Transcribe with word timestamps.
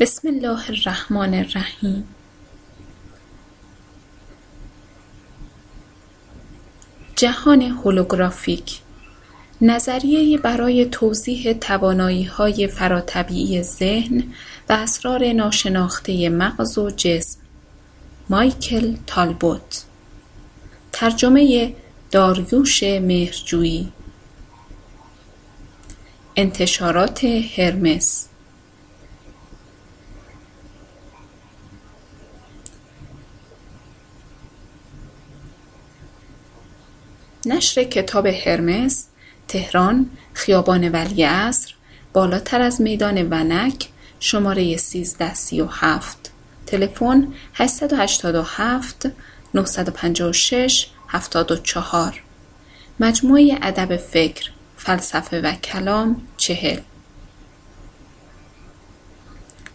بسم 0.00 0.28
الله 0.28 0.70
الرحمن 0.70 1.34
الرحیم. 1.34 2.04
جهان 7.16 7.62
هولوگرافیک. 7.62 8.80
نظریهای 9.60 10.38
برای 10.38 10.84
توضیح 10.84 11.52
تواناییهای 11.52 12.66
فراطبیعی 12.66 13.62
ذهن 13.62 14.24
و 14.68 14.72
اسرار 14.72 15.32
ناشناختهی 15.32 16.28
مغز 16.28 16.78
و 16.78 16.90
جسم. 16.90 17.40
مایکل 18.30 18.94
تالبوت. 19.06 19.84
ترجمه 20.92 21.74
داریوش 22.10 22.82
مهرجویی. 22.82 23.92
انتشارات 26.36 27.24
هرمس 27.24 28.28
نشر 37.46 37.84
کتاب 37.84 38.26
هرمس 38.26 39.04
تهران 39.48 40.10
خیابان 40.32 40.88
ولیعصر 40.88 41.74
بالاتر 42.12 42.60
از 42.60 42.80
میدان 42.80 43.32
ونک 43.32 43.88
شماره 44.20 44.62
1337 44.62 46.32
تلفن 46.66 47.34
887 47.54 49.06
956 49.54 50.86
74 51.08 52.22
مجموعه 53.00 53.58
ادب 53.62 53.96
فکر 53.96 54.50
فلسفه 54.76 55.40
و 55.40 55.52
کلام 55.52 56.22
چهل. 56.36 56.80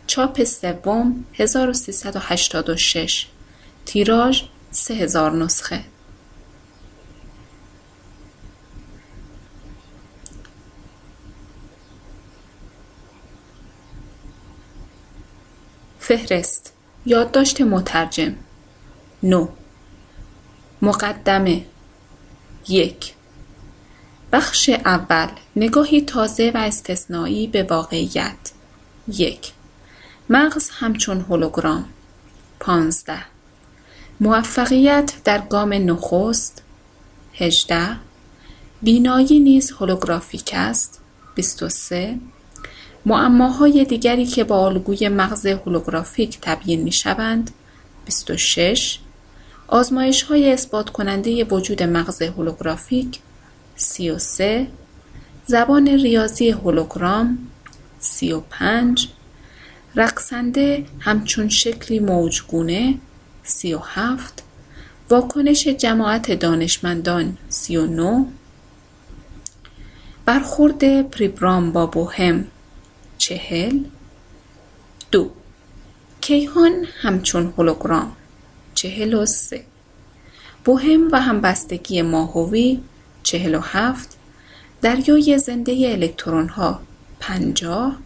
چاپ 0.07 0.43
سوم 0.43 1.25
1386 1.33 3.27
تیراژ 3.85 4.43
3000 4.71 5.31
نسخه. 5.31 5.83
فهرست. 16.09 16.73
یادداشت 17.05 17.61
مترجم. 17.61 18.35
نو. 19.23 19.47
مقدمه. 20.81 21.65
یک. 22.67 23.13
بخش 24.31 24.69
اول. 24.69 25.27
نگاهی 25.55 26.01
تازه 26.01 26.51
و 26.55 26.57
استثنایی 26.57 27.47
به 27.47 27.63
واقعیت. 27.63 28.51
یک. 29.07 29.51
مغز 30.29 30.69
همچون 30.69 31.21
هولوگرام. 31.21 31.85
پانزده. 32.59 33.23
موفقیت 34.19 35.13
در 35.23 35.39
گام 35.39 35.73
نخست. 35.73 36.63
هجده. 37.33 37.95
بینایی 38.81 39.39
نیز 39.39 39.71
هولوگرافیک 39.71 40.51
است. 40.53 41.01
بیست 41.35 41.63
و 41.63 41.69
سه. 41.69 42.17
معماهای 43.05 43.85
دیگری 43.85 44.25
که 44.25 44.43
با 44.43 44.65
الگوی 44.65 45.09
مغز 45.09 45.45
هولوگرافیک 45.45 46.37
تبیین 46.41 46.81
می‌شوند 46.81 47.51
26 48.05 48.99
های 50.29 50.53
اثبات 50.53 50.89
کننده 50.89 51.43
وجود 51.43 51.83
مغز 51.83 52.21
هولوگرافیک 52.21 53.19
33 53.75 54.67
زبان 55.45 55.87
ریاضی 55.87 56.49
هولوگرام 56.49 57.37
35 57.99 59.09
رقصنده 59.95 60.85
همچون 60.99 61.49
شکلی 61.49 61.99
موجگونه 61.99 62.95
37 63.43 64.43
واکنش 65.09 65.67
جماعت 65.67 66.31
دانشمندان 66.31 67.37
39 67.49 68.25
برخورد 70.25 71.09
پریبرام 71.09 71.71
با 71.71 71.85
بوهم 71.85 72.45
چهل. 73.29 73.79
دو. 75.11 75.31
کیهان 76.21 76.85
همچون 77.01 77.53
هولوگرام. 77.57 78.11
چهل 78.75 79.13
و 79.13 79.25
سه. 79.25 79.63
بوهم 80.65 81.09
و 81.11 81.21
همبستگی 81.21 82.01
ماهوی. 82.01 82.79
چهل 83.23 83.55
و 83.55 83.59
هفت. 83.59 84.17
دریای 84.81 85.37
زنده 85.37 85.71
الکترون 85.71 86.49
ها 86.49 86.79
پنجاه. 87.19 87.97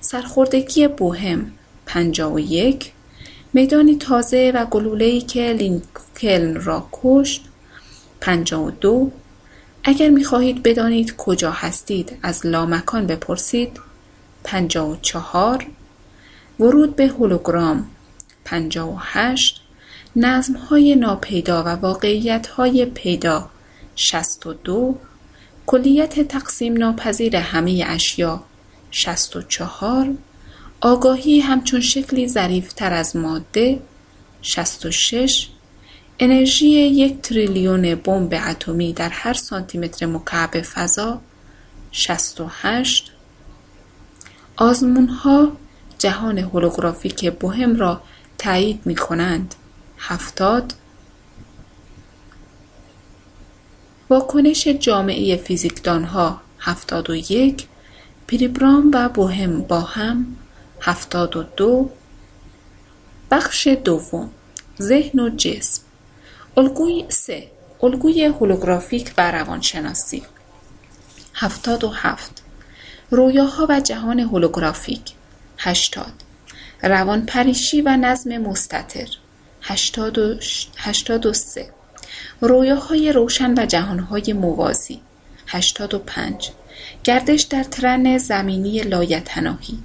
سرخوردگی 0.00 0.88
بوهم. 0.88 1.52
پنجاه 1.86 2.32
و 2.34 2.38
یک. 2.38 2.92
میدانی 3.52 3.96
تازه 3.96 4.52
و 4.54 4.64
گلوله‌ای 4.64 5.20
که 5.20 5.52
لینکلن 5.52 6.54
را 6.54 6.88
کشت. 6.92 7.44
پنجاه 8.20 8.62
و 8.66 8.70
دو. 8.70 9.10
اگر 9.84 10.08
می‌خواهید 10.08 10.62
بدانید 10.62 11.16
کجا 11.16 11.50
هستید 11.50 12.18
از 12.22 12.46
لامکان 12.46 13.06
بپرسید. 13.06 13.91
پنجاه 14.44 14.90
و 14.90 14.96
چهار 15.02 15.66
ورود 16.60 16.96
به 16.96 17.06
هولوگرام 17.06 17.90
پنجاه 18.44 18.94
و 18.94 18.98
هشت 19.00 19.62
های 20.70 20.94
ناپیدا 20.94 21.62
و 21.62 21.68
واقعیت 21.68 22.46
های 22.46 22.86
پیدا 22.86 23.50
شست 23.96 24.46
و 24.46 24.52
دو 24.52 24.96
کلیت 25.66 26.28
تقسیم 26.28 26.76
ناپذیر 26.76 27.36
همه 27.36 27.84
اشیا 27.86 28.42
شست 28.90 29.36
و 29.36 29.42
چهار 29.42 30.14
آگاهی 30.80 31.40
همچون 31.40 31.80
شکلی 31.80 32.28
ظریفتر 32.28 32.92
از 32.92 33.16
ماده 33.16 33.80
شست 34.42 34.86
و 34.86 34.90
شش 34.90 35.48
انرژی 36.18 36.68
یک 36.68 37.20
تریلیون 37.22 37.94
بمب 37.94 38.34
اتمی 38.46 38.92
در 38.92 39.08
هر 39.08 39.34
سانتیمتر 39.34 40.06
مکعب 40.06 40.60
فضا 40.60 41.20
شست 41.92 42.40
و 42.40 42.46
هشت 42.50 43.11
آزمونها 44.56 45.52
جهان 45.98 46.38
هولوگرافیک 46.38 47.32
بوهم 47.32 47.76
را 47.76 48.00
تایید 48.38 48.80
می 48.84 48.94
کنند. 48.94 49.54
هفتاد 49.98 50.74
واکنش 54.10 54.68
جامعه 54.68 55.36
فیزیکدانها 55.36 56.40
هفتاد 56.60 57.10
و 57.10 57.14
یک 57.14 57.66
پریبرام 58.28 58.90
و 58.94 59.08
بوهم 59.08 59.62
با 59.62 59.80
هم 59.80 60.36
هفتاد 60.80 61.36
و 61.36 61.42
دو 61.42 61.90
بخش 63.30 63.66
دوم 63.66 64.30
ذهن 64.80 65.20
و 65.20 65.28
جسم 65.36 65.82
الگوی 66.56 67.04
سه 67.08 67.50
الگوی 67.82 68.24
هولوگرافیک 68.24 69.14
و 69.18 69.30
روانشناسی 69.30 70.22
هفتاد 71.34 71.84
و 71.84 71.88
هفت 71.88 72.41
رویاها 73.14 73.66
و 73.68 73.80
جهان 73.80 74.20
هولوگرافیک. 74.20 75.12
هشتاد. 75.58 76.12
روانپریشی 76.82 77.82
و 77.82 77.96
نظم 77.96 78.38
مستطر. 78.38 79.08
هشتاد 80.76 81.26
و 81.26 81.32
سه. 81.32 81.70
رویاهای 82.40 83.12
روشن 83.12 83.54
و 83.58 83.66
جهانهای 83.66 84.32
موازی. 84.32 85.00
هشتاد 85.46 85.94
و 85.94 85.98
پنج. 85.98 86.50
گردش 87.04 87.42
در 87.42 87.64
ترن 87.64 88.18
زمینی 88.18 88.80
لایتناهی. 88.80 89.78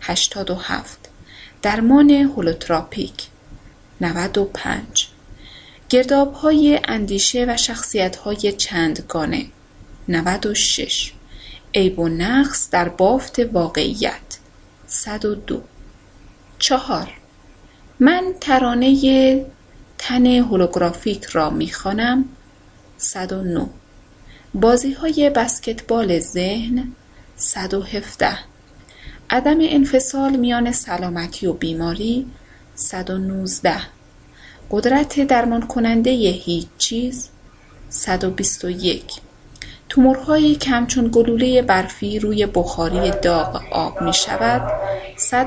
هشتاد 0.00 0.50
و 0.50 0.54
هفت. 0.54 1.08
درمان 1.62 2.10
هولوتراپیک. 2.10 3.26
نود 4.00 4.38
و 4.38 4.44
پنج. 4.44 5.06
گردابهای 5.88 6.80
اندیشه 6.84 7.44
و 7.48 7.56
شخصیتهای 7.56 8.52
چندگانه. 8.52 9.46
نود 10.08 10.46
و 10.46 10.54
شش. 10.54 11.12
عیب 11.74 11.98
و 11.98 12.08
نقص 12.08 12.70
در 12.70 12.88
بافت 12.88 13.38
واقعیت. 13.38 14.38
صد 14.86 15.24
و 15.24 15.34
دو. 15.34 15.62
چهار. 16.58 17.10
من 18.00 18.34
ترانه 18.40 19.46
تن 19.98 20.26
هولوگرافیک 20.26 21.24
را 21.24 21.50
می‌خوانم. 21.50 22.24
صد 22.98 23.32
و 23.32 23.42
نو. 23.42 23.66
بازی 24.54 24.92
های 24.92 25.30
بسکتبال 25.30 26.18
ذهن. 26.18 26.92
صد 27.36 27.74
و 27.74 27.82
هفته 27.82 28.38
عدم 29.30 29.58
انفصال 29.60 30.36
میان 30.36 30.72
سلامتی 30.72 31.46
و 31.46 31.52
بیماری. 31.52 32.26
صد 32.74 33.10
و 33.10 33.18
نوزده. 33.18 33.80
قدرت 34.70 35.20
درمان 35.20 35.66
کننده 35.66 36.10
هیچ 36.10 36.66
چیز. 36.78 37.28
صد 37.88 38.24
و 38.24 38.30
بیست 38.30 38.64
و 38.64 38.70
یک. 38.70 39.12
تومورهایی 39.88 40.54
که 40.54 40.70
همچون 40.70 41.08
گلوله 41.12 41.62
برفی 41.62 42.18
روی 42.18 42.46
بخاری 42.46 43.10
داغ 43.10 43.62
آب 43.72 44.02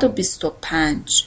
بیست 0.07 0.45
و 0.45 0.53
پنج. 0.61 1.25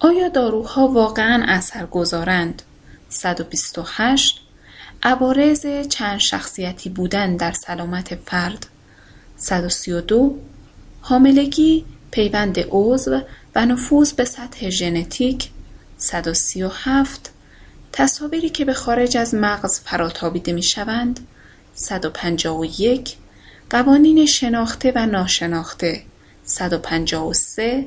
آیا 0.00 0.28
داروها 0.28 0.88
واقعا 0.88 1.44
اثر 1.48 1.86
گذارند؟ 1.86 2.62
128 3.08 4.40
عوارض 5.02 5.66
چند 5.88 6.18
شخصیتی 6.18 6.90
بودن 6.90 7.36
در 7.36 7.52
سلامت 7.52 8.14
فرد؟ 8.14 8.66
132 9.36 10.38
حاملگی 11.04 11.84
پیوند 12.10 12.58
عضو 12.70 13.20
و 13.54 13.66
نفوذ 13.66 14.12
به 14.12 14.24
سطح 14.24 14.70
ژنتیک 14.70 15.50
137 15.96 17.32
تصاویری 17.92 18.48
که 18.48 18.64
به 18.64 18.72
خارج 18.72 19.16
از 19.16 19.34
مغز 19.34 19.80
فراتابیده 19.80 20.52
می 20.52 20.62
شوند 20.62 21.20
151 21.74 23.16
قوانین 23.70 24.26
شناخته 24.26 24.92
و 24.94 25.06
ناشناخته 25.06 26.02
153 26.44 27.86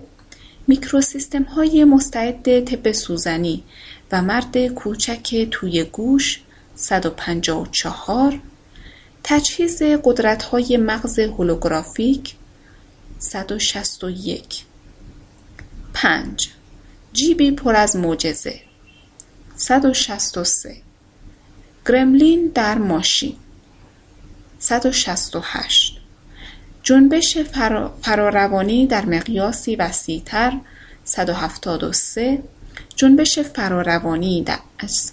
میکروسیستم 0.68 1.44
های 1.44 1.84
مستعد 1.84 2.66
طب 2.66 2.92
سوزنی 2.92 3.64
و 4.12 4.22
مرد 4.22 4.68
کوچک 4.68 5.48
توی 5.52 5.84
گوش 5.84 6.42
154 6.76 8.40
تجهیز 9.24 9.82
قدرت 10.04 10.44
های 10.44 10.78
مغز 10.78 11.20
هولوگرافیک 11.20 12.36
161 13.20 14.66
5 15.94 16.50
جیبی 17.14 17.52
پر 17.52 17.76
از 17.76 17.96
معجزه. 17.96 18.60
163 19.56 20.76
گرملین 21.88 22.52
در 22.56 22.78
ماشین. 22.78 23.36
168 24.60 25.98
جنبش 26.84 27.38
فراروانی 28.02 28.88
در 28.88 29.06
مقیاسی 29.06 29.76
وسیعتر. 29.76 30.58
173 31.04 32.44
جنبش 32.96 33.40
فراروانی 33.40 34.44
در 34.44 34.60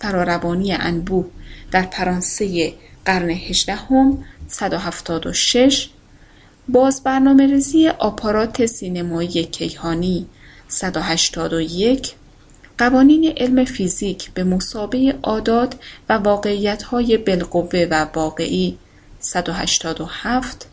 فراروانی 0.00 0.72
انبوه 0.72 1.26
در 1.70 1.82
فرانسه 1.82 2.74
قرن 3.04 3.30
هجدهم. 3.30 4.24
176 4.48 5.88
باز 6.68 7.02
برنامه 7.02 7.46
ریزی 7.46 7.88
آپارات 7.88 8.66
سینمایی 8.66 9.44
کیهانی 9.44 10.26
181 10.68 12.14
قوانین 12.78 13.32
علم 13.36 13.64
فیزیک 13.64 14.30
به 14.30 14.44
مسابه 14.44 15.14
عادات 15.22 15.74
و 16.08 16.12
واقعیت‌های 16.12 17.16
بالقوه 17.16 17.86
و 17.90 18.06
واقعی 18.14 18.78
187 19.20 20.66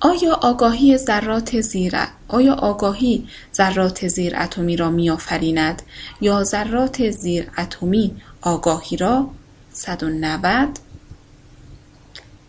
آیا 0.00 0.34
آگاهی 0.34 0.96
ذرات 0.96 1.60
زیر 1.60 1.96
آیا 2.28 2.54
آگاهی 2.54 3.28
ذرات 3.54 4.08
زیر 4.08 4.36
اتمی 4.36 4.76
را 4.76 4.90
میآفریند 4.90 5.82
یا 6.20 6.44
ذرات 6.44 7.10
زیر 7.10 7.50
اتمی 7.58 8.16
آگاهی 8.40 8.96
را؟ 8.96 9.30
190 9.72 10.68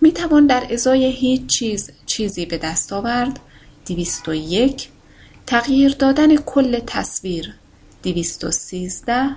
می 0.02 0.12
توان 0.12 0.48
در 0.48 0.68
ازای 0.74 1.12
هیچ 1.12 1.46
چیز 1.46 1.92
چیزی 2.06 2.46
به 2.46 2.58
دست 2.58 2.94
آورد. 2.94 3.40
201 3.86 4.90
تغییر 5.48 5.92
دادن 5.92 6.36
کل 6.36 6.80
تصویر. 6.88 7.54
213 8.04 9.30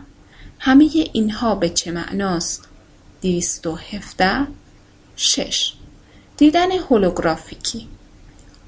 همه 0.58 0.90
اینها 1.12 1.54
به 1.54 1.68
چه 1.68 1.90
معناست؟ 1.92 2.68
217 3.22 4.46
6 5.16 5.72
دیدن 6.36 6.72
هولوگرافیکی. 6.72 7.88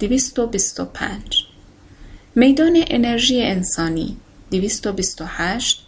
225 0.00 1.47
میدان 2.35 2.85
انرژی 2.87 3.43
انسانی. 3.43 4.17
228 4.50 5.81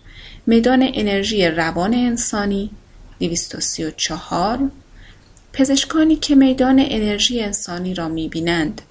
میدان 0.47 0.91
انرژی 0.94 1.47
روان 1.47 1.94
انسانی. 1.94 2.70
234 3.20 4.70
پزشکانی 5.56 6.17
که 6.17 6.35
میدان 6.35 6.85
انرژی 6.88 7.41
انسانی 7.41 7.94
را 7.94 8.08
می‌بینند. 8.08 8.82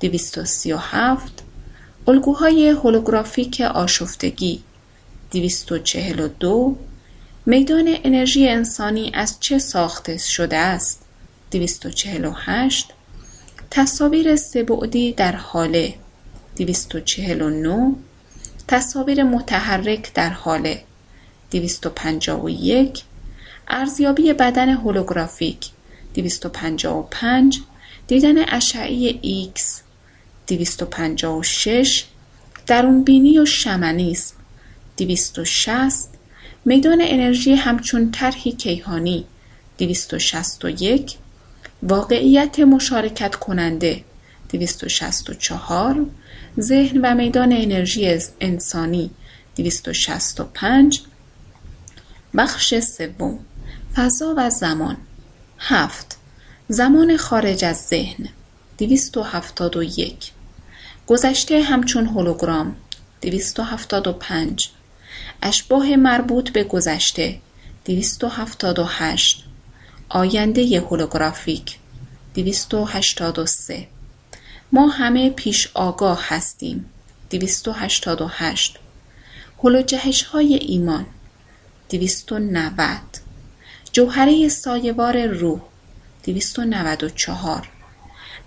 237 0.00 1.42
الگوهای 2.08 2.68
هولوگرافیک 2.68 3.60
آشفتگی. 3.60 4.62
242 5.30 6.76
میدان 7.46 7.96
انرژی 8.04 8.48
انسانی 8.48 9.10
از 9.14 9.36
چه 9.40 9.58
ساخته 9.58 10.18
شده 10.18 10.56
است؟ 10.56 11.02
248 11.50 12.88
تصاویر 13.70 14.36
سهبعدی 14.36 15.12
در 15.12 15.36
حاله. 15.36 15.94
249 16.56 17.92
تصاویر 18.68 19.22
متحرک 19.22 20.14
در 20.14 20.30
حاله. 20.30 20.82
251 21.50 23.02
ارزیابی 23.68 24.32
بدن 24.32 24.68
هولوگرافیک. 24.68 25.70
255 26.14 27.60
دیدن 28.06 28.44
اشعه 28.48 29.12
X 29.54 29.60
256 30.46 32.04
درونبینی 32.66 33.38
و 33.38 33.44
شمنیسم 33.44 34.34
260 34.96 36.08
میدان 36.64 36.98
انرژی 37.00 37.54
همچون 37.54 38.10
طرحی 38.10 38.52
کیهانی 38.52 39.24
261 39.78 41.16
واقعیت 41.82 42.60
مشارکت 42.60 43.34
کننده 43.34 44.04
264 44.48 46.06
ذهن 46.60 47.00
و 47.00 47.14
میدان 47.14 47.52
انرژی 47.52 48.18
انسانی 48.40 49.10
265 49.56 51.00
بخش 52.34 52.78
سوم 52.78 53.38
فضا 53.94 54.34
و 54.36 54.50
زمان 54.50 54.96
هفت. 55.60 56.16
زمان 56.68 57.16
خارج 57.16 57.64
از 57.64 57.76
ذهن. 57.76 58.28
271 58.78 60.32
گذشته 61.06 61.62
همچون 61.62 62.06
هولوگرام. 62.06 62.76
275 63.20 64.70
اشباه 65.42 65.96
مربوط 65.96 66.50
به 66.50 66.64
گذشته. 66.64 67.38
278 67.84 69.44
آینده 70.08 70.80
هولوگرافیک. 70.80 71.78
283 72.34 73.88
ما 74.72 74.88
همه 74.88 75.30
پیش 75.30 75.68
آگاه 75.74 76.24
هستیم. 76.28 76.84
288 77.30 78.78
هلوجهش 79.64 80.22
های 80.22 80.54
ایمان. 80.54 81.06
290 81.90 83.19
جوهره 83.92 84.48
سایوار 84.48 85.26
روح 85.26 85.60
294 86.24 87.68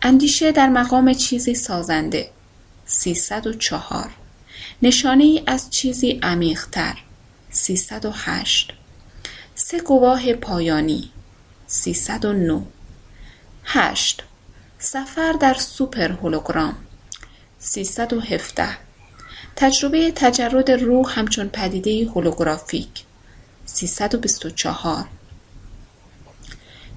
اندیشه 0.02 0.52
در 0.52 0.70
مقام 0.70 1.14
چیزی 1.14 1.56
سازنده 1.56 2.30
304 2.86 4.10
نشانه 4.82 5.24
ای 5.24 5.44
از 5.48 5.70
چیزی 5.70 6.20
عمیقتر 6.24 6.98
308 7.50 8.74
سه 9.56 9.80
گواه 9.80 10.34
پایانی 10.34 11.10
309 11.68 12.62
8 13.64 14.24
سفر 14.80 15.32
در 15.32 15.54
سوپر 15.54 16.12
هولوگرام 16.12 16.76
317 17.60 18.68
تجربه 19.56 20.12
تجرد 20.12 20.72
روح 20.72 21.20
همچون 21.20 21.50
پدیده 21.50 22.10
هولوگرافیک 22.10 23.04
324 23.66 25.06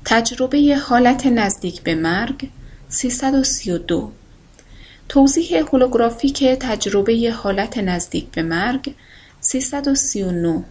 تجربه 0.08 0.76
حالت 0.88 1.26
نزدیک 1.26 1.82
به 1.82 1.94
مرگ 1.94 2.48
332 2.88 4.12
توضیح 5.08 5.58
هولوگرافیک 5.58 6.44
تجربه 6.44 7.34
حالت 7.36 7.78
نزدیک 7.78 8.26
به 8.26 8.42
مرگ 8.42 8.94
339 9.40 10.64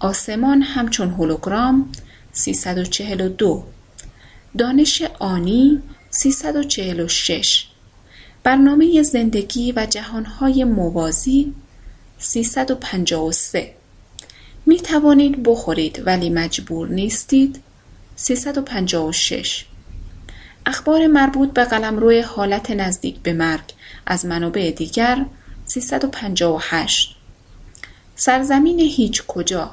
آسمان 0.00 0.62
همچون 0.62 1.10
هولوگرام 1.10 1.92
342 2.32 3.64
دانش 4.58 5.02
آنی 5.18 5.82
346 6.10 7.66
برنامه 8.42 9.02
زندگی 9.02 9.72
و 9.72 9.86
جهانهای 9.90 10.64
موازی 10.64 11.54
353 12.18 13.74
می 14.66 14.80
توانید 14.80 15.42
بخورید 15.42 16.02
ولی 16.06 16.30
مجبور 16.30 16.88
نیستید. 16.88 17.71
356 18.16 19.64
اخبار 20.66 21.06
مربوط 21.06 21.52
به 21.52 21.64
قلمرو 21.64 22.22
حالت 22.22 22.70
نزدیک 22.70 23.18
به 23.18 23.32
مرگ. 23.32 23.72
از 24.06 24.26
منابع 24.26 24.70
دیگر 24.70 25.24
358 25.64 27.16
سرزمین 28.16 28.80
هیچ 28.80 29.26
کجا؟ 29.26 29.70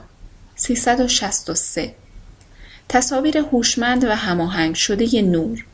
363 0.56 1.96
تصاویر 2.90 3.38
هوشمند 3.38 4.04
و 4.04 4.12
هماهنگ 4.16 4.76
شده 4.76 5.22
نور. 5.22 5.66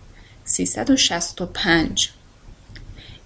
365 0.45 2.09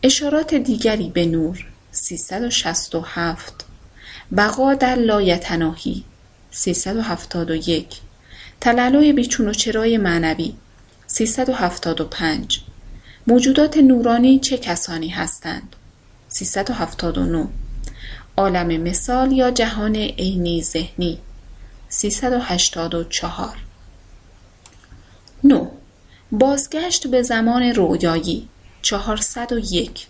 اشارات 0.04 0.54
دیگری 0.54 1.10
به 1.10 1.26
نور. 1.26 1.68
367 1.92 3.66
بقا 4.38 4.74
در 4.74 4.96
لایتناهی. 4.96 6.04
371 6.52 8.02
تلالوی 8.62 9.14
بیچون 9.14 9.48
و 9.48 9.54
چرای 9.54 9.98
معنوی. 9.98 10.54
375 11.08 12.62
موجودات 13.28 13.78
نورانی 13.78 14.40
چه 14.40 14.58
کسانی 14.58 15.10
هستند؟ 15.10 15.76
379 16.28 17.48
عالم 18.38 18.68
مثال 18.68 19.32
یا 19.32 19.52
جهان 19.52 19.96
عینی 19.96 20.62
ذهنی. 20.62 21.18
384 21.90 23.58
9 25.44 25.68
بازگشت 26.32 27.08
به 27.08 27.22
زمان 27.22 27.64
رویایی 27.64 28.50
401 28.82 30.08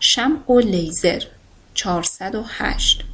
شمع 0.00 0.52
و 0.52 0.60
لیزر. 0.60 1.22
408 1.74 3.04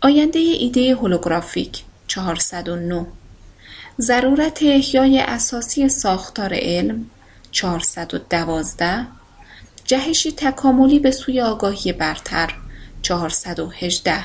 آینده 0.00 0.38
ایده 0.38 0.94
هولوگرافیک. 0.94 1.84
409 2.06 3.06
ضرورت 4.00 4.62
احیای 4.62 5.20
اساسی 5.20 5.88
ساختار 5.88 6.54
علم 6.54 7.10
412 7.52 9.06
جهشی 9.84 10.32
تکاملی 10.32 10.98
به 10.98 11.10
سوی 11.10 11.40
آگاهی 11.40 11.92
برتر 11.92 12.54
418 13.02 14.24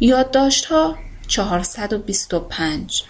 یادداشت‌ها 0.00 0.96
425 1.28 3.02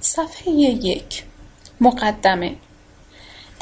صفحه 0.00 0.52
یک 0.52 1.24
مقدمه 1.80 2.56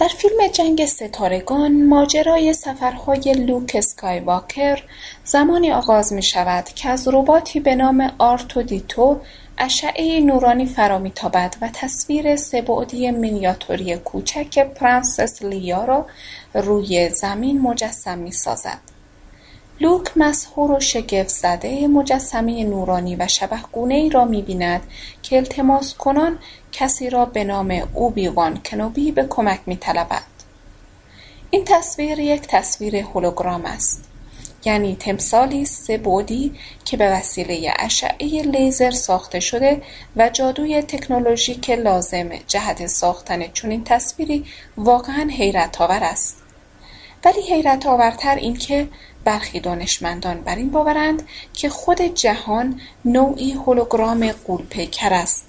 در 0.02 0.08
فیلم 0.08 0.48
جنگ 0.52 0.86
ستارگان 0.86 1.86
ماجرای 1.86 2.52
سفرهای 2.52 3.34
لوک 3.34 3.72
اسکایواکر 3.74 4.82
زمانی 5.24 5.72
آغاز 5.72 6.12
می 6.12 6.22
شود 6.22 6.64
که 6.64 6.88
از 6.88 7.08
رباتی 7.08 7.60
به 7.60 7.74
نام 7.74 8.12
آرتودیتو 8.18 9.20
اشعه 9.58 10.20
نورانی 10.20 10.66
فرا 10.66 10.98
میتابد 10.98 11.56
و 11.60 11.68
تصویر 11.72 12.36
سهبعدی 12.36 13.10
مینیاتوری 13.10 13.96
کوچک 13.96 14.58
پرنسس 14.58 15.42
لیا 15.42 15.84
را 15.84 16.06
روی 16.54 17.08
زمین 17.08 17.60
مجسم 17.60 18.18
می‌سازد. 18.18 18.91
لوک 19.82 20.12
مسحور 20.16 20.70
و 20.70 20.80
زده 21.26 21.86
مجسمه 21.86 22.64
نورانی 22.64 23.16
و 23.16 23.26
ای 23.74 24.10
را 24.10 24.24
می‌بیند 24.24 24.80
که 25.22 25.36
التماس 25.36 25.94
کنان 25.94 26.38
کسی 26.72 27.10
را 27.10 27.24
به 27.24 27.44
نام 27.44 27.82
اوبی-وان 27.94 28.60
کنوبی 28.64 29.12
به 29.12 29.26
کمک 29.30 29.60
می‌طلبد. 29.66 30.22
این 31.50 31.64
تصویر 31.64 32.18
یک 32.18 32.42
تصویر 32.42 32.96
هولوگرام 32.96 33.64
است 33.64 34.08
یعنی 34.64 34.96
تمثالی 34.96 35.64
سه 35.64 35.98
بعدی 35.98 36.54
که 36.84 36.96
به 36.96 37.12
وسیله 37.12 37.74
اشعه 37.78 38.42
لیزر 38.42 38.90
ساخته 38.90 39.40
شده 39.40 39.82
و 40.16 40.28
جادوی 40.28 40.82
تکنولوژیک 40.82 41.70
لازم 41.70 42.28
جهت 42.46 42.86
ساختن 42.86 43.52
چنین 43.52 43.84
تصویری 43.84 44.44
واقعا 44.76 45.28
حیرت 45.30 45.80
آور 45.80 46.04
است 46.04 46.42
ولی 47.24 47.40
حیرت 47.40 47.86
آورتر 47.86 48.36
این 48.36 48.56
که 48.56 48.88
برخی 49.24 49.60
دانشمندان 49.60 50.40
بر 50.40 50.56
این 50.56 50.70
باورند 50.70 51.22
که 51.52 51.68
خود 51.68 52.00
جهان 52.00 52.80
نوعی 53.04 53.52
هولوگرام 53.52 54.32
غول‌پیکر 54.32 55.14
است. 55.14 55.48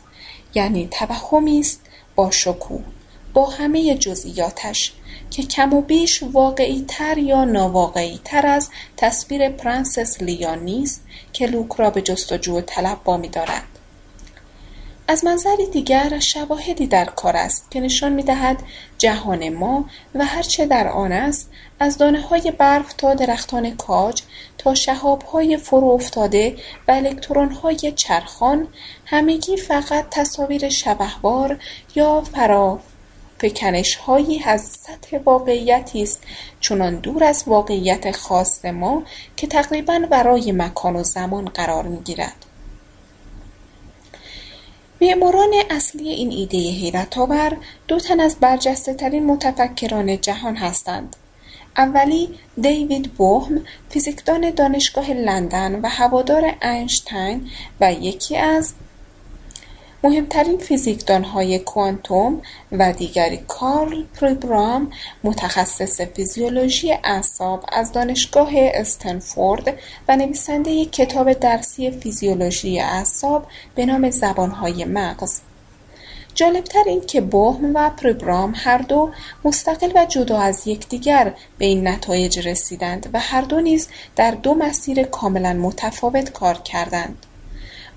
یعنی 0.53 0.87
توهمی 0.91 1.59
است 1.59 1.81
با 2.15 2.31
شکوه 2.31 2.83
با 3.33 3.45
همه 3.45 3.95
جزئیاتش 3.95 4.93
که 5.31 5.43
کم 5.43 5.73
و 5.73 5.81
بیش 5.81 6.23
تر 6.87 7.17
یا 7.17 7.45
تر 8.23 8.47
از 8.47 8.69
تصویر 8.97 9.49
پرنسس 9.49 10.21
لیا 10.21 10.55
نیست 10.55 11.03
که 11.33 11.47
لوک 11.47 11.71
را 11.71 11.89
به 11.89 12.01
جستجو 12.01 12.61
طلب 12.61 12.99
وامی 13.05 13.27
دارد. 13.29 13.72
از 15.07 15.25
منظری 15.25 15.65
دیگر 15.67 16.19
شواهدی 16.19 16.87
در 16.87 17.05
کار 17.05 17.37
است 17.37 17.71
که 17.71 17.79
نشان 17.79 18.13
می‌دهد 18.13 18.63
جهان 18.97 19.49
ما 19.49 19.85
و 20.15 20.25
هرچه 20.25 20.65
در 20.65 20.87
آن 20.87 21.11
است 21.11 21.49
از 21.79 22.01
های 22.01 22.53
برف 22.57 22.93
تا 22.93 23.13
درختان 23.13 23.75
کاج 23.75 24.21
تا 24.57 24.73
های 25.33 25.57
فرو 25.57 25.87
افتاده 25.87 26.55
و 26.87 27.01
های 27.63 27.93
چرخان 27.95 28.67
همگی 29.05 29.57
فقط 29.57 30.05
تصاویر 30.11 30.69
شبهوار 30.69 31.59
یا 31.95 32.23
هایی 34.05 34.43
از 34.45 34.61
سطح 34.61 35.17
واقعیتی 35.25 36.03
است 36.03 36.23
چنان 36.59 36.95
دور 36.95 37.23
از 37.23 37.43
واقعیت 37.47 38.11
خاص 38.11 38.65
ما 38.65 39.03
که 39.37 39.47
تقریبا 39.47 40.07
ورای 40.11 40.51
مکان 40.51 40.95
و 40.95 41.03
زمان 41.03 41.45
قرار 41.45 41.83
می‌گیرد. 41.83 42.45
معماران 45.03 45.53
اصلی 45.69 46.09
این 46.09 46.31
ایده 46.31 46.57
حیرتآور 46.57 47.57
دو 47.87 47.99
تن 47.99 48.19
از 48.19 48.39
ترین 48.97 49.25
متفکران 49.25 50.21
جهان 50.21 50.55
هستند. 50.55 51.15
اولی 51.77 52.29
دیوید 52.61 53.13
بوهم 53.13 53.61
فیزیکدان 53.89 54.49
دانشگاه 54.49 55.11
لندن 55.11 55.79
و 55.81 55.87
هوادار 55.87 56.55
اینشتین 56.61 57.49
و 57.81 57.93
یکی 57.93 58.37
از 58.37 58.73
مهمترین 60.05 60.57
فیزیکدانهای 60.57 61.59
کوانتوم 61.59 62.41
و 62.71 62.93
دیگری 62.93 63.37
کارل 63.47 64.03
پریبرام 64.03 64.91
متخصص 65.23 66.01
فیزیولوژی 66.01 66.93
اعصاب 67.03 67.65
از 67.71 67.91
دانشگاه 67.91 68.49
استنفورد 68.55 69.77
و 70.07 70.15
نویسنده 70.15 70.85
کتاب 70.85 71.33
درسی 71.33 71.91
فیزیولوژی 71.91 72.79
اعصاب 72.79 73.47
به 73.75 73.85
نام 73.85 74.09
زبانهای 74.09 74.85
مغز. 74.85 75.41
جالبتر 76.35 76.83
این 76.85 77.01
که 77.01 77.21
بوهم 77.21 77.71
و 77.75 77.89
پریبرام 77.89 78.53
هر 78.55 78.77
دو 78.77 79.11
مستقل 79.45 79.91
و 79.95 80.05
جدا 80.05 80.39
از 80.39 80.67
یکدیگر 80.67 81.33
به 81.57 81.65
این 81.65 81.87
نتایج 81.87 82.47
رسیدند 82.47 83.09
و 83.13 83.19
هر 83.19 83.41
دو 83.41 83.61
نیز 83.61 83.87
در 84.15 84.31
دو 84.31 84.53
مسیر 84.53 85.03
کاملا 85.03 85.53
متفاوت 85.53 86.31
کار 86.31 86.57
کردند. 86.57 87.25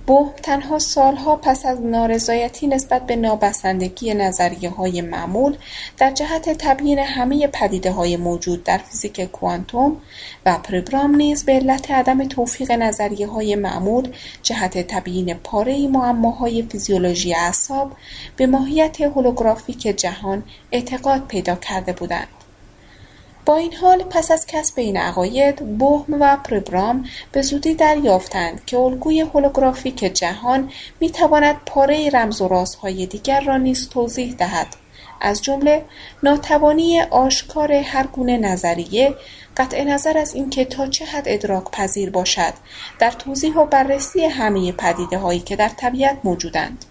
بوهم 0.07 0.33
تنها 0.43 0.79
سالها 0.79 1.37
پس 1.37 1.67
از 1.67 1.81
نارضایتی 1.81 2.67
نسبت 2.67 3.07
به 3.07 3.17
نابسندگی 3.17 4.11
های 4.77 5.01
معمول 5.01 5.57
در 5.99 6.11
جهت 6.11 6.51
تبیین 6.59 6.99
همه 6.99 7.51
های 7.97 8.17
موجود 8.17 8.65
در 8.65 8.79
فیزیک 8.79 9.21
کوانتوم 9.21 9.97
و 10.47 10.59
پربرام 10.59 11.15
نیز 11.15 11.45
به 11.45 11.53
علت 11.53 11.91
عدم 11.91 12.29
توفیق 12.29 12.71
های 13.29 13.57
معمول 13.57 14.09
جهت 14.43 14.79
تبیین 14.79 15.35
پارهای 15.35 15.87
معماهای 15.87 16.63
فیزیولوژی 16.63 17.35
اعصاب 17.35 17.93
به 18.37 18.47
ماهیت 18.47 19.01
هولوگرافیک 19.01 19.83
جهان 19.83 20.43
اعتقاد 20.73 21.27
پیدا 21.27 21.55
کرده 21.55 21.93
بودند. 21.93 22.36
با 23.47 23.57
این 23.57 23.75
حال 23.75 24.03
پس 24.03 24.31
از 24.31 24.47
کسب 24.47 24.79
این 24.79 24.97
عقاید 24.97 25.79
بهم 25.79 26.21
و 26.21 26.37
پربرام 26.37 27.05
به 27.33 27.43
زودی 27.43 27.75
دریافتند 27.75 28.65
که 28.65 28.79
الگوی 28.79 29.21
هولوگرافیک 29.21 29.99
جهان 29.99 30.71
می‌تواند 31.01 31.57
پاره 31.67 32.11
رمز 32.11 32.41
و 32.41 32.49
رازهای 32.49 33.07
دیگر 33.07 33.41
را 33.41 33.57
نیز 33.57 33.89
توضیح 33.89 34.35
دهد. 34.35 34.67
از 35.21 35.43
جمله 35.43 35.85
ناتوانی 36.23 37.01
آشکار 37.01 37.73
هر 37.73 38.07
گونه 38.07 38.39
نظریه 38.39 39.15
قطع 39.57 39.85
نظر 39.85 40.19
از 40.19 40.35
اینکه 40.35 40.65
تا 40.65 40.87
چه 40.87 41.05
حد 41.05 41.25
ادراک 41.27 41.71
پذیر 41.71 42.11
باشد 42.11 42.55
در 42.99 43.11
توضیح 43.11 43.55
و 43.55 43.65
بررسی 43.67 44.25
همه 44.25 44.73
پدیده 44.73 45.19
هایی 45.19 45.41
که 45.41 45.57
در 45.57 45.69
طبیعت 45.69 46.19
موجودند. 46.25 46.85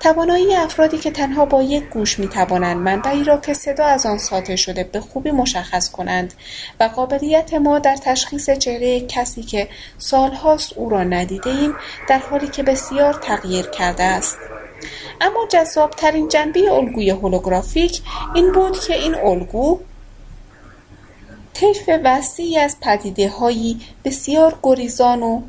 توانایی 0.00 0.54
افرادی 0.54 0.98
که 0.98 1.10
تنها 1.10 1.44
با 1.44 1.62
یک 1.62 1.84
گوش 1.84 2.18
می‌توانند 2.18 2.76
منبعی 2.76 3.24
را 3.24 3.36
که 3.36 3.54
صدا 3.54 3.84
از 3.84 4.06
آن 4.06 4.18
ساطع 4.18 4.56
شده 4.56 4.84
به 4.84 5.00
خوبی 5.00 5.30
مشخص 5.30 5.90
کنند 5.90 6.34
و 6.80 6.84
قابلیت 6.84 7.54
ما 7.54 7.78
در 7.78 7.96
تشخیص 7.96 8.50
چهره 8.50 9.00
کسی 9.00 9.42
که 9.42 9.68
سالهاست 9.98 10.72
او 10.72 10.88
را 10.90 11.04
ندیدهایم 11.04 11.74
در 12.08 12.18
حالی 12.18 12.48
که 12.48 12.62
بسیار 12.62 13.14
تغییر 13.14 13.66
کرده 13.66 14.02
است. 14.02 14.38
اما 15.20 15.46
جذابترین 15.48 16.28
جنبه 16.28 16.72
الگوی 16.72 17.10
هولوگرافیک 17.10 18.02
این 18.34 18.52
بود 18.52 18.80
که 18.80 18.94
این 18.94 19.14
الگو 19.14 19.78
طیف 21.54 21.90
وسیعی 22.04 22.58
از 22.58 22.76
پدیدههایی 22.80 23.80
بسیار 24.04 24.58
گریزان 24.62 25.22
و 25.22 25.42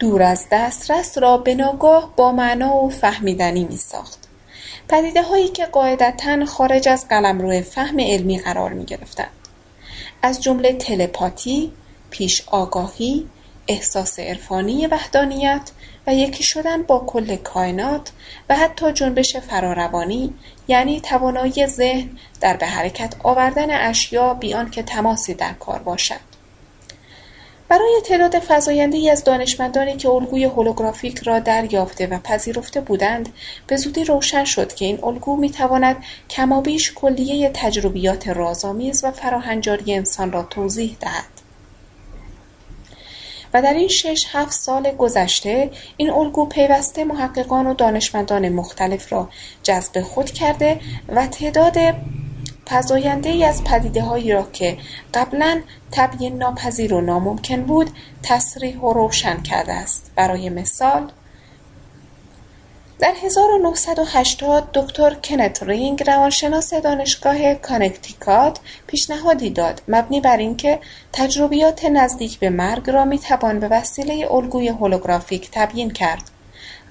دور 0.00 0.22
از 0.22 0.46
دسترس 0.52 1.18
را 1.18 1.36
به 1.38 1.54
ناگاه 1.54 2.12
با 2.16 2.32
معنا 2.32 2.76
و 2.76 2.90
فهمیدنی 2.90 3.64
میساخت. 3.64 4.18
هایی 5.28 5.48
که 5.48 5.66
قاعدتا 5.66 6.44
خارج 6.44 6.88
از 6.88 7.08
قلمرو 7.08 7.60
فهم 7.60 8.00
علمی 8.00 8.38
قرار 8.38 8.74
گرفتند 8.74 9.30
از 10.22 10.42
جمله 10.42 10.72
تلپاتی 10.72 11.72
پیش 12.10 12.42
آگاهی 12.46 13.26
احساس 13.68 14.18
عرفانی 14.18 14.86
وحدانیت 14.86 15.70
و 16.06 16.14
یکی 16.14 16.42
شدن 16.42 16.82
با 16.82 17.04
کل 17.06 17.36
کائنات 17.36 18.12
و 18.48 18.56
حتی 18.56 18.92
جنبش 18.92 19.36
فراروانی 19.36 20.34
یعنی 20.68 21.00
توانایی 21.00 21.66
ذهن 21.66 22.10
در 22.40 22.56
به 22.56 22.66
حرکت 22.66 23.14
آوردن 23.22 23.88
اشیا 23.88 24.34
بیان 24.34 24.70
که 24.70 24.82
تماسی 24.82 25.34
در 25.34 25.52
کار 25.52 25.78
باشد. 25.78 26.29
برای 27.70 28.00
تعداد 28.04 28.38
فزایندهای 28.38 29.10
از 29.10 29.24
دانشمندانی 29.24 29.96
که 29.96 30.08
الگوی 30.08 30.44
هولوگرافیک 30.44 31.18
را 31.18 31.38
دریافته 31.38 32.06
و 32.06 32.18
پذیرفته 32.18 32.80
بودند 32.80 33.28
به 33.66 33.76
زودی 33.76 34.04
روشن 34.04 34.44
شد 34.44 34.74
که 34.74 34.84
این 34.84 35.04
الگو 35.04 35.36
می‌تواند 35.36 35.96
کمابیش 36.30 36.92
کلیه 36.94 37.50
تجربیات 37.54 38.28
رازآمیز 38.28 39.04
و 39.04 39.10
فراهنجاری 39.10 39.94
انسان 39.94 40.32
را 40.32 40.42
توضیح 40.42 40.96
دهد. 41.00 41.24
و 43.54 43.62
در 43.62 43.74
این 43.74 43.88
شش 43.88 44.26
هفت 44.32 44.52
سال 44.52 44.90
گذشته 44.90 45.70
این 45.96 46.10
الگو 46.10 46.46
پیوسته 46.46 47.04
محققان 47.04 47.66
و 47.66 47.74
دانشمندان 47.74 48.48
مختلف 48.48 49.12
را 49.12 49.28
جذب 49.62 50.00
خود 50.00 50.30
کرده 50.30 50.80
و 51.08 51.26
تعداد 51.26 51.76
ای 53.24 53.44
از 53.44 53.62
هایی 54.08 54.32
را 54.32 54.48
که 54.52 54.76
قبلا 55.14 55.60
تبیین 55.92 56.38
ناپذیر 56.38 56.94
و 56.94 57.00
ناممکن 57.00 57.62
بود 57.62 57.90
تصریح 58.22 58.80
و 58.80 58.92
روشن 58.92 59.42
کرده 59.42 59.72
است. 59.72 60.10
برای 60.16 60.50
مثال 60.50 61.10
در 62.98 63.12
1980 63.22 64.68
دکتر 64.74 65.14
کنت 65.14 65.62
رینگ 65.62 66.10
روانشناس 66.10 66.74
دانشگاه 66.74 67.54
کانکتیکات 67.54 68.60
پیشنهادی 68.86 69.50
داد. 69.50 69.82
مبنی 69.88 70.20
بر 70.20 70.36
اینکه 70.36 70.78
تجربیات 71.12 71.84
نزدیک 71.84 72.38
به 72.38 72.50
مرگ 72.50 72.90
را 72.90 73.04
می‌توان 73.04 73.60
به 73.60 73.68
وسیله 73.68 74.28
الگوی 74.30 74.68
هولوگرافیک 74.68 75.48
تبیین 75.52 75.90
کرد. 75.90 76.30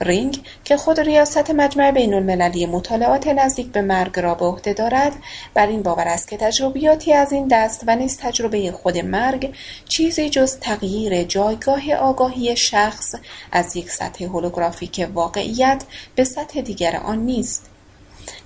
رینگ 0.02 0.42
که 0.64 0.78
خود 0.78 1.00
ریاست 1.00 1.52
مجمع 1.52 1.92
بین 1.92 2.14
المللی 2.14 2.66
مطالعات 2.66 3.28
نزدیک 3.28 3.68
به 3.72 3.82
مرگ 3.82 4.20
را 4.20 4.36
به 4.36 4.46
عهده 4.46 4.74
دارد 4.74 5.14
بر 5.54 5.68
این 5.68 5.82
باور 5.82 6.08
است 6.08 6.28
که 6.28 6.38
تجربیاتی 6.38 7.14
از 7.14 7.32
این 7.32 7.48
دست 7.48 7.84
و 7.88 7.96
نیز 7.96 8.18
تجربه 8.18 8.72
خود 8.72 8.98
مرگ 8.98 9.56
چیزی 9.88 10.30
جز 10.30 10.58
تغییر 10.60 11.24
جایگاه 11.24 11.94
آگاهی 11.94 12.56
شخص 12.56 13.16
از 13.52 13.76
یک 13.76 13.92
سطح 13.92 14.26
هولوگرافیک 14.26 15.08
واقعیت 15.14 15.84
به 16.16 16.24
سطح 16.24 16.62
دیگر 16.62 16.96
آن 16.96 17.18
نیست. 17.18 17.79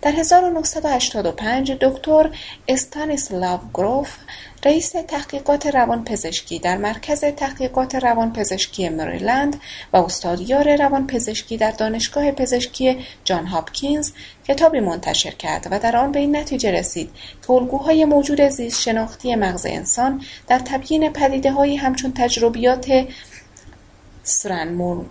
در 0.03 0.11
1985 0.11 1.71
دکتر 1.71 2.29
استانیسلاو 2.67 3.59
گروف 3.73 4.17
رئیس 4.65 4.89
تحقیقات 4.89 5.67
روانپزشکی 5.67 6.59
در 6.59 6.77
مرکز 6.77 7.25
تحقیقات 7.25 7.95
روانپزشکی 7.95 8.89
مریلند 8.89 9.59
و 9.93 9.97
استادیار 9.97 10.75
روانپزشکی 10.75 11.57
در 11.57 11.71
دانشگاه 11.71 12.31
پزشکی 12.31 12.97
جان 13.23 13.45
هاپکینز 13.45 14.11
کتابی 14.47 14.79
منتشر 14.79 15.31
کرد 15.31 15.67
و 15.71 15.79
در 15.79 15.97
آن 15.97 16.11
به 16.11 16.19
این 16.19 16.35
نتیجه 16.35 16.71
رسید 16.71 17.09
که 17.41 17.51
الگوهای 17.51 18.05
موجود 18.05 18.41
زیست 18.41 18.81
شناختی 18.81 19.35
مغز 19.35 19.65
انسان 19.69 20.21
در 20.47 20.59
تبیین 20.59 21.13
پدیدههایی 21.13 21.75
همچون 21.75 22.13
تجربیات 22.13 23.05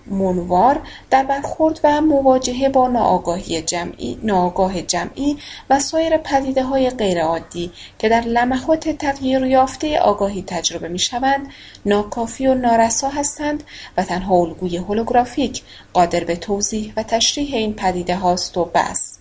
مونوار 0.07 0.81
در 1.11 1.25
برخورد 1.25 1.81
و 1.85 2.01
مواجهه 2.01 2.69
با 2.69 2.89
ناآگاهی 2.89 3.63
جمعی، 3.63 4.19
ناآگاه 4.23 4.83
جمعی 4.83 5.39
و 5.71 5.81
سایر 5.81 6.21
های 6.63 6.91
غیرعادی 6.91 7.73
که 7.99 8.09
در 8.09 8.21
لمحات 8.21 8.89
تغییر 8.89 9.45
یافته 9.45 9.99
آگاهی 9.99 10.43
تجربه 10.47 10.89
می‌شوند 10.89 11.47
ناکافی 11.87 12.47
و 12.47 12.55
نارسا 12.55 13.09
هستند 13.09 13.65
و 13.97 14.05
تنها 14.05 14.35
الگوی 14.35 14.77
هولوگرافیک 14.77 15.63
قادر 15.93 16.25
به 16.25 16.37
توضیح 16.37 16.93
و 16.97 17.03
تشریح 17.03 17.55
این 17.55 17.75
پدیده 17.75 18.17
هاست 18.17 18.59
و 18.59 18.65
بس. 18.65 19.12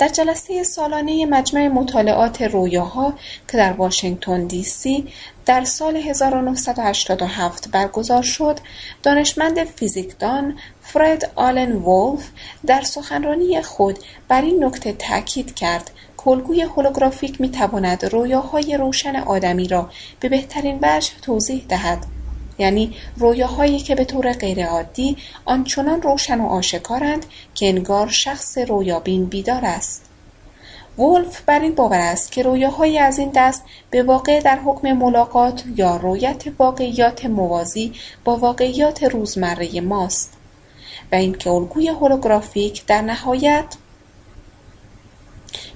در 0.00 0.08
جلسه 0.08 0.62
سالانه 0.62 1.26
مجمع 1.26 1.68
مطالعات 1.68 2.42
رویاها 2.42 3.14
که 3.48 3.56
در 3.56 3.72
واشنگتن 3.72 4.46
دی 4.46 4.62
سی 4.62 5.08
در 5.46 5.64
سال 5.64 5.96
1987 5.96 7.68
برگزار 7.68 8.22
شد، 8.22 8.58
دانشمند 9.02 9.64
فیزیکدان 9.64 10.58
فرد 10.82 11.32
آلن 11.34 11.72
وولف 11.72 12.28
در 12.66 12.82
سخنرانی 12.82 13.62
خود 13.62 13.98
بر 14.28 14.42
این 14.42 14.64
نکته 14.64 14.92
تاکید 14.92 15.54
کرد 15.54 15.90
که 16.16 16.28
الگوی 16.28 16.62
هولوگرافیک 16.62 17.40
می‌تواند 17.40 18.04
رویاهای 18.04 18.76
روشن 18.76 19.16
آدمی 19.16 19.68
را 19.68 19.90
به 20.20 20.28
بهترین 20.28 20.78
وجه 20.82 21.10
توضیح 21.22 21.64
دهد. 21.68 22.19
یعنی 22.60 22.94
رویاهایی 23.16 23.78
که 23.78 23.94
به 23.94 24.04
طور 24.04 24.32
غیرعادی 24.32 25.16
آنچنان 25.44 26.02
روشن 26.02 26.40
و 26.40 26.46
آشکارند 26.46 27.26
که 27.54 27.68
انگار 27.68 28.08
شخص 28.08 28.58
رویابین 28.58 29.24
بیدار 29.24 29.64
است. 29.64 30.04
ولف 30.98 31.40
بر 31.40 31.60
این 31.60 31.74
باور 31.74 31.98
است 32.00 32.32
که 32.32 32.42
رویاهایی 32.42 32.98
از 32.98 33.18
این 33.18 33.30
دست 33.34 33.62
به 33.90 34.02
واقع 34.02 34.40
در 34.40 34.58
حکم 34.58 34.92
ملاقات 34.92 35.64
یا 35.76 35.96
رویت 35.96 36.44
واقعیات 36.58 37.26
موازی 37.26 37.92
با 38.24 38.36
واقعیات 38.36 39.02
روزمره 39.02 39.80
ماست 39.80 40.32
و 41.12 41.14
اینکه 41.14 41.50
الگوی 41.50 41.88
هولوگرافیک 41.88 42.86
در 42.86 43.02
نهایت 43.02 43.64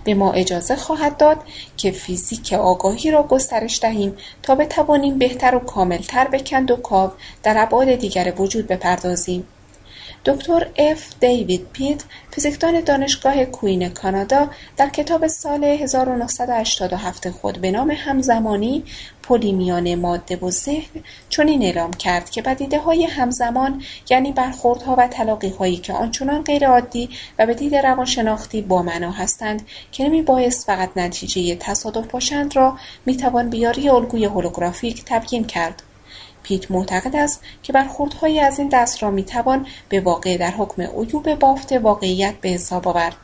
به 0.05 0.15
ما 0.15 0.33
اجازه 0.33 0.77
خواهد 0.77 1.17
داد 1.17 1.37
که 1.77 1.91
فیزیک 1.91 2.53
آگاهی 2.53 3.11
را 3.11 3.23
گسترش 3.23 3.81
دهیم 3.83 4.17
تا 4.43 4.55
بتوانیم 4.55 5.19
بهتر 5.19 5.55
و 5.55 5.59
کاملتر 5.59 6.29
به 6.29 6.41
کاو 6.83 7.11
در 7.43 7.55
ابعاد 7.59 7.95
دیگر 7.95 8.33
وجود 8.39 8.67
بپردازیم. 8.67 9.47
دکتر 10.27 10.67
اف 10.77 11.15
دیوید 11.21 11.67
پیت 11.73 12.03
فیزیکدان 12.31 12.81
دانشگاه 12.81 13.45
کوئین 13.45 13.89
کانادا 13.89 14.51
در 14.77 14.89
کتاب 14.89 15.27
سال 15.27 15.65
1987 15.65 17.31
خود 17.31 17.59
به 17.59 17.71
نام 17.71 17.91
همزمانی 17.91 18.85
پلی 19.23 19.53
میان 19.53 19.95
ماده 19.95 20.37
و 20.37 20.51
ذهن 20.51 21.03
چنین 21.29 21.63
اعلام 21.63 21.91
کرد 21.91 22.31
که 22.31 22.43
های 22.79 23.05
همزمان 23.05 23.83
یعنی 24.11 24.33
برخوردها 24.33 24.95
و 24.99 25.09
هایی 25.59 25.77
که 25.77 25.93
آنچنان 25.93 26.43
غیرعادی 26.43 27.09
و 27.39 27.47
به 27.47 27.55
دید 27.55 27.75
روانشناختی 27.75 28.63
معنا 28.63 29.11
هستند 29.11 29.63
که 29.93 30.05
نمیبایست 30.05 30.67
فقط 30.67 30.91
نتیجه 30.97 31.57
تصادف 31.57 32.07
باشند 32.07 32.57
را 32.57 32.79
می‌توان 33.07 33.51
بیاری 33.51 33.89
الگوی 33.89 34.25
هولوگرافیک 34.25 35.03
تبیین 35.07 35.45
کرد. 35.45 35.83
پیت 36.45 36.71
معتقد 36.71 37.17
است 37.17 37.43
که 37.63 37.73
برخوردهایی 37.73 38.41
از 38.41 38.59
این 38.59 38.69
دست 38.69 39.03
را 39.03 39.11
می‌توان 39.11 39.67
به 39.89 40.01
واقع 40.01 40.37
در 40.37 40.51
حکم 40.51 40.83
عیوب 40.83 41.35
بافت 41.35 41.73
واقعیت 41.73 42.35
به 42.35 42.49
حساب 42.49 42.89
آورد. 42.89 43.17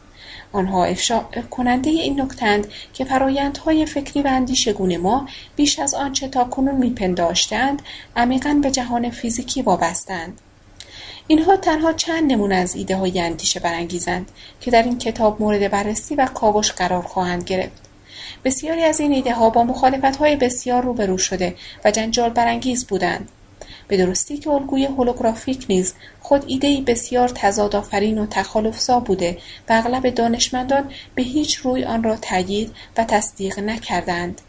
آنها 0.52 0.84
افشا 0.84 1.20
کننده 1.50 1.90
این 1.90 2.20
نکتند 2.20 2.66
که 2.94 3.04
فرایندهای 3.04 3.86
فکری 3.86 4.22
و 4.22 4.26
اندیشگون 4.26 4.96
ما 4.96 5.28
بیش 5.56 5.78
از 5.78 5.94
آنچه 5.94 6.28
تاکنون 6.28 6.74
میپنداشتند 6.74 7.82
عمیقا 8.16 8.60
به 8.62 8.70
جهان 8.70 9.10
فیزیکی 9.10 9.62
وابستند 9.62 10.40
اینها 11.26 11.56
تنها 11.56 11.92
چند 11.92 12.32
نمونه 12.32 12.54
از 12.54 12.74
ایده 12.74 12.96
های 12.96 13.20
اندیشه 13.20 13.60
برانگیزند 13.60 14.30
که 14.60 14.70
در 14.70 14.82
این 14.82 14.98
کتاب 14.98 15.42
مورد 15.42 15.70
بررسی 15.70 16.14
و 16.14 16.26
کاوش 16.26 16.72
قرار 16.72 17.02
خواهند 17.02 17.44
گرفت. 17.44 17.89
بسیاری 18.44 18.82
از 18.82 19.00
این 19.00 19.32
ها 19.32 19.50
با 19.50 19.64
های 20.18 20.36
بسیار 20.36 20.82
روبرو 20.82 21.18
شده 21.18 21.54
و 21.84 21.90
جنجال 21.90 22.30
برانگیز 22.30 22.86
بودند. 22.86 23.28
به 23.88 23.96
درستی 23.96 24.38
که 24.38 24.50
الگوی 24.50 24.84
هولوگرافیک 24.84 25.66
نیز 25.68 25.94
خود 26.20 26.44
ایدهای 26.46 26.80
بسیار 26.80 27.28
تضادآفرین 27.28 28.18
و 28.18 28.26
تخالفزا 28.30 29.00
بوده 29.00 29.38
و 29.68 29.72
اغلب 29.72 30.10
دانشمندان 30.10 30.90
به 31.14 31.22
هیچ 31.22 31.56
روی 31.56 31.84
آن 31.84 32.02
را 32.02 32.16
تایید 32.16 32.72
و 32.96 33.04
تصدیق 33.04 33.58
نکردند. 33.58 34.40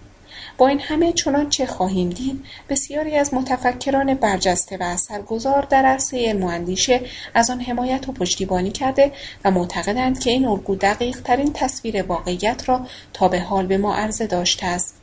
با 0.57 0.67
این 0.67 0.79
همه 0.79 1.13
چنانچه 1.13 1.65
خواهیم 1.65 2.09
دید 2.09 2.45
بسیاری 2.69 3.15
از 3.15 3.33
متفکران 3.33 4.13
برجسته 4.13 4.77
و 4.77 4.83
اثرگذار 4.83 5.67
در 5.69 5.85
عرصه 5.85 6.25
علم 6.25 6.75
از 7.33 7.49
آن 7.49 7.61
حمایت 7.61 8.09
و 8.09 8.11
پشتیبانی 8.11 8.71
کرده 8.71 9.11
و 9.45 9.51
معتقدند 9.51 10.19
که 10.19 10.31
این 10.31 10.45
الگو 10.45 10.75
ترین 11.23 11.53
تصویر 11.53 12.03
واقعیت 12.03 12.69
را 12.69 12.81
تا 13.13 13.27
به 13.27 13.39
حال 13.39 13.65
به 13.65 13.77
ما 13.77 13.95
عرضه 13.95 14.27
داشته 14.27 14.65
است. 14.65 14.95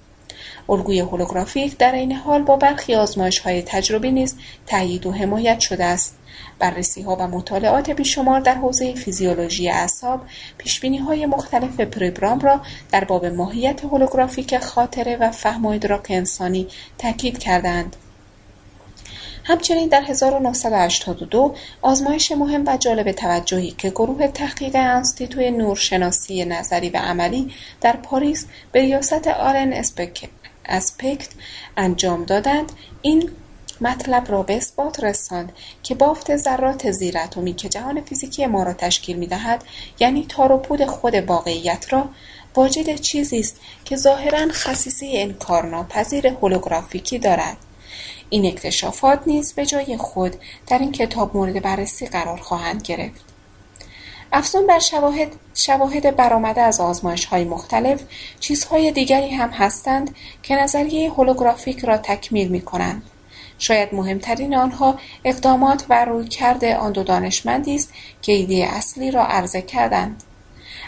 الگوی 0.69 1.01
هولوگرافیک 1.01 1.79
در 1.79 1.93
این 1.93 2.13
حال 2.13 2.43
با 2.43 2.57
برخی 2.57 2.95
های 3.45 3.63
تجربی 3.63 4.11
نیز 4.11 4.37
تأیید 4.67 5.07
و 5.07 5.13
حمایت 5.13 5.61
شده 5.61 5.85
است. 5.85 6.18
ها 7.07 7.17
و 7.17 7.29
مطالعات 7.29 7.91
بیشمار 7.91 8.41
در 8.41 8.55
حوزه 8.55 8.95
فیزیولوژی 8.95 9.71
اعصاب 9.71 10.21
های 11.07 11.27
مختلف 11.27 11.81
پریبرام 11.81 12.41
را 12.41 12.61
در 12.93 13.05
باب 13.05 13.27
ماهیت 13.27 13.85
هولوگرافیک 13.85 14.59
خاطره 14.59 15.17
و 15.17 15.31
فهم 15.31 15.67
و 15.67 15.69
ادراک 15.69 16.07
انسانی 16.11 16.67
تاکید 16.99 17.39
کردند 17.39 17.97
همچنین 19.49 19.89
در 19.89 20.03
1982 20.03 21.55
آزمایش 21.83 22.33
مهم 22.33 22.65
و 22.67 22.77
جالب 22.77 23.13
توجهی 23.13 23.71
که 23.71 23.91
گروه 23.91 24.27
تحقیق 24.27 24.73
انستیتوی 24.75 25.51
نورشناسی 25.51 26.45
نظری 26.45 26.91
و 26.91 26.97
عملی 26.97 27.53
در 27.81 27.97
پاریس 27.97 28.47
به 28.73 28.81
ریاست 28.81 29.29
آرن 29.29 29.73
اسپکت 30.67 31.29
انجام 31.77 32.25
دادند 32.25 32.73
این 33.03 33.31
مطلب 33.81 34.31
را 34.31 34.43
به 34.43 34.57
اثبات 34.57 35.05
رساند 35.05 35.53
که 35.83 35.95
بافت 35.95 36.37
ذرات 36.37 36.91
زیراتمی 36.91 37.55
که 37.55 37.69
جهان 37.69 38.01
فیزیکی 38.01 38.47
ما 38.47 38.63
را 38.63 38.73
تشکیل 38.73 39.17
می‌دهد 39.17 39.65
یعنی 40.01 40.27
تار 40.29 40.53
و 40.53 40.57
پود 40.57 40.85
خود 40.85 41.15
واقعیت 41.15 41.93
را 41.93 42.09
واجد 42.55 42.95
چیزی 42.95 43.41
است 43.41 43.61
که 43.85 43.97
ظاهرا 43.97 44.49
خصیصه 44.51 45.11
انکارناپذیر 45.13 46.27
هولوگرافیکی 46.27 47.19
دارد 47.19 47.57
این 48.31 48.47
اکتشافات 48.47 49.21
نیز 49.27 49.53
به 49.53 49.67
جای 49.67 49.97
خود 49.97 50.37
در 50.67 50.79
این 50.79 50.93
کتاب 50.93 51.37
مورد 51.37 51.63
بررسی 51.63 52.07
قرار 52.07 52.37
خواهند 52.37 52.83
گرفت 52.83 53.25
افزون 54.33 54.67
بر 54.67 54.79
شواهد, 54.79 55.29
شواهد 55.55 56.17
برآمده 56.17 56.61
از 56.61 56.81
آزمایش 56.81 57.25
های 57.25 57.45
مختلف 57.45 58.03
چیزهای 58.41 58.93
دیگری 58.93 59.31
هم 59.31 59.51
هستند 59.51 60.17
که 60.43 60.57
نظریه 60.57 61.11
هولوگرافیک 61.11 61.85
را 61.85 61.97
تکمیل 61.99 62.49
می 62.49 62.61
کنند. 62.61 63.03
شاید 63.59 63.95
مهمترین 63.95 64.55
آنها 64.55 64.99
اقدامات 65.25 65.85
و 65.89 66.05
رویکرد 66.05 66.65
آن 66.65 66.93
دو 66.93 67.03
دانشمندی 67.03 67.75
است 67.75 67.93
که 68.23 68.33
ایده 68.33 68.69
اصلی 68.71 69.11
را 69.11 69.25
عرضه 69.25 69.63
کردند. 69.63 70.23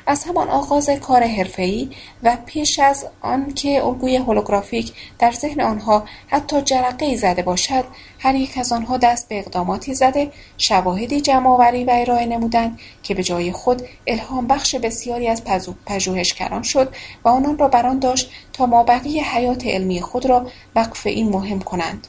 از 0.07 0.25
همان 0.25 0.49
آغاز 0.49 0.91
کار 0.91 1.23
حرفهای 1.23 1.89
و 2.23 2.37
پیش 2.47 2.79
از 2.79 3.07
آنکه 3.21 3.85
الگوی 3.85 4.17
هولوگرافیک 4.17 4.93
در 5.19 5.33
ذهن 5.33 5.61
آنها 5.61 6.05
حتی 6.27 6.63
ای 7.01 7.17
زده 7.17 7.43
باشد 7.43 7.85
هر 8.19 8.35
یک 8.35 8.59
از 8.59 8.73
آنها 8.73 8.97
دست 8.97 9.29
به 9.29 9.39
اقداماتی 9.39 9.95
زده 9.95 10.33
شواهدی 10.59 11.21
جمعآوری 11.21 11.85
و 11.85 11.91
ارائه 11.95 12.27
نمودند 12.27 12.79
که 13.03 13.15
به 13.15 13.23
جای 13.23 13.53
خود 13.53 13.83
الهام 14.07 14.47
بخش 14.47 14.75
بسیاری 14.75 15.29
از 15.29 15.43
پژوهشگران 15.87 16.63
شد 16.63 16.95
و 17.25 17.29
آنان 17.29 17.59
را 17.59 17.69
بران 17.69 17.99
داشت 17.99 18.31
تا 18.53 18.67
مابقی 18.67 19.21
حیات 19.21 19.67
علمی 19.67 20.01
خود 20.01 20.27
را 20.27 20.47
وقف 20.77 21.07
این 21.07 21.29
مهم 21.29 21.61
کنند. 21.61 22.07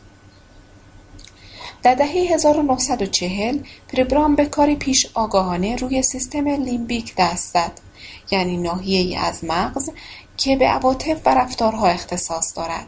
در 1.84 1.96
دهه 1.96 2.08
1940 2.08 3.58
پریبرام 3.88 4.36
به 4.36 4.46
کاری 4.46 4.76
پیش 4.76 5.08
آگاهانه 5.14 5.76
روی 5.76 6.02
سیستم 6.02 6.48
لیمبیک 6.48 7.14
دست 7.18 7.54
زد. 7.54 7.72
یعنی 8.32 8.58
ناحیهای 8.58 9.16
از 9.16 9.44
مغز 9.44 9.90
که 10.38 10.56
به 10.56 10.68
عواطف 10.68 11.22
و 11.26 11.36
رفتارها 11.36 11.88
اختصاص 11.88 12.58
دارد. 12.58 12.88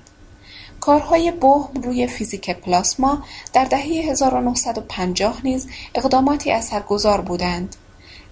کارهای 0.79 1.32
بهم 1.32 1.82
روی 1.84 2.08
فیزیک 2.08 2.49
پلاسما 2.49 3.23
در 3.53 3.65
دهه 3.65 3.82
1950 3.82 5.41
نیز 5.43 5.67
اقداماتی 5.95 6.51
اثرگذار 6.51 7.21
بودند. 7.21 7.75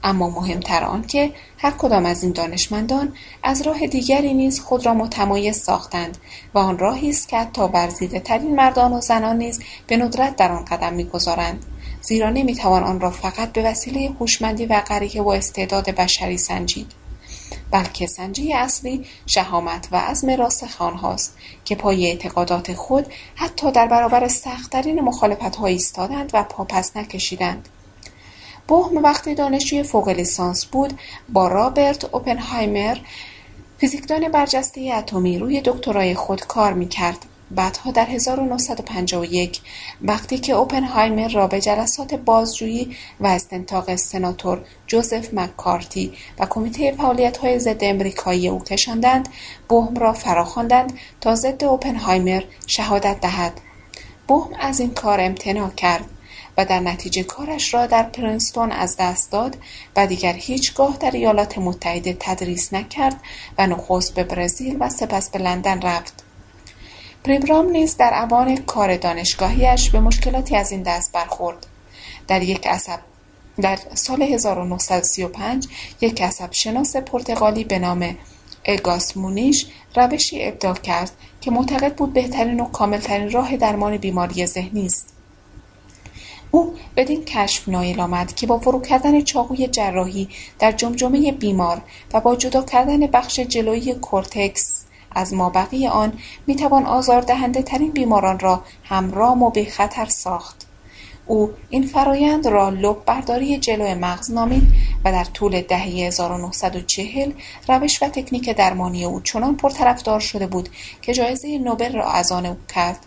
اما 0.03 0.29
مهمتر 0.29 0.83
آنکه 0.83 1.31
هر 1.57 1.71
کدام 1.71 2.05
از 2.05 2.23
این 2.23 2.31
دانشمندان 2.31 3.13
از 3.43 3.61
راه 3.61 3.87
دیگری 3.87 4.33
نیز 4.33 4.59
خود 4.59 4.85
را 4.85 4.93
متمایز 4.93 5.57
ساختند 5.57 6.17
و 6.53 6.59
آن 6.59 6.77
راهی 6.77 7.09
است 7.09 7.27
که 7.27 7.37
حتی 7.37 8.19
ترین 8.19 8.55
مردان 8.55 8.93
و 8.93 9.01
زنان 9.01 9.37
نیز 9.37 9.59
به 9.87 9.97
ندرت 9.97 10.35
در 10.35 10.51
آن 10.51 10.65
قدم 10.65 10.93
می‌گذارند. 10.93 11.65
زیرا 12.01 12.29
نمی‌توان 12.29 12.83
آن 12.83 12.99
را 12.99 13.11
فقط 13.11 13.51
به 13.51 13.63
وسیله 13.63 14.11
هوشمندی 14.19 14.65
و 14.65 14.81
غریه 14.81 15.21
و 15.21 15.29
استعداد 15.29 15.89
بشری 15.89 16.37
سنجید. 16.37 16.91
بلکه 17.71 18.07
سنجی 18.07 18.53
اصلی 18.53 19.05
شهامت 19.25 19.87
و 19.91 19.97
عزم 19.97 20.29
راسخ 20.29 20.81
آنهاست 20.81 21.37
که 21.65 21.75
پای 21.75 22.07
اعتقادات 22.07 22.73
خود 22.73 23.05
حتی 23.35 23.71
در 23.71 23.87
برابر 23.87 24.27
سختترین 24.27 25.01
مخالفتها 25.01 25.67
ایستادند 25.67 26.31
و 26.33 26.43
پاپس 26.43 26.97
نکشیدند. 26.97 27.69
بهم 28.71 29.03
وقتی 29.03 29.35
دانشجوی 29.35 29.83
فوق 29.83 30.09
لیسانس 30.09 30.65
بود 30.65 30.93
با 31.29 31.47
رابرت 31.47 32.05
اوپنهایمر 32.05 32.97
فیزیکدان 33.77 34.29
برجسته 34.31 34.93
اتمی 34.95 35.39
روی 35.39 35.61
دکترای 35.65 36.15
خود 36.15 36.41
کار 36.41 36.73
می‌کرد. 36.73 37.17
بعدها 37.51 37.91
در 37.91 38.05
1951 38.05 39.61
وقتی 40.01 40.37
که 40.37 40.53
اوپنهایمر 40.53 41.27
را 41.27 41.47
به 41.47 41.61
جلسات 41.61 42.13
بازجویی 42.13 42.95
و 43.19 43.27
استنتاق 43.27 43.95
سناتور 43.95 44.61
جوزف 44.87 45.33
مککارتی 45.33 46.13
و 46.39 46.45
کمیته 46.45 46.91
فعالیت‌های 46.91 47.59
ضد 47.59 47.83
امریکایی 47.83 48.47
او 48.47 48.59
کشاندند 48.59 49.29
بهم 49.69 49.95
را 49.95 50.13
فراخواندند 50.13 50.93
تا 51.21 51.35
ضد 51.35 51.63
اوپنهایمر 51.63 52.43
شهادت 52.67 53.19
دهد. 53.21 53.53
بهم 54.27 54.49
از 54.59 54.79
این 54.79 54.93
کار 54.93 55.21
امتناع 55.21 55.69
کرد. 55.69 56.05
و 56.57 56.65
در 56.65 56.79
نتیجه 56.79 57.23
کارش 57.23 57.73
را 57.73 57.87
در 57.87 58.03
پرینستون 58.03 58.71
از 58.71 58.97
دست 58.97 59.31
داد 59.31 59.57
و 59.95 60.07
دیگر 60.07 60.33
هیچگاه 60.33 60.97
در 60.97 61.11
ایالات 61.11 61.57
متحده 61.57 62.17
تدریس 62.19 62.73
نکرد 62.73 63.21
و 63.57 63.67
نخست 63.67 64.15
به 64.15 64.23
برزیل 64.23 64.77
و 64.79 64.89
سپس 64.89 65.29
به 65.29 65.39
لندن 65.39 65.81
رفت. 65.81 66.23
پریبرام 67.23 67.69
نیز 67.69 67.97
در 67.97 68.23
اوان 68.23 68.57
کار 68.57 68.97
دانشگاهیش 68.97 69.89
به 69.89 69.99
مشکلاتی 69.99 70.55
از 70.55 70.71
این 70.71 70.83
دست 70.83 71.11
برخورد. 71.11 71.67
در 72.27 72.41
یک 72.41 72.67
عصب 72.67 72.99
در 73.61 73.79
سال 73.93 74.21
1935 74.21 75.67
یک 76.01 76.21
عصب 76.21 76.51
شناس 76.51 76.95
پرتغالی 76.95 77.63
به 77.63 77.79
نام 77.79 78.17
اگاس 78.65 79.17
مونیش 79.17 79.65
روشی 79.95 80.43
ابداع 80.43 80.73
کرد 80.73 81.11
که 81.41 81.51
معتقد 81.51 81.95
بود 81.95 82.13
بهترین 82.13 82.59
و 82.59 82.65
کاملترین 82.65 83.31
راه 83.31 83.57
درمان 83.57 83.97
بیماری 83.97 84.45
ذهنی 84.45 84.85
است. 84.85 85.13
او 86.51 86.73
بدین 86.95 87.25
کشف 87.25 87.69
نایل 87.69 87.99
آمد 87.99 88.35
که 88.35 88.47
با 88.47 88.59
فرو 88.59 88.81
کردن 88.81 89.21
چاقوی 89.21 89.67
جراحی 89.67 90.29
در 90.59 90.71
جمجمه 90.71 91.31
بیمار 91.31 91.81
و 92.13 92.21
با 92.21 92.35
جدا 92.35 92.61
کردن 92.61 92.99
بخش 92.99 93.39
جلویی 93.39 93.93
کورتکس 93.93 94.85
از 95.11 95.33
مابقی 95.33 95.87
آن 95.87 96.13
می‌توان 96.47 96.85
آزاردهنده 96.85 97.61
ترین 97.61 97.91
بیماران 97.91 98.39
را 98.39 98.63
همرام 98.83 99.43
و 99.43 99.51
خطر 99.69 100.05
ساخت. 100.05 100.67
او 101.25 101.51
این 101.69 101.87
فرایند 101.87 102.47
را 102.47 102.69
لب 102.69 103.05
برداری 103.05 103.57
جلو 103.57 103.95
مغز 103.95 104.31
نامید 104.31 104.63
و 105.05 105.11
در 105.11 105.23
طول 105.23 105.61
دهه 105.61 105.81
1940 105.81 107.31
روش 107.67 108.03
و 108.03 108.07
تکنیک 108.07 108.49
درمانی 108.49 109.05
او 109.05 109.21
چنان 109.21 109.57
پرطرفدار 109.57 110.19
شده 110.19 110.47
بود 110.47 110.69
که 111.01 111.13
جایزه 111.13 111.57
نوبل 111.57 111.95
را 111.95 112.11
از 112.11 112.31
آن 112.31 112.45
او 112.45 112.57
کرد. 112.75 113.05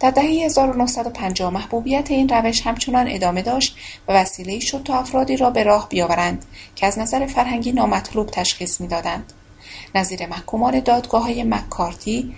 در 0.00 0.10
دهه 0.10 0.24
1950 0.24 1.52
محبوبیت 1.52 2.10
این 2.10 2.28
روش 2.28 2.66
همچنان 2.66 3.06
ادامه 3.08 3.42
داشت 3.42 3.76
و 4.08 4.12
وسیلهای 4.12 4.60
شد 4.60 4.82
تا 4.82 4.98
افرادی 4.98 5.36
را 5.36 5.50
به 5.50 5.62
راه 5.62 5.88
بیاورند 5.88 6.44
که 6.76 6.86
از 6.86 6.98
نظر 6.98 7.26
فرهنگی 7.26 7.72
نامطلوب 7.72 8.26
تشخیص 8.26 8.80
می‌دادند. 8.80 9.32
نظیر 9.94 10.26
محکومان 10.26 10.82
های 11.12 11.42
مکارتی 11.42 12.34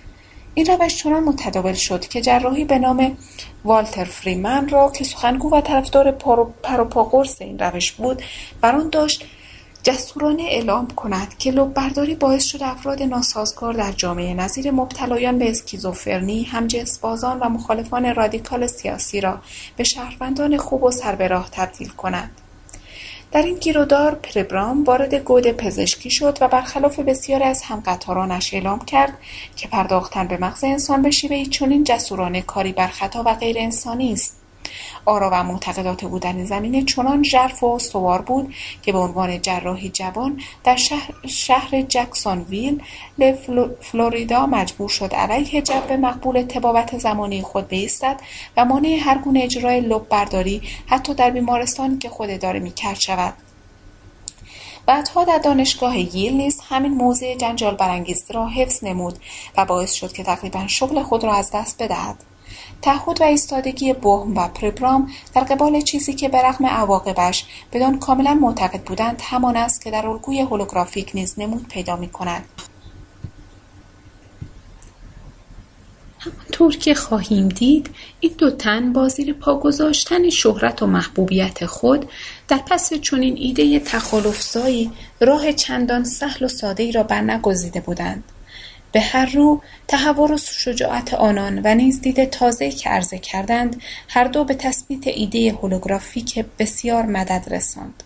این 0.54 0.66
روش 0.66 0.96
چنان 0.96 1.24
متداول 1.24 1.72
شد 1.72 2.08
که 2.08 2.20
جراحی 2.20 2.64
به 2.64 2.78
نام 2.78 3.16
والتر 3.64 4.04
فریمن 4.04 4.68
را 4.68 4.90
که 4.90 5.04
سخنگو 5.04 5.50
و 5.50 5.60
طرفدار 5.60 6.10
پروپاگورس 6.62 7.42
این 7.42 7.58
روش 7.58 7.92
بود 7.92 8.22
بر 8.60 8.76
آن 8.76 8.88
داشت 8.88 9.24
جسورانه 9.86 10.42
اعلام 10.42 10.88
کند 10.88 11.38
که 11.38 11.52
برداری 11.52 12.14
باعث 12.14 12.44
شد 12.44 12.62
افراد 12.62 13.02
ناسازگار 13.02 13.72
در 13.72 13.92
جامعه 13.92 14.34
نظیر 14.34 14.70
مبتلایان 14.70 15.38
به 15.38 15.50
اسکیزوفرنی، 15.50 16.48
بازان 17.00 17.38
و 17.38 17.48
مخالفان 17.48 18.14
رادیکال 18.14 18.66
سیاسی 18.66 19.20
را 19.20 19.38
به 19.76 19.84
شهروندان 19.84 20.56
خوب 20.56 20.82
و 20.82 20.90
سربراه 20.90 21.48
تبدیل 21.52 21.88
کند. 21.88 22.30
در 23.32 23.42
این 23.42 23.56
گیرودار 23.56 24.14
پربرام 24.14 24.84
وارد 24.84 25.14
گود 25.14 25.52
پزشکی 25.52 26.10
شد 26.10 26.38
و 26.40 26.48
برخلاف 26.48 26.98
بسیاری 26.98 27.44
از 27.44 27.62
همقطارانش 27.62 28.54
اعلام 28.54 28.78
کرد 28.78 29.18
که 29.56 29.68
پرداختن 29.68 30.28
به 30.28 30.36
مغز 30.36 30.64
انسان 30.64 31.02
به 31.02 31.10
شیوهای 31.10 31.46
چنین 31.46 31.84
جسورانه 31.84 32.42
کاری 32.42 32.72
بر 32.72 32.88
خطا 32.88 33.22
و 33.26 33.34
غیر 33.34 33.56
انسانی 33.58 34.12
است 34.12 34.45
آرا 35.06 35.30
و 35.32 35.42
معتقدات 35.42 36.04
او 36.04 36.18
در 36.18 36.32
این 36.32 36.44
زمینه 36.44 36.82
چنان 36.82 37.22
ژرف 37.22 37.62
و 37.62 37.66
استوار 37.66 38.22
بود 38.22 38.54
که 38.82 38.92
به 38.92 38.98
عنوان 38.98 39.42
جراحی 39.42 39.88
جوان 39.88 40.40
در 40.64 40.76
شهر, 40.76 41.14
شهر 41.26 41.82
جکسونویل 41.82 42.82
فلوریدا 43.80 44.46
مجبور 44.46 44.88
شد 44.88 45.14
علیه 45.14 45.62
جو 45.62 45.96
مقبول 46.00 46.42
تبابت 46.42 46.98
زمانی 46.98 47.42
خود 47.42 47.68
بایستد 47.68 48.20
و 48.56 48.64
مانع 48.64 48.98
هر 49.00 49.18
گونه 49.18 49.40
اجرای 49.42 49.80
لب 49.80 50.08
برداری 50.08 50.62
حتی 50.86 51.14
در 51.14 51.30
بیمارستانی 51.30 51.98
که 51.98 52.08
خود 52.08 52.30
اداره 52.30 52.60
می‌کرد 52.60 53.00
شود. 53.00 53.34
بعدها 54.86 55.24
در 55.24 55.38
دانشگاه 55.38 55.98
ییل 56.16 56.32
نیز 56.36 56.60
همین 56.68 56.94
موضع 56.94 57.34
جنجال 57.34 57.74
برانگیز 57.74 58.24
را 58.30 58.48
حفظ 58.48 58.84
نمود 58.84 59.18
و 59.56 59.64
باعث 59.64 59.92
شد 59.92 60.12
که 60.12 60.22
تقریبا 60.24 60.66
شغل 60.66 61.02
خود 61.02 61.24
را 61.24 61.34
از 61.34 61.50
دست 61.50 61.82
بدهد. 61.82 62.16
تعهد 62.86 63.20
و 63.20 63.24
ایستادگی 63.24 63.92
بهم 63.92 64.36
و 64.36 64.48
پربرام 64.48 65.10
در 65.34 65.44
قبال 65.44 65.80
چیزی 65.80 66.12
که 66.12 66.28
به 66.28 66.38
رغم 66.38 66.66
عواقبش 66.66 67.44
بدان 67.72 67.98
کاملا 67.98 68.34
معتقد 68.34 68.82
بودند 68.82 69.22
همان 69.24 69.56
است 69.56 69.84
که 69.84 69.90
در 69.90 70.06
الگوی 70.06 70.40
هولوگرافیک 70.40 71.10
نیز 71.14 71.34
نمود 71.38 71.68
پیدا 71.68 71.96
می‌کند. 71.96 72.44
همانطور 76.18 76.76
که 76.76 76.94
خواهیم 76.94 77.48
دید 77.48 77.90
این 78.20 78.32
دو 78.38 78.50
تن 78.50 78.92
با 78.92 79.08
زیر 79.08 79.32
پا 79.32 79.54
گذاشتن 79.54 80.30
شهرت 80.30 80.82
و 80.82 80.86
محبوبیت 80.86 81.66
خود 81.66 82.08
در 82.48 82.60
پس 82.70 82.92
چنین 82.94 83.36
ایده 83.36 83.80
تخالفزایی 83.80 84.92
راه 85.20 85.52
چندان 85.52 86.04
سهل 86.04 86.44
و 86.44 86.48
ساده 86.48 86.82
ای 86.82 86.92
را 86.92 87.02
برنگزیده 87.02 87.80
بودند. 87.80 88.24
به 88.96 89.02
هر 89.02 89.26
رو 89.26 89.60
تهور 89.88 90.32
و 90.32 90.38
شجاعت 90.38 91.14
آنان 91.14 91.60
و 91.64 91.74
نیز 91.74 92.00
دید 92.00 92.30
تازه‌ای 92.30 92.70
که 92.70 92.90
عرضه 92.90 93.18
کردند 93.18 93.82
هر 94.08 94.24
دو 94.24 94.44
به 94.44 94.54
تثبیت 94.54 95.06
ایده 95.06 95.52
هولوگرافیک 95.52 96.44
بسیار 96.58 97.06
مدد 97.06 97.44
رساند. 97.50 98.02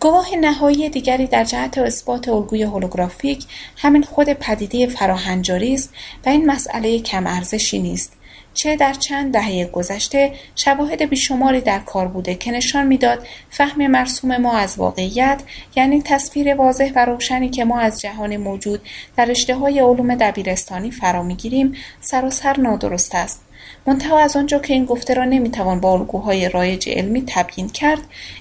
گواه 0.00 0.36
نهایی 0.36 0.88
دیگری 0.88 1.26
در 1.26 1.44
جهت 1.44 1.78
اثبات 1.78 2.28
الگوی 2.28 2.62
هولوگرافیک 2.62 3.44
همین 3.76 4.02
خود 4.02 4.32
پدیده 4.32 4.86
فراهنجاری 4.86 5.74
است 5.74 5.90
و 6.26 6.28
این 6.28 6.46
مسئله 6.46 7.00
کم 7.00 7.26
ارزشی 7.26 7.78
نیست. 7.78 8.12
چه 8.54 8.76
در 8.76 8.92
چند 8.92 9.32
دهه 9.32 9.64
گذشته 9.64 10.32
شواهد 10.56 11.02
بیشماری 11.02 11.60
در 11.60 11.78
کار 11.78 12.08
بوده 12.08 12.34
که 12.34 12.50
نشان 12.50 12.86
می‌داد 12.86 13.26
فهم 13.50 13.86
مرسوم 13.86 14.36
ما 14.36 14.56
از 14.56 14.78
واقعیت 14.78 15.42
یعنی 15.76 16.02
تصویر 16.02 16.54
واضح 16.54 16.92
و 16.96 17.04
روشنی 17.04 17.48
که 17.50 17.64
ما 17.64 17.78
از 17.78 18.00
جهان 18.00 18.36
موجود 18.36 18.80
در 19.16 19.34
های 19.60 19.80
علوم 19.80 20.14
دبیرستانی 20.14 20.90
فرا 20.90 21.22
می‌گیریم 21.22 21.74
سراسر 22.00 22.60
نادرست 22.60 23.14
است. 23.14 23.40
منتها 23.86 24.18
از 24.18 24.36
آنجا 24.36 24.58
که 24.58 24.74
این 24.74 24.84
گفته 24.84 25.14
را 25.14 25.24
نمی‌توان 25.24 25.80
با 25.80 25.92
الگوهای 25.92 26.48
رایج 26.48 26.88
علمی 26.88 27.24
تبیین 27.26 27.68
کرد 27.68 28.00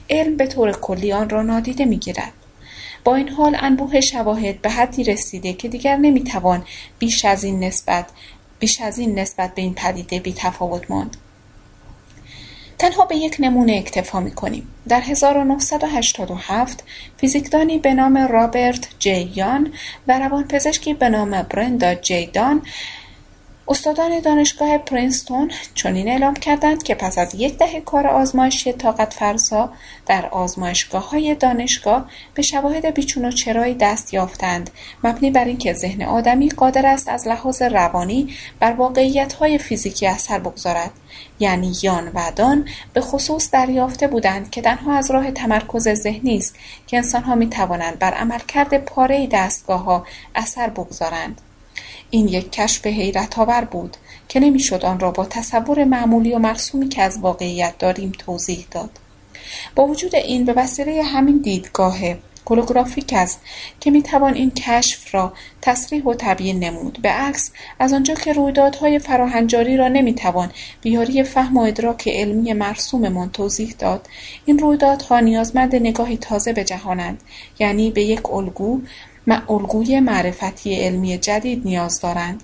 علم 0.09 0.37
به 0.37 0.47
طور 0.47 0.71
کلی 0.71 1.13
آن 1.13 1.29
را 1.29 1.41
نادیده 1.41 1.85
می‌گیرد. 1.85 2.33
با 3.03 3.15
این 3.15 3.29
حال 3.29 3.57
انبوه 3.59 4.01
شواهد 4.01 4.61
به 4.61 4.69
حدی 4.69 5.03
رسیده 5.03 5.53
که 5.53 5.67
دیگر 5.67 5.95
نمی‌توان 5.95 6.65
بیش 6.99 7.25
از 7.25 7.43
این 7.43 7.63
نسبت 7.63 8.05
بیش 8.63 8.81
از 8.81 8.99
این 8.99 9.19
نسبت 9.19 9.55
به 9.55 9.61
این 9.61 9.73
پدیده 9.73 10.19
بیتفاوت 10.19 10.91
ماند 10.91 11.17
تنها 12.79 13.05
به 13.05 13.15
یک 13.15 13.35
نمونه 13.39 13.73
اکتفا 13.73 14.19
می 14.19 14.31
کنیم. 14.31 14.67
در 14.87 15.01
1987 15.01 16.83
فیزیکدانی 17.17 17.77
به 17.77 17.93
نام 17.93 18.17
رابرت 18.17 18.87
جی 18.99 19.31
یان 19.35 19.73
و 20.07 20.19
روانپزشکی 20.19 20.93
به 20.93 21.09
نام 21.09 21.41
برندا 21.41 21.95
جی 21.95 22.25
دان 22.25 22.61
استادان 23.67 24.19
دانشگاه 24.19 24.77
پرینستون 24.77 25.51
چنین 25.73 26.07
اعلام 26.07 26.33
کردند 26.33 26.83
که 26.83 26.95
پس 26.95 27.17
از 27.17 27.35
یک 27.35 27.57
دهه 27.57 27.81
کار 27.81 28.07
آزمایشی 28.07 28.73
طاقت 28.73 29.13
فرسا 29.13 29.69
در 30.05 30.25
آزمایشگاه 30.25 31.09
های 31.09 31.35
دانشگاه 31.35 32.09
به 32.33 32.41
شواهد 32.41 32.85
بیچون 32.85 33.25
و 33.25 33.31
چرایی 33.31 33.73
دست 33.73 34.13
یافتند. 34.13 34.69
مبنی 35.03 35.31
بر 35.31 35.45
اینکه 35.45 35.73
ذهن 35.73 36.01
آدمی 36.01 36.49
قادر 36.49 36.85
است 36.85 37.09
از 37.09 37.27
لحاظ 37.27 37.61
روانی 37.61 38.35
بر 38.59 38.71
واقعیت 38.71 39.33
های 39.33 39.57
فیزیکی 39.57 40.07
اثر 40.07 40.39
بگذارد. 40.39 40.91
یعنی 41.39 41.73
یان 41.83 42.11
و 42.13 42.31
دان 42.35 42.67
به 42.93 43.01
خصوص 43.01 43.51
دریافته 43.51 44.07
بودند 44.07 44.49
که 44.49 44.61
تنها 44.61 44.93
از 44.93 45.11
راه 45.11 45.31
تمرکز 45.31 45.89
ذهنی 45.89 46.37
است 46.37 46.55
که 46.87 46.97
انسانها 46.97 47.35
می 47.35 47.49
توانند 47.49 47.99
بر 47.99 48.11
عملکرد 48.13 48.85
پاره 48.85 49.27
دستگاه 49.31 49.83
ها 49.83 50.05
اثر 50.35 50.69
بگذارند. 50.69 51.41
این 52.13 52.27
یک 52.27 52.51
کشف 52.51 52.87
حیرت 52.87 53.39
آور 53.39 53.61
بود 53.61 53.97
که 54.27 54.39
نمی‌شد 54.39 54.85
آن 54.85 54.99
را 54.99 55.11
با 55.11 55.25
تصور 55.25 55.83
معمولی 55.83 56.33
و 56.33 56.39
مرسومی 56.39 56.89
که 56.89 57.01
از 57.01 57.17
واقعیت 57.17 57.77
داریم 57.77 58.11
توضیح 58.17 58.65
داد. 58.71 58.89
با 59.75 59.87
وجود 59.87 60.15
این 60.15 60.45
به 60.45 60.53
وسیله 60.53 61.03
همین 61.03 61.37
دیدگاه 61.37 61.97
کلوگرافیک 62.45 63.13
است 63.13 63.41
که 63.79 63.91
می‌توان 63.91 64.33
این 64.33 64.51
کشف 64.51 65.15
را 65.15 65.33
تصریح 65.61 66.03
و 66.03 66.13
تبیین 66.17 66.59
نمود. 66.59 66.99
به 67.01 67.09
عکس 67.09 67.51
از 67.79 67.93
آنجا 67.93 68.13
که 68.13 68.33
رویدادهای 68.33 68.99
فراهنجاری 68.99 69.77
را 69.77 69.87
نمی‌توان 69.87 70.51
بیاری 70.81 71.23
فهم 71.23 71.57
و 71.57 71.61
ادراک 71.61 72.07
علمی 72.07 72.53
مرسوممان 72.53 73.29
توضیح 73.29 73.75
داد 73.79 74.07
این 74.45 74.59
رویدادها 74.59 75.19
نیازمند 75.19 75.75
نگاهی 75.75 76.17
تازه 76.17 76.53
به 76.53 76.63
جهانند 76.63 77.23
یعنی 77.59 77.91
به 77.91 78.03
یک 78.03 78.31
الگو 78.31 78.81
الگوی 79.27 79.99
معرفتی 79.99 80.75
علمی 80.75 81.17
جدید 81.17 81.61
نیاز 81.65 82.01
دارند. 82.01 82.43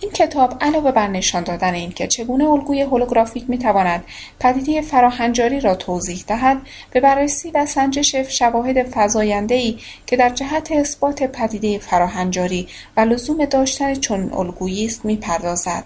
این 0.00 0.10
کتاب 0.10 0.56
علاوه 0.60 0.92
بر 0.92 1.08
نشان 1.08 1.42
دادن 1.42 1.74
اینکه 1.74 2.06
چگونه 2.06 2.44
الگوی 2.44 2.80
هولوگرافیک 2.80 3.44
می‌تواند 3.48 4.04
پدیده 4.40 4.80
فراهنجاری 4.80 5.60
را 5.60 5.74
توضیح 5.74 6.24
دهد 6.26 6.62
به 6.90 7.00
بررسی 7.00 7.50
و 7.50 7.66
سنجش 7.66 8.16
شواهد 8.16 8.86
فزایندهای 8.92 9.78
که 10.06 10.16
در 10.16 10.28
جهت 10.28 10.72
اثبات 10.72 11.22
پدیده 11.22 11.78
فراهنجاری 11.78 12.68
و 12.96 13.00
لزوم 13.00 13.44
داشتن 13.44 13.94
چون 13.94 14.32
الگویی 14.32 14.86
است 14.86 15.04
می‌پردازد 15.04 15.84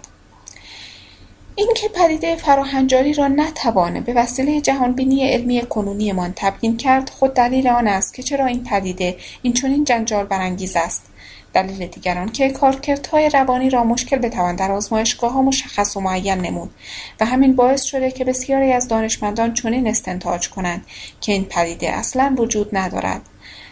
اینکه 1.55 1.89
پدیده 1.89 2.35
فراهنجاری 2.35 3.13
را 3.13 3.27
نتوانه 3.27 4.01
به 4.01 4.13
وسیله 4.13 4.61
جهانبینی 4.61 5.29
علمی 5.29 5.61
کنونیمان 5.61 6.33
تبیین 6.35 6.77
کرد 6.77 7.09
خود 7.09 7.33
دلیل 7.33 7.67
آن 7.67 7.87
است 7.87 8.13
که 8.13 8.23
چرا 8.23 8.45
این 8.45 8.63
پدیده 8.63 9.17
اینچنین 9.41 9.83
جنجال 9.83 10.25
برانگیز 10.25 10.75
است. 10.75 11.05
دلیل 11.53 11.87
دیگر 11.87 12.27
که 12.27 12.49
کارکردهای 12.49 13.29
روانی 13.29 13.69
را 13.69 13.83
مشکل 13.83 14.17
بتوان 14.17 14.55
در 14.55 14.79
ها 15.21 15.41
مشخص 15.41 15.97
و 15.97 15.99
معین 15.99 16.33
نمود 16.33 16.69
و 17.19 17.25
همین 17.25 17.55
باعث 17.55 17.83
شده 17.83 18.11
که 18.11 18.25
بسیاری 18.25 18.71
از 18.71 18.87
دانشمندان 18.87 19.53
چنین 19.53 19.87
استنتاج 19.87 20.49
کنند 20.49 20.85
که 21.21 21.31
این 21.31 21.45
پدیده 21.45 21.89
اصلا 21.89 22.35
وجود 22.37 22.77
ندارد. 22.77 23.21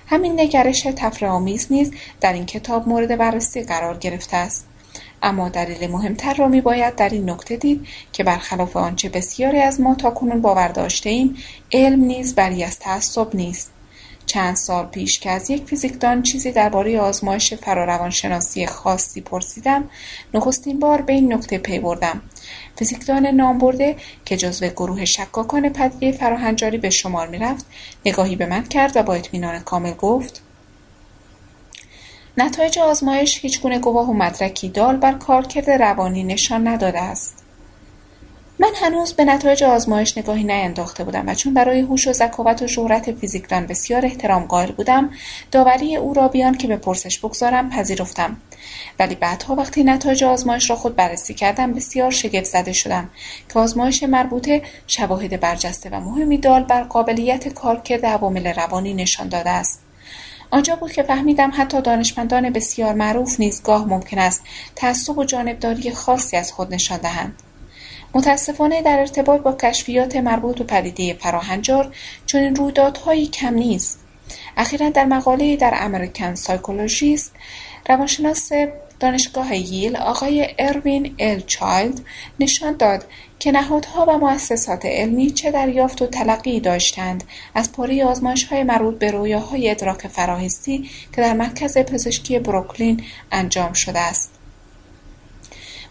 همین 0.08 0.40
نگرش 0.40 0.82
تفرهآمیز 0.82 1.68
نیز 1.70 1.94
در 2.22 2.34
این 2.34 2.46
کتاب 2.46 2.88
مورد 2.88 3.18
بررسی 3.18 3.64
قرار 3.64 3.98
گرفته 3.98 4.38
است. 4.38 4.71
اما 5.24 5.50
دلیل 5.50 5.92
مهمتر 5.92 6.34
را 6.34 6.48
میباید 6.48 6.96
در 6.96 7.10
این 7.10 7.30
نکته 7.30 7.56
دید 7.56 7.88
که 8.14 8.24
برخلاف 8.24 8.78
آنچه 8.78 9.10
بسیاری 9.10 9.62
از 9.62 9.82
ما 9.82 9.96
تاکنون 9.96 10.42
باور 10.42 10.90
ایم 11.06 11.36
علم 11.72 12.04
نیز 12.04 12.36
بری 12.36 12.64
از 12.64 12.80
تعصب 12.80 13.36
نیست. 13.36 13.72
چند 14.26 14.56
سال 14.56 14.86
پیش 14.86 15.20
که 15.20 15.30
از 15.30 15.50
یک 15.50 15.66
فیزیکدان 15.66 16.22
چیزی 16.22 16.52
درباره 16.52 17.00
آزمایش 17.00 17.54
فراروانشناسی 17.54 18.66
خاصی 18.68 19.22
پرسیدم 19.22 19.90
نخستین 20.34 20.80
بار 20.80 21.02
به 21.02 21.14
این 21.14 21.34
نکته 21.34 21.58
پی 21.58 21.80
بردم. 21.80 22.22
فیزیکدان 22.76 23.28
نامبرده 23.28 23.96
که 24.26 24.38
جزو 24.38 24.68
گروه 24.68 25.06
شکاکان 25.06 25.70
پدیده 25.70 26.12
فراهنجاری 26.12 26.78
به 26.78 26.90
شمار 26.90 27.28
می‌رفت 27.28 27.66
نگاهی 28.06 28.36
به 28.36 28.46
من 28.46 28.64
کرد 28.64 28.98
و 28.98 29.04
با 29.04 29.14
اطمینان 29.14 29.60
کامل 29.60 29.94
گفت 29.94 30.42
نتایج 32.38 32.80
آزمایش 32.80 33.40
هیچگونه 33.42 33.80
گواه 33.80 34.10
و 34.10 34.14
مدرکی 34.14 34.70
دال 34.70 34.98
بر 34.98 35.14
کارکرد 35.14 35.70
روانی 35.70 36.24
نشان 36.24 36.68
نداده 36.68 37.00
است. 37.00 37.44
من 38.60 38.72
هنوز 38.76 39.14
به 39.14 39.26
نتایج 39.26 39.64
آزمایش 39.64 40.18
نگاهی 40.18 40.44
نینداخته 40.44 41.04
بودم 41.04 41.28
و 41.28 41.34
چون 41.34 41.54
برای 41.54 41.80
هوش 41.80 42.08
و 42.08 42.14
ذکاوت 42.14 42.62
و 42.62 42.68
شهرت 42.68 43.12
فیزیکدان 43.12 43.66
بسیار 43.66 44.06
احترام 44.06 44.44
قائل 44.44 44.72
بودم 44.72 45.10
داوری 45.52 45.96
او 45.96 46.14
را 46.14 46.28
بیان 46.28 46.58
که 46.58 46.68
به 46.68 46.76
پرسش 46.78 47.20
بگذارم 47.20 47.70
پذیرفتم 47.70 48.38
ولی 49.00 49.16
بعدها 49.16 49.56
وقتی 49.56 49.84
نتایج 49.84 50.24
آزمایش 50.24 50.70
را 50.70 50.76
خود 50.76 50.96
بررسی 50.96 51.34
کردم 51.34 51.74
بسیار 51.74 52.12
شگفت 52.12 52.46
زده 52.46 52.74
شدم 52.74 53.10
که 53.54 53.60
آزمایش 53.60 54.04
مربوطه 54.04 54.62
شواهد 54.88 55.40
برجسته 55.40 55.90
و 55.90 56.00
مهمی 56.00 56.38
دال 56.38 56.64
بر 56.64 56.84
قابلیت 56.84 57.48
کارکرد 57.48 58.06
عوامل 58.06 58.48
روانی 58.48 58.94
نشان 58.94 59.30
داده 59.30 59.50
است 59.50 59.80
آنجا 60.52 60.76
بود 60.76 60.92
که 60.92 61.04
فهمیدم 61.04 61.52
حتی 61.58 61.82
دانشمندان 61.82 62.50
بسیار 62.50 62.94
معروف 62.94 63.40
نیز 63.40 63.64
گاه 63.64 63.86
ممکن 63.86 64.20
است 64.20 64.44
تعصب 64.76 65.18
و 65.18 65.24
جانبداری 65.24 65.92
خاصی 65.92 66.38
از 66.38 66.52
خود 66.52 66.74
نشان 66.74 66.98
دهند. 66.98 67.44
متاسفانه 68.14 68.82
در 68.82 69.00
ارتباط 69.00 69.42
با 69.42 69.54
کشفیات 69.54 70.16
مربوط 70.16 70.58
به 70.58 70.64
پدیده 70.64 71.14
فراهنجار 71.14 71.96
چنین 72.26 72.56
رویدادهایی 72.56 73.28
کم 73.28 73.54
نیست. 73.54 74.00
اخیرا 74.58 74.90
در 74.90 75.06
مقاله 75.06 75.56
در 75.56 75.74
American 75.76 76.36
Psychologist 76.36 77.34
روانشناس 77.90 78.52
دانشگاه 79.00 79.56
ییل 79.56 79.98
آقای 79.98 80.56
اروین 80.60 81.16
ال 81.20 81.40
چایلد 81.40 82.02
نشان 82.40 82.78
داد 82.78 83.06
که 83.42 83.52
نهادها 83.52 84.06
و 84.06 84.18
مؤسسات 84.18 84.86
علمی 84.86 85.32
چه 85.32 85.52
دریافت 85.52 86.02
و 86.02 86.08
تلقی 86.08 86.60
داشتند 86.60 87.24
از 87.56 87.72
پاره 87.72 88.06
های 88.50 88.64
مربوط 88.64 89.00
به 89.00 89.12
رویاهای 89.12 89.70
ادراک 89.70 90.08
فراحسی 90.08 90.90
که 91.16 91.22
در 91.22 91.34
مرکز 91.34 91.78
پزشکی 91.78 92.40
بروکلین 92.40 93.04
انجام 93.32 93.74
شده 93.74 94.00
است. 94.00 94.41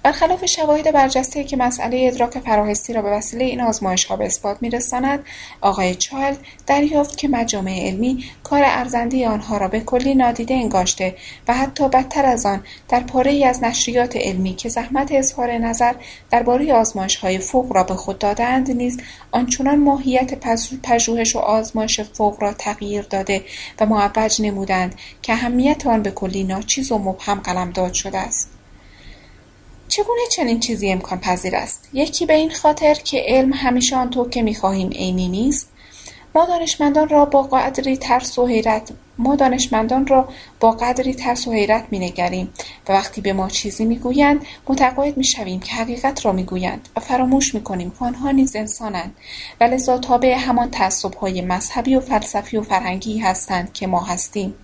برخلاف 0.02 0.46
شواهد 0.46 0.92
برجسته 0.92 1.44
که 1.44 1.56
مسئله 1.56 2.08
ادراک 2.12 2.38
فراحسی 2.38 2.92
را 2.92 3.02
به 3.02 3.10
وسیله 3.10 3.44
این 3.44 3.60
ها 3.60 4.16
به 4.16 4.24
اثبات 4.24 4.56
میرساند 4.60 5.24
آقای 5.60 5.94
چایلد 5.94 6.38
دریافت 6.66 7.16
که 7.16 7.28
مجامع 7.28 7.86
علمی 7.86 8.24
کار 8.42 8.62
ارزنده 8.64 9.28
آنها 9.28 9.56
را 9.56 9.68
به 9.68 9.80
کلی 9.80 10.14
نادیده 10.14 10.54
انگاشته 10.54 11.16
و 11.48 11.54
حتی 11.54 11.88
بدتر 11.88 12.26
از 12.26 12.46
آن 12.46 12.62
در 12.88 13.04
ای 13.26 13.44
از 13.44 13.62
نشریات 13.62 14.16
علمی 14.16 14.54
که 14.54 14.68
زحمت 14.68 15.12
اظهار 15.12 15.52
نظر 15.52 15.94
درباره 16.30 16.84
های 17.22 17.38
فوق 17.38 17.76
را 17.76 17.82
به 17.82 17.94
خود 17.94 18.18
دادهاند 18.18 18.70
نیز 18.70 19.00
آنچنان 19.30 19.78
ماهیت 19.78 20.34
پژوهش 20.82 21.36
و 21.36 21.38
آزمایش 21.38 22.00
فوق 22.00 22.42
را 22.42 22.52
تغییر 22.52 23.02
داده 23.02 23.44
و 23.80 23.86
معوج 23.86 24.42
نمودند 24.42 24.94
که 25.22 25.32
اهمیت 25.32 25.86
آن 25.86 26.02
به 26.02 26.10
کلی 26.10 26.44
ناچیز 26.44 26.92
و 26.92 26.98
مبهم 26.98 27.40
قلمداد 27.40 27.92
شده 27.92 28.18
است. 28.18 28.60
چگونه 29.90 30.20
چنین 30.31 30.61
چیزی 30.61 30.90
امکان 30.90 31.20
پذیر 31.20 31.57
است؟ 31.57 31.88
یکی 31.92 32.26
به 32.26 32.35
این 32.35 32.50
خاطر 32.50 32.94
که 32.94 33.24
علم 33.29 33.53
همیشه 33.53 33.96
آنطور 33.96 34.29
که 34.29 34.42
می‌خواهیم 34.42 34.90
عینی 34.90 35.29
نیست 35.29 35.68
ما 36.35 36.46
دانشمندان 36.46 37.09
را 37.09 37.24
با 37.24 37.42
قدری 37.42 37.96
ترس 37.96 38.38
و 38.38 38.46
حیرت 38.46 38.92
ما 39.18 39.37
دانشمندان 39.37 40.07
را 40.07 40.29
با 40.61 40.70
قدری 40.70 41.14
ترس 41.14 41.48
و 41.48 41.53
حیرت 41.53 41.85
مینگریم 41.90 42.53
و 42.88 42.92
وقتی 42.92 43.20
به 43.20 43.33
ما 43.33 43.48
چیزی 43.48 43.85
می‌گویند 43.85 44.46
متقاعد 44.68 45.16
می‌شویم 45.16 45.61
که 45.61 45.74
حقیقت 45.74 46.26
را 46.26 46.33
می‌گویند 46.33 46.88
و 46.96 47.00
فراموش 47.00 47.55
می‌کنیم 47.55 47.90
که 47.90 48.05
آنها 48.05 48.31
نیز 48.31 48.57
انسانند 48.57 49.16
و 49.61 49.64
لذا 49.64 49.98
تابع 49.98 50.35
همان 50.35 50.70
تعصبهای 50.70 51.42
مذهبی 51.42 51.96
و 51.96 52.00
فلسفی 52.00 52.57
و 52.57 52.62
فرهنگی 52.62 53.18
هستند 53.18 53.72
که 53.72 53.87
ما 53.87 54.00
هستیم 54.00 54.55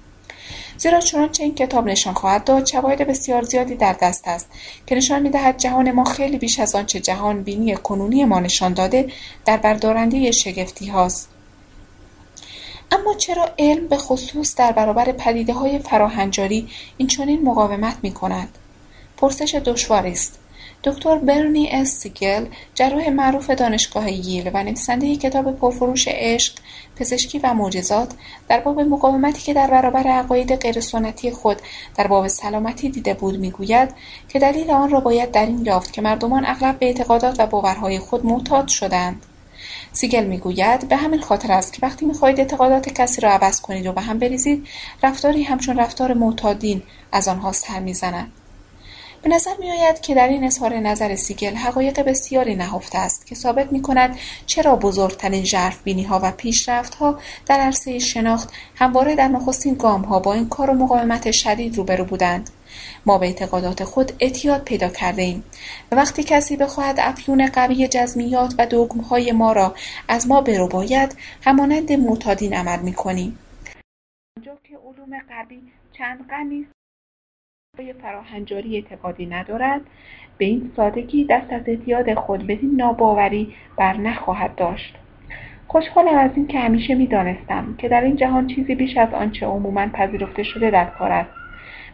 زیرا 0.79 1.01
چنانچه 1.01 1.43
این 1.43 1.55
کتاب 1.55 1.87
نشان 1.87 2.15
خواهد 2.15 2.45
داد 2.45 2.67
شواهد 2.67 3.07
بسیار 3.07 3.43
زیادی 3.43 3.75
در 3.75 3.93
دست 3.93 4.29
است 4.29 4.49
که 4.87 4.95
نشان 4.95 5.23
می‌دهد 5.23 5.59
جهان 5.59 5.91
ما 5.91 6.05
خیلی 6.05 6.39
بیش 6.39 6.61
از 6.61 6.75
آنچه 6.75 7.01
جهان 7.01 7.43
بینی 7.43 7.77
کنونی 7.77 8.25
ما 8.25 8.41
نشان 8.41 8.75
داده 8.75 9.09
در 9.45 9.57
بردارنده 9.57 10.31
شگفتی 10.31 10.87
هاست 10.87 11.29
اما 12.93 13.15
چرا 13.15 13.49
علم 13.59 13.89
به 13.89 13.97
خصوص 13.97 14.57
در 14.57 14.73
برابر 14.73 15.13
پدیده 15.13 15.53
های 15.53 15.79
فراهنجاری 15.79 16.69
این 16.97 17.43
مقاومت 17.45 17.97
می 18.03 18.13
کند؟ 18.13 18.49
پرسش 19.17 19.55
دشواری 19.55 20.13
است. 20.13 20.39
دکتر 20.87 21.19
برنی 21.19 21.69
اس 21.69 21.89
سیگل 21.89 22.47
جراح 22.75 23.09
معروف 23.09 23.51
دانشگاه 23.51 24.13
ییل 24.13 24.51
و 24.55 24.63
نویسنده 24.63 25.17
کتاب 25.17 25.53
پرفروش 25.53 26.09
عشق 26.09 26.55
پزشکی 26.97 27.39
و 27.39 27.55
معجزات 27.55 28.13
در 28.49 28.61
باب 28.61 28.81
مقاومتی 28.81 29.43
که 29.43 29.55
در 29.55 29.67
برابر 29.67 30.07
عقاید 30.07 30.55
غیرسنتی 30.55 31.31
خود 31.31 31.63
در 31.97 32.07
باب 32.07 32.29
سلامتی 32.29 32.89
دیده 32.89 33.15
بود 33.15 33.39
می‌گوید 33.39 33.89
که 34.29 34.39
دلیل 34.39 34.71
آن 34.71 34.91
را 34.91 35.01
باید 35.01 35.31
در 35.31 35.47
این 35.47 35.67
یافت 35.67 35.93
که 35.93 36.03
مردمان 36.03 36.47
اغلب 36.47 36.79
به 36.79 36.87
اعتقادات 36.87 37.41
و 37.41 37.47
باورهای 37.47 37.99
خود 37.99 38.27
معتاد 38.27 38.69
شدند. 38.69 39.23
سیگل 39.93 40.25
می‌گوید 40.25 40.89
به 40.89 40.97
همین 40.97 41.21
خاطر 41.21 41.53
است 41.53 41.73
که 41.73 41.79
وقتی 41.83 42.07
می‌خواهید 42.07 42.41
اعتقادات 42.41 42.89
کسی 42.89 43.21
را 43.21 43.31
عوض 43.31 43.61
کنید 43.61 43.87
و 43.87 43.93
به 43.93 44.01
هم 44.01 44.19
بریزید 44.19 44.67
رفتاری 45.03 45.43
همچون 45.43 45.79
رفتار 45.79 46.15
معتادین 46.15 46.83
از 47.13 47.29
آنها 47.29 47.53
سر 47.53 47.81
می‌زند. 47.81 48.33
به 49.27 49.35
نظر 49.35 49.57
میآید 49.59 50.01
که 50.01 50.15
در 50.15 50.29
این 50.29 50.45
اظهار 50.45 50.75
نظر 50.75 51.15
سیگل 51.15 51.55
حقایق 51.55 52.01
بسیاری 52.01 52.55
نهفته 52.55 52.99
است 52.99 53.27
که 53.27 53.35
ثابت 53.35 53.73
می 53.73 53.83
کند 53.83 54.19
چرا 54.47 54.77
بزرگترین 54.77 55.45
ژرف 55.45 55.83
بینی 55.83 56.03
ها 56.03 56.21
و 56.23 56.33
پیشرفت 56.33 56.95
ها 56.95 57.21
در 57.47 57.61
عرصه 57.61 57.99
شناخت 57.99 58.53
همواره 58.77 59.15
در 59.15 59.29
نخستین 59.29 59.75
گام 59.75 60.03
ها 60.03 60.21
با 60.21 60.35
انکار 60.35 60.71
و 60.71 60.75
مقاومت 60.75 61.31
شدید 61.31 61.77
روبرو 61.77 62.05
بودند. 62.05 62.51
ما 63.07 63.19
به 63.19 63.27
اعتقادات 63.27 63.85
خود 63.85 64.13
اعتیاد 64.21 64.65
پیدا 64.65 64.89
کرده 64.89 65.23
ایم. 65.23 65.45
و 65.93 65.97
وقتی 65.97 66.23
کسی 66.23 66.57
بخواهد 66.57 67.01
افیون 67.01 67.47
قوی 67.47 67.89
جزمیات 67.89 68.55
و 68.59 68.89
های 69.11 69.33
ما 69.33 69.53
را 69.53 69.75
از 70.09 70.29
ما 70.29 70.41
باید 70.41 71.17
همانند 71.43 71.93
معتادین 71.93 72.55
عمل 72.55 72.79
می‌کنیم. 72.79 73.39
آنجا 74.37 74.59
که 74.65 74.77
علوم 74.77 75.19
غربی 75.29 75.63
چند 75.99 76.29
قرنی 76.29 76.67
به 77.77 77.93
فراهنجاری 78.03 78.75
اعتقادی 78.75 79.27
ندارد. 79.27 79.81
به 80.39 80.45
این 80.45 80.71
سادگی 80.77 81.25
دست 81.25 81.53
از 81.53 81.63
اعتیاد 81.67 82.15
خود 82.15 82.47
بدین 82.47 82.77
ناباوری 82.77 83.55
بر 83.77 83.97
نخواهد 83.97 84.55
داشت. 84.55 84.95
خوشحالم 85.67 86.19
از 86.19 86.31
این 86.37 86.47
که 86.47 86.59
همیشه 86.59 86.95
می‌دانستم 86.95 87.75
که 87.79 87.89
در 87.89 88.01
این 88.01 88.17
جهان 88.17 88.47
چیزی 88.47 88.75
بیش 88.75 88.97
از 88.97 89.15
آنچه 89.15 89.47
عموما 89.47 89.87
پذیرفته 89.87 90.43
شده 90.43 90.71
در 90.71 90.85
کار 90.85 91.13
است. 91.13 91.31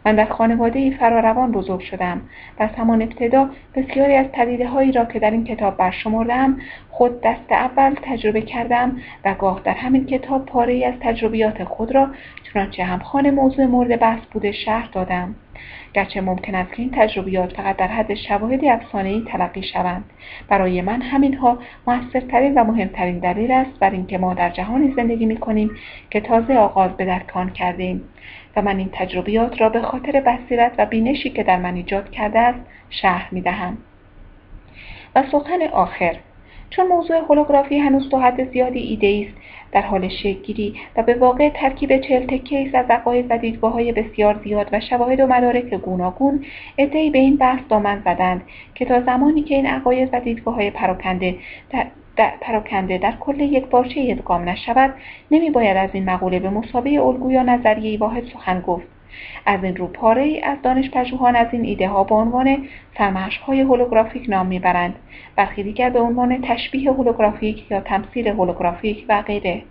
من 0.07 0.17
در 0.17 0.25
خانواده 0.25 0.97
فراروان 0.97 1.53
بزرگ 1.53 1.81
شدم 1.81 2.21
و 2.61 2.63
از 2.63 2.71
همان 2.71 3.03
ابتدا 3.03 3.51
بسیاری 3.75 4.15
از 4.15 4.27
پدیده 4.27 4.69
هایی 4.69 4.93
را 4.93 5.05
که 5.05 5.19
در 5.19 5.31
این 5.31 5.45
کتاب 5.45 5.77
برشمردم 5.77 6.57
خود 6.91 7.21
دست 7.21 7.53
اول 7.53 7.95
تجربه 8.03 8.41
کردم 8.41 8.97
و 9.25 9.35
گاه 9.35 9.61
در 9.65 9.75
همین 9.75 10.07
کتاب 10.07 10.47
پاره 10.47 10.87
از 10.87 10.95
تجربیات 11.01 11.65
خود 11.65 11.95
را 11.95 12.09
چنانچه 12.53 12.85
همخوان 12.85 13.31
موضوع 13.31 13.67
مورد 13.67 14.01
بحث 14.01 14.27
بوده 14.33 14.53
شهر 14.53 14.89
دادم. 14.93 15.35
گرچه 15.95 16.21
ممکن 16.21 16.55
است 16.55 16.73
که 16.73 16.83
این 16.83 16.91
تجربیات 16.95 17.53
فقط 17.53 17.77
در 17.77 17.87
حد 17.87 18.15
شواهدی 18.15 18.69
افسانهای 18.71 19.25
تلقی 19.29 19.63
شوند. 19.63 20.05
برای 20.49 20.83
من 20.83 21.03
همینها 21.03 21.59
موثرترین 21.87 22.55
و 22.55 22.65
مهمترین 22.65 23.19
دلیل 23.19 23.53
است 23.53 23.79
بر 23.79 23.91
اینکه 23.91 24.19
ما 24.19 24.35
در 24.35 24.51
جهانی 24.51 24.93
زندگی 24.97 25.27
می‌کنیم 25.27 25.71
که 26.11 26.21
تازه 26.21 26.55
آغاز 26.55 26.91
به 26.91 27.05
درک 27.05 27.37
آن 27.37 27.51
کردیم 27.51 28.05
و 28.57 28.63
من 28.63 28.79
این 28.79 28.89
تجربیات 28.93 29.61
را 29.61 29.69
به 29.69 29.83
خاطر 29.83 30.21
بصیرت 30.21 30.73
و 30.79 30.87
بینشی 30.87 31.31
که 31.31 31.43
در 31.43 31.59
من 31.59 31.75
ایجاد 31.75 32.11
کرده 32.11 32.39
است 32.39 32.61
شهر 32.91 33.29
می‌دهم. 33.33 33.79
و 35.15 35.23
سخن 35.33 35.63
آخر. 35.73 36.17
چون 36.77 36.87
موضوع 36.87 37.17
هولوگرافی 37.17 37.79
هنوز 37.79 38.09
تا 38.11 38.21
حد 38.21 38.53
زیادی 38.53 38.79
ایده 38.79 39.27
است 39.27 39.43
در 39.73 39.83
حال 39.83 40.09
شکلگیری 40.09 40.75
و 40.97 41.03
به 41.03 41.15
واقع 41.15 41.49
ترکیب 41.49 42.01
چهل 42.01 42.27
تکه 42.27 42.79
از 42.79 42.91
عقاید 42.91 43.27
و 43.31 43.39
دیدگاههای 43.39 43.93
بسیار 43.93 44.41
زیاد 44.45 44.69
و 44.73 44.81
شواهد 44.81 45.21
و 45.21 45.27
مدارک 45.27 45.75
گوناگون 45.75 46.45
عدهای 46.79 47.11
به 47.11 47.19
این 47.19 47.37
بحث 47.37 47.61
دامن 47.69 48.03
زدند 48.05 48.43
که 48.75 48.85
تا 48.85 49.01
زمانی 49.01 49.43
که 49.43 49.55
این 49.55 49.67
عقاید 49.67 50.09
و 50.13 50.21
دیدگاههای 50.21 50.71
پراکنده 50.71 51.37
در 51.71 51.87
در 52.17 52.33
پراکنده 52.41 52.99
در 52.99 53.15
کل 53.21 53.41
یک 53.41 53.67
بارچه 53.67 54.07
ادغام 54.09 54.49
نشود 54.49 54.95
نمی 55.31 55.51
باید 55.51 55.77
از 55.77 55.91
این 55.93 56.05
مقوله 56.05 56.39
به 56.39 56.51
مسابه 56.51 57.01
الگو 57.01 57.31
یا 57.31 57.43
نظریه 57.43 57.99
واحد 57.99 58.25
سخن 58.25 58.61
گفت. 58.61 58.87
از 59.47 59.65
این 59.65 59.77
رو 59.77 59.87
پاره 59.87 60.23
ای 60.23 60.41
از 60.41 60.59
دانش 60.63 60.91
پژوهان 60.91 61.37
از 61.37 61.47
این 61.53 61.65
ایده 61.65 61.89
ها 61.89 62.05
به 62.05 62.15
عنوان 62.15 62.69
های 63.47 63.61
هولوگرافیک 63.61 64.29
نام 64.29 64.47
می‌برند 64.47 64.95
برخی 65.37 65.63
دیگر 65.63 65.91
به 65.91 66.01
عنوان 66.01 66.43
تشبیه 66.43 66.93
هولوگرافیک 66.93 67.71
یا 67.71 67.81
تمثیل 67.81 68.29
هولوگرافیک 68.29 69.05
و 69.09 69.23
غیره. 69.23 69.63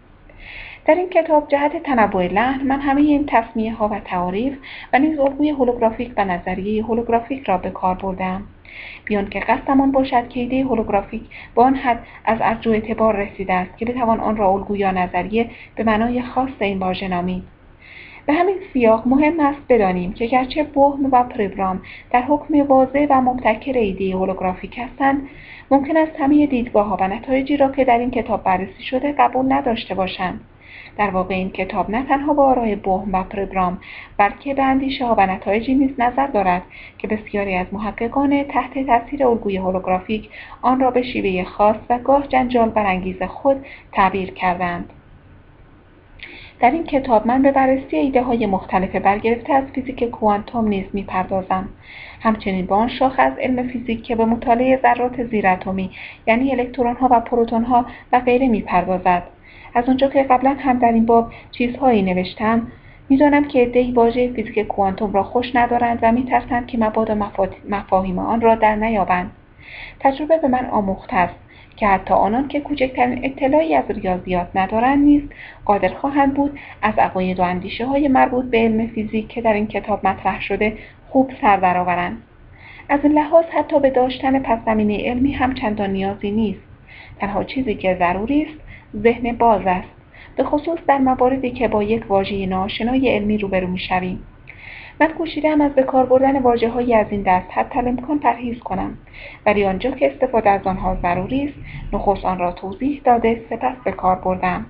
در 0.86 0.96
این 0.96 1.10
کتاب 1.10 1.48
جهت 1.48 1.84
تنوع 1.84 2.28
لحن 2.28 2.68
من 2.68 2.82
همه 2.82 3.02
این 3.02 3.26
تصمیه 3.26 3.74
ها 3.74 3.88
و 3.88 4.00
تعاریف 4.00 4.58
و 4.94 5.00
نیز 5.00 5.20
الگوی 5.20 5.50
هولوگرافیک 5.50 6.12
و 6.18 6.26
نظریه 6.26 6.84
هولوگرافیک 6.84 7.44
را 7.44 7.58
به 7.58 7.70
کار 7.70 7.96
بردم 7.96 8.44
بیان 9.06 9.30
که 9.30 9.40
قصدمان 9.40 9.92
باشد 9.92 10.30
که 10.30 10.40
ایده 10.40 10.64
هولوگرافیک 10.64 11.22
به 11.56 11.62
آن 11.62 11.76
حد 11.76 12.04
از 12.26 12.38
ارج 12.42 12.68
اعتبار 12.68 13.16
رسیده 13.16 13.54
است 13.54 13.78
که 13.78 13.86
بتوان 13.86 14.20
آن 14.20 14.38
را 14.38 14.50
الگو 14.50 14.76
یا 14.76 14.92
نظریه 14.92 15.50
به 15.76 15.84
معنای 15.84 16.22
خاص 16.22 16.52
این 16.60 16.80
واژه 16.80 17.08
نامید 17.08 17.44
به 18.26 18.34
همین 18.34 18.56
سیاق 18.74 19.08
مهم 19.08 19.40
است 19.40 19.62
بدانیم 19.70 20.14
که 20.14 20.26
گرچه 20.26 20.64
بهم 20.64 21.06
و 21.12 21.24
پربرام 21.24 21.82
در 22.12 22.22
حکم 22.22 22.68
واضح 22.68 23.08
و 23.10 23.22
مبتکر 23.22 23.78
ایده 23.78 24.16
هولوگرافیک 24.16 24.80
هستند 24.80 25.30
ممکن 25.72 25.98
است 25.98 26.12
همه 26.20 26.46
دیدگاه 26.46 26.88
ها 26.88 26.98
و 27.02 27.08
نتایجی 27.08 27.58
را 27.58 27.72
که 27.72 27.86
در 27.86 27.98
این 27.98 28.12
کتاب 28.12 28.44
بررسی 28.44 28.84
شده 28.84 29.12
قبول 29.12 29.54
نداشته 29.54 29.96
باشند. 29.96 30.42
در 30.98 31.10
واقع 31.10 31.36
این 31.36 31.50
کتاب 31.50 31.90
نه 31.90 32.04
تنها 32.04 32.34
به 32.34 32.42
آرای 32.42 32.76
بهم 32.76 33.14
و 33.14 33.24
پربرام 33.24 33.78
بلکه 34.18 34.54
به 34.54 34.64
اندیشه 34.64 35.06
ها 35.06 35.16
و 35.18 35.26
نتایجی 35.26 35.76
نیز 35.76 35.92
نظر 35.98 36.28
دارد 36.28 36.62
که 36.98 37.08
بسیاری 37.08 37.56
از 37.56 37.68
محققان 37.72 38.44
تحت 38.44 38.86
تاثیر 38.86 39.28
الگوی 39.28 39.58
هولوگرافیک 39.58 40.30
آن 40.62 40.80
را 40.80 40.92
به 40.92 41.02
شیوه 41.02 41.44
خاص 41.44 41.76
و 41.90 42.00
گاه 42.00 42.28
جنجال 42.28 42.70
برانگیز 42.70 43.24
خود 43.24 43.66
تعبیر 43.92 44.32
کردند 44.32 44.90
در 46.62 46.72
این 46.72 46.84
کتاب 46.84 47.28
من 47.28 47.42
به 47.42 47.52
بررسی 47.52 47.98
ایده 47.98 48.22
های 48.24 48.46
مختلف 48.46 48.96
برگرفته 48.96 49.54
از 49.54 49.64
فیزیک 49.76 50.04
کوانتوم 50.04 50.68
نیز 50.68 50.86
می‌پردازم. 50.94 51.70
همچنین 52.22 52.66
با 52.66 52.76
آن 52.76 52.88
شاخ 52.88 53.16
از 53.18 53.34
علم 53.38 53.68
فیزیک 53.68 54.04
که 54.04 54.16
به 54.16 54.26
مطالعه 54.26 54.80
ذرات 54.82 55.24
زیراتمی 55.24 55.92
یعنی 56.28 56.52
الکترون 56.52 56.96
ها 56.96 57.08
و 57.12 57.20
پروتون 57.20 57.64
ها 57.64 57.86
و 58.12 58.20
غیره 58.20 58.48
می‌پردازد. 58.48 59.24
از 59.76 59.90
آنجا 59.90 60.08
که 60.08 60.24
قبلا 60.24 60.56
هم 60.60 60.80
در 60.80 60.92
این 60.92 61.06
باب 61.06 61.32
چیزهایی 61.52 62.02
نوشتم 62.02 62.68
می‌دانم 63.10 63.48
که 63.48 63.60
عدهای 63.60 63.92
واژه 63.92 64.34
فیزیک 64.34 64.60
کوانتوم 64.60 65.14
را 65.14 65.24
خوش 65.24 65.56
ندارند 65.56 66.00
و 66.02 66.12
میترسند 66.12 66.68
که 66.68 66.78
مبادا 66.78 67.30
مفاهیم 67.70 68.20
آن 68.20 68.42
را 68.42 68.56
در 68.56 68.76
نیابند. 68.76 69.32
تجربه 70.00 70.38
به 70.38 70.48
من 70.48 70.66
آموخته 70.66 71.16
است. 71.16 71.41
که 71.82 71.88
حتی 71.88 72.14
آنان 72.14 72.48
که 72.48 72.60
کوچکترین 72.60 73.26
اطلاعی 73.26 73.76
از 73.76 73.84
ریاضیات 73.90 74.48
ندارند 74.56 75.04
نیز 75.04 75.22
قادر 75.66 75.94
خواهند 75.94 76.34
بود 76.34 76.60
از 76.82 76.94
عقاید 76.98 77.40
و 77.40 77.44
اندیشه 77.44 77.86
های 77.86 78.08
مربوط 78.08 78.46
به 78.46 78.58
علم 78.58 78.88
فیزیک 78.88 79.28
که 79.28 79.42
در 79.42 79.54
این 79.54 79.68
کتاب 79.68 80.08
مطرح 80.08 80.42
شده 80.42 80.78
خوب 81.10 81.32
سر 81.42 81.58
درآورند 81.58 82.22
از 82.90 83.00
این 83.04 83.14
لحاظ 83.14 83.46
حتی 83.46 83.80
به 83.80 83.90
داشتن 83.90 84.40
پس 84.40 84.60
زمینه 84.66 85.10
علمی 85.10 85.32
هم 85.32 85.54
چندان 85.54 85.90
نیازی 85.90 86.32
نیست. 86.32 86.62
تنها 87.20 87.44
چیزی 87.44 87.76
که 87.76 87.96
ضروری 88.00 88.42
است 88.42 88.60
ذهن 89.04 89.32
باز 89.32 89.62
است. 89.66 89.90
به 90.36 90.44
خصوص 90.44 90.80
در 90.88 90.98
مواردی 90.98 91.52
که 91.52 91.68
با 91.68 91.84
یک 91.84 92.12
واژه 92.12 92.46
ناشنای 92.46 93.10
علمی 93.10 93.38
روبرو 93.38 93.68
می‌شویم. 93.68 94.20
من 95.02 95.08
کوشیدم 95.08 95.62
از 95.62 95.72
به 95.72 95.84
کار 95.84 96.06
بردن 96.06 96.42
واژههایی 96.42 96.96
از 96.96 97.08
این 97.10 97.22
دست 97.22 97.48
حتی 97.52 97.80
امکان 97.80 98.20
پرهیز 98.20 98.60
کنم. 98.60 98.98
ولی 99.46 99.66
آنجا 99.66 99.92
که 99.92 100.12
استفاده 100.12 100.50
از 100.50 100.68
آنها 100.68 100.98
ضروری 101.02 101.44
است 101.44 101.54
نخست 101.94 102.26
آن 102.26 102.40
را 102.40 102.52
توضیح 102.52 103.02
داده 103.06 103.42
سپس 103.50 103.76
به 103.86 103.92
کار 103.92 104.16
بردم. 104.16 104.66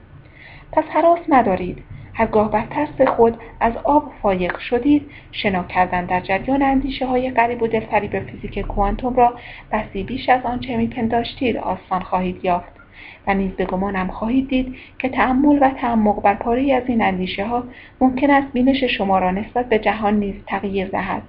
پس 0.72 0.84
حراس 0.84 1.20
ندارید. 1.30 1.84
هرگاه 2.14 2.52
بر 2.52 2.66
ترس 2.66 3.02
خود 3.08 3.38
از 3.60 3.74
آب 3.84 4.12
فایق 4.22 4.60
شدید 4.60 5.10
شنا 5.32 5.64
کردن 5.64 6.06
در 6.06 6.20
جریان 6.20 6.62
اندیشه 6.62 7.06
های 7.06 7.32
غریب 7.32 7.62
و 7.62 7.68
دلفریب 7.68 8.20
فیزیک 8.20 8.60
کوانتوم 8.60 9.16
را 9.16 9.34
بسی 9.72 10.04
بیش 10.04 10.30
از 10.30 10.46
آنچه 10.46 10.78
میپنداشتید 10.78 11.58
آسان 11.58 12.02
خواهید 12.02 12.46
یافت. 12.46 12.81
و 13.28 13.34
نیز 13.34 13.52
به 13.52 13.66
گمانم 13.66 14.08
خواهید 14.08 14.50
دید 14.50 14.76
که 15.00 15.10
تأمل 15.10 15.58
و 15.62 15.70
تعمق 15.70 16.22
بر 16.22 16.34
پاره 16.34 16.74
از 16.74 16.84
این 16.88 17.02
اندیشه 17.02 17.46
ها 17.46 17.64
ممکن 18.02 18.32
است 18.32 18.54
بینش 18.54 18.84
شما 18.84 19.20
را 19.20 19.32
نسبت 19.32 19.70
به 19.70 19.80
جهان 19.80 20.20
نیز 20.20 20.36
تغییر 20.48 20.88
دهد. 20.88 21.22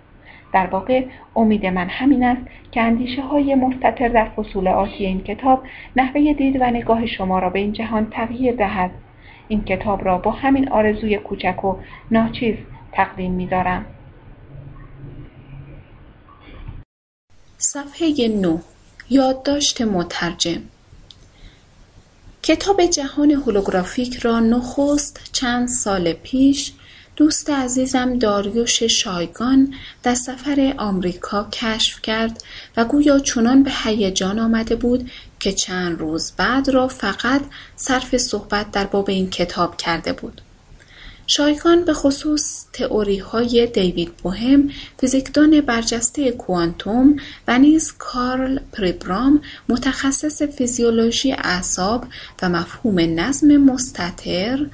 در 0.53 0.67
واقع 0.67 1.05
امید 1.37 1.67
من 1.67 1.89
همین 1.89 2.25
است 2.25 2.43
که 2.71 2.83
اندیشه 2.83 3.23
های 3.23 3.55
مستطر 3.55 4.09
در 4.09 4.25
فصول 4.25 4.69
آتی 4.69 5.07
این 5.07 5.21
کتاب 5.21 5.63
نحوه 5.97 6.33
دید 6.33 6.57
و 6.61 6.65
نگاه 6.65 7.07
شما 7.07 7.39
را 7.39 7.51
به 7.51 7.59
این 7.59 7.73
جهان 7.73 8.11
تغییر 8.11 8.55
دهد. 8.55 8.91
این 9.49 9.65
کتاب 9.65 10.05
را 10.05 10.19
با 10.19 10.31
همین 10.31 10.69
آرزوی 10.69 11.17
کوچک 11.19 11.65
و 11.65 11.77
ناچیز 12.11 12.57
تقدیم 12.93 13.33
می‌دارم. 13.33 13.87
صفحه 17.59 18.29
9 18.29 18.59
یادداشت 19.11 19.83
مترجم 19.83 20.61
کتاب 22.45 22.87
جهان 22.87 23.31
هولوگرافیک 23.31 24.17
را 24.17 24.41
نخست 24.41 25.21
چند 25.33 25.69
سال 25.69 26.13
پیش 26.13 26.73
دوست 27.17 27.51
عزیزم 27.51 28.19
داریوش 28.19 28.83
شایگان 28.83 29.75
در 30.03 30.15
سفر 30.15 30.75
آمریکا 30.79 31.49
کشف 31.53 32.03
کرد 32.03 32.43
و 32.77 32.85
گویا 32.85 33.19
چنان 33.19 33.63
به 33.63 33.71
هیجان 33.85 34.39
آمده 34.39 34.77
بود 34.77 35.11
که 35.41 35.53
چند 35.53 35.99
روز 36.01 36.33
بعد 36.37 36.69
را 36.69 36.89
فقط 36.89 37.43
صرف 37.77 38.17
صحبت 38.17 38.71
در 38.71 38.85
باب 38.85 39.11
این 39.11 39.31
کتاب 39.31 39.77
کرده 39.77 40.13
بود. 40.13 40.41
شایگان 41.35 41.85
به 41.85 41.93
خصوص 41.93 42.65
تئوری 42.73 43.19
های 43.19 43.67
دیوید 43.67 44.17
بوهم 44.17 44.71
فیزیکدان 45.01 45.61
برجسته 45.61 46.31
کوانتوم 46.31 47.17
و 47.49 47.59
نیز 47.59 47.93
کارل 47.99 48.59
پریبرام 48.73 49.41
متخصص 49.69 50.43
فیزیولوژی 50.43 51.33
اعصاب 51.33 52.05
و 52.43 52.49
مفهوم 52.49 53.21
نظم 53.21 53.57
مستطر 53.57 54.67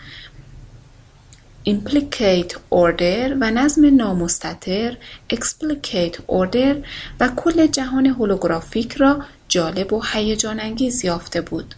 implicate 1.69 2.53
order 2.73 3.37
و 3.41 3.51
نظم 3.51 3.97
نامستطر 3.97 4.97
explicate 5.33 6.17
order 6.29 6.77
و 7.21 7.29
کل 7.37 7.67
جهان 7.67 8.07
هولوگرافیک 8.07 8.93
را 8.93 9.25
جالب 9.49 9.93
و 9.93 10.03
هیجان 10.13 10.61
انگیز 10.61 11.05
یافته 11.05 11.41
بود. 11.41 11.75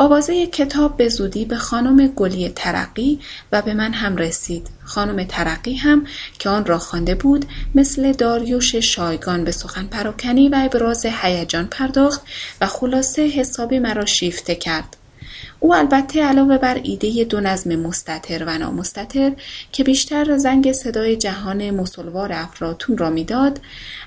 آوازه 0.00 0.46
کتاب 0.46 0.96
به 0.96 1.08
زودی 1.08 1.44
به 1.44 1.56
خانم 1.56 2.06
گلی 2.06 2.48
ترقی 2.48 3.20
و 3.52 3.62
به 3.62 3.74
من 3.74 3.92
هم 3.92 4.16
رسید. 4.16 4.68
خانم 4.84 5.24
ترقی 5.24 5.74
هم 5.74 6.06
که 6.38 6.48
آن 6.48 6.66
را 6.66 6.78
خوانده 6.78 7.14
بود 7.14 7.44
مثل 7.74 8.12
داریوش 8.12 8.74
شایگان 8.74 9.44
به 9.44 9.50
سخن 9.50 9.86
پراکنی 9.86 10.48
و 10.48 10.60
ابراز 10.64 11.06
هیجان 11.06 11.66
پرداخت 11.66 12.22
و 12.60 12.66
خلاصه 12.66 13.26
حسابی 13.26 13.78
مرا 13.78 14.04
شیفته 14.04 14.54
کرد. 14.54 14.96
او 15.60 15.74
البته 15.74 16.22
علاوه 16.22 16.58
بر 16.58 16.80
ایده 16.82 17.24
دو 17.24 17.40
نظم 17.40 17.76
مستطر 17.76 18.44
و 18.46 18.58
نامستطر 18.58 19.32
که 19.72 19.84
بیشتر 19.84 20.36
زنگ 20.36 20.72
صدای 20.72 21.16
جهان 21.16 21.70
مسلوار 21.70 22.32
افراتون 22.32 22.98
را 22.98 23.10
می‌داد 23.10 23.60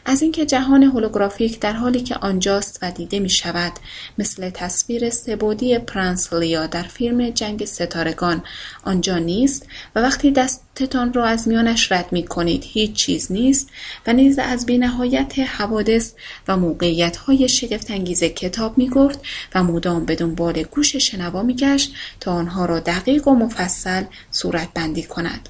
از 0.06 0.22
اینکه 0.22 0.46
جهان 0.46 0.84
هولوگرافیک 0.84 1.60
در 1.60 1.74
حالی 1.74 2.02
که 2.02 2.16
آنجاست 2.16 2.80
و 2.82 2.92
دیده 2.92 3.20
می 3.20 3.30
شود 3.30 3.72
مثل 4.18 4.50
تصویر 4.50 5.10
سبودی 5.10 5.80
پرنس 5.80 6.34
لیا 6.34 6.66
در 6.66 6.84
فیلم 6.84 7.30
جنگ 7.30 7.66
ستارگان 7.66 8.44
آنجا 8.84 9.18
نیست 9.18 9.68
و 9.96 10.00
وقتی 10.00 10.32
دستتان 10.32 11.14
را 11.14 11.26
از 11.26 11.48
میانش 11.48 11.92
رد 11.92 12.08
می 12.12 12.24
کنید 12.24 12.64
هیچ 12.68 12.94
چیز 12.94 13.32
نیست 13.32 13.70
و 14.08 14.14
نیز 14.14 14.40
از 14.40 14.66
بینهایت 14.66 15.40
حوادث 15.40 16.12
و 16.48 16.58
موقعیت 16.58 17.18
های 17.18 17.50
شگفت 17.50 17.92
انگیز 17.92 18.24
کتاب 18.24 18.78
می 18.78 18.90
گفت 18.90 19.20
و 19.56 19.64
مدام 19.64 20.06
به 20.06 20.16
دنبال 20.16 20.64
گوش 20.64 20.96
شنوا 20.96 21.44
می 21.44 21.56
گشت 21.56 21.94
تا 22.20 22.32
آنها 22.32 22.66
را 22.66 22.80
دقیق 22.80 23.28
و 23.28 23.36
مفصل 23.36 24.04
صورت 24.32 24.70
بندی 24.74 25.04
کند. 25.04 25.50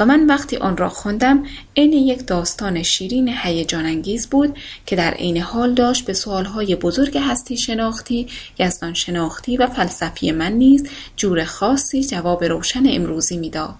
و 0.00 0.06
من 0.06 0.26
وقتی 0.26 0.56
آن 0.56 0.76
را 0.76 0.88
خواندم 0.88 1.46
عین 1.76 1.92
یک 1.92 2.26
داستان 2.26 2.82
شیرین 2.82 3.28
هیجان 3.42 3.86
انگیز 3.86 4.26
بود 4.26 4.58
که 4.86 4.96
در 4.96 5.10
عین 5.10 5.36
حال 5.36 5.74
داشت 5.74 6.04
به 6.04 6.12
سوالهای 6.12 6.76
بزرگ 6.76 7.18
هستی 7.18 7.56
شناختی، 7.56 8.26
یزدان 8.58 8.94
شناختی 8.94 9.56
و 9.56 9.66
فلسفی 9.66 10.32
من 10.32 10.52
نیز 10.52 10.88
جور 11.16 11.44
خاصی 11.44 12.04
جواب 12.04 12.44
روشن 12.44 12.82
امروزی 12.86 13.36
می‌داد. 13.36 13.74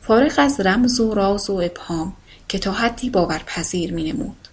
فارغ 0.00 0.32
از 0.36 0.60
رمز 0.60 1.00
و 1.00 1.14
راز 1.14 1.50
و 1.50 1.54
ابهام 1.54 2.12
که 2.48 2.58
تا 2.58 2.72
حدی 2.72 3.10
باورپذیر 3.10 3.92
می 3.92 4.12
نمود. 4.12 4.43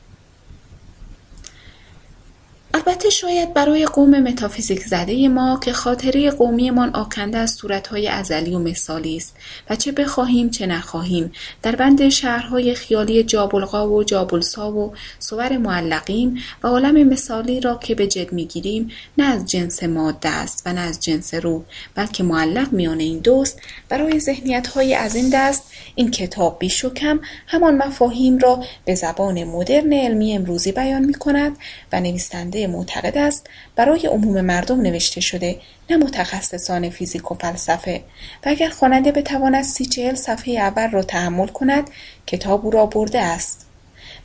البته 2.74 3.09
شاید 3.09 3.53
برای 3.53 3.86
قوم 3.86 4.19
متافیزیک 4.19 4.80
زده 4.80 5.28
ما 5.28 5.59
که 5.63 5.74
خاطره 5.74 6.32
قومیمان 6.32 6.95
آکنده 6.95 7.38
از 7.38 7.51
صورتهای 7.51 8.07
ازلی 8.07 8.55
و 8.55 8.59
مثالی 8.59 9.17
است 9.17 9.36
و 9.69 9.76
چه 9.76 9.91
بخواهیم 9.91 10.49
چه 10.49 10.67
نخواهیم. 10.67 11.32
در 11.61 11.76
بند 11.76 12.09
شهرهای 12.09 12.76
خیالی 12.76 13.24
جابلقا 13.24 13.89
و 13.89 14.03
جابلسا 14.03 14.72
و 14.72 14.93
صور 15.19 15.57
معلقین 15.57 16.39
و 16.63 16.67
عالم 16.67 17.07
مثالی 17.07 17.59
را 17.59 17.78
که 17.78 17.95
به 17.95 18.07
جد 18.07 18.34
می‌گیریم 18.34 18.91
نه 19.17 19.24
از 19.24 19.45
جنس 19.45 19.84
ماده 19.84 20.30
است 20.30 20.63
و 20.65 20.74
نه 20.74 20.82
از 20.82 20.99
جنس 20.99 21.34
روح 21.34 21.61
بلکه 21.95 22.24
معلق 22.24 22.74
میان 22.74 22.99
این 22.99 23.19
دوست 23.19 23.61
برای 23.89 24.19
ذهنیت 24.19 24.67
های 24.67 24.95
از 24.95 25.15
این 25.15 25.30
دست 25.34 25.63
این 25.95 26.11
کتاب 26.11 26.59
بیش 26.59 26.86
و 26.86 26.89
کم 26.89 27.19
همان 27.47 27.78
مفاهیم 27.78 28.38
را 28.38 28.63
به 28.86 28.95
زبان 28.95 29.43
مدرن 29.43 29.93
علمی 29.93 30.34
امروزی 30.34 30.72
بیان 30.72 31.05
می 31.05 31.13
کند 31.13 31.57
و 31.93 31.99
نویسنده 31.99 32.61
معتقد 32.68 33.18
است 33.18 33.49
برای 33.76 34.07
عموم 34.07 34.41
مردم 34.41 34.82
نوشته 34.82 35.22
شده 35.22 35.59
نه 35.89 35.97
متخصصان 35.97 36.89
فیزیک 36.89 37.32
و 37.32 37.36
فلسفه. 37.36 38.01
و 38.45 38.49
اگر 38.49 38.70
خواننده 38.70 39.12
بتواند 39.12 39.64
سی 39.64 39.86
چهل 39.86 40.16
صفحه 40.16 40.53
اول 40.53 40.91
را 40.91 41.03
تحمل 41.03 41.47
کند 41.47 41.89
کتاب 42.28 42.66
او 42.66 42.72
را 42.72 42.86
برده 42.86 43.20
است. 43.20 43.66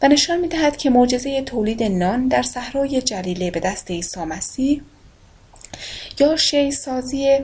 و 0.03 0.09
نشان 0.09 0.41
می 0.41 0.49
دهد 0.49 0.77
که 0.77 0.91
معجزه 0.91 1.43
تولید 1.43 1.83
نان 1.83 2.29
در 2.29 2.43
صحرای 2.43 3.03
جلیله 3.03 3.51
به 3.51 3.61
دست 3.61 3.91
عیسی 3.91 4.21
مسیح 4.21 4.83
یا 6.21 6.37
شی 6.37 6.71
سازی 6.71 7.39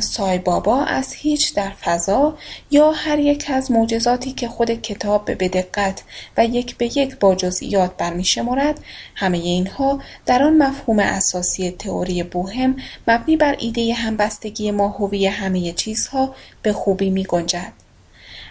سایبابا 0.00 0.82
از 0.84 1.12
هیچ 1.12 1.54
در 1.54 1.70
فضا 1.70 2.38
یا 2.70 2.90
هر 2.90 3.18
یک 3.18 3.44
از 3.48 3.70
معجزاتی 3.70 4.32
که 4.32 4.48
خود 4.48 4.70
کتاب 4.70 5.24
به 5.24 5.48
دقت 5.48 6.02
و 6.36 6.44
یک 6.44 6.76
به 6.76 6.98
یک 6.98 7.18
با 7.18 7.34
جزئیات 7.34 7.96
برمیشمارد 7.96 8.80
همه 9.14 9.38
اینها 9.38 10.00
در 10.26 10.42
آن 10.42 10.58
مفهوم 10.58 10.98
اساسی 10.98 11.70
تئوری 11.70 12.22
بوهم 12.22 12.76
مبنی 13.08 13.36
بر 13.36 13.56
ایده 13.58 13.94
همبستگی 13.94 14.70
ماهوی 14.70 15.26
همه 15.26 15.72
چیزها 15.72 16.34
به 16.62 16.72
خوبی 16.72 17.10
می 17.10 17.24
گنجد. 17.24 17.72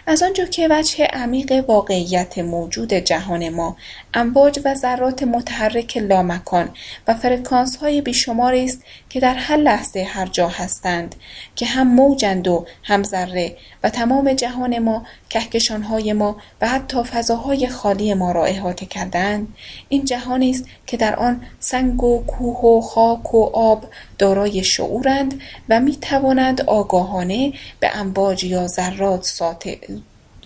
از 0.06 0.22
آنجا 0.22 0.44
که 0.44 0.68
وجه 0.70 1.04
عمیق 1.04 1.64
واقعیت 1.68 2.38
موجود 2.38 2.92
جهان 2.92 3.48
ما 3.48 3.76
امواج 4.14 4.60
و 4.64 4.74
ذرات 4.74 5.22
متحرک 5.22 5.96
لامکان 5.96 6.68
و 7.08 7.14
فرکانس 7.14 7.76
های 7.76 8.00
بیشماری 8.00 8.64
است 8.64 8.82
که 9.08 9.20
در 9.20 9.34
هر 9.34 9.56
لحظه 9.56 10.02
هر 10.02 10.26
جا 10.26 10.48
هستند 10.48 11.14
که 11.56 11.66
هم 11.66 11.94
موجند 11.94 12.48
و 12.48 12.66
هم 12.82 13.02
ذره 13.02 13.56
و 13.82 13.90
تمام 13.90 14.32
جهان 14.32 14.78
ما 14.78 15.06
کهکشانهای 15.28 16.12
ما 16.12 16.36
و 16.60 16.68
حتی 16.68 17.02
فضاهای 17.02 17.68
خالی 17.68 18.14
ما 18.14 18.32
را 18.32 18.44
احاطه 18.44 18.86
کردند 18.86 19.48
این 19.88 20.04
جهانی 20.04 20.50
است 20.50 20.64
که 20.86 20.96
در 20.96 21.16
آن 21.16 21.42
سنگ 21.58 22.02
و 22.02 22.24
کوه 22.26 22.64
و 22.64 22.80
خاک 22.80 23.34
و 23.34 23.50
آب 23.52 23.84
دارای 24.18 24.64
شعورند 24.64 25.40
و 25.68 25.80
می 25.80 25.96
توانند 25.96 26.60
آگاهانه 26.60 27.52
به 27.80 27.96
امواج 27.96 28.44
یا 28.44 28.66
ذرات 28.66 29.24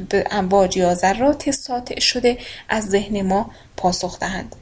به 0.09 0.24
امواج 0.30 0.76
یا 0.76 0.95
ذرات 0.95 1.51
ساطع 1.51 2.01
شده 2.01 2.38
از 2.68 2.84
ذهن 2.84 3.22
ما 3.22 3.51
پاسخ 3.76 4.18
دهند. 4.18 4.57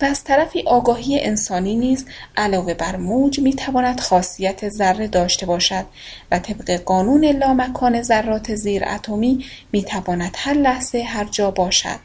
و 0.00 0.04
از 0.04 0.24
طرفی 0.24 0.62
آگاهی 0.66 1.20
انسانی 1.20 1.76
نیز 1.76 2.06
علاوه 2.36 2.74
بر 2.74 2.96
موج 2.96 3.40
می‌تواند 3.40 4.00
خاصیت 4.00 4.68
ذره 4.68 5.06
داشته 5.06 5.46
باشد 5.46 5.84
و 6.30 6.38
طبق 6.38 6.70
قانون 6.70 7.24
لامکان 7.24 8.02
ذرات 8.02 8.54
زیر 8.54 8.84
اتمی 8.84 9.44
می‌تواند 9.72 10.34
هر 10.38 10.54
لحظه 10.54 11.02
هر 11.02 11.24
جا 11.24 11.50
باشد. 11.50 11.98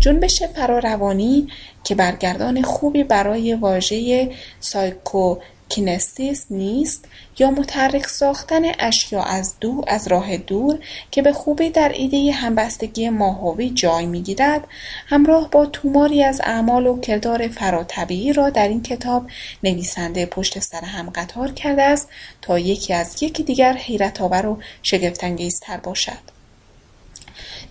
جنبش 0.00 0.42
فراروانی 0.42 1.48
که 1.84 1.94
برگردان 1.94 2.62
خوبی 2.62 3.04
برای 3.04 3.54
واژه 3.54 4.30
سایکو 4.60 5.36
کینستیس 5.68 6.46
نیست 6.50 7.04
یا 7.38 7.50
متحرک 7.50 8.06
ساختن 8.06 8.62
اشیا 8.78 9.22
از 9.22 9.54
دور 9.60 9.84
از 9.86 10.08
راه 10.08 10.36
دور 10.36 10.78
که 11.10 11.22
به 11.22 11.32
خوبی 11.32 11.70
در 11.70 11.88
ایده 11.88 12.32
همبستگی 12.32 13.08
ماهوی 13.08 13.70
جای 13.70 14.06
می‌گیرد 14.06 14.66
همراه 15.06 15.50
با 15.50 15.66
توماری 15.66 16.24
از 16.24 16.40
اعمال 16.44 16.86
و 16.86 17.00
کردار 17.00 17.48
فراتبیعی 17.48 18.32
را 18.32 18.50
در 18.50 18.68
این 18.68 18.82
کتاب 18.82 19.26
نویسنده 19.62 20.26
پشت 20.26 20.58
سر 20.58 20.84
هم 20.84 21.10
قطار 21.10 21.50
کرده 21.50 21.82
است 21.82 22.08
تا 22.42 22.58
یکی 22.58 22.94
از 22.94 23.22
یکی 23.22 23.42
دیگر 23.42 23.72
حیرت 23.72 24.20
آور 24.20 24.46
و 24.46 24.58
شگفتانگیزتر 24.82 25.76
باشد. 25.76 26.33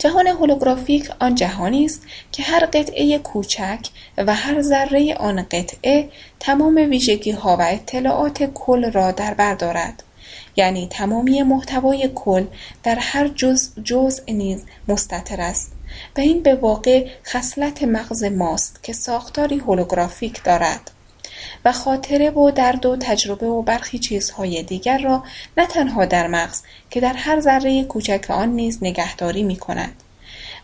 جهان 0.03 0.27
هولوگرافیک 0.27 1.09
آن 1.19 1.35
جهانی 1.35 1.85
است 1.85 2.01
که 2.31 2.43
هر 2.43 2.65
قطعه 2.65 3.17
کوچک 3.17 3.79
و 4.17 4.35
هر 4.35 4.61
ذره 4.61 5.15
آن 5.15 5.41
قطعه 5.41 6.09
تمام 6.39 6.75
ویژگیها 6.75 7.57
و 7.57 7.61
اطلاعات 7.61 8.43
کل 8.43 8.91
را 8.91 9.11
در 9.11 9.33
بر 9.33 9.55
دارد. 9.55 10.03
یعنی 10.55 10.87
تمامی 10.91 11.43
محتوای 11.43 12.09
کل 12.15 12.45
در 12.83 12.95
هر 12.95 13.27
جزء 13.83 14.21
نیز 14.27 14.63
مستطر 14.87 15.41
است. 15.41 15.71
و 16.17 16.19
این 16.19 16.43
به 16.43 16.55
واقع 16.55 17.07
خصلت 17.25 17.83
مغز 17.83 18.23
ماست 18.23 18.83
که 18.83 18.93
ساختاری 18.93 19.57
هولوگرافیک 19.57 20.43
دارد. 20.43 20.91
و 21.65 21.71
خاطره 21.71 22.29
و 22.29 22.51
درد 22.51 22.85
و 22.85 22.97
تجربه 22.97 23.47
و 23.47 23.61
برخی 23.61 23.99
چیزهای 23.99 24.63
دیگر 24.63 24.97
را 24.97 25.23
نه 25.57 25.65
تنها 25.65 26.05
در 26.05 26.27
مغز 26.27 26.61
که 26.89 26.99
در 26.99 27.13
هر 27.13 27.39
ذره 27.39 27.83
کوچک 27.83 28.25
آن 28.29 28.49
نیز 28.49 28.79
نگهداری 28.81 29.43
می 29.43 29.55
کند 29.55 30.03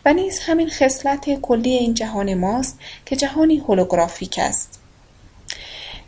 و 0.04 0.12
نیز 0.12 0.38
همین 0.38 0.70
خصلت 0.70 1.40
کلی 1.40 1.70
این 1.70 1.94
جهان 1.94 2.34
ماست 2.34 2.78
که 3.06 3.16
جهانی 3.16 3.56
هولوگرافیک 3.56 4.38
است. 4.38 4.80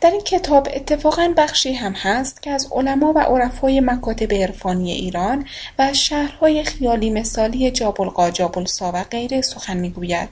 در 0.01 0.11
این 0.11 0.21
کتاب 0.21 0.67
اتفاقا 0.73 1.33
بخشی 1.37 1.73
هم 1.73 1.91
هست 1.91 2.41
که 2.41 2.51
از 2.51 2.67
علما 2.71 3.13
و 3.13 3.19
عرفای 3.19 3.79
مکاتب 3.79 4.33
عرفانی 4.33 4.91
ایران 4.91 5.45
و 5.79 5.93
شهرهای 5.93 6.63
خیالی 6.63 7.09
مثالی 7.09 7.71
جابلقا 7.71 8.31
جابلسا 8.31 8.91
و 8.93 9.03
غیره 9.03 9.41
سخن 9.41 9.77
می‌گوید. 9.77 10.29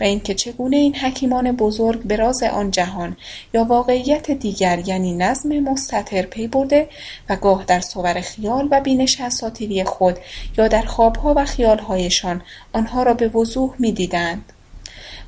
و 0.00 0.02
اینکه 0.02 0.34
چگونه 0.34 0.76
این 0.76 0.96
حکیمان 0.96 1.52
بزرگ 1.52 2.02
به 2.02 2.16
راز 2.16 2.42
آن 2.42 2.70
جهان 2.70 3.16
یا 3.54 3.64
واقعیت 3.64 4.30
دیگر 4.30 4.82
یعنی 4.86 5.16
نظم 5.16 5.58
مستطر 5.58 6.22
پی 6.22 6.46
برده 6.46 6.88
و 7.28 7.36
گاه 7.36 7.64
در 7.64 7.80
صور 7.80 8.20
خیال 8.20 8.68
و 8.70 8.80
بینش 8.80 9.20
اساطیری 9.20 9.84
خود 9.84 10.18
یا 10.58 10.68
در 10.68 10.82
خوابها 10.82 11.34
و 11.36 11.44
خیالهایشان 11.44 12.42
آنها 12.72 13.02
را 13.02 13.14
به 13.14 13.28
وضوح 13.28 13.74
می‌دیدند. 13.78 14.52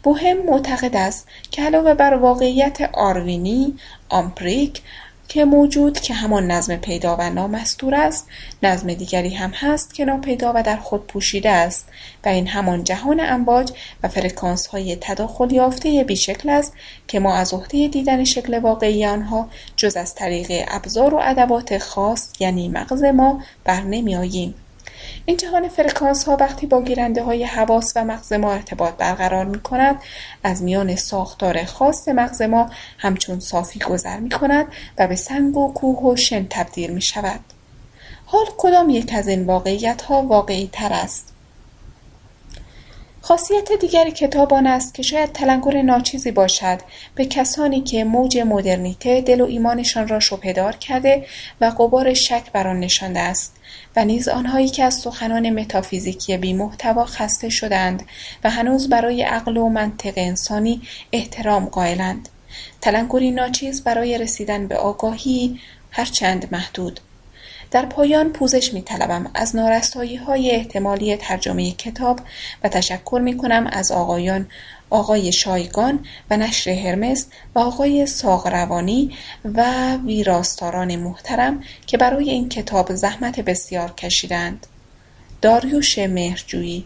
بوهم 0.03 0.37
معتقد 0.47 0.97
است 0.97 1.29
که 1.51 1.63
علاوه 1.63 1.95
بر 1.95 2.15
واقعیت 2.15 2.91
آروینی 2.93 3.75
آمپریک 4.09 4.83
که 5.31 5.45
موجود 5.45 6.01
که 6.01 6.15
همان 6.15 6.51
نظم 6.51 6.77
پیدا 6.77 7.17
و 7.17 7.31
نامستور 7.31 7.95
است. 7.95 8.29
نظم 8.63 8.95
دیگری 8.95 9.35
هم 9.35 9.51
هست 9.51 9.95
که 9.95 10.05
ناپیدا 10.05 10.53
و 10.57 10.63
در 10.63 10.77
خود 10.77 11.07
پوشیده 11.07 11.51
است. 11.51 11.89
و 12.25 12.29
این 12.29 12.47
همان 12.47 12.85
جهان 12.85 13.21
امواج 13.21 13.73
و 14.03 14.09
فرکانس 14.09 14.67
های 14.67 14.97
تداخل 15.01 15.53
یافته 15.53 16.05
بیشکل 16.05 16.51
است 16.51 16.73
که 17.09 17.21
ما 17.21 17.35
از 17.35 17.55
عهده 17.55 17.89
دیدن 17.89 18.25
شکل 18.25 18.59
واقعی 18.59 19.07
آنها 19.07 19.49
جز 19.77 19.97
از 19.97 20.15
طریق 20.15 20.65
ابزار 20.69 21.15
و 21.15 21.21
ادوات 21.23 21.79
خاص 21.79 22.29
یعنی 22.41 22.69
مغز 22.69 23.03
ما 23.03 23.43
بر 23.65 23.81
نمی 23.81 24.17
جهان 25.39 25.69
فرکانس 25.69 26.25
ها 26.25 26.37
وقتی 26.41 26.67
با 26.67 26.83
گیرنده 26.83 27.23
های 27.23 27.45
حواس 27.45 27.93
و 27.97 28.05
مغز 28.05 28.33
ما 28.33 28.53
ارتباط 28.53 28.95
برقرار 28.95 29.45
می 29.45 29.61
کند 29.61 29.97
از 30.43 30.63
میان 30.63 30.97
ساختار 30.97 31.65
خاص 31.65 32.09
مغز 32.09 32.43
ما 32.43 32.71
همچون 32.99 33.41
صافی 33.41 33.79
گذر 33.79 34.21
می 34.21 34.31
کند 34.31 34.67
و 34.99 35.09
به 35.09 35.17
سنگ 35.17 35.57
و 35.57 35.73
کوه 35.73 36.13
و 36.13 36.17
شن 36.17 36.47
تبدیل 36.51 36.91
می 36.91 37.03
شود. 37.03 37.41
حال 38.27 38.47
کدام 38.59 38.91
یک 38.91 39.13
از 39.15 39.29
این 39.29 39.47
واقعیت 39.47 40.03
ها 40.03 40.23
واقعی 40.23 40.69
تر 40.73 40.93
است؟ 40.93 41.30
خاصیت 43.23 43.73
دیگری 43.73 44.11
کتاب 44.11 44.55
آن 44.55 44.67
است 44.67 44.95
که 44.95 45.03
شاید 45.03 45.33
تلنگر 45.33 45.83
ناچیزی 45.83 46.31
باشد. 46.31 46.79
به 47.15 47.27
کسانی 47.27 47.81
که 47.81 48.05
موج 48.05 48.39
مدرنیته 48.39 49.21
دل 49.21 49.41
و 49.41 49.45
ایمانشان 49.45 50.09
را 50.09 50.21
شبهدار 50.21 50.77
کرده 50.77 51.27
و 51.61 51.71
غبار 51.71 52.15
شک 52.15 52.53
بر 52.53 52.69
آن 52.69 52.81
نشانده 52.81 53.21
است 53.21 53.57
و 53.97 54.05
نیز 54.05 54.29
آنهایی 54.29 54.69
که 54.69 54.85
از 54.85 54.95
سخنان 54.95 55.51
متافیزیکی 55.51 56.37
بیمحتوا 56.37 57.05
خسته 57.05 57.49
شدند 57.49 58.03
و 58.45 58.51
هنوز 58.51 58.89
برای 58.89 59.23
عقل 59.23 59.57
و 59.57 59.69
منطق 59.69 60.15
انسانی 60.17 60.83
احترام 61.13 61.65
قائلند. 61.65 62.29
تلنگری 62.81 63.31
ناچیز 63.31 63.85
برای 63.85 64.19
رسیدن 64.19 64.67
به 64.67 64.77
آگاهی 64.77 65.61
هرچند 65.91 66.49
محدود. 66.53 67.01
در 67.71 67.87
پایان 67.87 68.33
پوزش 68.33 68.73
می 68.73 68.83
طلبم 68.83 69.31
از 69.35 69.57
نارستایی 69.57 70.17
های 70.17 70.51
احتمالی 70.51 71.17
ترجمه 71.17 71.73
کتاب 71.73 72.21
و 72.65 72.69
تشکر 72.69 73.21
می 73.25 73.37
کنم 73.37 73.67
از 73.73 73.93
آقایان 73.93 74.47
آقای 74.91 75.33
شایگان 75.33 76.05
و 76.31 76.37
نشر 76.37 76.71
هرمس 76.71 77.27
و 77.55 77.59
آقای 77.59 78.07
ساغروانی 78.07 79.17
و 79.45 79.93
ویراستاران 79.97 80.97
محترم 80.97 81.63
که 81.87 81.97
برای 81.97 82.31
این 82.31 82.49
کتاب 82.49 82.95
زحمت 82.95 83.41
بسیار 83.41 83.93
کشیدند. 83.93 84.67
داریوش 85.43 85.99
مهرجویی 85.99 86.85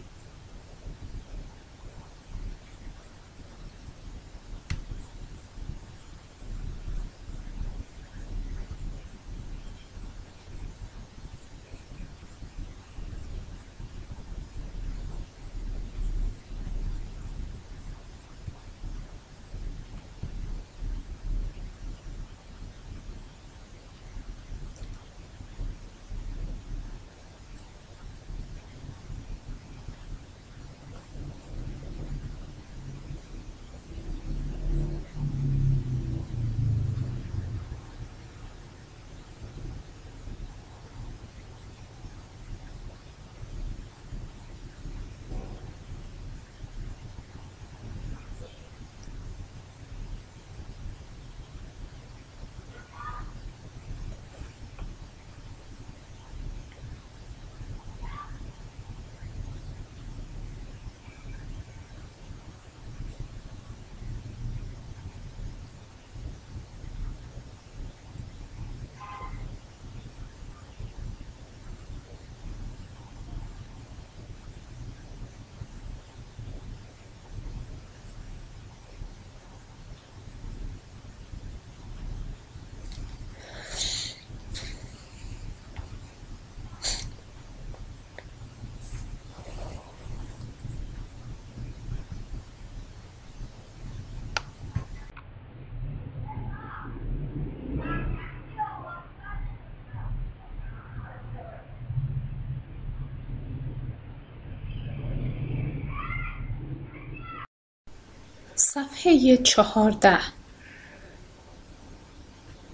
صفحه 108.75 109.37
چهارده. 109.37 110.17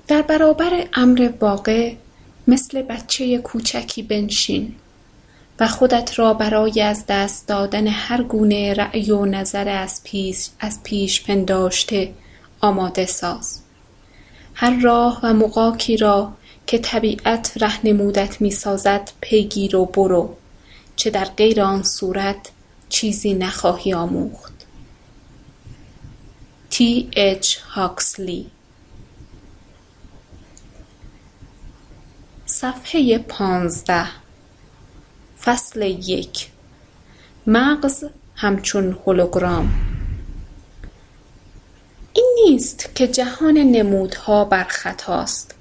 در 0.07 0.21
برابر 0.21 0.87
امر 0.93 1.29
واقع 1.39 1.93
مثل 2.47 2.81
بچه 2.81 3.37
کوچکی 3.37 4.03
بنشین 4.03 4.75
و 5.59 5.67
خودت 5.67 6.19
را 6.19 6.33
برای 6.33 6.81
از 6.81 7.05
دست 7.07 7.47
دادن 7.47 7.87
هر 7.87 8.23
گونه 8.23 8.73
رأی 8.73 9.11
و 9.11 9.25
نظر 9.25 9.69
از 9.69 10.01
پیش, 10.03 10.49
از 10.59 10.83
پیش 10.83 11.23
پنداشته 11.23 12.13
آماده 12.61 13.05
ساز. 13.05 13.61
هر 14.53 14.79
راه 14.81 15.19
و 15.23 15.33
مقاکی 15.33 15.97
را 15.97 16.33
که 16.67 16.77
طبیعت 16.77 17.53
رهنمودت 17.59 18.41
می 18.41 18.51
سازد 18.51 19.11
پیگیر 19.21 19.75
و 19.75 19.85
برو 19.85 20.35
چه 20.95 21.09
در 21.09 21.25
غیر 21.25 21.61
آن 21.61 21.83
صورت 21.83 22.49
چیزی 22.89 23.33
نخواهی 23.33 23.93
آموخت. 23.93 24.50
تی 26.71 27.09
اچ 27.15 27.57
هاکسلی 27.57 28.51
صفحه 32.45 33.17
پانزده. 33.17 34.07
فصل 35.43 35.81
یک. 35.81 36.47
مغز 37.47 38.05
همچون 38.35 38.97
هولوگرام. 39.05 39.73
این 42.13 42.35
نیست 42.45 42.95
که 42.95 43.07
جهان 43.07 43.57
نمودها 43.57 44.45
بر 44.45 44.63
خطاست. 44.63 45.55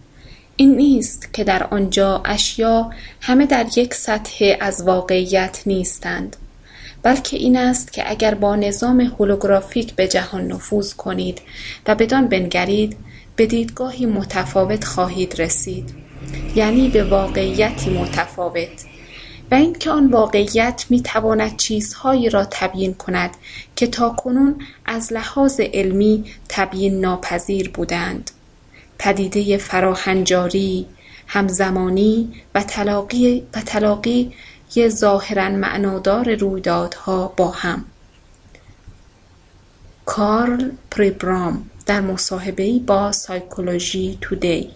این 0.57 0.77
نیست 0.77 1.35
که 1.35 1.45
در 1.45 1.63
آنجا 1.63 2.23
اشیا 2.25 2.91
همه 3.21 3.47
در 3.47 3.67
یک 3.77 3.95
سطح 3.95 4.57
از 4.61 4.83
واقعیت 4.83 5.63
نیستند. 5.67 6.37
بلکه 7.03 7.37
این 7.37 7.57
است 7.57 7.93
که 7.93 8.11
اگر 8.11 8.35
با 8.35 8.57
نظام 8.57 9.01
هولوگرافیک 9.01 9.95
به 9.95 10.09
جهان 10.09 10.47
نفوذ 10.47 10.93
کنید 10.93 11.41
و 11.87 11.95
بدان 11.95 12.29
بنگرید 12.29 12.97
به 13.37 13.47
دیدگاهی 13.47 14.07
متفاوت 14.07 14.85
خواهید 14.85 15.43
رسید 15.43 15.95
یعنی 16.55 16.89
به 16.89 17.05
واقعیتی 17.05 17.91
متفاوت. 17.91 18.85
و 19.51 19.55
اینکه 19.55 19.91
آن 19.91 20.07
واقعیت 20.07 20.85
می 20.91 21.03
تواند 21.03 21.57
چیزهایی 21.57 22.31
را 22.31 22.47
تبیین 22.51 22.95
کند 22.95 23.31
که 23.77 23.87
تاکنون 23.87 24.55
از 24.87 25.13
لحاظ 25.13 25.61
علمی 25.61 26.25
تبیین 26.49 27.01
ناپذیر 27.01 27.71
بودند. 27.71 28.31
پدیده 28.99 29.57
فراهنجاری 29.57 30.87
همزمانی 31.27 32.33
و 32.55 32.63
تلاقی 32.63 33.43
و 33.55 33.61
تلاقی 33.61 34.33
ظاهرا 34.79 35.49
معنادار 35.49 36.35
رویدادها 36.35 37.33
با 37.37 37.51
هم. 37.51 37.85
کارل 40.05 40.71
پریبرام 40.91 41.71
در 41.87 42.01
مصاحبهای 42.01 42.79
با 42.79 43.13
سایکولوژی 43.13 44.19
تودی. 44.21 44.71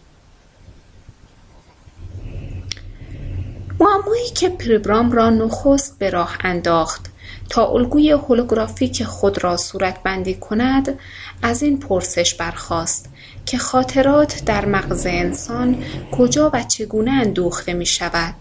معمایی 3.81 4.31
که 4.35 4.49
پریبرام 4.49 5.13
را 5.13 5.31
نخست 5.31 5.99
به 5.99 6.11
راه 6.11 6.39
انداخت 6.41 7.07
تا 7.51 7.67
الگوی 7.67 8.11
هولوگرافیک 8.11 9.05
خود 9.05 9.45
را 9.45 9.57
صورتبندی 9.57 10.35
کند 10.35 10.99
از 11.43 11.63
این 11.63 11.79
پرسش 11.79 12.35
برخاست 12.35 13.09
که 13.47 13.59
خاطرات 13.59 14.45
در 14.45 14.67
مغز 14.67 15.07
انسان 15.07 15.85
کجا 16.13 16.51
و 16.55 16.63
چگونه 16.63 17.11
اندوخته 17.11 17.73
می 17.73 17.87
شود 17.87 18.35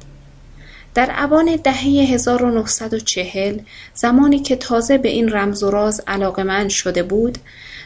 در 0.94 1.12
اوان 1.24 1.56
دهه 1.64 1.84
1940 1.84 3.60
زمانی 3.94 4.40
که 4.40 4.56
تازه 4.56 4.98
به 4.98 5.10
این 5.10 5.30
رمز 5.30 5.64
و 5.64 5.72
راز 5.72 6.02
علاقمند 6.08 6.70
شده 6.70 7.04
بود 7.04 7.38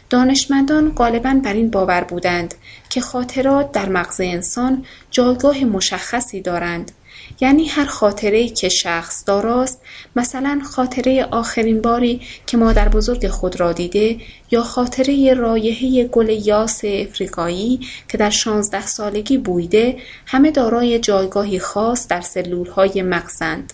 دانشمندان 0.10 0.92
غالبا 0.92 1.42
بر 1.44 1.54
این 1.54 1.72
باور 1.72 2.04
بودند 2.04 2.56
که 2.90 3.02
خاطرات 3.02 3.72
در 3.72 3.90
مغز 3.90 4.22
انسان 4.22 4.86
جایگاه 5.12 5.64
مشخصی 5.64 6.42
دارند 6.42 6.92
یعنی 7.42 7.66
هر 7.66 7.86
خاطره 7.86 8.50
که 8.50 8.70
شخص 8.70 9.24
داراست 9.26 9.82
مثلا 10.16 10.62
خاطره 10.72 11.24
آخرین 11.32 11.82
باری 11.82 12.22
که 12.46 12.58
مادر 12.58 12.90
بزرگ 12.90 13.28
خود 13.28 13.60
را 13.60 13.74
دیده 13.74 14.18
یا 14.52 14.64
خاطره 14.64 15.34
رایحه 15.34 16.04
گل 16.04 16.30
یاس 16.30 16.82
افریقایی 16.84 17.80
که 18.10 18.18
در 18.18 18.30
شانزده 18.30 18.86
سالگی 18.86 19.38
بویده 19.38 19.98
همه 20.26 20.52
دارای 20.52 21.00
جایگاهی 21.00 21.60
خاص 21.60 22.08
در 22.08 22.22
سلول 22.22 22.68
های 22.68 23.02
مغزند. 23.02 23.74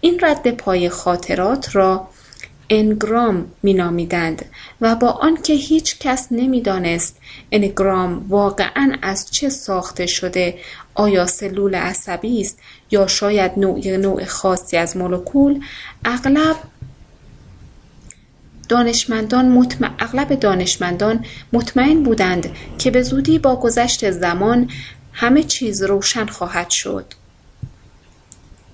این 0.00 0.20
رد 0.22 0.50
پای 0.50 0.88
خاطرات 0.88 1.76
را 1.76 2.08
انگرام 2.70 3.46
مینامیدند 3.62 4.44
و 4.80 4.94
با 4.94 5.08
آنکه 5.08 5.52
هیچ 5.52 5.98
کس 5.98 6.28
نمی‌دانست 6.30 7.16
انگرام 7.52 8.26
واقعا 8.28 8.96
از 9.02 9.30
چه 9.30 9.48
ساخته 9.48 10.06
شده 10.06 10.58
آیا 10.98 11.26
سلول 11.26 11.74
عصبی 11.74 12.40
است 12.40 12.58
یا 12.90 13.06
شاید 13.06 13.52
نوع 13.56 13.96
نوع 13.96 14.24
خاصی 14.24 14.76
از 14.76 14.96
مولکول؟ 14.96 15.64
اغلب 16.04 16.56
دانشمندان 18.68 19.48
مطمئن 19.48 19.94
اغلب 19.98 20.34
دانشمندان 20.34 21.24
مطمئن 21.52 22.02
بودند 22.02 22.50
که 22.78 22.90
به 22.90 23.02
زودی 23.02 23.38
با 23.38 23.56
گذشت 23.56 24.10
زمان 24.10 24.70
همه 25.12 25.42
چیز 25.42 25.82
روشن 25.82 26.26
خواهد 26.26 26.70
شد. 26.70 27.04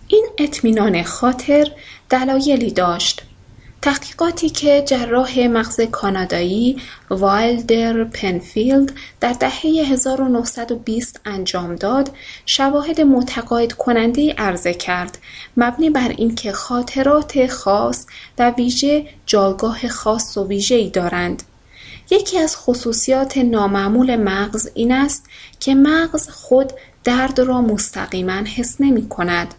این 0.09 0.27
اطمینان 0.39 1.03
خاطر 1.03 1.70
دلایلی 2.11 2.70
داشت. 2.70 3.22
تحقیقاتی 3.85 4.49
که 4.49 4.82
جراح 4.87 5.47
مغز 5.47 5.80
کانادایی 5.80 6.76
وایلدر 7.11 8.05
پنفیلد 8.05 8.93
در 9.20 9.32
دهه 9.32 9.61
1920 9.64 11.20
انجام 11.24 11.76
داد 11.76 12.11
شواهد 12.47 13.01
متقاعد 13.01 13.72
کننده 13.72 14.32
عرضه 14.32 14.74
کرد. 14.74 15.18
مبنی 15.57 15.91
بر 15.91 16.09
اینکه 16.09 16.53
خاطرات 16.53 17.47
خاص 17.47 18.07
و 18.39 18.51
ویژه 18.51 19.07
جایگاه 19.26 19.89
خاص 19.89 20.37
و 20.37 20.47
ویژه‌ای 20.47 20.91
دارند. 20.91 21.43
یکی 22.11 22.39
از 22.39 22.57
خصوصیات 22.57 23.39
نامعمول 23.39 24.16
مغز 24.16 24.68
این 24.74 24.93
است 24.93 25.26
که 25.61 25.74
مغز 25.74 26.28
خود 26.28 26.72
درد 27.05 27.41
را 27.41 27.61
مستقیما 27.61 28.32
حس 28.57 28.80
نمی 28.80 29.09
کند 29.09 29.55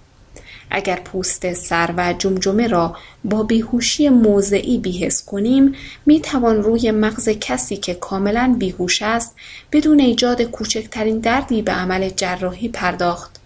اگر 0.75 0.95
پوست 0.95 1.53
سر 1.53 1.93
و 1.97 2.13
جمجمه 2.13 2.67
را 2.67 2.95
با 3.23 3.43
بیهوشی 3.43 4.09
موضعی 4.09 4.77
بیهس 4.77 5.25
کنیم 5.25 5.75
می 6.05 6.21
توان 6.21 6.63
روی 6.63 6.91
مغز 6.91 7.29
کسی 7.29 7.77
که 7.77 7.93
کاملا 7.93 8.55
بیهوش 8.59 9.01
است 9.01 9.35
بدون 9.71 9.99
ایجاد 9.99 10.41
کوچکترین 10.41 11.19
دردی 11.19 11.61
به 11.61 11.71
عمل 11.71 12.09
جراحی 12.09 12.69
پرداخت. 12.69 13.39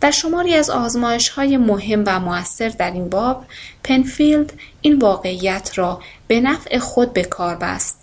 در 0.00 0.10
شماری 0.10 0.54
از 0.54 0.70
آزمایش 0.70 1.28
های 1.28 1.56
مهم 1.56 2.04
و 2.06 2.20
موثر 2.20 2.68
در 2.68 2.90
این 2.90 3.08
باب 3.08 3.44
پنفیلد 3.84 4.52
این 4.80 4.98
واقعیت 4.98 5.70
را 5.74 6.00
به 6.28 6.40
نفع 6.40 6.78
خود 6.78 7.12
به 7.12 7.24
کار 7.24 7.56
بست. 7.56 7.99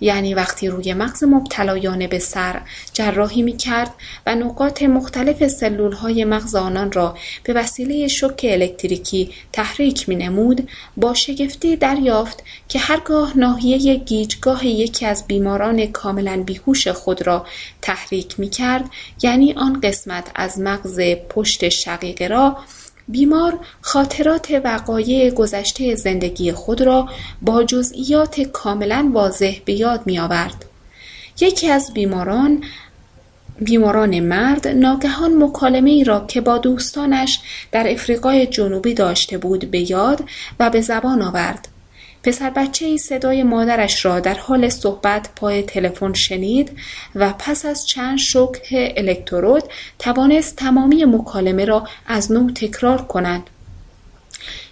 یعنی 0.00 0.34
وقتی 0.34 0.68
روی 0.68 0.94
مغز 0.94 1.24
مبتلایان 1.24 2.06
به 2.06 2.18
سر 2.18 2.60
جراحی 2.92 3.42
می 3.42 3.56
کرد 3.56 3.90
و 4.26 4.34
نقاط 4.34 4.82
مختلف 4.82 5.48
سلول 5.48 5.92
های 5.92 6.24
مغز 6.24 6.54
آنان 6.54 6.92
را 6.92 7.16
به 7.44 7.52
وسیله 7.52 8.08
شک 8.08 8.40
الکتریکی 8.44 9.30
تحریک 9.52 10.08
می 10.08 10.16
نمود 10.16 10.68
با 10.96 11.14
شگفتی 11.14 11.76
دریافت 11.76 12.42
که 12.68 12.78
هرگاه 12.78 13.38
ناحیه 13.38 13.94
گیجگاه 13.94 14.66
یکی 14.66 15.06
از 15.06 15.26
بیماران 15.26 15.86
کاملا 15.86 16.42
بیهوش 16.46 16.88
خود 16.88 17.26
را 17.26 17.46
تحریک 17.82 18.40
می 18.40 18.50
کرد 18.50 18.84
یعنی 19.22 19.52
آن 19.52 19.80
قسمت 19.80 20.30
از 20.34 20.60
مغز 20.60 21.00
پشت 21.28 21.68
شقیقه 21.68 22.26
را 22.28 22.56
بیمار 23.08 23.58
خاطرات 23.80 24.60
وقایع 24.64 25.30
گذشته 25.30 25.94
زندگی 25.94 26.52
خود 26.52 26.82
را 26.82 27.08
با 27.42 27.62
جزئیات 27.62 28.40
کاملا 28.40 29.10
واضح 29.14 29.56
به 29.64 29.72
یاد 29.72 30.02
می 30.06 30.18
آورد. 30.18 30.64
یکی 31.40 31.70
از 31.70 31.90
بیماران 31.94 32.64
بیماران 33.60 34.20
مرد 34.20 34.68
ناگهان 34.68 35.42
مکالمه 35.44 35.90
ای 35.90 36.04
را 36.04 36.26
که 36.26 36.40
با 36.40 36.58
دوستانش 36.58 37.40
در 37.72 37.92
افریقای 37.92 38.46
جنوبی 38.46 38.94
داشته 38.94 39.38
بود 39.38 39.70
به 39.70 39.90
یاد 39.90 40.24
و 40.60 40.70
به 40.70 40.80
زبان 40.80 41.22
آورد. 41.22 41.68
پسر 42.22 42.50
بچه 42.50 42.86
ای 42.86 42.98
صدای 42.98 43.42
مادرش 43.42 44.04
را 44.04 44.20
در 44.20 44.34
حال 44.34 44.68
صحبت 44.68 45.28
پای 45.36 45.62
تلفن 45.62 46.12
شنید 46.12 46.78
و 47.14 47.34
پس 47.38 47.66
از 47.66 47.86
چند 47.86 48.18
شوک 48.18 48.58
الکترود 48.96 49.64
توانست 49.98 50.56
تمامی 50.56 51.04
مکالمه 51.04 51.64
را 51.64 51.88
از 52.06 52.32
نو 52.32 52.50
تکرار 52.50 53.02
کند. 53.02 53.50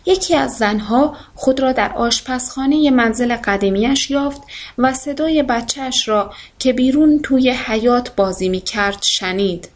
یکی 0.07 0.37
از 0.37 0.53
زنها 0.53 1.17
خود 1.35 1.61
را 1.61 1.73
در 1.73 1.93
آشپزخانه 1.93 2.91
منزل 2.91 3.37
قدیمیش 3.37 4.11
یافت 4.11 4.43
و 4.79 4.93
صدای 4.93 5.43
بچهش 5.43 6.09
را 6.09 6.33
که 6.59 6.73
بیرون 6.73 7.21
توی 7.23 7.51
حیات 7.51 8.17
بازی 8.17 8.49
می 8.49 8.61
کرد 8.61 9.03
شنید. 9.03 9.69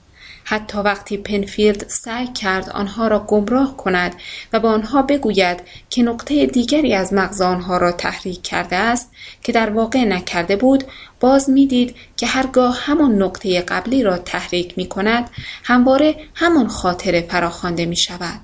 حتی 0.51 0.79
وقتی 0.79 1.17
پنفیلد 1.17 1.89
سعی 1.89 2.27
کرد 2.27 2.71
آنها 2.71 3.09
را 3.09 3.19
گمراه 3.19 3.77
کند 3.77 4.15
و 4.53 4.61
به 4.61 4.69
آنها 4.69 5.03
بگوید 5.03 5.61
که 5.91 6.03
نقطه 6.03 6.47
دیگری 6.47 6.95
از 6.95 7.13
مغز 7.13 7.41
آنها 7.41 7.77
را 7.77 7.93
تحریک 7.93 8.43
کرده 8.43 8.77
است 8.77 9.11
که 9.43 9.53
در 9.53 9.71
واقع 9.71 10.05
نکرده 10.05 10.57
بود 10.57 10.85
باز 11.21 11.51
می‌دید 11.51 11.97
که 12.17 12.27
هرگاه 12.27 12.79
همان 12.81 13.23
نقطه 13.23 13.61
قبلی 13.61 14.03
را 14.03 14.19
تحریک 14.19 14.79
می 14.79 14.89
کند 14.89 15.31
همواره 15.65 16.17
همان 16.35 16.69
خاطره 16.69 17.21
فراخوانده 17.21 17.87
می 17.87 17.97
شود. 17.97 18.41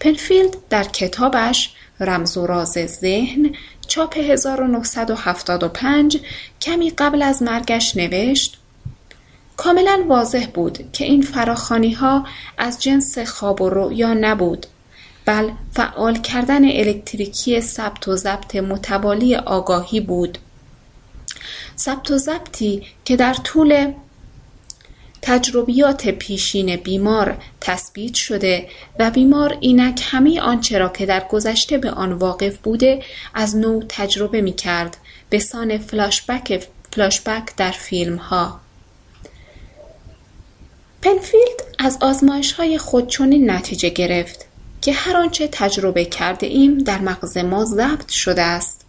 پنفیلد 0.00 0.56
در 0.70 0.84
کتابش 0.84 1.74
رمز 2.00 2.36
و 2.36 2.46
راز 2.46 2.78
ذهن 3.00 3.54
چاپ 3.88 4.16
1975 4.16 6.20
کمی 6.60 6.90
قبل 6.90 7.22
از 7.22 7.42
مرگش 7.42 7.96
نوشت 7.96 8.59
کاملا 9.62 10.04
واضح 10.08 10.46
بود 10.54 10.92
که 10.92 11.04
این 11.04 11.26
ها 11.94 12.26
از 12.58 12.82
جنس 12.82 13.18
خواب 13.18 13.62
و 13.62 13.70
رؤیا 13.70 14.14
نبود 14.14 14.66
بل 15.24 15.50
فعال 15.72 16.16
کردن 16.16 16.64
الکتریکی 16.64 17.60
ثبت 17.60 18.08
و 18.08 18.16
ضبط 18.16 18.56
متوالی 18.56 19.36
آگاهی 19.36 20.00
بود 20.00 20.38
ثبت 21.78 22.10
و 22.10 22.18
ضبطی 22.18 22.82
که 23.04 23.16
در 23.16 23.34
طول 23.34 23.92
تجربیات 25.22 26.08
پیشین 26.08 26.76
بیمار 26.76 27.42
تثبیت 27.60 28.14
شده 28.14 28.68
و 28.98 29.10
بیمار 29.10 29.56
اینک 29.60 30.02
همه 30.04 30.40
آنچه 30.40 30.78
را 30.78 30.88
که 30.88 31.06
در 31.06 31.24
گذشته 31.30 31.78
به 31.78 31.90
آن 31.90 32.12
واقف 32.12 32.58
بوده 32.58 33.02
از 33.34 33.56
نو 33.56 33.82
تجربه 33.88 34.40
می 34.40 34.52
کرد 34.52 34.96
به 35.30 35.38
سان 35.38 35.78
فلاشبک, 35.78 36.68
فلاشبک 36.92 37.56
در 37.56 37.70
فیلم 37.70 38.16
ها. 38.16 38.60
پنفیلد 41.02 41.62
از 41.78 41.98
آزمایش 42.00 42.52
های 42.52 42.78
خود 42.78 43.08
چنین 43.08 43.50
نتیجه 43.50 43.88
گرفت 43.88 44.46
که 44.80 44.92
هر 44.92 45.16
آنچه 45.16 45.48
تجربه 45.52 46.04
کرده 46.04 46.46
ایم 46.46 46.78
در 46.78 46.98
مغز 46.98 47.36
ما 47.36 47.64
ضبط 47.64 48.08
شده 48.10 48.42
است. 48.42 48.86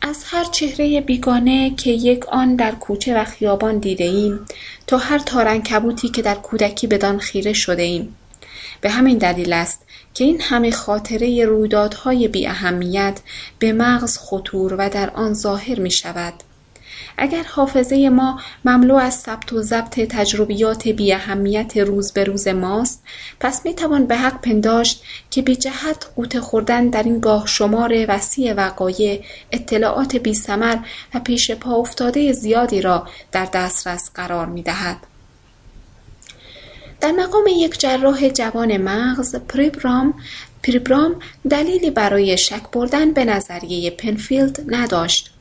از 0.00 0.24
هر 0.26 0.44
چهره 0.44 1.00
بیگانه 1.00 1.74
که 1.74 1.90
یک 1.90 2.28
آن 2.28 2.56
در 2.56 2.72
کوچه 2.72 3.20
و 3.20 3.24
خیابان 3.24 3.78
دیده 3.78 4.04
ایم 4.04 4.40
تا 4.86 4.98
هر 4.98 5.18
تارنکبوتی 5.18 6.08
که 6.08 6.22
در 6.22 6.34
کودکی 6.34 6.86
بدان 6.86 7.18
خیره 7.18 7.52
شده 7.52 7.82
ایم. 7.82 8.16
به 8.80 8.90
همین 8.90 9.18
دلیل 9.18 9.52
است 9.52 9.82
که 10.14 10.24
این 10.24 10.40
همه 10.40 10.70
خاطره 10.70 11.44
رویدادهای 11.44 12.28
بی 12.28 12.46
اهمیت 12.46 13.20
به 13.58 13.72
مغز 13.72 14.18
خطور 14.18 14.74
و 14.78 14.88
در 14.88 15.10
آن 15.10 15.34
ظاهر 15.34 15.80
می 15.80 15.90
شود. 15.90 16.34
اگر 17.16 17.42
حافظه 17.42 18.08
ما 18.08 18.40
مملو 18.64 18.94
از 18.94 19.14
ثبت 19.14 19.52
و 19.52 19.62
ضبط 19.62 20.00
تجربیات 20.00 20.88
بی 20.88 21.12
اهمیت 21.12 21.76
روز 21.76 22.12
به 22.12 22.24
روز 22.24 22.48
ماست 22.48 23.04
پس 23.40 23.66
می 23.66 23.74
توان 23.74 24.06
به 24.06 24.16
حق 24.16 24.40
پنداشت 24.40 25.02
که 25.30 25.42
بی 25.42 25.56
جهت 25.56 26.06
قوت 26.16 26.40
خوردن 26.40 26.88
در 26.88 27.02
این 27.02 27.20
گاه 27.20 27.46
شمار 27.46 28.04
وسیع 28.08 28.54
وقایع 28.54 29.24
اطلاعات 29.52 30.16
بی 30.16 30.34
سمر 30.34 30.76
و 31.14 31.20
پیش 31.20 31.50
پا 31.50 31.74
افتاده 31.74 32.32
زیادی 32.32 32.80
را 32.80 33.08
در 33.32 33.48
دسترس 33.52 34.10
قرار 34.14 34.46
می 34.46 34.62
دهد. 34.62 34.96
در 37.00 37.12
مقام 37.12 37.44
یک 37.46 37.80
جراح 37.80 38.28
جوان 38.28 38.76
مغز 38.76 39.36
پریبرام 39.36 40.14
پریبرام 40.62 41.16
دلیلی 41.50 41.90
برای 41.90 42.38
شک 42.38 42.70
بردن 42.72 43.12
به 43.12 43.24
نظریه 43.24 43.90
پنفیلد 43.90 44.64
نداشت 44.66 45.31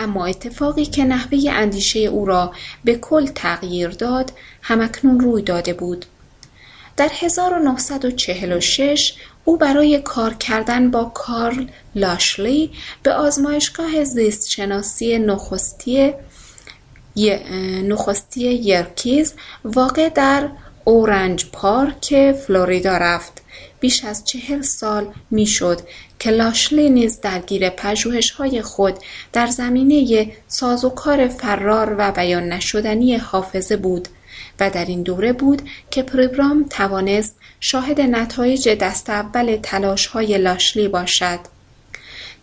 اما 0.00 0.26
اتفاقی 0.26 0.86
که 0.86 1.04
نحوه 1.04 1.38
اندیشه 1.50 1.98
او 1.98 2.24
را 2.24 2.52
به 2.84 2.94
کل 2.94 3.26
تغییر 3.26 3.88
داد 3.88 4.32
همکنون 4.62 5.20
روی 5.20 5.42
داده 5.42 5.72
بود. 5.72 6.06
در 6.96 7.10
1946 7.12 9.14
او 9.44 9.56
برای 9.56 10.00
کار 10.00 10.34
کردن 10.34 10.90
با 10.90 11.04
کارل 11.04 11.66
لاشلی 11.94 12.70
به 13.02 13.12
آزمایشگاه 13.12 14.04
زیستشناسی 14.04 15.18
نخستی 15.18 16.12
نخستی 17.82 18.40
یرکیز 18.40 19.34
واقع 19.64 20.08
در 20.08 20.48
اورنج 20.84 21.46
پارک 21.52 22.32
فلوریدا 22.32 22.96
رفت. 22.96 23.42
بیش 23.80 24.04
از 24.04 24.24
چهل 24.24 24.62
سال 24.62 25.12
می‌شد 25.30 25.80
که 26.20 26.30
لاشلی 26.30 26.90
نیز 26.90 27.20
درگیر 27.20 27.72
های 28.38 28.62
خود 28.62 28.94
در 29.32 29.46
زمینه 29.46 30.32
سازوکار 30.48 31.28
فرار 31.28 31.94
و 31.98 32.12
بیان 32.12 32.48
نشدنی 32.48 33.16
حافظه 33.16 33.76
بود 33.76 34.08
و 34.60 34.70
در 34.70 34.84
این 34.84 35.02
دوره 35.02 35.32
بود 35.32 35.62
که 35.90 36.02
پروگرام 36.02 36.66
توانست 36.70 37.36
شاهد 37.60 38.00
نتایج 38.00 38.68
دست 38.68 39.10
اول 39.10 39.58
های 40.12 40.38
لاشلی 40.38 40.88
باشد. 40.88 41.40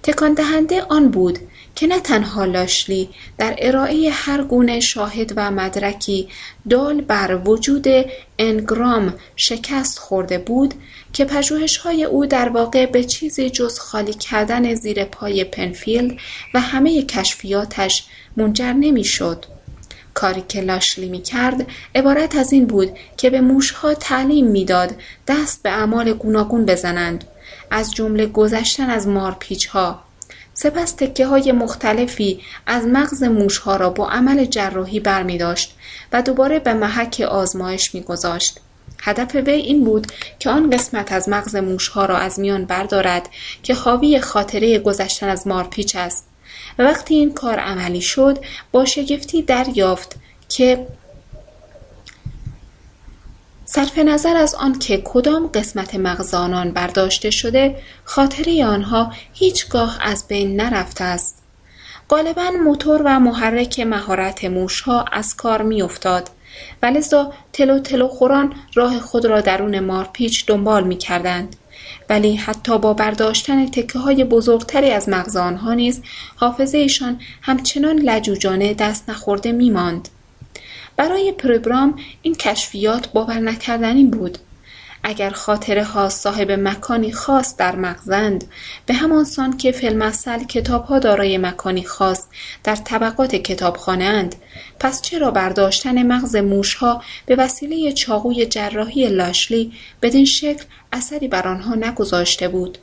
تکان 0.04 0.34
دهنده 0.34 0.82
آن 0.82 1.12
بود 1.12 1.40
که 1.76 1.88
نه 1.88 2.00
تنها 2.00 2.46
لاشلی 2.46 3.10
در 3.38 3.56
ارائه 3.58 4.10
هر 4.14 4.44
گونه 4.44 4.80
شاهد 4.80 5.34
و 5.36 5.52
مدرکی 5.52 6.30
دال 6.70 7.02
بر 7.02 7.42
وجود 7.46 7.86
انگرام 8.40 9.14
شکست 9.36 10.00
خورده 10.00 10.38
بود 10.38 10.74
که 11.18 11.26
پژوهش‌های 11.26 12.04
او 12.04 12.26
در 12.26 12.50
واقع 12.50 12.86
به 12.86 13.04
چیزی 13.04 13.50
جز 13.50 13.80
خالی 13.80 14.14
کردن 14.14 14.74
زیر 14.74 15.04
پای 15.04 15.44
پنفیلد 15.44 16.18
و 16.54 16.60
همه 16.60 17.04
کشفیاتش 17.04 18.04
منجر 18.36 18.74
نمی‌شد. 18.74 19.46
کاری 20.14 20.44
که 20.48 20.62
لاشلی 20.62 21.10
می 21.10 21.22
کرد 21.22 21.68
عبارت 21.96 22.36
از 22.36 22.54
این 22.54 22.66
بود 22.66 22.98
که 23.18 23.30
به 23.30 23.42
موشها 23.42 23.94
تعلیم 23.94 24.48
می‌داد 24.48 24.96
دست 25.28 25.64
به 25.64 25.70
اعمال 25.70 26.14
گوناگون 26.14 26.66
بزنند 26.66 27.24
از 27.72 27.94
جمله 27.94 28.26
گذشتن 28.26 28.90
از 28.90 29.08
مارپیچ 29.08 29.68
ها 29.68 30.04
سپس 30.54 30.92
تکه 30.92 31.26
های 31.26 31.52
مختلفی 31.52 32.40
از 32.66 32.86
مغز 32.86 33.24
موشها 33.24 33.76
را 33.76 33.90
با 33.90 34.10
عمل 34.10 34.46
جراحی 34.46 35.00
برمی 35.00 35.38
داشت 35.38 35.76
و 36.14 36.22
دوباره 36.22 36.60
به 36.60 36.74
محک 36.74 37.26
آزمایش 37.30 37.96
می 37.96 38.02
گذاشت. 38.02 38.60
هدف 39.02 39.36
وی 39.36 39.52
این 39.52 39.84
بود 39.84 40.08
که 40.40 40.50
آن 40.50 40.70
قسمت 40.70 41.12
از 41.12 41.30
مغز 41.30 41.56
موشها 41.56 42.06
را 42.06 42.18
از 42.18 42.40
میان 42.40 42.66
بردارد 42.66 43.30
که 43.64 43.74
حاوی 43.74 44.20
خاطره 44.20 44.80
گذشتن 44.80 45.30
از 45.30 45.48
مارپیچ 45.48 45.96
است. 45.96 46.28
و 46.80 46.84
وقتی 46.84 47.16
این 47.16 47.34
کار 47.34 47.60
عملی 47.60 48.02
شد 48.02 48.40
با 48.72 48.86
شگفتی 48.86 49.42
دریافت 49.42 50.16
که 50.50 50.88
صرف 53.66 53.98
نظر 53.98 54.36
از 54.36 54.56
آن 54.56 54.80
که 54.80 55.02
کدام 55.06 55.48
قسمت 55.48 55.96
مغز 55.96 56.34
آنان 56.34 56.72
برداشته 56.72 57.30
شده 57.30 57.76
خاطره 58.04 58.66
آنها 58.66 59.14
هیچگاه 59.34 59.98
از 60.02 60.28
بین 60.28 60.62
نرفته 60.62 61.04
است. 61.04 61.38
غالبا 62.10 62.52
موتور 62.64 63.02
و 63.06 63.20
محرک 63.20 63.80
مهارت 63.80 64.46
موشها 64.46 65.06
از 65.12 65.36
کار 65.36 65.62
میافتاد. 65.62 66.30
و 66.84 66.86
لذا 66.86 67.34
تلو 67.54 67.80
تلو 67.80 68.08
خوران 68.08 68.54
راه 68.76 69.00
خود 69.00 69.26
را 69.26 69.42
درون 69.42 69.80
مارپیچ 69.80 70.46
دنبال 70.46 70.84
می 70.84 70.98
کردند. 70.98 71.56
ولی 72.10 72.36
حتی 72.36 72.78
با 72.78 72.94
برداشتن 72.94 73.66
تکه 73.66 74.00
های 74.00 74.24
بزرگتری 74.24 74.92
از 74.92 75.10
مغز 75.10 75.36
آنها 75.36 75.74
نیز 75.74 76.02
حافظه 76.36 76.78
ایشان 76.78 77.20
همچنان 77.42 78.00
لجوجانه 78.00 78.74
دست 78.74 79.10
نخورده 79.10 79.52
می 79.52 79.70
ماند. 79.70 80.10
برای 80.96 81.32
پروگرام 81.32 82.00
این 82.22 82.36
کشفیات 82.36 83.12
باور 83.12 83.40
نکردنی 83.40 84.04
بود 84.04 84.38
اگر 85.04 85.30
خاطره 85.30 85.84
ها 85.84 86.10
صاحب 86.10 86.52
مکانی 86.52 87.12
خاص 87.12 87.56
در 87.56 87.76
مغزند 87.76 88.46
به 88.86 88.94
همان 88.94 89.24
سان 89.24 89.58
که 89.58 89.72
فیلمسل 89.72 90.44
کتاب 90.44 90.86
ها 90.86 91.00
دارای 91.00 91.38
مکانی 91.38 91.84
خاص 91.84 92.24
در 92.64 92.76
طبقات 92.76 93.36
کتابخانه 93.36 94.04
اند 94.04 94.36
پس 94.80 95.02
چرا 95.02 95.32
برداشتن 95.32 96.04
مغز 96.04 96.36
موش 96.36 96.74
ها 96.74 97.04
به 97.26 97.36
وسیله 97.36 97.92
چاقوی 97.92 98.46
جراحی 98.46 99.10
لاشلی 99.10 99.74
بدین 100.02 100.26
شکل 100.26 100.64
اثری 100.94 101.28
بر 101.28 101.48
آنها 101.48 101.76
نگذاشته 101.76 102.48
بود 102.48 102.78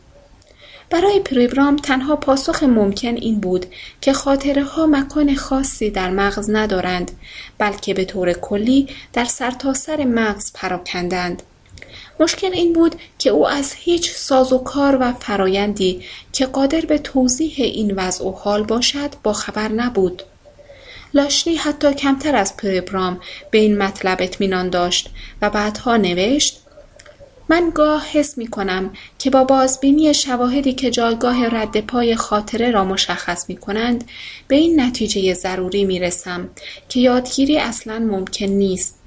برای 0.90 1.20
پریبرام 1.20 1.76
تنها 1.76 2.16
پاسخ 2.16 2.62
ممکن 2.62 3.14
این 3.16 3.40
بود 3.40 3.66
که 4.00 4.12
خاطره 4.12 4.64
ها 4.64 4.86
مکان 4.86 5.34
خاصی 5.34 5.90
در 5.90 6.10
مغز 6.10 6.50
ندارند 6.50 7.10
بلکه 7.58 7.94
به 7.94 8.04
طور 8.04 8.32
کلی 8.32 8.88
در 9.12 9.24
سرتاسر 9.24 9.96
سر 9.96 10.04
مغز 10.04 10.52
پراکندند. 10.52 11.42
مشکل 12.20 12.52
این 12.52 12.72
بود 12.72 12.94
که 13.18 13.30
او 13.30 13.48
از 13.48 13.72
هیچ 13.72 14.10
سازوکار 14.10 14.98
و 15.00 15.12
فرایندی 15.12 16.02
که 16.32 16.46
قادر 16.46 16.80
به 16.80 16.98
توضیح 16.98 17.54
این 17.58 17.94
وضع 17.94 18.24
و 18.24 18.30
حال 18.30 18.62
باشد 18.62 19.10
با 19.22 19.32
خبر 19.32 19.68
نبود. 19.68 20.22
لاشلی 21.14 21.56
حتی 21.56 21.94
کمتر 21.94 22.36
از 22.36 22.56
پریبرام 22.56 23.20
به 23.50 23.58
این 23.58 23.78
مطلب 23.78 24.18
اطمینان 24.20 24.70
داشت 24.70 25.10
و 25.42 25.50
بعدها 25.50 25.96
نوشت 25.96 26.60
من 27.48 27.70
گاه 27.74 28.06
حس 28.06 28.38
می 28.38 28.46
کنم 28.46 28.90
که 29.18 29.30
با 29.30 29.44
بازبینی 29.44 30.14
شواهدی 30.14 30.72
که 30.72 30.90
جایگاه 30.90 31.46
رد 31.46 31.80
پای 31.80 32.16
خاطره 32.16 32.70
را 32.70 32.84
مشخص 32.84 33.48
می 33.48 33.56
کنند 33.56 34.04
به 34.48 34.56
این 34.56 34.80
نتیجه 34.80 35.34
ضروری 35.34 35.84
می 35.84 36.00
رسم 36.00 36.48
که 36.88 37.00
یادگیری 37.00 37.58
اصلا 37.58 37.98
ممکن 37.98 38.46
نیست. 38.46 39.03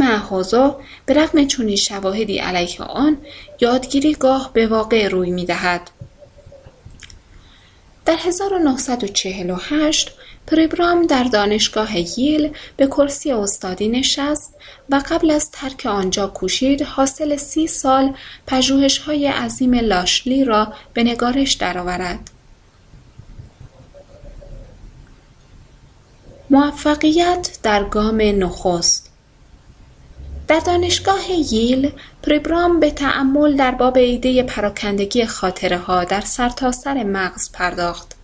معهازا 0.00 0.80
به 1.06 1.14
رغم 1.14 1.46
چونی 1.46 1.76
شواهدی 1.76 2.38
علیه 2.38 2.82
آن 2.82 3.18
یادگیری 3.60 4.14
گاه 4.14 4.50
به 4.52 4.66
واقع 4.66 5.08
روی 5.08 5.30
می 5.30 5.44
دهد. 5.44 5.90
در 8.04 8.16
1948 8.16 10.10
پریبرام 10.46 11.06
در 11.06 11.24
دانشگاه 11.24 12.18
ییل 12.18 12.52
به 12.76 12.86
کرسی 12.86 13.32
استادی 13.32 13.88
نشست 13.88 14.54
و 14.90 15.02
قبل 15.10 15.30
از 15.30 15.50
ترک 15.50 15.86
آنجا 15.86 16.26
کوشید 16.26 16.82
حاصل 16.82 17.36
سی 17.36 17.66
سال 17.66 18.14
های 19.06 19.26
عظیم 19.26 19.74
لاشلی 19.74 20.44
را 20.44 20.72
به 20.94 21.04
نگارش 21.04 21.52
درآورد. 21.52 22.30
موفقیت 26.50 27.58
در 27.62 27.84
گام 27.84 28.20
نخست 28.20 29.09
در 30.50 30.60
دانشگاه 30.60 31.30
ییل 31.30 31.92
پریبرام 32.22 32.80
به 32.80 32.90
تأمل 32.90 33.56
در 33.56 33.70
باب 33.70 33.96
ایده 33.96 34.42
پراکندگی 34.42 35.26
خاطره 35.26 35.78
ها 35.78 36.04
در 36.04 36.20
سرتاسر 36.20 36.80
سر 36.94 37.02
مغز 37.02 37.52
پرداخت 37.52 38.16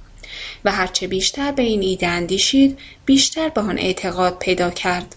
و 0.64 0.72
هرچه 0.72 1.06
بیشتر 1.06 1.52
به 1.52 1.62
این 1.62 1.82
ایده 1.82 2.06
اندیشید 2.08 2.78
بیشتر 3.04 3.48
به 3.48 3.60
آن 3.60 3.78
اعتقاد 3.78 4.38
پیدا 4.38 4.70
کرد 4.70 5.16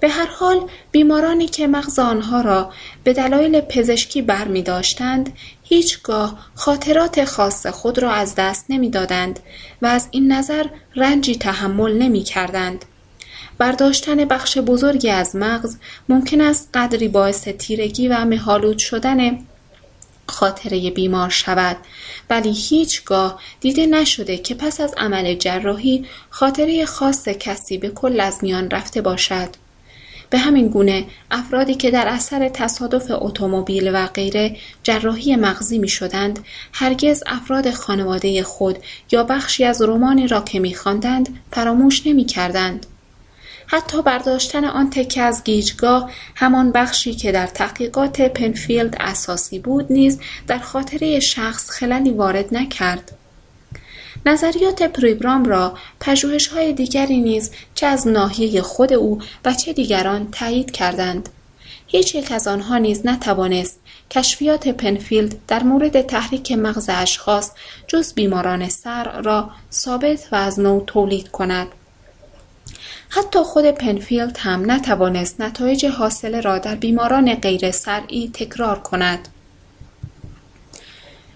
به 0.00 0.08
هر 0.08 0.26
حال 0.26 0.68
بیمارانی 0.92 1.46
که 1.46 1.66
مغز 1.66 1.98
آنها 1.98 2.40
را 2.40 2.72
به 3.04 3.12
دلایل 3.12 3.60
پزشکی 3.60 4.22
بر 4.22 4.48
می 4.48 4.62
داشتند 4.62 5.32
هیچگاه 5.62 6.38
خاطرات 6.54 7.24
خاص 7.24 7.66
خود 7.66 7.98
را 7.98 8.10
از 8.12 8.34
دست 8.34 8.66
نمی 8.68 8.90
دادند 8.90 9.40
و 9.82 9.86
از 9.86 10.08
این 10.10 10.32
نظر 10.32 10.66
رنجی 10.96 11.36
تحمل 11.36 11.92
نمی 11.92 12.22
کردند. 12.22 12.84
برداشتن 13.58 14.24
بخش 14.24 14.58
بزرگی 14.58 15.10
از 15.10 15.36
مغز 15.36 15.76
ممکن 16.08 16.40
است 16.40 16.68
قدری 16.74 17.08
باعث 17.08 17.48
تیرگی 17.48 18.08
و 18.08 18.24
مهالود 18.24 18.78
شدن 18.78 19.38
خاطره 20.26 20.90
بیمار 20.90 21.30
شود 21.30 21.76
ولی 22.30 22.52
هیچگاه 22.52 23.40
دیده 23.60 23.86
نشده 23.86 24.38
که 24.38 24.54
پس 24.54 24.80
از 24.80 24.94
عمل 24.96 25.34
جراحی 25.34 26.06
خاطره 26.30 26.84
خاص 26.84 27.28
کسی 27.28 27.78
به 27.78 27.88
کل 27.88 28.20
از 28.20 28.38
میان 28.42 28.70
رفته 28.70 29.00
باشد 29.00 29.48
به 30.30 30.38
همین 30.38 30.68
گونه 30.68 31.04
افرادی 31.30 31.74
که 31.74 31.90
در 31.90 32.08
اثر 32.08 32.48
تصادف 32.48 33.06
اتومبیل 33.10 33.90
و 33.94 34.06
غیره 34.06 34.56
جراحی 34.82 35.36
مغزی 35.36 35.78
می 35.78 35.88
شدند 35.88 36.44
هرگز 36.72 37.22
افراد 37.26 37.70
خانواده 37.70 38.42
خود 38.42 38.78
یا 39.10 39.24
بخشی 39.24 39.64
از 39.64 39.82
رومانی 39.82 40.26
را 40.26 40.40
که 40.40 40.60
می 40.60 40.76
فراموش 41.50 42.06
نمی 42.06 42.24
کردند. 42.24 42.86
حتی 43.74 44.02
برداشتن 44.02 44.64
آن 44.64 44.90
تکه 44.90 45.22
از 45.22 45.44
گیجگاه 45.44 46.10
همان 46.34 46.72
بخشی 46.72 47.14
که 47.14 47.32
در 47.32 47.46
تحقیقات 47.46 48.20
پنفیلد 48.20 48.96
اساسی 49.00 49.58
بود 49.58 49.92
نیز 49.92 50.20
در 50.46 50.58
خاطره 50.58 51.20
شخص 51.20 51.70
خللی 51.70 52.10
وارد 52.10 52.54
نکرد. 52.54 53.12
نظریات 54.26 54.82
پریبرام 54.82 55.44
را 55.44 55.74
های 56.54 56.72
دیگری 56.72 57.20
نیز 57.20 57.50
چه 57.74 57.86
از 57.86 58.08
ناحیه 58.08 58.62
خود 58.62 58.92
او 58.92 59.18
و 59.44 59.54
چه 59.54 59.72
دیگران 59.72 60.28
تایید 60.30 60.70
کردند. 60.70 61.28
هیچ 61.86 62.14
یک 62.14 62.32
از 62.32 62.48
آنها 62.48 62.78
نیز 62.78 63.06
نتوانست 63.06 63.80
کشفیات 64.10 64.68
پنفیلد 64.68 65.34
در 65.48 65.62
مورد 65.62 66.00
تحریک 66.00 66.52
مغز 66.52 66.90
اشخاص 66.92 67.50
جز 67.86 68.14
بیماران 68.14 68.68
صرعی 68.68 69.20
را 69.22 69.50
ثابت 69.72 70.28
و 70.32 70.36
از 70.36 70.60
نو 70.60 70.80
تولید 70.86 71.30
کند. 71.30 71.68
حتی 73.14 73.38
خود 73.38 73.64
پنفیلد 73.64 74.38
هم 74.40 74.70
نتوانست 74.70 75.40
نتایج 75.40 75.86
حاصله 75.86 76.40
را 76.40 76.58
در 76.58 76.74
بیماران 76.74 77.34
غیر 77.34 77.70
صرعی 77.70 78.30
تکرار 78.34 78.78
کند. 78.78 79.28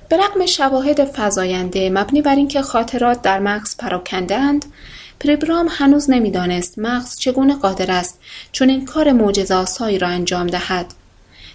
به 0.08 0.16
رغم 0.16 0.46
شواهد 0.46 1.04
فزاینده 1.14 1.90
مبنی 1.90 2.22
بر 2.22 2.34
اینکه 2.34 2.62
خاطرات 2.62 3.22
در 3.22 3.38
مغز 3.38 3.76
پراکندهاند 3.76 4.64
پریبرام 5.20 5.68
هنوز 5.70 6.10
نمی‌دانست 6.10 6.78
مغز 6.78 7.18
چگونه 7.18 7.54
قادر 7.54 7.90
است 7.90 8.20
چنین 8.52 8.84
کار 8.84 9.12
معجزه‌آسایی 9.12 9.98
را 9.98 10.08
انجام 10.08 10.46
دهد 10.46 10.86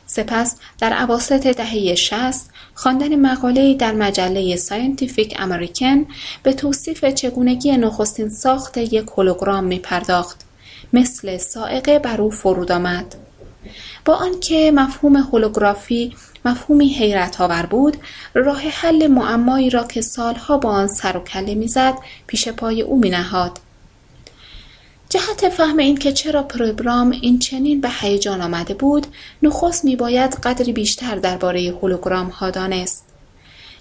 سپس 0.05 0.55
در 0.79 0.93
اواسط 0.93 1.47
دهه 1.47 1.95
60 1.95 2.49
خواندن 2.81 3.15
مقاله‌ای 3.15 3.75
در 3.75 3.91
مجله 3.91 4.55
Scientific 4.55 5.35
American 5.39 6.05
به 6.43 6.53
توصیف 6.53 7.05
چگونگی 7.05 7.77
نخستین 7.77 8.29
ساخت 8.29 8.77
یک 8.77 9.07
هولوگرام 9.17 9.63
می 9.63 9.79
پرداخت. 9.79 10.45
مثل 10.93 11.37
سائقه 11.37 11.99
بر 11.99 12.21
او 12.21 12.29
فرود 12.31 12.71
آمد. 12.71 13.15
با 14.05 14.15
آنکه 14.15 14.71
مفهوم 14.71 15.15
هولوگرافی 15.15 16.15
مفهومی 16.45 16.89
حیرت 16.93 17.41
آور 17.41 17.65
بود 17.65 17.97
راه 18.33 18.61
حل 18.61 19.07
معمایی 19.07 19.69
را 19.69 19.83
که 19.83 20.01
سالها 20.01 20.57
با 20.57 20.69
آن 20.69 20.87
سر 20.87 21.17
و 21.17 21.19
کله 21.19 21.55
می‌زد 21.55 21.93
پیش 22.27 22.47
پای 22.47 22.81
او 22.81 22.99
می 22.99 23.09
نهاد. 23.09 23.59
جهت 25.11 25.49
فهم 25.49 25.77
این 25.77 25.97
که 25.97 26.11
چرا 26.11 26.43
پروگرام 26.43 27.11
این 27.21 27.39
چنین 27.39 27.81
به 27.81 27.89
هیجان 28.01 28.41
آمده 28.41 28.73
بود 28.73 29.07
نخست 29.43 29.85
میباید 29.85 30.35
قدری 30.35 30.73
بیشتر 30.73 31.15
درباره 31.15 31.77
هولوگرام 31.81 32.27
ها 32.27 32.49
دانست 32.49 33.05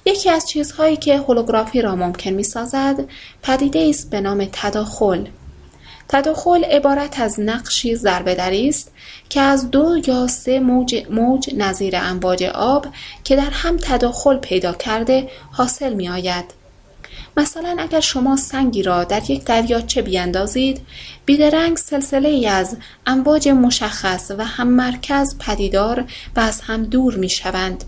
یکی 0.04 0.30
از 0.30 0.48
چیزهایی 0.48 0.96
که 0.96 1.18
هولوگرافی 1.18 1.82
را 1.82 1.96
ممکن 1.96 2.30
می‌سازد 2.30 3.04
پدیده 3.42 3.86
است 3.88 4.10
به 4.10 4.20
نام 4.20 4.48
تداخل 4.52 5.26
تداخل 6.08 6.64
عبارت 6.64 7.20
از 7.20 7.40
نقشی 7.40 7.96
ضربهدری 7.96 8.68
است 8.68 8.92
که 9.28 9.40
از 9.40 9.70
دو 9.70 9.96
یا 10.06 10.26
سه 10.26 10.60
موج, 10.60 11.06
موج 11.10 11.54
نظیر 11.54 11.96
امواج 11.96 12.44
آب 12.44 12.86
که 13.24 13.36
در 13.36 13.50
هم 13.50 13.76
تداخل 13.76 14.36
پیدا 14.36 14.72
کرده 14.72 15.28
حاصل 15.52 15.94
می 15.94 16.08
آید. 16.08 16.59
مثلا 17.36 17.76
اگر 17.78 18.00
شما 18.00 18.36
سنگی 18.36 18.82
را 18.82 19.04
در 19.04 19.30
یک 19.30 19.44
دریاچه 19.44 20.02
بیندازید 20.02 20.80
بیدرنگ 21.24 21.76
سلسله 21.76 22.28
ای 22.28 22.46
از 22.46 22.76
امواج 23.06 23.48
مشخص 23.48 24.30
و 24.38 24.44
هم 24.44 24.68
مرکز 24.68 25.38
پدیدار 25.38 26.04
و 26.36 26.40
از 26.40 26.60
هم 26.60 26.84
دور 26.84 27.14
می 27.14 27.28
شوند. 27.28 27.84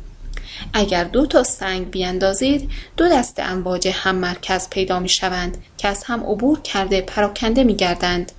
اگر 0.72 1.04
دو 1.04 1.26
تا 1.26 1.42
سنگ 1.42 1.90
بیندازید 1.90 2.70
دو 2.96 3.08
دست 3.08 3.40
امواج 3.40 3.88
هم 3.88 4.14
مرکز 4.14 4.70
پیدا 4.70 5.00
می 5.00 5.08
شوند 5.08 5.56
که 5.78 5.88
از 5.88 6.04
هم 6.04 6.24
عبور 6.24 6.60
کرده 6.60 7.00
پراکنده 7.00 7.64
می 7.64 7.74
گردند. 7.74 8.32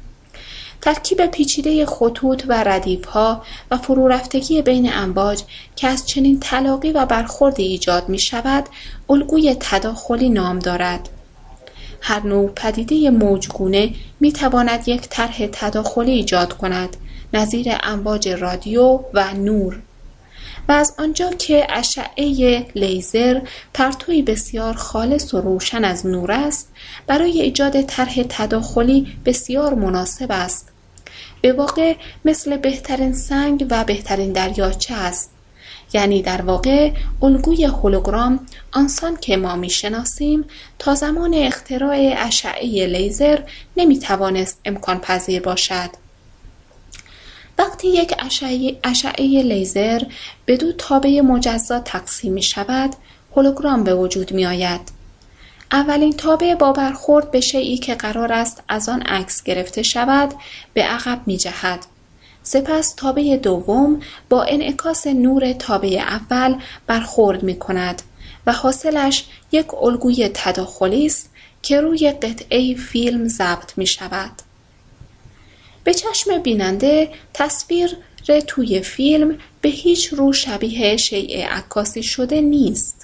ترکیب 0.84 1.25
پیچیده 1.25 1.86
خطوط 1.86 2.43
و 2.47 2.63
ردیفها 2.63 3.41
و 3.71 3.77
فرورفتگی 3.77 4.61
بین 4.61 4.93
امواج 4.93 5.43
که 5.75 5.88
از 5.88 6.07
چنین 6.07 6.39
تلاقی 6.39 6.91
و 6.91 7.05
برخوردی 7.05 7.63
ایجاد 7.63 8.09
می 8.09 8.19
شود 8.19 8.65
الگوی 9.09 9.55
تداخلی 9.59 10.29
نام 10.29 10.59
دارد. 10.59 11.09
هر 12.01 12.27
نوع 12.27 12.49
پدیده 12.49 13.09
موجگونه 13.09 13.93
می 14.19 14.31
تواند 14.31 14.88
یک 14.88 15.01
طرح 15.09 15.47
تداخلی 15.51 16.11
ایجاد 16.11 16.53
کند 16.53 16.97
نظیر 17.34 17.67
امواج 17.84 18.29
رادیو 18.29 18.99
و 19.13 19.34
نور. 19.34 19.79
و 20.69 20.71
از 20.71 20.93
آنجا 20.97 21.29
که 21.29 21.67
اشعه 21.69 22.65
لیزر 22.75 23.41
پرتوی 23.73 24.21
بسیار 24.21 24.73
خالص 24.73 25.34
و 25.34 25.41
روشن 25.41 25.86
از 25.86 26.05
نور 26.05 26.31
است 26.31 26.71
برای 27.07 27.41
ایجاد 27.41 27.81
طرح 27.81 28.23
تداخلی 28.29 29.07
بسیار 29.25 29.73
مناسب 29.73 30.27
است. 30.29 30.72
به 31.43 31.53
واقع 31.53 31.95
مثل 32.25 32.57
بهترین 32.57 33.13
سنگ 33.13 33.67
و 33.69 33.83
بهترین 33.83 34.31
دریاچه 34.31 34.93
است 34.93 35.31
یعنی 35.93 36.21
در 36.21 36.41
واقع 36.41 36.91
الگوی 37.21 37.65
هولوگرام 37.65 38.47
آنسان 38.71 39.17
که 39.17 39.37
ما 39.37 39.55
می‌شناسیم 39.55 40.45
تا 40.79 40.95
زمان 40.95 41.33
اختراع 41.33 42.13
اشعه 42.17 42.87
لیزر 42.87 43.39
نمی‌توانست 43.77 44.59
امکان 44.65 44.99
پذیر 44.99 45.41
باشد 45.41 45.89
وقتی 47.57 47.87
یک 47.87 48.13
اشعه 48.83 49.43
لیزر 49.43 50.01
به 50.45 50.57
دو 50.57 50.71
تابع 50.71 51.21
مجزا 51.21 51.79
تقسیم 51.79 52.33
می 52.33 52.43
شود 52.43 52.95
هولوگرام 53.35 53.83
به 53.83 53.95
وجود 53.95 54.31
می 54.31 54.45
آید. 54.45 55.02
اولین 55.74 56.13
تابع 56.13 56.55
با 56.55 56.71
برخورد 56.71 57.32
به 57.32 57.41
شیعی 57.41 57.78
که 57.78 57.95
قرار 57.95 58.34
است 58.34 58.63
از 58.69 58.89
آن 58.89 59.01
عکس 59.01 59.43
گرفته 59.43 59.84
شود 59.84 60.34
به 60.74 60.84
عقب 60.84 61.21
می 61.26 61.38
جهد. 61.38 61.86
سپس 62.43 62.93
تابع 62.93 63.38
دوم 63.38 63.99
با 64.30 64.43
انعکاس 64.43 65.07
نور 65.07 65.53
تابع 65.53 66.03
اول 66.07 66.55
برخورد 66.88 67.43
می 67.43 67.59
کند 67.59 68.01
و 68.47 68.53
حاصلش 68.53 69.26
یک 69.51 69.74
الگوی 69.74 70.30
تداخلی 70.34 71.05
است 71.05 71.30
که 71.61 71.82
روی 71.82 72.11
قطعه 72.11 72.76
فیلم 72.76 73.28
ضبط 73.28 73.78
می 73.78 73.88
شود. 73.88 74.32
به 75.84 75.93
چشم 75.93 76.38
بیننده 76.38 77.09
تصویر 77.34 77.97
توی 78.47 78.82
فیلم 78.82 79.38
به 79.61 79.69
هیچ 79.69 80.13
رو 80.13 80.34
شبیه 80.34 80.97
شیء 80.97 81.47
عکاسی 81.47 82.03
شده 82.03 82.41
نیست. 82.41 83.02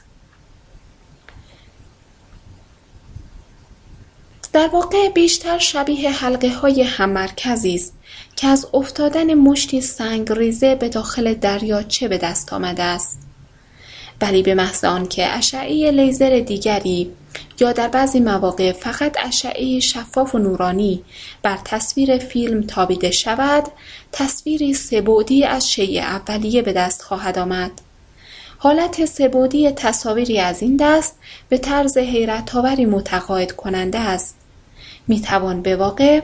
در 4.54 4.68
واقع 4.68 5.10
بیشتر 5.10 5.58
شبیه 5.58 6.12
حلقه 6.12 6.54
های 6.54 6.82
هممرکزی 6.84 7.76
است 7.76 7.94
که 8.36 8.48
از 8.48 8.68
افتادن 8.74 9.34
مشتی 9.34 9.84
ریزه 10.30 10.76
به 10.76 10.90
داخل 10.90 11.34
دریاچه 11.34 12.08
به 12.08 12.18
دست 12.18 12.54
آمده 12.54 12.84
است. 12.84 13.20
ولی 14.22 14.44
به 14.44 14.56
محض 14.56 14.84
آنکه 14.84 15.28
اشعه 15.28 15.92
لیزر 15.92 16.40
دیگری 16.40 17.12
یا 17.60 17.72
در 17.72 17.88
بعضی 17.88 18.20
مواقع 18.20 18.72
فقط 18.72 19.18
اشعه 19.20 19.80
شفاف 19.80 20.36
و 20.36 20.38
نورانی 20.38 21.04
بر 21.44 21.60
تصویر 21.66 22.18
فیلم 22.18 22.62
تابیده 22.62 23.12
شود 23.12 23.64
تصویری 24.12 24.74
سبودی 24.74 25.46
از 25.46 25.72
شیء 25.72 26.02
اولیه 26.02 26.62
به 26.62 26.74
دست 26.74 27.02
خواهد 27.02 27.40
آمد. 27.40 27.72
حالت 28.58 29.06
سبودی 29.06 29.72
تصاویری 29.72 30.40
از 30.40 30.62
این 30.62 30.78
دست 30.78 31.16
به 31.50 31.58
طرز 31.58 31.98
حیرتآوری 31.98 32.86
متقاعد 32.86 33.52
کننده 33.52 34.00
است. 34.00 34.39
می‌توان 35.10 35.62
به 35.62 35.76
واقع 35.76 36.22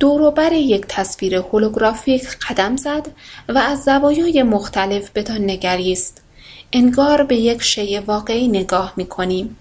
دوروبر 0.00 0.52
یک 0.52 0.84
تصویر 0.88 1.34
هولوگرافیک 1.34 2.22
قدم 2.22 2.76
زد 2.76 3.08
و 3.48 3.58
از 3.58 3.84
زوایای 3.84 4.42
مختلف 4.42 5.10
بدان 5.10 5.44
نگریست 5.50 6.22
انگار 6.72 7.22
به 7.22 7.36
یک 7.36 7.62
شی 7.62 7.98
واقعی 7.98 8.48
نگاه 8.48 8.92
می 8.96 9.06
کنیم. 9.06 9.56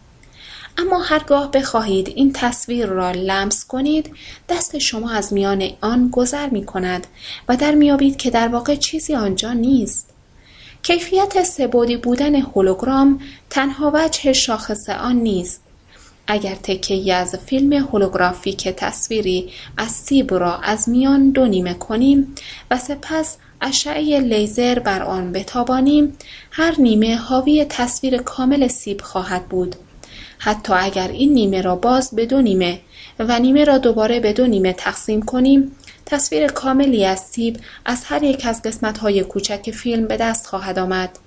اما 0.78 1.00
هرگاه 1.00 1.52
بخواهید 1.52 2.08
این 2.16 2.34
تصویر 2.34 2.86
را 2.86 3.12
لمس 3.12 3.66
کنید 3.66 4.16
دست 4.50 4.78
شما 4.78 5.12
از 5.12 5.34
میان 5.34 5.70
آن 5.82 6.10
گذر 6.10 6.50
می 6.50 6.66
کند 6.66 7.08
و 7.48 7.58
در 7.58 7.76
میابید 7.76 8.18
که 8.18 8.30
در 8.30 8.48
واقع 8.48 8.76
چیزی 8.76 9.16
آنجا 9.16 9.54
نیست 9.54 10.15
کیفیت 10.86 11.44
سبودی 11.44 11.98
بودن 11.98 12.36
هولوگرام 12.36 13.20
تنها 13.50 13.92
وجه 13.94 14.34
شاخص 14.34 14.90
آن 14.90 15.16
نیست. 15.16 15.62
اگر 16.28 16.56
تکه 16.56 17.14
از 17.14 17.36
فیلم 17.36 17.74
هولوگرافیک 17.74 18.68
تصویری 18.68 19.50
از 19.78 19.92
سیب 19.92 20.34
را 20.34 20.58
از 20.58 20.90
میان 20.90 21.30
دو 21.30 21.46
نیمه 21.46 21.74
کنیم 21.74 22.36
و 22.72 22.78
سپس 22.78 23.38
اشعه 23.62 24.20
لیزر 24.20 24.80
بر 24.80 25.04
آن 25.04 25.32
بتابانیم 25.32 26.18
هر 26.52 26.76
نیمه 26.78 27.16
حاوی 27.16 27.66
تصویر 27.70 28.18
کامل 28.18 28.68
سیب 28.68 29.02
خواهد 29.02 29.46
بود. 29.46 29.76
حتی 30.38 30.74
اگر 30.74 31.08
این 31.08 31.34
نیمه 31.34 31.62
را 31.62 31.76
باز 31.76 32.16
به 32.16 32.26
دو 32.26 32.42
نیمه 32.42 32.80
و 33.20 33.40
نیمه 33.40 33.64
را 33.64 33.78
دوباره 33.78 34.20
به 34.20 34.34
دو 34.34 34.48
نیمه 34.48 34.74
تقسیم 34.74 35.22
کنیم 35.22 35.72
تصویر 36.06 36.48
کاملی 36.48 37.06
از 37.06 37.20
سیب 37.20 37.60
از 37.86 38.04
هر 38.06 38.24
یک 38.24 38.46
از 38.46 38.62
قسمت‌های 38.62 39.24
کوچک 39.24 39.72
فیلم 39.72 40.08
به 40.08 40.18
دست 40.18 40.48
خواهد 40.48 40.80
آمد. 40.80 41.20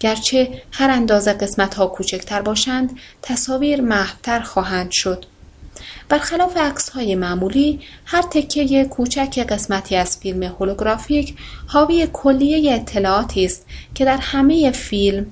گرچه 0.00 0.62
هر 0.72 0.90
اندازه 0.90 1.32
قسمت‌ها 1.32 1.86
کوچکتر 1.86 2.42
باشند 2.42 2.98
تصاویر 3.22 3.80
محوتر 3.80 4.40
خواهند 4.40 4.90
شد. 4.90 5.24
برخلاف 6.08 6.56
های 6.94 7.14
معمولی 7.14 7.80
هر 8.04 8.22
تکه 8.22 8.84
کوچک 8.84 9.38
قسمتی 9.48 9.96
از 9.96 10.16
فیلم 10.16 10.42
هولوگرافیک 10.42 11.36
حاوی 11.66 12.08
کلیه 12.12 12.74
اطلاعاتی 12.74 13.44
است 13.44 13.66
که 13.94 14.04
در 14.04 14.16
همه 14.16 14.70
فیلم 14.70 15.26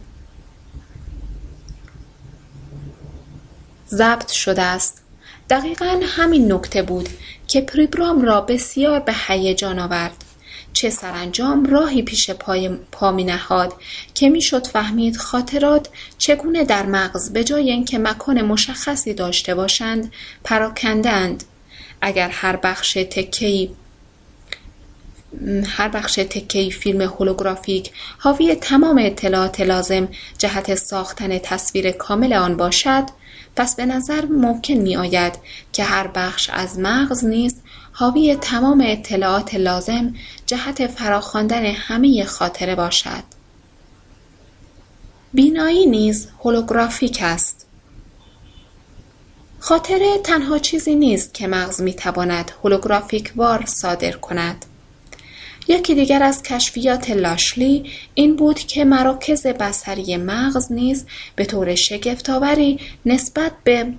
ضبط 3.90 4.30
شده 4.30 4.62
است. 4.62 5.03
دقیقا 5.51 6.01
همین 6.05 6.53
نکته 6.53 6.82
بود 6.82 7.09
که 7.46 7.61
پریبرام 7.61 8.22
را 8.22 8.40
بسیار 8.40 9.01
به 9.01 9.14
هیجان 9.26 9.78
آورد. 9.78 10.24
چه 10.72 10.90
سرانجام 10.90 11.66
راهی 11.66 12.03
پیش 12.03 12.30
پای 12.30 12.68
پا 12.68 13.12
می 13.12 13.24
نهاد 13.24 13.74
که 14.14 14.30
می‌شد 14.30 14.66
فهمید 14.66 15.16
خاطرات 15.16 15.88
چگونه 16.18 16.64
در 16.64 16.86
مغز 16.86 17.32
به 17.32 17.44
جای 17.44 17.70
اینکه 17.70 17.99
مکان 17.99 18.42
مشخصی 18.42 19.14
داشته 19.14 19.55
باشند 19.55 20.12
پراکندند 20.44 21.44
اگر 22.01 22.28
هر 22.28 22.57
بخش 22.57 22.92
تکی 22.92 23.70
هر 25.66 25.88
بخش 25.88 26.14
تکی 26.14 26.70
فیلم 26.70 27.01
هولوگرافیک 27.01 27.90
حاوی 28.18 28.55
تمام 28.55 28.99
اطلاعات 28.99 29.61
لازم 29.61 30.09
جهت 30.38 30.74
ساختن 30.74 31.38
تصویر 31.38 31.90
کامل 31.90 32.32
آن 32.32 32.57
باشد 32.57 33.05
پس 33.59 33.77
به 33.77 33.87
نظر 33.87 34.25
ممکن 34.25 34.75
می 34.75 34.97
آید 34.97 35.39
که 35.73 35.85
هر 35.85 36.07
بخش 36.07 36.51
از 36.51 36.79
مغز 36.79 37.25
نیز 37.25 37.55
حاوی 37.93 38.37
تمام 38.37 38.85
اطلاعات 38.87 39.55
لازم 39.55 40.15
جهت 40.47 40.87
فراخواندن 40.87 41.65
همه 41.65 42.25
خاطره 42.25 42.75
باشد. 42.75 43.23
بینایی 45.33 45.87
نیز 45.87 46.29
هولوگرافیک 46.45 47.19
است. 47.23 47.67
خاطره 49.61 50.19
تنها 50.19 50.59
چیزی 50.59 50.95
نیست 50.95 51.35
که 51.35 51.47
مغز 51.47 51.81
می 51.81 51.95
تواند 51.95 52.51
هولوگرافیک 52.65 53.33
وار 53.37 53.65
صادر 53.67 54.13
کند. 54.13 54.65
یکی 55.69 55.95
دیگر 55.95 56.23
از 56.23 56.43
کشفیات 56.43 57.11
لاشلی 57.11 57.91
این 58.14 58.37
بود 58.37 58.59
که 58.59 58.85
مراکز 58.85 59.47
بصری 59.47 60.16
مغز 60.16 60.73
نیز 60.73 61.07
به 61.37 61.45
طور 61.45 61.75
شگفتآوری 61.75 62.81
نسبت 63.07 63.53
به 63.64 63.93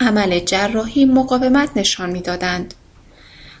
عمل 0.00 0.38
جراحی 0.40 1.04
مقاومت 1.04 1.70
نشان 1.76 2.10
می‌دادند. 2.10 2.74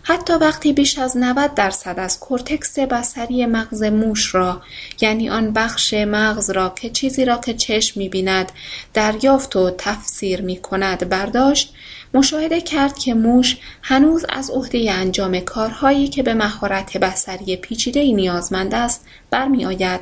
حتی 0.06 0.32
وقتی 0.32 0.72
بیش 0.72 0.98
از 0.98 1.16
90 1.16 1.54
درصد 1.54 1.98
از 1.98 2.20
کورتکس 2.20 2.78
بصری 2.78 3.46
مغز 3.46 3.82
موش 3.82 4.34
را 4.34 4.62
یعنی 5.00 5.30
آن 5.30 5.52
بخش 5.52 5.94
مغز 5.94 6.50
را 6.50 6.72
که 6.76 6.90
چیزی 6.90 7.24
را 7.24 7.36
که 7.36 7.54
چشم 7.54 8.00
می‌بیند 8.00 8.52
دریافت 8.94 9.56
و 9.56 9.70
تفسیر 9.78 10.42
می‌کند 10.42 11.08
برداشت 11.08 11.74
مشاهده 12.14 12.60
کرد 12.60 12.98
که 12.98 13.14
موش 13.14 13.56
هنوز 13.82 14.24
از 14.28 14.50
عهده 14.50 14.92
انجام 14.92 15.40
کارهایی 15.40 16.08
که 16.08 16.22
به 16.22 16.34
مهارت 16.34 16.96
بصری 16.96 17.56
پیچیده‌ای 17.56 18.12
نیازمند 18.12 18.74
است 18.74 19.06
برمیآید. 19.30 20.00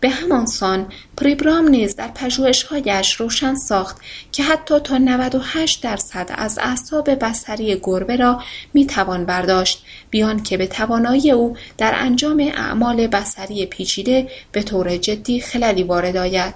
به 0.00 0.10
همان 0.10 0.46
سان 0.46 0.86
پریبرام 1.16 1.68
نیز 1.68 1.96
در 1.96 2.08
پژوهشهایش 2.08 3.14
روشن 3.14 3.54
ساخت 3.54 3.96
که 4.32 4.42
حتی 4.42 4.80
تا 4.80 4.98
98 4.98 5.82
درصد 5.82 6.30
از 6.34 6.58
اعصاب 6.58 7.10
بصری 7.10 7.80
گربه 7.82 8.16
را 8.16 8.42
می‌توان 8.74 9.24
برداشت 9.24 9.84
بیان 10.10 10.42
که 10.42 10.56
به 10.56 10.66
توانایی 10.66 11.30
او 11.30 11.56
در 11.78 11.94
انجام 11.96 12.50
اعمال 12.54 13.06
بصری 13.06 13.66
پیچیده 13.66 14.30
به 14.52 14.62
طور 14.62 14.96
جدی 14.96 15.40
خللی 15.40 15.82
وارد 15.82 16.16
آید. 16.16 16.54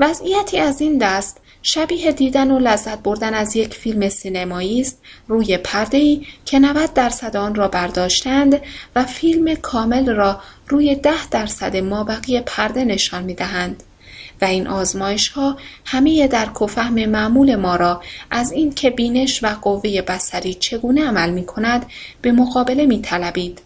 وضعیتی 0.00 0.58
از 0.58 0.80
این 0.80 0.98
دست 0.98 1.40
شبیه 1.68 2.12
دیدن 2.12 2.50
و 2.50 2.58
لذت 2.58 2.98
بردن 2.98 3.34
از 3.34 3.56
یک 3.56 3.74
فیلم 3.74 4.08
سینمایی 4.08 4.80
است 4.80 5.02
روی 5.28 5.58
ای 5.92 6.26
که 6.44 6.58
90 6.58 6.94
درصد 6.94 7.36
آن 7.36 7.54
را 7.54 7.68
برداشتند 7.68 8.60
و 8.96 9.04
فیلم 9.04 9.54
کامل 9.54 10.14
را 10.14 10.40
روی 10.68 10.94
ده 10.94 11.28
درصد 11.30 11.76
مابقی 11.76 12.40
پرده 12.40 12.84
نشان 12.84 13.24
می‌دهند 13.24 13.82
و 14.42 14.44
این 14.44 14.66
آزمایش 14.66 15.28
ها 15.28 15.56
همه 15.84 16.28
درک 16.28 16.62
و 16.62 16.66
فهم 16.66 17.06
معمول 17.06 17.56
ما 17.56 17.76
را 17.76 18.02
از 18.30 18.52
این 18.52 18.74
که 18.74 18.90
بینش 18.90 19.44
و 19.44 19.46
قوه 19.62 20.02
بسری 20.02 20.54
چگونه 20.54 21.06
عمل 21.06 21.30
می 21.30 21.46
کند 21.46 21.86
به 22.22 22.32
مقابله 22.32 22.86
می 22.86 23.02
طلبید. 23.02 23.60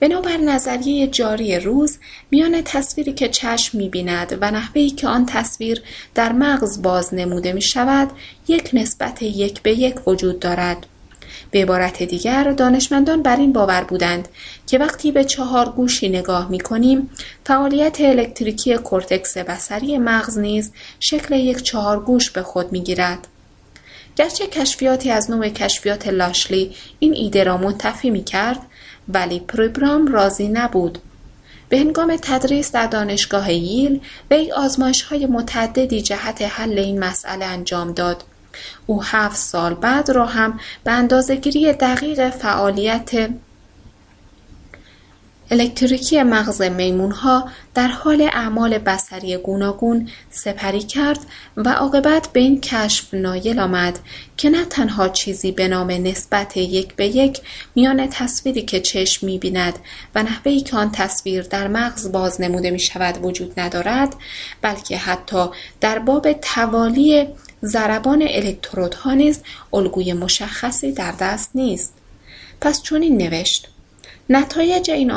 بنابر 0.00 0.36
نظریه 0.36 1.06
جاری 1.06 1.60
روز 1.60 1.98
میان 2.30 2.62
تصویری 2.64 3.12
که 3.12 3.28
چشم 3.28 3.78
می‌بیند 3.78 4.38
و 4.40 4.50
نحوهی 4.50 4.90
که 4.90 5.08
آن 5.08 5.26
تصویر 5.26 5.82
در 6.14 6.32
مغز 6.32 6.82
باز 6.82 7.14
نموده 7.14 7.52
می 7.52 7.62
شود 7.62 8.10
یک 8.48 8.70
نسبت 8.72 9.22
یک 9.22 9.62
به 9.62 9.72
یک 9.72 10.08
وجود 10.08 10.40
دارد. 10.40 10.86
به 11.50 11.62
عبارت 11.62 12.02
دیگر 12.02 12.52
دانشمندان 12.52 13.22
بر 13.22 13.36
این 13.36 13.52
باور 13.52 13.84
بودند 13.84 14.28
که 14.66 14.78
وقتی 14.78 15.12
به 15.12 15.24
چهار 15.24 15.68
گوشی 15.68 16.08
نگاه 16.08 16.50
می 16.50 16.60
کنیم 16.60 17.10
فعالیت 17.44 18.00
الکتریکی 18.00 18.76
کورتکس 18.76 19.38
بسری 19.38 19.98
مغز 19.98 20.38
نیز 20.38 20.72
شکل 21.00 21.34
یک 21.34 21.62
چهار 21.62 22.00
گوش 22.00 22.30
به 22.30 22.42
خود 22.42 22.72
می 22.72 22.80
گیرد. 22.80 23.26
گرچه 24.16 24.46
کشفیاتی 24.46 25.10
از 25.10 25.30
نوع 25.30 25.48
کشفیات 25.48 26.08
لاشلی 26.08 26.74
این 26.98 27.14
ایده 27.14 27.44
را 27.44 27.56
منتفی 27.56 28.10
می 28.10 28.24
کرد 28.24 28.60
ولی 29.08 29.40
پروبرام 29.40 30.06
راضی 30.06 30.48
نبود. 30.48 30.98
به 31.68 31.78
هنگام 31.78 32.16
تدریس 32.22 32.72
در 32.72 32.86
دانشگاه 32.86 33.52
ییل 33.52 34.00
وی 34.30 34.52
آزمایش 34.52 35.02
های 35.02 35.26
متعددی 35.26 36.02
جهت 36.02 36.42
حل 36.42 36.78
این 36.78 36.98
مسئله 36.98 37.44
انجام 37.44 37.92
داد. 37.92 38.24
او 38.86 39.02
هفت 39.02 39.36
سال 39.36 39.74
بعد 39.74 40.10
را 40.10 40.26
هم 40.26 40.60
به 40.84 40.90
اندازهگیری 40.92 41.72
دقیق 41.72 42.30
فعالیت 42.30 43.30
الکتریکی 45.50 46.22
مغز 46.22 46.62
میمونها 46.62 47.48
در 47.74 47.88
حال 47.88 48.22
اعمال 48.22 48.78
بصری 48.78 49.36
گوناگون 49.36 50.08
سپری 50.30 50.82
کرد 50.82 51.18
و 51.56 51.68
عاقبت 51.68 52.28
به 52.32 52.40
این 52.40 52.60
کشف 52.60 53.14
نایل 53.14 53.58
آمد 53.58 53.98
که 54.36 54.50
نه 54.50 54.64
تنها 54.64 55.08
چیزی 55.08 55.52
به 55.52 55.68
نام 55.68 55.90
نسبت 55.90 56.56
یک 56.56 56.94
به 56.94 57.06
یک 57.06 57.40
میان 57.74 58.08
تصویری 58.10 58.62
که 58.62 58.80
چشم 58.80 59.26
می‌بیند 59.26 59.78
و 60.14 60.22
نحوهی 60.22 60.60
که 60.60 60.76
آن 60.76 60.92
تصویر 60.92 61.42
در 61.42 61.68
مغز 61.68 62.12
باز 62.12 62.40
نموده 62.40 62.70
می 62.70 62.80
شود 62.80 63.24
وجود 63.24 63.60
ندارد 63.60 64.14
بلکه 64.62 64.96
حتی 64.96 65.46
در 65.80 65.98
باب 65.98 66.32
توالی 66.32 67.26
ضربان 67.64 68.22
الکترودها 68.22 69.14
نیز 69.14 69.40
الگوی 69.72 70.12
مشخصی 70.12 70.92
در 70.92 71.12
دست 71.20 71.50
نیست. 71.54 71.94
پس 72.60 72.82
چنین 72.82 73.16
نوشت 73.16 73.68
نتایج 74.30 74.90
این 74.90 75.10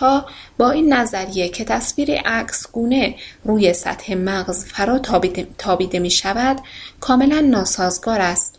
ها 0.00 0.26
با 0.58 0.70
این 0.70 0.92
نظریه 0.92 1.48
که 1.48 1.64
تصویر 1.64 2.20
گونه 2.72 3.14
روی 3.44 3.72
سطح 3.72 4.14
مغز 4.14 4.64
فرا 4.64 4.98
تابیده 5.58 5.98
می 5.98 6.10
شود 6.10 6.60
کاملا 7.00 7.40
ناسازگار 7.40 8.20
است. 8.20 8.58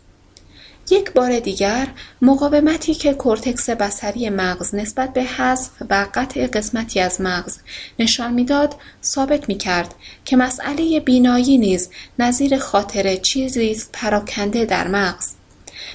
یک 0.90 1.12
بار 1.12 1.40
دیگر 1.40 1.88
مقاومتی 2.22 2.94
که 2.94 3.14
کورتکس 3.14 3.70
بسری 3.70 4.30
مغز 4.30 4.74
نسبت 4.74 5.12
به 5.12 5.22
حذف 5.22 5.70
و 5.90 6.06
قطع 6.14 6.46
قسمتی 6.46 7.00
از 7.00 7.20
مغز 7.20 7.58
نشان 7.98 8.32
می‌داد 8.32 8.74
ثابت 9.04 9.48
می 9.48 9.58
کرد 9.58 9.94
که 10.24 10.36
مسئله 10.36 11.00
بینایی 11.00 11.58
نیز 11.58 11.90
نظیر 12.18 12.58
خاطر 12.58 13.16
چیزی 13.16 13.70
است 13.70 13.90
پراکنده 13.92 14.64
در 14.64 14.88
مغز 14.88 15.39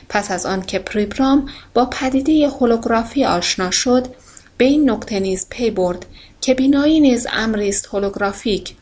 پس 0.09 0.31
از 0.31 0.45
آنکه 0.45 0.79
پریبرام 0.79 1.49
با 1.73 1.85
پدیده 1.85 2.49
هولوگرافی 2.49 3.25
آشنا 3.25 3.71
شد 3.71 4.07
به 4.57 4.65
این 4.65 4.89
نکته 4.89 5.19
نیز 5.19 5.47
پی 5.49 5.71
برد 5.71 6.05
که 6.41 6.53
بینایی 6.53 6.99
نیز 6.99 7.27
امری 7.31 7.69
است 7.69 7.87
هولوگرافیک. 7.93 8.75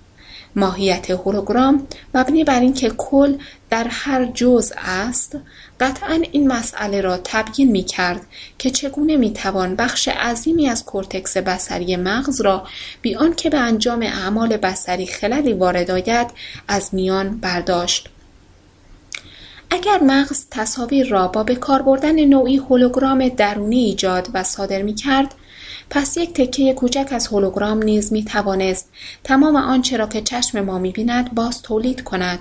ماهیت 0.55 1.11
هولوگرام 1.11 1.87
مبنی 2.13 2.43
بر 2.43 2.59
اینکه 2.59 2.89
کل 2.89 3.35
در 3.69 3.87
هر 3.89 4.25
جزء 4.25 4.75
است 4.77 5.37
قطعا 5.79 6.21
این 6.31 6.47
مسئله 6.47 7.01
را 7.01 7.19
تبیین 7.23 7.71
می 7.71 7.83
کرد 7.83 8.21
که 8.57 8.69
چگونه 8.69 9.17
می 9.17 9.33
توان 9.33 9.75
بخش 9.75 10.07
عظیمی 10.07 10.69
از 10.69 10.85
کورتکس 10.85 11.37
بصری 11.37 11.95
مغز 11.95 12.41
را 12.41 12.67
بی 13.01 13.15
آنکه 13.15 13.49
به 13.49 13.57
انجام 13.57 14.01
اعمال 14.01 14.57
بصری 14.57 15.07
خللی 15.07 15.53
وارد 15.53 15.91
آید 15.91 16.27
از 16.67 16.89
میان 16.93 17.37
برداشت. 17.37 18.09
اگر 19.73 20.03
مغز 20.03 20.45
تصاویر 20.51 21.07
را 21.07 21.27
با 21.27 21.43
به 21.43 21.55
کار 21.55 21.81
بردن 21.81 22.25
نوعی 22.25 22.57
هولوگرام 22.57 23.29
درونی 23.29 23.83
ایجاد 23.83 24.29
و 24.33 24.43
صادر 24.43 24.81
می 24.81 24.93
کرد 24.95 25.35
پس 25.89 26.17
یک 26.17 26.33
تکه 26.33 26.73
کوچک 26.73 27.07
از 27.11 27.27
هولوگرام 27.27 27.83
نیز 27.83 28.13
می 28.13 28.23
توانست 28.23 28.89
تمام 29.23 29.55
آنچه 29.55 29.97
را 29.97 30.07
که 30.07 30.21
چشم 30.21 30.61
ما 30.61 30.79
می 30.79 30.91
بیند 30.91 31.35
باز 31.35 31.61
تولید 31.61 32.03
کند. 32.03 32.39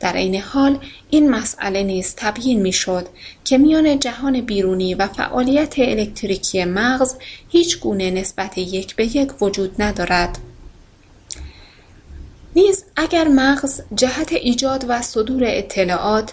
در 0.00 0.12
عین 0.12 0.34
حال 0.40 0.78
این 1.10 1.30
مسئله 1.30 1.82
نیز 1.82 2.14
تبیین 2.16 2.62
می 2.62 2.72
شد 2.72 3.08
که 3.44 3.58
میان 3.58 3.98
جهان 3.98 4.40
بیرونی 4.40 4.94
و 4.94 5.06
فعالیت 5.06 5.74
الکتریکی 5.78 6.64
مغز 6.64 7.16
هیچ 7.48 7.80
گونه 7.80 8.10
نسبت 8.10 8.58
یک 8.58 8.96
به 8.96 9.16
یک 9.16 9.42
وجود 9.42 9.82
ندارد. 9.82 10.38
نیز 12.56 12.84
اگر 12.96 13.28
مغز 13.28 13.80
جهت 13.94 14.32
ایجاد 14.32 14.84
و 14.88 15.02
صدور 15.02 15.42
اطلاعات 15.46 16.32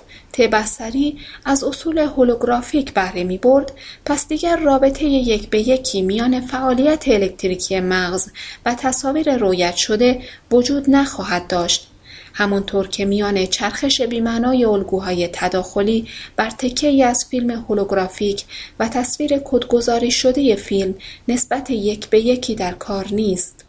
بصری 0.51 1.17
از 1.45 1.63
اصول 1.63 1.97
هولوگرافیک 1.97 2.93
بهره 2.93 3.23
می 3.23 3.37
برد 3.37 3.71
پس 4.05 4.27
دیگر 4.27 4.57
رابطه 4.57 5.05
یک 5.05 5.49
به 5.49 5.69
یکی 5.69 6.01
میان 6.01 6.41
فعالیت 6.41 7.07
الکتریکی 7.07 7.79
مغز 7.79 8.29
و 8.65 8.75
تصاویر 8.75 9.37
رویت 9.37 9.75
شده 9.75 10.21
وجود 10.51 10.89
نخواهد 10.89 11.47
داشت 11.47 11.87
همانطور 12.33 12.87
که 12.87 13.05
میان 13.05 13.45
چرخش 13.45 14.01
بیمعنای 14.01 14.65
الگوهای 14.65 15.29
تداخلی 15.33 16.07
بر 16.35 16.49
تکه 16.49 17.05
از 17.05 17.25
فیلم 17.25 17.51
هولوگرافیک 17.51 18.45
و 18.79 18.87
تصویر 18.87 19.41
کدگذاری 19.45 20.11
شده 20.11 20.55
فیلم 20.55 20.95
نسبت 21.27 21.69
یک 21.69 22.09
به 22.09 22.19
یکی 22.19 22.55
در 22.55 22.71
کار 22.71 23.07
نیست. 23.11 23.66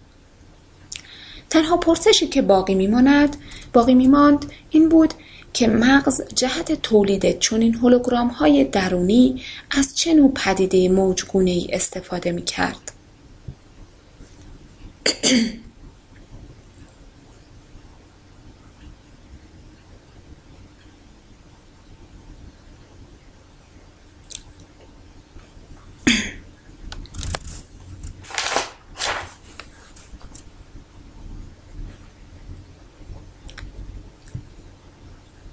تنها 1.50 1.76
پرسشی 1.76 2.26
که 2.26 2.42
باقی 2.42 2.74
میماند 2.74 3.36
باقی 3.72 3.94
میماند 3.94 4.52
این 4.70 4.88
بود 4.88 5.14
که 5.52 5.68
مغز 5.68 6.22
جهت 6.34 6.82
تولید 6.82 7.38
چنین 7.38 7.74
های 8.28 8.64
درونی 8.64 9.42
از 9.70 9.96
چه 9.96 10.14
نوع 10.14 10.32
پدیده 10.32 10.76
ای 10.76 11.68
استفاده 11.72 12.32
می‌کرد؟ 12.32 12.92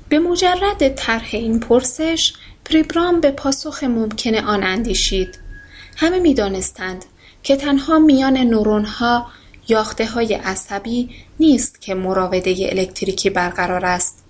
به 0.10 0.20
مجرد 0.20 0.95
طرح 0.95 1.30
این 1.32 1.60
پرسش 1.60 2.34
پریبرام 2.66 3.22
به 3.22 3.32
پاسخ 3.32 3.84
ممکن 3.84 4.36
آن 4.36 4.64
اندیشید. 4.64 5.39
همه 5.95 6.20
می‌دانستند 6.20 7.06
که 7.43 7.56
تنها 7.56 7.99
میان 7.99 8.38
نورونها 8.38 9.28
یاخته 9.68 10.06
های 10.06 10.34
عصبی 10.34 11.10
نیست 11.39 11.82
که 11.82 11.95
مراوده 11.95 12.56
الکتریکی 12.60 13.30
برقرار 13.30 13.86
است. 13.86 14.26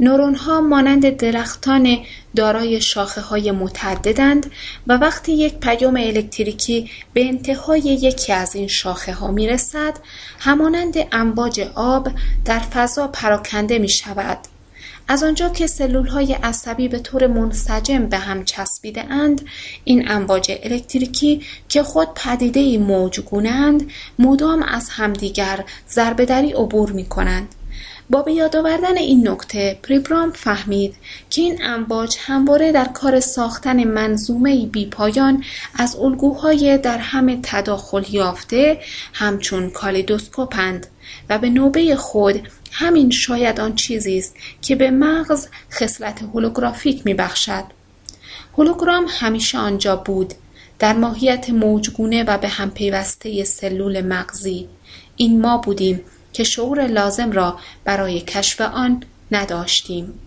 نورونها 0.00 0.60
مانند 0.60 1.16
درختان 1.16 1.98
دارای 2.36 2.80
شاخه 2.80 3.20
های 3.20 3.50
متعددند 3.50 4.50
و 4.86 4.92
وقتی 4.92 5.32
یک 5.32 5.54
پیام 5.54 5.96
الکتریکی 5.96 6.90
به 7.12 7.24
انتهای 7.24 7.80
یکی 7.80 8.32
از 8.32 8.56
این 8.56 8.68
شاخه 8.68 9.12
ها 9.12 9.30
می 9.30 9.48
رسد 9.48 9.98
همانند 10.38 10.94
امواج 11.12 11.60
آب 11.74 12.08
در 12.44 12.58
فضا 12.58 13.08
پراکنده 13.08 13.78
می 13.78 13.88
شود 13.88 14.38
از 15.08 15.22
آنجا 15.22 15.48
که 15.48 15.66
های 16.12 16.32
عصبی 16.32 16.88
به 16.88 16.98
طور 16.98 17.26
منسجم 17.26 18.06
به 18.06 18.18
هم 18.18 18.44
چسبیده 18.44 19.04
اند 19.04 19.40
این 19.84 20.10
امواج 20.10 20.52
الکتریکی 20.62 21.42
که 21.68 21.82
خود 21.82 22.08
پدیده 22.14 22.78
موجگونند 22.78 23.90
مدام 24.18 24.62
از 24.62 24.88
همدیگر 24.88 25.64
ضربهدری 25.90 26.52
عبور 26.52 26.92
می 26.92 27.04
کنند. 27.04 27.54
با 28.10 28.22
به 28.22 28.32
یاد 28.32 28.56
آوردن 28.56 28.96
این 28.96 29.28
نکته 29.28 29.78
پریبرام 29.82 30.32
فهمید 30.32 30.94
که 31.30 31.42
این 31.42 31.58
امواج 31.62 32.16
همواره 32.20 32.72
در 32.72 32.84
کار 32.84 33.20
ساختن 33.20 33.84
منظومه 33.84 34.66
بی 34.66 34.86
پایان 34.86 35.44
از 35.74 35.96
الگوهای 35.96 36.78
در 36.78 36.98
همه 36.98 37.38
تداخل 37.42 38.04
یافته 38.10 38.80
همچون 39.12 39.70
کالیدوسکوپند 39.70 40.86
و 41.28 41.38
به 41.38 41.50
نوبه 41.50 41.96
خود 41.96 42.48
همین 42.78 43.10
شاید 43.10 43.60
آن 43.60 43.74
چیزی 43.74 44.18
است 44.18 44.34
که 44.62 44.76
به 44.76 44.90
مغز 44.90 45.48
خصلت 45.72 46.22
هولوگرافیک 46.22 47.02
میبخشد. 47.04 47.64
هولوگرام 48.58 49.06
همیشه 49.08 49.58
آنجا 49.58 49.96
بود 49.96 50.34
در 50.78 50.92
ماهیت 50.92 51.50
موجگونه 51.50 52.24
و 52.24 52.38
به 52.38 52.48
هم 52.48 52.70
پیوسته 52.70 53.44
سلول 53.44 54.00
مغزی. 54.00 54.68
این 55.16 55.40
ما 55.40 55.58
بودیم 55.58 56.00
که 56.32 56.44
شعور 56.44 56.86
لازم 56.86 57.32
را 57.32 57.58
برای 57.84 58.20
کشف 58.20 58.60
آن 58.60 59.02
نداشتیم. 59.32 60.20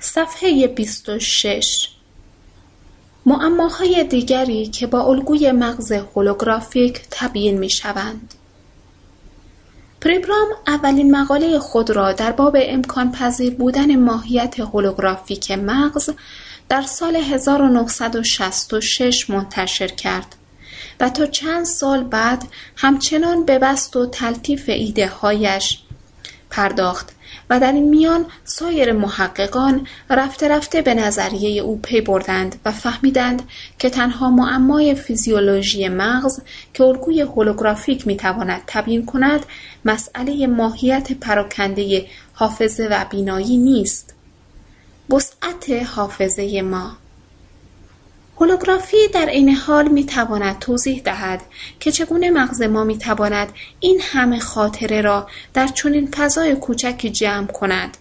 صفحه 0.00 0.66
26 0.66 1.88
معماهای 3.26 4.04
دیگری 4.04 4.66
که 4.66 4.86
با 4.86 5.02
الگوی 5.02 5.52
مغز 5.52 5.92
هولوگرافیک 5.92 7.00
تبیین 7.10 7.58
می 7.58 7.70
شوند 7.70 8.34
پریبرام 10.04 10.48
اولین 10.66 11.16
مقاله 11.16 11.58
خود 11.58 11.90
را 11.90 12.12
در 12.12 12.32
باب 12.32 12.56
امکان 12.60 13.12
پذیر 13.12 13.54
بودن 13.54 13.96
ماهیت 13.96 14.60
هولوگرافیک 14.60 15.50
مغز 15.50 16.10
در 16.68 16.82
سال 16.82 17.16
1966 17.16 19.30
منتشر 19.30 19.86
کرد 19.86 20.36
و 21.00 21.08
تا 21.08 21.26
چند 21.26 21.64
سال 21.64 22.04
بعد 22.04 22.42
همچنان 22.76 23.44
به 23.44 23.58
بست 23.58 23.96
و 23.96 24.06
تلطیف 24.06 24.68
ایده 24.68 25.08
هایش 25.08 25.78
پرداخت. 26.50 27.13
و 27.50 27.60
در 27.60 27.72
این 27.72 27.88
میان 27.88 28.26
سایر 28.44 28.92
محققان 28.92 29.86
رفته 30.10 30.48
رفته 30.48 30.82
به 30.82 30.94
نظریه 30.94 31.62
او 31.62 31.80
پی 31.82 32.00
بردند 32.00 32.60
و 32.64 32.72
فهمیدند 32.72 33.42
که 33.78 33.90
تنها 33.90 34.30
معمای 34.30 34.94
فیزیولوژی 34.94 35.88
مغز 35.88 36.40
که 36.74 36.84
الگوی 36.84 37.20
هولوگرافیک 37.20 38.06
می‌تواند 38.06 38.62
تبیین 38.66 39.06
کند 39.06 39.46
مسئله 39.84 40.46
ماهیت 40.46 41.12
پراکنده 41.12 42.06
حافظه 42.32 42.88
و 42.90 43.04
بینایی 43.10 43.56
نیست. 43.56 44.14
وسعت 45.10 45.70
حافظه 45.96 46.62
ما 46.62 46.96
هولوگرافی 48.40 49.08
در 49.12 49.26
این 49.26 49.54
حال 49.54 49.88
می 49.88 50.06
تواند 50.06 50.58
توضیح 50.58 51.02
دهد 51.04 51.42
که 51.80 51.92
چگونه 51.92 52.30
مغز 52.30 52.62
ما 52.62 52.84
می 52.84 52.98
تواند 52.98 53.52
این 53.80 54.00
همه 54.02 54.38
خاطره 54.38 55.00
را 55.00 55.28
در 55.54 55.66
چنین 55.66 56.10
فضای 56.10 56.54
کوچکی 56.54 57.10
جمع 57.10 57.46
کند. 57.46 57.96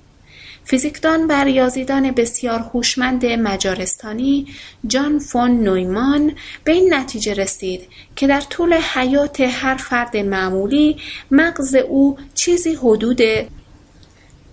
فیزیکدان 0.65 1.27
و 1.27 1.43
ریاضیدان 1.43 2.11
بسیار 2.11 2.59
هوشمند 2.59 3.25
مجارستانی 3.25 4.47
جان 4.87 5.19
فون 5.19 5.63
نویمان 5.63 6.35
به 6.63 6.71
این 6.71 6.93
نتیجه 6.93 7.33
رسید 7.33 7.87
که 8.15 8.27
در 8.27 8.41
طول 8.41 8.73
حیات 8.73 9.41
هر 9.41 9.75
فرد 9.75 10.17
معمولی 10.17 10.97
مغز 11.31 11.75
او 11.75 12.17
چیزی 12.33 12.73
حدود 12.75 13.21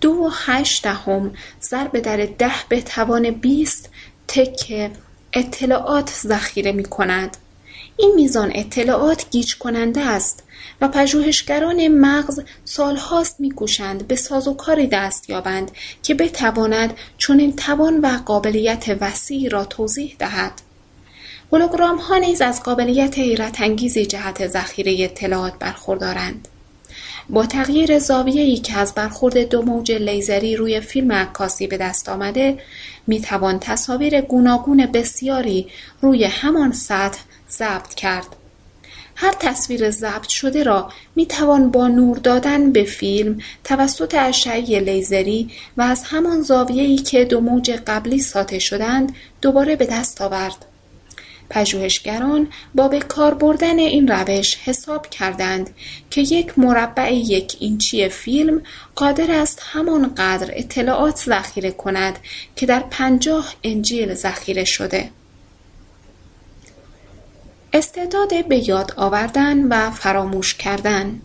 دو 0.01 0.11
و 0.11 0.29
هشت 0.45 0.83
دهم 0.83 1.31
ضرب 1.61 1.99
در 1.99 2.25
ده 2.25 2.51
به 2.69 2.81
توان 2.81 3.31
بیست 3.31 3.89
تکه 4.27 4.91
اطلاعات 5.33 6.09
ذخیره 6.09 6.71
می 6.71 6.83
کند. 6.83 7.37
این 7.97 8.13
میزان 8.15 8.51
اطلاعات 8.55 9.29
گیج 9.29 9.55
کننده 9.57 10.01
است 10.01 10.43
و 10.81 10.87
پژوهشگران 10.87 11.87
مغز 11.87 12.41
سالهاست 12.65 13.39
میکوشند 13.39 14.07
به 14.07 14.15
سازوکاری 14.15 14.87
دست 14.87 15.29
یابند 15.29 15.71
که 16.03 16.13
بتواند 16.13 16.97
چنین 17.17 17.55
توان 17.55 17.99
و 17.99 18.07
قابلیت 18.25 18.97
وسیعی 19.01 19.49
را 19.49 19.65
توضیح 19.65 20.15
دهد 20.19 20.61
هولوگرام 21.51 21.97
ها 21.97 22.17
نیز 22.17 22.41
از 22.41 22.63
قابلیت 22.63 23.19
حیرت 23.19 23.61
انگیزی 23.61 24.05
جهت 24.05 24.47
ذخیره 24.47 25.03
اطلاعات 25.03 25.53
برخوردارند 25.59 26.47
با 27.31 27.45
تغییر 27.45 27.91
ای 28.25 28.57
که 28.57 28.77
از 28.77 28.93
برخورد 28.93 29.37
دو 29.37 29.61
موج 29.61 29.91
لیزری 29.91 30.55
روی 30.55 30.79
فیلم 30.79 31.11
عکاسی 31.11 31.67
به 31.67 31.77
دست 31.77 32.09
آمده 32.09 32.57
می‌توان 33.07 33.59
تصاویر 33.59 34.21
گوناگون 34.21 34.85
بسیاری 34.85 35.67
روی 36.01 36.23
همان 36.23 36.71
سطح 36.71 37.19
ضبط 37.51 37.93
کرد 37.93 38.27
هر 39.15 39.33
تصویر 39.39 39.91
ضبط 39.91 40.27
شده 40.27 40.63
را 40.63 40.91
می 41.15 41.25
توان 41.25 41.71
با 41.71 41.87
نور 41.87 42.17
دادن 42.17 42.71
به 42.71 42.83
فیلم 42.83 43.39
توسط 43.63 44.15
اشعه 44.19 44.79
لیزری 44.79 45.49
و 45.77 45.81
از 45.81 46.03
همان 46.03 46.41
زاویه‌ای 46.41 46.97
که 46.97 47.25
دو 47.25 47.41
موج 47.41 47.71
قبلی 47.71 48.19
ساطع 48.19 48.59
شدند 48.59 49.15
دوباره 49.41 49.75
به 49.75 49.85
دست 49.85 50.21
آورد. 50.21 50.65
پژوهشگران 51.51 52.47
با 52.75 52.87
به 52.87 52.99
کار 52.99 53.33
بردن 53.33 53.79
این 53.79 54.07
روش 54.07 54.57
حساب 54.57 55.09
کردند 55.09 55.69
که 56.09 56.21
یک 56.21 56.59
مربع 56.59 57.13
یک 57.13 57.57
اینچی 57.59 58.09
فیلم 58.09 58.61
قادر 58.95 59.31
است 59.31 59.61
همانقدر 59.63 60.51
اطلاعات 60.53 61.15
ذخیره 61.17 61.71
کند 61.71 62.19
که 62.55 62.65
در 62.65 62.83
پنجاه 62.89 63.53
انجیل 63.63 64.13
ذخیره 64.13 64.63
شده. 64.63 65.09
استعداد 67.73 68.47
به 68.47 68.69
یاد 68.69 68.93
آوردن 68.97 69.67
و 69.67 69.91
فراموش 69.91 70.55
کردن 70.55 71.21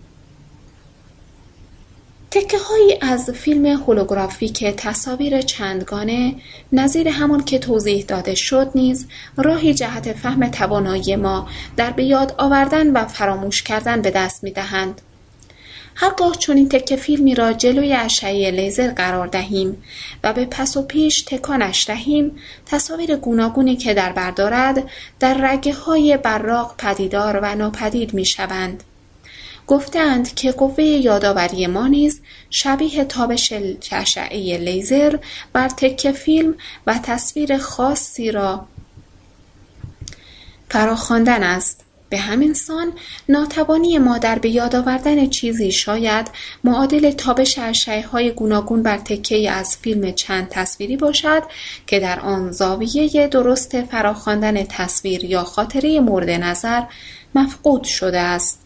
هایی 2.37 2.99
از 3.01 3.31
فیلم 3.31 3.67
هولوگرافیک 3.67 4.65
تصاویر 4.65 5.41
چندگانه 5.41 6.35
نظیر 6.73 7.09
همان 7.09 7.45
که 7.45 7.59
توضیح 7.59 8.05
داده 8.05 8.35
شد 8.35 8.71
نیز 8.75 9.07
راهی 9.37 9.75
جهت 9.75 10.13
فهم 10.13 10.51
توانایی 10.51 11.17
ما 11.17 11.49
در 11.77 11.91
به 11.91 12.05
یاد 12.05 12.35
آوردن 12.39 12.91
و 12.91 13.05
فراموش 13.05 13.63
کردن 13.63 14.03
به 14.03 14.11
دست 14.11 14.45
می‌دهند 14.45 15.01
هرگاه 15.95 16.37
چنین 16.37 16.69
تکه 16.69 16.97
فیلمی 16.97 17.35
را 17.35 17.53
جلوی 17.53 17.93
اشعه 17.93 18.51
لیزر 18.51 18.91
قرار 18.91 19.27
دهیم 19.27 19.83
و 20.25 20.33
به 20.33 20.45
پس 20.45 20.77
و 20.77 20.83
پیش 20.83 21.23
تکانش 21.23 21.87
دهیم 21.87 22.37
تصاویر 22.67 23.17
گوناگونی 23.17 23.77
که 23.77 23.95
در 23.95 24.13
بردارد 24.13 24.85
در 25.21 25.35
رگه 25.35 25.75
های 25.75 26.17
براق 26.17 26.75
پدیدار 26.79 27.41
و 27.43 27.55
ناپدید 27.55 28.15
می 28.15 28.25
شوند. 28.25 28.83
گفتند 29.67 30.35
که 30.35 30.53
قوه 30.53 30.85
یادآوری 30.85 31.67
ما 31.67 31.87
نیز 31.87 32.21
شبیه 32.51 33.05
تابش 33.05 33.53
اشعه 33.93 34.59
لیزر 34.59 35.17
بر 35.53 35.69
تکه 35.69 36.13
فیلم 36.13 36.55
و 36.87 36.99
تصویر 37.03 37.59
خاصی 37.59 38.31
را 38.31 38.67
فراخواندن 40.69 41.43
است 41.43 41.87
به 42.09 42.19
همین 42.19 42.55
سان 42.55 42.93
ناتوانی 43.29 43.99
ما 43.99 44.19
در 44.19 44.39
به 44.39 44.49
یاد 44.49 44.77
آوردن 44.77 45.29
چیزی 45.29 45.73
شاید 45.73 46.31
معادل 46.65 47.11
تابش 47.11 47.59
های 47.89 48.31
گوناگون 48.31 48.83
بر 48.83 48.99
تکه 48.99 49.51
از 49.51 49.77
فیلم 49.77 50.13
چند 50.13 50.49
تصویری 50.49 50.97
باشد 50.97 51.43
که 51.87 52.01
در 52.01 52.21
آن 52.21 52.53
زاویه 52.53 53.29
درست 53.29 53.83
فراخواندن 53.83 54.65
تصویر 54.65 55.25
یا 55.25 55.45
خاطره 55.45 56.01
مورد 56.01 56.31
نظر 56.31 56.83
مفقود 57.35 57.85
شده 57.85 58.21
است. 58.21 58.66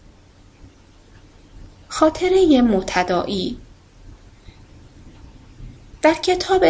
خاطره 1.92 2.62
متدائی 2.62 3.56
در 6.02 6.14
کتاب 6.14 6.64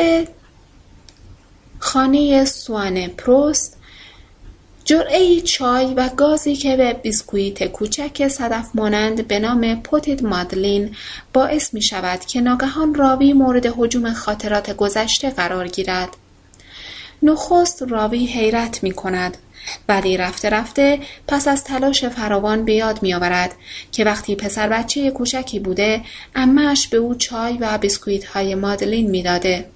خانه 1.79 2.45
سوان 2.45 3.07
پروست 3.07 3.77
جرعهای 4.85 5.41
چای 5.41 5.95
و 5.95 6.09
گازی 6.17 6.57
که 6.57 6.77
به 6.77 6.93
بیسکویت 6.93 7.65
کوچک 7.65 8.29
صدف 8.29 8.69
مانند 8.75 9.29
به 9.29 9.39
نام 9.39 9.83
پوتید 9.83 10.25
مادلین 10.25 10.97
باعث 11.33 11.75
می 11.75 11.83
شود 11.83 12.21
که 12.21 12.41
ناگهان 12.41 12.95
راوی 12.95 13.33
مورد 13.33 13.67
حجوم 13.67 14.13
خاطرات 14.13 14.77
گذشته 14.77 15.31
قرار 15.31 15.69
گیرد. 15.69 16.17
نخست 17.23 17.83
راوی 17.83 18.27
حیرت 18.27 18.83
می 18.83 18.93
کند 18.93 19.37
ولی 19.89 20.17
رفته 20.17 20.51
رفته 20.51 20.99
پس 21.29 21.49
از 21.49 21.65
تلاش 21.65 22.05
فراوان 22.05 22.65
به 22.65 22.75
یاد 22.75 23.03
می 23.03 23.15
آورد 23.15 23.55
که 23.93 24.05
وقتی 24.05 24.37
پسر 24.37 24.69
بچه 24.69 25.11
کوچکی 25.11 25.59
بوده 25.59 26.03
امش 26.35 26.89
به 26.89 26.97
او 26.97 27.15
چای 27.15 27.59
و 27.61 27.79
بیسکویت 27.79 28.25
های 28.25 28.55
مادلین 28.55 29.11
می 29.11 29.23
داده. 29.23 29.67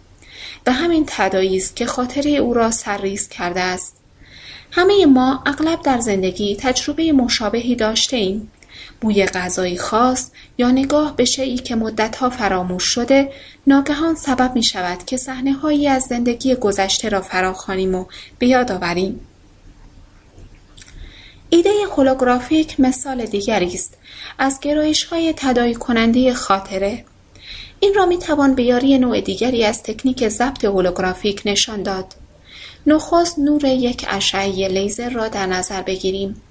به 0.65 0.73
همین 0.73 1.05
تدایی 1.07 1.57
است 1.57 1.77
که 1.77 1.87
خاطره 1.87 2.31
او 2.31 2.55
را 2.55 2.71
سرریز 2.71 3.29
کرده 3.29 3.61
است. 3.61 3.97
همه 4.71 5.07
ما 5.07 5.43
اغلب 5.47 5.83
در 5.83 6.01
زندگی 6.01 6.57
تجربه 6.57 7.13
مشابهی 7.13 7.77
داشته 7.77 8.17
ایم. 8.17 8.51
بوی 9.01 9.27
غذایی 9.27 9.79
خاص 9.79 10.31
یا 10.59 10.71
نگاه 10.71 11.17
به 11.17 11.25
شیعی 11.25 11.59
که 11.59 11.75
مدتها 11.75 12.31
فراموش 12.31 12.85
شده 12.85 13.33
ناگهان 13.67 14.15
سبب 14.15 14.53
می 14.55 14.63
شود 14.63 15.05
که 15.05 15.17
صحنه 15.17 15.53
هایی 15.53 15.89
از 15.89 16.03
زندگی 16.03 16.55
گذشته 16.55 17.09
را 17.09 17.21
فراخوانیم 17.21 17.95
و 17.95 18.05
به 18.39 18.47
یاد 18.47 18.73
آوریم. 18.73 19.21
ایده 21.55 21.71
هولوگرافیک 21.97 22.81
مثال 22.81 23.27
دیگری 23.27 23.75
است 23.75 23.99
از 24.39 24.61
گرایش 24.61 25.05
های 25.05 25.35
تدایی 25.37 25.75
کننده 25.75 26.35
خاطره. 26.35 27.05
این 27.81 27.95
را 27.95 28.07
می 28.07 28.19
توان 28.19 28.55
به 28.55 28.63
یاری 28.63 28.99
نوع 28.99 29.21
دیگری 29.21 29.65
از 29.65 29.83
تکنیک 29.83 30.29
ضبط 30.29 30.65
هولوگرافیک 30.65 31.43
نشان 31.45 31.83
داد. 31.83 32.15
نخست 32.87 33.39
نور 33.39 33.65
یک 33.65 34.07
اشعه 34.09 34.69
لیزر 34.69 35.11
را 35.11 35.29
در 35.29 35.47
نظر 35.47 35.83
بگیریم 35.83 36.43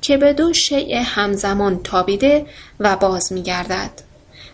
که 0.00 0.16
به 0.16 0.32
دو 0.32 0.52
شیء 0.52 1.02
همزمان 1.02 1.82
تابیده 1.82 2.46
و 2.80 2.96
باز 2.96 3.32
می 3.32 3.42
گردد. 3.42 3.90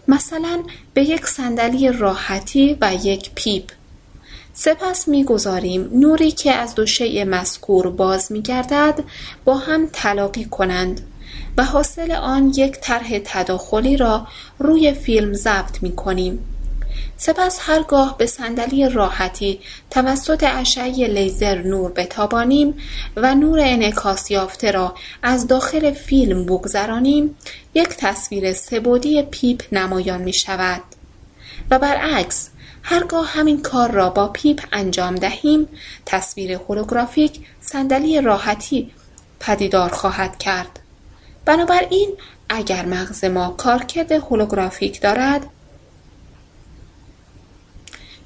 مثلا 0.08 0.62
به 0.94 1.02
یک 1.02 1.26
صندلی 1.26 1.92
راحتی 1.92 2.78
و 2.80 2.94
یک 3.02 3.30
پیپ. 3.34 3.77
سپس 4.60 5.08
می‌گذاریم 5.08 5.90
نوری 5.92 6.30
که 6.30 6.52
از 6.52 6.74
دو 6.74 6.86
شیء 6.86 7.24
مذکور 7.24 7.90
باز 7.90 8.32
میگردد 8.32 9.04
با 9.44 9.54
هم 9.54 9.88
تلاقی 9.92 10.44
کنند 10.44 11.00
و 11.56 11.64
حاصل 11.64 12.12
آن 12.12 12.52
یک 12.56 12.72
طرح 12.80 13.18
تداخلی 13.24 13.96
را 13.96 14.26
روی 14.58 14.92
فیلم 14.92 15.32
ضبط 15.32 15.82
می 15.82 15.96
کنیم. 15.96 16.38
سپس 17.16 17.58
هرگاه 17.62 18.18
به 18.18 18.26
صندلی 18.26 18.88
راحتی 18.88 19.60
توسط 19.90 20.44
اشعه 20.48 21.06
لیزر 21.06 21.62
نور 21.62 21.92
بتابانیم 21.92 22.74
و 23.16 23.34
نور 23.34 23.58
انعکاس 23.62 24.30
یافته 24.30 24.70
را 24.70 24.94
از 25.22 25.46
داخل 25.46 25.90
فیلم 25.90 26.46
بگذرانیم 26.46 27.36
یک 27.74 27.88
تصویر 27.88 28.52
سه‌بعدی 28.52 29.22
پیپ 29.22 29.62
نمایان 29.72 30.22
می 30.22 30.32
شود 30.32 30.82
و 31.70 31.78
برعکس 31.78 32.50
هرگاه 32.90 33.26
همین 33.26 33.62
کار 33.62 33.90
را 33.90 34.10
با 34.10 34.28
پیپ 34.28 34.64
انجام 34.72 35.14
دهیم 35.14 35.68
تصویر 36.06 36.52
هولوگرافیک 36.52 37.40
صندلی 37.60 38.20
راحتی 38.20 38.90
پدیدار 39.40 39.90
خواهد 39.90 40.38
کرد. 40.38 40.78
بنابراین 41.44 42.10
اگر 42.48 42.84
مغز 42.84 43.24
ما 43.24 43.50
کارکرد 43.50 44.12
هولوگرافیک 44.12 45.00
دارد 45.00 45.46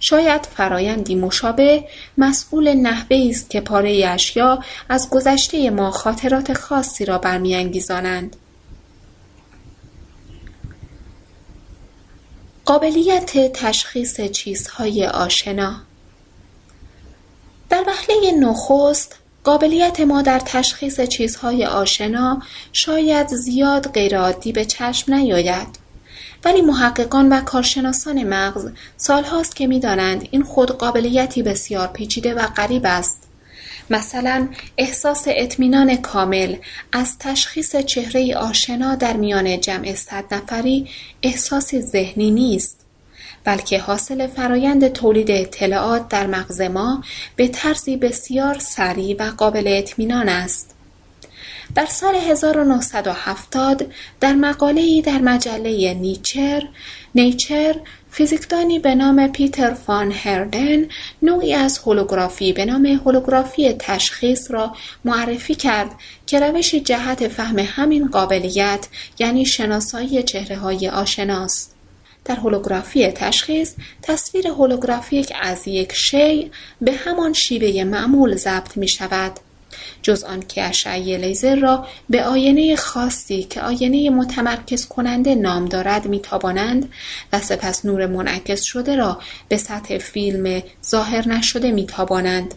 شاید 0.01 0.47
فرایندی 0.57 1.15
مشابه 1.15 1.85
مسئول 2.19 2.75
نحوه 2.75 3.29
است 3.31 3.51
که 3.51 3.61
پاره 3.61 4.07
اشیا 4.07 4.59
از 4.89 5.11
گذشته 5.11 5.71
ما 5.71 5.91
خاطرات 5.91 6.53
خاصی 6.53 7.05
را 7.05 7.19
برمیانگیزانند. 7.19 8.37
قابلیت 12.65 13.53
تشخیص 13.53 14.21
چیزهای 14.21 15.07
آشنا. 15.07 15.77
در 17.71 17.85
وهله 17.87 18.33
نخست 18.33 19.17
قابلیت 19.45 20.01
ما 20.01 20.23
در 20.23 20.39
تشخیص 20.39 21.01
چیزهای 21.01 21.67
آشنا 21.67 22.43
شاید 22.73 23.29
زیاد 23.29 23.93
غیرعادی 23.93 24.53
به 24.53 24.65
چشم 24.65 25.15
نیاید. 25.15 25.69
ولی 26.45 26.61
محققان 26.61 27.29
و 27.29 27.41
کارشناسان 27.41 28.25
مغز 28.25 28.69
سالهاست 28.97 29.57
که 29.57 29.67
می‌دانند 29.67 30.29
این 30.31 30.43
خود 30.43 30.71
قابلیتی 30.71 31.43
بسیار 31.43 31.87
پیچیده 31.87 32.35
و 32.35 32.47
غریب 32.47 32.83
است. 32.85 33.22
مثلا 33.91 34.49
احساس 34.79 35.25
اطمینان 35.27 35.97
کامل 35.97 36.57
از 36.93 37.19
تشخیص 37.19 37.77
چهره 37.77 38.37
آشنا 38.37 38.95
در 38.95 39.17
میان 39.17 39.61
جمع 39.61 39.95
صد 39.95 40.35
نفری 40.35 40.89
احساسی 41.23 41.81
ذهنی 41.81 42.31
نیست 42.31 42.83
بلکه 43.45 43.79
حاصل 43.79 44.27
فرایند 44.27 44.89
تولید 44.89 45.31
اطلاعات 45.31 46.09
در 46.09 46.27
مغز 46.27 46.61
ما 46.61 47.05
به 47.37 47.49
طرزی 47.49 47.97
بسیار 47.97 48.59
سریع 48.59 49.17
و 49.19 49.31
قابل 49.31 49.65
اطمینان 49.67 50.29
است. 50.29 50.75
در 51.75 51.87
سال 51.87 52.15
1970 52.15 53.87
در 54.21 54.33
مقاله‌ای 54.33 55.03
در 55.03 55.19
مجله 55.19 55.95
نیچر 55.95 56.63
نیچر 57.15 57.75
فیزیکدانی 58.15 58.79
به 58.79 58.95
نام 58.95 59.29
پیتر 59.29 59.75
فان 59.75 60.13
هردن 60.13 60.89
نوعی 61.23 61.55
از 61.55 61.79
هولوگرافی 61.79 62.53
به 62.53 62.65
نام 62.65 62.87
هولوگرافی 62.87 63.73
تشخیص 63.73 64.51
را 64.51 64.77
معرفی 65.05 65.55
کرد 65.55 65.91
که 66.27 66.41
روشی 66.41 66.81
جهت 66.81 67.29
فهم 67.29 67.59
همین 67.59 68.09
قابلیت 68.09 68.89
یعنی 69.19 69.47
شناسایی 69.47 70.25
های 70.63 70.89
آشناست. 70.89 71.75
در 72.25 72.37
هولوگرافی 72.37 73.07
تشخیص 73.07 73.75
تصویر 74.03 74.49
هولوگرافیک 74.49 75.33
از 75.41 75.69
یک 75.69 75.93
شی 75.93 76.51
به 76.81 76.93
همان 76.93 77.33
شیوه 77.33 77.85
معمول 77.85 78.37
ضبط 78.37 78.77
می 78.77 78.89
شود 78.89 79.33
جز 80.03 80.25
آنکه 80.25 80.63
اشعه 80.63 81.17
لیزر 81.17 81.57
را 81.57 81.87
به 82.11 82.25
آینه 82.25 82.77
خاصی 82.77 83.43
که 83.43 83.61
آینه 83.61 84.11
متمرکز 84.11 84.87
کننده 84.87 85.35
نام 85.35 85.65
دارد 85.65 86.07
میتابانند 86.07 86.93
و 87.33 87.41
سپس 87.41 87.85
نور 87.85 88.07
منعکس 88.07 88.63
شده 88.63 88.97
را 88.97 89.21
به 89.49 89.57
سطح 89.57 89.99
فیلم 89.99 90.63
ظاهر 90.87 91.29
نشده 91.29 91.73
میتابانند. 91.73 92.55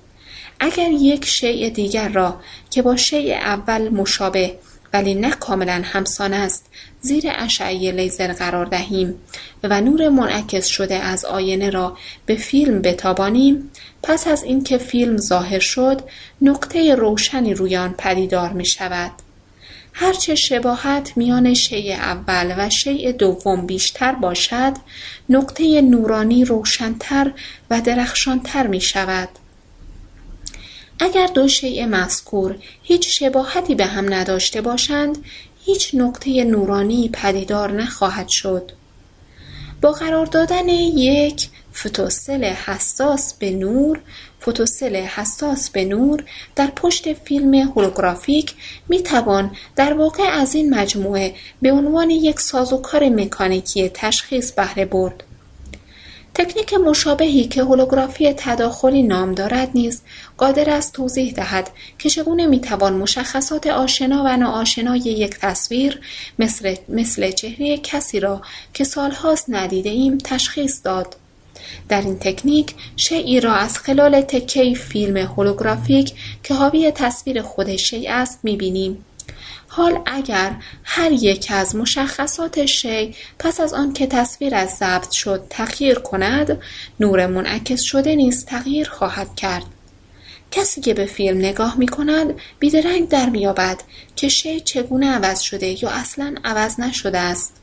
اگر 0.60 0.92
یک 0.92 1.26
شیء 1.26 1.70
دیگر 1.70 2.10
را 2.10 2.40
که 2.70 2.82
با 2.82 2.96
شیء 2.96 3.36
اول 3.36 3.90
مشابه 3.90 4.56
ولی 4.94 5.16
نه 5.16 5.32
کاملا 5.32 5.82
همسان 5.86 6.34
است 6.34 6.66
زیر 7.02 7.24
اشعه 7.36 7.92
لیزر 7.92 8.34
قرار 8.34 8.66
دهیم 8.66 9.16
و 9.64 9.82
نور 9.82 10.10
منعکس 10.10 10.66
شده 10.66 10.96
از 10.96 11.26
آینه 11.26 11.70
را 11.70 11.98
به 12.26 12.36
فیلم 12.36 12.82
بتابانیم 12.82 13.72
پس 14.08 14.28
از 14.28 14.44
اینکه 14.44 14.78
فیلم 14.78 15.18
ظاهر 15.18 15.60
شد 15.60 16.02
نقطه 16.42 16.96
روشنی 16.96 17.54
روی 17.54 17.78
آن 17.78 17.96
پدیدار 17.98 18.50
می 18.54 18.66
شود 18.66 19.12
هرچه 19.94 20.36
شباهت 20.36 21.14
میان 21.16 21.54
شیء 21.54 21.94
اول 21.94 22.54
و 22.58 22.70
شیء 22.70 23.12
دوم 23.12 23.66
بیشتر 23.66 24.12
باشد 24.12 24.74
نقطه 25.30 25.82
نورانی 25.82 26.46
روشنتر 26.46 27.32
و 27.70 27.82
درخشانتر 27.82 28.68
می 28.68 28.82
شود 28.82 29.30
اگر 31.00 31.28
دو 31.28 31.48
شیء 31.48 31.86
مذکور 31.86 32.56
هیچ 32.84 33.20
شباهتی 33.20 33.76
به 33.76 33.86
هم 33.86 34.14
نداشته 34.14 34.62
باشند 34.62 35.18
هیچ 35.66 35.92
نقطه 35.94 36.44
نورانی 36.44 37.10
پدیدار 37.14 37.72
نخواهد 37.72 38.28
شد. 38.28 38.72
با 39.82 39.92
قرار 39.92 40.26
دادن 40.26 40.70
یک 40.70 41.50
فوتوسل 41.76 42.44
حساس 42.44 43.34
به 43.34 43.52
نور 43.52 44.00
فوتوسل 44.40 44.96
حساس 44.96 45.70
به 45.70 45.86
نور 45.86 46.24
در 46.56 46.68
پشت 46.68 47.14
فیلم 47.14 47.54
هولوگرافیک 47.54 48.54
می 48.90 49.04
توان 49.04 49.52
در 49.76 49.94
واقع 49.94 50.24
از 50.24 50.56
این 50.56 50.76
مجموعه 50.76 51.36
به 51.62 51.72
عنوان 51.72 52.10
یک 52.10 52.40
سازوکار 52.40 53.10
مکانیکی 53.10 53.90
تشخیص 53.90 54.52
بهره 54.52 54.86
برد. 54.86 55.24
تکنیک 56.34 56.74
مشابهی 56.74 57.44
که 57.44 57.64
هولوگرافی 57.64 58.34
تداخلی 58.34 59.04
نام 59.04 59.32
دارد 59.32 59.70
نیز 59.76 60.02
قادر 60.38 60.70
است 60.70 60.94
توضیح 60.94 61.34
دهد 61.34 61.70
که 62.00 62.10
چگونه 62.10 62.48
می‌توان 62.48 62.94
مشخصات 62.94 63.68
آشنا 63.68 64.24
و 64.26 64.38
ناآشنای 64.38 65.00
یک 65.00 65.40
تصویر 65.40 66.00
مثل, 66.40 66.76
مثل 66.90 67.32
چهره 67.32 67.78
کسی 67.78 68.20
را 68.20 68.42
که 68.74 68.84
سالهاست 68.84 69.50
ایم 69.50 70.18
تشخیص 70.18 70.82
داد. 70.84 71.16
در 71.90 72.02
این 72.02 72.20
تکنیک 72.20 72.74
شیعی 72.96 73.40
را 73.40 73.54
از 73.54 73.78
خلال 73.78 74.22
تکه 74.22 74.74
فیلم 74.74 75.18
هولوگرافیک 75.18 76.14
که 76.44 76.54
حاوی 76.54 76.92
تصویر 76.92 77.42
خود 77.42 77.76
شیء 77.76 78.12
است 78.14 78.40
می‌بینیم. 78.44 79.06
حال 79.68 80.00
اگر 80.06 80.56
هر 80.84 81.12
یک 81.12 81.48
از 81.50 81.76
مشخصات 81.76 82.66
شی 82.66 83.16
پس 83.40 83.60
از 83.60 83.74
آنکه 83.74 84.08
تصویر 84.08 84.56
از 84.56 84.70
ضبط 84.70 85.12
شد 85.12 85.44
تغییر 85.50 86.00
کند 86.00 86.62
نور 87.00 87.28
منعکس 87.28 87.82
شده 87.82 88.16
نیز 88.16 88.46
تغییر 88.46 88.90
خواهد 88.90 89.36
کرد. 89.36 89.66
کسی 90.52 90.82
که 90.82 90.94
به 90.94 91.06
فیلم 91.06 91.38
نگاه 91.38 91.78
می 91.78 91.88
کند 91.88 92.34
بیدرنگ 92.60 93.10
در 93.10 93.30
میابد 93.30 93.82
که 94.16 94.30
شی 94.30 94.60
چگونه 94.60 95.12
عوض 95.12 95.42
شده 95.42 95.84
یا 95.84 95.90
اصلا 95.90 96.36
عوض 96.44 96.80
نشده 96.80 97.20
است. 97.20 97.54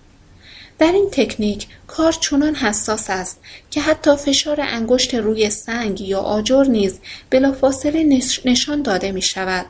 در 0.83 0.93
این 0.93 1.09
تکنیک 1.13 1.67
کار 1.87 2.13
چنان 2.13 2.55
حساس 2.55 3.11
است 3.11 3.41
که 3.71 3.81
حتی 3.81 4.17
فشار 4.17 4.61
انگشت 4.61 5.15
روی 5.15 5.51
سنگ 5.51 6.01
یا 6.01 6.19
آجر 6.21 6.65
نیز 6.65 6.99
بلافاصله 7.31 8.23
نشان 8.45 8.83
داده 8.83 9.13
می 9.13 9.23
شود. 9.23 9.67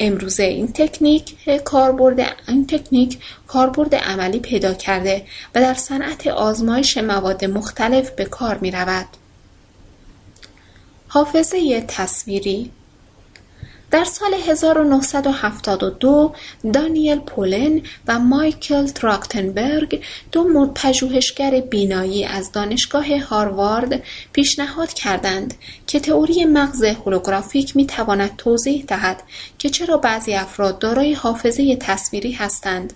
امروزه 0.00 0.42
این 0.42 0.72
تکنیک 0.72 1.34
کاربرد 1.64 2.36
این 2.48 2.66
تکنیک 2.66 3.18
کاربرد 3.46 3.94
عملی 3.94 4.38
پیدا 4.38 4.74
کرده 4.74 5.26
و 5.54 5.60
در 5.60 5.74
صنعت 5.74 6.26
آزمایش 6.26 6.98
مواد 6.98 7.44
مختلف 7.44 8.10
به 8.10 8.24
کار 8.24 8.58
می 8.58 8.70
رود. 8.70 9.06
حافظه 11.08 11.84
تصویری 11.88 12.70
در 13.90 14.04
سال 14.04 14.34
1972 14.34 16.34
دانیل 16.72 17.18
پولن 17.18 17.80
و 18.08 18.18
مایکل 18.18 18.86
تراکتنبرگ 18.86 20.02
دو 20.32 20.72
پژوهشگر 20.74 21.60
بینایی 21.60 22.24
از 22.24 22.52
دانشگاه 22.52 23.18
هاروارد 23.18 24.02
پیشنهاد 24.32 24.92
کردند 24.92 25.54
که 25.86 26.00
تئوری 26.00 26.44
مغز 26.44 26.84
هولوگرافیک 26.84 27.76
می 27.76 27.86
تواند 27.86 28.36
توضیح 28.36 28.84
دهد 28.88 29.22
که 29.58 29.70
چرا 29.70 29.96
بعضی 29.96 30.34
افراد 30.34 30.78
دارای 30.78 31.12
حافظه 31.12 31.76
تصویری 31.76 32.32
هستند 32.32 32.92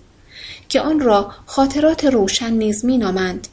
که 0.69 0.81
آن 0.81 0.99
را 0.99 1.31
خاطرات 1.45 2.05
روشن 2.05 2.53
نیز 2.53 2.85
نامند. 2.85 3.47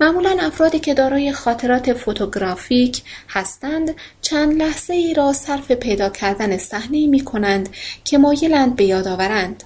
معمولا 0.00 0.36
افرادی 0.40 0.78
که 0.78 0.94
دارای 0.94 1.32
خاطرات 1.32 1.92
فوتوگرافیک 1.92 3.02
هستند 3.28 3.94
چند 4.22 4.62
لحظه 4.62 4.94
ای 4.94 5.14
را 5.14 5.32
صرف 5.32 5.72
پیدا 5.72 6.08
کردن 6.08 6.56
صحنه 6.56 7.06
می 7.06 7.20
کنند 7.20 7.68
که 8.04 8.18
مایلند 8.18 8.76
به 8.76 8.84
یاد 8.84 9.08
آورند. 9.08 9.64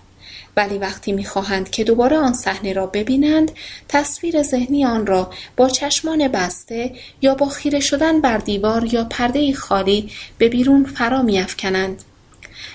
ولی 0.56 0.78
وقتی 0.78 1.12
می‌خواهند 1.12 1.70
که 1.70 1.84
دوباره 1.84 2.16
آن 2.16 2.32
صحنه 2.34 2.72
را 2.72 2.86
ببینند 2.86 3.50
تصویر 3.88 4.42
ذهنی 4.42 4.84
آن 4.84 5.06
را 5.06 5.30
با 5.56 5.68
چشمان 5.68 6.28
بسته 6.28 6.92
یا 7.22 7.34
با 7.34 7.46
خیره 7.46 7.80
شدن 7.80 8.20
بر 8.20 8.38
دیوار 8.38 8.94
یا 8.94 9.04
پرده 9.04 9.52
خالی 9.52 10.10
به 10.38 10.48
بیرون 10.48 10.84
فرا 10.84 11.22
میافکنند. 11.22 12.02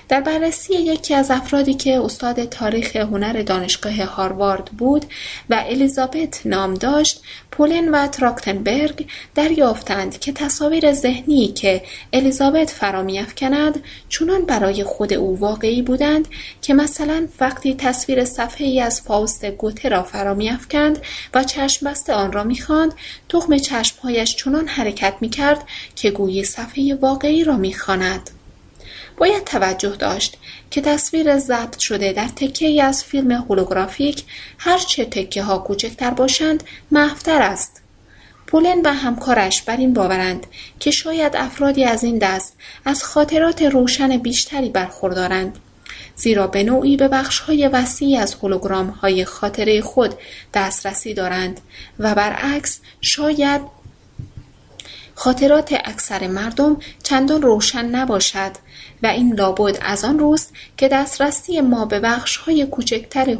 در 0.08 0.20
بررسی 0.20 0.74
یکی 0.74 1.14
از 1.14 1.30
افرادی 1.30 1.74
که 1.74 2.00
استاد 2.00 2.44
تاریخ 2.44 2.96
هنر 2.96 3.42
دانشگاه 3.42 4.04
هاروارد 4.04 4.64
بود 4.64 5.04
و 5.50 5.64
الیزابت 5.68 6.46
نام 6.46 6.74
داشت 6.74 7.22
پولن 7.50 7.88
و 7.88 8.06
تراکتنبرگ 8.06 9.06
دریافتند 9.34 10.18
که 10.18 10.32
تصاویر 10.32 10.92
ذهنی 10.92 11.48
که 11.48 11.82
الیزابت 12.12 12.70
فرا 12.70 13.02
میافکند 13.02 13.82
چنان 14.08 14.44
برای 14.44 14.84
خود 14.84 15.12
او 15.12 15.38
واقعی 15.38 15.82
بودند 15.82 16.28
که 16.62 16.74
مثلا 16.74 17.28
وقتی 17.40 17.74
تصویر 17.74 18.24
صفحه 18.24 18.66
ای 18.66 18.80
از 18.80 19.00
فاوست 19.00 19.44
گوته 19.44 19.88
را 19.88 20.02
فرا 20.02 20.34
میافکند 20.34 20.98
و 21.34 21.44
چشم 21.44 21.90
بسته 21.90 22.12
آن 22.12 22.32
را 22.32 22.44
می‌خواند 22.44 22.94
تخم 23.28 23.58
چشمهایش 23.58 24.36
چنان 24.36 24.68
حرکت 24.68 25.14
می‌کرد 25.20 25.64
که 25.96 26.10
گویی 26.10 26.44
صفحه 26.44 26.94
واقعی 26.94 27.44
را 27.44 27.56
می‌خواند. 27.56 28.30
باید 29.16 29.44
توجه 29.44 29.96
داشت 29.96 30.36
که 30.70 30.80
تصویر 30.80 31.38
ضبط 31.38 31.78
شده 31.78 32.12
در 32.12 32.28
تکه 32.28 32.82
از 32.82 33.04
فیلم 33.04 33.32
هولوگرافیک 33.32 34.24
هرچه 34.58 35.04
تکه 35.04 35.42
ها 35.42 35.58
کوچکتر 35.58 36.10
باشند 36.10 36.64
محفتر 36.90 37.42
است. 37.42 37.82
پولن 38.46 38.80
و 38.84 38.92
همکارش 38.92 39.62
بر 39.62 39.76
این 39.76 39.92
باورند 39.92 40.46
که 40.80 40.90
شاید 40.90 41.36
افرادی 41.36 41.84
از 41.84 42.04
این 42.04 42.18
دست 42.18 42.56
از 42.84 43.04
خاطرات 43.04 43.62
روشن 43.62 44.16
بیشتری 44.16 44.68
برخوردارند 44.68 45.58
زیرا 46.16 46.46
به 46.46 46.62
نوعی 46.62 46.96
به 46.96 47.22
های 47.46 47.68
وسیعی 47.68 48.16
از 48.16 48.34
هولوگرام 48.34 48.88
های 48.88 49.24
خاطره 49.24 49.80
خود 49.80 50.14
دسترسی 50.54 51.14
دارند 51.14 51.60
و 51.98 52.14
برعکس 52.14 52.80
شاید 53.00 53.60
خاطرات 55.14 55.72
اکثر 55.84 56.26
مردم 56.26 56.76
چندان 57.02 57.42
روشن 57.42 57.84
نباشد 57.84 58.52
و 59.02 59.06
این 59.06 59.34
لابد 59.34 59.78
از 59.82 60.04
آن 60.04 60.18
روست 60.18 60.52
که 60.76 60.88
دسترسی 60.88 61.60
ما 61.60 61.84
به 61.84 62.18
های 62.46 62.66
کوچکتر 62.66 63.38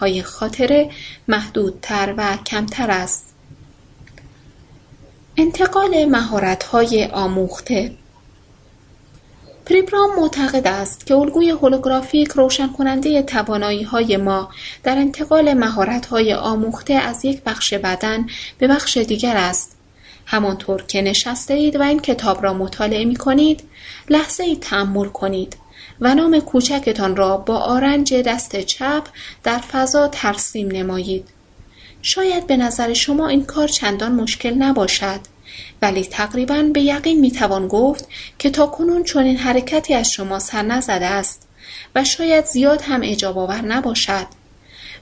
های 0.00 0.22
خاطره 0.22 0.90
محدودتر 1.28 2.14
و 2.16 2.36
کمتر 2.46 2.90
است. 2.90 3.34
انتقال 5.36 6.14
های 6.72 7.08
آموخته 7.12 7.92
پریبرام 9.66 10.10
معتقد 10.16 10.66
است 10.66 11.06
که 11.06 11.14
الگوی 11.14 11.50
هولوگرافیک 11.50 12.28
روشن 12.28 12.68
کننده 12.68 13.22
توانایی 13.22 13.82
های 13.82 14.16
ما 14.16 14.50
در 14.82 14.98
انتقال 14.98 15.64
های 16.10 16.34
آموخته 16.34 16.94
از 16.94 17.24
یک 17.24 17.42
بخش 17.42 17.74
بدن 17.74 18.26
به 18.58 18.68
بخش 18.68 18.96
دیگر 18.96 19.36
است 19.36 19.76
همانطور 20.26 20.82
که 20.82 21.02
نشسته 21.02 21.54
اید 21.54 21.76
و 21.76 21.82
این 21.82 22.00
کتاب 22.00 22.42
را 22.42 22.54
مطالعه 22.54 23.04
می 23.04 23.16
کنید 23.16 23.62
لحظه 24.08 24.44
ای 24.44 24.56
تحمل 24.56 25.08
کنید 25.08 25.56
و 26.00 26.14
نام 26.14 26.40
کوچکتان 26.40 27.16
را 27.16 27.36
با 27.36 27.58
آرنج 27.58 28.14
دست 28.14 28.60
چپ 28.60 29.02
در 29.42 29.58
فضا 29.58 30.08
ترسیم 30.08 30.68
نمایید. 30.68 31.28
شاید 32.02 32.46
به 32.46 32.56
نظر 32.56 32.92
شما 32.92 33.28
این 33.28 33.44
کار 33.44 33.68
چندان 33.68 34.12
مشکل 34.12 34.54
نباشد 34.54 35.20
ولی 35.82 36.04
تقریبا 36.04 36.62
به 36.62 36.80
یقین 36.80 37.20
می 37.20 37.30
توان 37.30 37.68
گفت 37.68 38.08
که 38.38 38.50
تا 38.50 38.66
کنون 38.66 39.04
چنین 39.04 39.36
حرکتی 39.36 39.94
از 39.94 40.12
شما 40.12 40.38
سر 40.38 40.62
نزده 40.62 41.06
است 41.06 41.48
و 41.94 42.04
شاید 42.04 42.44
زیاد 42.44 42.82
هم 42.82 43.00
اجاب 43.04 43.52
نباشد 43.52 44.26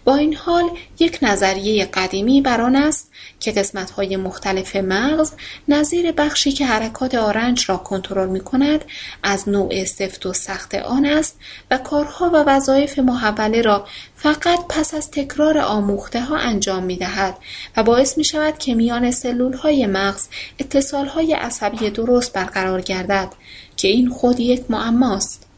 با 0.05 0.17
این 0.17 0.35
حال 0.35 0.71
یک 0.99 1.19
نظریه 1.23 1.85
قدیمی 1.85 2.41
بر 2.41 2.61
است 2.77 3.10
که 3.41 3.53
قسمتهای 3.53 4.17
مختلف 4.17 4.77
مغز 4.77 5.33
نظیر 5.69 6.13
بخشی 6.13 6.53
که 6.53 6.67
حرکات 6.67 7.15
آرنج 7.15 7.65
را 7.69 7.77
کنترل 7.77 8.29
می 8.29 8.41
کند 8.41 8.85
از 9.23 9.49
نوع 9.49 9.85
سفت 9.85 10.27
و 10.27 10.33
سخت 10.33 10.75
آن 10.75 11.07
است 11.07 11.39
و 11.71 11.79
کارها 11.79 12.31
و 12.31 12.37
وظایف 12.47 12.99
محوله 12.99 13.63
را 13.63 13.87
فقط 14.17 14.59
پس 14.69 14.95
از 14.95 15.11
تکرار 15.11 15.59
آموخته 15.59 16.21
ها 16.21 16.37
انجام 16.37 16.83
می 16.83 16.97
دهد 16.97 17.37
و 17.77 17.83
باعث 17.83 18.19
می 18.19 18.25
شود 18.25 18.59
که 18.59 18.75
میان 18.75 19.11
سلول 19.11 19.53
های 19.53 19.87
مغز 19.87 20.29
اتصال 20.59 21.07
های 21.07 21.33
عصبی 21.33 21.91
درست 21.91 22.33
برقرار 22.33 22.81
گردد 22.81 23.33
که 23.77 23.89
این 23.89 24.09
خود 24.09 24.41
یک 24.41 24.71
معماست. 24.71 25.50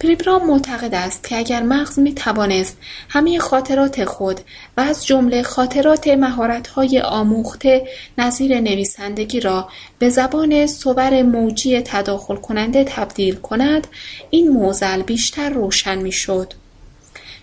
پریبرام 0.00 0.46
معتقد 0.46 0.94
است 0.94 1.28
که 1.28 1.36
اگر 1.36 1.62
مغز 1.62 1.98
می 1.98 2.14
توانست 2.14 2.76
همه 3.08 3.38
خاطرات 3.38 4.04
خود 4.04 4.40
و 4.76 4.80
از 4.80 5.06
جمله 5.06 5.42
خاطرات 5.42 6.08
مهارت‌های 6.08 7.00
آموخته 7.00 7.88
نظیر 8.18 8.60
نویسندگی 8.60 9.40
را 9.40 9.68
به 9.98 10.08
زبان 10.08 10.66
صور 10.66 11.22
موجی 11.22 11.80
تداخل 11.80 12.36
کننده 12.36 12.84
تبدیل 12.84 13.34
کند 13.34 13.86
این 14.30 14.48
موزل 14.48 15.02
بیشتر 15.02 15.50
روشن 15.50 15.98
می‌شد. 15.98 16.54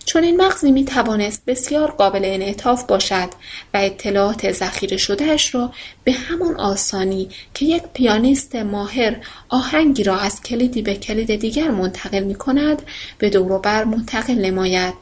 چون 0.06 0.24
این 0.24 0.36
مغزی 0.36 0.72
می 0.72 0.84
توانست 0.84 1.42
بسیار 1.46 1.90
قابل 1.90 2.20
انعطاف 2.24 2.84
باشد 2.84 3.28
و 3.74 3.76
اطلاعات 3.76 4.52
ذخیره 4.52 4.96
شدهش 4.96 5.54
را 5.54 5.72
به 6.04 6.12
همان 6.12 6.54
آسانی 6.56 7.28
که 7.54 7.66
یک 7.66 7.82
پیانیست 7.94 8.56
ماهر 8.56 9.16
آهنگی 9.48 10.02
را 10.02 10.18
از 10.18 10.42
کلیدی 10.42 10.82
به 10.82 10.94
کلید 10.94 11.34
دیگر 11.34 11.70
منتقل 11.70 12.24
می 12.24 12.34
کند 12.34 12.82
به 13.18 13.30
دور 13.30 13.58
بر 13.58 13.84
منتقل 13.84 14.34
نماید. 14.34 14.94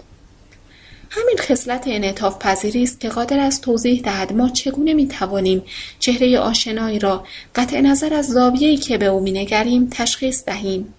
همین 1.10 1.36
خصلت 1.38 1.84
انعطاف 1.86 2.38
پذیری 2.38 2.82
است 2.82 3.00
که 3.00 3.08
قادر 3.08 3.38
است 3.38 3.62
توضیح 3.62 4.02
دهد 4.02 4.32
ما 4.32 4.48
چگونه 4.48 4.94
می 4.94 5.08
توانیم 5.08 5.62
چهره 5.98 6.38
آشنایی 6.38 6.98
را 6.98 7.24
قطع 7.54 7.80
نظر 7.80 8.14
از 8.14 8.26
زاویه‌ای 8.26 8.76
که 8.76 8.98
به 8.98 9.06
او 9.06 9.20
مینگریم 9.20 9.88
تشخیص 9.90 10.44
دهیم. 10.44 10.94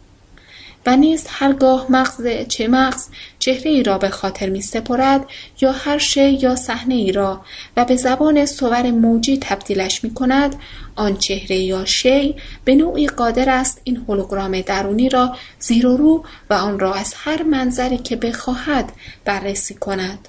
و 0.86 0.98
نیز 0.98 1.26
هرگاه 1.30 1.86
مغز 1.90 2.28
چه 2.48 2.68
مغز 2.68 3.08
چهره 3.40 3.72
ای 3.72 3.84
را 3.84 3.98
به 3.98 4.10
خاطر 4.10 4.50
می 4.50 4.62
سپرد 4.62 5.26
یا 5.62 5.72
هر 5.72 5.98
شی 5.98 6.30
یا 6.30 6.56
صحنه 6.56 6.96
ای 6.96 7.12
را 7.12 7.42
و 7.78 7.86
به 7.86 7.96
زبان 7.96 8.46
صور 8.46 8.92
موجی 8.92 9.38
تبدیلش 9.42 10.04
می 10.04 10.14
کند 10.14 10.56
آن 10.96 11.18
چهره 11.18 11.56
یا 11.56 11.86
شی 11.86 12.36
به 12.66 12.76
نوعی 12.76 13.08
قادر 13.08 13.50
است 13.50 13.82
این 13.84 14.06
هولوگرام 14.08 14.62
درونی 14.62 15.10
را 15.10 15.36
زیر 15.60 15.88
و 15.88 15.98
رو 15.98 16.26
و 16.50 16.54
آن 16.54 16.80
را 16.80 16.94
از 16.94 17.14
هر 17.18 17.44
منظری 17.44 17.98
که 17.98 18.16
بخواهد 18.16 18.92
بررسی 19.26 19.74
کند. 19.74 20.28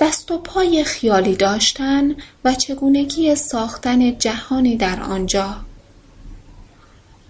دست 0.00 0.30
و 0.30 0.38
پای 0.38 0.84
خیالی 0.84 1.36
داشتن 1.36 2.14
و 2.44 2.54
چگونگی 2.54 3.34
ساختن 3.34 4.18
جهانی 4.18 4.76
در 4.76 5.02
آنجا. 5.02 5.67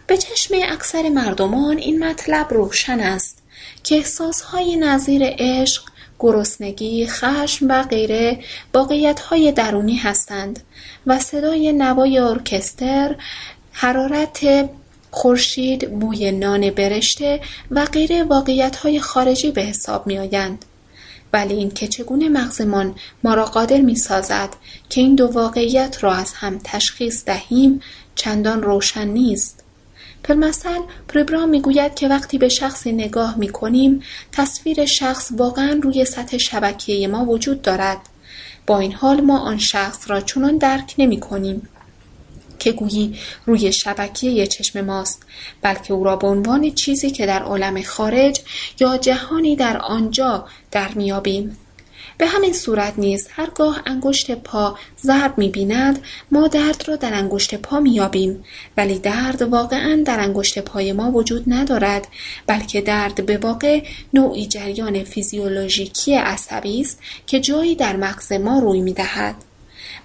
به 0.08 0.16
چشم 0.16 0.54
اکثر 0.68 1.08
مردمان 1.08 1.78
این 1.78 2.04
مطلب 2.04 2.54
روشن 2.54 3.00
است 3.00 3.42
که 3.84 3.94
احساسهای 3.94 4.76
نظیر 4.76 5.22
عشق، 5.24 5.82
گرسنگی، 6.18 7.06
خشم 7.06 7.66
و 7.68 7.82
غیره 7.82 8.38
واقعیتهای 8.74 9.52
درونی 9.52 9.96
هستند 9.96 10.60
و 11.06 11.18
صدای 11.18 11.72
نوای 11.72 12.18
ارکستر، 12.18 13.16
حرارت 13.72 14.68
خورشید، 15.10 15.90
بوی 16.00 16.32
نان 16.32 16.70
برشته 16.70 17.40
و 17.70 17.84
غیره 17.84 18.24
واقعیتهای 18.24 19.00
خارجی 19.00 19.50
به 19.50 19.62
حساب 19.62 20.06
می 20.06 20.18
آیند. 20.18 20.64
ولی 21.32 21.54
اینکه 21.54 21.88
چگونه 21.88 22.28
مغزمان 22.28 22.94
ما 23.24 23.34
را 23.34 23.44
قادر 23.44 23.80
می 23.80 23.96
سازد 23.96 24.48
که 24.88 25.00
این 25.00 25.14
دو 25.14 25.26
واقعیت 25.26 25.96
را 26.00 26.14
از 26.14 26.32
هم 26.32 26.60
تشخیص 26.64 27.24
دهیم 27.24 27.80
چندان 28.14 28.62
روشن 28.62 29.08
نیست. 29.08 29.57
مثل 30.28 30.78
پربرام 31.08 31.48
می‌گوید 31.48 31.94
که 31.94 32.08
وقتی 32.08 32.38
به 32.38 32.48
شخصی 32.48 32.92
نگاه 32.92 33.38
می‌کنیم 33.38 34.02
تصویر 34.32 34.84
شخص 34.84 35.32
واقعا 35.36 35.80
روی 35.82 36.04
سطح 36.04 36.38
شبکیه 36.38 37.08
ما 37.08 37.24
وجود 37.24 37.62
دارد. 37.62 37.98
با 38.66 38.78
این 38.78 38.92
حال 38.92 39.20
ما 39.20 39.38
آن 39.38 39.58
شخص 39.58 40.10
را 40.10 40.20
چنان 40.20 40.58
درک 40.58 40.94
نمی 40.98 41.20
کنیم 41.20 41.68
که 42.58 42.72
گویی 42.72 43.18
روی 43.46 43.72
شبکیه 43.72 44.46
چشم 44.46 44.80
ماست 44.80 45.22
بلکه 45.62 45.94
او 45.94 46.04
را 46.04 46.16
به 46.16 46.26
عنوان 46.26 46.70
چیزی 46.70 47.10
که 47.10 47.26
در 47.26 47.42
عالم 47.42 47.82
خارج 47.82 48.40
یا 48.80 48.96
جهانی 48.96 49.56
در 49.56 49.76
آنجا 49.76 50.46
در 50.70 50.88
میابیم 50.88 51.56
به 52.18 52.26
همین 52.26 52.52
صورت 52.52 52.92
نیز 52.98 53.28
هرگاه 53.30 53.82
انگشت 53.86 54.30
پا 54.30 54.78
ضرب 55.02 55.38
می‌بیند 55.38 55.98
ما 56.30 56.48
درد 56.48 56.84
را 56.86 56.96
در 56.96 57.14
انگشت 57.14 57.54
پا 57.54 57.80
مییابیم. 57.80 58.44
ولی 58.76 58.98
درد 58.98 59.42
واقعا 59.42 60.02
در 60.06 60.20
انگشت 60.20 60.58
پای 60.58 60.92
ما 60.92 61.10
وجود 61.10 61.44
ندارد 61.46 62.08
بلکه 62.46 62.80
درد 62.80 63.26
به 63.26 63.36
واقع 63.36 63.80
نوعی 64.14 64.46
جریان 64.46 65.04
فیزیولوژیکی 65.04 66.14
عصبی 66.14 66.80
است 66.80 67.00
که 67.26 67.40
جایی 67.40 67.74
در 67.74 67.96
مغز 67.96 68.32
ما 68.32 68.58
روی 68.58 68.80
می‌دهد. 68.80 69.47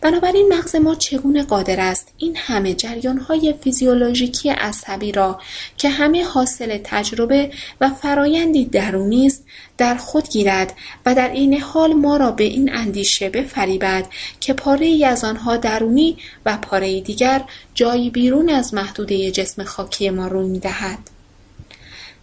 بنابراین 0.04 0.54
مغز 0.54 0.76
ما 0.76 0.96
چگونه 0.96 1.44
قادر 1.44 1.80
است 1.80 2.14
این 2.18 2.36
همه 2.36 2.74
جریانهای 2.74 3.56
فیزیولوژیکی 3.62 4.50
عصبی 4.50 5.12
را 5.12 5.40
که 5.78 5.90
همه 5.90 6.26
حاصل 6.26 6.80
تجربه 6.84 7.52
و 7.82 7.90
فرایندی 7.90 8.66
درونی 8.66 9.26
است 9.26 9.46
در 9.78 9.96
خود 9.96 10.30
گیرد 10.30 10.74
و 11.06 11.16
در 11.16 11.32
این 11.32 11.60
حال 11.62 11.94
ما 11.94 12.18
را 12.18 12.32
به 12.32 12.44
این 12.44 12.76
اندیشه 12.76 13.30
بفریبد 13.30 14.06
که 14.40 14.54
پاره 14.54 14.86
ای 14.86 15.06
از 15.06 15.24
آنها 15.24 15.58
درونی 15.58 16.18
و 16.46 16.58
پاره 16.58 17.02
دیگر 17.02 17.44
جایی 17.74 18.10
بیرون 18.10 18.50
از 18.50 18.74
محدوده 18.74 19.32
جسم 19.32 19.64
خاکی 19.64 20.10
ما 20.10 20.28
روی 20.28 20.48
می‌دهد. 20.48 21.00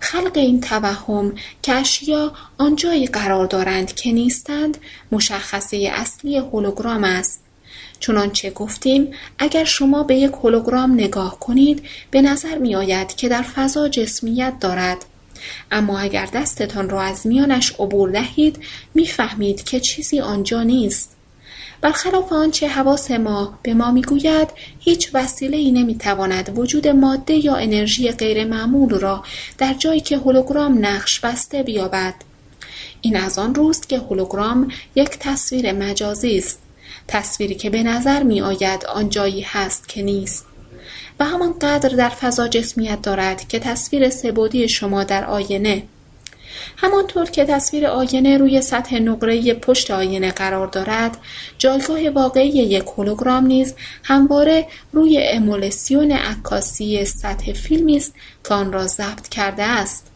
خلق 0.01 0.37
این 0.37 0.61
توهم 0.61 1.35
که 1.63 1.73
اشیا 1.73 2.33
آنجایی 2.59 3.07
قرار 3.07 3.47
دارند 3.47 3.95
که 3.95 4.13
نیستند 4.13 4.79
مشخصه 5.13 5.91
اصلی 5.95 6.39
هولوگرام 6.39 7.05
است. 7.05 7.50
چنانچه 8.01 8.51
گفتیم 8.51 9.13
اگر 9.39 9.65
شما 9.65 10.03
به 10.03 10.17
یک 10.17 10.33
هولوگرام 10.33 10.93
نگاه 10.93 11.39
کنید 11.39 11.83
به 12.11 12.23
نظر 12.23 12.59
می 12.59 12.75
آید 12.75 13.17
که 13.17 13.29
در 13.29 13.43
فضا 13.43 13.89
جسمیت 13.89 14.55
دارد. 14.61 14.99
اما 15.71 15.99
اگر 15.99 16.27
دستتان 16.27 16.91
را 16.91 17.03
از 17.03 17.27
میانش 17.27 17.73
عبور 17.79 18.11
دهید 18.11 18.59
می‌فهمید 18.95 19.65
که 19.65 19.81
چیزی 19.81 20.21
آنجا 20.21 20.63
نیست. 20.63 21.17
برخلاف 21.81 22.33
آنچه 22.33 22.69
حواس 22.69 23.11
ما 23.11 23.59
به 23.63 23.75
ما 23.75 23.91
می‌گوید 23.91 24.49
هیچ 24.81 25.11
وسیله 25.15 25.57
ای 25.57 25.71
نمی‌تواند 25.71 26.59
وجود 26.59 26.89
ماده 26.89 27.35
یا 27.35 27.57
انرژی 27.57 28.11
غیرمعمول 28.11 28.91
را 28.91 29.25
در 29.59 29.75
جایی 29.75 30.01
که 30.01 30.19
هولوگرام 30.19 30.87
نقش 30.87 31.21
بسته 31.21 31.63
بیابد. 31.63 32.15
این 33.01 33.17
از 33.17 33.39
آن 33.39 33.55
روست 33.55 33.89
که 33.89 33.99
هولوگرام 33.99 34.69
یک 34.95 35.11
تصویر 35.11 35.73
مجازی 35.73 36.39
است. 36.39 36.59
تصویری 37.11 37.55
که 37.55 37.71
به 37.71 37.83
نظر 37.83 38.23
می 38.23 38.41
آید 38.41 38.85
آن 38.85 39.09
جایی 39.09 39.41
هست 39.41 39.89
که 39.89 40.03
نیست. 40.03 40.47
و 41.21 41.25
همانقدر 41.25 41.89
در 41.89 42.09
فضا 42.09 42.49
جسمیت 42.49 43.03
دارد 43.03 43.49
که 43.49 43.59
تصویر 43.59 44.11
سبودی 44.11 44.69
شما 44.69 45.05
در 45.05 45.25
آینه. 45.25 45.83
همانطور 46.77 47.31
که 47.31 47.45
تصویر 47.45 47.87
آینه 47.87 48.39
روی 48.39 48.63
سطح 48.63 48.99
نقره 48.99 49.55
پشت 49.55 49.91
آینه 49.91 50.31
قرار 50.31 50.67
دارد 50.67 51.17
جایگاه 51.59 52.11
واقعی 52.11 52.49
یک 52.49 52.85
هولوگرام 52.97 53.47
نیز 53.47 53.75
همواره 54.05 54.67
روی 54.93 55.19
امولسیون 55.23 56.13
عکاسی 56.13 57.05
سطح 57.05 57.53
فیلمی 57.53 57.97
است 57.97 58.15
که 58.49 58.55
آن 58.55 58.73
را 58.73 58.87
ضبط 58.87 59.29
کرده 59.29 59.63
است. 59.63 60.10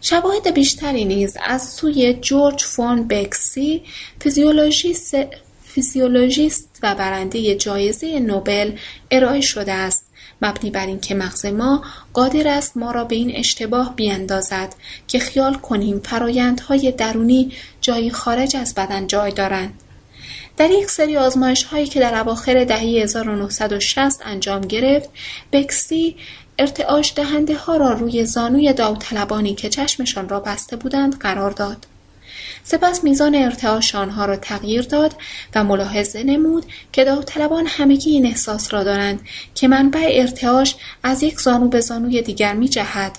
شواهد 0.00 0.54
بیشتری 0.54 1.04
نیز 1.04 1.36
از 1.44 1.68
سوی 1.68 2.14
جورج 2.14 2.64
فون 2.64 3.08
بکسی 3.08 3.82
فیزیولوژیست 5.64 6.78
و 6.82 6.94
برنده 6.94 7.54
جایزه 7.54 8.20
نوبل 8.20 8.72
ارائه 9.10 9.40
شده 9.40 9.72
است. 9.72 10.04
مبنی 10.42 10.70
بر 10.70 10.86
اینکه 10.86 11.14
مغز 11.14 11.46
ما 11.46 11.84
قادر 12.12 12.48
است 12.48 12.76
ما 12.76 12.90
را 12.90 13.04
به 13.04 13.16
این 13.16 13.36
اشتباه 13.36 13.96
بیاندازد 13.96 14.74
که 15.08 15.18
خیال 15.18 15.54
کنیم 15.54 16.00
فرایندهای 16.00 16.92
درونی 16.92 17.52
جایی 17.80 18.10
خارج 18.10 18.56
از 18.56 18.74
بدن 18.74 19.06
جای 19.06 19.32
دارند. 19.32 19.82
در 20.56 20.70
یک 20.70 20.90
سری 20.90 21.16
آزمایش 21.16 21.64
هایی 21.64 21.86
که 21.86 22.00
در 22.00 22.20
اواخر 22.20 22.64
دهه 22.64 22.80
1960 22.80 24.26
انجام 24.26 24.60
گرفت 24.60 25.10
بکسی 25.52 26.16
ارتعاش 26.58 27.12
دهنده 27.16 27.56
ها 27.56 27.76
را 27.76 27.92
روی 27.92 28.24
زانوی 28.24 28.72
داوطلبانی 28.72 29.54
که 29.54 29.68
چشمشان 29.68 30.28
را 30.28 30.40
بسته 30.40 30.76
بودند 30.76 31.18
قرار 31.18 31.50
داد. 31.50 31.86
سپس 32.64 33.04
میزان 33.04 33.34
ارتعاش 33.34 33.94
آنها 33.94 34.24
را 34.24 34.36
تغییر 34.36 34.82
داد 34.82 35.14
و 35.54 35.64
ملاحظه 35.64 36.22
نمود 36.22 36.64
که 36.92 37.04
داوطلبان 37.04 37.66
همگی 37.66 38.10
این 38.10 38.26
احساس 38.26 38.74
را 38.74 38.84
دارند 38.84 39.20
که 39.54 39.68
منبع 39.68 40.08
ارتعاش 40.12 40.76
از 41.02 41.22
یک 41.22 41.40
زانو 41.40 41.68
به 41.68 41.80
زانوی 41.80 42.22
دیگر 42.22 42.54
می 42.54 42.68
جهد 42.68 43.18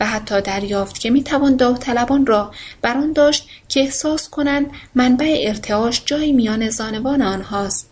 و 0.00 0.06
حتی 0.06 0.40
دریافت 0.40 0.98
که 0.98 1.10
می‌توان 1.10 1.56
داوطلبان 1.56 2.26
را 2.26 2.52
بر 2.82 3.00
داشت 3.14 3.48
که 3.68 3.80
احساس 3.80 4.28
کنند 4.28 4.70
منبع 4.94 5.44
ارتعاش 5.46 6.02
جایی 6.06 6.32
میان 6.32 6.70
زانوان 6.70 7.22
آنهاست 7.22 7.89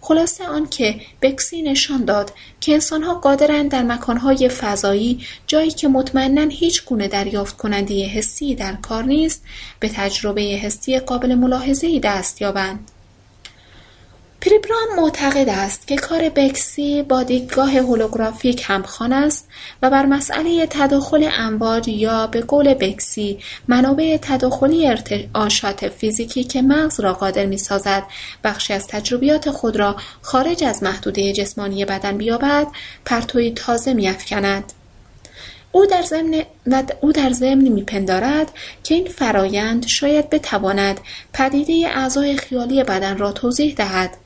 خلاصه 0.00 0.44
آنکه 0.44 1.00
بکسی 1.22 1.62
نشان 1.62 2.04
داد 2.04 2.32
که 2.60 2.72
انسانها 2.72 3.14
قادرند 3.14 3.70
در 3.70 3.82
مکانهای 3.82 4.48
فضایی 4.48 5.26
جایی 5.46 5.70
که 5.70 5.88
مطمئنا 5.88 6.48
هیچ 6.48 6.84
گونه 6.84 7.08
دریافت 7.08 7.56
کننده 7.56 8.04
حسی 8.04 8.54
در 8.54 8.72
کار 8.72 9.04
نیست 9.04 9.42
به 9.80 9.88
تجربه 9.88 10.40
حسی 10.40 10.98
قابل 10.98 11.34
ملاحظهای 11.34 12.00
دست 12.00 12.42
یابند. 12.42 12.90
پریبرام 14.40 14.96
معتقد 14.96 15.48
است 15.48 15.86
که 15.86 15.96
کار 15.96 16.28
بکسی 16.28 17.02
با 17.02 17.22
دیدگاه 17.22 17.78
هولوگرافیک 17.78 18.64
همخوان 18.66 19.12
است 19.12 19.48
و 19.82 19.90
بر 19.90 20.06
مسئله 20.06 20.66
تداخل 20.70 21.28
امواج 21.38 21.88
یا 21.88 22.26
به 22.26 22.40
قول 22.40 22.74
بکسی 22.74 23.38
منابع 23.68 24.18
تداخلی 24.22 24.86
ارتعاشات 24.86 25.88
فیزیکی 25.88 26.44
که 26.44 26.62
مغز 26.62 27.00
را 27.00 27.12
قادر 27.12 27.46
می‌سازد 27.46 28.02
بخشی 28.44 28.72
از 28.72 28.86
تجربیات 28.86 29.50
خود 29.50 29.76
را 29.76 29.96
خارج 30.22 30.64
از 30.64 30.82
محدوده 30.82 31.32
جسمانی 31.32 31.84
بدن 31.84 32.18
بیابد 32.18 32.66
پرتوی 33.04 33.50
تازه 33.50 33.94
میافکند. 33.94 34.72
او 35.72 35.86
در 35.86 36.02
ضمن 36.02 36.42
او 37.00 37.12
در 37.12 37.30
ضمن 37.30 37.68
میپندارد 37.68 38.52
که 38.84 38.94
این 38.94 39.06
فرایند 39.06 39.86
شاید 39.86 40.30
بتواند 40.30 41.00
پدیده 41.32 41.88
اعضای 41.94 42.36
خیالی 42.36 42.84
بدن 42.84 43.18
را 43.18 43.32
توضیح 43.32 43.74
دهد. 43.74 44.19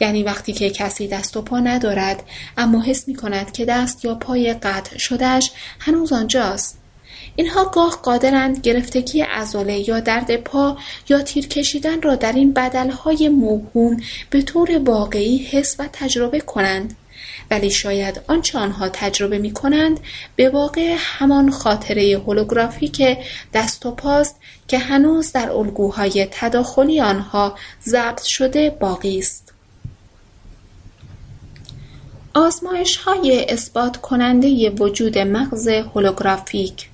یعنی 0.00 0.22
وقتی 0.22 0.52
که 0.52 0.70
کسی 0.70 1.08
دست 1.08 1.36
و 1.36 1.42
پا 1.42 1.60
ندارد 1.60 2.22
اما 2.56 2.82
حس 2.82 3.08
می 3.08 3.14
کند 3.14 3.52
که 3.52 3.64
دست 3.64 4.04
یا 4.04 4.14
پای 4.14 4.54
قطع 4.54 4.98
شدهش 4.98 5.50
هنوز 5.80 6.12
آنجاست 6.12 6.78
اینها 7.36 7.64
گاه 7.64 7.98
قادرند 8.02 8.58
گرفتگی 8.58 9.20
عضله 9.20 9.88
یا 9.88 10.00
درد 10.00 10.36
پا 10.36 10.76
یا 11.08 11.22
تیر 11.22 11.48
کشیدن 11.48 12.02
را 12.02 12.14
در 12.14 12.32
این 12.32 12.52
بدلهای 12.52 13.28
موهوم 13.28 13.96
به 14.30 14.42
طور 14.42 14.78
واقعی 14.84 15.38
حس 15.38 15.76
و 15.78 15.88
تجربه 15.92 16.40
کنند 16.40 16.96
ولی 17.50 17.70
شاید 17.70 18.20
آنچه 18.26 18.58
آنها 18.58 18.88
تجربه 18.88 19.38
می 19.38 19.52
کنند 19.52 20.00
به 20.36 20.48
واقع 20.48 20.96
همان 20.98 21.50
خاطره 21.50 22.22
هولوگرافیک 22.26 23.18
دست 23.54 23.86
و 23.86 23.90
پاست 23.90 24.36
که 24.68 24.78
هنوز 24.78 25.32
در 25.32 25.50
الگوهای 25.50 26.28
تداخلی 26.30 27.00
آنها 27.00 27.54
ضبط 27.84 28.22
شده 28.22 28.70
باقی 28.70 29.18
است. 29.18 29.45
های 33.04 33.46
اثبات 33.48 33.96
کننده 33.96 34.70
وجود 34.70 35.18
مغز 35.18 35.68
هولوگرافیک. 35.68 36.88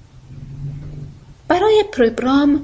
برای 1.48 1.84
پریبرام 1.92 2.62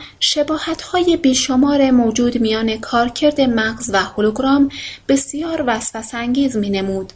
های 0.93 1.17
بیشمار 1.17 1.91
موجود 1.91 2.41
میان 2.41 2.77
کارکرد 2.77 3.41
مغز 3.41 3.91
و 3.93 3.99
هولوگرام 3.99 4.69
بسیار 5.09 5.65
وسوسه‌انگیز 5.67 6.57
نمود 6.57 7.13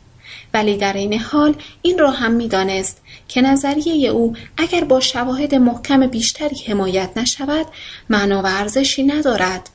ولی 0.54 0.76
در 0.76 0.92
این 0.92 1.18
حال 1.18 1.54
این 1.82 1.98
را 1.98 2.10
هم 2.10 2.32
می‌دانست 2.32 3.00
که 3.28 3.40
نظریه 3.40 4.10
او 4.10 4.36
اگر 4.56 4.84
با 4.84 5.00
شواهد 5.00 5.54
محکم 5.54 6.06
بیشتری 6.06 6.56
حمایت 6.66 7.10
نشود 7.16 7.66
معنا 8.10 8.42
و 8.42 8.46
ارزشی 8.46 9.02
ندارد. 9.02 9.70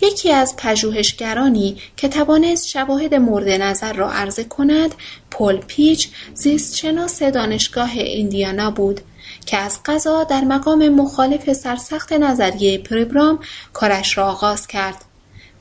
یکی 0.00 0.32
از 0.32 0.56
پژوهشگرانی 0.56 1.76
که 1.96 2.08
توانست 2.08 2.68
شواهد 2.68 3.14
مورد 3.14 3.48
نظر 3.48 3.92
را 3.92 4.12
عرضه 4.12 4.44
کند 4.44 4.94
پل 5.30 5.56
پیچ 5.56 6.08
زیستشناس 6.34 7.22
دانشگاه 7.22 7.90
ایندیانا 7.90 8.70
بود 8.70 9.00
که 9.46 9.56
از 9.56 9.78
قضا 9.84 10.24
در 10.24 10.40
مقام 10.40 10.88
مخالف 10.88 11.52
سرسخت 11.52 12.12
نظریه 12.12 12.78
پریبرام 12.78 13.38
کارش 13.72 14.18
را 14.18 14.26
آغاز 14.26 14.66
کرد. 14.66 15.04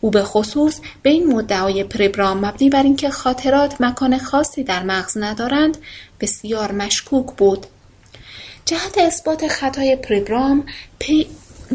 او 0.02 0.12
به 0.12 0.24
خصوص 0.24 0.80
به 1.04 1.10
این 1.10 1.34
مدعای 1.34 1.84
پریبرام 1.84 2.46
مبنی 2.46 2.70
بر 2.70 2.84
اینکه 2.84 3.10
خاطرات 3.10 3.82
مکان 3.82 4.18
خاصی 4.18 4.64
در 4.64 4.84
مغز 4.84 5.18
ندارند 5.18 5.78
بسیار 6.20 6.72
مشکوک 6.72 7.36
بود. 7.38 7.66
جهت 8.66 8.98
اثبات 8.98 9.48
خطای 9.48 9.96
پریبرام 9.96 10.66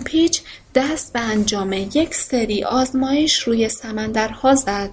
پیچ 0.04 0.42
دست 0.74 1.12
به 1.12 1.20
انجام 1.20 1.72
یک 1.72 2.14
سری 2.14 2.64
آزمایش 2.64 3.38
روی 3.38 3.68
سمندرها 3.68 4.54
زد. 4.54 4.90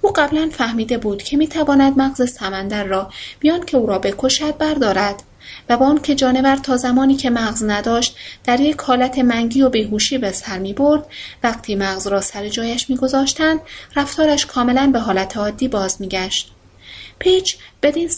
او 0.00 0.12
قبلا 0.12 0.50
فهمیده 0.52 0.98
بود 0.98 1.22
که 1.22 1.36
می‌تواند 1.36 1.98
مغز 1.98 2.32
سمندر 2.32 2.84
را 2.84 3.10
بیان 3.40 3.64
که 3.64 3.76
او 3.76 3.86
را 3.86 3.98
بکشد 3.98 4.56
بردارد 4.56 5.22
و 5.68 5.76
با 5.76 5.86
آنکه 5.86 6.14
جانور 6.14 6.56
تا 6.56 6.76
زمانی 6.76 7.16
که 7.16 7.30
مغز 7.30 7.64
نداشت 7.64 8.16
در 8.44 8.60
یک 8.60 8.76
حالت 8.80 9.18
منگی 9.18 9.62
و 9.62 9.68
بیهوشی 9.68 10.18
به 10.18 10.32
سر 10.32 10.58
می 10.58 10.72
برد 10.72 11.06
وقتی 11.42 11.74
مغز 11.74 12.06
را 12.06 12.20
سر 12.20 12.48
جایش 12.48 12.90
میگذاشتند 12.90 13.60
رفتارش 13.96 14.46
کاملا 14.46 14.90
به 14.92 14.98
حالت 14.98 15.36
عادی 15.36 15.68
باز 15.68 16.00
میگشت 16.00 16.52
پیچ 17.18 17.56
بدین 17.82 18.10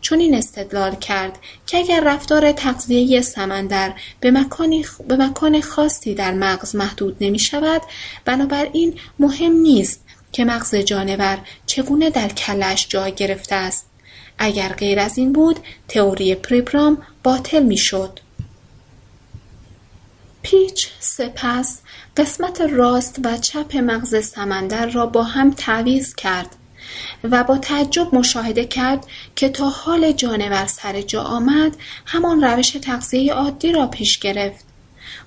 چون 0.00 0.18
این 0.18 0.34
استدلال 0.34 0.94
کرد 0.94 1.38
که 1.66 1.78
اگر 1.78 2.02
رفتار 2.04 2.52
تغذیهی 2.52 3.22
سمندر 3.22 3.94
به, 4.20 4.30
به 5.08 5.16
مکان 5.16 5.60
خاصی 5.60 6.14
در 6.14 6.32
مغز 6.32 6.76
محدود 6.76 7.16
نمی 7.20 7.38
شود 7.38 7.82
بنابراین 8.24 8.94
مهم 9.18 9.52
نیست 9.52 10.04
که 10.32 10.44
مغز 10.44 10.74
جانور 10.74 11.38
چگونه 11.66 12.10
در 12.10 12.28
کلش 12.28 12.86
جای 12.88 13.12
گرفته 13.12 13.54
است 13.54 13.86
اگر 14.38 14.68
غیر 14.68 15.00
از 15.00 15.18
این 15.18 15.32
بود 15.32 15.58
تئوری 15.88 16.34
پریپرام 16.34 17.02
باطل 17.22 17.62
می‌شد. 17.62 18.20
پیچ 20.42 20.88
سپس 21.00 21.80
قسمت 22.16 22.60
راست 22.60 23.20
و 23.24 23.36
چپ 23.36 23.76
مغز 23.76 24.24
سمندر 24.24 24.86
را 24.86 25.06
با 25.06 25.22
هم 25.22 25.50
تعویض 25.50 26.14
کرد 26.14 26.56
و 27.24 27.44
با 27.44 27.58
تعجب 27.58 28.14
مشاهده 28.14 28.64
کرد 28.64 29.06
که 29.36 29.48
تا 29.48 29.68
حال 29.68 30.12
جانور 30.12 30.66
سر 30.66 31.02
جا 31.02 31.22
آمد 31.22 31.76
همان 32.06 32.44
روش 32.44 32.70
تغذیه 32.70 33.32
عادی 33.32 33.72
را 33.72 33.86
پیش 33.86 34.18
گرفت. 34.18 34.64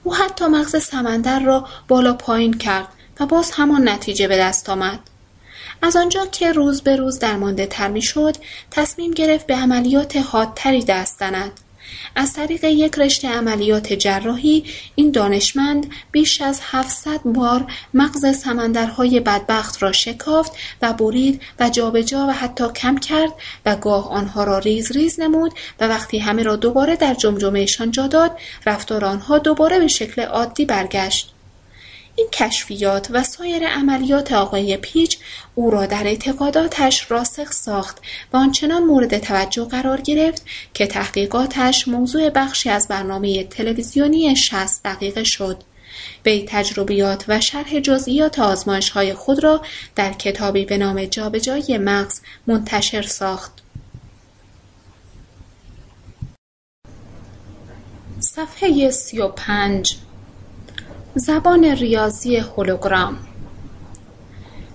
او 0.03 0.15
حتی 0.15 0.45
مغز 0.45 0.83
سمندر 0.83 1.39
را 1.39 1.67
بالا 1.87 2.13
پایین 2.13 2.53
کرد 2.53 2.87
و 3.19 3.25
باز 3.25 3.51
همان 3.51 3.89
نتیجه 3.89 4.27
به 4.27 4.37
دست 4.37 4.69
آمد. 4.69 4.99
از 5.81 5.95
آنجا 5.95 6.25
که 6.25 6.51
روز 6.51 6.81
به 6.81 6.95
روز 6.95 7.19
درمانده 7.19 7.65
تر 7.65 7.87
می 7.87 8.01
شد 8.01 8.35
تصمیم 8.71 9.11
گرفت 9.11 9.47
به 9.47 9.55
عملیات 9.55 10.15
حادتری 10.15 10.83
دست 10.83 11.19
زند 11.19 11.60
از 12.15 12.33
طریق 12.33 12.63
یک 12.63 12.99
رشته 12.99 13.27
عملیات 13.27 13.93
جراحی 13.93 14.63
این 14.95 15.11
دانشمند 15.11 15.91
بیش 16.11 16.41
از 16.41 16.59
700 16.63 17.19
بار 17.25 17.65
مغز 17.93 18.37
سمندرهای 18.37 19.19
بدبخت 19.19 19.83
را 19.83 19.91
شکافت 19.91 20.51
و 20.81 20.93
برید 20.93 21.41
و 21.59 21.69
جابجا 21.69 22.27
و 22.27 22.31
حتی 22.31 22.67
کم 22.67 22.97
کرد 22.97 23.33
و 23.65 23.75
گاه 23.75 24.11
آنها 24.11 24.43
را 24.43 24.59
ریز 24.59 24.91
ریز 24.91 25.19
نمود 25.19 25.53
و 25.79 25.87
وقتی 25.87 26.19
همه 26.19 26.43
را 26.43 26.55
دوباره 26.55 26.95
در 26.95 27.13
جمجمهشان 27.13 27.91
جا 27.91 28.07
داد 28.07 28.37
رفتار 28.65 29.05
آنها 29.05 29.37
دوباره 29.37 29.79
به 29.79 29.87
شکل 29.87 30.21
عادی 30.21 30.65
برگشت. 30.65 31.33
این 32.21 32.29
کشفیات 32.31 33.07
و 33.11 33.23
سایر 33.23 33.67
عملیات 33.67 34.31
آقای 34.31 34.77
پیچ 34.77 35.17
او 35.55 35.71
را 35.71 35.85
در 35.85 36.03
اعتقاداتش 36.07 37.11
راسخ 37.11 37.51
ساخت 37.51 37.97
و 38.33 38.37
آنچنان 38.37 38.83
مورد 38.83 39.19
توجه 39.19 39.65
قرار 39.65 40.01
گرفت 40.01 40.45
که 40.73 40.87
تحقیقاتش 40.87 41.87
موضوع 41.87 42.29
بخشی 42.29 42.69
از 42.69 42.87
برنامه 42.87 43.43
تلویزیونی 43.43 44.35
60 44.35 44.83
دقیقه 44.83 45.23
شد. 45.23 45.63
وی 46.25 46.45
تجربیات 46.47 47.25
و 47.27 47.41
شرح 47.41 47.79
جزئیات 47.79 48.39
های 48.93 49.13
خود 49.13 49.43
را 49.43 49.61
در 49.95 50.13
کتابی 50.13 50.65
به 50.65 50.77
نام 50.77 51.05
جابجایی 51.05 51.77
مغز 51.77 52.21
منتشر 52.47 53.01
ساخت. 53.01 53.51
صفحه 58.19 58.91
سی 58.91 59.19
و 59.19 59.27
پنج 59.27 59.97
زبان 61.15 61.65
ریاضی 61.65 62.35
هولوگرام. 62.35 63.17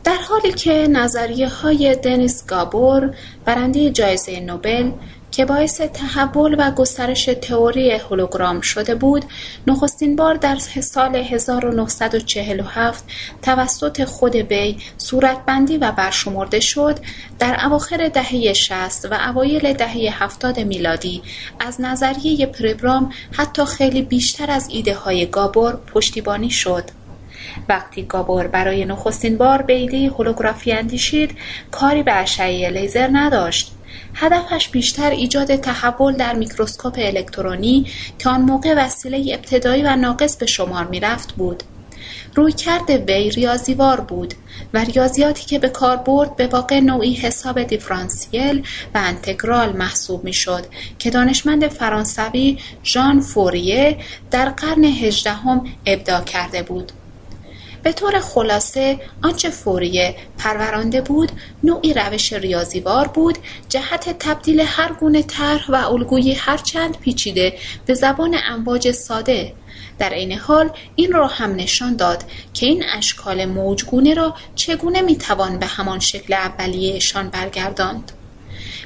در 0.04 0.16
حالی 0.28 0.52
که 0.52 0.86
نظریه 0.90 1.48
های 1.48 1.96
دنیس 1.96 2.46
گابور 2.46 3.14
برنده 3.44 3.90
جایزه 3.90 4.40
نوبل 4.40 4.90
که 5.36 5.44
باعث 5.44 5.80
تحول 5.80 6.56
و 6.58 6.70
گسترش 6.70 7.24
تئوری 7.24 7.90
هولوگرام 7.90 8.60
شده 8.60 8.94
بود 8.94 9.24
نخستین 9.66 10.16
بار 10.16 10.34
در 10.34 10.56
سال 10.80 11.16
1947 11.16 13.04
توسط 13.42 14.04
خود 14.04 14.34
وی 14.34 14.76
صورتبندی 14.98 15.76
و 15.76 15.92
برشمرده 15.92 16.60
شد 16.60 16.98
در 17.38 17.64
اواخر 17.64 18.08
دهه 18.08 18.52
60 18.52 19.04
و 19.10 19.14
اوایل 19.14 19.72
دهه 19.72 20.22
70 20.22 20.60
میلادی 20.60 21.22
از 21.60 21.80
نظریه 21.80 22.46
پریبرام 22.46 23.12
حتی 23.32 23.64
خیلی 23.64 24.02
بیشتر 24.02 24.50
از 24.50 24.68
ایده 24.70 24.94
های 24.94 25.26
گابور 25.26 25.76
پشتیبانی 25.94 26.50
شد. 26.50 26.84
وقتی 27.68 28.02
گابور 28.02 28.46
برای 28.46 28.84
نخستین 28.84 29.36
بار 29.36 29.62
به 29.62 29.72
ایده 29.72 30.08
هولوگرافی 30.08 30.72
اندیشید 30.72 31.36
کاری 31.70 32.02
به 32.02 32.12
اشعه 32.12 32.70
لیزر 32.70 33.08
نداشت. 33.12 33.75
هدفش 34.18 34.68
بیشتر 34.68 35.10
ایجاد 35.10 35.56
تحول 35.56 36.16
در 36.16 36.34
میکروسکوپ 36.34 36.94
الکترونی 36.98 37.86
که 38.18 38.28
آن 38.28 38.40
موقع 38.40 38.74
وسیله 38.76 39.34
ابتدایی 39.34 39.82
و 39.82 39.96
ناقص 39.96 40.36
به 40.36 40.46
شمار 40.46 40.84
می‌رفت 40.84 41.32
بود. 41.32 41.62
رویکرد 42.34 42.90
وی 42.90 43.30
ریاضیوار 43.30 44.00
بود 44.00 44.34
و 44.74 44.84
ریاضیاتی 44.84 45.46
که 45.46 45.58
به 45.58 45.68
کار 45.68 45.96
برد 45.96 46.36
به 46.36 46.46
واقع 46.46 46.80
نوعی 46.80 47.14
حساب 47.14 47.62
دیفرانسیل 47.62 48.66
و 48.94 48.98
انتگرال 49.04 49.76
محسوب 49.76 50.24
می‌شد 50.24 50.66
که 50.98 51.10
دانشمند 51.10 51.68
فرانسوی 51.68 52.58
ژان 52.84 53.20
فوریه 53.20 53.98
در 54.30 54.48
قرن 54.48 54.84
هجدهم 54.84 55.66
ابداع 55.86 56.20
کرده 56.20 56.62
بود. 56.62 56.92
به 57.86 57.92
طور 57.92 58.20
خلاصه 58.20 59.00
آنچه 59.22 59.50
فوریه 59.50 60.16
پرورانده 60.38 61.00
بود 61.00 61.32
نوعی 61.62 61.94
روش 61.94 62.32
ریاضیوار 62.32 63.08
بود 63.08 63.38
جهت 63.68 64.18
تبدیل 64.18 64.60
هر 64.60 64.92
گونه 64.92 65.22
طرح 65.22 65.70
و 65.70 65.74
الگوی 65.74 66.32
هرچند 66.32 66.98
پیچیده 66.98 67.58
به 67.86 67.94
زبان 67.94 68.36
امواج 68.48 68.90
ساده. 68.90 69.52
در 69.98 70.08
عین 70.08 70.32
حال 70.32 70.70
این 70.96 71.12
را 71.12 71.26
هم 71.26 71.54
نشان 71.54 71.96
داد 71.96 72.24
که 72.54 72.66
این 72.66 72.84
اشکال 72.96 73.44
موجگونه 73.44 74.14
را 74.14 74.34
چگونه 74.54 75.02
می‌توان 75.02 75.58
به 75.58 75.66
همان 75.66 76.00
شکل 76.00 76.34
اولیهشان 76.34 77.28
برگرداند. 77.28 78.12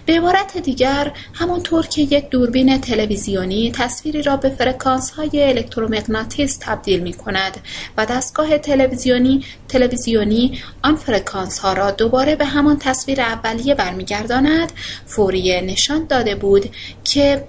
به 0.07 0.13
عبارت 0.13 0.59
دیگر 0.59 1.13
همانطور 1.35 1.87
که 1.87 2.03
یک 2.03 2.31
دوربین 2.31 2.81
تلویزیونی 2.81 3.73
تصویری 3.73 4.23
را 4.23 4.37
به 4.37 4.49
فرکانس 4.49 5.11
های 5.11 5.43
الکترومغناطیس 5.43 6.59
تبدیل 6.61 7.01
می 7.01 7.13
کند 7.13 7.57
و 7.97 8.07
دستگاه 8.07 8.59
تلویزیونی 8.59 9.45
تلویزیونی 9.69 10.61
آن 10.83 10.97
فرکانس 10.97 11.59
ها 11.59 11.73
را 11.73 11.91
دوباره 11.91 12.37
به 12.37 12.45
همان 12.45 12.79
تصویر 12.79 13.21
اولیه 13.21 13.75
برمیگرداند. 13.75 14.73
فوریه 15.07 15.61
نشان 15.61 16.07
داده 16.07 16.35
بود 16.35 16.71
که 17.05 17.45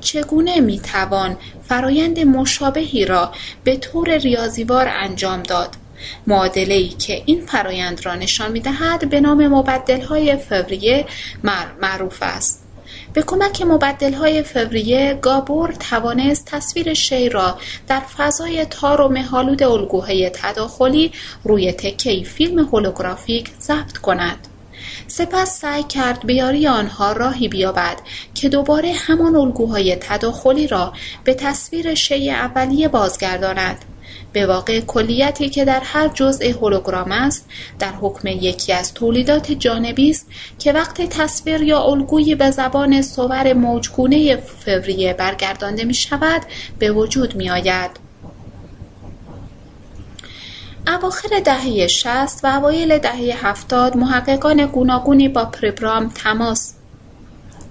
چگونه 0.00 0.60
می‌توان 0.60 1.36
فرایند 1.68 2.20
مشابهی 2.20 3.04
را 3.04 3.32
به 3.64 3.76
طور 3.76 4.16
ریاضیوار 4.16 4.88
انجام 4.88 5.42
داد. 5.42 5.76
معادلهای 6.26 6.88
که 6.88 7.22
این 7.26 7.46
فرایند 7.46 8.06
را 8.06 8.14
نشان 8.14 8.52
می‌دهد 8.52 9.10
به 9.10 9.20
نام 9.20 9.48
مبدلهای 9.48 10.36
فوریه 10.36 11.06
معروف 11.80 12.18
است. 12.22 12.66
به 13.12 13.22
کمک 13.22 13.62
مبدلهای 13.62 14.42
فوریه 14.42 15.18
گابور 15.22 15.72
توانست 15.72 16.46
تصویر 16.46 16.94
شی 16.94 17.28
را 17.28 17.58
در 17.88 18.00
فضای 18.00 18.64
تار 18.64 19.00
و 19.00 19.08
مهالود 19.08 19.62
الگوهای 19.62 20.30
تداخلی 20.30 21.12
روی 21.44 21.72
تکهای 21.72 22.24
فیلم 22.24 22.58
هولوگرافیک 22.58 23.50
ضبط 23.60 23.98
کند. 23.98 24.48
سپس 25.06 25.60
سعی 25.60 25.82
کرد 25.82 26.26
به 26.26 26.34
یاری 26.34 26.66
آنها 26.66 27.12
راهی 27.12 27.48
بیابد 27.48 27.96
که 28.34 28.48
دوباره 28.48 28.92
همان 28.92 29.36
الگوهای 29.36 29.96
تداخلی 29.96 30.66
را 30.66 30.92
به 31.24 31.34
تصویر 31.34 31.94
شی 31.94 32.30
اولیه 32.30 32.88
بازگرداند. 32.88 33.84
به 34.36 34.46
واقع 34.46 34.80
کلیتی 34.80 35.48
که 35.48 35.64
در 35.64 35.80
هر 35.84 36.08
جزء 36.08 36.52
هولوگرام 36.52 37.12
است 37.12 37.48
در 37.78 37.92
حکم 37.92 38.28
یکی 38.28 38.72
از 38.72 38.94
تولیدات 38.94 39.52
جانبی 39.52 40.10
است 40.10 40.26
که 40.58 40.72
وقتی 40.72 41.06
تصویر 41.06 41.62
یا 41.62 41.82
الگویی 41.82 42.34
به 42.34 42.50
زبان 42.50 43.02
صور 43.02 43.52
موجگونه 43.52 44.36
فوریه 44.36 45.12
برگردانده 45.12 45.84
می 45.84 45.94
شود 45.94 46.42
به 46.78 46.92
وجود 46.92 47.34
می 47.34 47.50
آید. 47.50 47.90
اواخر 50.86 51.40
دهه 51.44 51.86
شست 51.86 52.44
و 52.44 52.46
اوایل 52.46 52.98
دهه 52.98 53.46
هفتاد 53.46 53.96
محققان 53.96 54.66
گوناگونی 54.66 55.28
با 55.28 55.44
پریبرام 55.44 56.08
تماس 56.08 56.74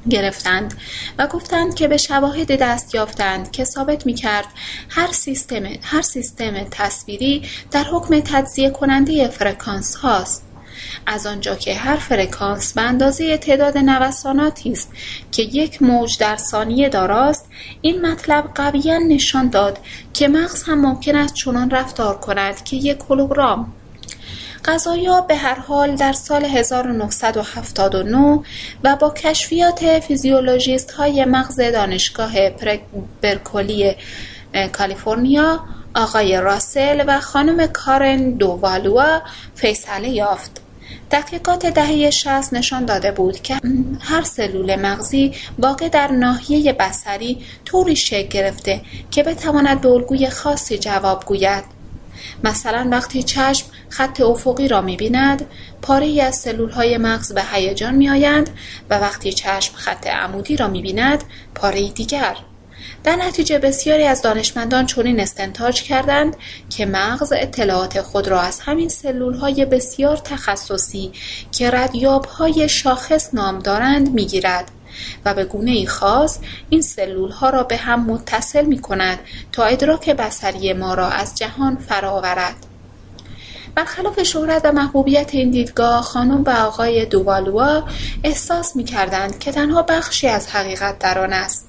گرفتند 0.10 0.74
و 1.18 1.28
گفتند 1.28 1.76
که 1.76 1.88
به 1.88 1.98
شواهد 1.98 2.62
دست 2.62 2.96
یافتند 2.96 3.52
که 3.52 3.64
ثابت 3.64 4.06
می‌کرد 4.06 4.48
هر 4.90 5.12
سیستم 5.12 5.64
هر 5.82 6.02
سیستم 6.02 6.64
تصویری 6.72 7.44
در 7.72 7.84
حکم 7.84 8.20
تجزیه 8.20 8.70
کننده 8.70 9.28
فرکانس 9.28 9.96
هاست. 9.96 10.46
از 11.06 11.26
آنجا 11.26 11.56
که 11.56 11.76
هر 11.76 11.96
فرکانس 11.96 12.74
به 12.74 12.82
اندازه 12.82 13.38
تعداد 13.38 13.78
نوساناتی 13.78 14.72
است 14.72 14.92
که 15.32 15.44
یک 15.44 15.82
موج 15.82 16.18
در 16.18 16.38
ثانیه 16.38 16.90
داراست 16.90 17.46
این 17.82 18.06
مطلب 18.06 18.52
قویا 18.56 18.98
نشان 18.98 19.50
داد 19.50 19.80
که 20.14 20.28
مغز 20.28 20.64
هم 20.64 20.82
ممکن 20.82 21.16
است 21.16 21.34
چنان 21.34 21.70
رفتار 21.70 22.18
کند 22.18 22.64
که 22.64 22.76
یک 22.76 23.00
هولوگرام 23.10 23.74
قضایا 24.66 25.22
به 25.22 25.36
هر 25.36 25.60
حال 25.60 25.96
در 25.96 26.14
سال 26.14 26.46
1979 26.46 28.40
و 28.84 28.96
با 28.96 29.10
کشفیات 29.10 30.00
فیزیولوژیست 30.00 30.92
های 30.92 31.26
مغز 31.26 31.60
دانشگاه 31.60 32.34
برکلی 33.22 33.96
کالیفرنیا 34.72 35.60
آقای 35.96 36.42
راسل 36.42 37.04
و 37.08 37.20
خانم 37.20 37.68
کارن 37.68 38.32
دووالوا 38.32 39.22
فیصله 39.56 40.10
یافت. 40.10 40.62
تحقیقات 41.10 41.66
دهه 41.66 42.10
شست 42.10 42.54
نشان 42.54 42.86
داده 42.86 43.12
بود 43.12 43.42
که 43.42 43.60
هر 44.00 44.24
سلول 44.24 44.76
مغزی 44.76 45.34
واقع 45.60 45.90
در 45.90 46.12
ناحیه 46.12 46.74
بصری 46.74 47.38
طوری 47.66 47.96
شکل 47.96 48.28
گرفته 48.28 48.82
که 49.12 49.24
بتواند 49.24 49.82
به 49.82 49.90
الگوی 49.90 50.30
خاصی 50.30 50.78
جواب 50.78 51.26
گوید. 51.26 51.64
مثلا 52.44 52.88
وقتی 52.92 53.24
چشم 53.24 53.68
خط 53.90 54.22
افقی 54.22 54.68
را 54.68 54.82
می‌بیند 54.82 55.46
پاره 55.82 56.24
از 56.24 56.36
سلول 56.36 56.70
های 56.70 56.98
مغز 56.98 57.34
به 57.34 57.44
هیجان 57.54 57.96
میآیند 57.96 58.50
و 58.90 59.00
وقتی 59.00 59.34
چشم 59.34 59.76
خط 59.76 60.08
عمودی 60.08 60.58
را 60.58 60.68
می‌بیند 60.68 61.24
پاره 61.56 61.90
دیگر 61.90 62.38
در 63.04 63.16
نتیجه 63.16 63.60
بسیاری 63.60 64.04
از 64.04 64.22
دانشمندان 64.22 64.86
چنین 64.86 65.20
استنتاج 65.20 65.82
کردند 65.82 66.36
که 66.70 66.86
مغز 66.86 67.34
اطلاعات 67.34 68.02
خود 68.02 68.28
را 68.28 68.42
از 68.42 68.60
همین 68.60 68.92
های 69.42 69.66
بسیار 69.66 70.18
تخصصی 70.18 71.12
که 71.52 71.90
های 72.38 72.70
شاخص 72.70 73.34
نام 73.34 73.60
دارند 73.60 74.14
می‌گیرد 74.14 74.72
و 75.26 75.34
به 75.34 75.48
ای 75.66 75.88
خاص 75.88 76.40
این 76.70 76.84
ها 77.32 77.50
را 77.50 77.64
به 77.64 77.78
هم 77.78 78.06
متصل 78.06 78.66
می 78.66 78.80
کند 78.80 79.20
تا 79.52 79.64
ادراک 79.64 80.10
بصری 80.10 80.74
ما 80.74 80.94
را 80.94 81.08
از 81.08 81.38
جهان 81.38 81.76
فراورد. 81.76 82.56
برخلاف 83.76 84.24
شهرت 84.24 84.62
و 84.66 84.72
محبوبیت 84.72 85.30
این 85.34 85.52
دیدگاه 85.52 86.02
خانم 86.02 86.44
و 86.44 86.50
آقای 86.50 87.06
دووالوا 87.06 87.84
احساس 88.24 88.76
می 88.76 88.84
کردند 88.84 89.40
که 89.40 89.52
تنها 89.52 89.82
بخشی 89.82 90.28
از 90.28 90.48
حقیقت 90.48 91.00
در 91.00 91.20
آن 91.20 91.34
است. 91.34 91.68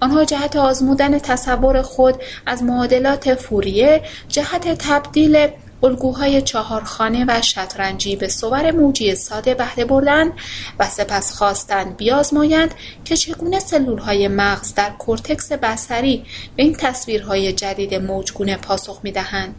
آنها 0.00 0.24
جهت 0.24 0.56
آزمودن 0.56 1.18
تصور 1.18 1.82
خود 1.82 2.14
از 2.46 2.62
معادلات 2.62 3.34
فوریه 3.34 4.02
جهت 4.28 4.78
تبدیل 4.78 5.48
الگوهای 5.82 6.42
چهارخانه 6.42 7.24
و 7.28 7.42
شطرنجی 7.42 8.16
به 8.16 8.28
صور 8.28 8.70
موجی 8.70 9.14
ساده 9.14 9.54
بهره 9.54 9.84
بردند 9.84 10.32
و 10.78 10.88
سپس 10.88 11.32
خواستند 11.32 11.96
بیازمایند 11.96 12.74
که 13.04 13.16
چگونه 13.16 13.60
سلولهای 13.60 14.28
مغز 14.28 14.74
در 14.74 14.90
کورتکس 14.90 15.52
بصری 15.52 16.24
به 16.56 16.62
این 16.62 16.74
تصویرهای 16.74 17.52
جدید 17.52 17.94
موجگونه 17.94 18.56
پاسخ 18.56 19.00
می‌دهند. 19.02 19.54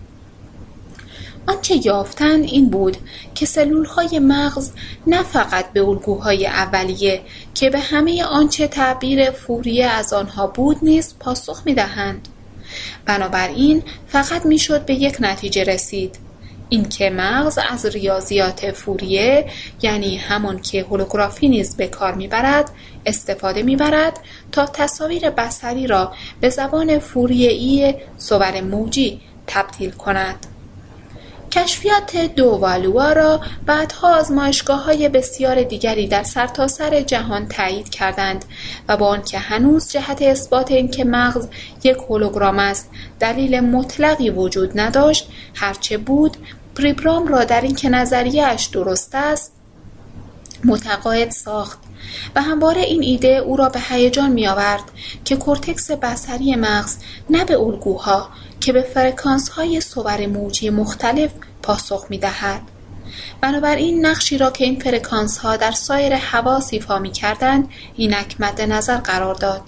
آنچه 1.48 1.86
یافتند 1.86 2.44
این 2.44 2.70
بود 2.70 2.98
که 3.36 3.46
سلولهای 3.46 4.20
مغز 4.20 4.72
نه 5.08 5.24
فقط 5.24 5.74
به 5.74 5.82
الگوهای 5.82 6.48
اولیه 6.48 7.22
که 7.54 7.70
به 7.70 7.80
همه 7.80 8.24
آنچه 8.24 8.68
تعبیر 8.68 9.32
فوریه 9.32 9.86
از 9.86 10.14
آنها 10.14 10.48
بود 10.48 10.78
نیز 10.82 11.16
پاسخ 11.20 11.62
می‌دهند. 11.66 12.28
بنابراین 13.06 13.84
فقط 14.08 14.46
می‌شد 14.46 14.86
به 14.86 14.94
یک 14.94 15.18
نتیجه 15.20 15.64
رسید 15.64 16.20
اینکه 16.70 17.10
مغز 17.10 17.60
از 17.70 17.86
ریاضیات 17.86 18.72
فوریه 18.72 19.50
یعنی 19.82 20.18
همان 20.18 20.62
که 20.62 20.84
هولوگرافی 20.84 21.50
نیز 21.50 21.78
به 21.78 21.88
کار 21.88 22.14
می‌برد 22.14 22.72
استفاده 23.06 23.64
می‌برد 23.64 24.20
تا 24.52 24.66
تصاویر 24.66 25.30
بصری 25.30 25.88
را 25.88 26.14
به 26.42 26.50
زبان 26.50 27.00
فوریه‌ای 27.00 27.96
صور 28.18 28.62
موجی 28.62 29.22
تبدیل 29.48 29.92
کند. 29.92 30.48
کشفیات 31.52 32.18
دووالوا 32.18 33.14
را 33.14 33.42
بعدها 33.66 34.24
های 34.70 35.10
بسیار 35.10 35.64
دیگری 35.64 36.08
در 36.08 36.24
سرتاسر 36.24 37.02
جهان 37.02 37.48
تایید 37.48 37.90
کردند 37.90 38.46
و 38.88 38.98
با 38.98 39.08
آنکه 39.08 39.40
هنوز 39.40 39.92
جهت 39.92 40.22
اثبات 40.22 40.72
اینکه 40.72 41.04
مغز 41.04 41.48
یک 41.84 41.98
هولوگرام 42.10 42.60
است 42.60 42.90
دلیل 43.20 43.60
مطلقی 43.60 44.30
وجود 44.30 44.80
نداشت 44.80 45.30
هرچه 45.56 45.98
بود 45.98 46.38
پریبرام 46.76 47.28
را 47.28 47.44
در 47.44 47.62
اینکه 47.62 47.90
نظریهاش 47.90 48.66
درست 48.66 49.16
است 49.16 49.52
متقاعد 50.66 51.32
ساخت 51.32 51.80
و 52.36 52.42
همواره 52.42 52.82
این 52.82 53.04
ایده 53.04 53.38
او 53.38 53.58
را 53.58 53.70
به 53.70 53.80
هیجان 53.90 54.32
می 54.32 54.48
آورد 54.48 54.84
که 55.26 55.36
کورتکس 55.36 55.92
بصری 55.92 56.56
مغز 56.56 56.98
نه 57.30 57.46
به 57.46 57.60
الگوها 57.60 58.30
که 58.62 58.74
به 58.74 58.82
فرکانس 58.82 59.50
های 59.50 59.82
صور 59.82 60.26
موجی 60.26 60.70
مختلف 60.70 61.32
پاسخ 61.62 62.06
می 62.10 62.18
دهد 62.18 62.62
بنابراین 63.42 64.06
نقشی 64.06 64.38
را 64.38 64.52
که 64.52 64.64
این 64.64 64.80
فرکانس 64.80 65.38
ها 65.38 65.58
در 65.58 65.72
سایر 65.72 66.16
حواس 66.16 66.74
ایفا 66.74 67.00
می 67.00 67.12
کردند 67.12 67.70
اینک 67.96 68.36
مد 68.40 68.62
نظر 68.62 68.98
قرار 68.98 69.36
داد. 69.36 69.62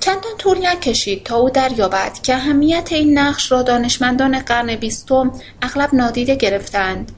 چندان 0.00 0.36
طول 0.38 0.66
نکشید 0.66 1.24
تا 1.24 1.36
او 1.36 1.50
دریابد 1.50 2.12
که 2.22 2.34
اهمیت 2.34 2.88
این 2.92 3.18
نقش 3.18 3.52
را 3.52 3.62
دانشمندان 3.62 4.38
قرن 4.38 4.76
بیستم 4.76 5.32
اغلب 5.62 5.94
نادیده 5.94 6.34
گرفتند. 6.34 7.12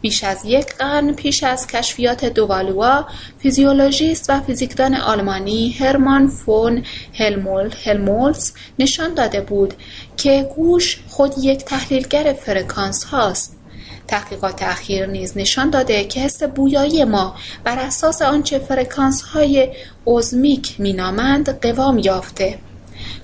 بیش 0.00 0.24
از 0.24 0.40
یک 0.44 0.66
قرن 0.66 1.12
پیش 1.12 1.42
از 1.44 1.66
کشفیات 1.66 2.24
دووالوا 2.24 3.06
فیزیولوژیست 3.38 4.30
و 4.30 4.40
فیزیکدان 4.40 4.94
آلمانی 4.94 5.70
هرمان 5.70 6.28
فون 6.28 6.82
هلمولتز 7.84 8.52
نشان 8.78 9.14
داده 9.14 9.40
بود 9.40 9.74
که 10.16 10.48
گوش 10.56 10.98
خود 11.08 11.34
یک 11.38 11.64
تحلیلگر 11.64 12.32
فرکانس 12.32 13.04
هاست. 13.04 13.58
تحقیقات 14.08 14.62
اخیر 14.62 15.06
نیز 15.06 15.38
نشان 15.38 15.70
داده 15.70 16.04
که 16.04 16.20
حس 16.20 16.42
بویایی 16.42 17.04
ما 17.04 17.36
بر 17.64 17.78
اساس 17.78 18.22
آنچه 18.22 18.58
فرکانس 18.58 19.22
های 19.22 19.68
اوزمیک 20.04 20.80
مینامند 20.80 21.60
قوام 21.60 21.98
یافته. 21.98 22.58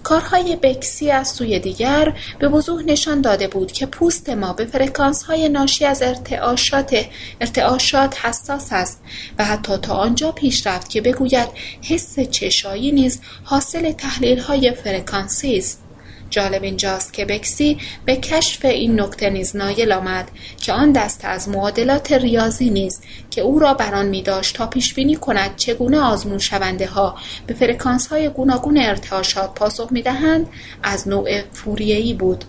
کارهای 0.03 0.57
بکسی 0.57 1.11
از 1.11 1.29
سوی 1.29 1.59
دیگر 1.59 2.15
به 2.39 2.49
وضوح 2.49 2.83
نشان 2.83 3.21
داده 3.21 3.49
بود 3.49 3.73
که 3.73 3.87
پوست 3.87 4.31
ما 4.31 4.53
به 4.53 4.65
فرکانس 4.65 5.23
های 5.23 5.49
ناشی 5.49 5.85
از 5.85 6.03
ارتعاشات 6.03 7.07
ارتعاشات 7.41 8.27
حساس 8.27 8.69
است 8.71 9.01
و 9.39 9.45
حتی 9.45 9.77
تا 9.77 9.95
آنجا 9.95 10.33
پیش 10.33 10.67
رفت 10.67 10.89
که 10.89 11.01
بگوید 11.01 11.49
حس 11.83 12.21
چشایی 12.21 12.93
نیز 12.93 13.21
حاصل 13.45 13.93
تحلیل 13.93 14.39
های 14.39 14.73
فرکانسی 14.73 15.59
است. 15.59 15.84
جالب 16.31 16.63
اینجاست 16.63 17.13
که 17.13 17.25
بکسی 17.25 17.79
به 18.05 18.17
کشف 18.17 18.65
این 18.65 19.01
نکته 19.01 19.31
نیز 19.31 19.57
نایل 19.57 19.93
آمد 19.93 20.31
که 20.61 20.73
آن 20.73 20.93
دسته 20.93 21.29
از 21.29 21.49
معادلات 21.49 22.13
ریاضی 22.13 22.71
نیز 22.71 23.01
که 23.31 23.41
او 23.41 23.59
را 23.59 23.75
بر 23.75 23.95
آن 23.95 24.07
میداشت 24.07 24.57
تا 24.57 24.67
پیش 24.67 24.95
بینی 24.95 25.17
کند 25.17 25.57
چگونه 25.57 26.01
آزمون 26.01 26.39
شونده 26.39 26.87
ها 26.87 27.17
به 27.47 27.55
فرکانس 27.55 28.07
های 28.07 28.29
گوناگون 28.29 28.79
ارتعاشات 28.79 29.55
پاسخ 29.55 29.89
می‌دهند 29.93 30.47
از 30.83 31.09
نوع 31.09 31.43
فوریه‌ای 31.53 32.15
بود. 32.15 32.45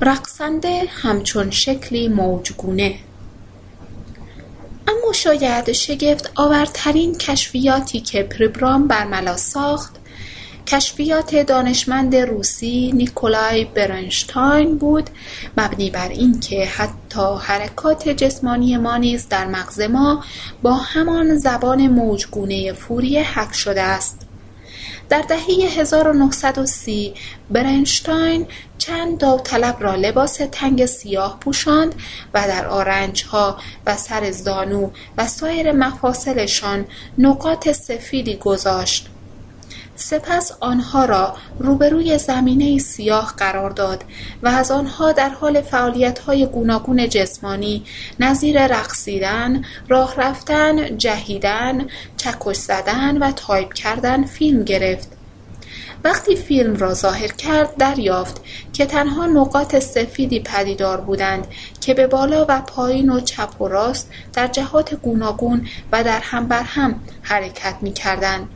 رقصنده 0.00 0.82
همچون 0.88 1.50
شکلی 1.50 2.08
موجگونه. 2.08 2.94
اما 4.88 5.12
شاید 5.12 5.72
شگفت 5.72 6.32
آورترین 6.34 7.18
کشفیاتی 7.18 8.00
که 8.00 8.22
پریبرام 8.22 8.88
برملا 8.88 9.36
ساخت 9.36 10.01
کشفیات 10.66 11.36
دانشمند 11.36 12.16
روسی 12.16 12.92
نیکولای 12.94 13.64
برنشتاین 13.64 14.78
بود 14.78 15.10
مبنی 15.56 15.90
بر 15.90 16.08
اینکه 16.08 16.66
حتی 16.66 17.36
حرکات 17.40 18.08
جسمانی 18.08 18.76
ما 18.76 18.96
نیز 18.96 19.28
در 19.28 19.46
مغز 19.46 19.80
ما 19.80 20.24
با 20.62 20.74
همان 20.74 21.36
زبان 21.36 21.86
موجگونه 21.86 22.72
فوری 22.72 23.18
حک 23.18 23.54
شده 23.54 23.82
است. 23.82 24.26
در 25.08 25.22
دهه 25.22 25.80
1930 25.80 27.14
برنشتاین 27.50 28.46
چند 28.78 29.18
داوطلب 29.18 29.76
را 29.80 29.94
لباس 29.94 30.40
تنگ 30.52 30.86
سیاه 30.86 31.38
پوشاند 31.40 31.94
و 32.34 32.48
در 32.48 32.92
ها 33.30 33.56
و 33.86 33.96
سر 33.96 34.30
زانو 34.30 34.90
و 35.18 35.26
سایر 35.26 35.72
مفاصلشان 35.72 36.86
نقاط 37.18 37.70
سفیدی 37.70 38.36
گذاشت. 38.36 39.08
سپس 40.02 40.52
آنها 40.60 41.04
را 41.04 41.36
روبروی 41.58 42.18
زمینه 42.18 42.78
سیاه 42.78 43.34
قرار 43.36 43.70
داد 43.70 44.04
و 44.42 44.48
از 44.48 44.70
آنها 44.70 45.12
در 45.12 45.28
حال 45.28 45.60
فعالیت‌های 45.60 46.46
گوناگون 46.46 47.08
جسمانی 47.08 47.84
نظیر 48.20 48.66
رقصیدن، 48.66 49.64
راه 49.88 50.14
رفتن، 50.16 50.98
جهیدن، 50.98 51.86
چکش 52.16 52.56
زدن 52.56 53.18
و 53.18 53.32
تایپ 53.32 53.72
کردن 53.72 54.24
فیلم 54.24 54.64
گرفت. 54.64 55.08
وقتی 56.04 56.36
فیلم 56.36 56.76
را 56.76 56.94
ظاهر 56.94 57.28
کرد 57.28 57.76
دریافت 57.76 58.40
که 58.72 58.86
تنها 58.86 59.26
نقاط 59.26 59.78
سفیدی 59.78 60.40
پدیدار 60.40 61.00
بودند 61.00 61.46
که 61.80 61.94
به 61.94 62.06
بالا 62.06 62.46
و 62.48 62.60
پایین 62.60 63.10
و 63.10 63.20
چپ 63.20 63.60
و 63.60 63.68
راست 63.68 64.10
در 64.32 64.46
جهات 64.46 64.94
گوناگون 64.94 65.66
و 65.92 66.04
در 66.04 66.20
هم 66.22 66.48
بر 66.48 66.62
هم 66.62 67.00
حرکت 67.22 67.74
می 67.80 67.92
کردند. 67.92 68.48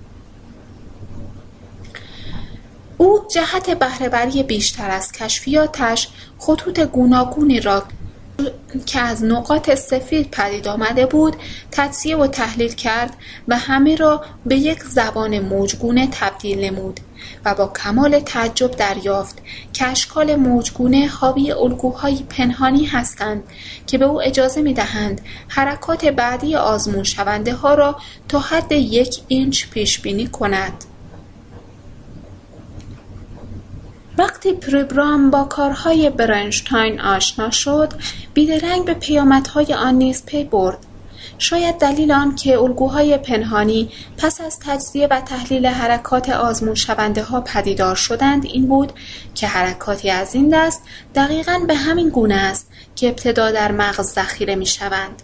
او 2.99 3.21
جهت 3.31 3.79
بهرهبری 3.79 4.43
بیشتر 4.43 4.91
از 4.91 5.13
کشفیاتش 5.13 6.09
خطوط 6.39 6.81
گوناگونی 6.81 7.61
را 7.61 7.83
که 8.87 9.01
از 9.01 9.25
نقاط 9.25 9.75
سفید 9.75 10.31
پدید 10.31 10.69
آمده 10.69 11.07
بود 11.07 11.37
تجزیه 11.73 12.17
و 12.17 12.27
تحلیل 12.27 12.75
کرد 12.75 13.17
و 13.49 13.59
همه 13.59 13.97
را 13.97 14.25
به 14.47 14.57
یک 14.57 14.83
زبان 14.83 15.39
موجگونه 15.39 16.09
تبدیل 16.13 16.65
نمود 16.65 17.01
و 17.45 17.55
با 17.55 17.73
کمال 17.85 18.21
تعجب 18.21 18.71
دریافت 18.71 19.39
که 19.73 19.87
اشکال 19.87 20.37
موجگونه 20.37 21.07
حاوی 21.07 21.53
الگوهای 21.53 22.23
پنهانی 22.29 22.85
هستند 22.85 23.43
که 23.87 23.99
به 23.99 24.05
او 24.05 24.23
اجازه 24.23 24.63
می 24.63 24.75
دهند 24.75 25.21
حرکات 25.49 26.05
بعدی 26.05 26.57
آزمون 26.57 27.05
شونده 27.05 27.55
ها 27.55 27.75
را 27.75 27.97
تا 28.29 28.39
حد 28.39 28.73
یک 28.73 29.21
اینچ 29.29 29.67
پیش 29.69 30.01
بینی 30.01 30.27
کند. 30.27 30.85
وقتی 34.19 34.53
پریبرام 34.53 35.31
با 35.31 35.45
کارهای 35.45 36.11
برنشتاین 36.11 37.01
آشنا 37.01 37.51
شد 37.51 37.93
بیدرنگ 38.35 38.85
به 38.85 38.95
پیامدهای 38.95 39.75
آن 39.75 39.95
نیز 39.95 40.25
پی 40.25 40.45
برد 40.45 40.79
شاید 41.39 41.79
دلیل 41.79 42.13
آن 42.13 42.35
که 42.35 42.59
الگوهای 42.59 43.19
پنهانی 43.19 43.91
پس 44.19 44.41
از 44.41 44.59
تجزیه 44.61 45.07
و 45.11 45.21
تحلیل 45.21 45.67
حرکات 45.67 46.31
آزمون 46.31 46.75
شونده 46.75 47.23
ها 47.23 47.41
پدیدار 47.41 47.95
شدند 47.95 48.45
این 48.45 48.67
بود 48.67 48.93
که 49.35 49.47
حرکاتی 49.47 50.11
از 50.11 50.35
این 50.35 50.49
دست 50.49 50.83
دقیقا 51.15 51.61
به 51.69 51.75
همین 51.75 52.09
گونه 52.09 52.35
است 52.35 52.71
که 52.97 53.09
ابتدا 53.09 53.51
در 53.51 53.73
مغز 53.73 54.13
ذخیره 54.13 54.55
می 54.55 54.67
شوند. 54.67 55.23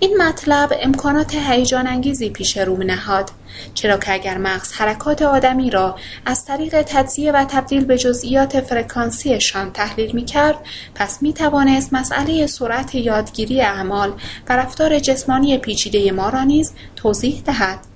این 0.00 0.22
مطلب 0.22 0.72
امکانات 0.82 1.34
هیجان 1.34 1.86
انگیزی 1.86 2.30
پیش 2.30 2.58
رو 2.58 2.76
نهاد 2.76 3.30
چرا 3.74 3.96
که 3.96 4.12
اگر 4.12 4.38
مغز 4.38 4.72
حرکات 4.72 5.22
آدمی 5.22 5.70
را 5.70 5.96
از 6.26 6.44
طریق 6.44 6.82
تجزیه 6.82 7.32
و 7.32 7.44
تبدیل 7.44 7.84
به 7.84 7.98
جزئیات 7.98 8.60
فرکانسیشان 8.60 9.72
تحلیل 9.72 10.12
می 10.12 10.24
کرد 10.24 10.58
پس 10.94 11.22
می 11.22 11.32
توانست 11.32 11.92
مسئله 11.92 12.46
سرعت 12.46 12.94
یادگیری 12.94 13.60
اعمال 13.60 14.12
و 14.48 14.56
رفتار 14.56 14.98
جسمانی 14.98 15.58
پیچیده 15.58 16.12
ما 16.12 16.28
را 16.28 16.42
نیز 16.42 16.72
توضیح 16.96 17.42
دهد. 17.46 17.93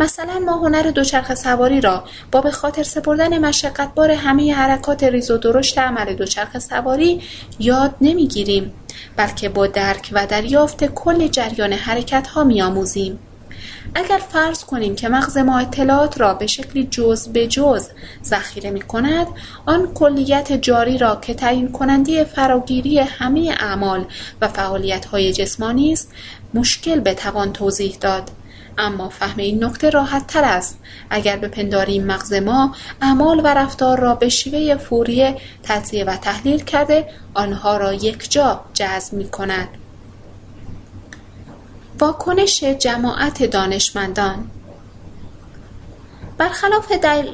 مثلا 0.00 0.38
ما 0.38 0.52
هنر 0.52 0.90
دوچرخه 0.90 1.34
سواری 1.34 1.80
را 1.80 2.04
با 2.32 2.40
به 2.40 2.50
خاطر 2.50 2.82
سپردن 2.82 3.38
مشقتبار 3.38 4.10
همه 4.10 4.54
حرکات 4.54 5.04
ریز 5.04 5.30
و 5.30 5.38
درشت 5.38 5.78
عمل 5.78 6.14
دوچرخه 6.14 6.58
سواری 6.58 7.22
یاد 7.58 7.94
نمی‌گیریم 8.00 8.72
بلکه 9.16 9.48
با 9.48 9.66
درک 9.66 10.10
و 10.12 10.26
دریافت 10.26 10.84
کل 10.84 11.28
جریان 11.28 11.72
حرکت 11.72 12.26
ها 12.26 12.44
میآموزیم. 12.44 13.18
اگر 13.94 14.20
فرض 14.32 14.64
کنیم 14.64 14.94
که 14.94 15.08
مغز 15.08 15.38
ما 15.38 15.58
اطلاعات 15.58 16.20
را 16.20 16.34
به 16.34 16.46
شکلی 16.46 16.88
جز 16.90 17.28
به 17.28 17.46
جز 17.46 17.88
ذخیره 18.24 18.70
می 18.70 18.80
کند 18.80 19.26
آن 19.66 19.92
کلیت 19.94 20.52
جاری 20.52 20.98
را 20.98 21.16
که 21.16 21.34
تعیین 21.34 21.72
کننده 21.72 22.24
فراگیری 22.24 22.98
همه 22.98 23.54
اعمال 23.60 24.04
و 24.40 24.48
فعالیت 24.48 25.04
های 25.04 25.32
جسمانی 25.32 25.92
است 25.92 26.12
مشکل 26.54 27.00
بتوان 27.00 27.52
توضیح 27.52 27.96
داد. 28.00 28.30
اما 28.78 29.08
فهم 29.08 29.38
این 29.38 29.64
نکته 29.64 29.90
راحت 29.90 30.26
تر 30.26 30.44
است 30.44 30.78
اگر 31.10 31.36
بپنداریم 31.36 32.04
مغز 32.04 32.32
ما 32.32 32.74
اعمال 33.02 33.40
و 33.44 33.46
رفتار 33.46 34.00
را 34.00 34.14
به 34.14 34.28
شیوه 34.28 34.76
فوریه 34.76 35.36
تجزیه 35.62 36.04
و 36.04 36.16
تحلیل 36.16 36.64
کرده 36.64 37.08
آنها 37.34 37.76
را 37.76 37.92
یک 37.92 38.30
جا 38.30 38.60
جذب 38.74 39.12
می 39.12 39.28
کند. 39.28 39.68
واکنش 42.00 42.64
جماعت 42.64 43.42
دانشمندان 43.42 44.50
برخلاف 46.38 46.92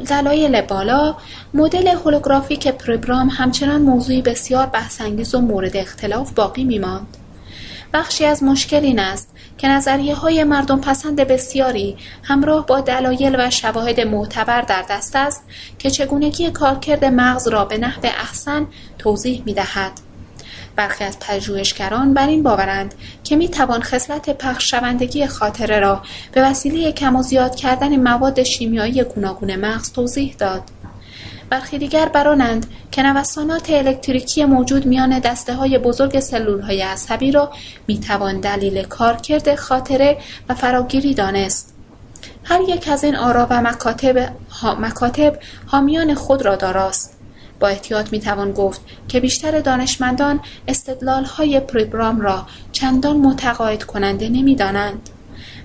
دلایل 0.09 0.61
بالا 0.61 1.17
مدل 1.55 1.89
هولوگرافیک 1.89 2.69
پریبرام 2.69 3.29
همچنان 3.29 3.83
موضوعی 3.83 4.23
بسیار 4.23 4.67
بحثانگیز 4.67 5.35
و 5.35 5.41
مورد 5.41 5.77
اختلاف 5.77 6.33
باقی 6.33 6.65
میماند 6.65 7.17
بخشی 7.95 8.25
از 8.25 8.43
مشکل 8.43 8.85
این 8.85 8.99
است 8.99 9.35
که 9.63 9.69
نظریه 9.69 10.15
های 10.15 10.45
مردم 10.45 10.81
پسند 10.81 11.17
بسیاری 11.17 11.97
همراه 12.23 12.67
با 12.67 12.81
دلایل 12.81 13.37
و 13.39 13.51
شواهد 13.51 14.01
معتبر 14.01 14.61
در 14.61 14.85
دست 14.91 15.17
است 15.17 15.45
که 15.79 15.91
چگونگی 15.91 16.51
کارکرد 16.51 17.05
مغز 17.05 17.49
را 17.49 17.65
به 17.65 17.79
نحو 17.79 18.01
احسن 18.05 18.67
توضیح 18.99 19.43
می 19.47 19.55
دهد. 19.55 19.93
برخی 20.77 21.05
از 21.05 21.19
پژوهشگران 21.19 22.15
بر 22.15 22.27
این 22.27 22.43
باورند 22.43 22.95
که 23.25 23.37
می 23.37 23.49
توان 23.49 23.83
خصلت 23.83 24.31
پخش 24.31 24.71
شوندگی 24.71 25.27
خاطره 25.27 25.81
را 25.81 26.03
به 26.33 26.43
وسیله 26.43 26.93
کم 26.93 27.17
و 27.17 27.23
زیاد 27.23 27.55
کردن 27.55 27.97
مواد 27.97 28.43
شیمیایی 28.43 29.05
گوناگون 29.05 29.57
مغز 29.57 29.93
توضیح 29.93 30.35
داد. 30.39 30.63
برخی 31.53 31.79
دیگر 31.79 32.09
برانند 32.09 32.67
که 32.91 33.03
نوسانات 33.03 33.71
الکتریکی 33.71 34.45
موجود 34.45 34.87
میان 34.87 35.19
دسته 35.19 35.55
های 35.55 35.79
بزرگ 35.79 36.21
سلول 36.21 36.61
های 36.61 36.83
عصبی 36.83 37.33
را 37.33 37.53
می‌توان 37.89 38.41
دلیل 38.41 38.83
کارکرد 38.83 39.55
خاطره 39.55 40.19
و 40.49 40.55
فراگیری 40.55 41.15
دانست. 41.15 41.75
هر 42.45 42.61
یک 42.69 42.89
از 42.89 43.05
این 43.05 43.17
آرا 43.17 43.47
و 43.51 43.63
مکاتب, 43.63 44.33
مکاتب 44.81 45.39
حامیان 45.67 46.15
خود 46.15 46.43
را 46.43 46.57
داراست. 46.57 47.17
با 47.61 47.69
احتیاط 47.69 48.13
می‌توان 48.13 48.53
گفت 48.53 48.81
که 49.09 49.21
بیشتر 49.21 49.61
دانشمندان 49.61 50.41
استدلال 50.69 51.25
های 51.25 51.61
پریبرام 51.61 52.21
را 52.21 52.47
چندان 52.73 53.17
متقاعد 53.17 53.83
کننده 53.83 54.29
نمی‌دانند. 54.29 55.09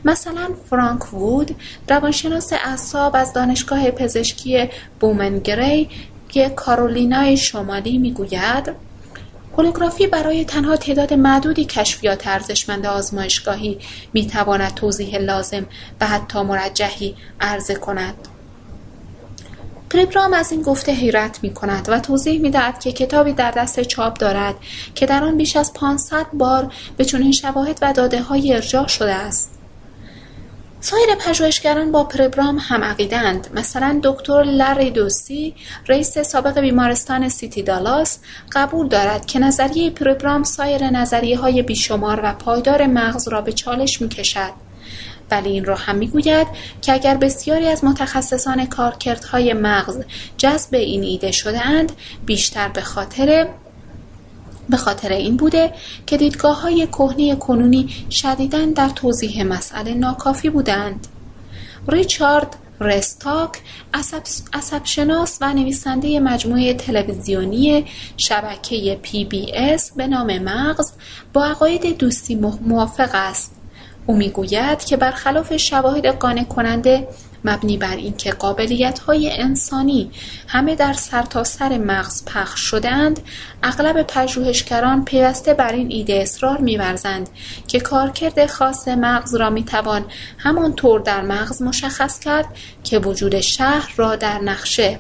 مثلا 0.06 0.49
فرانک 0.69 1.14
وود 1.14 1.56
روانشناس 1.90 2.53
اعصاب 2.53 3.15
از 3.15 3.34
دانشگاه 3.34 3.91
پزشکی 3.91 4.69
بومنگری 4.99 5.90
که 6.30 6.49
کارولینای 6.49 7.38
شمالی 7.38 7.98
می‌گوید 7.98 8.88
هولوگرافی 9.57 10.07
برای 10.07 10.45
تنها 10.45 10.78
تعداد 10.78 11.14
معدودی 11.14 11.65
کشفیات 11.65 12.28
ارزشمند 12.28 12.86
آزمایشگاهی 12.86 13.80
می‌تواند 14.14 14.74
توضیح 14.74 15.18
لازم 15.18 15.65
و 16.02 16.07
حتی 16.07 16.41
مرجحی 16.41 17.15
عرضه 17.41 17.76
کند 17.76 18.28
پریبرام 19.90 20.34
از 20.34 20.52
این 20.52 20.61
گفته 20.61 20.91
حیرت 20.91 21.40
می 21.44 21.53
کند 21.53 21.90
و 21.90 21.99
توضیح 21.99 22.41
می 22.41 22.49
دهد 22.49 22.80
که 22.80 22.91
کتابی 22.91 23.34
در 23.34 23.52
دست 23.52 23.82
چاپ 23.84 24.19
دارد 24.19 24.56
که 24.95 25.06
در 25.06 25.24
آن 25.24 25.38
بیش 25.38 25.56
از 25.56 25.74
500 25.74 26.26
بار 26.34 26.74
به 26.98 27.06
چنین 27.06 27.32
شواهد 27.32 27.80
و 27.82 27.94
داده 27.94 28.22
های 28.22 28.53
ارجاع 28.53 28.88
شده 28.88 29.14
است. 29.14 29.57
سایر 30.90 31.16
پژوهشگران 31.16 31.92
با 31.92 32.04
پربرام 32.04 32.58
هم 32.62 32.84
عقیدند 32.84 33.48
مثلا 33.54 34.00
دکتر 34.04 34.44
لری 34.44 34.92
دوسی 34.92 35.56
رئیس 35.88 36.20
سابق 36.20 36.60
بیمارستان 36.60 37.30
سیتی 37.30 37.64
دالاس 37.64 38.20
قبول 38.52 38.88
دارد 38.88 39.26
که 39.26 39.40
نظریه 39.40 39.90
پربرام 39.90 40.44
سایر 40.44 40.90
نظریه 40.90 41.38
های 41.38 41.62
بیشمار 41.62 42.20
و 42.24 42.34
پایدار 42.34 42.86
مغز 42.86 43.28
را 43.28 43.42
به 43.42 43.54
چالش 43.54 44.02
می 44.02 44.10
کشد. 44.10 44.52
ولی 45.32 45.50
این 45.50 45.66
را 45.66 45.76
هم 45.76 45.96
می‌گوید 45.96 46.48
که 46.82 46.94
اگر 46.94 47.18
بسیاری 47.18 47.68
از 47.68 47.84
متخصصان 47.84 48.66
کارکردهای 48.66 49.54
مغز 49.54 50.04
جذب 50.38 50.76
این 50.76 51.04
ایده 51.04 51.32
شدهاند 51.32 51.92
بیشتر 52.26 52.68
به 52.68 52.82
خاطر 52.82 53.48
به 54.69 54.77
خاطر 54.77 55.11
این 55.11 55.38
بوده 55.38 55.73
که 56.06 56.18
دیدگاه 56.18 56.61
های 56.61 56.88
کهنه 56.88 57.35
کنونی 57.35 57.89
شدیداً 58.10 58.65
در 58.65 58.89
توضیح 58.89 59.44
مسئله 59.44 59.94
ناکافی 59.94 60.49
بودند. 60.49 61.07
ریچارد 61.88 62.56
رستاک 62.80 63.49
عصبشناس 64.53 65.38
و 65.41 65.53
نویسنده 65.53 66.19
مجموعه 66.19 66.73
تلویزیونی 66.73 67.85
شبکه 68.18 68.99
پی 69.02 69.26
بی 69.26 69.52
اس 69.56 69.91
به 69.91 70.07
نام 70.07 70.38
مغز 70.38 70.91
با 71.34 71.45
عقاید 71.45 71.98
دوستی 71.98 72.35
موافق 72.65 73.10
است. 73.14 73.52
او 74.06 74.15
می‌گوید 74.15 74.85
که 74.85 74.98
برخلاف 74.98 75.57
شواهد 75.57 76.06
قانع 76.06 76.44
کننده 76.44 77.07
مبنی 77.46 77.78
بر 77.78 77.96
اینکه 77.96 78.36
های 79.08 79.32
انسانی 79.42 80.12
همه 80.48 80.76
در 80.76 80.94
سرتاسر 80.94 81.78
مغز 81.78 82.26
پخش 82.26 82.62
شدهاند 82.62 83.20
اغلب 83.64 84.02
پژوهشگران 84.02 85.06
پیوسته 85.06 85.54
بر 85.54 85.72
این 85.72 85.88
ایده 85.92 86.14
اصرار 86.14 86.58
می‌ورزند 86.58 87.30
که 87.68 87.80
کارکرد 87.80 88.46
خاص 88.46 88.88
مغز 88.88 89.36
را 89.36 89.50
می‌توان 89.50 90.06
همانطور 90.38 91.00
در 91.00 91.22
مغز 91.22 91.62
مشخص 91.62 92.20
کرد 92.20 92.46
که 92.84 93.00
وجود 93.00 93.40
شهر 93.40 93.94
را 93.98 94.16
در 94.16 94.40
نقشه. 94.40 95.00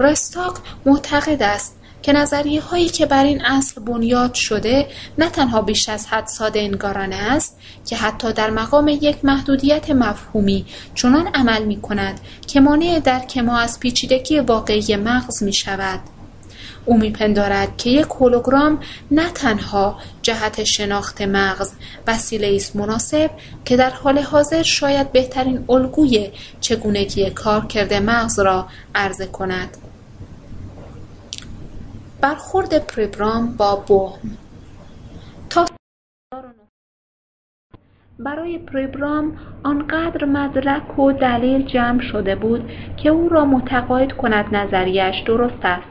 رستاک 0.00 0.54
معتقد 0.86 1.42
است 1.42 1.77
که 2.08 2.14
نظریه 2.14 2.60
هایی 2.60 2.88
که 2.88 3.06
بر 3.06 3.24
این 3.24 3.44
اصل 3.44 3.80
بنیاد 3.80 4.34
شده 4.34 4.86
نه 5.18 5.28
تنها 5.28 5.62
بیش 5.62 5.88
از 5.88 6.06
حد 6.06 6.26
ساده 6.26 6.60
انگارانه 6.60 7.16
است 7.16 7.58
که 7.86 7.96
حتی 7.96 8.32
در 8.32 8.50
مقام 8.50 8.88
یک 8.88 9.24
محدودیت 9.24 9.90
مفهومی 9.90 10.66
چنان 10.94 11.26
عمل 11.26 11.64
می 11.64 11.80
کند 11.80 12.20
که 12.46 12.60
مانع 12.60 13.00
درک 13.04 13.38
ما 13.38 13.58
از 13.58 13.80
پیچیدگی 13.80 14.40
واقعی 14.40 14.96
مغز 14.96 15.42
می 15.42 15.52
شود. 15.52 16.00
او 16.84 16.98
میپندارد 16.98 17.76
که 17.76 17.90
یک 17.90 18.06
هولوگرام 18.06 18.80
نه 19.10 19.30
تنها 19.30 19.98
جهت 20.22 20.64
شناخت 20.64 21.22
مغز 21.22 21.72
وسیله 22.06 22.56
است 22.56 22.76
مناسب 22.76 23.30
که 23.64 23.76
در 23.76 23.90
حال 23.90 24.18
حاضر 24.18 24.62
شاید 24.62 25.12
بهترین 25.12 25.64
الگوی 25.68 26.30
چگونگی 26.60 27.30
کارکرد 27.30 27.94
مغز 27.94 28.38
را 28.38 28.66
عرضه 28.94 29.26
کند 29.26 29.76
برخورد 32.20 32.86
پریبرام 32.86 33.56
با 33.58 33.84
بوهم 33.88 34.30
تا 35.50 35.66
برای 38.18 38.58
پریبرام 38.58 39.36
آنقدر 39.64 40.24
مدرک 40.24 40.98
و 40.98 41.12
دلیل 41.12 41.62
جمع 41.66 42.00
شده 42.00 42.34
بود 42.34 42.70
که 42.96 43.08
او 43.08 43.28
را 43.28 43.44
متقاعد 43.44 44.12
کند 44.12 44.56
نظریش 44.56 45.22
درست 45.26 45.64
است 45.64 45.88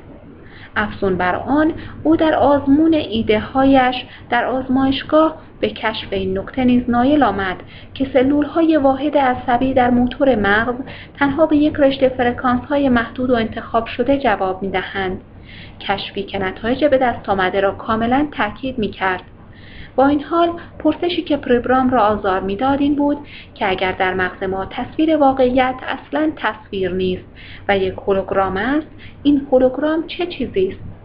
افزون 0.75 1.17
بر 1.17 1.35
آن 1.35 1.73
او 2.03 2.15
در 2.15 2.33
آزمون 2.35 2.93
ایده 2.93 3.39
هایش 3.39 3.95
در 4.29 4.45
آزمایشگاه 4.45 5.37
به 5.59 5.69
کشف 5.69 6.07
این 6.13 6.37
نکته 6.37 6.63
نیز 6.63 6.89
نایل 6.89 7.23
آمد 7.23 7.57
که 7.93 8.07
سلول 8.13 8.45
های 8.45 8.77
واحد 8.77 9.17
عصبی 9.17 9.73
در 9.73 9.89
موتور 9.89 10.35
مغز 10.35 10.75
تنها 11.19 11.45
به 11.45 11.57
یک 11.57 11.75
رشته 11.75 12.09
فرکانس 12.09 12.61
های 12.61 12.89
محدود 12.89 13.29
و 13.29 13.35
انتخاب 13.35 13.85
شده 13.85 14.19
جواب 14.19 14.61
می 14.63 14.69
دهند. 14.69 15.21
کشفی 15.79 16.23
که 16.23 16.39
نتایج 16.39 16.85
به 16.85 16.97
دست 16.97 17.29
آمده 17.29 17.61
را 17.61 17.71
کاملا 17.71 18.27
تاکید 18.31 18.77
می 18.77 18.91
کرد. 18.91 19.23
با 19.95 20.07
این 20.07 20.23
حال 20.23 20.49
پرسشی 20.79 21.21
که 21.21 21.37
پریبرام 21.37 21.89
را 21.89 22.03
آزار 22.03 22.39
می‌داد 22.39 22.81
این 22.81 22.95
بود 22.95 23.17
که 23.55 23.69
اگر 23.69 23.91
در 23.91 24.13
مغز 24.13 24.43
ما 24.43 24.65
تصویر 24.65 25.17
واقعیت 25.17 25.75
اصلا 25.87 26.31
تصویر 26.35 26.91
نیست 26.91 27.25
و 27.69 27.77
یک 27.77 27.93
هولوگرام 27.93 28.57
است 28.57 28.87
این 29.23 29.47
هولوگرام 29.51 30.07
چه 30.07 30.25
چیزی 30.25 30.67
است 30.67 30.96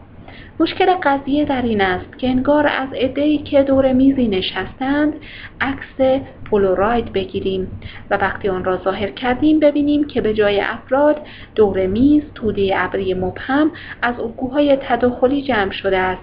مشکل 0.61 0.95
قضیه 1.03 1.45
در 1.45 1.63
این 1.63 1.81
است 1.81 2.19
که 2.19 2.29
انگار 2.29 2.67
از 2.67 2.89
عدهای 2.95 3.39
که 3.39 3.63
دور 3.63 3.93
میزی 3.93 4.29
نشستند 4.29 5.13
عکس 5.61 6.25
پولوراید 6.45 7.13
بگیریم 7.13 7.81
و 8.11 8.17
وقتی 8.17 8.49
آن 8.49 8.65
را 8.65 8.77
ظاهر 8.85 9.11
کردیم 9.11 9.61
ببینیم 9.61 10.05
که 10.05 10.21
به 10.21 10.35
جای 10.35 10.61
افراد 10.61 11.17
دور 11.55 11.87
میز 11.87 12.23
توده 12.35 12.73
ابری 12.75 13.15
مبهم 13.15 13.71
از 14.03 14.21
الگوهای 14.21 14.77
تداخلی 14.77 15.43
جمع 15.43 15.71
شده 15.71 15.99
است. 15.99 16.23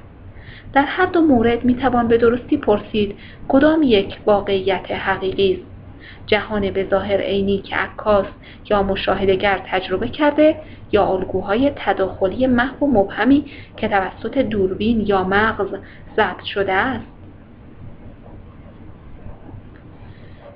در 0.74 0.86
هر 0.86 1.06
دو 1.06 1.22
مورد 1.22 1.66
می‌توان 1.66 2.08
به 2.08 2.18
درستی 2.18 2.58
پرسید 2.58 3.16
کدام 3.48 3.84
یک 3.84 4.18
واقعیت 4.26 4.92
حقیقی 4.92 5.54
است. 5.54 5.69
جهان 6.30 6.72
به 6.72 6.88
ظاهر 6.90 7.22
عینی 7.22 7.58
که 7.58 7.76
عکاس 7.76 8.26
یا 8.70 8.84
مشاهدهگر 8.84 9.62
تجربه 9.68 10.08
کرده 10.08 10.56
یا 10.92 11.06
الگوهای 11.06 11.72
تداخلی 11.76 12.48
محو 12.48 12.86
و 12.86 12.92
مبهمی 12.92 13.46
که 13.78 13.88
توسط 13.88 14.38
دوربین 14.38 15.02
یا 15.02 15.24
مغز 15.24 15.68
ضبط 16.16 16.44
شده 16.44 16.74
است. 16.74 17.06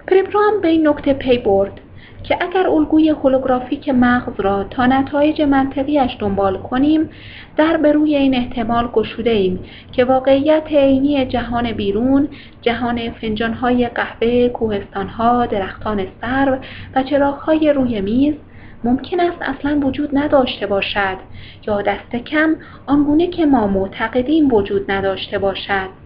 پریبرام 0.07 0.61
به 0.61 0.67
این 0.67 0.87
نکته 0.87 1.13
پی 1.13 1.37
برد. 1.37 1.81
که 2.23 2.37
اگر 2.41 2.67
الگوی 2.67 3.09
هولوگرافیک 3.09 3.89
مغز 3.89 4.39
را 4.39 4.63
تا 4.63 4.85
نتایج 4.85 5.41
منطقیش 5.41 6.17
دنبال 6.19 6.57
کنیم 6.57 7.09
در 7.57 7.77
به 7.77 7.91
روی 7.91 8.15
این 8.15 8.35
احتمال 8.35 8.87
گشوده 8.87 9.29
ایم 9.29 9.59
که 9.91 10.05
واقعیت 10.05 10.67
عینی 10.71 11.25
جهان 11.25 11.71
بیرون 11.71 12.27
جهان 12.61 13.11
فنجانهای 13.11 13.87
قهوه 13.87 14.49
کوهستانها 14.49 15.45
درختان 15.45 16.05
سرو 16.21 16.57
و 16.95 17.03
چراغهای 17.03 17.73
روی 17.73 18.01
میز 18.01 18.33
ممکن 18.83 19.19
است 19.19 19.41
اصلا 19.41 19.79
وجود 19.83 20.09
نداشته 20.17 20.67
باشد 20.67 21.17
یا 21.67 21.81
دست 21.81 22.15
کم 22.15 22.55
آنگونه 22.87 23.27
که 23.27 23.45
ما 23.45 23.67
معتقدیم 23.67 24.53
وجود 24.53 24.91
نداشته 24.91 25.37
باشد. 25.37 26.02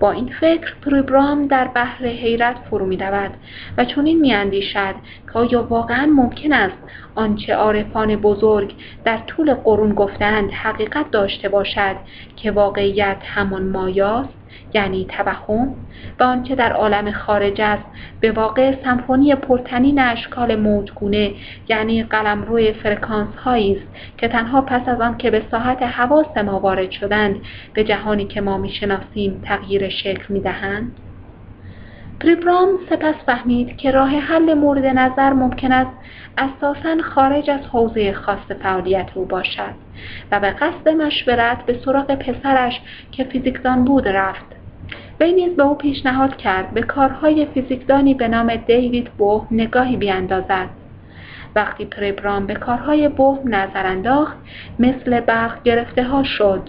با 0.00 0.10
این 0.12 0.32
فکر 0.40 0.74
پریبرام 0.82 1.46
در 1.46 1.68
بحر 1.68 2.06
حیرت 2.06 2.56
فرو 2.70 2.86
رود 2.86 3.30
و 3.78 3.84
چنین 3.84 4.20
میاندیشد 4.20 4.94
که 5.32 5.38
آیا 5.38 5.62
واقعا 5.62 6.06
ممکن 6.06 6.52
است 6.52 6.78
آنچه 7.14 7.54
عارفان 7.54 8.16
بزرگ 8.16 8.74
در 9.04 9.18
طول 9.18 9.54
قرون 9.54 9.94
گفتند 9.94 10.50
حقیقت 10.50 11.10
داشته 11.10 11.48
باشد 11.48 11.96
که 12.36 12.50
واقعیت 12.50 13.18
همان 13.24 13.68
مایاست؟ 13.68 14.35
یعنی 14.74 15.04
توهم 15.04 15.74
و 16.20 16.22
آنچه 16.22 16.54
در 16.54 16.72
عالم 16.72 17.12
خارج 17.12 17.60
است 17.60 17.84
به 18.20 18.32
واقع 18.32 18.84
سمفونی 18.84 19.34
پرتنین 19.34 19.98
اشکال 19.98 20.56
موجگونه 20.56 21.32
یعنی 21.68 22.02
قلمرو 22.02 22.72
فرکانس 22.72 23.34
هایی 23.34 23.76
است 23.76 23.88
که 24.18 24.28
تنها 24.28 24.60
پس 24.60 24.88
از 24.88 25.00
آن 25.00 25.16
که 25.18 25.30
به 25.30 25.42
ساحت 25.50 25.82
حواس 25.82 26.36
ما 26.36 26.60
وارد 26.60 26.90
شدند 26.90 27.36
به 27.74 27.84
جهانی 27.84 28.26
که 28.26 28.40
ما 28.40 28.58
می‌شناسیم 28.58 29.40
تغییر 29.44 29.88
شکل 29.88 30.24
می‌دهند. 30.28 31.05
پریبرام 32.20 32.68
سپس 32.90 33.14
فهمید 33.26 33.76
که 33.76 33.90
راه 33.90 34.10
حل 34.10 34.54
مورد 34.54 34.84
نظر 34.84 35.32
ممکن 35.32 35.72
است 35.72 35.90
اساسا 36.38 37.02
خارج 37.02 37.50
از 37.50 37.60
حوزه 37.72 38.12
خاص 38.12 38.50
فعالیت 38.62 39.08
او 39.14 39.24
باشد 39.24 39.74
و 40.32 40.40
به 40.40 40.50
قصد 40.50 40.88
مشورت 40.88 41.66
به 41.66 41.80
سراغ 41.84 42.14
پسرش 42.14 42.80
که 43.12 43.24
فیزیکدان 43.24 43.84
بود 43.84 44.08
رفت. 44.08 44.44
وی 45.20 45.32
نیز 45.32 45.56
به 45.56 45.62
او 45.62 45.74
پیشنهاد 45.74 46.36
کرد 46.36 46.70
به 46.70 46.82
کارهای 46.82 47.46
فیزیکدانی 47.46 48.14
به 48.14 48.28
نام 48.28 48.56
دیوید 48.56 49.10
بوهم 49.10 49.46
نگاهی 49.50 49.96
بیاندازد. 49.96 50.68
وقتی 51.56 51.84
پریبرام 51.84 52.46
به 52.46 52.54
کارهای 52.54 53.08
بوهم 53.08 53.54
نظر 53.54 53.86
انداخت 53.86 54.36
مثل 54.78 55.20
برق 55.20 55.62
گرفته 55.62 56.04
ها 56.04 56.22
شد. 56.22 56.68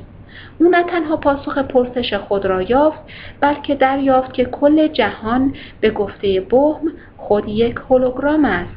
او 0.60 0.70
نه 0.70 0.84
تنها 0.84 1.18
پاسخ 1.18 1.58
پرسش 1.58 2.14
خود 2.14 2.46
را 2.46 2.62
یافت 2.62 3.00
بلکه 3.40 3.76
دریافت 3.76 4.34
که 4.34 4.46
کل 4.46 4.88
جهان 4.88 5.56
به 5.82 5.92
گفته 5.92 6.42
بوهم 6.50 6.92
خود 7.18 7.48
یک 7.48 7.76
هولوگرام 7.90 8.46
است. 8.46 8.74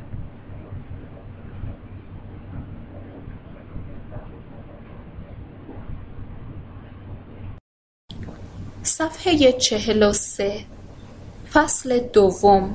صفحه 8.82 9.52
چهل 9.52 10.02
و 10.02 10.12
سه 10.12 10.60
فصل 11.52 11.98
دوم 11.98 12.74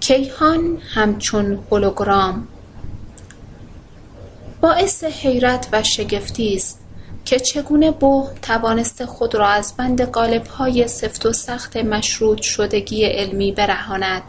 کیهان 0.00 0.78
همچون 0.94 1.58
هولوگرام. 1.70 2.48
باعث 4.60 5.04
حیرت 5.04 5.68
و 5.72 5.82
شگفتی 5.82 6.54
است 6.54 6.83
که 7.24 7.40
چگونه 7.40 7.90
بوهم 7.90 8.34
توانسته 8.42 9.06
خود 9.06 9.34
را 9.34 9.48
از 9.48 9.74
بند 9.76 10.02
قالب‌های 10.02 10.88
سفت 10.88 11.26
و 11.26 11.32
سخت 11.32 11.76
مشروط 11.76 12.42
شدگی 12.42 13.04
علمی 13.04 13.52
برهاند 13.52 14.22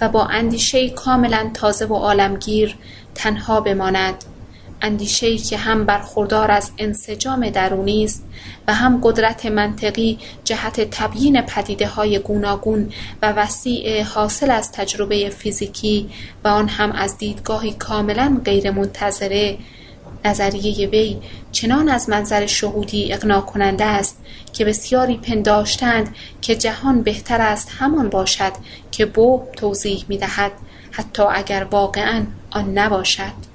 و 0.00 0.08
با 0.08 0.24
اندیشهای 0.24 0.90
کاملا 0.90 1.50
تازه 1.54 1.86
و 1.86 1.94
عالمگیر 1.94 2.76
تنها 3.14 3.60
بماند 3.60 4.24
اندیشهای 4.82 5.38
که 5.38 5.56
هم 5.56 5.86
برخوردار 5.86 6.50
از 6.50 6.70
انسجام 6.78 7.50
درونی 7.50 8.04
است 8.04 8.24
و 8.68 8.74
هم 8.74 9.00
قدرت 9.02 9.46
منطقی 9.46 10.18
جهت 10.44 10.90
تبیین 10.90 11.42
های 11.96 12.18
گوناگون 12.18 12.92
و 13.22 13.32
وسیع 13.32 14.02
حاصل 14.02 14.50
از 14.50 14.72
تجربه 14.72 15.30
فیزیکی 15.30 16.10
و 16.44 16.48
آن 16.48 16.68
هم 16.68 16.92
از 16.92 17.18
دیدگاهی 17.18 17.72
کاملا 17.72 18.40
غیرمنتظره 18.44 19.58
نظریه 20.24 20.88
وی 20.88 21.18
چنان 21.52 21.88
از 21.88 22.08
منظر 22.08 22.46
شهودی 22.46 23.12
اقناع 23.12 23.40
کننده 23.40 23.84
است 23.84 24.18
که 24.52 24.64
بسیاری 24.64 25.16
پنداشتند 25.16 26.14
که 26.42 26.56
جهان 26.56 27.02
بهتر 27.02 27.40
است 27.40 27.72
همان 27.78 28.08
باشد 28.08 28.52
که 28.90 29.06
بو 29.06 29.42
توضیح 29.56 30.04
دهد 30.08 30.52
حتی 30.90 31.22
اگر 31.22 31.66
واقعا 31.70 32.26
آن 32.50 32.78
نباشد. 32.78 33.50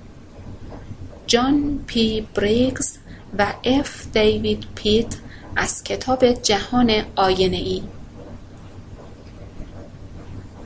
جان 1.28 1.80
پی 1.88 2.28
بریگز 2.36 2.98
و 3.38 3.54
اف 3.64 4.08
دیوید 4.14 4.64
پیت 4.76 5.16
از 5.56 5.84
کتاب 5.84 6.32
جهان 6.32 6.92
آینه 7.16 7.58
ای 7.58 7.82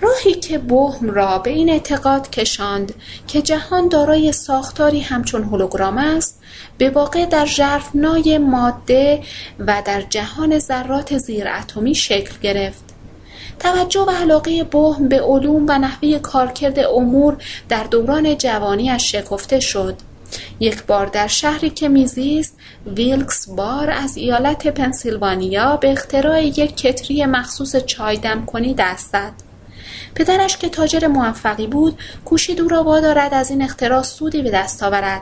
راهی 0.02 0.34
که 0.34 0.58
بهم 0.58 1.10
را 1.10 1.38
به 1.38 1.52
این 1.52 1.70
اعتقاد 1.70 2.30
کشاند 2.30 2.94
که 3.28 3.42
جهان 3.42 3.88
دارای 3.88 4.32
ساختاری 4.32 5.00
همچون 5.00 5.44
هولوگرام 5.44 5.98
است 5.98 6.42
به 6.78 6.90
واقع 6.90 7.26
در 7.26 7.46
ژرفنای 7.46 8.38
ماده 8.38 9.22
و 9.60 9.82
در 9.86 10.02
جهان 10.02 10.60
ذرات 10.60 11.18
زیر 11.18 11.48
اتمی 11.48 11.96
شکل 11.96 12.34
گرفت 12.42 12.84
توجه 13.60 14.02
و 14.02 14.12
علاقه 14.12 14.64
بهم 14.64 15.10
به 15.10 15.22
علوم 15.22 15.66
و 15.68 15.78
نحوه 15.78 16.20
کارکرد 16.20 16.80
امور 16.80 17.38
در 17.70 17.84
دوران 17.84 18.38
جوانیش 18.38 19.12
شکفته 19.12 19.60
شد 19.60 19.96
یک 20.60 20.84
بار 20.84 21.06
در 21.06 21.28
شهری 21.28 21.70
که 21.70 21.90
میزیست 21.90 22.58
ویلکس 22.96 23.50
بار 23.50 23.92
از 23.92 24.18
ایالت 24.18 24.68
پنسیلوانیا 24.68 25.78
به 25.78 25.92
اختراع 25.92 26.46
یک 26.46 26.78
کتری 26.78 27.26
مخصوص 27.26 27.76
چای 27.76 28.18
دم 28.18 28.46
کنی 28.46 28.74
دست 28.74 29.12
زد. 29.12 29.49
پدرش 30.15 30.57
که 30.57 30.69
تاجر 30.69 31.07
موفقی 31.07 31.68
بود 31.68 31.99
کوشید 32.26 32.61
او 32.61 32.68
را 32.68 32.84
وادارد 32.84 33.34
از 33.34 33.49
این 33.49 33.61
اختراع 33.61 34.03
سودی 34.03 34.41
به 34.41 34.52
دست 34.52 34.84
آورد. 34.84 35.22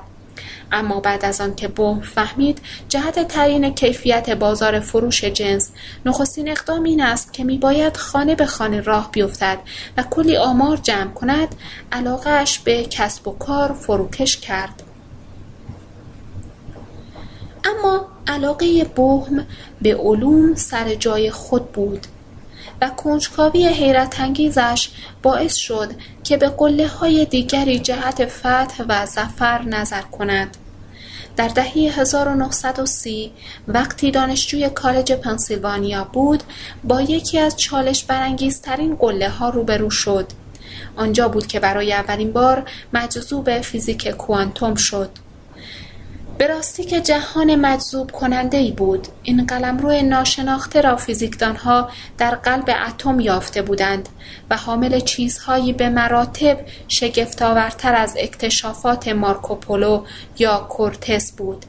اما 0.72 1.00
بعد 1.00 1.26
از 1.26 1.42
آنکه 1.42 1.68
بوم 1.68 2.02
فهمید 2.02 2.62
جهت 2.90 3.28
تعیین 3.28 3.74
کیفیت 3.74 4.30
بازار 4.30 4.80
فروش 4.80 5.24
جنس 5.24 5.72
نخستین 6.06 6.50
اقدام 6.50 6.84
این 6.84 7.02
است 7.02 7.34
که 7.34 7.44
میباید 7.44 7.98
خانه 7.98 8.36
به 8.36 8.46
خانه 8.46 8.82
راه 8.82 9.12
بیفتد 9.12 9.60
و 9.98 10.04
کلی 10.04 10.38
آمار 10.38 10.78
جمع 10.78 11.12
کند 11.14 11.56
علاقهاش 11.92 12.60
به 12.60 12.84
کسب 12.84 13.28
و 13.28 13.32
کار 13.32 13.74
فروکش 13.74 14.38
کرد. 14.38 14.84
اما 17.64 18.08
علاقه 18.28 18.84
بهم 18.84 19.46
به 19.82 19.96
علوم 19.96 20.56
سر 20.56 20.96
جای 20.96 21.32
خود 21.32 21.72
بود. 21.72 22.08
و 22.82 22.90
کنجکاوی 22.90 23.68
حیرت 23.68 24.20
انگیزش 24.20 24.90
باعث 25.24 25.56
شد 25.56 25.90
که 26.24 26.38
به 26.38 26.50
قله 26.50 26.88
های 26.88 27.26
دیگری 27.26 27.80
جهت 27.80 28.26
فتح 28.26 28.84
و 28.90 29.06
زفر 29.06 29.62
نظر 29.62 30.02
کند. 30.02 30.58
در 31.38 31.48
دهه 31.48 31.74
1930 31.74 33.32
وقتی 33.68 34.12
دانشجوی 34.12 34.70
کالج 34.70 35.12
پنسیلوانیا 35.12 36.04
بود 36.04 36.44
با 36.84 37.02
یکی 37.02 37.40
از 37.40 37.58
چالش 37.58 38.04
برانگیزترین 38.04 38.96
قله 38.96 39.30
ها 39.30 39.50
روبرو 39.50 39.90
شد. 39.90 40.28
آنجا 40.96 41.28
بود 41.28 41.48
که 41.48 41.60
برای 41.60 41.94
اولین 41.94 42.32
بار 42.32 42.70
مجذوب 42.94 43.62
فیزیک 43.62 44.08
کوانتوم 44.08 44.76
شد. 44.76 45.10
به 46.38 46.48
راستی 46.48 46.84
که 46.84 47.02
جهان 47.02 47.56
مجذوب 47.56 48.12
کننده 48.12 48.58
ای 48.58 48.72
بود 48.72 49.08
این 49.24 49.46
قلمرو 49.46 50.02
ناشناخته 50.02 50.82
را 50.82 50.96
فیزیکدانها 50.96 51.90
در 52.18 52.36
قلب 52.36 52.70
اتم 52.88 53.20
یافته 53.20 53.62
بودند 53.62 54.10
و 54.50 54.58
حامل 54.58 55.00
چیزهایی 55.00 55.74
به 55.74 55.90
مراتب 55.90 56.60
شگفتآورتر 56.88 57.96
از 57.96 58.16
اکتشافات 58.20 59.08
مارکوپولو 59.08 60.04
یا 60.40 60.58
کورتس 60.70 61.32
بود 61.32 61.66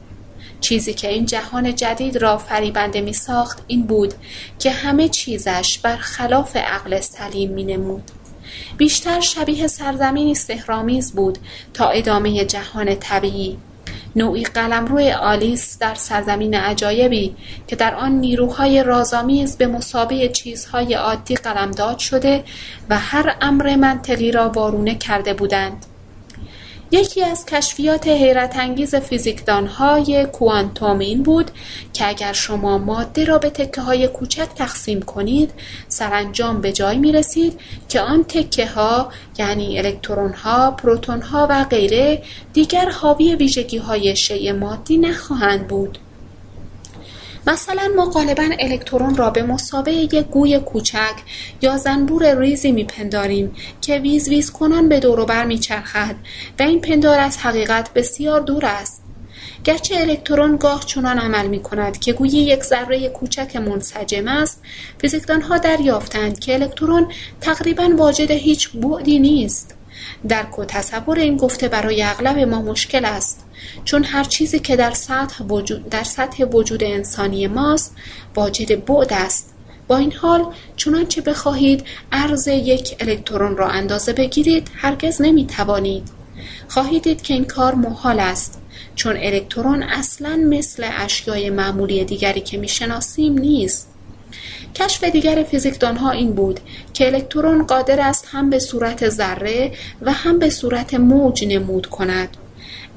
چیزی 0.61 0.93
که 0.93 1.09
این 1.09 1.25
جهان 1.25 1.75
جدید 1.75 2.17
را 2.17 2.37
فریبنده 2.37 3.01
می 3.01 3.13
ساخت 3.13 3.63
این 3.67 3.83
بود 3.83 4.13
که 4.59 4.71
همه 4.71 5.09
چیزش 5.09 5.79
بر 5.83 5.95
خلاف 5.95 6.55
عقل 6.55 6.99
سلیم 6.99 7.51
می 7.51 7.63
نمود. 7.63 8.11
بیشتر 8.77 9.19
شبیه 9.19 9.67
سرزمینی 9.67 10.35
سهرامیز 10.35 11.13
بود 11.13 11.37
تا 11.73 11.89
ادامه 11.89 12.45
جهان 12.45 12.95
طبیعی 12.95 13.57
نوعی 14.15 14.43
قلمرو 14.43 14.99
آلیس 15.21 15.77
در 15.79 15.95
سرزمین 15.95 16.53
عجایبی 16.53 17.35
که 17.67 17.75
در 17.75 17.95
آن 17.95 18.11
نیروهای 18.11 18.83
رازآمیز 18.83 19.57
به 19.57 19.67
مثابه 19.67 20.27
چیزهای 20.27 20.93
عادی 20.93 21.35
قلمداد 21.35 21.97
شده 21.97 22.43
و 22.89 22.99
هر 22.99 23.35
امر 23.41 23.75
منطقی 23.75 24.31
را 24.31 24.49
وارونه 24.49 24.95
کرده 24.95 25.33
بودند. 25.33 25.85
یکی 26.91 27.23
از 27.23 27.45
کشفیات 27.45 28.07
حیرت 28.07 28.55
انگیز 28.55 28.95
فیزیکدانهای 28.95 30.25
کوانتوم 30.25 30.99
این 30.99 31.23
بود 31.23 31.51
که 31.93 32.07
اگر 32.07 32.33
شما 32.33 32.77
ماده 32.77 33.25
را 33.25 33.37
به 33.37 33.49
تکه 33.49 33.81
های 33.81 34.07
کوچک 34.07 34.47
تقسیم 34.55 35.01
کنید 35.01 35.51
سرانجام 35.87 36.61
به 36.61 36.71
جای 36.71 36.97
می 36.97 37.11
رسید 37.11 37.59
که 37.89 38.01
آن 38.01 38.23
تکه 38.23 38.65
ها 38.65 39.09
یعنی 39.37 39.79
الکترون 39.79 40.33
ها، 40.33 40.71
پروتون 40.71 41.21
ها 41.21 41.47
و 41.49 41.63
غیره 41.63 42.23
دیگر 42.53 42.89
حاوی 42.89 43.35
ویژگی 43.35 43.77
های 43.77 44.15
شیء 44.15 44.53
مادی 44.53 44.97
نخواهند 44.97 45.67
بود. 45.67 45.97
مثلا 47.47 47.91
ما 47.95 48.05
غالبا 48.05 48.49
الکترون 48.59 49.15
را 49.15 49.29
به 49.29 49.43
مسابه 49.43 49.91
یک 49.91 50.15
گوی 50.15 50.59
کوچک 50.59 51.15
یا 51.61 51.77
زنبور 51.77 52.39
ریزی 52.39 52.71
میپنداریم 52.71 53.55
که 53.81 53.97
ویز 53.97 54.29
ویز 54.29 54.51
کنان 54.51 54.89
به 54.89 54.99
دور 54.99 55.25
بر 55.25 55.45
میچرخد 55.45 56.15
و 56.59 56.63
این 56.63 56.81
پندار 56.81 57.19
از 57.19 57.37
حقیقت 57.37 57.93
بسیار 57.93 58.39
دور 58.39 58.65
است. 58.65 59.03
گرچه 59.63 59.95
الکترون 59.97 60.55
گاه 60.57 60.85
چنان 60.85 61.19
عمل 61.19 61.47
می 61.47 61.59
کند 61.59 61.99
که 61.99 62.13
گویی 62.13 62.31
یک 62.31 62.63
ذره 62.63 63.09
کوچک 63.09 63.55
منسجم 63.55 64.27
است 64.27 64.61
فیزیکدانها 64.97 65.57
دریافتند 65.57 66.39
که 66.39 66.53
الکترون 66.53 67.07
تقریبا 67.41 67.93
واجد 67.97 68.31
هیچ 68.31 68.69
بعدی 68.71 69.19
نیست. 69.19 69.75
درک 70.27 70.59
و 70.59 70.65
تصور 70.65 71.19
این 71.19 71.37
گفته 71.37 71.67
برای 71.67 72.03
اغلب 72.03 72.37
ما 72.37 72.61
مشکل 72.61 73.05
است. 73.05 73.45
چون 73.83 74.03
هر 74.03 74.23
چیزی 74.23 74.59
که 74.59 74.75
در 74.75 74.91
سطح 74.91 75.43
وجود, 75.43 75.89
در 75.89 76.03
سطح 76.03 76.43
وجود 76.43 76.83
انسانی 76.83 77.47
ماست 77.47 77.95
واجد 78.35 78.85
بعد 78.85 79.13
است. 79.13 79.53
با 79.87 79.97
این 79.97 80.13
حال 80.13 80.45
چنانچه 80.75 81.21
بخواهید 81.21 81.83
عرض 82.11 82.47
یک 82.47 82.95
الکترون 82.99 83.57
را 83.57 83.67
اندازه 83.67 84.13
بگیرید 84.13 84.71
هرگز 84.75 85.21
نمی 85.21 85.45
توانید 85.45 86.09
خواهید 86.67 87.03
دید 87.03 87.21
که 87.21 87.33
این 87.33 87.45
کار 87.45 87.75
محال 87.75 88.19
است 88.19 88.61
چون 88.95 89.17
الکترون 89.17 89.83
اصلا 89.83 90.35
مثل 90.49 90.89
اشیای 90.97 91.49
معمولی 91.49 92.05
دیگری 92.05 92.41
که 92.41 92.57
می‌شناسیم 92.57 93.37
نیست. 93.37 93.89
کشف 94.75 95.03
دیگر 95.03 95.43
فیزیکدانها 95.43 96.11
این 96.11 96.33
بود 96.33 96.59
که 96.93 97.07
الکترون 97.07 97.63
قادر 97.63 97.99
است 97.99 98.27
هم 98.31 98.49
به 98.49 98.59
صورت 98.59 99.09
ذره 99.09 99.71
و 100.01 100.11
هم 100.11 100.39
به 100.39 100.49
صورت 100.49 100.93
موج 100.93 101.45
نمود 101.47 101.85
کند. 101.85 102.37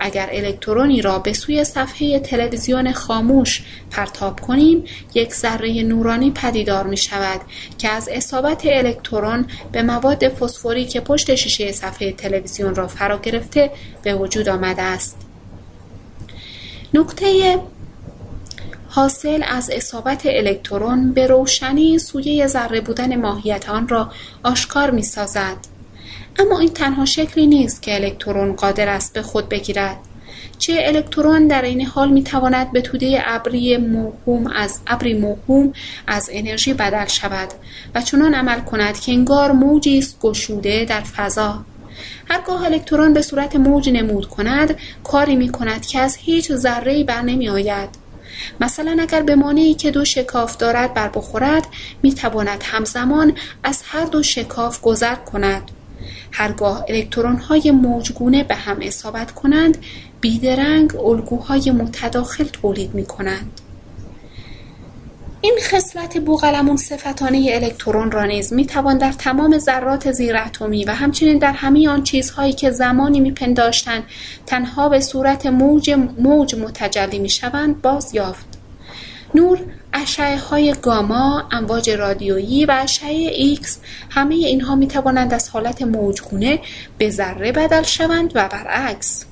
اگر 0.02 0.28
الکترونی 0.32 1.02
را 1.02 1.18
به 1.18 1.32
سوی 1.32 1.64
صفحه 1.64 2.18
تلویزیون 2.18 2.92
خاموش 2.92 3.62
پرتاب 3.90 4.40
کنیم 4.40 4.84
یک 5.14 5.34
ذره 5.34 5.82
نورانی 5.82 6.30
پدیدار 6.30 6.86
می 6.86 6.96
شود 6.96 7.40
که 7.78 7.88
از 7.88 8.08
اصابت 8.12 8.62
الکترون 8.66 9.46
به 9.72 9.82
مواد 9.82 10.28
فسفوری 10.28 10.84
که 10.84 11.00
پشت 11.00 11.34
شیشه 11.34 11.72
صفحه 11.72 12.12
تلویزیون 12.12 12.74
را 12.74 12.86
فرا 12.86 13.18
گرفته 13.18 13.70
به 14.02 14.14
وجود 14.14 14.48
آمده 14.48 14.82
است 14.82 15.16
نکته 16.94 17.58
حاصل 18.88 19.42
از 19.48 19.70
اصابت 19.70 20.22
الکترون 20.26 21.12
به 21.12 21.26
روشنی 21.26 21.98
سویه 21.98 22.46
ذره 22.46 22.80
بودن 22.80 23.20
ماهیت 23.20 23.68
آن 23.68 23.88
را 23.88 24.10
آشکار 24.42 24.90
می 24.90 25.02
سازد. 25.02 25.56
اما 26.38 26.58
این 26.58 26.68
تنها 26.68 27.04
شکلی 27.04 27.46
نیست 27.46 27.82
که 27.82 27.94
الکترون 27.94 28.52
قادر 28.52 28.88
است 28.88 29.12
به 29.12 29.22
خود 29.22 29.48
بگیرد. 29.48 29.96
چه 30.58 30.82
الکترون 30.86 31.46
در 31.46 31.62
این 31.62 31.86
حال 31.86 32.10
می 32.10 32.22
تواند 32.22 32.72
به 32.72 32.80
توده 32.80 33.22
ابری 33.24 33.76
موهوم 33.76 34.46
از 34.46 34.80
ابری 34.86 35.14
موهوم 35.14 35.72
از 36.06 36.30
انرژی 36.32 36.74
بدل 36.74 37.06
شود 37.06 37.48
و 37.94 38.02
چنان 38.02 38.34
عمل 38.34 38.60
کند 38.60 39.00
که 39.00 39.12
انگار 39.12 39.52
موجی 39.52 39.98
است 39.98 40.18
گشوده 40.20 40.84
در 40.84 41.00
فضا. 41.00 41.64
هرگاه 42.30 42.64
الکترون 42.64 43.12
به 43.12 43.22
صورت 43.22 43.56
موج 43.56 43.88
نمود 43.88 44.26
کند 44.26 44.78
کاری 45.04 45.36
می 45.36 45.48
کند 45.48 45.86
که 45.86 45.98
از 45.98 46.16
هیچ 46.16 46.52
ذره 46.52 47.04
بر 47.04 47.22
نمی 47.22 47.48
آید 47.48 47.88
مثلا 48.60 48.96
اگر 49.00 49.22
به 49.22 49.34
مانعی 49.34 49.74
که 49.74 49.90
دو 49.90 50.04
شکاف 50.04 50.56
دارد 50.56 50.94
بر 50.94 51.08
بخورد 51.08 51.66
می 52.02 52.14
تواند 52.14 52.62
همزمان 52.66 53.32
از 53.62 53.82
هر 53.86 54.04
دو 54.04 54.22
شکاف 54.22 54.80
گذر 54.80 55.14
کند. 55.14 55.70
هرگاه 56.32 56.84
الکترون 56.88 57.36
های 57.36 57.70
موجگونه 57.70 58.44
به 58.44 58.54
هم 58.54 58.78
اصابت 58.82 59.30
کنند 59.30 59.78
بیدرنگ 60.20 60.96
الگوهای 60.96 61.70
متداخل 61.70 62.44
تولید 62.44 62.94
می 62.94 63.04
کنند. 63.04 63.60
این 65.44 65.58
خصلت 65.60 66.18
بوقلمون 66.18 66.76
صفتانه 66.76 67.50
الکترون 67.52 68.10
را 68.10 68.24
نیز 68.24 68.52
می 68.52 68.66
توان 68.66 68.98
در 68.98 69.12
تمام 69.12 69.58
ذرات 69.58 70.12
زیراتمی 70.12 70.84
و 70.84 70.90
همچنین 70.90 71.38
در 71.38 71.52
همه 71.52 71.88
آن 71.88 72.02
چیزهایی 72.02 72.52
که 72.52 72.70
زمانی 72.70 73.20
میپنداشتند 73.20 74.02
تنها 74.46 74.88
به 74.88 75.00
صورت 75.00 75.46
موج 75.46 75.90
موج 76.18 76.54
متجلی 76.54 77.18
می 77.18 77.28
شوند 77.28 77.82
باز 77.82 78.14
یافت. 78.14 78.46
نور، 79.34 79.58
اشعه 79.92 80.38
های 80.38 80.74
گاما، 80.82 81.48
امواج 81.52 81.90
رادیویی 81.90 82.64
و 82.64 82.72
اشعه 82.82 83.30
ایکس 83.34 83.78
همه 84.10 84.34
اینها 84.34 84.74
می 84.74 84.86
توانند 84.86 85.34
از 85.34 85.48
حالت 85.48 85.82
موجگونه 85.82 86.60
به 86.98 87.10
ذره 87.10 87.52
بدل 87.52 87.82
شوند 87.82 88.32
و 88.34 88.48
برعکس. 88.48 89.24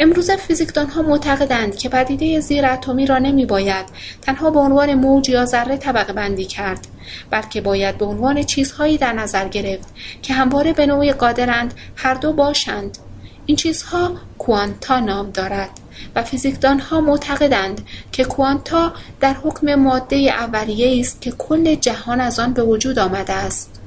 امروزه 0.00 0.36
فیزیکدانها 0.36 1.02
معتقدند 1.02 1.76
که 1.76 1.88
پدیده 1.88 2.40
اتمی 2.72 3.06
را 3.06 3.18
نمی 3.18 3.46
باید 3.46 3.86
تنها 4.22 4.50
به 4.50 4.58
عنوان 4.58 4.94
موج 4.94 5.28
یا 5.28 5.44
ذره 5.44 5.76
طبقه 5.76 6.12
بندی 6.12 6.44
کرد 6.44 6.86
بلکه 7.30 7.60
باید 7.60 7.98
به 7.98 8.04
عنوان 8.04 8.42
چیزهایی 8.42 8.98
در 8.98 9.12
نظر 9.12 9.48
گرفت 9.48 9.88
که 10.22 10.34
همواره 10.34 10.72
به 10.72 10.86
نوعی 10.86 11.12
قادرند 11.12 11.74
هر 11.96 12.14
دو 12.14 12.32
باشند 12.32 12.98
این 13.46 13.56
چیزها 13.56 14.12
کوانتا 14.38 15.00
نام 15.00 15.30
دارد 15.30 15.70
و 16.16 16.22
فیزیکدانها 16.22 17.00
معتقدند 17.00 17.86
که 18.12 18.24
کوانتا 18.24 18.92
در 19.20 19.34
حکم 19.34 19.74
ماده 19.74 20.16
اولیه 20.16 21.00
است 21.00 21.22
که 21.22 21.30
کل 21.30 21.74
جهان 21.74 22.20
از 22.20 22.38
آن 22.38 22.52
به 22.52 22.62
وجود 22.62 22.98
آمده 22.98 23.32
است 23.32 23.80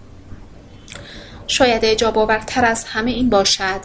شاید 1.48 1.86
اجاب 1.86 2.18
آورتر 2.18 2.66
از 2.66 2.84
همه 2.84 3.12
این 3.12 3.30
باشد 3.30 3.80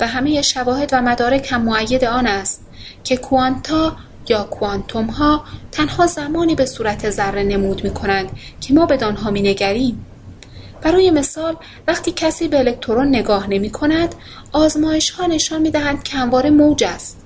و 0.00 0.06
همه 0.06 0.42
شواهد 0.42 0.90
و 0.92 1.02
مدارک 1.02 1.52
هم 1.52 1.62
معید 1.62 2.04
آن 2.04 2.26
است 2.26 2.62
که 3.04 3.16
کوانتا 3.16 3.96
یا 4.28 4.42
کوانتوم 4.42 5.06
ها 5.06 5.44
تنها 5.72 6.06
زمانی 6.06 6.54
به 6.54 6.66
صورت 6.66 7.10
ذره 7.10 7.42
نمود 7.42 7.84
می 7.84 7.90
کنند 7.90 8.30
که 8.60 8.74
ما 8.74 8.86
به 8.86 9.06
آنها 9.06 9.30
می 9.30 9.42
نگریم. 9.42 10.06
برای 10.82 11.10
مثال 11.10 11.56
وقتی 11.88 12.12
کسی 12.12 12.48
به 12.48 12.58
الکترون 12.58 13.08
نگاه 13.08 13.50
نمی 13.50 13.70
کند 13.70 14.14
آزمایش 14.52 15.10
ها 15.10 15.26
نشان 15.26 15.62
می 15.62 15.70
دهند 15.70 16.02
که 16.02 16.16
همواره 16.16 16.50
موج 16.50 16.84
است. 16.84 17.25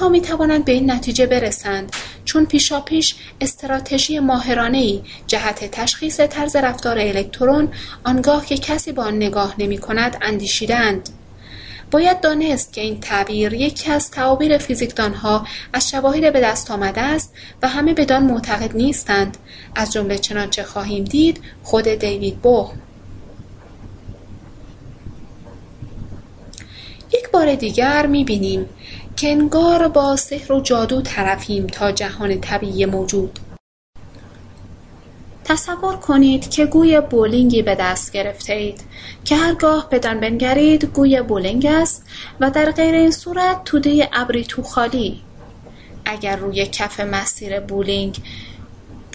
ها 0.00 0.08
می 0.08 0.20
توانند 0.20 0.64
به 0.64 0.72
این 0.72 0.90
نتیجه 0.90 1.26
برسند 1.26 1.92
چون 2.24 2.46
پیشاپیش 2.46 3.14
استراتژی 3.40 4.20
ای 4.72 5.02
جهت 5.26 5.70
تشخیص 5.70 6.20
طرز 6.20 6.56
رفتار 6.56 6.98
الکترون 6.98 7.68
آنگاه 8.04 8.46
که 8.46 8.56
کسی 8.56 8.92
با 8.92 9.04
آن 9.04 9.16
نگاه 9.16 9.54
نمی 9.58 9.78
کند 9.78 10.16
اندیشیدند. 10.22 11.08
باید 11.90 12.20
دانست 12.20 12.72
که 12.72 12.80
این 12.80 13.00
تعبیر 13.00 13.52
یکی 13.52 13.90
از 13.90 14.10
تعابیر 14.10 14.58
فیزیکدانها 14.58 15.46
از 15.72 15.90
شواهد 15.90 16.32
به 16.32 16.40
دست 16.40 16.70
آمده 16.70 17.00
است 17.00 17.34
و 17.62 17.68
همه 17.68 17.94
بدان 17.94 18.22
معتقد 18.22 18.76
نیستند 18.76 19.36
از 19.74 19.92
جمله 19.92 20.18
چنانچه 20.18 20.62
خواهیم 20.62 21.04
دید 21.04 21.40
خود 21.62 21.88
دیوید 21.88 22.38
بوهم 22.40 22.78
یک 27.12 27.30
بار 27.30 27.54
دیگر 27.54 28.06
می‌بینیم 28.06 28.68
که 29.18 29.30
انگار 29.30 29.88
با 29.88 30.16
سحر 30.16 30.52
و 30.52 30.60
جادو 30.60 31.02
طرفیم 31.02 31.66
تا 31.66 31.92
جهان 31.92 32.40
طبیعی 32.40 32.86
موجود. 32.86 33.38
تصور 35.44 35.96
کنید 35.96 36.50
که 36.50 36.66
گوی 36.66 37.00
بولینگی 37.00 37.62
به 37.62 37.74
دست 37.74 38.12
گرفته 38.12 38.52
اید 38.52 38.80
که 39.24 39.36
هرگاه 39.36 39.88
بدان 39.90 40.20
بنگرید 40.20 40.84
گوی 40.84 41.22
بولینگ 41.22 41.66
است 41.66 42.06
و 42.40 42.50
در 42.50 42.70
غیر 42.70 42.94
این 42.94 43.10
صورت 43.10 43.64
توده 43.64 44.08
ابری 44.12 44.44
تو 44.44 44.62
خالی. 44.62 45.20
اگر 46.04 46.36
روی 46.36 46.66
کف 46.66 47.00
مسیر 47.00 47.60
بولینگ 47.60 48.18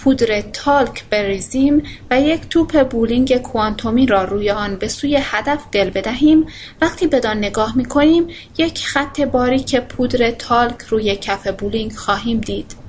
پودر 0.04 0.42
تالک 0.42 1.04
بریزیم 1.10 1.84
و 2.12 2.22
یک 2.22 2.50
توپ 2.50 2.90
بولینگ 2.90 3.38
کوانتومی 3.38 4.06
را 4.06 4.24
روی 4.24 4.52
آن 4.52 4.76
به 4.76 4.88
سوی 4.88 5.20
هدف 5.22 5.64
قل 5.72 5.90
بدهیم. 5.90 6.46
وقتی 6.82 7.08
بدان 7.08 7.38
نگاه 7.38 7.78
می 7.78 7.86
کنیم 7.86 8.28
یک 8.58 8.86
خط 8.86 9.22
باریک 9.22 9.76
پودر 9.76 10.32
تالک 10.32 10.82
روی 10.82 11.16
کف 11.16 11.48
بولینگ 11.48 11.96
خواهیم 11.96 12.40
دید. 12.40 12.83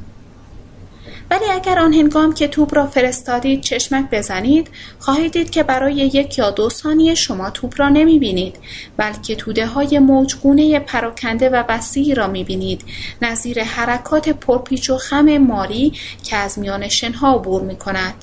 ولی 1.31 1.45
اگر 1.51 1.79
آن 1.79 1.93
هنگام 1.93 2.35
که 2.35 2.49
توپ 2.49 2.75
را 2.75 2.87
فرستادید 2.87 3.61
چشمک 3.61 4.11
بزنید 4.11 4.71
خواهید 4.99 5.33
دید 5.33 5.51
که 5.51 5.63
برای 5.63 5.95
یک 5.95 6.39
یا 6.39 6.51
دو 6.51 6.71
ثانیه 6.71 7.15
شما 7.15 7.51
توپ 7.51 7.75
را 7.77 7.89
نمی 7.89 8.19
بینید 8.19 8.57
بلکه 8.97 9.35
توده 9.35 9.67
های 9.67 9.99
موجگونه 9.99 10.79
پراکنده 10.81 11.49
و 11.49 11.65
وسیعی 11.69 12.15
را 12.15 12.27
می 12.27 12.45
بینید 12.45 12.85
نظیر 13.23 13.63
حرکات 13.63 14.29
پرپیچ 14.29 14.91
و 14.91 14.97
خم 14.97 15.39
ماری 15.39 15.93
که 16.23 16.37
از 16.37 16.59
میان 16.59 16.89
شنها 16.89 17.35
عبور 17.35 17.63
می 17.63 17.77
کند. 17.77 18.15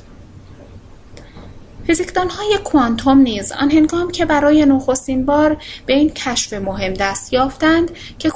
های 2.30 2.58
کوانتوم 2.64 3.18
نیز 3.18 3.52
هنگام 3.52 4.12
که 4.12 4.26
برای 4.26 4.66
نخستین 4.66 5.26
بار 5.26 5.58
به 5.86 5.94
این 5.94 6.10
کشف 6.10 6.54
مهم 6.54 6.94
دست 6.94 7.34
یافتند 7.34 7.92
که 8.20 8.30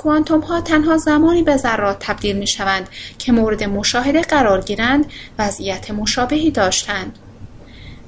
ها 0.48 0.62
تنها 0.62 0.98
زمانی 0.98 1.44
به 1.44 1.58
ذرات 1.58 1.98
تبدیل 2.00 2.38
می‌شوند 2.38 2.90
که 3.18 3.32
مورد 3.32 3.64
مشاهده 3.64 4.22
قرار 4.22 4.62
گیرند 4.62 5.06
وضعیت 5.40 5.92
مشابهی 5.92 6.52
داشتند. 6.52 7.20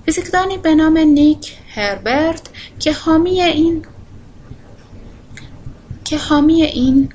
فیزیکدانی 0.05 0.57
به 0.57 0.75
نام 0.75 0.97
نیک 0.97 1.57
هربرت 1.75 2.41
که 2.79 2.93
حامی 2.93 3.41
این 3.41 3.85
که 6.03 6.17
حامی 6.17 6.63
این 6.63 7.09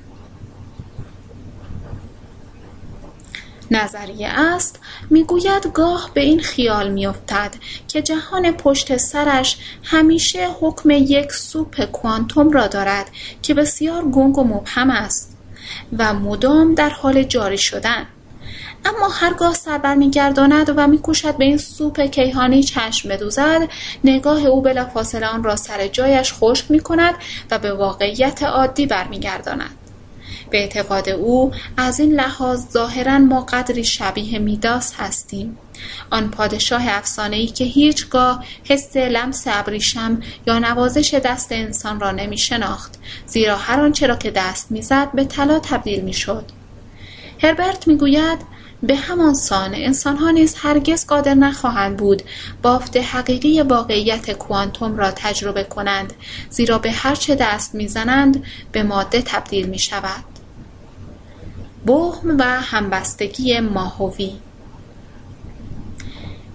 نظریه 3.73 4.27
است 4.27 4.79
می‌گوید 5.09 5.71
گاه 5.73 6.11
به 6.13 6.21
این 6.21 6.39
خیال 6.39 6.91
میافتد 6.91 7.51
که 7.87 8.01
جهان 8.01 8.51
پشت 8.51 8.97
سرش 8.97 9.57
همیشه 9.83 10.49
حکم 10.59 10.89
یک 10.89 11.31
سوپ 11.31 11.85
کوانتوم 11.85 12.49
را 12.49 12.67
دارد 12.67 13.09
که 13.41 13.53
بسیار 13.53 14.03
گنگ 14.03 14.37
و 14.37 14.43
مبهم 14.43 14.89
است 14.89 15.37
و 15.97 16.13
مدام 16.13 16.75
در 16.75 16.89
حال 16.89 17.23
جاری 17.23 17.57
شدن. 17.57 18.05
اما 18.85 19.07
هرگاه 19.07 19.53
سر 19.53 19.77
برمیگرداند 19.77 20.73
و 20.75 20.87
میکوشد 20.87 21.37
به 21.37 21.45
این 21.45 21.57
سوپ 21.57 22.01
کیهانی 22.01 22.63
چشم 22.63 23.09
بدوزد 23.09 23.69
نگاه 24.03 24.45
او 24.45 24.61
بلافاصله 24.61 25.27
آن 25.27 25.43
را 25.43 25.55
سر 25.55 25.87
جایش 25.87 26.33
خشک 26.33 26.71
می‌کند 26.71 27.15
و 27.51 27.59
به 27.59 27.73
واقعیت 27.73 28.43
عادی 28.43 28.85
برمیگرداند. 28.85 29.82
به 30.53 30.59
اعتقاد 30.59 31.09
او 31.09 31.51
از 31.77 31.99
این 31.99 32.13
لحاظ 32.13 32.65
ظاهرا 32.71 33.17
ما 33.17 33.41
قدری 33.41 33.83
شبیه 33.83 34.39
میداس 34.39 34.93
هستیم. 34.97 35.57
آن 36.09 36.29
پادشاه 36.29 36.83
افسانهای 36.87 37.47
که 37.47 37.63
هیچگاه 37.63 38.45
حس 38.63 38.95
لمس 38.97 39.43
ابریشم 39.47 40.19
یا 40.47 40.59
نوازش 40.59 41.13
دست 41.13 41.51
انسان 41.51 41.99
را 41.99 42.11
نمی 42.11 42.37
شناخت 42.37 42.99
زیرا 43.27 43.57
هر 43.57 43.79
آنچه 43.79 44.07
را 44.07 44.15
که 44.15 44.31
دست 44.31 44.71
می‌زد 44.71 45.11
به 45.13 45.23
طلا 45.23 45.59
تبدیل 45.59 46.01
می‌شد. 46.01 46.45
هربرت 47.43 47.87
می‌گوید 47.87 48.39
به 48.83 48.95
همان 48.95 49.33
سان 49.33 49.75
انسانها 49.75 50.31
نیز 50.31 50.55
هرگز 50.57 51.07
قادر 51.07 51.33
نخواهند 51.33 51.97
بود 51.97 52.21
بافت 52.61 52.97
حقیقی 52.97 53.61
واقعیت 53.61 54.31
کوانتوم 54.31 54.97
را 54.97 55.11
تجربه 55.11 55.63
کنند 55.63 56.13
زیرا 56.49 56.77
به 56.77 56.91
هر 56.91 57.15
چه 57.15 57.35
دست 57.35 57.75
می‌زنند 57.75 58.43
به 58.71 58.83
ماده 58.83 59.21
تبدیل 59.21 59.67
می 59.67 59.79
شود 59.79 60.32
بهم 61.85 62.37
و 62.39 62.43
همبستگی 62.43 63.59
ماهوی. 63.59 64.31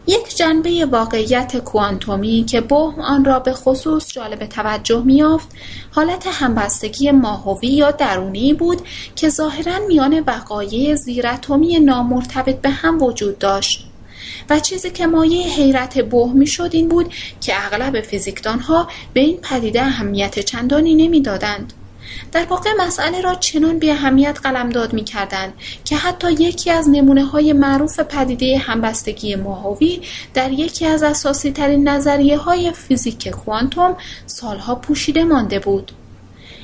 یک 0.07 0.37
جنبه 0.37 0.87
واقعیت 0.87 1.57
کوانتومی 1.57 2.45
که 2.49 2.61
بهم 2.61 3.01
آن 3.01 3.25
را 3.25 3.39
به 3.39 3.53
خصوص 3.53 4.13
جالب 4.13 4.47
توجه 4.47 5.03
میافت 5.03 5.49
حالت 5.91 6.27
همبستگی 6.27 7.11
ماهوی 7.11 7.69
یا 7.69 7.91
درونی 7.91 8.55
بود 8.55 8.81
که 9.17 9.29
ظاهرا 9.29 9.87
میان 9.89 10.21
وقایع 10.27 10.95
زیراتمی 10.95 11.79
نامرتبط 11.79 12.61
به 12.61 12.71
هم 12.71 13.03
وجود 13.03 13.39
داشت. 13.39 13.85
و 14.51 14.61
چیزی 14.61 14.91
که 14.91 15.07
مایه 15.07 15.47
حیرت 15.47 15.99
بهمی 15.99 16.47
شد 16.47 16.71
این 16.73 16.89
بود 16.89 17.15
که 17.41 17.67
اغلب 17.67 18.01
فیزیکدانها 18.01 18.89
به 19.15 19.21
این 19.21 19.37
پدیده 19.37 19.83
اهمیت 19.83 20.39
چندانی 20.39 20.95
نمی‌دادند. 20.95 21.73
در 22.33 22.45
واقع 22.45 22.71
مسئله 22.79 23.21
را 23.21 23.35
چنان 23.35 23.79
بی 23.79 23.91
اهمیت 23.91 24.39
قلمداد 24.43 24.93
می 24.93 25.05
کردند 25.05 25.53
که 25.85 25.97
حتی 25.97 26.33
یکی 26.33 26.71
از 26.71 26.89
نمونه 26.89 27.25
های 27.25 27.53
معروف 27.53 28.01
پدیده 28.01 28.59
همبستگی 28.59 29.37
ماهوی 29.37 30.01
در 30.35 30.53
یکی 30.53 30.87
از 30.87 31.03
اساسی 31.03 31.53
ترین 31.53 31.89
نظریه 31.89 32.39
های 32.39 32.73
فیزیک 32.73 33.29
کوانتوم 33.29 33.97
سالها 34.27 34.75
پوشیده 34.75 35.25
مانده 35.25 35.59
بود. 35.59 35.93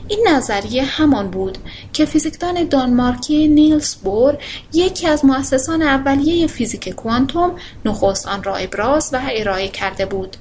این 0.08 0.28
نظریه 0.28 0.84
همان 0.84 1.30
بود 1.30 1.58
که 1.92 2.04
فیزیکدان 2.04 2.64
دانمارکی 2.68 3.48
نیلز 3.48 3.94
بور 3.94 4.38
یکی 4.72 5.06
از 5.06 5.24
مؤسسان 5.24 5.82
اولیه 5.82 6.46
فیزیک 6.46 6.88
کوانتوم 6.88 7.56
نخست 7.84 8.28
آن 8.28 8.42
را 8.42 8.56
ابراز 8.56 9.10
و 9.12 9.20
ارائه 9.30 9.68
کرده 9.68 10.06
بود 10.06 10.36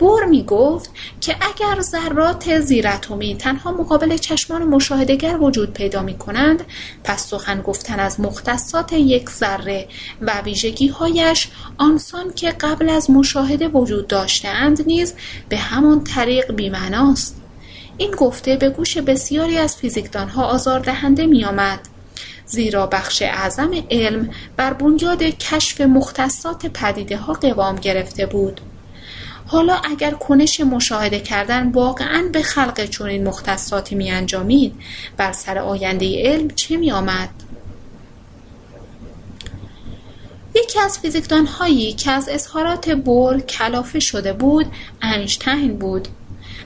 بور 0.00 0.24
می 0.24 0.44
گفت 0.44 0.90
که 1.20 1.36
اگر 1.40 1.80
ذرات 1.80 2.60
زیراتمی 2.60 3.34
تنها 3.34 3.72
مقابل 3.72 4.16
چشمان 4.16 4.62
مشاهدگر 4.62 5.36
وجود 5.36 5.72
پیدا 5.72 6.02
می 6.02 6.18
کنند 6.18 6.64
پس 7.04 7.26
سخن 7.26 7.62
گفتن 7.62 8.00
از 8.00 8.20
مختصات 8.20 8.92
یک 8.92 9.30
ذره 9.30 9.88
و 10.20 10.40
ویژگی 10.40 10.88
هایش 10.88 11.48
آنسان 11.78 12.32
که 12.32 12.50
قبل 12.50 12.88
از 12.88 13.10
مشاهده 13.10 13.68
وجود 13.68 14.06
داشتند 14.06 14.86
نیز 14.86 15.14
به 15.48 15.56
همان 15.56 16.04
طریق 16.04 16.52
بیمعناست 16.52 17.36
این 17.98 18.10
گفته 18.10 18.56
به 18.56 18.70
گوش 18.70 18.98
بسیاری 18.98 19.58
از 19.58 19.76
فیزیکدانها 19.76 20.44
آزاردهنده 20.44 21.26
می 21.26 21.44
آمد. 21.44 21.80
زیرا 22.46 22.86
بخش 22.86 23.22
اعظم 23.22 23.70
علم 23.90 24.30
بر 24.56 24.72
بنیاد 24.72 25.22
کشف 25.22 25.80
مختصات 25.80 26.66
پدیده 26.66 27.16
ها 27.16 27.32
قوام 27.32 27.76
گرفته 27.76 28.26
بود. 28.26 28.60
حالا 29.50 29.74
اگر 29.74 30.10
کنش 30.10 30.60
مشاهده 30.60 31.20
کردن 31.20 31.70
واقعا 31.72 32.28
به 32.32 32.42
خلق 32.42 32.84
چنین 32.84 33.28
مختصاتی 33.28 33.94
می 33.94 34.10
انجامید 34.10 34.74
بر 35.16 35.32
سر 35.32 35.58
آینده 35.58 36.22
علم 36.22 36.48
چه 36.50 36.76
می 36.76 36.92
آمد؟ 36.92 37.28
یکی 40.54 40.80
از 40.80 40.98
فیزیکدان 40.98 41.46
هایی 41.46 41.92
که 41.92 42.10
از 42.10 42.28
اظهارات 42.28 42.90
بور 42.90 43.40
کلافه 43.40 44.00
شده 44.00 44.32
بود 44.32 44.66
اینشتین 45.02 45.76
بود 45.78 46.08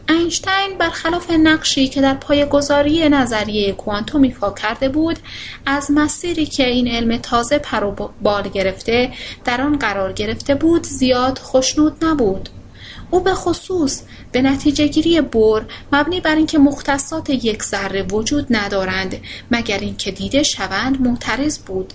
اینشتین 0.09 0.78
برخلاف 0.78 1.31
نقشی 1.31 1.89
که 1.89 2.01
در 2.01 2.15
پایه‌گذاری 2.15 3.09
نظریه 3.09 3.73
کوانتوم 3.73 4.23
ایفا 4.23 4.51
کرده 4.51 4.89
بود 4.89 5.19
از 5.66 5.90
مسیری 5.90 6.47
که 6.47 6.66
این 6.66 6.89
علم 6.89 7.16
تازه 7.16 7.59
پر 7.59 7.85
و 7.85 8.11
بال 8.23 8.48
گرفته 8.48 9.12
در 9.44 9.61
آن 9.61 9.78
قرار 9.78 10.12
گرفته 10.12 10.55
بود 10.55 10.82
زیاد 10.86 11.39
خوشنود 11.39 12.05
نبود 12.05 12.48
او 13.15 13.20
به 13.20 13.35
خصوص 13.35 14.03
به 14.32 14.43
نتیجه 14.43 14.86
گیری 14.86 15.20
بور 15.20 15.65
مبنی 15.93 16.20
بر 16.20 16.35
اینکه 16.35 16.59
مختصات 16.59 17.31
یک 17.31 17.62
ذره 17.62 18.03
وجود 18.03 18.47
ندارند 18.51 19.20
مگر 19.51 19.78
اینکه 19.78 20.11
دیده 20.11 20.43
شوند 20.43 21.01
معترض 21.01 21.59
بود 21.59 21.93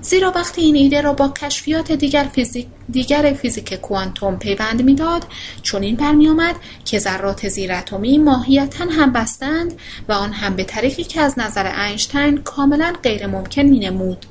زیرا 0.00 0.32
وقتی 0.34 0.62
این 0.62 0.76
ایده 0.76 1.00
را 1.00 1.12
با 1.12 1.28
کشفیات 1.28 1.92
دیگر 1.92 2.28
فیزیک, 2.32 2.66
دیگر 2.90 3.32
فیزیک 3.32 3.74
کوانتوم 3.74 4.38
پیوند 4.38 4.82
می‌داد 4.82 5.24
چنین 5.62 5.96
برمیآمد 5.96 6.56
که 6.84 6.98
ذرات 6.98 7.48
زیراتمی 7.48 8.18
ماهیتا 8.18 8.84
هم 8.84 9.12
بستند 9.12 9.72
و 10.08 10.12
آن 10.12 10.32
هم 10.32 10.56
به 10.56 10.64
طریقی 10.64 11.04
که 11.04 11.20
از 11.20 11.38
نظر 11.38 11.66
اینشتین 11.66 12.36
کاملا 12.36 12.92
غیر 13.02 13.26
ممکن 13.26 13.62
می 13.62 13.78
نمود. 13.78 14.26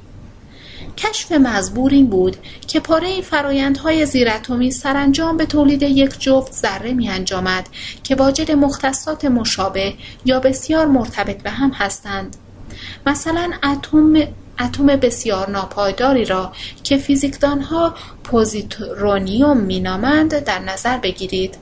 کشف 0.98 1.32
مزبور 1.32 1.92
این 1.92 2.08
بود 2.08 2.38
که 2.68 2.80
پاره 2.80 3.22
فرایندهای 3.22 4.06
زیراتمی 4.06 4.72
سرانجام 4.72 5.38
به 5.38 5.46
تولید 5.46 5.84
یک 5.84 6.20
جفت 6.20 6.54
ذره 6.54 6.94
می 6.94 7.10
انجامد 7.10 7.70
که 8.04 8.16
واجد 8.16 8.52
مختصات 8.52 9.26
مشابه 9.26 9.94
یا 10.26 10.40
بسیار 10.40 10.86
مرتبط 10.86 11.44
به 11.44 11.50
هم 11.50 11.70
هستند. 11.70 12.36
مثلا 13.06 13.52
اتم 13.64 14.14
اتم 14.60 14.86
بسیار 14.86 15.50
ناپایداری 15.50 16.26
را 16.26 16.52
که 16.84 16.98
فیزیکدانها 16.98 17.96
پوزیترونیوم 18.24 19.58
مینامند 19.58 20.40
در 20.40 20.60
نظر 20.60 20.98
بگیرید 20.98 21.58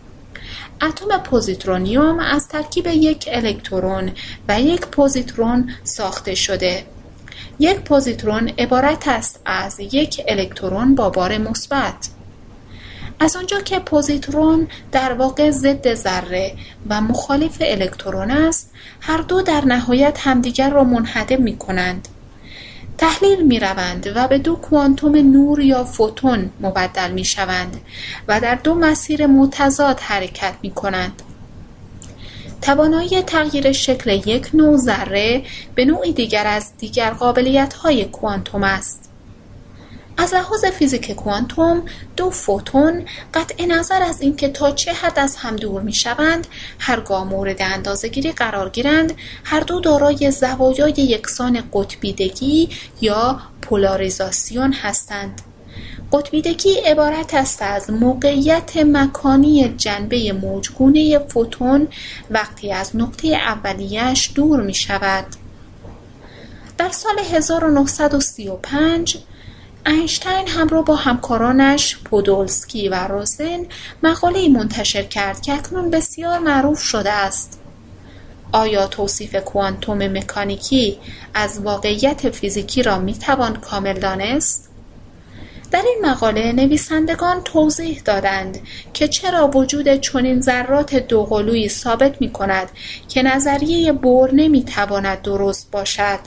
اتم 0.81 1.17
پوزیترونیوم 1.17 2.19
از 2.19 2.47
ترکیب 2.47 2.87
یک 2.87 3.29
الکترون 3.31 4.11
و 4.47 4.61
یک 4.61 4.81
پوزیترون 4.81 5.69
ساخته 5.83 6.35
شده 6.35 6.85
یک 7.61 7.79
پوزیترون 7.79 8.51
عبارت 8.57 9.07
است 9.07 9.39
از 9.45 9.79
یک 9.79 10.21
الکترون 10.27 10.95
با 10.95 11.09
بار 11.09 11.37
مثبت. 11.37 12.09
از 13.19 13.35
آنجا 13.35 13.61
که 13.61 13.79
پوزیترون 13.79 14.67
در 14.91 15.13
واقع 15.13 15.51
ضد 15.51 15.93
ذره 15.93 16.53
و 16.89 17.01
مخالف 17.01 17.57
الکترون 17.61 18.31
است 18.31 18.71
هر 19.01 19.17
دو 19.17 19.41
در 19.41 19.65
نهایت 19.65 20.19
همدیگر 20.21 20.69
را 20.69 20.83
منهدم 20.83 21.41
می 21.41 21.57
کنند 21.57 22.07
تحلیل 22.97 23.41
می 23.41 23.59
روند 23.59 24.11
و 24.15 24.27
به 24.27 24.37
دو 24.37 24.55
کوانتوم 24.55 25.15
نور 25.15 25.59
یا 25.59 25.83
فوتون 25.83 26.49
مبدل 26.59 27.11
می 27.11 27.25
شوند 27.25 27.81
و 28.27 28.39
در 28.39 28.55
دو 28.55 28.75
مسیر 28.75 29.27
متضاد 29.27 29.99
حرکت 29.99 30.53
می 30.61 30.71
کنند 30.71 31.21
توانایی 32.61 33.21
تغییر 33.21 33.71
شکل 33.71 34.09
یک 34.09 34.49
نوع 34.53 34.77
ذره 34.77 35.43
به 35.75 35.85
نوعی 35.85 36.13
دیگر 36.13 36.47
از 36.47 36.77
دیگر 36.77 37.13
های 37.83 38.05
کوانتوم 38.05 38.63
است. 38.63 39.01
از 40.17 40.33
لحاظ 40.33 40.65
فیزیک 40.65 41.11
کوانتوم 41.11 41.83
دو 42.17 42.29
فوتون 42.29 43.05
قطع 43.33 43.65
نظر 43.65 44.03
از 44.03 44.21
اینکه 44.21 44.49
تا 44.49 44.71
چه 44.71 44.93
حد 44.93 45.19
از 45.19 45.35
هم 45.35 45.55
دور 45.55 45.81
می 45.81 45.93
شوند 45.93 46.47
هرگاه 46.79 47.23
مورد 47.23 47.61
اندازهگیری 47.61 48.31
قرار 48.31 48.69
گیرند 48.69 49.13
هر 49.43 49.59
دو 49.59 49.79
دارای 49.79 50.31
زوایای 50.31 50.93
یکسان 50.97 51.63
قطبیدگی 51.73 52.69
یا 53.01 53.39
پولاریزاسیون 53.61 54.73
هستند 54.73 55.41
قطبیدگی 56.13 56.73
عبارت 56.73 57.33
است 57.33 57.61
از 57.61 57.89
موقعیت 57.89 58.77
مکانی 58.77 59.73
جنبه 59.77 60.33
موجگونه 60.33 61.19
فوتون 61.19 61.87
وقتی 62.29 62.71
از 62.71 62.95
نقطه 62.95 63.27
اولیش 63.27 64.31
دور 64.35 64.61
می 64.61 64.73
شود. 64.73 65.25
در 66.77 66.89
سال 66.89 67.19
1935 67.33 69.17
اینشتین 69.85 70.47
همراه 70.47 70.85
با 70.85 70.95
همکارانش 70.95 71.97
پودولسکی 71.97 72.89
و 72.89 73.07
روزن 73.07 73.65
مقاله 74.03 74.49
منتشر 74.49 75.03
کرد 75.03 75.41
که 75.41 75.53
اکنون 75.53 75.89
بسیار 75.89 76.39
معروف 76.39 76.81
شده 76.81 77.11
است. 77.11 77.59
آیا 78.51 78.87
توصیف 78.87 79.35
کوانتوم 79.35 79.97
مکانیکی 79.97 80.97
از 81.33 81.59
واقعیت 81.59 82.29
فیزیکی 82.29 82.83
را 82.83 82.99
می 82.99 83.13
توان 83.13 83.55
کامل 83.55 83.99
دانست؟ 83.99 84.70
در 85.71 85.81
این 85.81 85.99
مقاله 86.05 86.51
نویسندگان 86.51 87.41
توضیح 87.43 88.01
دادند 88.05 88.59
که 88.93 89.07
چرا 89.07 89.47
وجود 89.47 89.95
چنین 89.95 90.41
ذرات 90.41 90.95
دوقلویی 90.95 91.69
ثابت 91.69 92.21
می 92.21 92.31
کند 92.31 92.69
که 93.07 93.23
نظریه 93.23 93.93
بور 93.93 94.33
نمی 94.33 94.63
تواند 94.63 95.21
درست 95.21 95.71
باشد. 95.71 96.19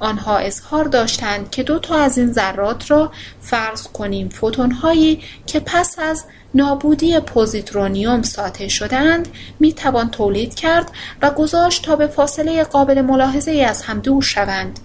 آنها 0.00 0.38
اظهار 0.38 0.84
داشتند 0.84 1.50
که 1.50 1.62
دو 1.62 1.78
تا 1.78 1.98
از 1.98 2.18
این 2.18 2.32
ذرات 2.32 2.90
را 2.90 3.12
فرض 3.40 3.82
کنیم 3.82 4.28
فوتونهایی 4.28 5.20
که 5.46 5.60
پس 5.60 5.98
از 5.98 6.24
نابودی 6.54 7.20
پوزیترونیوم 7.20 8.22
ساطع 8.22 8.68
شدند 8.68 9.28
می 9.60 9.72
توان 9.72 10.10
تولید 10.10 10.54
کرد 10.54 10.90
و 11.22 11.30
گذاشت 11.30 11.84
تا 11.84 11.96
به 11.96 12.06
فاصله 12.06 12.64
قابل 12.64 13.00
ملاحظه 13.00 13.52
از 13.52 13.82
هم 13.82 14.00
دور 14.00 14.22
شوند. 14.22 14.80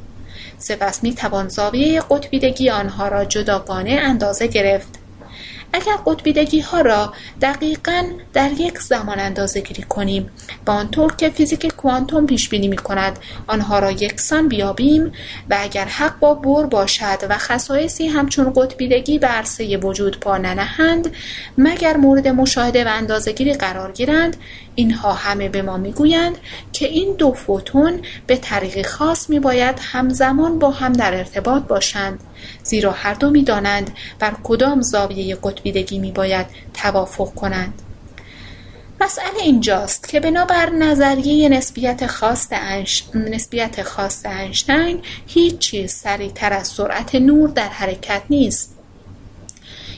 سپس 0.60 1.04
می 1.04 1.14
توان 1.14 1.48
زاویه 1.48 2.02
قطبیدگی 2.02 2.70
آنها 2.70 3.08
را 3.08 3.26
جداگانه 3.26 3.92
اندازه 3.92 4.48
گرفت. 4.48 4.99
اگر 5.74 5.96
قطبیدگی 6.06 6.60
ها 6.60 6.82
را 6.82 7.14
دقیقا 7.42 8.04
در 8.34 8.52
یک 8.52 8.80
زمان 8.80 9.20
اندازه 9.20 9.62
گیری 9.62 9.84
کنیم 9.84 10.30
با 10.66 10.74
آنطور 10.74 11.16
که 11.16 11.30
فیزیک 11.30 11.74
کوانتوم 11.76 12.26
پیش 12.26 12.50
بینی 12.50 12.68
می 12.68 12.78
کند 12.78 13.20
آنها 13.48 13.80
را 13.80 13.92
یکسان 13.92 14.48
بیابیم 14.48 15.12
و 15.50 15.58
اگر 15.60 15.86
حق 15.86 16.20
با 16.20 16.34
بور 16.34 16.66
باشد 16.66 17.18
و 17.30 17.38
خصایصی 17.38 18.08
همچون 18.08 18.54
قطبیدگی 18.56 19.20
به 19.20 19.28
عرصه 19.28 19.78
وجود 19.78 20.20
پا 20.20 20.38
ننهند 20.38 21.12
مگر 21.58 21.98
مورد 21.98 22.28
مشاهده 22.28 22.86
و 22.86 22.88
اندازهگیری 22.88 23.54
قرار 23.54 23.92
گیرند 23.92 24.38
اینها 24.76 25.14
همه 25.14 25.50
به 25.50 25.62
ما 25.62 25.78
می‌گویند 25.78 26.38
که 26.74 26.88
این 26.88 27.14
دو 27.14 27.34
فوتون 27.34 28.00
به 28.28 28.38
طریق 28.38 28.86
خاص 28.86 29.30
میباید 29.30 29.76
همزمان 29.82 30.60
با 30.60 30.72
هم 30.72 30.94
در 30.94 31.16
ارتباط 31.16 31.64
باشند. 31.64 32.20
زیرا 32.64 32.92
هر 32.92 33.14
دو 33.14 33.30
می‌دانند 33.30 33.92
بر 34.20 34.34
کدام 34.44 34.82
زاویه 34.82 35.38
قطبیدگی 35.44 36.00
میباید 36.00 36.46
توافق 36.74 37.34
کنند. 37.34 37.82
مسئله 39.02 39.40
اینجاست 39.42 40.10
که 40.10 40.20
بنابر 40.20 40.70
نظریه 40.70 41.50
نسبیت 41.50 42.08
خاص 42.08 42.48
انش... 42.52 43.04
نسبیت 43.16 43.82
هیچ 45.28 45.58
چیز 45.58 45.94
سریعتر 45.94 46.54
از 46.54 46.68
سرعت 46.68 47.16
نور 47.16 47.50
در 47.50 47.68
حرکت 47.68 48.22
نیست. 48.30 48.79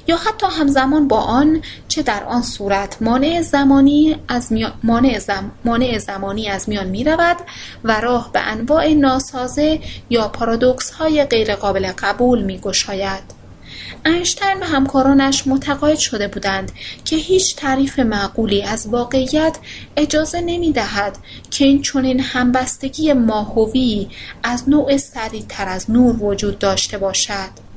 یا 0.08 0.18
حتی 0.18 0.48
همزمان 0.52 1.08
با 1.08 1.18
آن 1.18 1.62
چه 1.88 2.04
در 2.04 2.24
آن 2.24 2.42
صورت 2.42 2.98
مانع 3.02 3.42
زمانی 3.42 4.18
از 4.28 4.54
میان, 4.54 4.74
مانع, 4.84 5.20
زم... 5.20 5.52
مانع 5.66 5.98
زمانی 5.98 6.50
از 6.50 6.70
میان 6.70 6.88
می 6.88 7.04
رود 7.04 7.38
و 7.84 8.02
راه 8.02 8.32
به 8.32 8.40
انواع 8.40 8.94
ناسازه 8.94 9.80
یا 10.10 10.28
پارادوکس 10.28 10.92
های 10.92 11.26
غیرقابل 11.26 11.92
قبول 11.98 12.44
می 12.44 12.58
گشاید. 12.58 13.42
اینشتین 14.06 14.60
و 14.62 14.66
همکارانش 14.66 15.48
متقاعد 15.48 15.98
شده 15.98 16.28
بودند 16.28 16.72
که 17.06 17.16
هیچ 17.16 17.56
تعریف 17.56 18.00
معقولی 18.00 18.64
از 18.64 18.88
واقعیت 18.88 19.58
اجازه 19.98 20.42
نمی 20.42 20.72
دهد 20.72 21.18
که 21.52 21.66
این 21.66 21.82
چنین 21.82 22.20
همبستگی 22.20 23.14
ماهوی 23.14 24.08
از 24.44 24.70
نوع 24.70 24.98
سریعتر 24.98 25.70
از 25.70 25.92
نور 25.92 26.24
وجود 26.24 26.60
داشته 26.60 26.98
باشد 26.98 27.71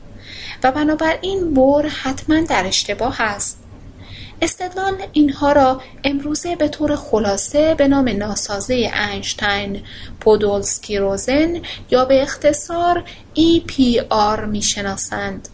و 0.64 0.72
بنابراین 0.72 1.54
بور 1.54 1.86
حتما 1.86 2.40
در 2.40 2.66
اشتباه 2.66 3.20
است. 3.20 3.58
استدلال 4.42 4.94
اینها 5.12 5.52
را 5.52 5.80
امروزه 6.04 6.56
به 6.56 6.68
طور 6.68 6.96
خلاصه 6.96 7.74
به 7.74 7.88
نام 7.88 8.08
ناسازه 8.08 8.74
اینشتین 9.10 9.82
پودولسکی 10.20 10.98
روزن 10.98 11.60
یا 11.90 12.04
به 12.04 12.22
اختصار 12.22 13.04
EPR 13.36 14.40
می‌شناسند. 14.46 15.48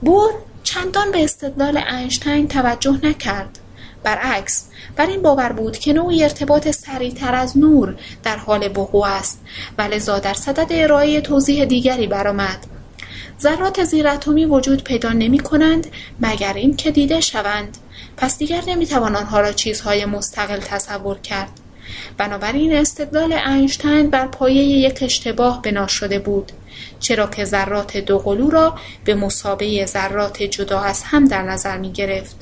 بور 0.00 0.32
چندان 0.62 1.12
به 1.12 1.24
استدلال 1.24 1.76
اینشتین 1.76 2.48
توجه 2.48 2.98
نکرد. 3.02 3.58
برعکس 4.02 4.68
بر 4.96 5.06
این 5.06 5.22
باور 5.22 5.52
بود 5.52 5.78
که 5.78 5.92
نوعی 5.92 6.22
ارتباط 6.22 6.70
سریعتر 6.70 7.34
از 7.34 7.58
نور 7.58 7.96
در 8.22 8.36
حال 8.36 8.78
وقوع 8.78 9.06
است 9.06 9.40
و 9.78 9.82
لذا 9.82 10.18
در 10.18 10.34
صدد 10.34 10.66
ارائه 10.70 11.20
توضیح 11.20 11.64
دیگری 11.64 12.06
برآمد. 12.06 12.79
ذرات 13.40 13.84
زیراتمی 13.84 14.44
وجود 14.44 14.84
پیدا 14.84 15.12
نمی 15.12 15.38
کنند 15.38 15.86
مگر 16.20 16.52
این 16.52 16.76
که 16.76 16.90
دیده 16.90 17.20
شوند 17.20 17.78
پس 18.16 18.38
دیگر 18.38 18.62
نمی‌توان 18.66 19.16
آنها 19.16 19.40
را 19.40 19.52
چیزهای 19.52 20.04
مستقل 20.04 20.58
تصور 20.58 21.18
کرد 21.18 21.50
بنابراین 22.18 22.74
استدلال 22.74 23.32
اینشتین 23.32 24.10
بر 24.10 24.26
پایه 24.26 24.62
یک 24.62 24.98
اشتباه 25.02 25.62
بنا 25.62 25.86
شده 25.86 26.18
بود 26.18 26.52
چرا 27.00 27.26
که 27.26 27.44
ذرات 27.44 27.96
دوقلو 27.96 28.50
را 28.50 28.78
به 29.04 29.14
مسابه 29.14 29.86
ذرات 29.86 30.42
جدا 30.42 30.80
از 30.80 31.02
هم 31.02 31.24
در 31.24 31.42
نظر 31.42 31.78
می 31.78 31.92
گرفت. 31.92 32.36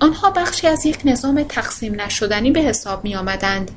آنها 0.00 0.30
بخشی 0.30 0.66
از 0.66 0.86
یک 0.86 0.98
نظام 1.04 1.42
تقسیم 1.42 2.00
نشدنی 2.00 2.50
به 2.50 2.60
حساب 2.60 3.04
می 3.04 3.16
آمدند 3.16 3.70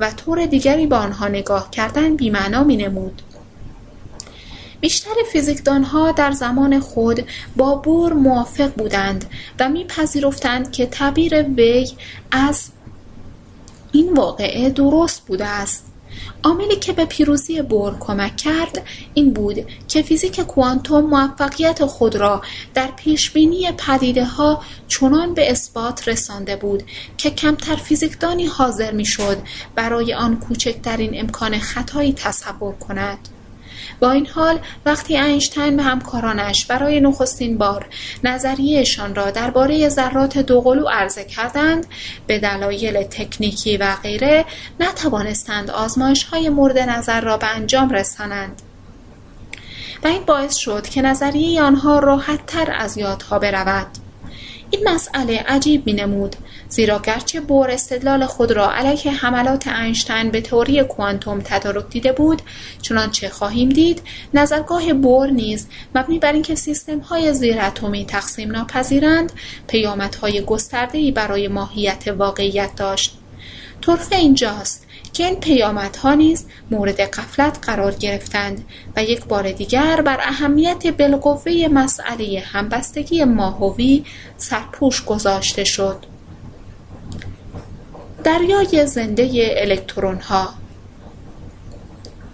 و 0.00 0.10
طور 0.10 0.46
دیگری 0.46 0.86
با 0.86 0.96
آنها 0.96 1.28
نگاه 1.28 1.70
کردن 1.70 2.16
بیمعنا 2.16 2.64
می 2.64 2.76
نمود. 2.76 3.22
بیشتر 4.80 5.14
فیزیکدانها 5.32 6.12
در 6.12 6.32
زمان 6.32 6.80
خود 6.80 7.24
با 7.56 7.74
بور 7.74 8.12
موافق 8.12 8.72
بودند 8.74 9.24
و 9.60 9.68
میپذیرفتند 9.68 10.72
که 10.72 10.86
تعبیر 10.86 11.42
وی 11.42 11.90
از 12.30 12.70
این 13.92 14.12
واقعه 14.12 14.70
درست 14.70 15.26
بوده 15.26 15.46
است. 15.46 15.86
عاملی 16.44 16.76
که 16.76 16.92
به 16.92 17.04
پیروزی 17.04 17.62
بور 17.62 17.96
کمک 18.00 18.36
کرد 18.36 18.82
این 19.14 19.32
بود 19.32 19.66
که 19.88 20.02
فیزیک 20.02 20.40
کوانتوم 20.40 21.06
موفقیت 21.06 21.84
خود 21.84 22.16
را 22.16 22.42
در 22.74 22.88
پیشبینی 22.96 23.72
پدیده 23.72 24.24
ها 24.24 24.62
چنان 24.88 25.34
به 25.34 25.50
اثبات 25.50 26.08
رسانده 26.08 26.56
بود 26.56 26.82
که 27.16 27.30
کمتر 27.30 27.76
فیزیکدانی 27.76 28.46
حاضر 28.46 28.90
می‌شد 28.90 29.38
برای 29.74 30.14
آن 30.14 30.40
کوچکترین 30.40 31.20
امکان 31.20 31.58
خطایی 31.58 32.12
تصور 32.12 32.74
کند. 32.74 33.28
با 34.00 34.10
این 34.10 34.26
حال 34.26 34.58
وقتی 34.86 35.18
اینشتین 35.18 35.80
و 35.80 35.82
همکارانش 35.82 36.66
برای 36.66 37.00
نخستین 37.00 37.58
بار 37.58 37.86
نظریهشان 38.24 39.14
را 39.14 39.30
درباره 39.30 39.88
ذرات 39.88 40.38
دوقلو 40.38 40.88
عرضه 40.88 41.24
کردند 41.24 41.86
به 42.26 42.38
دلایل 42.38 43.02
تکنیکی 43.02 43.76
و 43.76 43.96
غیره 44.02 44.44
نتوانستند 44.80 45.70
های 46.32 46.48
مورد 46.48 46.78
نظر 46.78 47.20
را 47.20 47.36
به 47.36 47.46
انجام 47.46 47.90
رسانند. 47.90 48.62
و 50.04 50.06
این 50.06 50.24
باعث 50.24 50.56
شد 50.56 50.88
که 50.88 51.02
نظریه 51.02 51.62
آنها 51.62 51.98
راحتتر 51.98 52.74
از 52.78 52.98
یادها 52.98 53.38
برود. 53.38 53.86
این 54.70 54.88
مسئله 54.88 55.44
عجیب 55.48 55.86
می 55.86 55.92
نمود 55.92 56.36
زیرا 56.68 56.98
گرچه 56.98 57.40
بور 57.40 57.70
استدلال 57.70 58.26
خود 58.26 58.52
را 58.52 58.72
علیه 58.72 59.12
حملات 59.12 59.66
اینشتین 59.66 60.30
به 60.30 60.40
تئوری 60.40 60.82
کوانتوم 60.82 61.40
تدارک 61.44 61.88
دیده 61.88 62.12
بود 62.12 62.42
چنانچه 62.82 63.28
خواهیم 63.28 63.68
دید 63.68 64.02
نظرگاه 64.34 64.92
بور 64.92 65.30
نیز 65.30 65.66
مبنی 65.94 66.18
بر 66.18 66.32
اینکه 66.32 66.54
سیستمهای 66.54 67.34
زیراتمی 67.34 68.04
تقسیم 68.04 68.50
ناپذیرند 68.50 69.32
پیامدهای 69.68 70.44
گستردهای 70.44 71.10
برای 71.10 71.48
ماهیت 71.48 72.08
واقعیت 72.08 72.74
داشت. 72.76 73.16
طرفه 73.80 74.16
اینجاست 74.16 74.86
این 75.24 75.40
پیامدها 75.40 76.14
نیز 76.14 76.46
مورد 76.70 77.00
قفلت 77.00 77.58
قرار 77.62 77.94
گرفتند 77.94 78.64
و 78.96 79.02
یک 79.02 79.24
بار 79.24 79.52
دیگر 79.52 80.02
بر 80.02 80.18
اهمیت 80.20 80.86
بالقوه 80.86 81.68
مسئله 81.72 82.42
همبستگی 82.46 83.24
ماهوی 83.24 84.04
سرپوش 84.36 85.04
گذاشته 85.04 85.64
شد. 85.64 86.06
دریای 88.24 88.86
زنده 88.86 89.54
الکترونها 89.56 90.48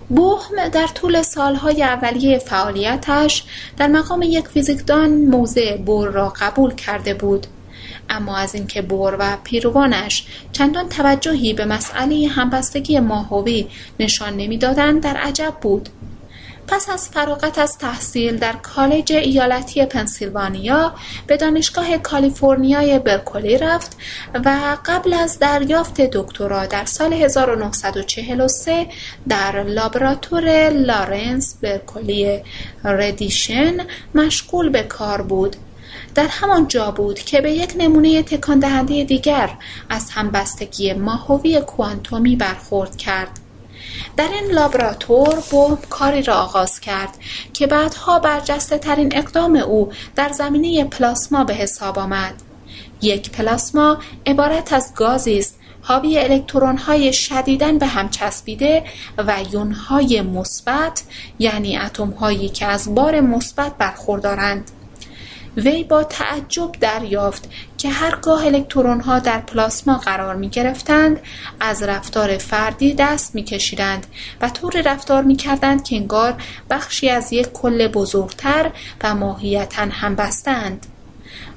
بوهم 0.08 0.68
در 0.68 0.86
طول 0.86 1.22
سالهای 1.22 1.82
اولیه 1.82 2.38
فعالیتش 2.38 3.44
در 3.76 3.86
مقام 3.86 4.22
یک 4.22 4.48
فیزیکدان 4.48 5.10
موضع 5.10 5.76
بور 5.76 6.08
را 6.08 6.28
قبول 6.28 6.74
کرده 6.74 7.14
بود. 7.14 7.46
اما 8.10 8.36
از 8.36 8.54
اینکه 8.54 8.82
بور 8.82 9.16
و 9.18 9.36
پیروانش 9.44 10.26
چندان 10.52 10.88
توجهی 10.88 11.52
به 11.52 11.64
مسئله 11.64 12.28
همبستگی 12.28 13.00
ماهوی 13.00 13.66
نشان 14.00 14.36
نمی‌دادند 14.36 15.02
در 15.02 15.16
عجب 15.16 15.54
بود. 15.60 15.88
پس 16.68 16.90
از 16.90 17.08
فراغت 17.08 17.58
از 17.58 17.78
تحصیل 17.78 18.36
در 18.36 18.52
کالج 18.52 19.12
ایالتی 19.12 19.86
پنسیلوانیا 19.86 20.94
به 21.26 21.36
دانشگاه 21.36 21.98
کالیفرنیای 21.98 22.98
برکلی 22.98 23.58
رفت 23.58 23.96
و 24.44 24.76
قبل 24.84 25.12
از 25.12 25.38
دریافت 25.38 26.00
دکترا 26.00 26.66
در 26.66 26.84
سال 26.84 27.12
1943 27.12 28.86
در 29.28 29.62
لابراتور 29.62 30.70
لارنس 30.70 31.56
برکلی 31.62 32.42
ردیشن 32.84 33.76
مشغول 34.14 34.68
به 34.68 34.82
کار 34.82 35.22
بود. 35.22 35.56
در 36.16 36.26
همان 36.26 36.68
جا 36.68 36.90
بود 36.90 37.18
که 37.18 37.40
به 37.40 37.52
یک 37.52 37.74
نمونه 37.78 38.22
تکان 38.22 38.58
دهنده 38.58 39.04
دیگر 39.04 39.50
از 39.88 40.10
همبستگی 40.10 40.92
ماهوی 40.92 41.60
کوانتومی 41.60 42.36
برخورد 42.36 42.96
کرد. 42.96 43.40
در 44.16 44.28
این 44.28 44.50
لابراتور 44.50 45.42
بوم 45.50 45.78
کاری 45.90 46.22
را 46.22 46.34
آغاز 46.34 46.80
کرد 46.80 47.08
که 47.52 47.66
بعدها 47.66 48.18
برجسته 48.18 48.78
ترین 48.78 49.16
اقدام 49.16 49.56
او 49.56 49.92
در 50.14 50.28
زمینه 50.28 50.84
پلاسما 50.84 51.44
به 51.44 51.54
حساب 51.54 51.98
آمد. 51.98 52.34
یک 53.02 53.30
پلاسما 53.30 53.98
عبارت 54.26 54.72
از 54.72 54.92
گازی 54.94 55.38
است 55.38 55.58
حاوی 55.82 56.18
الکترون‌های 56.18 57.12
شدیداً 57.12 57.72
به 57.72 57.86
هم 57.86 58.08
چسبیده 58.08 58.84
و 59.18 59.36
یونهای 59.52 60.22
مثبت 60.22 61.02
یعنی 61.38 61.78
اتم‌هایی 61.78 62.48
که 62.48 62.66
از 62.66 62.94
بار 62.94 63.20
مثبت 63.20 63.78
برخوردارند. 63.78 64.70
وی 65.56 65.84
با 65.84 66.04
تعجب 66.04 66.72
دریافت 66.80 67.48
که 67.78 67.88
هرگاه 67.90 68.46
الکترونها 68.46 69.18
در 69.18 69.40
پلاسما 69.40 69.98
قرار 69.98 70.36
می 70.36 70.48
گرفتند 70.48 71.20
از 71.60 71.82
رفتار 71.82 72.38
فردی 72.38 72.94
دست 72.94 73.34
می 73.34 73.44
کشیدند 73.44 74.06
و 74.40 74.48
طور 74.48 74.82
رفتار 74.86 75.22
می 75.22 75.36
کردند 75.36 75.84
که 75.84 75.96
انگار 75.96 76.34
بخشی 76.70 77.08
از 77.08 77.32
یک 77.32 77.52
کل 77.52 77.88
بزرگتر 77.88 78.70
و 79.04 79.14
ماهیتا 79.14 79.86
هم 79.90 80.14
بستند. 80.14 80.86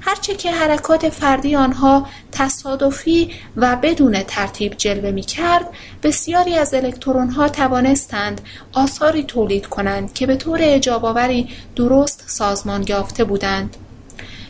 هرچه 0.00 0.34
که 0.34 0.52
حرکات 0.52 1.08
فردی 1.08 1.56
آنها 1.56 2.06
تصادفی 2.32 3.30
و 3.56 3.76
بدون 3.76 4.22
ترتیب 4.22 4.74
جلوه 4.76 5.10
می 5.10 5.22
کرد 5.22 5.68
بسیاری 6.02 6.54
از 6.54 6.74
الکترونها 6.74 7.48
توانستند 7.48 8.40
آثاری 8.72 9.22
تولید 9.22 9.66
کنند 9.66 10.12
که 10.12 10.26
به 10.26 10.36
طور 10.36 10.58
اجاباوری 10.62 11.48
درست 11.76 12.24
سازمان 12.26 12.84
یافته 12.88 13.24
بودند 13.24 13.76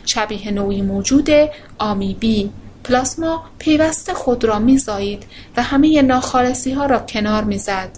شبیه 0.05 0.51
نوعی 0.51 0.81
موجود 0.81 1.29
آمیبی. 1.77 2.49
پلاسما 2.83 3.43
پیوسته 3.59 4.13
خود 4.13 4.43
را 4.45 4.59
میزایید 4.59 5.23
و 5.57 5.63
همه 5.63 6.01
ناخالصی 6.01 6.71
ها 6.71 6.85
را 6.85 6.99
کنار 6.99 7.43
می‌زد. 7.43 7.89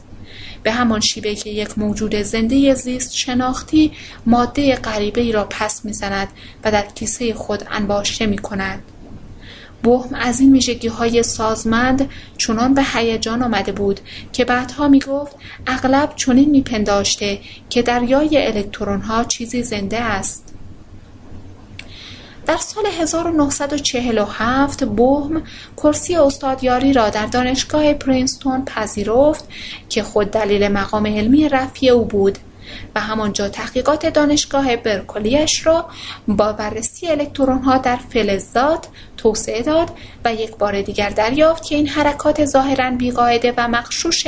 به 0.63 0.71
همان 0.71 0.99
شیوه 0.99 1.33
که 1.33 1.49
یک 1.49 1.77
موجود 1.77 2.15
زنده 2.15 2.73
زیست 2.73 3.15
شناختی 3.15 3.91
ماده 4.25 4.75
غریبه 4.75 5.21
ای 5.21 5.31
را 5.31 5.47
پس 5.49 5.85
می‌زند 5.85 6.27
و 6.63 6.71
در 6.71 6.85
کیسه 6.95 7.33
خود 7.33 7.63
انباشته 7.71 8.25
می 8.25 8.37
کند. 8.37 8.83
بهم 9.83 10.15
از 10.15 10.39
این 10.39 10.53
ویژگی 10.53 10.87
های 10.87 11.23
سازمند 11.23 12.09
چنان 12.37 12.73
به 12.73 12.83
هیجان 12.93 13.43
آمده 13.43 13.71
بود 13.71 13.99
که 14.33 14.45
بعدها 14.45 14.87
می 14.87 14.99
گفت 14.99 15.35
اغلب 15.67 16.13
چنین 16.15 16.49
میپنداشته 16.49 17.39
که 17.69 17.81
دریای 17.81 18.47
الکترون 18.47 19.01
ها 19.01 19.23
چیزی 19.23 19.63
زنده 19.63 19.99
است. 19.99 20.52
در 22.45 22.57
سال 22.57 22.85
1947 22.85 24.83
بوهم 24.83 25.43
کرسی 25.77 26.15
استادیاری 26.15 26.93
را 26.93 27.09
در 27.09 27.25
دانشگاه 27.25 27.93
پرینستون 27.93 28.65
پذیرفت 28.65 29.45
که 29.89 30.03
خود 30.03 30.31
دلیل 30.31 30.67
مقام 30.67 31.05
علمی 31.05 31.49
رفیع 31.49 31.91
او 31.91 32.05
بود 32.05 32.37
و 32.95 32.99
همانجا 32.99 33.49
تحقیقات 33.49 34.05
دانشگاه 34.05 34.75
برکلیش 34.75 35.65
را 35.65 35.85
با 36.27 36.53
بررسی 36.53 37.07
ها 37.65 37.77
در 37.77 37.95
فلزات 37.95 38.87
توسعه 39.17 39.61
داد 39.61 39.89
و 40.25 40.33
یک 40.33 40.55
بار 40.55 40.81
دیگر 40.81 41.09
دریافت 41.09 41.63
که 41.63 41.75
این 41.75 41.87
حرکات 41.87 42.45
ظاهرا 42.45 42.91
بیقاعده 42.91 43.53
و 43.57 43.67
مخشوش 43.67 44.27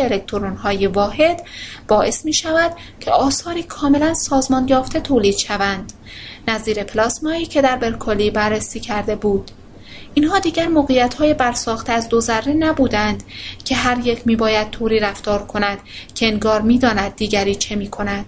های 0.63 0.87
واحد 0.87 1.41
باعث 1.87 2.25
می 2.25 2.33
شود 2.33 2.71
که 2.99 3.11
آثاری 3.11 3.63
کاملا 3.63 4.13
سازمان 4.13 4.67
یافته 4.67 4.99
تولید 4.99 5.37
شوند. 5.37 5.93
نظیر 6.47 6.83
پلاسمایی 6.83 7.45
که 7.45 7.61
در 7.61 7.75
برکلی 7.75 8.31
بررسی 8.31 8.79
کرده 8.79 9.15
بود. 9.15 9.51
اینها 10.13 10.39
دیگر 10.39 10.69
های 11.19 11.33
برساخته 11.33 11.93
از 11.93 12.09
دو 12.09 12.21
ذره 12.21 12.53
نبودند 12.53 13.23
که 13.65 13.75
هر 13.75 14.07
یک 14.07 14.21
میباید 14.25 14.69
طوری 14.69 14.99
رفتار 14.99 15.45
کند 15.45 15.77
که 16.15 16.27
انگار 16.27 16.61
می‌داند 16.61 17.15
دیگری 17.15 17.55
چه 17.55 17.75
می‌کند 17.75 18.25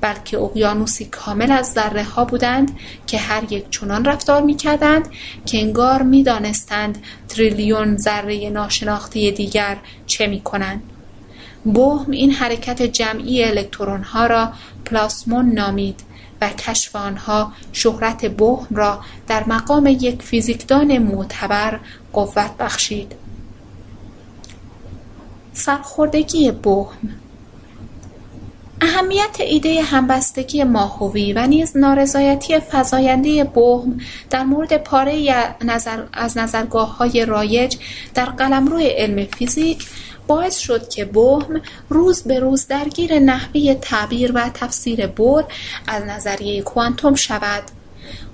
بلکه 0.00 0.38
اقیانوسی 0.38 1.04
کامل 1.04 1.52
از 1.52 1.72
ذره 1.72 2.02
ها 2.04 2.24
بودند 2.24 2.78
که 3.06 3.18
هر 3.18 3.52
یک 3.52 3.70
چنان 3.70 4.04
رفتار 4.04 4.42
می‌کردند 4.42 5.08
که 5.46 5.58
انگار 5.58 6.02
می‌دانستند 6.02 7.02
تریلیون 7.28 7.96
ذره 7.96 8.50
ناشناخته 8.50 9.30
دیگر 9.30 9.76
چه 10.06 10.26
می‌کنند. 10.26 10.82
بهم 11.64 12.10
این 12.10 12.30
حرکت 12.30 12.82
جمعی 12.82 13.44
الکترون 13.44 14.02
ها 14.02 14.26
را 14.26 14.52
پلاسمون 14.84 15.52
نامید. 15.52 16.00
و 16.40 16.48
کشف 16.48 16.96
آنها 16.96 17.52
شهرت 17.72 18.24
بهم 18.24 18.66
را 18.70 19.00
در 19.26 19.44
مقام 19.48 19.86
یک 19.86 20.22
فیزیکدان 20.22 20.98
معتبر 20.98 21.80
قوت 22.12 22.56
بخشید. 22.58 23.14
سرخوردگی 25.52 26.50
بهم 26.50 26.96
اهمیت 28.80 29.36
ایده 29.40 29.82
همبستگی 29.82 30.64
ماهوی 30.64 31.32
و 31.32 31.46
نیز 31.46 31.76
نارضایتی 31.76 32.58
فزاینده 32.70 33.44
بهم 33.44 34.00
در 34.30 34.44
مورد 34.44 34.76
پاره 34.76 35.34
نظر 35.64 36.02
از 36.12 36.36
های 36.98 37.24
رایج 37.24 37.76
در 38.14 38.24
قلمرو 38.24 38.78
علم 38.78 39.24
فیزیک 39.24 39.86
باعث 40.26 40.58
شد 40.58 40.88
که 40.88 41.04
بهم 41.04 41.60
روز 41.88 42.22
به 42.22 42.38
روز 42.38 42.66
درگیر 42.66 43.18
نحوه 43.18 43.74
تعبیر 43.74 44.32
و 44.34 44.50
تفسیر 44.54 45.06
بور 45.06 45.44
از 45.86 46.04
نظریه 46.04 46.62
کوانتوم 46.62 47.14
شود. 47.14 47.62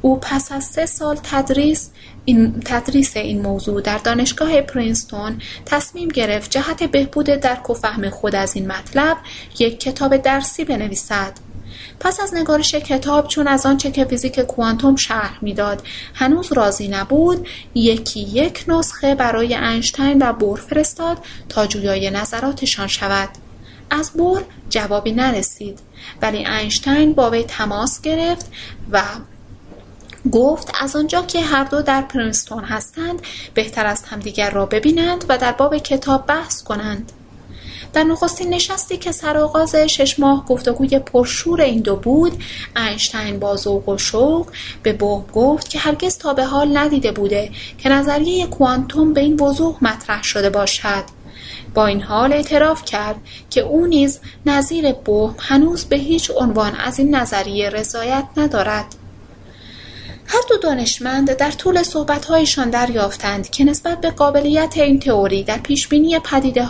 او 0.03 0.21
پس 0.21 0.53
از 0.53 0.65
سه 0.65 0.87
سال 0.87 1.19
تدریس 1.23 1.91
این 2.25 2.63
تدریس 2.65 3.17
این 3.17 3.43
موضوع 3.43 3.81
در 3.81 3.99
دانشگاه 3.99 4.61
پرینستون 4.61 5.39
تصمیم 5.67 6.09
گرفت 6.09 6.51
جهت 6.51 6.83
بهبود 6.83 7.27
درک 7.27 7.71
و 7.71 7.75
فهم 7.75 8.11
خود 8.11 8.35
از 8.35 8.57
این 8.57 8.67
مطلب 8.67 9.17
یک 9.59 9.81
کتاب 9.81 10.17
درسی 10.17 10.65
بنویسد. 10.65 11.33
پس 12.01 12.21
از 12.21 12.35
نگارش 12.35 12.75
کتاب 12.75 13.29
چون 13.29 13.49
از 13.49 13.67
آنچه 13.67 13.91
که 13.91 14.05
فیزیک 14.05 14.41
کوانتوم 14.41 14.97
شرح 14.97 15.39
می‌داد 15.43 15.83
هنوز 16.15 16.53
راضی 16.53 16.89
نبود 16.89 17.49
یکی 17.75 18.21
یک 18.21 18.65
نسخه 18.69 19.15
برای 19.15 19.55
اینشتین 19.55 20.23
و 20.23 20.33
بور 20.33 20.59
فرستاد 20.59 21.19
تا 21.49 21.67
جویای 21.67 22.11
نظراتشان 22.11 22.87
شود. 22.87 23.29
از 23.91 24.11
بور 24.11 24.45
جوابی 24.71 25.13
نرسید 25.13 25.79
ولی 26.23 26.47
اینشتین 26.47 27.13
با 27.13 27.31
وی 27.31 27.43
تماس 27.43 28.01
گرفت 28.01 28.53
و 28.91 29.03
گفت 30.33 30.71
از 30.81 30.97
آنجا 30.97 31.23
که 31.23 31.41
هر 31.41 31.65
دو 31.65 31.83
در 31.83 32.03
پرینستون 32.03 32.65
هستند 32.65 33.23
بهتر 33.55 33.87
است 33.87 34.07
همدیگر 34.09 34.51
را 34.51 34.67
ببینند 34.67 35.25
و 35.29 35.39
در 35.39 35.53
باب 35.53 35.79
کتاب 35.79 36.27
بحث 36.27 36.63
کنند. 36.63 37.13
در 37.93 38.05
نخستین 38.05 38.55
نشستی 38.55 38.97
که 38.97 39.13
سرآغاز 39.13 39.75
شش 39.75 40.19
ماه 40.19 40.47
گفتگوی 40.47 40.99
پرشور 40.99 41.61
این 41.61 41.81
دو 41.81 41.97
بود 41.97 42.43
اینشتین 42.77 43.39
با 43.39 43.57
ذوق 43.57 43.89
و 43.89 43.99
شوق 43.99 44.47
به 44.83 44.93
بوب 44.93 45.33
گفت 45.33 45.71
که 45.71 45.79
هرگز 45.79 46.19
تا 46.19 46.35
به 46.35 46.45
حال 46.45 46.77
ندیده 46.77 47.13
بوده 47.13 47.51
که 47.79 47.89
نظریه 47.89 48.47
کوانتوم 48.47 49.13
به 49.13 49.21
این 49.21 49.41
وضوح 49.41 49.77
مطرح 49.83 50.23
شده 50.23 50.51
باشد. 50.51 51.05
با 51.75 51.87
این 51.87 52.03
حال 52.03 52.33
اعتراف 52.33 52.85
کرد 52.85 53.17
که 53.51 53.61
او 53.61 53.87
نیز 53.87 54.21
نظیر 54.47 54.93
بوم 54.93 55.35
هنوز 55.39 55.85
به 55.85 55.97
هیچ 55.97 56.31
عنوان 56.37 56.75
از 56.75 56.99
این 56.99 57.15
نظریه 57.15 57.71
رضایت 57.71 58.25
ندارد. 58.37 59.04
هر 60.27 60.41
دو 60.49 60.57
دانشمند 60.57 61.37
در 61.37 61.51
طول 61.51 61.83
صحبتهایشان 61.83 62.71
دریافتند 62.71 63.51
که 63.51 63.65
نسبت 63.65 64.01
به 64.01 64.11
قابلیت 64.11 64.77
این 64.77 65.01
تئوری 65.01 65.43
در 65.43 65.59
پیشبینی 65.59 66.15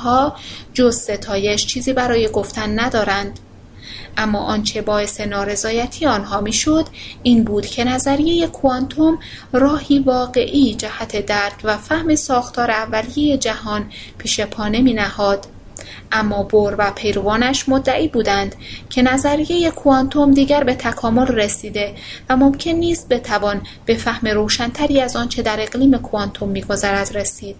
ها 0.04 0.36
جز 0.74 0.96
ستایش 0.96 1.66
چیزی 1.66 1.92
برای 1.92 2.28
گفتن 2.28 2.80
ندارند. 2.80 3.40
اما 4.16 4.38
آنچه 4.38 4.82
باعث 4.82 5.20
نارضایتی 5.20 6.06
آنها 6.06 6.40
می‌شد 6.40 6.86
این 7.22 7.44
بود 7.44 7.66
که 7.66 7.84
نظریه 7.84 8.46
کوانتوم 8.46 9.18
راهی 9.52 9.98
واقعی 9.98 10.74
جهت 10.74 11.26
درک 11.26 11.54
و 11.64 11.76
فهم 11.76 12.14
ساختار 12.14 12.70
اولیه 12.70 13.38
جهان 13.38 13.90
پیش 14.18 14.40
پا 14.40 14.68
نهاد 14.68 15.46
اما 16.12 16.42
بور 16.42 16.74
و 16.78 16.92
پیروانش 16.96 17.68
مدعی 17.68 18.08
بودند 18.08 18.54
که 18.90 19.02
نظریه 19.02 19.70
کوانتوم 19.70 20.30
دیگر 20.30 20.64
به 20.64 20.74
تکامل 20.74 21.26
رسیده 21.26 21.94
و 22.28 22.36
ممکن 22.36 22.70
نیست 22.70 23.08
بتوان 23.08 23.62
به 23.86 23.94
فهم 23.94 24.28
روشنتری 24.28 25.00
از 25.00 25.16
آنچه 25.16 25.42
در 25.42 25.60
اقلیم 25.60 25.98
کوانتوم 25.98 26.48
میگذرد 26.48 27.16
رسید. 27.16 27.56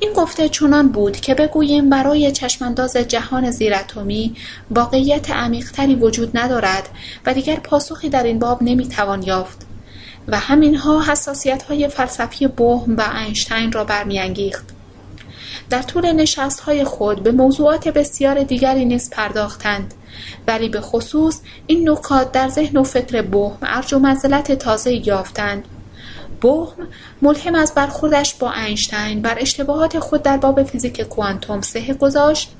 این 0.00 0.12
گفته 0.12 0.48
چنان 0.48 0.88
بود 0.88 1.16
که 1.16 1.34
بگوییم 1.34 1.90
برای 1.90 2.32
چشمانداز 2.32 2.96
جهان 2.96 3.50
زیراتمی 3.50 4.34
واقعیت 4.70 5.30
عمیقتری 5.30 5.94
وجود 5.94 6.38
ندارد 6.38 6.88
و 7.26 7.34
دیگر 7.34 7.56
پاسخی 7.56 8.08
در 8.08 8.22
این 8.22 8.38
باب 8.38 8.62
نمی‌توان 8.62 9.22
یافت 9.22 9.66
و 10.28 10.38
همینها 10.38 11.02
حساسیت 11.02 11.62
های 11.62 11.88
فلسفی 11.88 12.46
بوهم 12.46 12.96
و 12.96 13.04
اینشتین 13.24 13.72
را 13.72 13.84
برمیانگیخت. 13.84 14.77
در 15.70 15.82
طول 15.82 16.12
نشستهای 16.12 16.84
خود 16.84 17.22
به 17.22 17.32
موضوعات 17.32 17.88
بسیار 17.88 18.42
دیگری 18.42 18.84
نیز 18.84 19.10
پرداختند. 19.10 19.94
ولی 20.46 20.68
به 20.68 20.80
خصوص 20.80 21.40
این 21.66 21.90
نکات 21.90 22.32
در 22.32 22.48
ذهن 22.48 22.76
و 22.76 22.84
فکر 22.84 23.22
بهم 23.22 23.58
ارج 23.62 23.94
و 23.94 23.98
منزلت 23.98 24.52
تازه 24.52 25.08
یافتند. 25.08 25.64
بهم 26.40 26.88
ملهم 27.22 27.54
از 27.54 27.74
برخوردش 27.74 28.34
با 28.34 28.52
اینشتین 28.52 29.22
بر 29.22 29.38
اشتباهات 29.40 29.98
خود 29.98 30.22
در 30.22 30.36
باب 30.36 30.62
فیزیک 30.62 31.00
کوانتوم 31.00 31.60
سه 31.60 31.94
گذاشت 31.94 32.52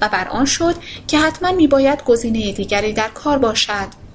و 0.00 0.08
بر 0.08 0.28
آن 0.28 0.44
شد 0.44 0.74
که 1.06 1.18
حتما 1.18 1.52
میباید 1.52 2.04
گزینه 2.04 2.52
دیگری 2.52 2.92
در 2.92 3.08
کار 3.08 3.38
باشد. 3.38 4.05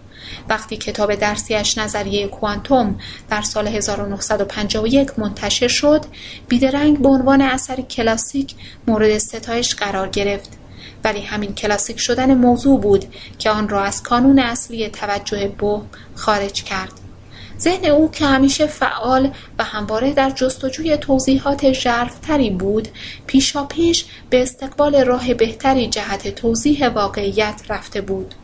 وقتی 0.49 0.77
کتاب 0.77 1.15
درسیش 1.15 1.77
نظریه 1.77 2.27
کوانتوم 2.27 2.99
در 3.29 3.41
سال 3.41 3.67
1951 3.67 5.19
منتشر 5.19 5.67
شد 5.67 6.05
بیدرنگ 6.47 6.99
به 6.99 7.09
عنوان 7.09 7.41
اثری 7.41 7.83
کلاسیک 7.83 8.55
مورد 8.87 9.17
ستایش 9.17 9.75
قرار 9.75 10.09
گرفت. 10.09 10.49
ولی 11.03 11.21
همین 11.21 11.55
کلاسیک 11.55 11.99
شدن 11.99 12.33
موضوع 12.33 12.79
بود 12.79 13.05
که 13.39 13.49
آن 13.49 13.69
را 13.69 13.83
از 13.83 14.03
کانون 14.03 14.39
اصلی 14.39 14.89
توجه 14.89 15.47
بو 15.47 15.81
خارج 16.15 16.63
کرد. 16.63 16.91
ذهن 17.59 17.85
او 17.85 18.11
که 18.11 18.25
همیشه 18.25 18.65
فعال 18.65 19.31
و 19.59 19.63
همواره 19.63 20.13
در 20.13 20.29
جستجوی 20.29 20.97
توضیحات 20.97 21.73
ژرفتری 21.73 22.49
بود 22.49 22.87
پیشا 23.27 23.63
پیش 23.63 24.05
به 24.29 24.41
استقبال 24.41 25.05
راه 25.05 25.33
بهتری 25.33 25.87
جهت 25.87 26.35
توضیح 26.35 26.87
واقعیت 26.87 27.61
رفته 27.69 28.01
بود. 28.01 28.35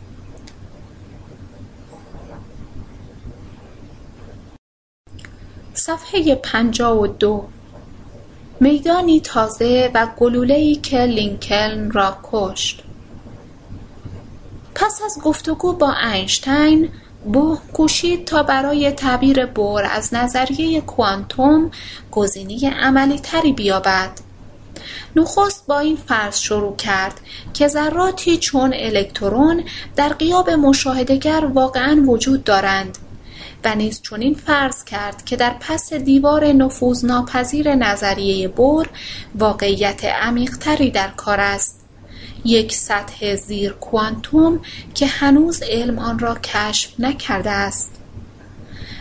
صفحه 5.77 6.35
پنجاه 6.35 6.97
و 6.97 7.07
دو. 7.07 7.45
میدانی 8.59 9.19
تازه 9.19 9.91
و 9.93 10.07
گلوله‌ای 10.17 10.75
که 10.75 10.97
لینکلن 10.97 11.91
را 11.91 12.17
کشت. 12.31 12.83
پس 14.75 15.01
از 15.05 15.17
گفتگو 15.23 15.73
با 15.73 15.93
اینشتین 16.13 16.89
بوه 17.33 17.59
کوشید 17.73 18.25
تا 18.25 18.43
برای 18.43 18.91
تعبیر 18.91 19.45
بور 19.45 19.83
از 19.91 20.13
نظریه 20.13 20.81
کوانتوم 20.81 21.71
گزینه 22.11 22.69
عملی 22.69 23.19
تری 23.19 23.53
بیابد. 23.53 24.11
نخست 25.15 25.67
با 25.67 25.79
این 25.79 25.95
فرض 25.95 26.37
شروع 26.37 26.75
کرد 26.75 27.21
که 27.53 27.67
ذراتی 27.67 28.37
چون 28.37 28.73
الکترون 28.75 29.63
در 29.95 30.09
قیاب 30.09 30.49
مشاهدهگر 30.49 31.49
واقعا 31.53 32.03
وجود 32.07 32.43
دارند 32.43 32.97
و 33.63 33.75
نیز 33.75 34.01
چنین 34.01 34.33
فرض 34.33 34.83
کرد 34.83 35.25
که 35.25 35.35
در 35.35 35.55
پس 35.59 35.93
دیوار 35.93 36.45
نفوذناپذیر 36.45 37.75
نظریه 37.75 38.47
بور 38.47 38.89
واقعیت 39.35 40.05
عمیقتری 40.05 40.91
در 40.91 41.07
کار 41.07 41.39
است. 41.39 41.79
یک 42.45 42.75
سطح 42.75 43.35
زیر 43.35 43.71
کوانتوم 43.71 44.59
که 44.93 45.07
هنوز 45.07 45.63
علم 45.63 45.99
آن 45.99 46.19
را 46.19 46.35
کشف 46.35 46.99
نکرده 46.99 47.51
است. 47.51 47.91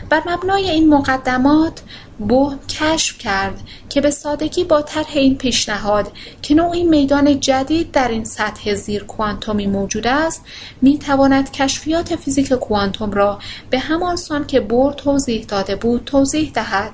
بر 0.08 0.22
مبنای 0.26 0.70
این 0.70 0.88
مقدمات 0.88 1.82
بوهم 2.18 2.58
کشف 2.68 3.18
کرد 3.18 3.62
که 3.88 4.00
به 4.00 4.10
سادگی 4.10 4.64
با 4.64 4.82
طرح 4.82 5.10
این 5.14 5.38
پیشنهاد 5.38 6.12
که 6.42 6.54
نوعی 6.54 6.84
میدان 6.84 7.40
جدید 7.40 7.92
در 7.92 8.08
این 8.08 8.24
سطح 8.24 8.74
زیر 8.74 9.04
کوانتومی 9.04 9.66
موجود 9.66 10.06
است 10.06 10.42
می 10.82 10.98
تواند 10.98 11.52
کشفیات 11.52 12.16
فیزیک 12.16 12.52
کوانتوم 12.52 13.10
را 13.10 13.38
به 13.70 13.78
همان 13.78 14.16
سان 14.16 14.46
که 14.46 14.60
بور 14.60 14.92
توضیح 14.92 15.44
داده 15.44 15.76
بود 15.76 16.04
توضیح 16.04 16.50
دهد. 16.54 16.92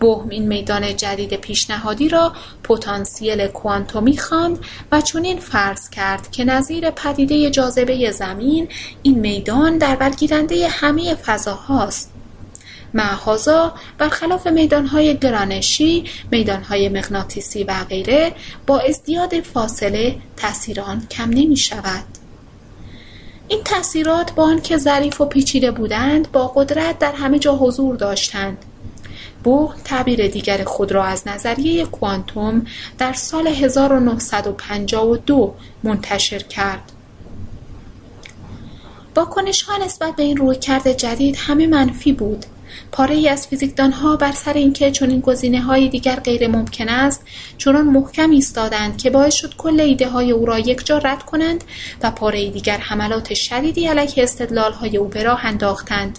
بوهم 0.00 0.28
این 0.28 0.48
میدان 0.48 0.96
جدید 0.96 1.34
پیشنهادی 1.34 2.08
را 2.08 2.32
پتانسیل 2.62 3.46
کوانتومی 3.46 4.18
خواند 4.18 4.58
و 4.92 5.00
چنین 5.00 5.38
فرض 5.38 5.90
کرد 5.90 6.30
که 6.30 6.44
نظیر 6.44 6.90
پدیده 6.90 7.50
جاذبه 7.50 8.10
زمین 8.10 8.68
این 9.02 9.18
میدان 9.18 9.78
در 9.78 9.96
برگیرنده 9.96 10.68
همه 10.68 11.14
فضاهاست. 11.14 12.17
معهازا 12.94 13.74
برخلاف 13.98 14.46
میدانهای 14.46 15.16
گرانشی، 15.16 16.04
میدانهای 16.30 16.88
مغناطیسی 16.88 17.64
و 17.64 17.84
غیره 17.84 18.32
با 18.66 18.80
ازدیاد 18.80 19.40
فاصله 19.40 20.16
تاثیر 20.36 20.80
آن 20.80 21.06
کم 21.10 21.30
نمی 21.30 21.56
شود. 21.56 22.04
این 23.48 23.60
تاثیرات 23.64 24.32
با 24.32 24.42
آنکه 24.42 24.76
ظریف 24.76 25.20
و 25.20 25.24
پیچیده 25.24 25.70
بودند 25.70 26.32
با 26.32 26.48
قدرت 26.48 26.98
در 26.98 27.12
همه 27.12 27.38
جا 27.38 27.56
حضور 27.56 27.96
داشتند 27.96 28.64
بوه 29.44 29.74
تعبیر 29.84 30.28
دیگر 30.28 30.64
خود 30.64 30.92
را 30.92 31.04
از 31.04 31.28
نظریه 31.28 31.84
کوانتوم 31.84 32.66
در 32.98 33.12
سال 33.12 33.46
1952 33.46 35.54
منتشر 35.82 36.38
کرد. 36.38 36.92
ها 39.66 39.76
نسبت 39.84 40.16
به 40.16 40.22
این 40.22 40.36
رویکرد 40.36 40.92
جدید 40.92 41.36
همه 41.38 41.66
منفی 41.66 42.12
بود 42.12 42.46
ای 43.08 43.28
از 43.28 43.46
فیزیکدانها 43.46 44.16
بر 44.16 44.32
سر 44.32 44.52
اینکه 44.52 44.90
چنین 44.90 45.54
های 45.54 45.88
دیگر 45.88 46.16
غیر 46.16 46.48
ممکن 46.48 46.88
است 46.88 47.22
چنان 47.58 47.86
محکم 47.86 48.30
ایستادند 48.30 48.98
که 48.98 49.10
باعث 49.10 49.34
شد 49.34 49.56
کل 49.56 50.04
های 50.04 50.30
او 50.30 50.46
را 50.46 50.58
یکجا 50.58 50.98
رد 50.98 51.22
کنند 51.22 51.64
و 52.02 52.10
پاره 52.10 52.50
دیگر 52.50 52.76
حملات 52.76 53.34
شدیدی 53.34 53.86
علیه 53.86 54.26
های 54.80 54.96
او 54.96 55.08
به 55.08 55.22
راه 55.22 55.46
انداختند. 55.46 56.18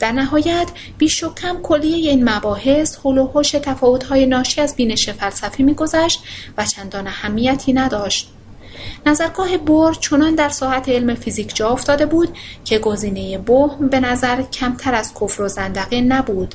در 0.00 0.12
نهایت 0.12 0.68
بیش 0.98 1.24
و 1.24 1.34
کم 1.34 1.62
کلیه 1.62 2.10
این 2.10 2.30
مباحث 2.30 2.96
حول 2.96 3.18
و 3.18 3.26
حوش 3.26 3.50
تفاوت‌های 3.50 4.26
ناشی 4.26 4.60
از 4.60 4.76
بینش 4.76 5.08
فلسفی 5.08 5.62
میگذشت 5.62 6.22
و 6.58 6.64
چندان 6.64 7.06
اهمیتی 7.06 7.72
نداشت. 7.72 8.35
نظرگاه 9.06 9.58
بور 9.58 9.94
چنان 9.94 10.34
در 10.34 10.48
ساحت 10.48 10.88
علم 10.88 11.14
فیزیک 11.14 11.56
جا 11.56 11.68
افتاده 11.68 12.06
بود 12.06 12.28
که 12.64 12.78
گزینه 12.78 13.38
بوهم 13.38 13.88
به 13.88 14.00
نظر 14.00 14.42
کمتر 14.42 14.94
از 14.94 15.14
کفر 15.14 15.42
و 15.42 15.48
زندقه 15.48 16.00
نبود. 16.00 16.54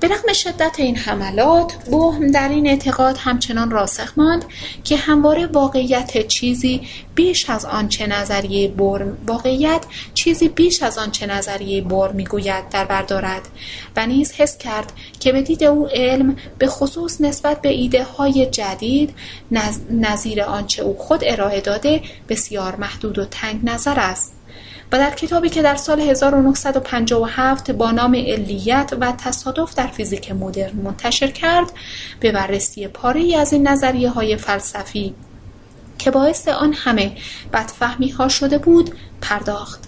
به 0.00 0.08
رغم 0.08 0.32
شدت 0.32 0.74
این 0.78 0.96
حملات 0.96 1.72
بوهم 1.72 2.26
در 2.26 2.48
این 2.48 2.66
اعتقاد 2.66 3.16
همچنان 3.18 3.70
راسخ 3.70 4.12
ماند 4.18 4.44
که 4.84 4.96
همواره 4.96 5.46
واقعیت 5.46 6.26
چیزی 6.26 6.80
بیش 7.14 7.50
از 7.50 7.64
آنچه 7.64 8.06
نظریه 8.06 8.68
بور 8.68 9.16
واقعیت 9.26 9.84
چیزی 10.14 10.48
بیش 10.48 10.82
از 10.82 10.98
آنچه 10.98 11.26
نظریه 11.26 11.80
بور 11.80 12.12
می‌گوید 12.12 12.68
در 12.68 12.84
بر 12.84 13.02
دارد 13.02 13.48
و 13.96 14.06
نیز 14.06 14.32
حس 14.32 14.58
کرد 14.58 14.92
که 15.20 15.32
به 15.32 15.42
دید 15.42 15.64
او 15.64 15.86
علم 15.86 16.36
به 16.58 16.66
خصوص 16.66 17.20
نسبت 17.20 17.62
به 17.62 17.68
ایده 17.68 18.04
های 18.04 18.46
جدید 18.46 19.14
نظیر 19.90 20.42
آنچه 20.42 20.82
او 20.82 20.96
خود 20.98 21.20
ارائه 21.24 21.60
داده 21.60 22.02
بسیار 22.28 22.76
محدود 22.76 23.18
و 23.18 23.24
تنگ 23.24 23.60
نظر 23.64 24.00
است. 24.00 24.39
و 24.92 24.98
در 24.98 25.10
کتابی 25.10 25.48
که 25.48 25.62
در 25.62 25.76
سال 25.76 26.00
1957 26.00 27.70
با 27.70 27.90
نام 27.90 28.14
علیت 28.14 28.92
و 29.00 29.12
تصادف 29.12 29.74
در 29.74 29.86
فیزیک 29.86 30.32
مدرن 30.32 30.76
منتشر 30.76 31.30
کرد 31.30 31.72
به 32.20 32.32
بررسی 32.32 32.88
پاره 32.88 33.36
از 33.36 33.52
این 33.52 33.68
نظریه 33.68 34.10
های 34.10 34.36
فلسفی 34.36 35.14
که 35.98 36.10
باعث 36.10 36.48
آن 36.48 36.72
همه 36.72 37.12
بدفهمی 37.52 38.08
ها 38.08 38.28
شده 38.28 38.58
بود 38.58 38.90
پرداخت. 39.20 39.84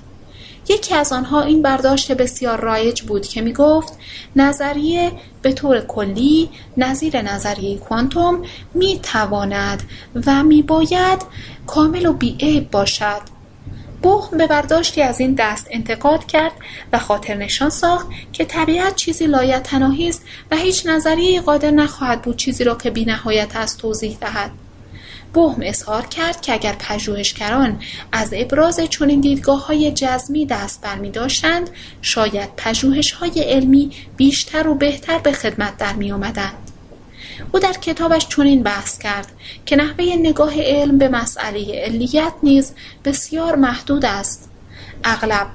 یکی 0.68 0.94
از 0.94 1.12
آنها 1.12 1.42
این 1.42 1.62
برداشت 1.62 2.12
بسیار 2.12 2.60
رایج 2.60 3.02
بود 3.02 3.26
که 3.26 3.40
می 3.40 3.52
گفت 3.52 3.92
نظریه 4.36 5.12
به 5.42 5.52
طور 5.52 5.80
کلی 5.80 6.50
نظیر 6.76 7.22
نظریه 7.22 7.78
کوانتوم 7.78 8.42
می 8.74 9.00
تواند 9.02 9.82
و 10.26 10.42
می 10.42 10.62
باید 10.62 11.22
کامل 11.66 12.06
و 12.06 12.12
بیعیب 12.12 12.70
باشد. 12.70 13.41
بوهم 14.02 14.38
به 14.38 14.46
برداشتی 14.46 15.02
از 15.02 15.20
این 15.20 15.34
دست 15.34 15.66
انتقاد 15.70 16.26
کرد 16.26 16.52
و 16.92 16.98
خاطر 16.98 17.34
نشان 17.34 17.70
ساخت 17.70 18.06
که 18.32 18.44
طبیعت 18.44 18.96
چیزی 18.96 19.26
لایتناهی 19.26 20.08
است 20.08 20.22
و 20.50 20.56
هیچ 20.56 20.86
نظریه 20.86 21.40
قادر 21.40 21.70
نخواهد 21.70 22.22
بود 22.22 22.36
چیزی 22.36 22.64
را 22.64 22.74
که 22.74 22.90
بینهایت 22.90 23.56
است 23.56 23.78
توضیح 23.78 24.18
دهد 24.20 24.50
بوهم 25.34 25.62
اظهار 25.62 26.06
کرد 26.06 26.40
که 26.40 26.52
اگر 26.52 26.76
پژوهشگران 26.78 27.80
از 28.12 28.30
ابراز 28.32 28.80
چنین 28.90 29.20
دیدگاه 29.20 29.66
های 29.66 29.92
جزمی 29.92 30.46
دست 30.46 30.80
برمی 30.80 31.10
داشتند 31.10 31.70
شاید 32.02 32.48
پژوهش 32.56 33.12
های 33.12 33.40
علمی 33.40 33.90
بیشتر 34.16 34.68
و 34.68 34.74
بهتر 34.74 35.18
به 35.18 35.32
خدمت 35.32 35.76
در 35.76 35.92
می 35.92 36.12
آمدند. 36.12 36.71
او 37.52 37.60
در 37.60 37.72
کتابش 37.72 38.28
چنین 38.28 38.62
بحث 38.62 38.98
کرد 38.98 39.32
که 39.66 39.76
نحوه 39.76 40.04
نگاه 40.04 40.52
علم 40.56 40.98
به 40.98 41.08
مسئله 41.08 41.82
علیت 41.84 42.32
نیز 42.42 42.72
بسیار 43.04 43.56
محدود 43.56 44.04
است. 44.04 44.48
اغلب 45.04 45.46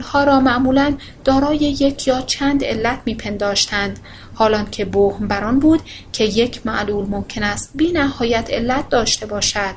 ها 0.00 0.24
را 0.24 0.40
معمولا 0.40 0.96
دارای 1.24 1.56
یک 1.56 2.06
یا 2.06 2.20
چند 2.20 2.64
علت 2.64 2.98
میپنداشتند. 3.04 3.98
حالان 4.34 4.70
که 4.70 4.84
بوهم 4.84 5.28
بر 5.28 5.44
آن 5.44 5.58
بود 5.58 5.80
که 6.12 6.24
یک 6.24 6.66
معلول 6.66 7.06
ممکن 7.06 7.42
است 7.42 7.70
بی 7.74 7.92
نهایت 7.92 8.50
علت 8.50 8.88
داشته 8.88 9.26
باشد. 9.26 9.74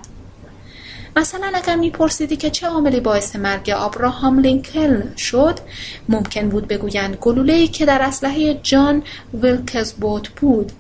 مثلا 1.16 1.52
اگر 1.54 1.76
میپرسیدی 1.76 2.36
که 2.36 2.50
چه 2.50 2.68
عاملی 2.68 3.00
باعث 3.00 3.36
مرگ 3.36 3.70
آبراهام 3.70 4.40
لینکلن 4.40 5.16
شد 5.18 5.60
ممکن 6.10 6.50
بود 6.50 6.68
بگویند 6.68 7.18
گلوله‌ای 7.22 7.68
که 7.68 7.86
در 7.86 8.02
اسلحه 8.02 8.60
جان 8.64 9.04
ویلکس 9.34 9.94
بوت 9.94 10.30
بود. 10.30 10.72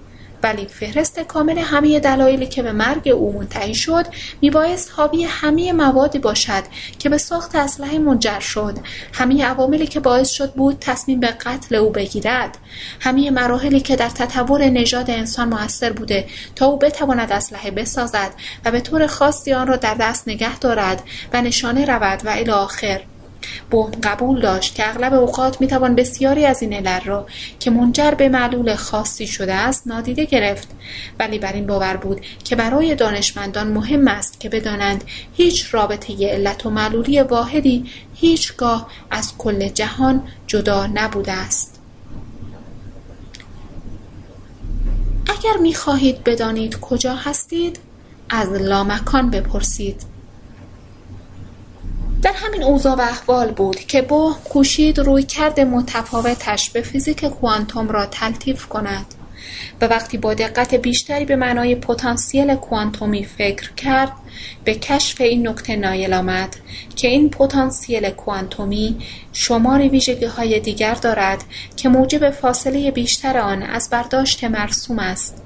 ولی 0.44 0.66
فهرست 0.66 1.20
کامل 1.20 1.57
همه 1.57 1.99
دلایلی 1.99 2.48
که 2.48 2.64
به 2.64 2.72
مرگ 2.72 3.10
او 3.10 3.34
منتهی 3.34 3.76
شد 3.76 4.06
میبایست 4.41 4.91
حاوی 4.95 5.24
همه 5.24 5.74
موادی 5.74 6.20
باشد 6.20 6.64
که 6.99 7.10
به 7.10 7.18
ساخت 7.18 7.56
اسلحه 7.56 7.99
منجر 7.99 8.40
شد. 8.40 8.78
همه 9.14 9.45
عواملی 9.45 9.88
که 9.88 9.99
باعث 9.99 10.30
شد 10.30 10.53
بود 10.53 10.78
تصمیم 10.82 11.20
به 11.20 11.28
قتل 11.28 11.76
او 11.76 11.90
بگیرد. 11.90 12.57
همه 12.99 13.32
مراحلی 13.32 13.80
که 13.80 13.95
در 13.95 14.10
تطور 14.10 14.64
نژاد 14.64 15.11
انسان 15.11 15.49
موثر 15.49 15.91
بوده 15.91 16.28
تا 16.56 16.66
او 16.66 16.78
بتواند 16.78 17.32
اسلحه 17.32 17.72
بسازد 17.72 18.32
و 18.66 18.72
به 18.72 18.82
طور 18.82 19.07
خاصی 19.07 19.53
آن 19.53 19.68
را 19.68 19.76
در 19.76 19.94
دست 19.94 20.28
نگه 20.28 20.60
دارد 20.60 21.03
و 21.34 21.41
نشانه 21.41 21.86
رود 21.86 22.26
و 22.26 22.30
الی 22.30 22.52
آخر. 22.52 23.02
بوم 23.72 23.91
قبول 24.03 24.41
داشت 24.41 24.76
که 24.76 24.90
اغلب 24.90 25.14
اوقات 25.14 25.61
می‌توان 25.61 25.95
بسیاری 25.95 26.45
از 26.45 26.61
این 26.61 26.74
علل 26.74 26.99
را 27.06 27.28
که 27.60 27.72
منجر 27.72 28.11
به 28.11 28.30
معلول 28.30 28.76
خاصی 28.76 29.28
شده 29.28 29.53
است 29.53 29.88
نادیده 29.88 30.26
گرفت. 30.26 30.68
ولی 31.20 31.40
بر 31.40 31.53
این 31.53 31.68
باور 31.68 31.98
بود 31.98 32.22
که 32.44 32.56
برای 32.56 32.95
دانشمندان 32.95 33.68
مهم 33.68 34.07
است 34.07 34.40
که 34.40 34.49
بدانند 34.49 35.03
هیچ 35.34 35.74
رابطه 35.74 36.30
علت 36.32 36.66
و 36.66 36.70
معلولی 36.70 37.22
واحدی 37.22 37.86
هیچگاه 38.16 38.90
از 39.11 39.38
کل 39.38 39.68
جهان 39.68 40.24
جدا 40.48 40.88
نبوده 40.94 41.32
است. 41.32 41.80
اگر 45.28 45.57
می‌خواهید 45.61 46.24
بدانید 46.24 46.80
کجا 46.80 47.16
هستید 47.16 47.80
از 48.30 48.49
لامکان 48.49 49.30
بپرسید. 49.30 50.03
در 52.22 52.34
همین 52.36 52.64
اوضاع 52.64 52.96
و 52.96 53.02
احوال 53.02 53.52
بود 53.52 53.80
که 53.80 54.02
بو 54.02 54.34
کوشید 54.44 55.00
روی 55.00 55.24
کرد 55.24 55.60
متفاوتش 55.60 56.70
به 56.70 56.82
فیزیک 56.82 57.26
کوانتوم 57.26 57.90
را 57.90 58.06
تلطیف 58.06 58.66
کند 58.66 59.06
و 59.82 59.86
وقتی 59.86 60.18
با 60.18 60.34
دقت 60.34 60.76
بیشتری 60.76 61.26
به 61.26 61.36
معنای 61.36 61.76
پتانسیل 61.76 62.56
کوانتومی 62.56 63.26
فکر 63.26 63.74
کرد 63.74 64.12
به 64.64 64.76
کشف 64.76 65.22
این 65.22 65.48
نکته 65.48 65.76
نایل 65.76 66.14
آمد 66.14 66.56
که 66.96 67.08
این 67.08 67.30
پتانسیل 67.30 68.10
کوانتومی 68.10 68.98
شمار 69.34 69.82
ویژگی 69.82 70.26
های 70.26 70.60
دیگر 70.60 70.94
دارد 70.94 71.44
که 71.78 71.90
موجب 71.90 72.30
فاصله 72.30 72.91
بیشتر 72.91 73.38
آن 73.38 73.64
از 73.64 73.90
برداشت 73.90 74.44
مرسوم 74.44 75.00
است. 75.00 75.44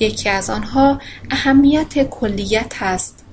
یکی 0.00 0.28
از 0.28 0.50
آنها 0.50 1.00
اهمیت 1.30 2.08
کلیت 2.08 2.74
است. 2.80 3.23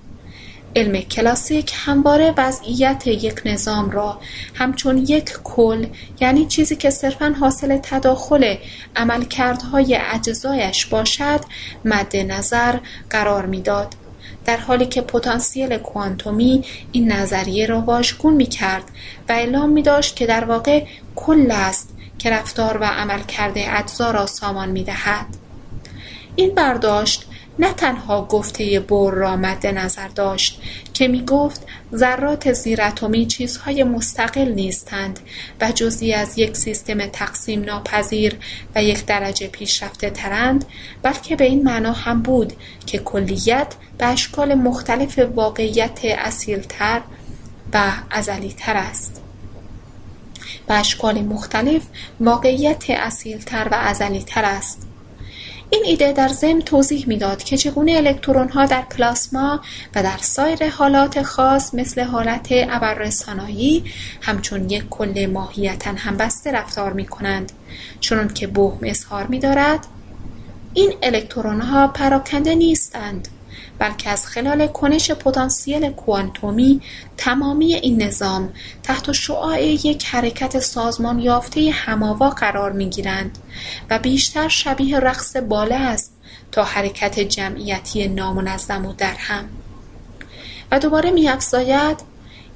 علم 0.75 1.01
کلاسیک 1.01 1.73
همواره 1.75 2.33
وضعیت 2.37 3.07
یک 3.07 3.41
نظام 3.45 3.91
را 3.91 4.19
همچون 4.53 4.97
یک 4.97 5.37
کل 5.43 5.85
یعنی 6.19 6.45
چیزی 6.45 6.75
که 6.75 6.89
صرفا 6.89 7.35
حاصل 7.39 7.77
تداخل 7.83 8.55
عملکردهای 8.95 9.99
اجزایش 10.13 10.85
باشد 10.85 11.39
مد 11.85 12.15
نظر 12.15 12.75
قرار 13.09 13.45
می‌داد 13.45 13.95
در 14.45 14.57
حالی 14.57 14.85
که 14.85 15.01
پتانسیل 15.01 15.77
کوانتومی 15.77 16.63
این 16.91 17.11
نظریه 17.11 17.65
را 17.65 17.81
واژگون 17.81 18.33
می 18.33 18.45
کرد 18.45 18.83
و 19.29 19.31
اعلام 19.31 19.69
می 19.69 19.81
داشت 19.81 20.15
که 20.15 20.25
در 20.25 20.43
واقع 20.43 20.85
کل 21.15 21.51
است 21.51 21.89
که 22.19 22.29
رفتار 22.29 22.77
و 22.77 22.83
عملکرد 22.83 23.53
اجزا 23.55 24.11
را 24.11 24.25
سامان 24.25 24.69
می 24.69 24.83
دهد. 24.83 25.25
این 26.35 26.55
برداشت 26.55 27.25
نه 27.61 27.73
تنها 27.73 28.25
گفته 28.25 28.79
بور 28.79 29.13
را 29.13 29.35
مد 29.35 29.67
نظر 29.67 30.07
داشت 30.07 30.61
که 30.93 31.07
می 31.07 31.25
گفت 31.25 31.67
ذرات 31.95 32.53
زیراتمی 32.53 33.25
چیزهای 33.25 33.83
مستقل 33.83 34.51
نیستند 34.51 35.19
و 35.61 35.71
جزی 35.71 36.13
از 36.13 36.37
یک 36.37 36.57
سیستم 36.57 37.05
تقسیم 37.05 37.63
ناپذیر 37.63 38.37
و 38.75 38.83
یک 38.83 39.05
درجه 39.05 39.47
پیشرفته 39.47 40.09
ترند 40.09 40.65
بلکه 41.01 41.35
به 41.35 41.43
این 41.43 41.63
معنا 41.63 41.93
هم 41.93 42.21
بود 42.21 42.53
که 42.85 42.97
کلیت 42.97 43.75
به 43.97 44.05
اشکال 44.05 44.53
مختلف 44.53 45.19
واقعیت 45.19 45.99
اصیلتر 46.03 47.01
و 47.73 47.91
ازلیتر 48.11 48.77
است. 48.77 49.21
به 50.67 50.73
اشکال 50.73 51.21
مختلف 51.21 51.81
واقعیت 52.19 52.85
اصیلتر 52.89 53.67
و 53.71 53.75
ازلیتر 53.75 54.45
است. 54.45 54.90
این 55.73 55.83
ایده 55.85 56.11
در 56.11 56.27
ضمن 56.27 56.61
توضیح 56.61 57.07
می‌داد 57.07 57.43
که 57.43 57.57
چگونه 57.57 57.91
الکترونها 57.91 58.65
در 58.65 58.81
پلاسما 58.81 59.61
و 59.95 60.03
در 60.03 60.17
سایر 60.17 60.69
حالات 60.69 61.21
خاص 61.21 61.75
مثل 61.75 62.01
حالت 62.01 62.47
ابررسانایی 62.51 63.83
همچون 64.21 64.69
یک 64.69 64.83
کل 64.89 65.29
ماهیتا 65.33 65.91
همبسته 65.97 66.51
رفتار 66.51 66.93
می 66.93 67.05
کنند 67.05 67.51
چون 67.99 68.27
که 68.27 68.47
بوهم 68.47 68.79
اظهار 68.83 69.27
می 69.27 69.39
دارد 69.39 69.87
این 70.73 70.93
الکترونها 71.03 71.87
پراکنده 71.87 72.55
نیستند. 72.55 73.27
بلکه 73.81 74.09
از 74.09 74.27
خلال 74.27 74.67
کنش 74.67 75.11
پتانسیل 75.11 75.91
کوانتومی 75.91 76.81
تمامی 77.17 77.73
این 77.73 78.03
نظام 78.03 78.53
تحت 78.83 79.11
شعاع 79.11 79.63
یک 79.63 80.05
حرکت 80.05 80.59
سازمان 80.59 81.19
یافته 81.19 81.71
هماوا 81.71 82.29
قرار 82.29 82.71
می‌گیرند 82.71 83.37
و 83.89 83.99
بیشتر 83.99 84.47
شبیه 84.47 84.99
رقص 84.99 85.35
باله 85.35 85.75
است 85.75 86.13
تا 86.51 86.63
حرکت 86.63 87.19
جمعیتی 87.19 88.07
نامنظم 88.07 88.85
و 88.85 88.93
درهم. 88.93 89.49
و 90.71 90.79
دوباره 90.79 91.11
میافزاید 91.11 91.97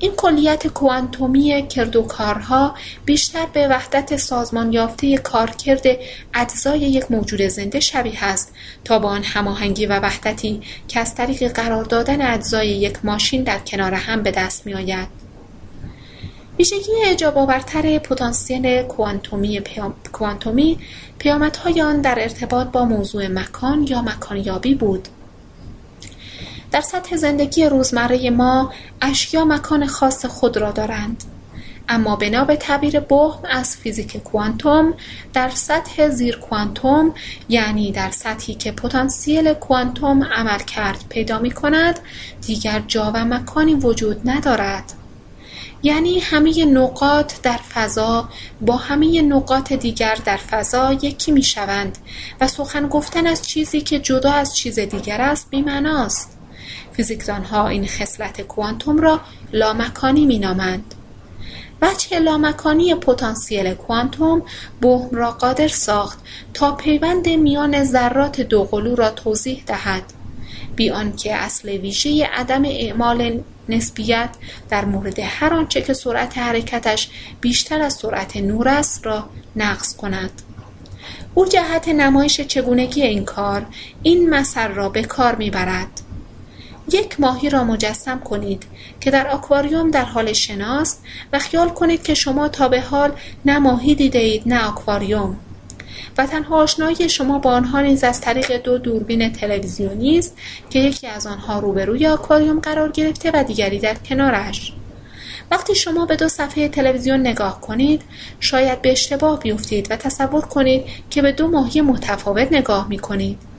این 0.06 0.14
کلیت 0.16 0.68
کوانتومی 0.68 1.68
کردوکارها 1.68 2.76
بیشتر 3.06 3.46
به 3.54 3.68
وحدت 3.68 4.18
سازمان 4.18 4.74
یافته 4.74 5.18
کارکرد 5.18 5.86
اجزای 6.34 6.80
یک 6.80 7.12
موجود 7.12 7.42
زنده 7.42 7.80
شبیه 7.80 8.24
است 8.24 8.54
تا 8.84 9.00
با 9.00 9.10
آن 9.10 9.24
هماهنگی 9.24 9.86
و 9.86 10.00
وحدتی 10.00 10.62
که 10.88 11.00
از 11.00 11.16
طریق 11.16 11.54
قرار 11.54 11.84
دادن 11.84 12.34
اجزای 12.34 12.68
یک 12.68 12.98
ماشین 13.04 13.44
در 13.44 13.60
کنار 13.60 13.94
هم 13.94 14.24
به 14.24 14.32
دست 14.32 14.66
میآید. 14.66 15.08
ویژگی 16.60 16.92
اجاب 17.06 17.38
آورتر 17.38 17.98
پتانسیل 17.98 18.82
کوانتومی 18.82 19.62
کوانتومی 20.14 20.80
پیامدهای 21.20 21.82
آن 21.82 22.02
در 22.02 22.18
ارتباط 22.20 22.68
با 22.68 22.86
موضوع 22.86 23.28
مکان 23.28 23.88
یا 23.90 24.02
مکانیابی 24.02 24.76
بود. 24.76 25.08
در 26.72 26.82
سطح 26.82 27.16
زندگی 27.16 27.66
روزمره 27.66 28.30
ما 28.30 28.74
اشیا 29.02 29.46
مکان 29.46 29.88
خاص 29.88 30.26
خود 30.26 30.58
را 30.58 30.72
دارند. 30.72 31.24
اما 31.90 32.16
بنا 32.16 32.46
به 32.46 32.56
تعبیر 32.56 33.00
بهم 33.00 33.40
از 33.50 33.78
فیزیک 33.78 34.18
کوانتوم 34.18 34.94
در 35.34 35.50
سطح 35.50 36.10
زیر 36.10 36.38
کوانتوم 36.38 37.14
یعنی 37.50 37.92
در 37.92 38.12
سطحی 38.12 38.54
که 38.54 38.72
پتانسیل 38.72 39.54
کوانتوم 39.54 40.24
عمل 40.24 40.60
کرد 40.60 41.06
پیدا 41.10 41.40
می 41.40 41.52
کند 41.52 42.00
دیگر 42.42 42.84
جا 42.88 43.12
و 43.16 43.26
مکانی 43.26 43.76
وجود 43.76 44.30
ندارد. 44.30 44.94
یعنی 45.84 46.20
همه 46.20 46.66
نقاط 46.66 47.34
در 47.44 47.58
فضا 47.58 48.30
با 48.62 48.76
همه 48.76 49.22
نقاط 49.22 49.74
دیگر 49.74 50.18
در 50.26 50.38
فضا 50.38 50.94
یکی 50.94 51.32
می 51.32 51.44
شوند 51.44 51.98
و 52.42 52.48
سخن 52.48 52.88
گفتن 52.88 53.28
از 53.28 53.48
چیزی 53.48 53.82
که 53.82 54.00
جدا 54.00 54.32
از 54.32 54.56
چیز 54.56 54.80
دیگر 54.80 55.22
است 55.22 55.50
بیمعناست. 55.50 56.35
فیزیکدانها 56.96 57.68
این 57.68 57.88
خصلت 57.88 58.42
کوانتوم 58.42 58.98
را 58.98 59.22
لامکانی 59.54 60.26
مینامند. 60.26 60.96
وجه 61.82 62.20
لامکانی 62.20 62.96
پتانسیل 62.96 63.74
کوانتوم 63.74 64.42
بهم 64.82 65.10
را 65.12 65.32
قادر 65.32 65.68
ساخت 65.68 66.20
تا 66.54 66.72
پیوند 66.72 67.30
میان 67.30 67.84
ذرات 67.84 68.42
دوقلو 68.42 68.96
را 68.96 69.10
توضیح 69.10 69.64
دهد. 69.68 70.04
بی 70.76 70.90
آنکه 70.90 71.36
اصل 71.36 71.70
ویژه 71.70 72.26
عدم 72.26 72.66
اعمال 72.66 73.44
نسبیت 73.70 74.30
در 74.70 74.86
مورد 74.86 75.20
هر 75.20 75.54
آنچه 75.54 75.82
که 75.82 75.94
سرعت 75.94 76.38
حرکتش 76.38 77.10
بیشتر 77.42 77.82
از 77.82 77.94
سرعت 77.94 78.38
نور 78.38 78.70
است 78.70 79.06
را 79.06 79.30
نقض 79.56 79.96
کند. 79.96 80.42
او 81.34 81.46
جهت 81.46 81.88
نمایش 81.88 82.42
چگونگی 82.42 83.02
این 83.02 83.26
کار 83.26 83.66
این 84.04 84.30
مثل 84.30 84.68
را 84.68 84.90
به 84.90 85.04
کار 85.04 85.36
می‌برد. 85.36 86.05
یک 86.92 87.20
ماهی 87.20 87.50
را 87.50 87.64
مجسم 87.64 88.20
کنید 88.20 88.64
که 89.00 89.12
در 89.12 89.28
آکواریوم 89.28 89.92
در 89.92 90.06
حال 90.06 90.34
شناست 90.34 91.04
و 91.34 91.40
خیال 91.40 91.70
کنید 91.70 92.04
که 92.04 92.14
شما 92.14 92.48
تا 92.48 92.68
به 92.68 92.82
حال 92.82 93.12
نه 93.46 93.60
ماهی 93.60 93.96
دیده 93.96 94.20
اید 94.20 94.44
نه 94.46 94.68
آکواریوم. 94.68 95.40
و 96.18 96.26
تنها 96.26 96.58
آشنایی 96.58 97.10
شما 97.10 97.40
با 97.40 97.52
آنها 97.52 97.82
نیز 97.82 98.04
از 98.04 98.22
طریق 98.22 98.62
دو 98.64 98.78
دوربین 98.78 99.32
تلویزیونی 99.32 100.18
است 100.18 100.38
که 100.70 100.80
یکی 100.80 101.08
از 101.08 101.28
آنها 101.28 101.60
روبروی 101.60 102.08
آکواریوم 102.08 102.60
قرار 102.60 102.92
گرفته 102.92 103.32
و 103.34 103.44
دیگری 103.44 103.80
در 103.80 103.94
کنارش. 103.94 104.74
وقتی 105.52 105.76
شما 105.76 106.06
به 106.06 106.16
دو 106.16 106.28
صفحه 106.28 106.70
تلویزیون 106.70 107.20
نگاه 107.20 107.62
کنید 107.62 108.02
شاید 108.40 108.82
به 108.82 108.92
اشتباه 108.92 109.40
بیفتید 109.40 109.92
و 109.92 109.96
تصور 109.96 110.42
کنید 110.42 110.84
که 111.10 111.22
به 111.22 111.32
دو 111.32 111.48
ماهی 111.48 111.82
متفاوت 111.82 112.48
نگاه 112.52 112.88
می 112.90 113.00
کنید 113.00 113.55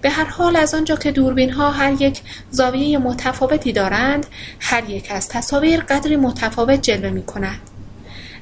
به 0.00 0.10
هر 0.10 0.24
حال 0.24 0.56
از 0.56 0.74
آنجا 0.74 0.96
که 0.96 1.12
دوربین 1.12 1.50
ها 1.50 1.70
هر 1.70 2.02
یک 2.02 2.20
زاویه 2.50 2.98
متفاوتی 2.98 3.72
دارند 3.72 4.26
هر 4.60 4.90
یک 4.90 5.06
از 5.10 5.28
تصاویر 5.28 5.80
قدری 5.80 6.16
متفاوت 6.16 6.82
جلوه 6.82 7.10
می 7.10 7.22
کند. 7.22 7.60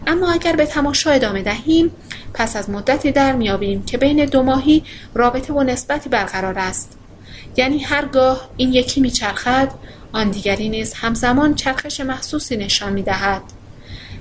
اما 0.06 0.32
اگر 0.32 0.56
به 0.56 0.66
تماشا 0.66 1.10
ادامه 1.10 1.42
دهیم 1.42 1.90
پس 2.34 2.56
از 2.56 2.70
مدتی 2.70 3.12
در 3.12 3.32
میابیم 3.32 3.84
که 3.84 3.98
بین 3.98 4.24
دو 4.24 4.42
ماهی 4.42 4.84
رابطه 5.14 5.52
و 5.52 5.62
نسبتی 5.62 6.08
برقرار 6.08 6.58
است. 6.58 6.98
یعنی 7.56 7.78
هرگاه 7.78 8.48
این 8.56 8.72
یکی 8.72 9.00
میچرخد 9.00 9.68
آن 10.12 10.30
دیگری 10.30 10.68
نیز 10.68 10.94
همزمان 10.94 11.54
چرخش 11.54 12.00
محسوسی 12.00 12.56
نشان 12.56 12.92
می‌دهد. 12.92 13.42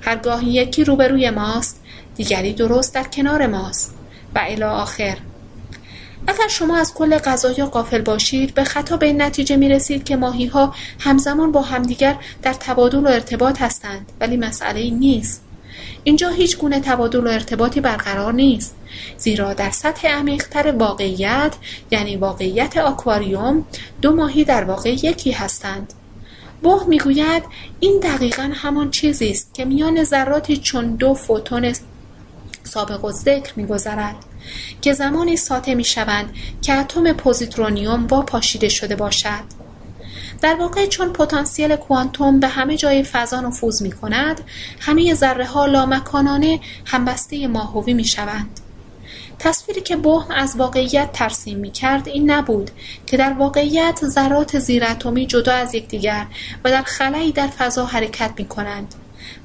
هرگاه 0.02 0.46
یکی 0.46 0.84
روبروی 0.84 1.30
ماست 1.30 1.82
دیگری 2.16 2.54
درست 2.54 2.96
در 2.96 3.04
کنار 3.04 3.48
ماست 3.48 3.96
و 4.36 4.40
الی 4.48 4.64
آخر. 4.64 5.18
اگر 6.28 6.48
شما 6.48 6.78
از 6.78 6.94
کل 6.94 7.18
غذایا 7.18 7.66
قافل 7.66 8.02
باشید 8.02 8.54
به 8.54 8.64
خطا 8.64 8.98
به 8.98 9.06
این 9.06 9.22
نتیجه 9.22 9.56
می 9.56 9.70
رسید 9.70 10.04
که 10.04 10.16
ماهی 10.16 10.46
ها 10.46 10.76
همزمان 11.00 11.52
با 11.52 11.62
همدیگر 11.62 12.16
در 12.42 12.54
تبادل 12.54 13.00
و 13.00 13.08
ارتباط 13.08 13.62
هستند. 13.62 14.12
ولی 14.20 14.38
مسئله 14.38 14.80
این 14.80 15.00
نیست. 15.00 15.42
اینجا 16.04 16.30
هیچ 16.30 16.58
گونه 16.58 16.80
تبادل 16.80 17.28
و 17.28 17.30
ارتباطی 17.30 17.82
برقرار 17.82 18.34
نیست. 18.34 18.76
زیرا 19.18 19.54
در 19.54 19.72
سطح 19.72 20.08
عمیقتر 20.08 20.72
واقعیت 20.72 21.56
یعنی 21.92 22.16
واقعیت 22.16 22.78
آکواریوم 22.78 23.66
دو 24.02 24.16
ماهی 24.16 24.44
در 24.44 24.64
واقع 24.64 24.90
یکی 24.90 25.32
هستند. 25.32 25.94
بوه 26.64 26.88
می‌گوید 26.88 27.44
این 27.80 28.00
دقیقا 28.00 28.52
همان 28.56 28.92
چیزی 28.92 29.30
است 29.30 29.54
که 29.54 29.66
میان 29.66 30.04
ذراتی 30.04 30.58
چون 30.58 30.96
دو 30.96 31.14
فوتون 31.14 31.74
سابق 32.64 33.06
و 33.06 33.12
ذکر 33.12 33.54
میگذرد. 33.56 34.16
که 34.82 34.94
زمانی 34.94 35.38
ساطع 35.38 35.74
می‌شوند 35.74 36.30
که 36.62 36.74
اتم 36.74 37.14
پوزیترونیوم 37.14 38.08
پاشیده 38.08 38.70
شده 38.70 38.96
باشد. 38.96 39.66
در 40.42 40.56
واقع 40.56 40.86
چون 40.86 41.14
پتانسیل 41.14 41.76
کوانتوم 41.76 42.40
به 42.40 42.48
همه 42.48 42.78
جای 42.78 43.04
فضا 43.04 43.42
نفوذ 43.42 43.82
می 43.82 43.92
کند 43.92 44.42
همه 44.80 45.14
ذره 45.14 45.46
ها 45.46 45.66
لامکانانه 45.66 46.60
همبسته 46.86 47.48
ماهوی 47.48 47.94
می 47.94 48.06
شوند 48.06 48.60
تصویری 49.40 49.82
که 49.82 49.96
بهم 49.96 50.32
از 50.32 50.56
واقعیت 50.58 51.12
ترسیم 51.14 51.58
می 51.58 51.72
کرد 51.72 52.08
این 52.08 52.32
نبود 52.32 52.72
که 53.06 53.18
در 53.18 53.34
واقعیت 53.34 54.00
ذرات 54.06 54.60
زیراتمی 54.60 55.26
جدا 55.28 55.54
از 55.54 55.76
یکدیگر 55.76 56.28
و 56.64 56.70
در 56.72 56.82
خلایی 56.82 57.32
در 57.32 57.48
فضا 57.48 57.86
حرکت 57.86 58.32
می 58.38 58.46
کنند 58.46 58.96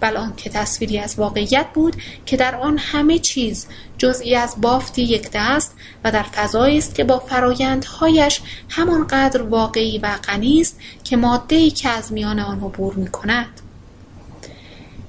بل 0.00 0.16
آنکه 0.16 0.50
تصویری 0.50 0.98
از 0.98 1.14
واقعیت 1.18 1.66
بود 1.74 1.96
که 2.26 2.36
در 2.36 2.54
آن 2.54 2.78
همه 2.78 3.18
چیز 3.18 3.66
جزئی 3.98 4.36
از 4.36 4.54
بافتی 4.60 5.02
یکدست 5.02 5.74
و 6.04 6.12
در 6.12 6.22
فضایی 6.22 6.78
است 6.78 6.94
که 6.94 7.04
با 7.04 7.18
فرایندهایش 7.18 8.40
همانقدر 8.68 9.42
واقعی 9.42 9.98
و 9.98 10.16
غنی 10.24 10.60
است 10.60 10.80
که 11.04 11.16
مادهای 11.16 11.70
که 11.70 11.88
از 11.88 12.12
میان 12.12 12.40
آن 12.40 12.58
عبور 12.60 12.94
می‌کند. 12.94 13.60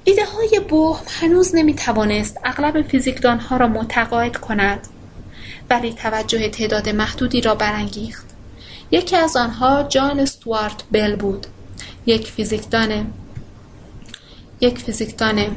های 0.06 0.60
بوهم 0.68 1.04
هنوز 1.20 1.54
نمی‌توانست 1.54 2.38
اغلب 2.44 2.82
فیزیکدانها 2.82 3.56
را 3.56 3.66
متقاعد 3.68 4.36
کند 4.36 4.88
ولی 5.70 5.92
توجه 5.92 6.48
تعداد 6.48 6.88
محدودی 6.88 7.40
را 7.40 7.54
برانگیخت. 7.54 8.26
یکی 8.90 9.16
از 9.16 9.36
آنها 9.36 9.82
جان 9.82 10.20
استوارت 10.20 10.82
بل 10.92 11.16
بود 11.16 11.46
یک 12.06 12.26
فیزیکدان 12.26 13.12
یک 14.62 14.78
فیزیکدان 14.78 15.56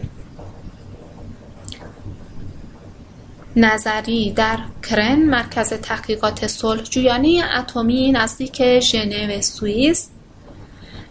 نظری 3.56 4.32
در 4.32 4.58
کرن 4.90 5.16
مرکز 5.16 5.74
تحقیقات 5.74 6.48
صلحجویانه 6.48 7.43
اتمی 7.59 8.11
نزدیک 8.11 8.80
ژنو 8.80 9.42
سوئیس. 9.42 10.09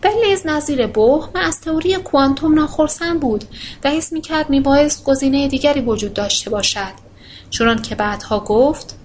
ولی 0.04 0.14
نیز 0.28 0.46
نظیر 0.46 0.86
بوهم 0.86 1.30
از 1.34 1.60
تئوری 1.60 1.94
کوانتوم 1.96 2.54
ناخرسند 2.54 3.20
بود 3.20 3.44
و 3.84 3.90
حس 3.90 4.12
می‌کرد 4.12 4.50
میبایست 4.50 5.04
گزینه 5.04 5.48
دیگری 5.48 5.80
وجود 5.80 6.14
داشته 6.14 6.50
باشد. 6.50 6.92
چنان 7.50 7.82
که 7.82 7.94
بعدها 7.94 8.40
گفت 8.40 8.98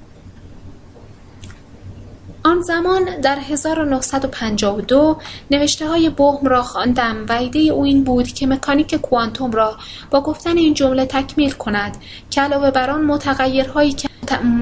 آن 2.50 2.62
زمان 2.62 3.22
در 3.22 3.40
1952 3.40 5.18
نوشته 5.52 5.88
های 5.88 6.10
بهم 6.10 6.48
را 6.48 6.64
خواندم 6.64 7.26
و 7.30 7.32
ایده 7.32 7.60
او 7.60 7.84
این 7.84 8.04
بود 8.04 8.28
که 8.28 8.48
مکانیک 8.48 8.96
کوانتوم 8.96 9.52
را 9.52 9.78
با 10.12 10.22
گفتن 10.22 10.58
این 10.58 10.74
جمله 10.74 11.06
تکمیل 11.06 11.52
کند 11.52 11.98
که 12.30 12.42
علاوه 12.42 12.72
بر 12.72 12.90
آن 12.90 13.02
متغیرهایی 13.02 13.94
که 13.94 14.10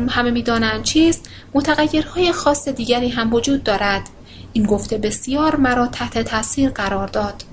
همه 0.10 0.32
می‌دانند 0.32 0.84
چیست 0.84 1.30
متغیرهای 1.54 2.32
خاص 2.32 2.68
دیگری 2.68 3.10
هم 3.10 3.34
وجود 3.34 3.64
دارد. 3.64 4.10
این 4.54 4.66
گفته 4.66 4.98
بسیار 4.98 5.56
مرا 5.56 5.88
تحت 5.88 6.18
تاثیر 6.18 6.70
قرار 6.70 7.08
داد. 7.08 7.44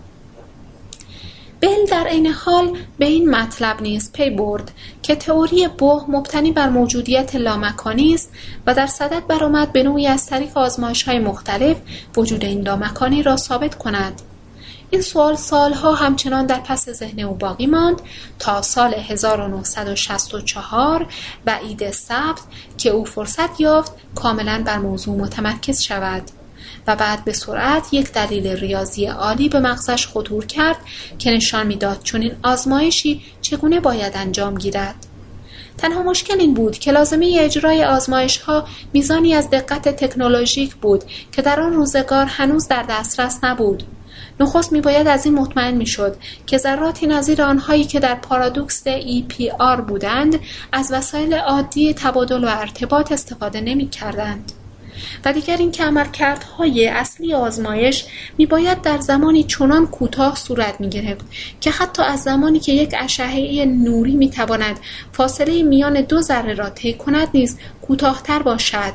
بل 1.65 1.87
در 1.91 2.07
عین 2.07 2.27
حال 2.27 2.79
به 2.99 3.07
این 3.07 3.31
مطلب 3.31 3.83
نیز 3.83 4.13
پی 4.13 4.31
برد 4.31 4.71
که 5.03 5.15
تئوری 5.15 5.69
بوه 5.69 6.05
مبتنی 6.09 6.53
بر 6.53 6.69
موجودیت 6.69 7.37
لامکانی 7.37 8.15
است 8.15 8.33
و 8.67 8.75
در 8.75 8.87
صدد 8.87 9.27
برآمد 9.27 9.73
به 9.73 9.83
نوعی 9.83 10.07
از 10.07 10.27
طریق 10.27 10.59
های 11.07 11.19
مختلف 11.19 11.77
وجود 12.17 12.45
این 12.45 12.61
لامکانی 12.61 13.23
را 13.23 13.37
ثابت 13.37 13.75
کند. 13.75 14.23
این 14.91 15.03
سوال 15.03 15.37
سالها 15.37 15.95
همچنان 15.95 16.47
در 16.47 16.61
پس 16.61 16.91
ذهن 16.91 17.21
او 17.21 17.35
باقی 17.35 17.67
ماند 17.67 18.01
تا 18.39 18.63
سال 18.63 18.95
1964 18.95 21.07
و 21.47 21.51
عید 21.51 21.91
سبت 21.91 22.41
که 22.79 22.91
او 22.91 23.05
فرصت 23.05 23.61
یافت 23.61 23.93
کاملا 24.15 24.63
بر 24.67 24.79
موضوع 24.79 25.17
متمرکز 25.17 25.83
شود. 25.83 26.23
و 26.87 26.97
بعد 26.97 27.25
به 27.25 27.33
سرعت 27.33 27.95
یک 27.95 28.13
دلیل 28.13 28.47
ریاضی 28.47 29.07
عالی 29.07 29.49
به 29.49 29.61
مغزش 29.61 30.07
خطور 30.07 30.47
کرد 30.47 30.77
که 31.19 31.31
نشان 31.31 31.67
می‌داد 31.67 32.03
چنین 32.03 32.33
آزمایشی 32.43 33.23
چگونه 33.41 33.81
باید 33.81 34.13
انجام 34.17 34.55
گیرد 34.55 35.07
تنها 35.79 36.03
مشکل 36.03 36.41
این 36.41 36.55
بود 36.55 36.79
که 36.79 36.93
لازمه 36.93 37.37
اجرای 37.41 37.85
آزمایش 37.85 38.39
ها 38.39 38.65
میزانی 38.93 39.35
از 39.35 39.51
دقت 39.51 39.89
تکنولوژیک 39.89 40.75
بود 40.75 41.05
که 41.33 41.43
در 41.43 41.61
آن 41.61 41.73
روزگار 41.73 42.27
هنوز 42.27 42.69
در 42.69 42.85
دسترس 42.89 43.39
نبود 43.43 43.83
نخست 44.41 44.73
میباید 44.73 45.07
از 45.07 45.27
این 45.27 45.35
مطمئن 45.35 45.75
می‌شد 45.75 46.17
که 46.47 46.59
ذراتی 46.59 47.07
نظیر 47.07 47.43
آنهایی 47.43 47.85
که 47.85 48.01
در 48.01 48.15
پارادوکس 48.15 48.85
آر 49.59 49.81
بودند 49.81 50.41
از 50.73 50.93
وسایل 50.93 51.35
عادی 51.35 51.95
تبادل 51.95 52.45
و 52.45 52.49
ارتباط 52.49 53.13
استفاده 53.13 53.61
نمی 53.61 53.89
کردند. 53.89 54.53
و 55.25 55.33
دیگر 55.33 55.57
اینکه 55.57 55.85
عملکردهای 55.85 56.89
اصلی 56.89 57.35
آزمایش 57.35 58.05
میباید 58.39 58.83
در 58.83 58.99
زمانی 58.99 59.45
چنان 59.45 59.87
کوتاه 59.87 60.37
صورت 60.37 60.81
می‌گرفت 60.81 61.25
که 61.61 61.71
حتی 61.71 62.03
از 62.03 62.23
زمانی 62.23 62.61
که 62.61 62.73
یک 62.73 62.95
اشعه 62.99 63.65
نوری 63.67 64.17
می‌تواند 64.17 64.81
فاصله 65.13 65.63
میان 65.63 66.01
دو 66.01 66.21
ذره 66.21 66.55
را 66.55 66.71
طی 66.71 66.95
کند 66.95 67.29
نیز 67.35 67.59
کوتاهتر 67.83 68.43
باشد. 68.43 68.93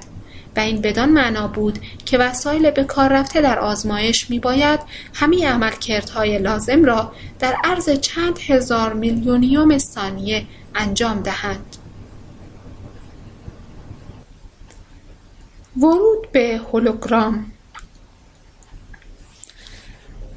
و 0.56 0.60
این 0.60 0.82
بدان 0.82 1.10
معنا 1.10 1.48
بود 1.48 1.80
که 2.06 2.18
وسایل 2.18 2.72
به 2.72 2.84
کار 2.84 3.10
رفته 3.10 3.42
در 3.42 3.60
آزمایش 3.60 4.30
میباید 4.30 4.80
همه 5.14 5.48
عملکردهای 5.48 6.40
لازم 6.40 6.86
را 6.86 7.12
در 7.40 7.56
عرض 7.64 7.90
چند 7.90 8.40
هزار 8.48 8.94
میلیونیوم 8.94 9.78
ثانیه 9.78 10.46
انجام 10.76 11.22
دهند. 11.22 11.79
ورود 15.80 16.32
به 16.32 16.58
هولوگرام 16.58 17.52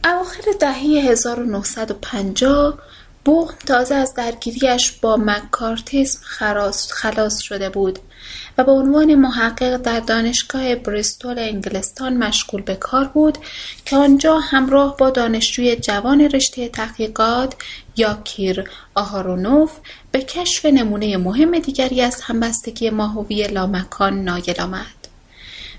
اواخر 0.04 0.42
دهه 0.60 0.76
1950 0.76 2.78
بوهم 3.24 3.54
تازه 3.66 3.94
از 3.94 4.14
درگیریش 4.14 4.92
با 4.92 5.16
مکارتیسم 5.16 6.20
خلاص 6.88 7.38
شده 7.38 7.68
بود 7.68 7.98
و 8.58 8.64
به 8.64 8.72
عنوان 8.72 9.14
محقق 9.14 9.76
در 9.76 10.00
دانشگاه 10.00 10.74
بریستول 10.74 11.38
انگلستان 11.38 12.16
مشغول 12.16 12.62
به 12.62 12.74
کار 12.74 13.04
بود 13.04 13.38
که 13.84 13.96
آنجا 13.96 14.38
همراه 14.38 14.96
با 14.96 15.10
دانشجوی 15.10 15.76
جوان 15.76 16.20
رشته 16.20 16.68
تحقیقات 16.68 17.54
یاکیر 17.96 18.70
آهارونوف 18.94 19.72
به 20.12 20.20
کشف 20.20 20.66
نمونه 20.66 21.16
مهم 21.16 21.58
دیگری 21.58 22.00
از 22.00 22.20
همبستگی 22.20 22.90
ماهوی 22.90 23.46
لامکان 23.46 24.24
نایل 24.24 24.60
آمد. 24.60 25.01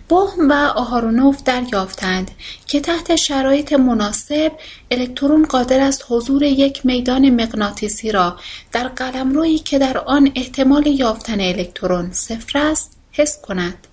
بهم 0.10 0.50
و 0.50 0.54
آهارونوف 0.54 1.44
دریافتند 1.44 2.32
که 2.68 2.80
تحت 2.80 3.16
شرایط 3.16 3.74
مناسب 3.74 4.52
الکترون 4.92 5.46
قادر 5.46 5.80
است 5.80 6.06
حضور 6.10 6.44
یک 6.44 6.86
میدان 6.86 7.30
مغناطیسی 7.30 8.12
را 8.12 8.38
در 8.72 8.88
قلمرویی 8.88 9.60
که 9.60 9.80
در 9.80 9.98
آن 9.98 10.32
احتمال 10.36 10.88
یافتن 10.88 11.42
الکترون 11.42 12.12
صفر 12.12 12.60
است 12.60 12.98
حس 13.12 13.42
کند. 13.42 13.88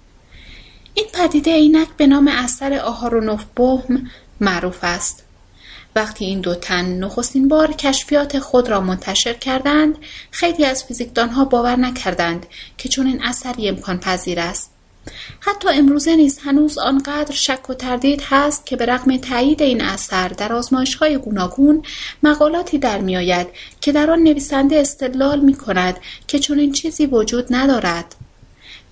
این 0.94 1.06
پدیده 1.12 1.50
اینک 1.50 1.88
به 1.96 2.06
نام 2.06 2.28
اثر 2.28 2.78
آهارونوف 2.78 3.44
بهم 3.56 4.10
معروف 4.40 4.78
است. 4.82 5.24
وقتی 5.96 6.24
این 6.24 6.40
دو 6.40 6.54
تن 6.54 6.84
نخستین 6.84 7.48
بار 7.48 7.72
کشفیات 7.72 8.38
خود 8.38 8.68
را 8.68 8.80
منتشر 8.80 9.32
کردند 9.32 9.98
خیلی 10.30 10.64
از 10.64 10.84
فیزیکدانها 10.84 11.44
باور 11.44 11.76
نکردند 11.76 12.46
که 12.78 12.88
چون 12.88 13.06
این 13.06 13.22
اثری 13.22 13.68
امکان 13.68 14.00
پذیر 14.00 14.40
است. 14.40 14.69
حتی 15.40 15.68
امروزه 15.68 16.16
نیز 16.16 16.38
هنوز 16.38 16.78
آنقدر 16.78 17.34
شک 17.34 17.70
و 17.70 17.74
تردید 17.74 18.22
هست 18.28 18.66
که 18.66 18.76
به 18.76 18.86
رغم 18.86 19.16
تایید 19.16 19.62
این 19.62 19.80
اثر 19.80 20.28
در 20.28 20.62
های 21.00 21.18
گوناگون 21.18 21.82
مقالاتی 22.22 22.78
در 22.78 22.98
میآید 22.98 23.46
که 23.80 23.92
در 23.92 24.10
آن 24.10 24.18
نویسنده 24.18 24.76
استدلال 24.76 25.40
می 25.40 25.54
کند 25.54 25.96
که 26.26 26.38
چنین 26.38 26.72
چیزی 26.72 27.06
وجود 27.06 27.46
ندارد. 27.50 28.14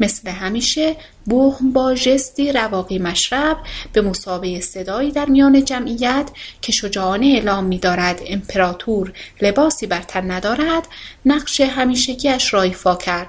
مثل 0.01 0.31
همیشه 0.31 0.97
بوهم 1.25 1.73
با 1.73 1.95
جستی 1.95 2.53
رواقی 2.53 2.99
مشرب 2.99 3.57
به 3.93 4.01
مسابه 4.01 4.61
صدایی 4.61 5.13
در 5.13 5.27
میان 5.27 5.65
جمعیت 5.65 6.31
که 6.63 6.73
شجاعانه 6.73 7.27
اعلام 7.27 7.65
می 7.65 7.79
دارد 7.79 8.21
امپراتور 8.27 9.13
لباسی 9.43 9.87
بر 9.87 10.03
تن 10.03 10.31
ندارد 10.31 10.89
نقش 11.27 11.61
همیشگیش 11.61 12.55
را 12.55 12.63
ایفا 12.63 12.97
کرد. 12.97 13.29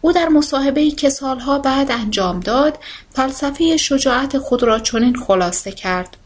او 0.00 0.12
در 0.12 0.28
ای 0.76 0.90
که 0.90 1.10
سالها 1.10 1.58
بعد 1.58 1.90
انجام 1.90 2.40
داد 2.40 2.78
فلسفه 3.10 3.76
شجاعت 3.76 4.38
خود 4.38 4.62
را 4.62 4.78
چنین 4.78 5.16
خلاصه 5.16 5.72
کرد. 5.72 6.16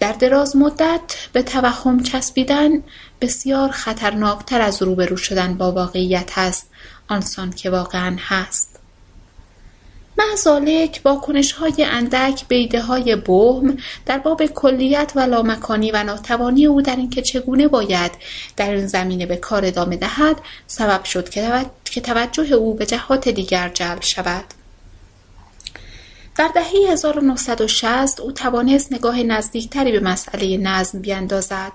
در 0.00 0.12
دراز 0.12 0.56
مدت 0.56 1.28
به 1.32 1.42
توهم 1.42 2.02
چسبیدن 2.02 2.70
بسیار 3.20 3.70
خطرناکتر 3.70 4.60
از 4.60 4.82
روبرو 4.82 5.16
شدن 5.16 5.54
با 5.54 5.72
واقعیت 5.72 6.32
است. 6.36 6.70
آنسان 7.08 7.50
که 7.50 7.70
واقعا 7.70 8.16
هست. 8.20 8.80
واکنش 11.04 11.52
های 11.52 11.84
اندک 11.84 12.44
به 12.48 12.80
های 12.80 13.16
بهم 13.16 13.76
در 14.06 14.18
باب 14.18 14.46
کلیت 14.46 15.12
و 15.14 15.20
لامکانی 15.20 15.90
و 15.90 16.02
ناتوانی 16.02 16.66
او 16.66 16.82
در 16.82 16.96
اینکه 16.96 17.22
چگونه 17.22 17.68
باید 17.68 18.12
در 18.56 18.70
این 18.70 18.86
زمینه 18.86 19.26
به 19.26 19.36
کار 19.36 19.64
ادامه 19.64 19.96
دهد 19.96 20.36
سبب 20.66 21.04
شد 21.04 21.28
که 21.84 22.00
توجه 22.00 22.54
او 22.54 22.74
به 22.74 22.86
جهات 22.86 23.28
دیگر 23.28 23.68
جلب 23.68 24.02
شود 24.02 24.44
در 26.36 26.50
دهه 26.54 26.92
1960 26.92 28.20
او 28.20 28.32
توانست 28.32 28.92
نگاه 28.92 29.22
نزدیکتری 29.22 29.92
به 29.92 30.00
مسئله 30.00 30.56
نظم 30.56 31.00
بیندازد. 31.00 31.72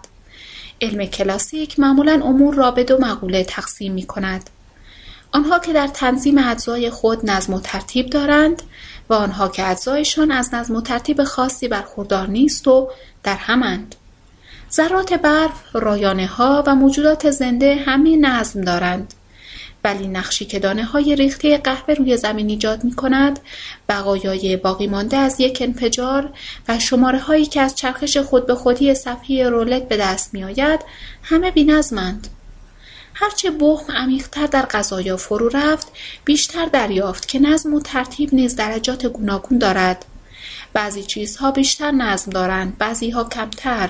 علم 0.81 1.05
کلاسیک 1.05 1.79
معمولا 1.79 2.21
امور 2.23 2.55
را 2.55 2.71
به 2.71 2.83
دو 2.83 2.97
مقوله 2.97 3.43
تقسیم 3.43 3.93
می 3.93 4.03
کند. 4.03 4.49
آنها 5.31 5.59
که 5.59 5.73
در 5.73 5.87
تنظیم 5.87 6.37
اجزای 6.37 6.89
خود 6.89 7.31
نظم 7.31 7.53
و 7.53 7.59
ترتیب 7.59 8.09
دارند 8.09 8.63
و 9.09 9.13
آنها 9.13 9.47
که 9.47 9.69
اجزایشان 9.69 10.31
از 10.31 10.53
نظم 10.53 10.75
و 10.75 10.81
ترتیب 10.81 11.23
خاصی 11.23 11.67
برخوردار 11.67 12.27
نیست 12.27 12.67
و 12.67 12.89
در 13.23 13.35
همند. 13.35 13.95
ذرات 14.73 15.13
برف، 15.13 15.53
رایانه 15.73 16.27
ها 16.27 16.63
و 16.67 16.75
موجودات 16.75 17.31
زنده 17.31 17.75
همه 17.75 18.17
نظم 18.17 18.61
دارند. 18.61 19.13
ولی 19.83 20.07
نقشی 20.07 20.45
که 20.45 20.59
دانه 20.59 20.83
های 20.83 21.15
ریخته 21.15 21.57
قهوه 21.57 21.93
روی 21.93 22.17
زمین 22.17 22.49
ایجاد 22.49 22.83
می 22.83 22.93
کند 22.95 23.39
بقایای 23.89 24.57
باقی 24.57 24.87
مانده 24.87 25.17
از 25.17 25.39
یک 25.39 25.61
انفجار 25.61 26.29
و 26.67 26.79
شماره 26.79 27.19
هایی 27.19 27.45
که 27.45 27.61
از 27.61 27.75
چرخش 27.75 28.17
خود 28.17 28.47
به 28.47 28.55
خودی 28.55 28.95
صفحه 28.95 29.49
رولت 29.49 29.87
به 29.87 29.97
دست 29.97 30.33
می 30.33 30.43
آید 30.43 30.79
همه 31.23 31.51
بی 31.51 31.63
نظمند. 31.63 32.27
هرچه 33.21 33.51
بهم 33.51 33.91
عمیقتر 33.95 34.47
در 34.47 34.65
غذایا 34.65 35.17
فرو 35.17 35.49
رفت 35.49 35.87
بیشتر 36.25 36.65
دریافت 36.65 37.27
که 37.27 37.39
نظم 37.39 37.73
و 37.73 37.81
ترتیب 37.81 38.33
نیز 38.33 38.55
درجات 38.55 39.05
گوناگون 39.05 39.57
دارد. 39.57 40.05
بعضی 40.73 41.03
چیزها 41.03 41.51
بیشتر 41.51 41.91
نظم 41.91 42.31
دارند 42.31 42.77
بعضی 42.77 43.09
ها 43.09 43.23
کمتر. 43.23 43.89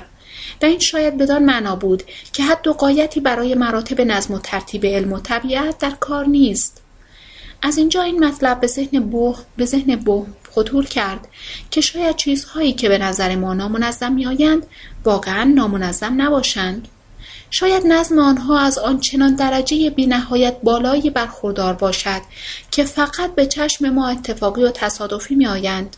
و 0.62 0.66
این 0.66 0.80
شاید 0.80 1.18
بدان 1.18 1.44
معنا 1.44 1.76
بود 1.76 2.04
که 2.34 2.44
حد 2.44 2.68
و 2.68 2.74
قایتی 2.74 3.20
برای 3.20 3.56
مراتب 3.56 4.02
نظم 4.02 4.34
و 4.34 4.40
ترتیب 4.40 4.86
علم 4.86 5.14
و 5.14 5.20
طبیعت 5.20 5.78
در 5.78 5.92
کار 5.92 6.26
نیست. 6.26 6.82
از 7.62 7.78
اینجا 7.78 8.02
این 8.02 8.26
مطلب 8.26 8.60
به 8.60 8.68
ذهن 8.68 9.00
بوه 9.00 9.40
به 9.58 9.66
ذهن 9.66 9.96
بوه 9.96 10.28
خطور 10.52 10.86
کرد 10.86 11.28
که 11.72 11.82
شاید 11.82 12.16
چیزهایی 12.16 12.74
که 12.74 12.90
به 12.90 12.98
نظر 12.98 13.36
ما 13.36 13.54
نامنظم 13.54 14.12
میآیند 14.12 14.66
واقعا 15.06 15.44
نامنظم 15.44 16.22
نباشند. 16.22 16.88
شاید 17.50 17.88
نظم 17.88 18.20
آنها 18.20 18.60
از 18.60 18.78
آنچنان 18.78 19.36
درجه 19.36 19.90
بینهایت 19.90 20.58
بالایی 20.64 21.10
برخوردار 21.10 21.74
باشد 21.74 22.22
که 22.72 22.84
فقط 22.84 23.36
به 23.36 23.46
چشم 23.46 23.90
ما 23.90 24.08
اتفاقی 24.08 24.64
و 24.64 24.72
تصادفی 24.72 25.36
میآیند. 25.36 25.96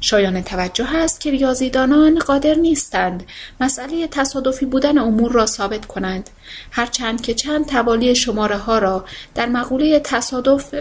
شایان 0.00 0.42
توجه 0.42 0.96
است 0.96 1.20
که 1.20 1.30
ریاضیدانان 1.30 2.18
قادر 2.18 2.54
نیستند 2.54 3.26
مسئله 3.60 4.06
تصادفی 4.06 4.66
بودن 4.66 4.98
امور 4.98 5.32
را 5.32 5.46
ثابت 5.46 5.86
کنند. 5.86 6.30
هرچند 6.70 7.20
که 7.20 7.34
چند 7.34 7.66
توالی 7.66 8.14
شماره 8.14 8.56
ها 8.56 8.78
را 8.78 9.04
در 9.34 9.46
مقوله 9.46 10.00
تصادف 10.00 10.74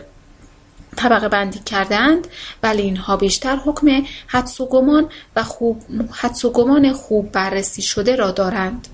طبقه 0.95 1.27
بندی 1.27 1.59
کردند 1.59 2.27
ولی 2.64 2.82
اینها 2.82 3.17
بیشتر 3.17 3.56
حکم 3.56 4.03
حدس 4.27 4.61
و 4.61 4.66
گمان 4.66 5.09
و 5.35 5.43
خوب 5.43 5.82
حدس 6.11 6.45
و 6.45 6.50
گمان 6.50 6.93
خوب 6.93 7.32
بررسی 7.32 7.82
شده 7.82 8.16
را 8.16 8.32
دارند. 8.32 8.88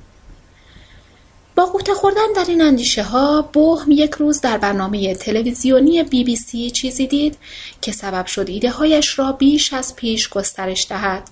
با 1.59 1.65
قوطه 1.65 1.93
خوردن 1.93 2.33
در 2.35 2.45
این 2.47 2.61
اندیشه 2.61 3.03
ها 3.03 3.41
بوهم 3.41 3.91
یک 3.91 4.11
روز 4.11 4.41
در 4.41 4.57
برنامه 4.57 5.15
تلویزیونی 5.15 6.03
بی 6.03 6.23
بی 6.23 6.35
سی 6.35 6.71
چیزی 6.71 7.07
دید 7.07 7.38
که 7.81 7.91
سبب 7.91 8.25
شد 8.25 8.49
ایده 8.49 8.69
هایش 8.69 9.19
را 9.19 9.31
بیش 9.31 9.73
از 9.73 9.95
پیش 9.95 10.29
گسترش 10.29 10.88
دهد. 10.89 11.29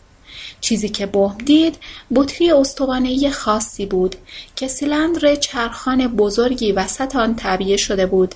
چیزی 0.61 0.89
که 0.89 1.05
بوهم 1.05 1.37
دید 1.37 1.77
بطری 2.15 2.51
استوانهای 2.51 3.31
خاصی 3.31 3.85
بود 3.85 4.15
که 4.55 4.67
سیلندر 4.67 5.35
چرخان 5.35 6.07
بزرگی 6.07 6.71
وسط 6.71 7.15
آن 7.15 7.35
تعبیه 7.35 7.77
شده 7.77 8.05
بود. 8.05 8.35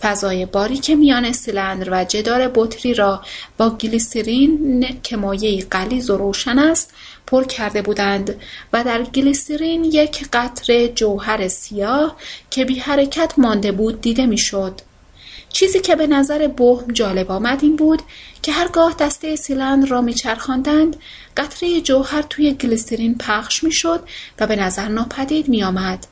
فضای 0.00 0.46
باریک 0.46 0.90
میان 0.90 1.32
سیلندر 1.32 1.88
و 1.90 2.04
جدار 2.04 2.50
بطری 2.54 2.94
را 2.94 3.22
با 3.58 3.70
گلیسرین 3.70 5.00
که 5.02 5.16
مایعی 5.16 5.62
غلیظ 5.62 6.10
و 6.10 6.16
روشن 6.16 6.58
است 6.58 6.92
پر 7.30 7.44
کرده 7.44 7.82
بودند 7.82 8.34
و 8.72 8.84
در 8.84 9.02
گلیسرین 9.02 9.84
یک 9.84 10.28
قطره 10.32 10.88
جوهر 10.88 11.48
سیاه 11.48 12.16
که 12.50 12.64
بی 12.64 12.78
حرکت 12.78 13.34
مانده 13.36 13.72
بود 13.72 14.00
دیده 14.00 14.26
می‌شد. 14.26 14.80
چیزی 15.52 15.80
که 15.80 15.96
به 15.96 16.06
نظر 16.06 16.46
بهم 16.46 16.92
جالب 16.92 17.30
آمد 17.30 17.58
این 17.62 17.76
بود 17.76 18.02
که 18.42 18.52
هرگاه 18.52 18.94
دسته 18.98 19.36
سیلندر 19.36 19.88
را 19.88 20.00
میچرخاندند 20.00 20.96
قطره 21.36 21.80
جوهر 21.80 22.22
توی 22.22 22.52
گلیسرین 22.52 23.18
پخش 23.18 23.64
می‌شد 23.64 24.02
و 24.40 24.46
به 24.46 24.56
نظر 24.56 24.88
ناپدید 24.88 25.48
میآمد 25.48 26.06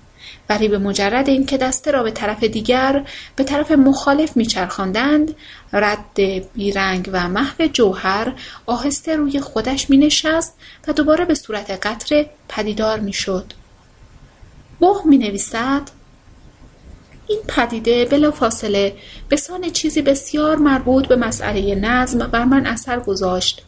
ولی 0.49 0.69
به 0.69 0.79
مجرد 0.79 1.29
اینکه 1.29 1.57
دسته 1.57 1.91
را 1.91 2.03
به 2.03 2.11
طرف 2.11 2.45
دیگر 2.45 3.05
به 3.37 3.45
طرف 3.45 3.73
مخالف 3.73 4.37
میچرخاندند 4.37 5.35
رد 5.73 6.21
بیرنگ 6.55 7.11
و 7.13 7.29
محو 7.29 7.67
جوهر 7.67 8.33
آهسته 8.67 9.17
روی 9.17 9.41
خودش 9.41 9.91
مینشست 9.91 10.55
و 10.89 10.93
دوباره 10.93 11.25
به 11.25 11.35
صورت 11.35 11.71
قطره 11.87 12.31
پدیدار 12.49 13.01
می‌شد. 13.01 13.53
بوه 14.81 15.03
می 15.05 15.19
نویسد 15.19 15.83
این 17.27 17.41
پدیده 17.49 18.05
بلافاصله 18.05 18.95
به 19.29 19.37
سان 19.37 19.71
چیزی 19.71 20.03
بسیار 20.03 20.57
مربوط 20.57 21.07
به 21.07 21.17
مسئله 21.17 21.75
نظم 21.75 22.19
بر 22.19 22.45
من 22.45 22.67
اثر 22.67 23.01
گذاشت. 23.01 23.63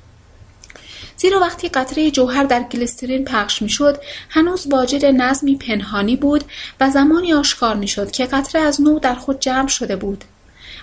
زیرا 1.21 1.41
وقتی 1.41 1.69
قطره 1.69 2.11
جوهر 2.11 2.45
در 2.45 2.63
گلیسرین 2.63 3.25
پخش 3.25 3.63
می‌شد 3.63 4.03
هنوز 4.29 4.67
واجد 4.71 5.05
نظمی 5.05 5.57
پنهانی 5.57 6.17
بود 6.17 6.45
و 6.81 6.91
زمانی 6.91 7.33
آشکار 7.33 7.77
می‌شد 7.77 8.11
که 8.11 8.27
قطره 8.27 8.63
از 8.63 8.81
نو 8.81 8.99
در 8.99 9.15
خود 9.15 9.41
جمع 9.41 9.69
شده 9.69 9.97
بود. 9.97 10.25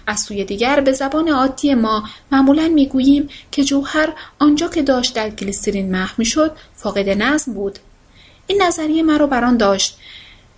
از 0.08 0.20
سوی 0.20 0.46
دیگر 0.46 0.80
به 0.80 0.92
زبان 0.92 1.30
عادی 1.30 1.74
ما 1.76 2.04
معمولا 2.32 2.68
می‌گوییم 2.68 3.30
که 3.52 3.64
جوهر 3.64 4.14
آنجا 4.40 4.68
که 4.68 4.82
داشت 4.82 5.14
در 5.14 5.30
گلیسرین 5.30 5.92
محو 5.92 6.14
می‌شد 6.18 6.52
فاقد 6.76 7.10
نظم 7.10 7.54
بود. 7.54 7.80
این 8.48 8.62
نظریه 8.62 9.04
مرا 9.04 9.28
بر 9.28 9.44
آن 9.44 9.58
داشت. 9.58 9.98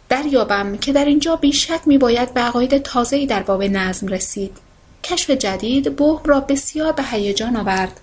دریابم 0.10 0.78
که 0.78 0.94
در 0.94 1.06
اینجا 1.06 1.36
بیشک 1.36 1.82
میباید 1.86 2.34
به 2.34 2.42
عقاید 2.42 2.78
تازهای 2.78 3.26
در 3.26 3.44
باب 3.44 3.64
نظم 3.64 4.08
رسید. 4.08 4.58
کشف 5.04 5.30
جدید 5.30 5.96
بوم 5.96 6.22
را 6.26 6.40
بسیار 6.40 6.92
به 6.92 7.04
هیجان 7.04 7.56
آورد. 7.56 8.00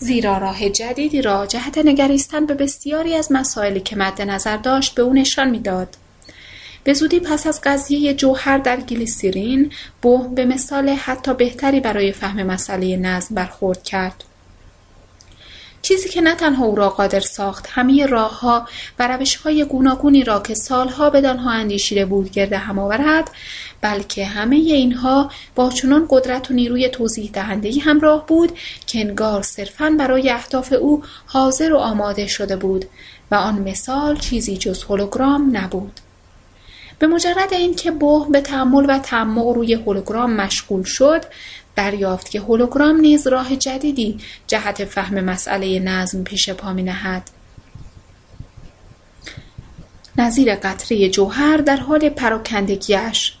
زیرا 0.00 0.38
راه 0.38 0.68
جدیدی 0.68 1.22
را 1.22 1.46
جهت 1.46 1.78
نگریستن 1.78 2.46
به 2.46 2.54
بسیاری 2.54 3.14
از 3.14 3.32
مسائلی 3.32 3.80
که 3.80 3.96
مد 3.96 4.22
نظر 4.22 4.56
داشت 4.56 4.94
به 4.94 5.02
او 5.02 5.12
نشان 5.12 5.50
می‌داد. 5.50 5.88
به 6.84 6.94
زودی 6.94 7.20
پس 7.20 7.46
از 7.46 7.60
قضیه 7.64 8.14
جوهر 8.14 8.58
در 8.58 8.80
گلیسیرین 8.80 9.72
بوهم 10.02 10.34
به 10.34 10.44
مثال 10.44 10.88
حتی 10.88 11.34
بهتری 11.34 11.80
برای 11.80 12.12
فهم 12.12 12.42
مسئله 12.42 12.96
نظم 12.96 13.34
برخورد 13.34 13.82
کرد. 13.82 14.24
چیزی 15.82 16.08
که 16.08 16.20
نه 16.20 16.34
تنها 16.34 16.64
او 16.64 16.74
را 16.74 16.88
قادر 16.88 17.20
ساخت 17.20 17.66
همه 17.70 18.06
راهها 18.06 18.68
و 18.98 19.08
روشهای 19.08 19.64
گوناگونی 19.64 20.24
را 20.24 20.40
که 20.40 20.54
سالها 20.54 21.10
بدانها 21.10 21.50
اندیشیده 21.50 22.04
بود 22.04 22.30
گرد 22.30 22.52
هم 22.52 22.78
آورد 22.78 23.30
بلکه 23.80 24.24
همه 24.24 24.56
اینها 24.56 25.30
با 25.54 25.70
چنان 25.70 26.06
قدرت 26.10 26.50
و 26.50 26.54
نیروی 26.54 26.88
توضیح 26.88 27.30
دهندهی 27.32 27.78
همراه 27.78 28.26
بود 28.26 28.52
که 28.86 29.00
انگار 29.00 29.42
صرفا 29.42 29.96
برای 29.98 30.30
اهداف 30.30 30.72
او 30.72 31.02
حاضر 31.26 31.72
و 31.72 31.76
آماده 31.76 32.26
شده 32.26 32.56
بود 32.56 32.84
و 33.30 33.34
آن 33.34 33.58
مثال 33.58 34.16
چیزی 34.16 34.56
جز 34.56 34.82
هولوگرام 34.82 35.56
نبود 35.56 36.00
به 36.98 37.06
مجرد 37.06 37.52
اینکه 37.52 37.90
بوه 37.90 38.30
به 38.30 38.40
تحمل 38.40 38.86
و 38.88 38.98
تعمق 38.98 39.46
روی 39.46 39.74
هولوگرام 39.74 40.32
مشغول 40.32 40.82
شد 40.82 41.24
دریافت 41.76 42.30
که 42.30 42.40
هولوگرام 42.40 42.96
نیز 42.96 43.26
راه 43.26 43.56
جدیدی 43.56 44.18
جهت 44.46 44.84
فهم 44.84 45.24
مسئله 45.24 45.78
نظم 45.78 46.24
پیش 46.24 46.50
پا 46.50 46.72
نهد. 46.72 47.30
نظیر 50.16 50.54
قطره 50.54 51.08
جوهر 51.08 51.56
در 51.56 51.76
حال 51.76 52.08
پراکندگیش 52.08 53.34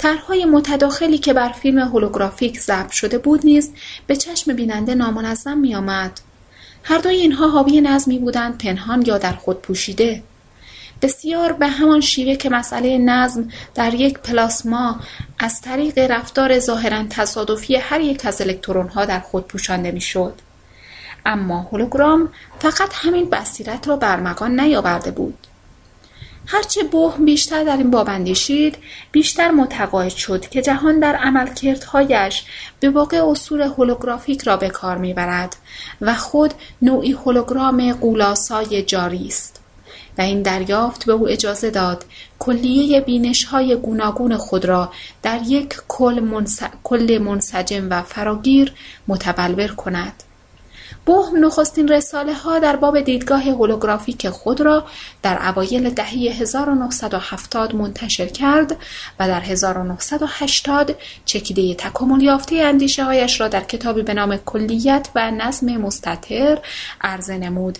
طرحهای 0.00 0.44
متداخلی 0.44 1.18
که 1.18 1.32
بر 1.32 1.48
فیلم 1.48 1.78
هولوگرافیک 1.78 2.60
ضبط 2.60 2.90
شده 2.90 3.18
بود 3.18 3.46
نیز 3.46 3.72
به 4.06 4.16
چشم 4.16 4.52
بیننده 4.52 4.94
نامنظم 4.94 5.58
میآمد. 5.58 6.20
هر 6.84 6.98
دوی 6.98 7.14
اینها 7.14 7.48
حاوی 7.48 7.80
نظمی 7.80 8.18
بودند 8.18 8.58
پنهان 8.58 9.02
یا 9.06 9.18
در 9.18 9.32
خود 9.32 9.62
پوشیده. 9.62 10.22
بسیار 11.02 11.52
به 11.52 11.66
همان 11.66 12.00
شیوه 12.00 12.34
که 12.34 12.50
مسئله 12.50 12.98
نظم 12.98 13.48
در 13.74 13.94
یک 13.94 14.18
پلاسما 14.18 15.00
از 15.38 15.60
طریق 15.60 15.98
رفتار 15.98 16.58
ظاهرا 16.58 17.04
تصادفی 17.10 17.76
هر 17.76 18.00
یک 18.00 18.26
از 18.26 18.40
الکترونها 18.40 19.04
در 19.04 19.20
خود 19.20 19.46
پوشانده 19.46 19.90
می‌شد. 19.90 20.34
اما 21.26 21.60
هولوگرام 21.60 22.28
فقط 22.58 22.90
همین 22.92 23.30
بصیرت 23.30 23.88
را 23.88 23.96
برمغان 23.96 24.60
نیاورده 24.60 25.10
بود. 25.10 25.46
هرچه 26.52 26.82
بوه 26.82 27.16
بیشتر 27.18 27.64
در 27.64 27.76
این 27.76 27.90
باب 27.90 28.08
اندیشید 28.08 28.76
بیشتر 29.12 29.50
متقاعد 29.50 30.08
شد 30.08 30.48
که 30.48 30.62
جهان 30.62 31.00
در 31.00 31.16
عملکردهایش 31.16 32.44
به 32.80 32.90
واقع 32.90 33.30
اصول 33.30 33.60
هولوگرافیک 33.60 34.42
را 34.42 34.56
به 34.56 34.68
کار 34.68 34.98
می‌برد 34.98 35.56
و 36.00 36.14
خود 36.14 36.54
نوعی 36.82 37.12
هولوگرام 37.12 37.92
قولاسای 37.92 38.82
جاری 38.82 39.26
است 39.26 39.60
و 40.18 40.22
این 40.22 40.42
دریافت 40.42 41.06
به 41.06 41.12
او 41.12 41.28
اجازه 41.28 41.70
داد 41.70 42.04
کلیه 42.38 43.00
بینش 43.00 43.44
های 43.44 43.76
گوناگون 43.76 44.36
خود 44.36 44.64
را 44.64 44.92
در 45.22 45.40
یک 45.46 45.74
کل 46.82 47.18
منسجم 47.18 47.90
و 47.90 48.02
فراگیر 48.02 48.72
متبلور 49.08 49.68
کند. 49.68 50.12
بوهم 51.06 51.44
نخستین 51.44 51.88
رساله 51.88 52.34
ها 52.34 52.58
در 52.58 52.76
باب 52.76 53.00
دیدگاه 53.00 53.42
هولوگرافیک 53.42 54.28
خود 54.28 54.60
را 54.60 54.84
در 55.22 55.48
اوایل 55.48 55.90
دهه 55.90 56.08
1970 56.08 57.74
منتشر 57.74 58.26
کرد 58.26 58.76
و 59.18 59.28
در 59.28 59.40
1980 59.40 60.96
چکیده 61.24 61.74
تکامل 61.74 62.22
یافته 62.22 62.56
اندیشه 62.56 63.04
هایش 63.04 63.40
را 63.40 63.48
در 63.48 63.64
کتابی 63.64 64.02
به 64.02 64.14
نام 64.14 64.36
کلیت 64.36 65.08
و 65.14 65.30
نظم 65.30 65.76
مستطر 65.76 66.58
عرضه 67.00 67.38
نمود. 67.38 67.78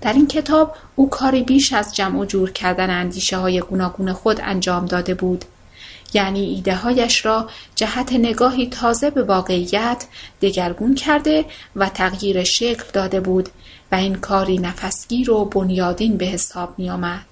در 0.00 0.12
این 0.12 0.26
کتاب 0.26 0.74
او 0.96 1.10
کاری 1.10 1.42
بیش 1.42 1.72
از 1.72 1.96
جمع 1.96 2.18
و 2.18 2.24
جور 2.24 2.50
کردن 2.50 2.90
اندیشه 2.90 3.36
های 3.36 3.60
گوناگون 3.60 4.12
خود 4.12 4.40
انجام 4.42 4.86
داده 4.86 5.14
بود. 5.14 5.44
یعنی 6.14 6.40
ایده 6.40 6.74
هایش 6.74 7.26
را 7.26 7.50
جهت 7.74 8.12
نگاهی 8.12 8.66
تازه 8.66 9.10
به 9.10 9.22
واقعیت 9.22 10.04
دگرگون 10.40 10.94
کرده 10.94 11.44
و 11.76 11.88
تغییر 11.88 12.44
شکل 12.44 12.84
داده 12.92 13.20
بود 13.20 13.48
و 13.92 13.94
این 13.94 14.14
کاری 14.14 14.58
نفسگیر 14.58 15.30
و 15.30 15.44
بنیادین 15.44 16.16
به 16.16 16.26
حساب 16.26 16.78
می 16.78 16.90
آمد. 16.90 17.26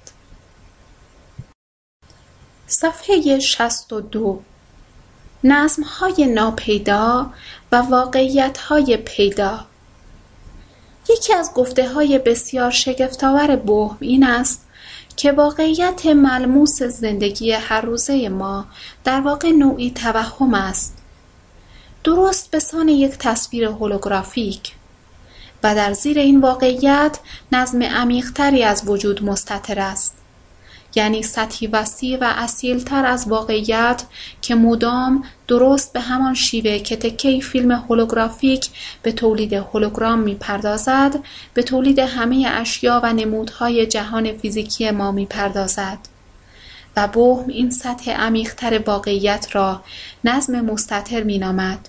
صفحه 2.66 3.38
62 3.38 4.42
نظم 5.44 5.82
های 5.82 6.26
ناپیدا 6.26 7.30
و 7.72 7.76
واقعیت 7.76 8.58
های 8.58 8.96
پیدا 8.96 9.66
یکی 11.10 11.34
از 11.34 11.50
گفته 11.54 11.88
های 11.88 12.18
بسیار 12.18 12.70
شگفتآور 12.70 13.56
بوهم 13.56 13.96
این 14.00 14.24
است 14.24 14.67
که 15.18 15.32
واقعیت 15.32 16.06
ملموس 16.06 16.82
زندگی 16.82 17.52
هر 17.52 17.80
روزه 17.80 18.28
ما 18.28 18.66
در 19.04 19.20
واقع 19.20 19.50
نوعی 19.50 19.90
توهم 19.90 20.54
است. 20.54 20.96
درست 22.04 22.50
به 22.50 22.58
سان 22.58 22.88
یک 22.88 23.10
تصویر 23.10 23.64
هولوگرافیک. 23.64 24.74
و 25.62 25.74
در 25.74 25.92
زیر 25.92 26.18
این 26.18 26.40
واقعیت 26.40 27.18
نظم 27.52 27.82
عمیقتری 27.82 28.62
از 28.62 28.82
وجود 28.86 29.24
مستطر 29.24 29.80
است. 29.80 30.17
یعنی 30.94 31.22
سطحی 31.22 31.66
وسیع 31.66 32.18
و 32.20 32.24
اصیلتر 32.36 33.06
از 33.06 33.28
واقعیت 33.28 34.02
که 34.42 34.54
مدام 34.54 35.24
درست 35.48 35.92
به 35.92 36.00
همان 36.00 36.34
شیوه 36.34 36.78
که 36.78 36.96
تکه 36.96 37.40
فیلم 37.40 37.72
هولوگرافیک 37.72 38.68
به 39.02 39.12
تولید 39.12 39.52
هولوگرام 39.52 40.18
می‌پردازد 40.18 41.18
به 41.54 41.62
تولید 41.62 41.98
همه 41.98 42.46
اشیا 42.50 43.00
و 43.04 43.12
نمودهای 43.12 43.86
جهان 43.86 44.32
فیزیکی 44.32 44.90
ما 44.90 45.12
می‌پردازد 45.12 45.98
و 46.96 47.08
بهم 47.08 47.48
این 47.48 47.70
سطح 47.70 48.10
عمیقتر 48.10 48.78
واقعیت 48.86 49.46
را 49.52 49.82
نظم 50.24 50.60
مستطر 50.60 51.22
مینامد 51.22 51.88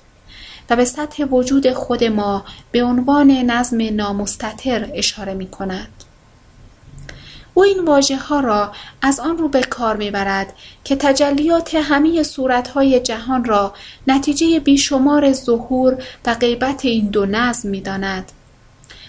و 0.70 0.76
به 0.76 0.86
سطح 0.86 1.24
وجود 1.24 1.74
خود 1.74 2.04
ما 2.04 2.46
به 2.72 2.84
عنوان 2.84 3.32
نظم 3.32 3.96
نامستطر 3.96 4.90
اشاره 4.94 5.34
می 5.34 5.48
کند. 5.48 6.09
او 7.60 7.66
این 7.66 8.18
ها 8.18 8.40
را 8.40 8.72
از 9.02 9.20
آن 9.20 9.38
رو 9.38 9.50
به 9.50 9.62
کار 9.62 9.98
می‌برد 9.98 10.54
که 10.84 10.96
تجلیات 10.96 11.76
همه 11.76 12.24
صورتهای 12.24 13.00
جهان 13.00 13.46
را 13.46 13.74
نتیجه 14.08 14.60
بیشمار 14.60 15.34
ظهور 15.34 16.04
و 16.26 16.34
غیبت 16.34 16.86
این 16.86 17.08
دو 17.08 17.26
نظم 17.26 17.70
می‌داند. 17.70 18.32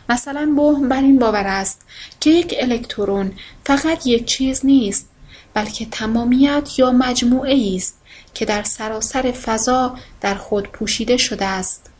مثلا 0.08 0.52
بهم 0.56 0.88
بر 0.88 1.00
این 1.00 1.18
باور 1.18 1.46
است 1.46 1.86
که 2.20 2.30
یک 2.30 2.54
الکترون 2.58 3.32
فقط 3.64 4.06
یک 4.06 4.24
چیز 4.24 4.66
نیست 4.66 5.08
بلکه 5.54 5.86
تمامیت 5.90 6.78
یا 6.78 6.92
مجموعه 6.92 7.72
است 7.76 7.98
که 8.34 8.44
در 8.44 8.62
سراسر 8.62 9.32
فضا 9.32 9.96
در 10.20 10.34
خود 10.34 10.68
پوشیده 10.68 11.16
شده 11.16 11.44
است. 11.44 11.90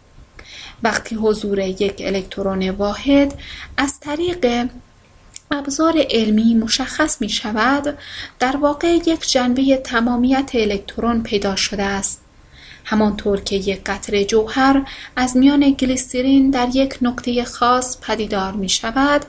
وقتی 0.83 1.15
حضور 1.15 1.59
یک 1.59 2.03
الکترون 2.05 2.71
واحد 2.71 3.35
از 3.77 4.01
طریق 4.01 4.69
ابزار 5.53 5.95
علمی 6.11 6.55
مشخص 6.55 7.21
می 7.21 7.29
شود 7.29 7.99
در 8.39 8.57
واقع 8.57 8.89
یک 8.89 9.31
جنبه 9.31 9.77
تمامیت 9.77 10.51
الکترون 10.55 11.23
پیدا 11.23 11.57
شده 11.57 11.83
است. 11.83 12.21
همانطور 12.85 13.41
که 13.41 13.57
یک 13.57 13.81
قطره 13.87 14.25
جوهر 14.25 14.83
از 15.17 15.37
میان 15.37 15.71
گلیسرین 15.71 16.51
در 16.51 16.69
یک 16.75 16.99
نقطه 17.03 17.45
خاص 17.45 18.01
پدیدار 18.01 18.53
می 18.53 18.69
شود 18.69 19.25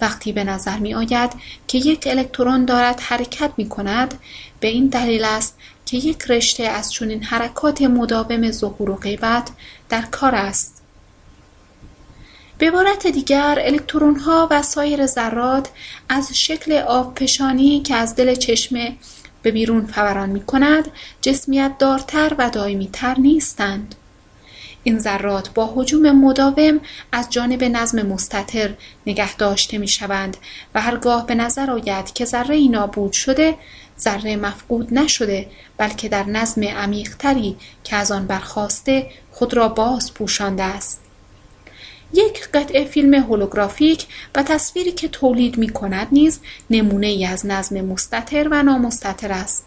وقتی 0.00 0.32
به 0.32 0.44
نظر 0.44 0.78
می 0.78 0.94
آید 0.94 1.32
که 1.66 1.78
یک 1.78 2.06
الکترون 2.06 2.64
دارد 2.64 3.00
حرکت 3.00 3.50
می 3.56 3.68
کند 3.68 4.14
به 4.60 4.68
این 4.68 4.86
دلیل 4.86 5.24
است 5.24 5.58
که 5.86 5.96
یک 5.96 6.22
رشته 6.22 6.64
از 6.64 6.92
چنین 6.92 7.22
حرکات 7.22 7.82
مداوم 7.82 8.50
ظهور 8.50 8.90
و 8.90 8.96
غیبت 8.96 9.48
در 9.88 10.02
کار 10.02 10.34
است. 10.34 10.77
به 12.58 12.66
عبارت 12.66 13.06
دیگر 13.06 13.58
الکترونها 13.62 14.48
و 14.50 14.62
سایر 14.62 15.06
ذرات 15.06 15.68
از 16.08 16.38
شکل 16.38 16.72
آبفشانی 16.72 17.80
که 17.80 17.94
از 17.94 18.16
دل 18.16 18.34
چشمه 18.34 18.96
به 19.42 19.50
بیرون 19.50 19.86
فوران 19.86 20.30
می 20.30 20.40
کند 20.40 20.90
جسمیت 21.20 21.72
دارتر 21.78 22.34
و 22.38 22.50
دائمیتر 22.50 23.18
نیستند. 23.18 23.94
این 24.82 24.98
ذرات 24.98 25.50
با 25.54 25.72
حجوم 25.76 26.10
مداوم 26.10 26.80
از 27.12 27.30
جانب 27.30 27.64
نظم 27.64 28.02
مستطر 28.02 28.74
نگه 29.06 29.36
داشته 29.36 29.78
می 29.78 29.88
شوند 29.88 30.36
و 30.74 30.80
هرگاه 30.80 31.26
به 31.26 31.34
نظر 31.34 31.70
آید 31.70 32.12
که 32.12 32.24
ذره 32.24 32.54
ای 32.54 32.68
نابود 32.68 33.12
شده 33.12 33.54
ذره 34.00 34.36
مفقود 34.36 34.94
نشده 34.94 35.46
بلکه 35.76 36.08
در 36.08 36.24
نظم 36.24 36.64
عمیقتری 36.64 37.56
که 37.84 37.96
از 37.96 38.12
آن 38.12 38.26
برخواسته 38.26 39.10
خود 39.32 39.54
را 39.54 39.68
باز 39.68 40.14
پوشانده 40.14 40.62
است. 40.62 41.07
یک 42.12 42.48
قطعه 42.54 42.84
فیلم 42.84 43.14
هولوگرافیک 43.14 44.06
و 44.34 44.42
تصویری 44.42 44.92
که 44.92 45.08
تولید 45.08 45.58
می 45.58 45.68
کند 45.68 46.08
نیز 46.12 46.40
نمونه 46.70 47.06
ای 47.06 47.26
از 47.26 47.46
نظم 47.46 47.80
مستطر 47.80 48.48
و 48.50 48.62
نامستطر 48.62 49.32
است. 49.32 49.64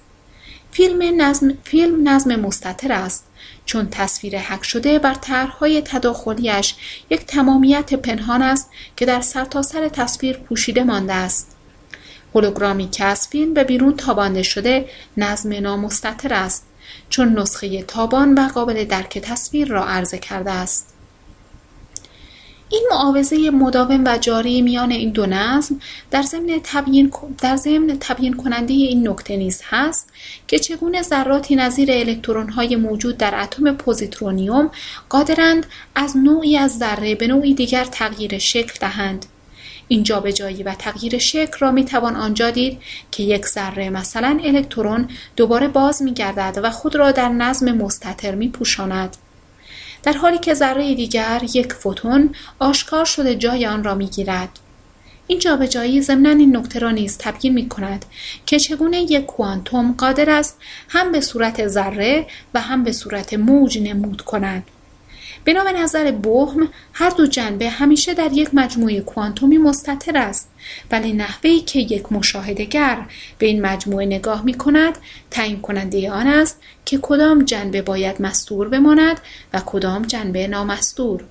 فیلم 0.72 1.22
نظم, 1.22 1.58
فیلم 1.64 2.10
نظم 2.10 2.36
مستطر 2.36 2.92
است 2.92 3.26
چون 3.66 3.90
تصویر 3.90 4.38
حک 4.40 4.64
شده 4.64 5.00
بر 5.00 5.14
طرحهای 5.14 5.82
تداخلیش 5.82 6.76
یک 7.10 7.26
تمامیت 7.26 7.94
پنهان 7.94 8.42
است 8.42 8.70
که 8.96 9.06
در 9.06 9.22
سرتاسر 9.22 9.90
سر 9.90 10.04
تصویر 10.04 10.38
پوشیده 10.38 10.84
مانده 10.84 11.14
است. 11.14 11.56
هولوگرامی 12.36 12.90
که 12.90 13.04
از 13.04 13.28
فیلم 13.28 13.54
به 13.54 13.64
بیرون 13.64 13.96
تابانده 13.96 14.44
شده 14.44 14.90
نظم 15.18 15.54
نامستطر 15.54 16.34
است 16.34 16.66
چون 17.10 17.40
نسخه 17.40 17.84
تابان 17.84 18.34
و 18.34 18.48
قابل 18.48 18.86
درک 18.86 19.18
تصویر 19.18 19.68
را 19.68 19.86
عرضه 19.86 20.18
کرده 20.18 20.52
است. 20.52 20.91
این 22.72 22.88
معاوضه 22.92 23.50
مداوم 23.50 24.04
و 24.06 24.18
جاری 24.18 24.62
میان 24.62 24.92
این 24.92 25.10
دو 25.10 25.26
نظم 25.26 25.80
در 26.12 26.22
ضمن 26.22 26.60
تبیین 26.64 27.12
در 27.42 27.56
ضمن 27.56 27.98
تبیین 28.00 28.34
کننده 28.34 28.74
این 28.74 29.08
نکته 29.08 29.38
نیز 29.38 29.62
هست 29.70 30.10
که 30.48 30.60
چگونه 30.60 31.02
ذراتی 31.02 31.56
نظیر 31.56 31.92
الکترون‌های 31.92 32.76
موجود 32.76 33.18
در 33.18 33.42
اتم 33.42 33.74
پوزیترونیوم 33.74 34.72
قادرند 35.10 35.66
از 35.96 36.18
نوعی 36.18 36.58
از 36.58 36.78
ذره 36.78 37.16
به 37.16 37.28
نوعی 37.28 37.54
دیگر 37.54 37.86
تغییر 37.86 38.38
شکل 38.38 38.74
دهند 38.82 39.26
این 39.88 40.04
جابجایی 40.04 40.64
و 40.64 40.76
تغییر 40.76 41.18
شکل 41.18 41.58
را 41.60 41.72
می 41.72 41.86
توان 41.86 42.16
آنجا 42.16 42.50
دید 42.50 42.82
که 43.12 43.24
یک 43.24 43.46
ذره 43.46 43.90
مثلا 43.90 44.40
الکترون 44.44 45.10
دوباره 45.36 45.68
باز 45.68 46.02
می 46.02 46.14
گردد 46.14 46.60
و 46.64 46.72
خود 46.72 46.96
را 46.96 47.12
در 47.12 47.30
نظم 47.30 47.72
مستطر 47.72 48.36
می 48.36 48.50
پوشاند. 48.50 49.18
در 50.04 50.14
حالی 50.14 50.38
که 50.38 50.54
ذره 50.54 50.96
دیگر 50.96 51.42
یک 51.54 51.74
فوتون 51.74 52.36
آشکار 52.60 53.06
شده 53.06 53.36
جای 53.36 53.66
آن 53.66 53.84
را 53.84 53.96
می‌گیرد. 53.96 54.50
این 55.28 55.40
جابجایی 55.40 56.02
ضمنا 56.02 56.30
این 56.30 56.58
نکته 56.58 56.80
را 56.80 56.92
نیز 56.92 57.18
تبیین 57.18 57.54
می 57.54 57.70
کند 57.70 58.06
که 58.46 58.60
چگونه 58.60 59.02
یک 59.02 59.26
کوانتوم 59.26 59.96
قادر 59.98 60.30
است 60.30 60.58
هم 60.90 61.12
به 61.12 61.22
صورت 61.22 61.68
ذره 61.68 62.26
و 62.54 62.62
هم 62.62 62.84
به 62.84 62.92
صورت 62.92 63.34
موج 63.34 63.80
نمود 63.80 64.22
کند. 64.22 64.64
بنا 65.46 65.64
به 65.64 65.72
نظر 65.72 66.12
بهم 66.12 66.70
هر 66.94 67.10
دو 67.10 67.28
جنبه 67.28 67.70
همیشه 67.70 68.14
در 68.14 68.32
یک 68.34 68.50
مجموعه 68.54 69.02
کوانتومی 69.02 69.58
مستطر 69.58 70.18
است. 70.18 70.50
ولی 70.92 71.14
نحوهی 71.14 71.62
که 71.62 71.80
یک 71.80 72.12
مشاهدهگر 72.12 73.06
به 73.38 73.46
این 73.46 73.62
مجموعه 73.62 74.06
نگاه 74.06 74.46
می 74.46 74.54
کند 74.54 74.98
تعیین 75.32 75.62
کننده 75.62 76.12
آن 76.12 76.28
است 76.28 76.62
که 76.86 77.00
کدام 77.02 77.44
جنبه 77.44 77.82
باید 77.82 78.22
مستور 78.22 78.70
بماند 78.70 79.20
و 79.54 79.62
کدام 79.66 80.02
جنبه 80.02 80.48
نامستور. 80.48 81.24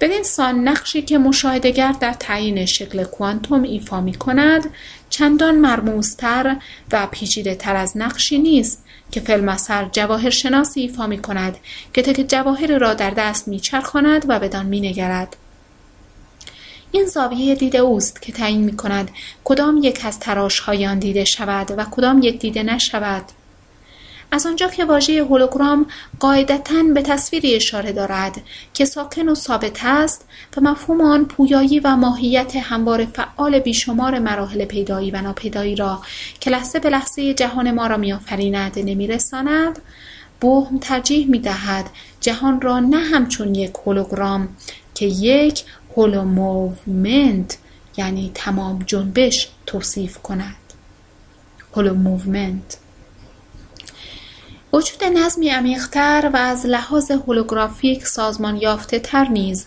بدین 0.00 0.22
سان 0.22 0.68
نقشی 0.68 1.02
که 1.02 1.18
مشاهدهگر 1.18 1.92
در 1.92 2.12
تعیین 2.12 2.66
شکل 2.66 3.04
کوانتوم 3.04 3.62
ایفا 3.62 4.00
می 4.00 4.14
کند 4.14 4.70
چندان 5.10 5.56
مرموزتر 5.56 6.56
و 6.92 7.06
پیچیده 7.06 7.54
تر 7.54 7.76
از 7.76 7.96
نقشی 7.96 8.38
نیست. 8.38 8.81
که 9.12 9.20
فیلمسر 9.20 9.88
جواهر 9.92 10.30
شناسی 10.30 10.80
ایفا 10.80 11.06
می 11.06 11.18
کند 11.18 11.56
که 11.94 12.02
تک 12.02 12.26
جواهر 12.28 12.78
را 12.78 12.94
در 12.94 13.10
دست 13.10 13.48
می 13.48 13.60
چرخاند 13.60 14.24
و 14.28 14.38
بدان 14.38 14.66
می 14.66 14.80
نگرد. 14.80 15.36
این 16.92 17.06
زاویه 17.06 17.54
دید 17.54 17.76
اوست 17.76 18.22
که 18.22 18.32
تعیین 18.32 18.60
می 18.60 18.76
کند 18.76 19.10
کدام 19.44 19.80
یک 19.82 20.04
از 20.04 20.20
تراش 20.20 20.68
آن 20.68 20.98
دیده 20.98 21.24
شود 21.24 21.70
و 21.76 21.84
کدام 21.84 22.22
یک 22.22 22.38
دیده 22.38 22.62
نشود 22.62 23.24
از 24.34 24.46
آنجا 24.46 24.68
که 24.68 24.84
واژه 24.84 25.24
هولوگرام 25.24 25.86
قاعدتا 26.20 26.82
به 26.94 27.02
تصویری 27.02 27.54
اشاره 27.54 27.92
دارد 27.92 28.42
که 28.74 28.84
ساکن 28.84 29.28
و 29.28 29.34
ثابت 29.34 29.84
است 29.84 30.28
و 30.56 30.60
مفهوم 30.60 31.00
آن 31.00 31.24
پویایی 31.24 31.80
و 31.80 31.96
ماهیت 31.96 32.56
همواره 32.56 33.04
فعال 33.04 33.58
بیشمار 33.58 34.18
مراحل 34.18 34.64
پیدایی 34.64 35.10
و 35.10 35.20
ناپیدایی 35.20 35.76
را 35.76 36.02
که 36.40 36.50
لحظه 36.50 36.78
به 36.78 36.90
لحظه 36.90 37.34
جهان 37.34 37.70
ما 37.70 37.86
را 37.86 37.96
میآفریند 37.96 38.78
نمیرساند 38.78 39.78
بوهم 40.40 40.78
ترجیح 40.78 41.30
می‌دهد 41.30 41.90
جهان 42.20 42.60
را 42.60 42.80
نه 42.80 42.98
همچون 42.98 43.54
یک 43.54 43.72
هولوگرام 43.86 44.48
که 44.94 45.06
یک 45.06 45.64
holomovement 45.96 47.58
یعنی 47.96 48.30
تمام 48.34 48.84
جنبش 48.86 49.48
توصیف 49.66 50.18
کند. 50.18 50.56
holomovement. 51.76 52.81
وجود 54.74 55.04
نظمی 55.04 55.48
عمیقتر 55.48 56.30
و 56.34 56.36
از 56.36 56.66
لحاظ 56.66 57.10
هولوگرافیک 57.10 58.06
سازمان 58.06 58.56
یافته 58.56 58.98
تر 58.98 59.28
نیز 59.28 59.66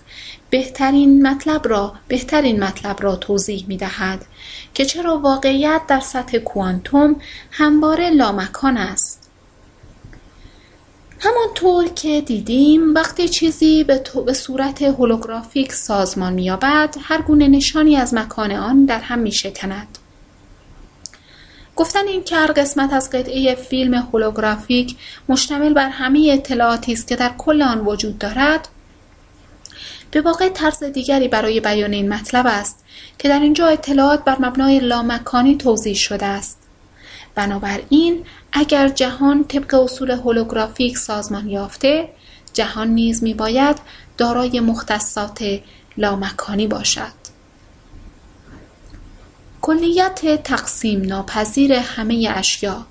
بهترین 0.50 1.28
مطلب 1.28 1.68
را 1.68 1.94
بهترین 2.08 2.64
مطلب 2.64 3.04
را 3.04 3.16
توضیح 3.16 3.66
می 3.68 3.78
دهد 3.78 4.26
که 4.74 4.86
چرا 4.86 5.18
واقعیت 5.18 5.82
در 5.88 6.00
سطح 6.00 6.38
کوانتوم 6.38 7.16
همواره 7.52 8.10
لامکان 8.10 8.78
است. 8.78 9.30
همانطور 11.20 11.88
که 11.88 12.22
دیدیم 12.22 12.94
وقتی 12.94 13.30
چیزی 13.30 13.84
به, 13.84 14.04
به 14.26 14.34
صورت 14.34 14.82
هولوگرافیک 14.82 15.74
سازمان 15.74 16.34
مییابد 16.34 16.96
هر 17.02 17.22
گونه 17.22 17.48
نشانی 17.48 17.96
از 17.96 18.14
مکان 18.14 18.52
آن 18.52 18.86
در 18.86 19.00
هم 19.00 19.20
میشکند. 19.20 19.98
گفتن 21.76 22.08
این 22.08 22.24
که 22.24 22.36
هر 22.36 22.52
قسمت 22.52 22.94
از 22.94 23.10
قطعه 23.10 23.56
فیلم 23.56 23.94
هولوگرافیک 23.94 24.96
مشتمل 25.30 25.74
بر 25.74 25.90
همه 25.90 26.30
اطلاعاتی 26.34 26.94
است 26.94 27.08
که 27.08 27.16
در 27.16 27.32
کل 27.38 27.62
آن 27.62 27.80
وجود 27.80 28.18
دارد 28.18 28.68
به 30.12 30.22
واقع 30.22 30.50
طرز 30.50 30.84
دیگری 30.84 31.28
برای 31.28 31.60
بیان 31.60 31.94
این 31.94 32.14
مطلب 32.14 32.46
است 32.48 32.86
که 33.18 33.30
در 33.30 33.40
اینجا 33.40 33.68
اطلاعات 33.68 34.24
بر 34.24 34.38
مبنای 34.40 34.80
لامکانی 34.80 35.56
توضیح 35.58 35.96
شده 35.96 36.26
است. 36.26 36.58
بنابراین 37.36 38.26
اگر 38.52 38.88
جهان 38.88 39.44
طبق 39.44 39.74
اصول 39.74 40.12
هولوگرافیک 40.12 40.98
سازمان 40.98 41.50
یافته 41.50 42.10
جهان 42.54 42.88
نیز 42.88 43.24
میباید 43.24 43.78
دارای 44.18 44.60
مختصات 44.60 45.60
لامکانی 45.98 46.68
باشد. 46.68 47.25
کلیت 49.66 50.44
تقسیم 50.44 51.02
ناپذیر 51.02 51.74
همه 51.74 52.34
اشیا. 52.36 52.86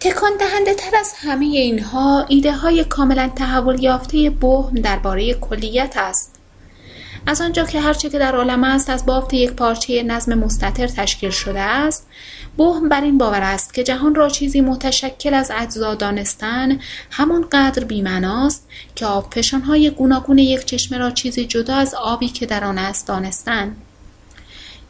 تکان 0.00 0.30
دهنده 0.40 0.74
تر 0.74 0.96
از 1.00 1.14
همه 1.16 1.44
اینها 1.44 2.26
ایده 2.28 2.52
های 2.52 2.84
کاملا 2.84 3.30
تحول 3.36 3.82
یافته 3.82 4.30
بهم 4.30 4.74
درباره 4.74 5.34
کلیت 5.34 5.94
است. 5.96 6.34
از 7.26 7.40
آنجا 7.40 7.64
که 7.64 7.80
هرچه 7.80 8.10
که 8.10 8.18
در 8.18 8.36
عالم 8.36 8.64
است 8.64 8.90
از 8.90 9.06
بافت 9.06 9.34
یک 9.34 9.50
پارچه 9.50 10.02
نظم 10.02 10.34
مستطر 10.34 10.86
تشکیل 10.86 11.30
شده 11.30 11.60
است. 11.60 12.06
بهم 12.58 12.88
بر 12.88 13.00
این 13.00 13.18
باور 13.18 13.42
است 13.42 13.74
که 13.74 13.82
جهان 13.82 14.14
را 14.14 14.28
چیزی 14.28 14.60
متشکل 14.60 15.34
از 15.34 15.50
اجزا 15.54 15.94
دانستن 15.94 16.78
همانقدر 17.10 17.84
بیمناست 17.84 18.68
که 18.94 19.06
آب 19.06 19.34
های 19.66 19.90
گوناگون 19.90 20.38
یک 20.38 20.64
چشمه 20.64 20.98
را 20.98 21.10
چیزی 21.10 21.44
جدا 21.44 21.74
از 21.74 21.94
آبی 21.94 22.28
که 22.28 22.46
در 22.46 22.64
آن 22.64 22.78
است 22.78 23.06
دانستن. 23.06 23.76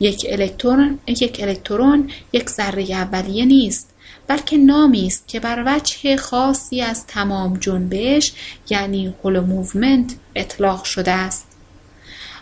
یک 0.03 0.27
الکترون 0.29 0.99
یک 1.07 1.41
الکترون 1.43 2.11
یک 2.33 2.51
ذره 2.51 2.83
اولیه 2.83 3.45
نیست 3.45 3.93
بلکه 4.27 4.57
نامی 4.57 5.07
است 5.07 5.29
که 5.29 5.41
بر 5.41 5.63
وجه 5.67 6.17
خاصی 6.17 6.81
از 6.81 7.07
تمام 7.07 7.57
جنبش 7.57 8.33
یعنی 8.71 9.15
holomovement 9.25 10.15
اطلاق 10.35 10.85
شده 10.85 11.11
است. 11.11 11.47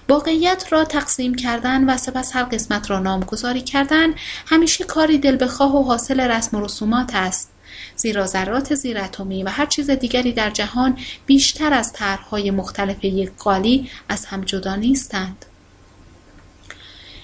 واقعیت 0.09 0.65
را 0.71 0.85
تقسیم 0.85 1.35
کردن 1.35 1.91
و 1.91 1.97
سپس 1.97 2.37
هر 2.37 2.43
قسمت 2.43 2.91
را 2.91 2.99
نامگذاری 2.99 3.61
کردن 3.61 4.15
همیشه 4.47 4.85
کاری 4.85 5.19
دل 5.19 5.45
بخواه 5.45 5.77
و 5.77 5.83
حاصل 5.83 6.21
رسم 6.21 6.57
و 6.57 6.65
رسومات 6.65 7.11
است. 7.15 7.51
زیرا 7.97 8.27
ذرات 8.27 8.75
زیراتمی 8.75 9.43
و 9.43 9.49
هر 9.49 9.67
چیز 9.67 9.91
دیگری 9.91 10.33
در 10.33 10.51
جهان 10.51 10.99
بیشتر 11.27 11.73
از 11.73 11.93
طرحهای 11.93 12.51
مختلف 12.51 13.05
یک 13.05 13.31
قالی 13.39 13.91
از 14.09 14.27
هم 14.27 14.41
جدا 14.41 14.77
نیستند. 14.77 15.47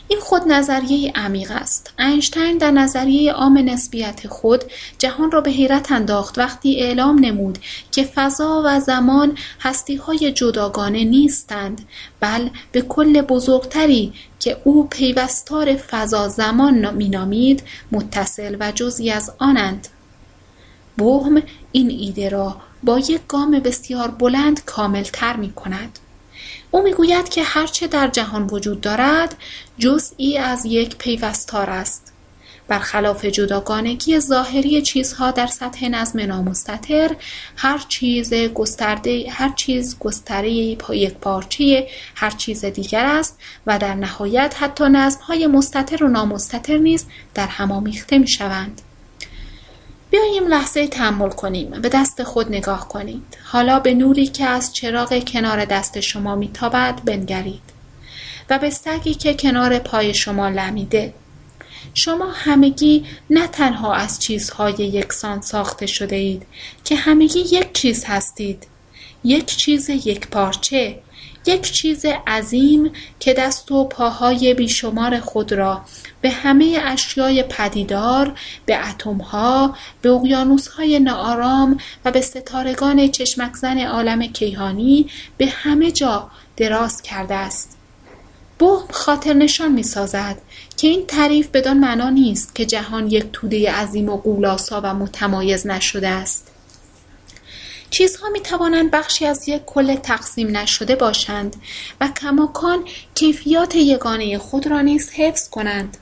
این 0.09 0.21
خود 0.21 0.43
نظریه 0.49 1.13
عمیق 1.15 1.51
است. 1.51 1.93
اینشتین 1.99 2.59
در 2.59 2.71
نظریه 2.71 3.33
عام 3.33 3.59
نسبیت 3.59 4.27
خود 4.27 4.65
جهان 4.99 5.31
را 5.31 5.41
به 5.41 5.51
حیرت 5.51 5.93
انداخت 5.93 6.39
وقتی 6.39 6.81
اعلام 6.81 7.19
نمود 7.19 7.59
که 7.91 8.05
فضا 8.05 8.63
و 8.65 8.81
زمان 8.81 9.39
های 10.07 10.33
جداگانه 10.33 11.05
نیستند 11.05 11.89
بل 12.21 12.49
به 12.73 12.83
کل 12.83 13.21
بزرگتری 13.21 14.13
که 14.41 14.57
او 14.65 14.87
پیوستار 14.87 15.77
فضا 15.77 16.29
زمان 16.29 16.95
مینامید 16.95 17.63
متصل 17.93 18.57
و 18.61 18.73
جزی 18.73 19.11
از 19.11 19.33
آنند. 19.39 19.89
بهم 20.97 21.43
این 21.73 21.91
ایده 21.91 22.29
را 22.29 22.57
با 22.83 22.99
یک 22.99 23.21
گام 23.29 23.51
بسیار 23.51 24.11
بلند 24.11 24.65
کاملتر 24.65 25.37
می 25.37 25.53
کند 25.53 25.99
او 26.71 26.83
می‌گوید 26.83 27.29
که 27.29 27.43
هرچه 27.43 27.87
در 27.87 28.09
جهان 28.09 28.47
وجود 28.47 28.81
دارد 28.81 29.35
جزئی 29.79 30.39
از 30.39 30.65
یک 30.65 30.97
پیوستار 30.97 31.71
است. 31.71 32.13
برخلاف 32.69 33.25
جداگانگی 33.25 34.21
ظاهری 34.21 34.83
چیزها 34.83 35.31
در 35.31 35.47
سطح 35.47 35.89
نظم 35.89 36.21
نامستطر 36.21 37.17
هر 37.57 37.79
چیز 37.89 38.35
گسترده 38.35 39.31
هر 39.31 39.53
چیز 39.57 39.99
گستره 39.99 40.51
یک 40.91 41.15
پارچه 41.15 41.89
هر 42.15 42.31
چیز 42.31 42.65
دیگر 42.65 43.07
است 43.07 43.39
و 43.67 43.79
در 43.79 43.95
نهایت 43.95 44.55
حتی 44.59 44.85
نظمهای 44.89 45.47
مستطر 45.47 46.05
و 46.05 46.09
نامستطر 46.09 46.77
نیز 46.79 47.07
در 47.35 47.47
هم 47.47 47.73
آمیخته 47.73 48.19
می‌شوند. 48.19 48.83
بیاییم 50.11 50.47
لحظه 50.47 50.87
تحمل 50.87 51.29
کنیم. 51.29 51.71
به 51.71 51.89
دست 51.89 52.23
خود 52.23 52.49
نگاه 52.49 52.89
کنید. 52.89 53.39
حالا 53.45 53.81
به 53.81 53.95
نوری 53.95 54.27
که 54.27 54.45
از 54.45 54.73
چراغ 54.73 55.25
کنار 55.25 55.65
دست 55.65 56.01
شما 56.01 56.35
میتابد 56.35 57.01
بنگرید. 57.05 57.63
و 58.51 58.59
به 58.59 58.71
سگی 58.71 59.15
که 59.15 59.35
کنار 59.35 59.79
پای 59.79 60.15
شما 60.15 60.49
لمیده. 60.49 61.15
شما 61.95 62.31
همگی 62.31 63.05
نه 63.31 63.47
تنها 63.47 63.95
از 63.95 64.19
چیزهای 64.21 64.75
یکسان 64.75 65.41
ساخته 65.41 65.87
شده 65.87 66.17
اید 66.17 66.47
که 66.85 66.97
همگی 66.97 67.41
یک 67.41 67.73
چیز 67.73 68.05
هستید. 68.05 68.67
یک 69.25 69.47
چیز 69.47 69.89
یک 69.89 70.29
پارچه. 70.29 70.99
یک 71.47 71.73
چیز 71.73 72.05
عظیم 72.27 72.93
که 73.21 73.35
دست 73.35 73.73
و 73.73 73.85
پاهای 73.85 74.55
بیشمار 74.55 75.21
خود 75.21 75.53
را 75.53 75.81
به 76.21 76.31
همه 76.31 76.79
اشیای 76.85 77.43
پدیدار، 77.43 78.39
به 78.67 78.89
اتمها، 78.89 79.77
به 80.03 80.11
اقیانوسهای 80.11 81.01
ناآرام 81.01 81.79
و 82.05 82.11
به 82.11 82.21
ستارگان 82.21 83.09
چشمکزن 83.09 83.79
عالم 83.79 84.27
کیهانی 84.27 85.07
به 85.37 85.47
همه 85.47 85.91
جا 85.91 86.31
دراز 86.57 87.03
کرده 87.03 87.35
است. 87.35 87.77
بهم 88.59 88.89
خاطر 88.91 89.33
نشان 89.33 89.73
می 89.73 89.83
سازد 89.83 90.37
که 90.77 90.89
این 90.89 91.07
تعریف 91.07 91.49
بدان 91.49 91.79
معنا 91.79 92.11
نیست 92.11 92.55
که 92.55 92.67
جهان 92.67 93.07
یک 93.11 93.25
توده 93.33 93.73
عظیم 93.73 94.09
و 94.09 94.17
قولاسا 94.17 94.81
و 94.85 94.95
متمایز 94.95 95.67
نشده 95.67 96.09
است. 96.09 96.56
چیزها 97.91 98.29
می 98.29 98.41
توانند 98.41 98.91
بخشی 98.91 99.27
از 99.27 99.49
یک 99.49 99.65
کل 99.65 99.95
تقسیم 99.95 100.57
نشده 100.57 100.97
باشند 100.97 101.57
و 102.01 102.09
کماکان 102.09 102.85
کیفیات 103.15 103.75
یگانه 103.75 104.39
خود 104.39 104.67
را 104.67 104.81
نیز 104.81 105.11
حفظ 105.11 105.49
کنند. 105.49 105.97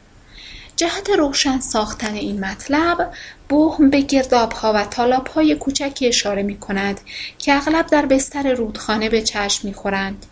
جهت 0.76 1.10
روشن 1.10 1.60
ساختن 1.60 2.14
این 2.14 2.40
مطلب 2.40 3.12
بهم 3.48 3.90
به 3.90 4.00
گردابها 4.00 4.72
و 4.74 4.86
های 5.34 5.54
کوچکی 5.54 6.08
اشاره 6.08 6.42
می 6.42 6.58
کند 6.58 7.00
که 7.38 7.54
اغلب 7.54 7.86
در 7.86 8.06
بستر 8.06 8.52
رودخانه 8.52 9.08
به 9.08 9.22
چشم 9.22 9.72
خورند. 9.72 10.26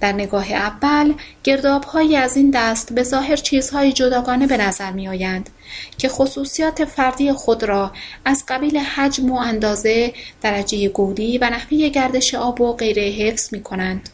در 0.00 0.12
نگاه 0.12 0.52
اول 0.52 1.14
گردابهایی 1.44 2.16
از 2.16 2.36
این 2.36 2.50
دست 2.50 2.92
به 2.92 3.02
ظاهر 3.02 3.36
چیزهای 3.36 3.92
جداگانه 3.92 4.46
به 4.46 4.56
نظر 4.56 4.92
می 4.92 5.08
آیند 5.08 5.50
که 5.98 6.08
خصوصیات 6.08 6.84
فردی 6.84 7.32
خود 7.32 7.64
را 7.64 7.92
از 8.24 8.44
قبیل 8.48 8.78
حجم 8.78 9.32
و 9.32 9.36
اندازه، 9.36 10.12
درجه 10.42 10.88
گودی 10.88 11.38
و 11.38 11.50
نحوه 11.50 11.88
گردش 11.88 12.34
آب 12.34 12.60
و 12.60 12.72
غیره 12.72 13.02
حفظ 13.02 13.52
می 13.52 13.62
کنند. 13.62 14.08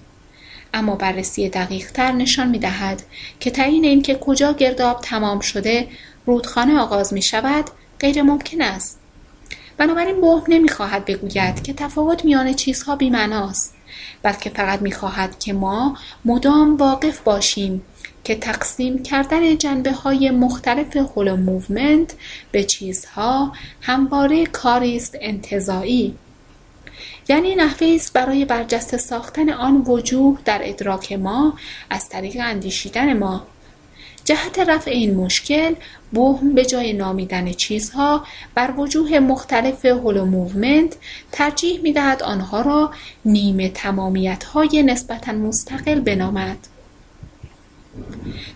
اما 0.74 0.96
بررسی 0.96 1.48
دقیقتر 1.48 2.12
نشان 2.12 2.48
می 2.48 2.58
دهد 2.58 3.02
که 3.40 3.50
تعیین 3.50 3.84
اینکه 3.84 4.14
کجا 4.14 4.52
گرداب 4.52 5.00
تمام 5.00 5.40
شده 5.40 5.88
رودخانه 6.26 6.78
آغاز 6.78 7.12
می 7.12 7.22
شود 7.22 7.64
غیر 8.00 8.22
ممکن 8.22 8.62
است. 8.62 8.98
بنابراین 9.76 10.20
بوهم 10.20 10.42
نمی 10.48 10.68
خواهد 10.68 11.04
بگوید 11.04 11.62
که 11.62 11.72
تفاوت 11.72 12.24
میان 12.24 12.54
چیزها 12.54 12.96
بی‌معناست 12.96 13.74
بلکه 14.22 14.50
فقط 14.50 14.82
می‌خواهد 14.82 15.38
که 15.38 15.52
ما 15.52 15.96
مدام 16.24 16.76
واقف 16.76 17.20
باشیم 17.20 17.82
که 18.24 18.34
تقسیم 18.34 19.02
کردن 19.02 19.58
جنبه 19.58 19.92
های 19.92 20.30
مختلف 20.30 20.96
holomovement 20.96 22.14
به 22.52 22.64
چیزها 22.64 23.52
همواره 23.80 24.46
کاری 24.46 24.96
است 24.96 25.16
انتزاعی 25.20 26.14
یعنی 27.28 27.54
نحوه‌ای 27.54 27.92
است 27.94 28.12
برای 28.12 28.44
برجسته 28.44 28.96
ساختن 28.96 29.50
آن 29.50 29.76
وجوه 29.76 30.38
در 30.44 30.60
ادراک 30.64 31.12
ما 31.12 31.54
از 31.90 32.08
طریق 32.08 32.36
اندیشیدن 32.40 33.18
ما. 33.18 33.46
جهت 34.32 34.58
رفع 34.58 34.90
این 34.90 35.14
مشکل 35.14 35.74
بوهم 36.12 36.54
به 36.54 36.64
جای 36.64 36.92
نامیدن 36.92 37.52
چیزها 37.52 38.26
بر 38.54 38.74
وجوه 38.76 39.18
مختلف 39.18 39.84
holomovement 39.84 40.96
ترجیح 41.32 41.80
می‌دهد 41.80 42.22
آنها 42.22 42.60
را 42.60 42.90
نیمه 43.24 43.68
تمامیت 43.68 44.44
های 44.44 44.82
نسبتا 44.82 45.32
مستقل 45.32 46.00
بنامد. 46.00 46.56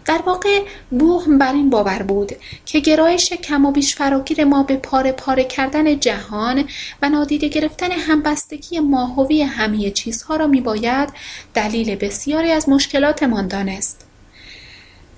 در 0.04 0.20
واقع 0.26 0.62
بوهم 0.90 1.38
بر 1.38 1.52
این 1.52 1.70
باور 1.70 2.02
بود 2.02 2.32
که 2.66 2.80
گرایش 2.80 3.32
کم 3.32 3.64
و 3.64 3.72
بیش 3.72 3.94
فراگیر 3.94 4.44
ما 4.44 4.62
به 4.62 4.76
پاره 4.76 5.12
پاره 5.12 5.44
کردن 5.44 6.00
جهان 6.00 6.64
و 7.02 7.08
نادیده 7.08 7.48
گرفتن 7.48 7.92
همبستگی 7.92 8.80
ماهوی 8.80 9.42
همه 9.42 9.90
چیزها 9.90 10.36
را 10.36 10.46
میباید 10.46 11.08
دلیل 11.54 11.94
بسیاری 11.94 12.50
از 12.50 12.68
مشکلاتمان 12.68 13.48
دانست. 13.48 14.05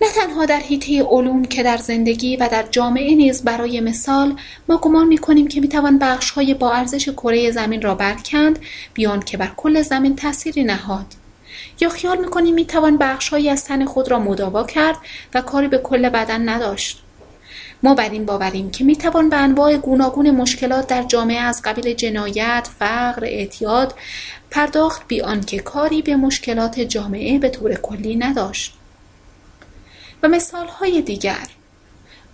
نه 0.03 0.09
تنها 0.13 0.47
در 0.47 0.61
حیطه 0.61 1.03
علوم 1.03 1.45
که 1.45 1.63
در 1.63 1.77
زندگی 1.77 2.37
و 2.37 2.49
در 2.49 2.65
جامعه 2.71 3.15
نیز 3.15 3.45
برای 3.45 3.81
مثال 3.81 4.37
ما 4.69 4.77
گمان 4.77 5.07
می‌کنیم 5.07 5.49
که 5.49 5.61
می‌توان 5.61 5.99
بخشهای 5.99 6.55
با 6.55 6.73
ارزش 6.73 7.09
کره 7.09 7.51
زمین 7.51 7.83
را 7.83 7.95
برکند 7.95 8.59
بیان 8.95 9.21
که 9.21 9.37
بر 9.37 9.51
کل 9.57 9.83
زمین 9.83 10.17
تأثیری 10.17 10.65
نهاد. 10.65 11.07
یا 11.81 11.89
خیال 11.89 12.19
می‌کنیم 12.19 12.55
می‌توان 12.55 12.97
بخشهایی 12.97 13.51
از 13.51 13.65
تن 13.65 13.85
خود 13.85 14.11
را 14.11 14.19
مداوا 14.19 14.65
کرد 14.65 14.97
و 15.35 15.41
کاری 15.41 15.69
به 15.69 15.79
کل 15.79 16.09
بدن 16.09 16.49
نداشت. 16.49 17.03
ما 17.83 17.95
بر 17.95 18.11
این 18.11 18.25
باوریم 18.25 18.71
که 18.71 18.85
می‌توان 18.85 19.29
به 19.29 19.37
انواع 19.37 19.77
گوناگون 19.77 20.31
مشکلات 20.31 20.87
در 20.87 21.03
جامعه 21.03 21.39
از 21.39 21.63
قبیل 21.65 21.95
جنایت 21.95 22.69
فقر 22.79 23.25
اعتیاد 23.25 23.95
پرداخت 24.51 25.03
بی 25.09 25.21
آنکه 25.21 25.59
کاری 25.59 26.03
به 26.03 26.17
مشکلات 26.17 26.81
جامعه 26.81 27.39
به 27.39 27.49
طور 27.49 27.75
کلی 27.75 28.17
نداشت. 28.17 28.78
و 30.23 30.29
مثالهای 30.29 31.03
دیگر. 31.03 31.49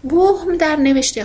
بوهم 0.03 0.57
در 0.57 0.79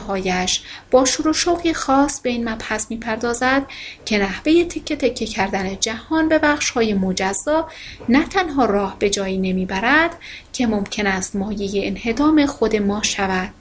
هایش 0.08 0.62
با 0.92 1.06
شور 1.06 1.28
و 1.28 1.34
شوقی 1.34 1.74
خاص 1.74 2.20
به 2.20 2.30
این 2.30 2.50
مبحث 2.50 2.86
می‌پردازد 2.90 3.66
که 4.06 4.18
نحوه 4.18 4.64
تکه 4.64 4.96
تکه 4.96 5.26
کردن 5.26 5.80
جهان 5.80 6.30
به 6.30 6.58
های 6.76 6.94
مجزا 6.94 7.70
نه 8.10 8.26
تنها 8.26 8.66
راه 8.66 9.00
به 9.00 9.10
جایی 9.10 9.38
نمی‌برد 9.38 10.16
که 10.54 10.68
ممکن 10.68 11.08
است 11.08 11.36
مایه 11.36 11.88
انهدام 11.88 12.46
خود 12.46 12.76
ما 12.76 13.04
شود. 13.04 13.54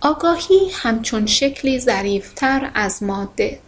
آگاهی 0.00 0.70
همچون 0.72 1.26
شکلی 1.26 1.80
ظریفتر 1.80 2.70
از 2.74 3.02
ماده. 3.02 3.60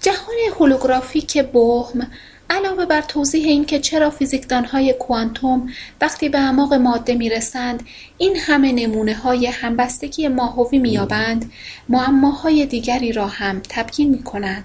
جهان 0.00 0.36
هولوگرافیک 0.58 1.42
بوهم 1.42 2.06
علاوه 2.50 2.86
بر 2.86 3.00
توضیح 3.00 3.46
اینکه 3.46 3.78
چرا 3.78 4.10
فیزیکدانهای 4.10 4.92
کوانتوم 4.92 5.68
وقتی 6.00 6.28
به 6.28 6.38
اعماق 6.38 6.74
ماده 6.74 7.14
می‌رسند 7.14 7.82
این 8.18 8.36
همه 8.36 8.72
نمونه 8.72 9.14
های 9.14 9.46
همبستگی 9.46 10.28
ماهوی 10.28 10.78
مییابند 10.78 11.52
معماهای 11.88 12.66
دیگری 12.66 13.12
را 13.12 13.26
هم 13.26 13.62
تبیین 13.68 14.10
می 14.10 14.22
کند. 14.22 14.64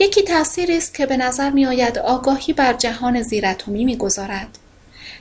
یکی 0.00 0.22
تأثیری 0.22 0.76
است 0.76 0.94
که 0.94 1.06
به 1.06 1.16
نظر 1.16 1.50
می 1.50 1.66
آید 1.66 1.98
آگاهی 1.98 2.52
بر 2.52 2.72
جهان 2.72 3.22
زیراتمی 3.22 3.84
می‌گذارد. 3.84 4.58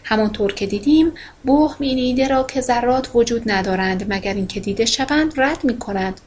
همانطور 0.03 0.53
که 0.53 0.65
دیدیم 0.65 1.11
بوهم 1.43 1.77
این 1.79 1.97
ایده 1.97 2.27
را 2.27 2.43
که 2.43 2.61
ذرات 2.61 3.09
وجود 3.13 3.51
ندارند 3.51 4.13
مگر 4.13 4.33
اینکه 4.33 4.59
دیده 4.59 4.85
شوند 4.85 5.33
رد 5.37 5.63
می 5.63 5.79
کند 5.79 6.21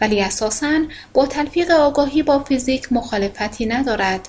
ولی 0.00 0.20
اساساً 0.20 0.80
با 1.12 1.26
تلفیق 1.26 1.70
آگاهی 1.70 2.22
با 2.22 2.38
فیزیک 2.38 2.92
مخالفتی 2.92 3.66
ندارد. 3.66 4.28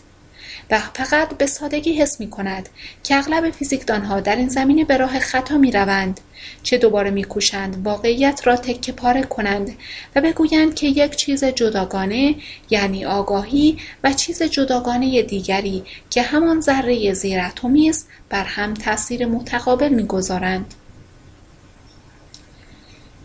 و 0.71 0.79
فقط 0.79 1.33
به 1.37 1.45
سادگی 1.45 1.93
حس 1.93 2.19
می 2.19 2.29
کند 2.29 2.69
که 3.03 3.15
اغلب 3.15 3.49
فیزیکدانها 3.51 4.19
در 4.19 4.35
این 4.35 4.49
زمینه 4.49 4.83
به 4.83 4.97
راه 4.97 5.19
خطا 5.19 5.57
می 5.57 5.71
روند 5.71 6.19
چه 6.63 6.77
دوباره 6.77 7.09
میکوشند 7.09 7.81
واقعیت 7.85 8.41
را 8.43 8.55
تکه 8.55 8.91
پاره 8.91 9.23
کنند 9.23 9.77
و 10.15 10.21
بگویند 10.21 10.75
که 10.75 10.87
یک 10.87 11.15
چیز 11.15 11.43
جداگانه 11.43 12.35
یعنی 12.69 13.05
آگاهی 13.05 13.77
و 14.03 14.13
چیز 14.13 14.43
جداگانه 14.43 15.21
دیگری 15.21 15.83
که 16.09 16.21
همان 16.21 16.61
ذره 16.61 17.13
زیراتمی 17.13 17.89
است 17.89 18.07
بر 18.29 18.43
هم 18.43 18.73
تاثیر 18.73 19.25
متقابل 19.25 19.89
می‌گذارند 19.89 20.73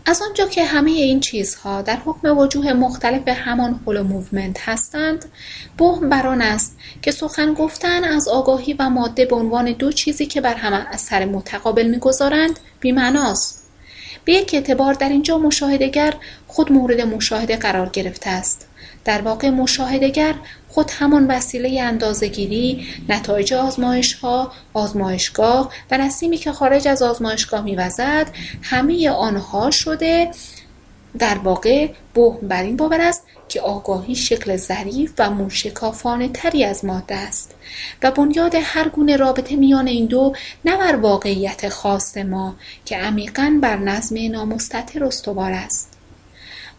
از 0.05 0.21
آنجا 0.21 0.47
که 0.47 0.65
همه 0.65 0.91
این 0.91 1.19
چیزها 1.19 1.81
در 1.81 1.97
حکم 2.05 2.37
وجوه 2.37 2.73
مختلف 2.73 3.27
همان 3.27 3.79
holomovement 3.85 4.69
هستند 4.69 5.25
بوهم 5.77 6.09
بر 6.09 6.27
آن 6.27 6.41
است 6.41 6.77
که 7.01 7.11
سخن 7.11 7.53
گفتن 7.53 8.03
از 8.03 8.27
آگاهی 8.27 8.73
و 8.73 8.89
ماده 8.89 9.25
به 9.25 9.35
عنوان 9.35 9.71
دو 9.71 9.91
چیزی 9.91 10.25
که 10.25 10.41
بر 10.41 10.55
هم 10.55 10.73
اثر 10.73 11.25
متقابل 11.25 11.87
می‌گذارند 11.87 12.59
بیمعناست. 12.79 13.63
به 14.25 14.33
یک 14.33 14.51
اعتبار 14.53 14.93
در 14.93 15.09
اینجا 15.09 15.37
مشاهدهگر 15.37 16.13
خود 16.47 16.71
مورد 16.71 17.01
مشاهده 17.01 17.57
قرار 17.57 17.89
گرفته 17.89 18.29
است. 18.29 18.67
در 19.05 19.21
واقع 19.21 19.49
مشاهدهگر 19.49 20.35
خود 20.73 20.91
همان 20.91 21.27
وسیله 21.27 21.81
اندازهگیری 21.81 22.87
نتایج 23.09 23.53
ها، 24.21 24.51
آزمایشگاه 24.73 25.71
و 25.91 25.97
نسیمی 25.97 26.37
که 26.37 26.51
خارج 26.51 26.87
از 26.87 27.01
آزمایشگاه 27.01 27.61
میوزد 27.61 28.27
همه 28.61 29.09
آنها 29.09 29.71
شده 29.71 30.31
در 31.19 31.37
واقع 31.37 31.87
بهم 32.13 32.47
بر 32.47 32.63
این 32.63 32.77
باور 32.77 33.01
است 33.01 33.23
که 33.49 33.61
آگاهی 33.61 34.15
شکل 34.15 34.57
ظریف 34.57 35.13
و 35.17 35.29
موشکافانه 35.29 36.27
تری 36.27 36.63
از 36.63 36.85
ماده 36.85 37.15
است 37.15 37.55
و 38.03 38.11
بنیاد 38.11 38.55
هر 38.63 38.89
گونه 38.89 39.15
رابطه 39.15 39.55
میان 39.55 39.87
این 39.87 40.05
دو 40.05 40.33
نه 40.65 40.77
بر 40.77 40.95
واقعیت 40.95 41.69
خاص 41.69 42.17
ما 42.17 42.55
که 42.85 42.97
عمیقا 42.97 43.59
بر 43.61 43.77
نظم 43.77 44.31
نامستطر 44.31 45.05
استوار 45.05 45.51
است. 45.51 45.92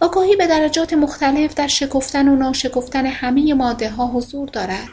آگاهی 0.00 0.36
به 0.36 0.47
درجات 0.47 0.92
مختلف 0.92 1.55
در 1.55 1.66
شکفتن 1.66 2.28
و 2.28 2.36
ناشکفتن 2.36 3.06
همه 3.06 3.55
ماده 3.55 3.90
ها 3.90 4.06
حضور 4.06 4.48
دارد. 4.48 4.89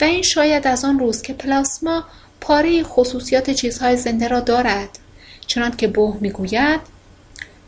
و 0.00 0.04
این 0.04 0.22
شاید 0.22 0.66
از 0.66 0.84
آن 0.84 0.98
روز 0.98 1.22
که 1.22 1.32
پلاسما 1.32 2.04
پاره 2.40 2.82
خصوصیات 2.82 3.50
چیزهای 3.50 3.96
زنده 3.96 4.28
را 4.28 4.40
دارد. 4.40 4.98
چنان 5.46 5.76
که 5.76 5.88
بوه 5.88 6.16
می‌گوید 6.20 6.80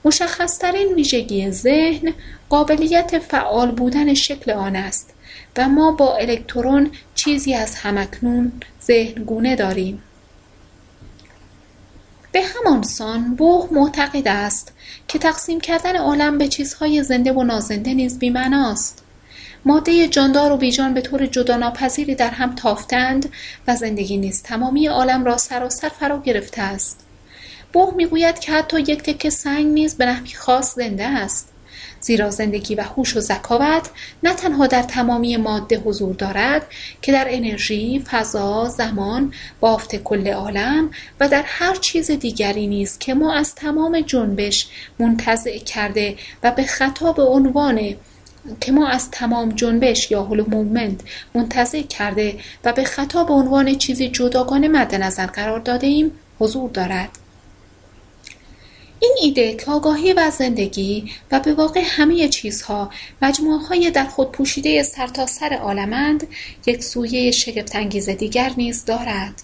مشخصترین 0.04 0.94
ویژگی 0.94 1.50
ذهن 1.50 2.14
قابلیت 2.48 3.18
فعال 3.18 3.70
بودن 3.70 4.14
شکل 4.14 4.50
آن 4.50 4.76
است 4.76 5.10
و 5.56 5.68
ما 5.68 5.92
با 5.92 6.16
الکترون 6.16 6.90
چیزی 7.14 7.54
از 7.54 7.74
همکنون 7.74 8.52
ذهنگونه 8.82 9.56
داریم. 9.56 10.02
به 12.32 12.42
همان 12.42 12.82
سان 12.82 13.34
بوه 13.34 13.68
معتقد 13.72 14.28
است 14.28 14.72
که 15.08 15.18
تقسیم 15.18 15.60
کردن 15.60 15.96
عالم 15.96 16.38
به 16.38 16.48
چیزهای 16.48 17.02
زنده 17.02 17.32
و 17.32 17.42
نازنده 17.42 17.94
نیز 17.94 18.18
بیمعناست. 18.18 19.02
ماده 19.64 20.08
جاندار 20.08 20.52
و 20.52 20.56
بیجان 20.56 20.94
به 20.94 21.00
طور 21.00 21.26
جداناپذیری 21.26 22.14
در 22.14 22.30
هم 22.30 22.54
تافتند 22.54 23.32
و 23.68 23.76
زندگی 23.76 24.16
نیز 24.16 24.42
تمامی 24.42 24.86
عالم 24.86 25.24
را 25.24 25.36
سراسر 25.36 25.88
فرا 25.88 26.22
گرفته 26.22 26.62
است. 26.62 27.00
بوه 27.72 27.94
می‌گوید 27.94 28.38
که 28.38 28.52
حتی 28.52 28.80
یک 28.80 29.02
تکه 29.02 29.30
سنگ 29.30 29.66
نیز 29.66 29.96
به 29.96 30.06
نحوی 30.06 30.32
خاص 30.32 30.74
زنده 30.74 31.06
است. 31.06 31.48
زیرا 32.00 32.30
زندگی 32.30 32.74
و 32.74 32.82
هوش 32.82 33.16
و 33.16 33.20
ذکاوت 33.20 33.90
نه 34.22 34.34
تنها 34.34 34.66
در 34.66 34.82
تمامی 34.82 35.36
ماده 35.36 35.78
حضور 35.78 36.14
دارد 36.14 36.66
که 37.02 37.12
در 37.12 37.26
انرژی 37.28 38.04
فضا 38.10 38.68
زمان 38.68 39.32
بافت 39.60 39.96
کل 39.96 40.28
عالم 40.28 40.90
و 41.20 41.28
در 41.28 41.42
هر 41.46 41.74
چیز 41.74 42.10
دیگری 42.10 42.66
نیز 42.66 42.98
که 42.98 43.14
ما 43.14 43.34
از 43.34 43.54
تمام 43.54 44.00
جنبش 44.00 44.68
منتزع 44.98 45.58
کرده 45.58 46.16
و 46.42 46.50
به 46.50 46.64
خطا 46.64 47.12
به 47.12 47.22
عنوان 47.22 47.94
که 48.60 48.72
ما 48.72 48.88
از 48.88 49.10
تمام 49.10 49.48
جنبش 49.48 50.10
یا 50.10 50.22
هولو 50.22 50.44
مومنت 50.48 51.00
منتظر 51.34 51.82
کرده 51.82 52.38
و 52.64 52.72
به 52.72 52.84
خطا 52.84 53.24
به 53.24 53.34
عنوان 53.34 53.74
چیزی 53.74 54.08
جداگانه 54.08 54.68
مد 54.68 54.94
نظر 54.94 55.26
قرار 55.26 55.60
داده 55.60 55.86
ایم 55.86 56.12
حضور 56.38 56.70
دارد. 56.70 57.10
این 59.00 59.16
ایده 59.20 59.54
که 59.54 59.70
آگاهی 59.70 60.12
و 60.12 60.30
زندگی 60.30 61.12
و 61.30 61.40
به 61.40 61.54
واقع 61.54 61.82
همه 61.86 62.28
چیزها 62.28 62.90
های 63.68 63.90
در 63.90 64.04
خود 64.04 64.32
پوشیده 64.32 64.82
سرتاسر 64.82 65.52
عالمند 65.52 66.26
یک 66.66 66.84
سویه 66.84 67.30
شگفتانگیز 67.30 68.08
دیگر 68.10 68.52
نیز 68.56 68.84
دارد. 68.84 69.42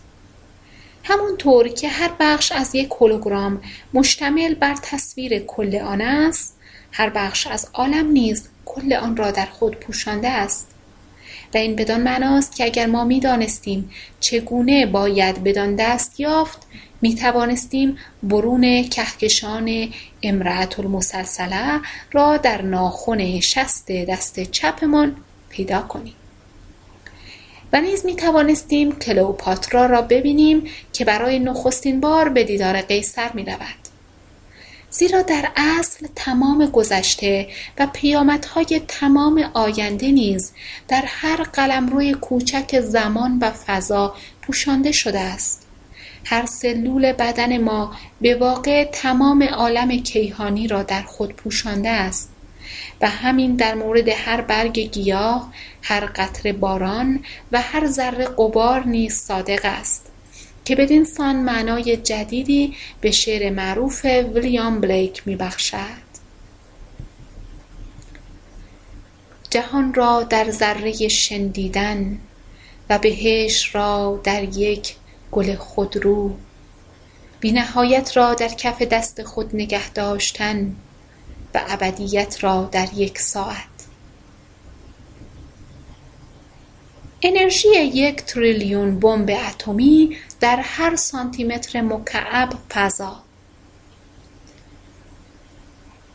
همونطور 1.05 1.69
که 1.69 1.89
هر 1.89 2.11
بخش 2.21 2.53
از 2.53 2.75
یک 2.75 2.91
هولوگرام 3.01 3.63
مشتمل 3.95 4.55
بر 4.55 4.75
تصویر 4.83 5.39
کل 5.39 5.77
آن 5.77 6.01
است 6.01 6.57
هر 6.93 7.11
بخش 7.11 7.47
از 7.47 7.69
عالم 7.75 8.11
نیز 8.11 8.49
کل 8.65 8.93
آن 8.93 9.17
را 9.17 9.31
در 9.31 9.47
خود 9.47 9.77
پوشانده 9.77 10.29
است. 10.29 10.67
و 11.55 11.57
این 11.57 11.77
بدان 11.77 12.01
معناست 12.01 12.57
که 12.57 12.65
اگر 12.65 12.87
ما 12.87 13.05
می‌دانستیم 13.05 13.91
چگونه 14.21 14.87
باید 14.87 15.45
بدان 15.45 15.77
دست 15.77 16.21
یافت 16.21 16.67
می 17.03 17.15
توانستیم 17.15 17.99
برون 18.23 18.83
کهکشان 18.83 19.89
امرأة 20.23 20.69
المسلسله 20.79 21.81
را 22.13 22.37
در 22.37 22.63
ناخن 22.63 23.41
شست 23.41 23.91
دست 23.91 24.41
چپمان 24.41 25.17
پیدا 25.49 25.81
کنیم 25.81 26.15
و 27.73 27.81
نیز 27.81 28.07
می 28.07 28.17
توانستیم 28.17 28.99
کلئوپاترا 28.99 29.87
را 29.87 30.03
ببینیم 30.03 30.65
که 30.93 31.05
برای 31.05 31.39
نخستین 31.39 32.01
بار 32.01 32.29
به 32.29 32.45
دیدار 32.45 32.81
قیصر 32.81 33.31
می 33.33 33.45
رود. 33.45 33.85
زیرا 34.91 35.23
در 35.23 35.49
اصل 35.57 36.07
تمام 36.15 36.67
گذشته 36.67 37.49
و 37.79 37.87
پیامدهای 37.93 38.83
تمام 38.89 39.51
آینده 39.55 40.11
نیز 40.11 40.53
در 40.89 41.03
هر 41.07 41.43
قلمروی 41.43 42.15
کوچک 42.15 42.81
زمان 42.81 43.39
و 43.39 43.51
فضا 43.51 44.15
پوشانده 44.43 44.93
شده 44.93 45.21
است 45.21 45.64
هر 46.25 46.47
سلول 46.47 47.13
بدن 47.13 47.59
ما 47.59 47.97
به 48.21 48.35
واقع 48.35 48.85
تمام 48.85 49.43
عالم 49.43 49.89
کیهانی 49.89 50.69
را 50.69 50.83
در 50.83 51.03
خود 51.03 51.33
پوشانده 51.33 51.89
است. 51.89 52.31
و 53.01 53.09
همین 53.09 53.57
در 53.57 53.75
مورد 53.75 54.09
هر 54.09 54.41
برگ 54.41 54.79
گیاه، 54.79 55.53
هر 55.83 56.07
قطره 56.07 56.53
باران 56.53 57.25
و 57.53 57.61
هر 57.61 57.87
ذره 57.87 58.25
غبار 58.25 58.85
نیز 58.85 59.15
صادق 59.15 59.61
است. 59.65 60.11
که 60.65 60.77
بدین 60.77 61.05
سان 61.05 61.37
معنای 61.37 61.97
جدیدی 61.97 62.77
به 63.01 63.11
شعر 63.11 63.51
معروف 63.51 64.05
ویلیام 64.05 64.81
بلیک 64.81 65.23
میبخشد. 65.27 66.05
جهان 69.51 69.95
را 69.95 70.23
در 70.23 70.51
ذره 70.51 71.09
شندیدن 71.09 72.19
و 72.91 72.99
بهشت 72.99 73.75
را 73.75 74.21
در 74.25 74.43
یک 74.59 74.95
گل 75.35 75.55
خودرو 75.55 76.37
بینهایت 77.41 78.17
را 78.17 78.35
در 78.35 78.49
کف 78.49 78.83
دست 78.83 79.23
خود 79.23 79.57
نگه 79.57 79.91
داشتن 79.91 80.77
و 81.55 81.61
ابدیت 81.69 82.45
را 82.45 82.69
در 82.73 82.89
یک 82.95 83.19
ساعت. 83.19 83.57
انرژی 87.23 87.69
یک 87.69 88.17
تریلیون 88.17 89.01
بمب 89.01 89.31
اتمی 89.49 90.17
در 90.41 90.57
هر 90.57 90.97
سانتیمتر 90.97 91.81
مکعب 91.81 92.53
فضا. 92.71 93.24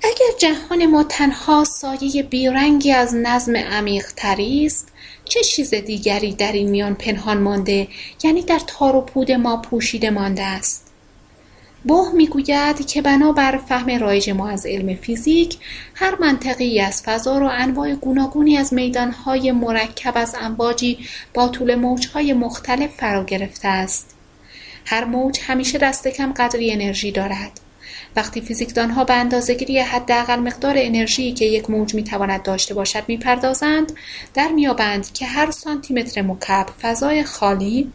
اگر 0.03 0.37
جهان 0.37 0.85
ما 0.85 1.03
تنها 1.03 1.63
سایه 1.63 2.23
بیرنگی 2.23 2.91
از 2.91 3.15
نظم 3.15 3.55
عمیقتری 3.55 4.65
است 4.65 4.87
چه 5.25 5.43
چیز 5.43 5.73
دیگری 5.73 6.33
در 6.33 6.51
این 6.51 6.69
میان 6.69 6.95
پنهان 6.95 7.37
مانده 7.37 7.87
یعنی 8.23 8.41
در 8.41 8.59
تار 8.67 8.95
و 8.95 9.01
پود 9.01 9.31
ما 9.31 9.57
پوشیده 9.57 10.09
مانده 10.09 10.43
است؟ 10.43 10.85
بوه 11.83 12.11
می‌گوید 12.13 12.87
که 12.87 13.01
بنابر 13.01 13.57
فهم 13.57 13.99
رایج 13.99 14.29
ما 14.29 14.49
از 14.49 14.65
علم 14.65 14.95
فیزیک 14.95 15.57
هر 15.93 16.15
منطقی 16.19 16.79
از 16.79 17.03
فضا 17.03 17.37
را 17.37 17.49
انواع 17.51 17.95
گوناگونی 17.95 18.57
از 18.57 18.73
میدانهای 18.73 19.51
مرکب 19.51 20.13
از 20.15 20.35
امواجی 20.41 20.97
با 21.33 21.47
طول 21.47 21.75
موجهای 21.75 22.33
مختلف 22.33 22.95
فرا 22.97 23.23
گرفته 23.23 23.67
است. 23.67 24.15
هر 24.85 25.05
موج 25.05 25.39
همیشه 25.43 25.77
دست 25.77 26.07
کم 26.07 26.33
قدری 26.33 26.71
انرژی 26.71 27.11
دارد. 27.11 27.59
وقتی 28.15 28.41
فیزیکدانها 28.41 29.03
به 29.03 29.13
اندازهگیری 29.13 29.79
حداقل 29.79 30.39
مقدار 30.39 30.73
انرژی 30.77 31.31
که 31.31 31.45
یک 31.45 31.69
موج 31.69 31.95
می‌تواند 31.95 32.43
داشته 32.43 32.73
باشد 32.73 33.03
می‌پردازند 33.07 33.93
در 34.33 34.47
میابند 34.47 35.13
که 35.13 35.25
هر 35.25 35.51
سانتیمتر 35.51 36.21
مکعب 36.21 36.67
فضای 36.81 37.23
خالی 37.23 37.91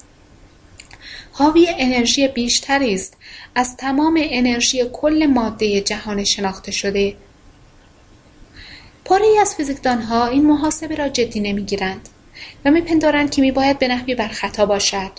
حاوی 1.33 1.68
انرژی 1.78 2.28
بیشتری 2.28 2.94
است. 2.94 3.17
از 3.55 3.76
تمام 3.76 4.20
انرژی 4.23 4.84
کل 4.93 5.26
ماده 5.26 5.81
جهان 5.81 6.25
شناخته 6.25 6.73
شده. 6.73 7.17
پاره 9.05 9.26
از 9.41 9.55
فیزیکدانها 9.55 10.26
این 10.26 10.47
محاسبه 10.47 10.94
را 10.94 11.09
جدی 11.09 11.41
نمی‌گیرند 11.41 12.09
و 12.65 12.70
میپندارند 12.70 13.31
که 13.31 13.43
میباید 13.43 13.78
به 13.78 13.89
نحوی 13.89 14.15
بر 14.15 14.28
خطا 14.28 14.67
باشد. 14.67 15.10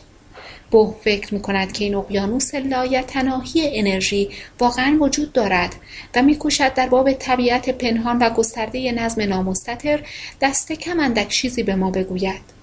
بوه 0.71 0.95
فکر 1.03 1.33
می‌کند 1.33 1.71
که 1.71 1.83
این 1.83 1.95
اقیانوس 1.95 2.55
لایتناهی 2.55 3.79
انرژی 3.79 4.29
واقعا 4.59 4.97
وجود 5.01 5.33
دارد 5.33 5.75
و 6.15 6.21
میکوشد 6.21 6.73
در 6.73 6.87
باب 6.87 7.13
طبیعت 7.13 7.69
پنهان 7.69 8.19
و 8.19 8.29
گسترده 8.29 8.91
نظم 8.91 9.21
نامستطر 9.21 9.99
دست 10.41 10.71
کم 10.71 10.99
اندک 10.99 11.27
چیزی 11.27 11.63
به 11.63 11.75
ما 11.75 11.91
بگوید. 11.91 12.55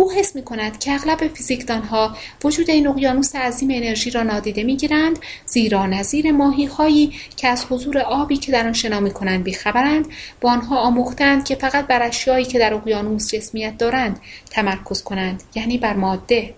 او 0.00 0.12
حس 0.12 0.36
می 0.36 0.42
کند 0.42 0.78
که 0.78 0.92
اغلب 0.92 1.28
فیزیکدانها 1.34 2.16
وجود 2.44 2.70
این 2.70 2.86
اقیانوس 2.86 3.36
عظیم 3.36 3.68
انرژی 3.72 4.10
را 4.10 4.22
نادیده 4.22 4.62
می 4.62 4.76
گیرند 4.76 5.18
زیرا 5.46 5.86
نظیر 5.86 6.32
ماهی 6.32 6.64
هایی 6.64 7.12
که 7.36 7.48
از 7.48 7.66
حضور 7.70 7.98
آبی 7.98 8.36
که 8.36 8.52
در 8.52 8.66
آن 8.66 8.72
شنا 8.72 9.00
می 9.00 9.10
کنند 9.10 9.44
بیخبرند 9.44 10.06
با 10.40 10.50
آنها 10.50 10.78
آموختند 10.78 11.44
که 11.44 11.54
فقط 11.54 11.86
بر 11.86 12.02
اشیایی 12.02 12.44
که 12.44 12.58
در 12.58 12.74
اقیانوس 12.74 13.34
جسمیت 13.34 13.78
دارند 13.78 14.20
تمرکز 14.50 15.02
کنند 15.02 15.42
یعنی 15.54 15.78
بر 15.78 15.94
ماده. 15.94 16.54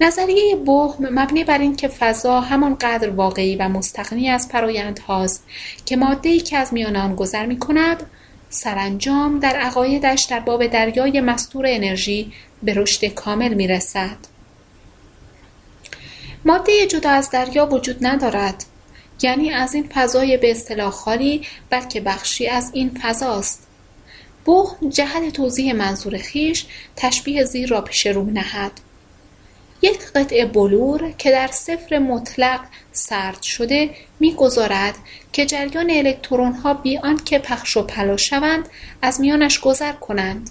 نظریه 0.00 0.56
بوهم 0.56 1.08
مبنی 1.18 1.44
بر 1.44 1.58
اینکه 1.58 1.88
فضا 1.88 2.40
همانقدر 2.40 3.10
واقعی 3.10 3.56
و 3.56 3.68
مستقنی 3.68 4.28
از 4.28 4.48
فرایندهاست 4.48 5.44
که 5.86 5.96
مادهای 5.96 6.40
که 6.40 6.56
از 6.56 6.72
میان 6.72 6.96
آن 6.96 7.14
گذر 7.14 7.46
می 7.46 7.58
کند 7.58 8.02
سرانجام 8.50 9.38
در 9.38 9.56
عقایدش 9.56 10.22
در 10.22 10.40
باب 10.40 10.66
دریای 10.66 11.20
مستور 11.20 11.64
انرژی 11.68 12.32
به 12.62 12.74
رشد 12.74 13.04
کامل 13.04 13.54
می‌رسد. 13.54 14.16
ماده 16.44 16.86
جدا 16.86 17.10
از 17.10 17.30
دریا 17.30 17.66
وجود 17.66 17.96
ندارد 18.00 18.64
یعنی 19.22 19.50
از 19.50 19.74
این 19.74 19.88
فضای 19.94 20.36
به 20.36 20.50
اصطلاح 20.50 20.90
خالی 20.90 21.42
بلکه 21.70 22.00
بخشی 22.00 22.48
از 22.48 22.70
این 22.74 23.00
فضاست 23.02 23.66
بوهم 24.44 24.88
جهت 24.88 25.32
توضیح 25.32 25.72
منظور 25.72 26.16
خیش 26.18 26.66
تشبیه 26.96 27.44
زیر 27.44 27.68
را 27.68 27.80
پیش 27.80 28.06
رو 28.06 28.24
نهد 28.24 28.72
یک 29.86 30.00
قطعه 30.14 30.46
بلور 30.46 31.12
که 31.18 31.30
در 31.30 31.46
صفر 31.46 31.98
مطلق 31.98 32.60
سرد 32.92 33.42
شده 33.42 33.90
می‌گذارد 34.20 34.94
که 35.32 35.46
جریان 35.46 35.90
الکترونها 35.90 36.74
بی 36.74 36.98
آنکه 36.98 37.38
پخش 37.38 37.76
و 37.76 37.82
پلا 37.82 38.16
شوند 38.16 38.68
از 39.02 39.20
میانش 39.20 39.60
گذر 39.60 39.92
کنند. 39.92 40.50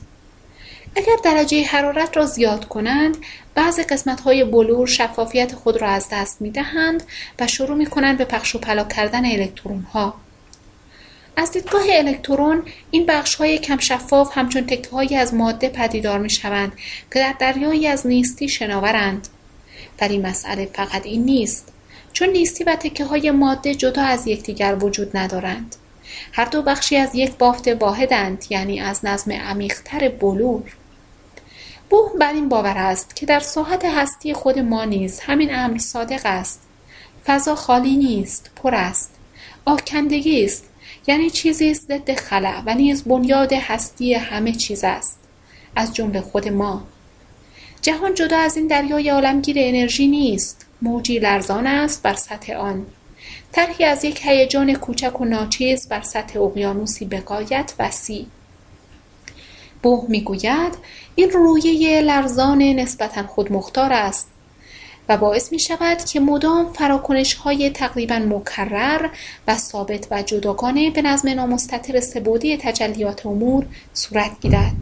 اگر 0.96 1.16
درجه 1.24 1.64
حرارت 1.64 2.18
را 2.18 2.26
زیاد 2.26 2.66
کنند 2.66 3.18
بعضی 3.56 3.84
قسمتهای 3.84 4.44
بلور 4.44 4.88
شفافیت 4.88 5.56
خود 5.56 5.82
را 5.82 5.88
از 5.88 6.08
دست 6.12 6.42
می‌دهند 6.42 7.04
و 7.40 7.48
شروع 7.48 7.78
می 7.78 7.86
کنند 7.86 8.18
به 8.18 8.26
پخش 8.26 8.56
و 8.56 8.60
پلا 8.60 8.84
کردن 8.84 9.26
الکترونها. 9.26 10.25
از 11.38 11.52
دیدگاه 11.52 11.84
الکترون 11.90 12.64
این 12.92 13.10
های 13.40 13.58
کم 13.58 13.78
شفاف 13.78 14.38
همچون 14.38 14.70
هایی 14.94 15.16
از 15.16 15.34
ماده 15.34 15.70
پدیدار 15.70 16.20
می 16.20 16.30
شوند 16.30 16.74
که 17.14 17.20
در 17.20 17.36
دریایی 17.40 17.88
از 17.88 18.08
نیستی 18.08 18.50
شناورند. 18.50 19.28
ولی 20.02 20.18
مسئله 20.18 20.66
فقط 20.74 21.06
این 21.06 21.24
نیست 21.24 21.74
چون 22.14 22.30
نیستی 22.30 22.64
و 22.64 22.78
های 23.10 23.32
ماده 23.32 23.76
جدا 23.76 24.02
از 24.02 24.28
یکدیگر 24.28 24.78
وجود 24.82 25.18
ندارند. 25.18 25.76
هر 26.32 26.46
دو 26.46 26.62
بخشی 26.62 26.98
از 26.98 27.16
یک 27.16 27.32
بافت 27.38 27.68
واحدند 27.68 28.46
یعنی 28.50 28.80
از 28.80 29.06
نظم 29.06 29.32
عمیقتر 29.32 30.10
بلور. 30.10 30.76
بوه 31.90 32.12
بر 32.20 32.34
این 32.34 32.50
باور 32.50 32.78
است 32.78 33.16
که 33.16 33.26
در 33.26 33.40
ساحت 33.40 33.86
هستی 33.86 34.34
خود 34.34 34.60
ما 34.60 34.86
نیز 34.86 35.20
همین 35.20 35.56
امر 35.56 35.78
صادق 35.78 36.22
است. 36.26 36.62
فضا 37.26 37.56
خالی 37.56 37.96
نیست 37.96 38.52
پر 38.56 38.76
است. 38.76 39.12
آکندگی 39.66 40.46
است. 40.46 40.64
یعنی 41.08 41.30
چیزی 41.30 41.72
است 41.72 41.88
ضد 41.88 42.14
خلع 42.14 42.62
و 42.66 42.76
نیز 42.76 43.04
بنیاد 43.04 43.54
هستی 43.54 44.14
همه 44.14 44.52
چیز 44.52 44.84
است 44.84 45.20
از 45.76 45.94
جمله 45.94 46.22
خود 46.22 46.48
ما. 46.48 46.84
جهان 47.82 48.14
جدا 48.14 48.38
از 48.38 48.58
این 48.58 48.68
دریای 48.68 49.10
عالمگیر 49.10 49.56
انرژی 49.60 50.08
نیست 50.08 50.66
موجی 50.82 51.20
لرزان 51.20 51.68
است 51.68 52.04
بر 52.04 52.14
سطح 52.14 52.54
آن. 52.54 52.86
طرحی 53.52 53.86
از 53.86 54.06
یک 54.06 54.22
هیجان 54.24 54.74
کوچک 54.74 55.22
و 55.22 55.26
ناچیز 55.26 55.88
بر 55.88 56.02
سطح 56.02 56.42
اقیانوسی 56.42 57.06
بقایت 57.06 57.74
وسیع. 57.80 58.26
بوه 59.84 60.06
می‌گوید 60.10 60.74
این 61.16 61.30
رویه 61.30 62.02
لرزان 62.02 62.62
نسبتا 62.62 63.24
خودمختار 63.28 63.94
است. 63.94 64.28
و 65.10 65.18
باعث 65.18 65.52
می 65.52 65.60
شود 65.60 65.98
که 65.98 66.20
مدام 66.20 66.74
فراکنش 66.74 67.34
های 67.34 67.70
تقریبا 67.70 68.20
مکرر 68.20 69.10
و 69.48 69.58
ثابت 69.58 70.08
و 70.12 70.24
جداگانه 70.24 70.92
به 70.92 71.02
نظم 71.02 71.30
نامستطر 71.30 72.00
سبودی 72.00 72.58
تجلیات 72.58 73.26
امور 73.26 73.66
صورت 73.94 74.32
گیرد. 74.42 74.76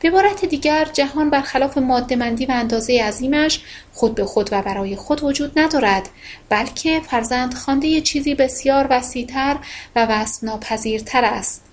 به 0.00 0.10
عبارت 0.10 0.44
دیگر 0.44 0.88
جهان 0.92 1.30
برخلاف 1.30 1.78
مادهمندی 1.78 2.46
و 2.46 2.50
اندازه 2.52 3.02
عظیمش 3.02 3.60
خود 3.92 4.14
به 4.14 4.24
خود 4.24 4.48
و 4.52 4.62
برای 4.62 4.96
خود 4.96 5.24
وجود 5.24 5.58
ندارد 5.58 6.08
بلکه 6.48 7.00
فرزند 7.00 7.54
خوانده 7.54 8.00
چیزی 8.00 8.34
بسیار 8.34 8.86
وسیعتر 8.90 9.56
و 9.96 10.06
وصف 10.06 10.44
ناپذیرتر 10.44 11.24
است. 11.24 11.64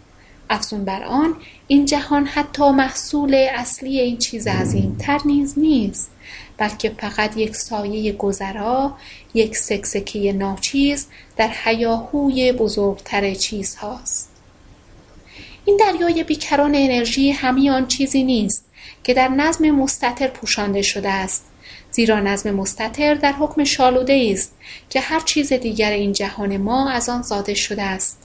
افزون 0.50 0.86
بر 0.86 1.04
آن 1.04 1.36
این 1.68 1.86
جهان 1.86 2.26
حتی 2.26 2.72
محصول 2.72 3.48
اصلی 3.56 4.00
این 4.00 4.18
چیز 4.18 4.48
تر 5.00 5.20
نیز 5.26 5.60
نیست. 5.60 6.10
بلکه 6.61 6.90
فقط 6.90 7.38
یک 7.38 7.56
سایه 7.56 8.11
گذرا 8.11 8.93
یک 9.33 9.57
سکسکه 9.57 10.33
ناچیز 10.33 11.07
در 11.38 11.48
حیاهوی 11.48 12.51
بزرگتر 12.51 13.33
چیزهاست. 13.33 14.30
این 15.65 15.77
دریای 15.77 16.23
بیکران 16.23 16.75
انرژی 16.75 17.31
همه 17.31 17.72
آن 17.72 17.88
چیزی 17.88 18.23
نیست 18.23 18.65
که 19.03 19.14
در 19.14 19.27
نظم 19.27 19.72
مستطر 19.72 20.27
پوشانده 20.27 20.81
شده 20.81 21.09
است 21.09 21.45
زیرا 21.91 22.19
نظم 22.19 22.51
مستطر 22.51 23.14
در 23.14 23.33
حکم 23.33 23.64
شالوده 23.64 24.30
است 24.33 24.56
که 24.90 24.99
هر 24.99 25.19
چیز 25.19 25.53
دیگر 25.53 25.91
این 25.91 26.14
جهان 26.14 26.57
ما 26.57 26.90
از 26.90 27.09
آن 27.09 27.22
زاده 27.22 27.53
شده 27.53 27.83
است. 27.83 28.17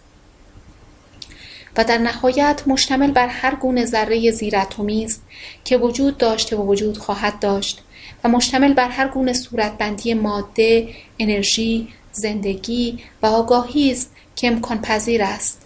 و 1.76 1.84
در 1.84 1.98
نهایت 1.98 2.62
مشتمل 2.66 3.10
بر 3.10 3.28
هر 3.28 3.54
گونه 3.54 3.84
ذره 3.84 4.30
زیراتمی 4.30 5.04
است 5.04 5.22
که 5.64 5.76
وجود 5.76 6.18
داشته 6.18 6.56
و 6.56 6.66
وجود 6.66 6.98
خواهد 6.98 7.38
داشت 7.38 7.82
و 8.24 8.28
مشتمل 8.28 8.74
بر 8.74 8.88
هر 8.88 9.08
گونه 9.08 9.32
صورتبندی 9.32 10.14
ماده، 10.14 10.88
انرژی، 11.18 11.88
زندگی 12.12 12.98
و 13.22 13.26
آگاهی 13.26 13.92
است 13.92 14.12
که 14.36 14.46
امکان 14.46 14.82
پذیر 14.82 15.22
است. 15.22 15.62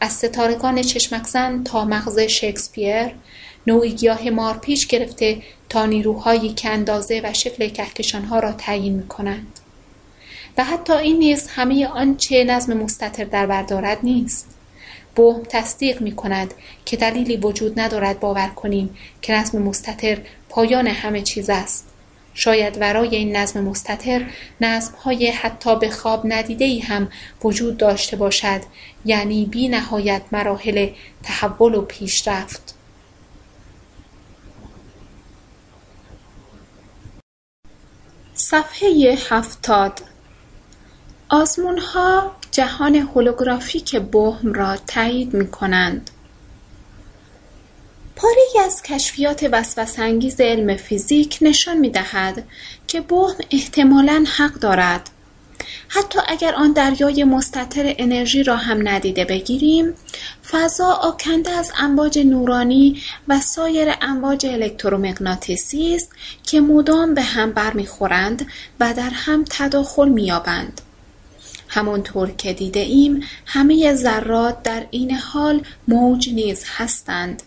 از 0.00 0.12
ستارگان 0.12 0.82
چشمک 0.82 1.26
زن 1.26 1.62
تا 1.64 1.84
مغز 1.84 2.18
شکسپیر 2.18 3.10
نوعی 3.66 3.92
گیاه 3.92 4.30
مارپیچ 4.30 4.88
گرفته 4.88 5.42
تا 5.68 5.86
نیروهایی 5.86 6.52
که 6.52 6.68
اندازه 6.68 7.20
و 7.24 7.32
شکل 7.32 7.68
کهکشانها 7.68 8.38
را 8.38 8.52
تعیین 8.52 8.92
می‌کنند. 8.92 9.60
و 10.58 10.64
حتی 10.64 10.92
این 10.92 11.18
نیز 11.18 11.48
همه 11.48 11.86
آنچه 11.86 12.44
نظم 12.44 12.72
مستطر 12.72 13.24
در 13.24 13.46
بر 13.46 13.62
دارد 13.62 13.98
نیست. 14.02 14.46
بوهم 15.16 15.42
تصدیق 15.48 16.00
می 16.00 16.12
کند 16.12 16.54
که 16.84 16.96
دلیلی 16.96 17.36
وجود 17.36 17.80
ندارد 17.80 18.20
باور 18.20 18.48
کنیم 18.48 18.96
که 19.22 19.32
نظم 19.32 19.62
مستطر 19.62 20.18
پایان 20.48 20.86
همه 20.86 21.22
چیز 21.22 21.50
است. 21.50 21.93
شاید 22.34 22.78
ورای 22.80 23.16
این 23.16 23.36
نظم 23.36 23.60
مستطر 23.60 24.26
های 25.04 25.30
حتی 25.30 25.78
به 25.78 25.90
خواب 25.90 26.22
ندیده 26.24 26.80
هم 26.84 27.08
وجود 27.44 27.76
داشته 27.76 28.16
باشد 28.16 28.60
یعنی 29.04 29.46
بی 29.46 29.68
نهایت 29.68 30.22
مراحل 30.32 30.88
تحول 31.22 31.74
و 31.74 31.82
پیشرفت 31.82 32.74
صفحه 38.34 39.18
هفتاد 39.28 40.00
ها 41.94 42.36
جهان 42.50 42.94
هولوگرافیک 42.94 43.96
بهم 43.96 44.52
را 44.52 44.76
تایید 44.76 45.34
می 45.34 45.50
کنند. 45.50 46.10
ای 48.22 48.60
از 48.64 48.82
کشفیات 48.82 49.48
وسوسه‌انگیز 49.52 50.40
علم 50.40 50.76
فیزیک 50.76 51.38
نشان 51.40 51.78
می‌دهد 51.78 52.44
که 52.86 53.00
بهم 53.00 53.34
احتمالاً 53.50 54.24
حق 54.36 54.52
دارد. 54.52 55.10
حتی 55.88 56.18
اگر 56.28 56.54
آن 56.54 56.72
دریای 56.72 57.24
مستطر 57.24 57.94
انرژی 57.98 58.42
را 58.42 58.56
هم 58.56 58.88
ندیده 58.88 59.24
بگیریم 59.24 59.94
فضا 60.50 60.92
آکنده 60.92 61.50
از 61.50 61.72
امواج 61.78 62.18
نورانی 62.18 63.02
و 63.28 63.40
سایر 63.40 63.94
امواج 64.02 64.46
الکترومغناطیسی 64.46 65.94
است 65.94 66.12
که 66.42 66.60
مدام 66.60 67.14
به 67.14 67.22
هم 67.22 67.52
برمیخورند 67.52 68.46
و 68.80 68.94
در 68.94 69.10
هم 69.10 69.44
تداخل 69.50 70.08
مییابند. 70.08 70.80
همانطور 71.68 72.30
که 72.30 72.52
دیده 72.52 72.80
ایم 72.80 73.22
همه 73.46 73.94
ذرات 73.94 74.62
در 74.62 74.86
این 74.90 75.14
حال 75.14 75.62
موج 75.88 76.28
نیز 76.28 76.64
هستند. 76.66 77.42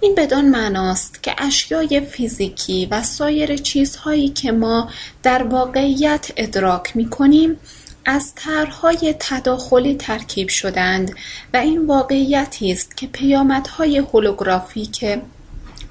این 0.00 0.14
بدان 0.14 0.44
معناست 0.48 1.22
که 1.22 1.34
اشیای 1.38 2.00
فیزیکی 2.00 2.86
و 2.86 3.02
سایر 3.02 3.56
چیزهایی 3.56 4.28
که 4.28 4.52
ما 4.52 4.90
در 5.22 5.42
واقعیت 5.42 6.30
ادراک 6.36 6.96
می‌کنیم 6.96 7.56
از 8.04 8.32
طرحهای 8.34 9.14
تداخلی 9.18 9.94
ترکیب 9.94 10.48
شدند 10.48 11.14
و 11.54 11.56
این 11.56 11.86
واقعیتی 11.86 12.72
است 12.72 12.96
که 12.96 13.06
پیامدهای 13.06 13.98
هولوگرافیک 13.98 15.04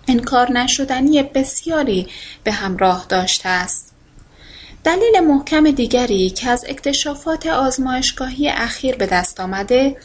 انکار 0.08 0.52
نشدنی 0.52 1.24
بسیاری 1.24 2.08
به 2.44 2.52
همراه 2.52 3.06
داشته 3.10 3.50
است. 3.50 3.94
دلیل 4.84 5.20
محکم 5.20 5.72
دیگری 5.72 6.30
که 6.30 6.50
از 6.50 6.66
اکتشافات 6.68 7.48
آزمایشگاهی 7.48 8.50
اخیر 8.50 8.96
به 8.96 9.06
دست 9.06 9.40
آمده 9.40 9.96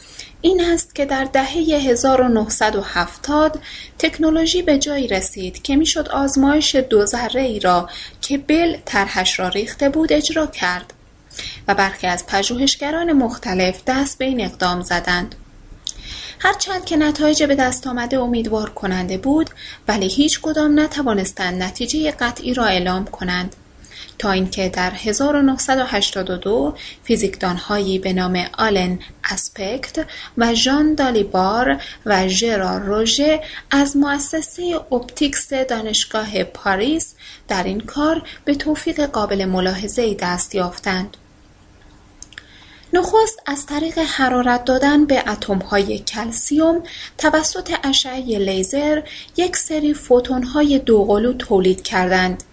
این 0.45 0.65
است 0.65 0.95
که 0.95 1.05
در 1.05 1.23
دهه 1.23 1.45
1970 1.45 3.59
تکنولوژی 3.99 4.61
به 4.61 4.77
جایی 4.77 5.07
رسید 5.07 5.61
که 5.61 5.75
می‌شد 5.75 6.09
آزمایش 6.09 6.75
دو 6.75 7.05
ذره 7.05 7.41
ای 7.41 7.59
را 7.59 7.89
که 8.21 8.37
بل 8.37 8.77
طرحش 8.85 9.39
را 9.39 9.47
ریخته 9.47 9.89
بود 9.89 10.13
اجرا 10.13 10.47
کرد 10.47 10.93
و 11.67 11.75
برخی 11.75 12.07
از 12.07 12.27
پژوهشگران 12.27 13.13
مختلف 13.13 13.81
دست 13.87 14.17
به 14.17 14.25
این 14.25 14.41
اقدام 14.41 14.81
زدند. 14.81 15.35
هرچند 16.39 16.85
که 16.85 16.97
نتایج 16.97 17.43
به 17.43 17.55
دست 17.55 17.87
آمده 17.87 18.19
امیدوار 18.19 18.69
کننده 18.69 19.17
بود 19.17 19.49
ولی 19.87 20.07
هیچ 20.07 20.39
کدام 20.41 20.79
نتوانستند 20.79 21.63
نتیجه 21.63 22.11
قطعی 22.11 22.53
را 22.53 22.65
اعلام 22.65 23.05
کنند. 23.05 23.55
تا 24.19 24.31
اینکه 24.31 24.69
در 24.69 24.91
1982 24.91 26.75
فیزیکدانهایی 27.03 27.99
به 27.99 28.13
نام 28.13 28.45
آلن 28.57 28.99
اسپکت 29.31 30.05
و 30.37 30.53
ژان 30.53 30.95
دالیبار 30.95 31.81
و 32.05 32.27
ژرار 32.27 32.81
روژه 32.81 33.41
از 33.71 33.97
مؤسسه 33.97 34.75
Optics 34.91 35.53
دانشگاه 35.53 36.43
پاریس 36.43 37.15
در 37.47 37.63
این 37.63 37.79
کار 37.79 38.21
به 38.45 38.55
توفیق 38.55 39.05
قابل 39.05 39.45
ملاحظهای 39.45 40.15
دست 40.15 40.55
یافتند. 40.55 41.17
نخست 42.93 43.39
از 43.45 43.65
طریق 43.65 43.97
حرارت 43.97 44.65
دادن 44.65 45.05
به 45.05 45.29
اتمهای 45.29 45.99
کلسیوم 45.99 46.83
توسط 47.17 47.73
اشعه 47.83 48.21
لیزر 48.21 49.01
یک 49.37 49.57
سری 49.57 49.93
فوتونهای 49.93 50.79
دوقلو 50.79 51.33
تولید 51.33 51.81
کردند 51.81 52.43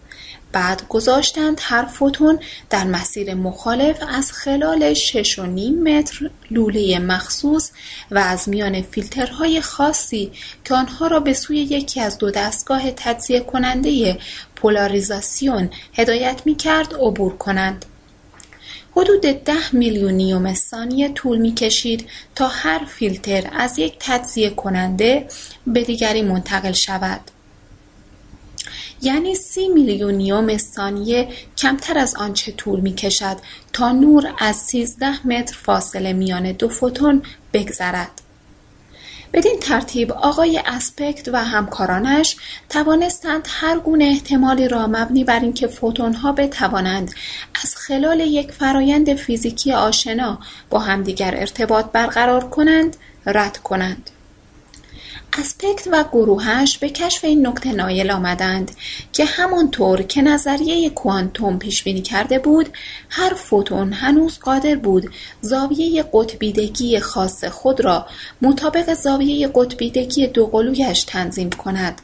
بعد 0.52 0.83
گذاشتند 0.89 1.60
هر 1.62 1.84
فوتون 1.84 2.39
در 2.70 2.84
مسیر 2.84 3.34
مخالف 3.34 4.02
از 4.09 4.33
خلال 4.33 4.94
شش 4.94 5.39
و 5.39 5.47
نیم 5.47 5.83
متر 5.83 6.31
لوله 6.50 6.99
مخصوص 6.99 7.70
و 8.10 8.18
از 8.18 8.49
میان 8.49 8.83
فیلترهای 8.83 9.60
خاصی 9.60 10.33
که 10.65 10.75
آنها 10.75 11.07
را 11.07 11.20
به 11.20 11.33
سوی 11.33 11.57
یکی 11.57 12.00
از 12.00 12.18
دو 12.18 12.31
دستگاه 12.31 12.91
تجزیه 12.91 13.41
کننده 13.41 14.18
پولاریزاسیون 14.57 15.70
هدایت 15.94 16.42
می 16.44 16.55
کرد 16.55 16.94
عبور 16.94 17.36
کنند. 17.36 17.84
حدود 18.97 19.20
ده 19.20 19.75
میلیونیوم 19.75 20.55
ثانیه 20.55 21.09
طول 21.09 21.39
می 21.39 21.55
کشید 21.55 22.09
تا 22.34 22.49
هر 22.49 22.84
فیلتر 22.84 23.50
از 23.52 23.78
یک 23.78 23.97
تجزیه 24.00 24.50
کننده 24.50 25.28
به 25.67 25.84
دیگری 25.84 26.23
منتقل 26.23 26.73
شود. 26.73 27.20
یعنی 29.02 29.34
سی 29.34 29.68
میلیونیوم 29.68 30.56
ثانیه 30.56 31.28
کمتر 31.56 31.98
از 31.98 32.14
آنچه 32.14 32.52
طول 32.52 32.80
می‌کشد 32.80 33.36
تا 33.72 33.92
نور 33.92 34.34
از 34.38 34.56
سیزده 34.56 35.26
متر 35.26 35.56
فاصله 35.56 36.12
میان 36.12 36.52
دو 36.52 36.68
فوتون 36.68 37.22
بگذرد. 37.52 38.10
بدین 39.32 39.58
ترتیب 39.60 40.12
آقای 40.12 40.60
اسپکت 40.66 41.28
و 41.28 41.44
همکارانش 41.44 42.36
توانستند 42.68 43.48
هر 43.50 43.78
گونه 43.78 44.04
احتمالی 44.04 44.68
را 44.68 44.86
مبنی 44.86 45.24
بر 45.24 45.40
اینکه 45.40 45.66
فوتونها 45.66 46.32
بتوانند 46.32 47.10
از 47.62 47.76
خلال 47.76 48.20
یک 48.20 48.52
فرایند 48.52 49.14
فیزیکی 49.14 49.72
آشنا 49.72 50.38
با 50.70 50.78
همدیگر 50.78 51.34
ارتباط 51.36 51.86
برقرار 51.92 52.48
کنند 52.48 52.96
رد 53.26 53.56
کنند. 53.56 54.10
اسپکت 55.39 55.89
و 55.92 56.05
گروهش 56.12 56.78
به 56.78 56.89
کشف 56.89 57.25
این 57.25 57.47
نکته 57.47 57.73
نایل 57.73 58.10
آمدند 58.10 58.70
که 59.12 59.25
همانطور 59.25 60.02
که 60.02 60.23
نظریه 60.23 60.91
کوانتوم 60.91 61.59
پیشبینی 61.59 62.02
کرده 62.02 62.39
بود 62.39 62.68
هر 63.09 63.34
فوتون 63.34 63.92
هنوز 63.92 64.39
قادر 64.39 64.75
بود 64.75 65.10
زاویه 65.41 66.05
قطبیدگی 66.12 67.00
خاص 67.00 67.44
خود 67.44 67.81
را 67.81 68.07
مطابق 68.42 68.94
زاویه 68.94 69.50
قطبیدگی 69.55 70.26
دوقلویش 70.26 71.02
تنظیم 71.02 71.50
کند. 71.50 72.02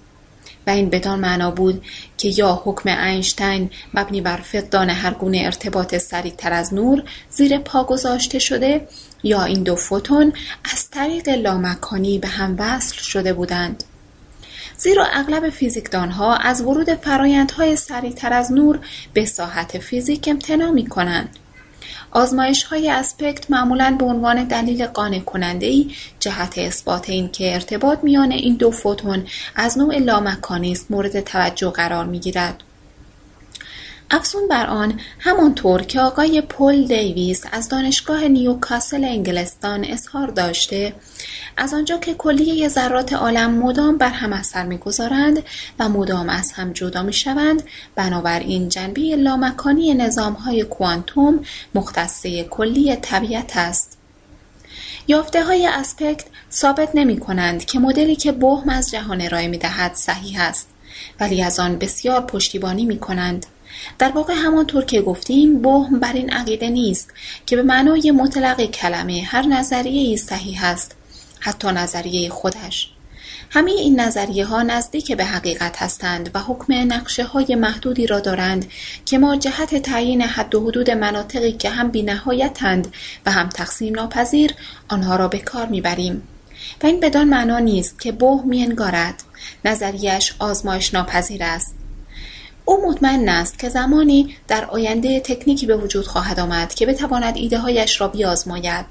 و 0.67 0.70
این 0.70 0.91
بدان 0.91 1.20
معنا 1.20 1.51
بود 1.51 1.85
که 2.17 2.28
یا 2.28 2.62
حکم 2.65 2.89
اینشتین 2.89 3.70
مبنی 3.95 4.20
بر 4.20 4.36
فقدان 4.36 4.91
هر 4.91 5.15
گونه 5.15 5.43
ارتباط 5.45 5.97
سریعتر 5.97 6.53
از 6.53 6.75
نور 6.75 7.03
زیر 7.31 7.59
پا 7.59 7.85
گذاشته 7.85 8.39
شده 8.39 8.89
یا 9.23 9.45
این 9.45 9.62
دو 9.62 9.77
فوتون 9.77 10.33
از 10.73 10.91
طریق 10.91 11.28
لامکانی 11.28 12.19
به 12.19 12.28
هم 12.28 12.57
وصل 12.59 12.97
شده 12.97 13.33
بودند. 13.33 13.85
زیرا 14.77 15.05
اغلب 15.05 15.51
فیزیکدانها 15.51 16.36
از 16.36 16.62
ورود 16.62 16.95
فرایندهای 16.95 17.77
سریعتر 17.77 18.33
از 18.33 18.53
نور 18.53 18.78
به 19.12 19.25
ساحت 19.25 19.78
فیزیک 19.78 20.28
امتناع 20.28 20.70
می 20.70 20.86
کنند 20.86 21.36
آزمایش 22.17 22.65
های 22.65 22.91
اسپکت 22.91 23.51
معمولا 23.51 23.97
به 23.99 24.05
عنوان 24.05 24.45
دلیل 24.45 24.86
قانع 24.86 25.19
کننده 25.19 25.67
ای 25.67 25.91
جهت 26.20 26.59
اثبات 26.59 27.11
این 27.11 27.28
که 27.28 27.55
ارتباط 27.55 27.99
میان 28.03 28.33
این 28.33 28.55
دو 28.55 28.70
فوتون 28.70 29.27
از 29.57 29.78
نوع 29.78 29.99
لامکانی 29.99 30.73
است 30.73 30.91
مورد 30.91 31.20
توجه 31.20 31.70
قرار 31.70 32.05
می 32.05 32.19
گیرد. 32.19 32.62
افزون 34.10 34.49
بر 34.49 34.67
آن 34.67 35.01
همانطور 35.18 35.83
که 35.83 36.01
آقای 36.01 36.41
پل 36.41 36.86
دیویس 36.86 37.44
از 37.52 37.68
دانشگاه 37.68 38.28
نیوکاسل 38.28 39.05
انگلستان 39.05 39.85
اظهار 39.85 40.28
داشته 40.28 40.93
از 41.57 41.75
آنجا 41.75 41.99
که 41.99 42.15
کلیه 42.15 42.68
ذرات 42.68 43.12
عالم 43.12 43.51
مدام 43.51 43.99
بر 43.99 44.09
هم 44.09 44.33
اثر 44.33 44.65
می‌گذارند 44.67 45.43
و 45.78 45.89
مدام 45.89 46.28
از 46.28 46.52
هم 46.52 46.73
جدا 46.73 47.02
می‌شوند 47.02 47.62
بنابراین 47.94 48.68
جنبه 48.68 49.01
لامکانی 49.01 49.94
نظامهای 49.94 50.65
کوانتوم 50.65 51.41
مختصه 51.75 52.44
کلی 52.44 52.97
طبیعت 52.97 53.57
است 53.57 53.99
یافته 55.09 55.44
های 55.44 55.67
اسپکت 55.67 56.25
ثابت 56.52 56.91
نمی 56.94 57.20
کنند 57.20 57.65
که 57.65 57.78
مدلی 57.78 58.17
که 58.17 58.33
بهم 58.33 58.68
از 58.68 58.91
جهان 58.91 59.20
ارائه 59.20 59.49
می 59.49 59.59
دهد 59.59 59.94
صحیح 59.94 60.41
است 60.41 60.68
ولی 61.20 61.43
از 61.43 61.60
آن 61.60 61.78
بسیار 61.78 62.20
پشتیبانی 62.20 62.85
می 62.85 62.99
کنند. 62.99 63.47
در 63.99 64.13
واقع 64.13 64.35
همانطور 64.37 64.85
که 64.85 65.03
گفتیم 65.03 65.63
بهم 65.63 66.01
بر 66.01 66.13
این 66.13 66.31
عقیده 66.31 66.69
نیست 66.69 67.11
که 67.47 67.57
به 67.57 67.63
معنای 67.63 68.11
مطلق 68.11 68.65
کلمه 68.65 69.23
هر 69.27 69.47
نظریه 69.47 70.09
ای 70.09 70.17
صحیح 70.17 70.65
است 70.65 70.97
حتی 71.41 71.69
نظریه 71.69 72.31
خودش. 72.31 72.91
همه 73.51 73.71
این 73.71 74.01
نظریه 74.01 74.47
ها 74.47 74.63
نزدیک 74.63 75.13
به 75.13 75.25
حقیقت 75.25 75.83
هستند 75.83 76.31
و 76.35 76.39
حکم 76.39 76.73
نقشه 76.73 77.25
های 77.25 77.55
محدودی 77.55 78.07
را 78.07 78.21
دارند 78.21 78.67
که 79.05 79.19
ما 79.19 79.37
جهت 79.37 79.75
تعیین 79.75 80.23
حد 80.23 80.55
و 80.55 80.67
حدود 80.67 80.91
مناطقی 80.91 81.53
که 81.53 81.71
هم 81.71 81.89
بی 81.89 82.03
نهایتند 82.03 82.95
و 83.27 83.31
هم 83.31 83.49
تقسیم 83.49 83.95
ناپذیر 83.95 84.55
آنها 84.89 85.17
را 85.17 85.29
به 85.29 85.39
کار 85.39 85.67
می‌بریم. 85.67 86.23
و 86.83 86.87
این 86.87 87.01
بدان 87.01 87.29
معنا 87.29 87.59
نیست 87.59 88.01
که 88.01 88.13
بوه 88.13 88.45
انگارد 88.53 89.23
نظریش 89.65 90.35
آزمایش 90.39 90.95
ناپذیر 90.95 91.45
است. 91.45 91.75
او 92.69 92.89
مطمئن 92.89 93.28
است 93.28 93.59
که 93.59 93.69
زمانی 93.69 94.36
در 94.49 94.65
آینده 94.65 95.20
تکنیکی 95.20 95.67
به 95.67 95.77
وجود 95.77 96.07
خواهد 96.07 96.41
آمد 96.41 96.75
که 96.75 96.86
بتواند 96.86 97.36
ایده 97.36 97.59
هایش 97.59 98.01
را 98.01 98.09
بیازماید. 98.09 98.86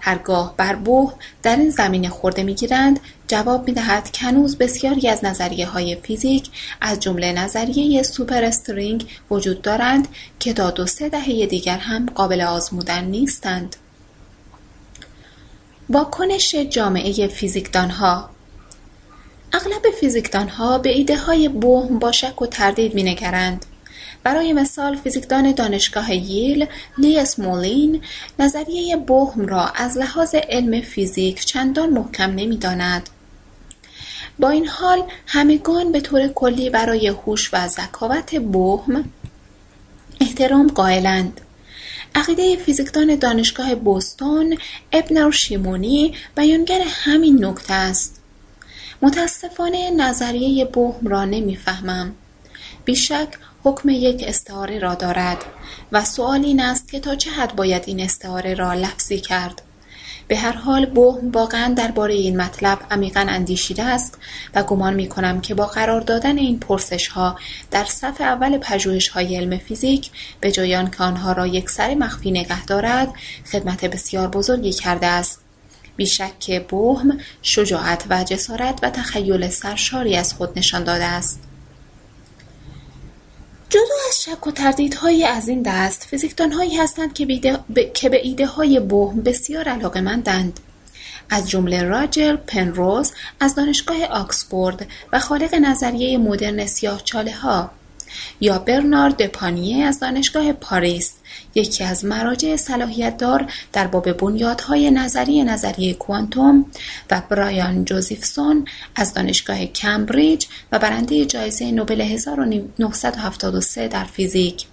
هرگاه 0.00 0.54
بر 0.56 0.74
بوه 0.74 1.14
در 1.42 1.56
این 1.56 1.70
زمینه 1.70 2.08
خورده 2.08 2.42
می‌گیرند 2.42 3.00
جواب 3.28 3.68
می‌دهد 3.68 4.10
که 4.10 4.26
هنوز 4.26 4.58
بسیاری 4.58 5.08
از 5.08 5.24
نظریه 5.24 5.66
های 5.66 5.96
فیزیک 5.96 6.50
از 6.80 7.00
جمله 7.00 7.32
نظریه 7.32 8.02
سوپر 8.02 8.44
استرینگ 8.44 9.06
وجود 9.30 9.62
دارند 9.62 10.08
که 10.38 10.52
تا 10.52 10.70
دو 10.70 10.86
سه 10.86 11.08
دهه 11.08 11.46
دیگر 11.46 11.78
هم 11.78 12.06
قابل 12.06 12.40
آزمودن 12.40 13.04
نیستند. 13.04 13.76
واکنش 15.90 16.54
جامعه 16.54 17.26
فیزیکدانها 17.26 18.30
اغلب 19.54 19.90
فیزیکدانها 20.00 20.78
به 20.78 20.90
ایده 20.90 21.16
های 21.16 21.48
بوم 21.48 21.98
با 21.98 22.12
شک 22.12 22.42
و 22.42 22.46
تردید 22.46 22.94
مینگرند. 22.94 23.66
برای 24.22 24.52
مثال 24.52 24.96
فیزیکدان 24.96 25.52
دانشگاه 25.52 26.14
ییل 26.14 26.66
لی 26.98 27.18
اسمولین 27.18 28.02
نظریه 28.38 28.96
بهم 28.96 29.46
را 29.46 29.66
از 29.66 29.98
لحاظ 29.98 30.34
علم 30.34 30.80
فیزیک 30.80 31.44
چندان 31.44 31.90
محکم 31.90 32.30
نمی‌داند. 32.30 33.10
با 34.38 34.50
این 34.50 34.66
حال 34.66 35.02
همگان 35.26 35.92
به 35.92 36.00
طور 36.00 36.28
کلی 36.28 36.70
برای 36.70 37.08
هوش 37.08 37.50
و 37.54 37.68
ذکاوت 37.68 38.34
بهم 38.34 39.04
احترام 40.20 40.68
قائلند. 40.68 41.40
عقیده 42.14 42.56
فیزیکدان 42.56 43.16
دانشگاه 43.16 43.74
بوستون 43.74 44.58
ابنر 44.92 45.30
شیمونی 45.30 46.14
بیانگر 46.36 46.82
همین 46.86 47.44
نکته 47.44 47.74
است. 47.74 48.21
متاسفانه 49.02 49.90
نظریه 49.90 50.64
بهم 50.64 51.08
را 51.08 51.24
نمی‌فهمم. 51.24 52.12
بیشک 52.84 53.28
حکم 53.64 53.88
یک 53.88 54.24
استعاره 54.26 54.78
را 54.78 54.94
دارد 54.94 55.44
و 55.92 56.04
سؤال 56.04 56.44
این 56.44 56.60
است 56.60 56.88
که 56.88 57.00
تا 57.00 57.14
چه 57.14 57.30
حد 57.30 57.56
باید 57.56 57.82
این 57.86 58.00
استعاره 58.00 58.54
را 58.54 58.74
لفظی 58.74 59.20
کرد. 59.20 59.62
به 60.28 60.36
هر 60.36 60.52
حال 60.52 60.86
بهم 60.86 61.30
واقعا 61.30 61.74
درباره 61.74 62.14
این 62.14 62.40
مطلب 62.40 62.78
عمیقا 62.90 63.26
اندیشیده 63.28 63.82
است 63.82 64.18
و 64.54 64.62
گمان 64.62 64.94
می 64.94 65.08
کنم 65.08 65.40
که 65.40 65.54
با 65.54 65.66
قرار 65.66 66.00
دادن 66.00 66.38
این 66.38 66.58
پرسش 66.58 67.08
ها 67.08 67.38
در 67.70 67.84
صف 67.84 68.20
اول 68.20 68.58
پژوهش 68.58 69.08
های 69.08 69.36
علم 69.36 69.58
فیزیک 69.58 70.10
به 70.40 70.52
جای 70.52 70.86
که 70.90 71.02
آنها 71.02 71.32
را 71.32 71.46
یک 71.46 71.70
سر 71.70 71.94
مخفی 71.94 72.30
نگه 72.30 72.64
دارد 72.64 73.14
خدمت 73.52 73.84
بسیار 73.84 74.28
بزرگی 74.28 74.72
کرده 74.72 75.06
است. 75.06 75.41
بیشک 75.96 76.38
که 76.38 76.60
بهم 76.60 77.18
شجاعت 77.42 78.04
و 78.10 78.24
جسارت 78.24 78.78
و 78.82 78.90
تخیل 78.90 79.48
سرشاری 79.48 80.16
از 80.16 80.34
خود 80.34 80.58
نشان 80.58 80.84
داده 80.84 81.04
است. 81.04 81.40
جدا 83.68 83.94
از 84.08 84.22
شک 84.22 84.46
و 84.46 84.50
تردیدهایی 84.50 85.24
از 85.24 85.48
این 85.48 85.62
دست 85.62 86.02
فیزیکدانهایی 86.02 86.76
هستند 86.76 87.14
که, 87.14 87.40
که 87.94 88.08
به 88.08 88.26
ایده 88.26 88.46
های 88.46 88.80
بهم 88.80 89.22
بسیار 89.22 89.68
علاقمندند 89.68 90.60
از 91.30 91.50
جمله 91.50 91.82
راجر 91.82 92.36
پنروز 92.36 93.12
از 93.40 93.54
دانشگاه 93.54 94.04
آکسفورد 94.04 94.86
و 95.12 95.18
خالق 95.18 95.54
نظریه 95.54 96.18
مدرن 96.18 96.66
چاله 97.04 97.36
ها 97.36 97.70
یا 98.40 98.58
برنارد 98.58 99.16
دپانیه 99.16 99.84
از 99.84 100.00
دانشگاه 100.00 100.52
پاریس. 100.52 101.12
یکی 101.54 101.84
از 101.84 102.04
مراجع 102.04 102.56
دار 103.10 103.52
در 103.72 103.86
باب 103.86 104.12
بنیادهای 104.12 104.90
نظری 104.90 105.42
نظریه 105.42 105.94
کوانتوم 105.94 106.66
و 107.10 107.22
برایان 107.28 107.84
جوزیفسون 107.84 108.64
از 108.94 109.14
دانشگاه 109.14 109.66
کمبریج 109.66 110.46
و 110.72 110.78
برنده 110.78 111.24
جایزه 111.24 111.70
نوبل 111.70 112.00
1973 112.00 113.88
در 113.88 114.04
فیزیک. 114.04 114.66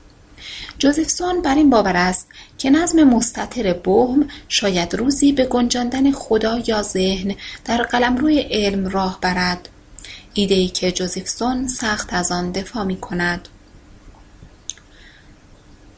جوزیفسون 0.79 1.41
بر 1.41 1.55
این 1.55 1.69
باور 1.69 1.97
است 1.97 2.27
که 2.57 2.69
نظم 2.69 3.03
مستطر 3.03 3.73
بهم 3.73 4.27
شاید 4.47 4.95
روزی 4.95 5.31
به 5.31 5.45
گنجاندن 5.45 6.11
خدا 6.11 6.59
یا 6.67 6.81
ذهن 6.81 7.35
در 7.65 7.83
قلمروی 7.83 8.39
علم 8.39 8.87
راه 8.87 9.19
برد. 9.21 9.69
ایدهای 10.33 10.67
که 10.67 10.91
جوزیفسون 10.91 11.67
سخت 11.67 12.13
از 12.13 12.31
آن 12.31 12.51
دفاع 12.51 12.83
می 12.83 12.97
کند 12.97 13.47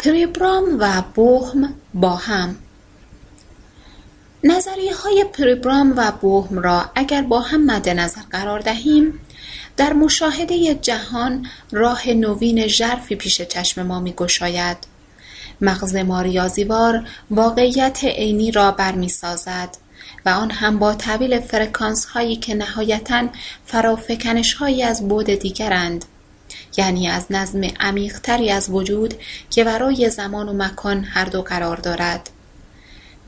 پریبرام 0.04 0.64
و 0.80 1.04
بوهم 1.16 1.74
با 1.94 2.16
هم 2.16 2.56
نظریه 4.44 4.96
های 4.96 5.26
پریبرام 5.34 5.94
و 5.98 6.12
بوهم 6.22 6.60
را 6.60 6.86
اگر 6.96 7.22
با 7.22 7.40
هم 7.40 7.66
مد 7.66 7.90
نظر 7.90 8.22
قرار 8.32 8.60
دهیم 8.60 9.20
در 9.78 9.94
مشاهده 9.94 10.76
جهان 10.76 11.48
راه 11.72 12.10
نوین 12.10 12.68
ژرفی 12.68 13.16
پیش 13.16 13.42
چشم 13.42 13.84
ما 13.84 14.00
می 14.00 14.14
گشاید. 14.14 14.78
مغز 15.62 15.96
ما 15.96 16.22
ریاضیوار 16.22 17.08
واقعیت 17.32 18.04
عینی 18.04 18.52
را 18.52 18.72
برمیسازد 18.72 19.78
و 20.26 20.30
آن 20.30 20.52
هم 20.52 20.80
با 20.80 20.94
طویل 20.94 21.40
فرکانس 21.40 22.06
هایی 22.06 22.36
که 22.36 22.56
نهایتا 22.56 23.28
فرافکنش 23.66 24.54
هایی 24.54 24.84
از 24.84 25.08
بود 25.08 25.26
دیگرند 25.26 26.06
یعنی 26.78 27.08
از 27.08 27.26
نظم 27.30 27.62
عمیقتری 27.80 28.52
از 28.52 28.70
وجود 28.70 29.14
که 29.50 29.64
ورای 29.64 30.10
زمان 30.10 30.50
و 30.50 30.54
مکان 30.54 31.04
هر 31.04 31.26
دو 31.26 31.42
قرار 31.42 31.78
دارد. 31.78 32.30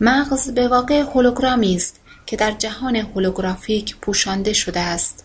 مغز 0.02 0.50
به 0.50 0.68
واقع 0.68 1.00
هولوگرامی 1.00 1.76
است 1.76 2.00
که 2.26 2.36
در 2.36 2.52
جهان 2.52 2.96
هولوگرافیک 2.96 3.96
پوشانده 3.96 4.54
شده 4.54 4.80
است. 4.80 5.24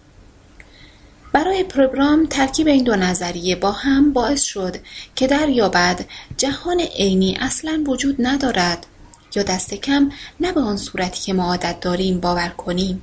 برای 1.33 1.65
پروگرام 1.65 2.27
ترکیب 2.27 2.67
این 2.67 2.85
دو 2.85 2.97
نظریه 2.97 3.57
با 3.57 3.73
هم 3.73 4.13
باعث 4.13 4.43
شد 4.43 4.77
که 5.17 5.27
دریابد 5.27 6.05
جهان 6.37 6.81
عینی 6.81 7.37
اصلا 7.41 7.85
وجود 7.87 8.17
ندارد 8.19 8.87
یا 9.35 9.43
دست 9.43 9.75
کم 9.75 10.11
نه 10.41 10.53
به 10.53 10.61
آن 10.61 10.77
صورتی 10.77 11.21
که 11.21 11.33
ما 11.33 11.45
عادت 11.45 11.81
داریم 11.81 12.21
باور 12.21 12.49
کنیم. 12.49 13.03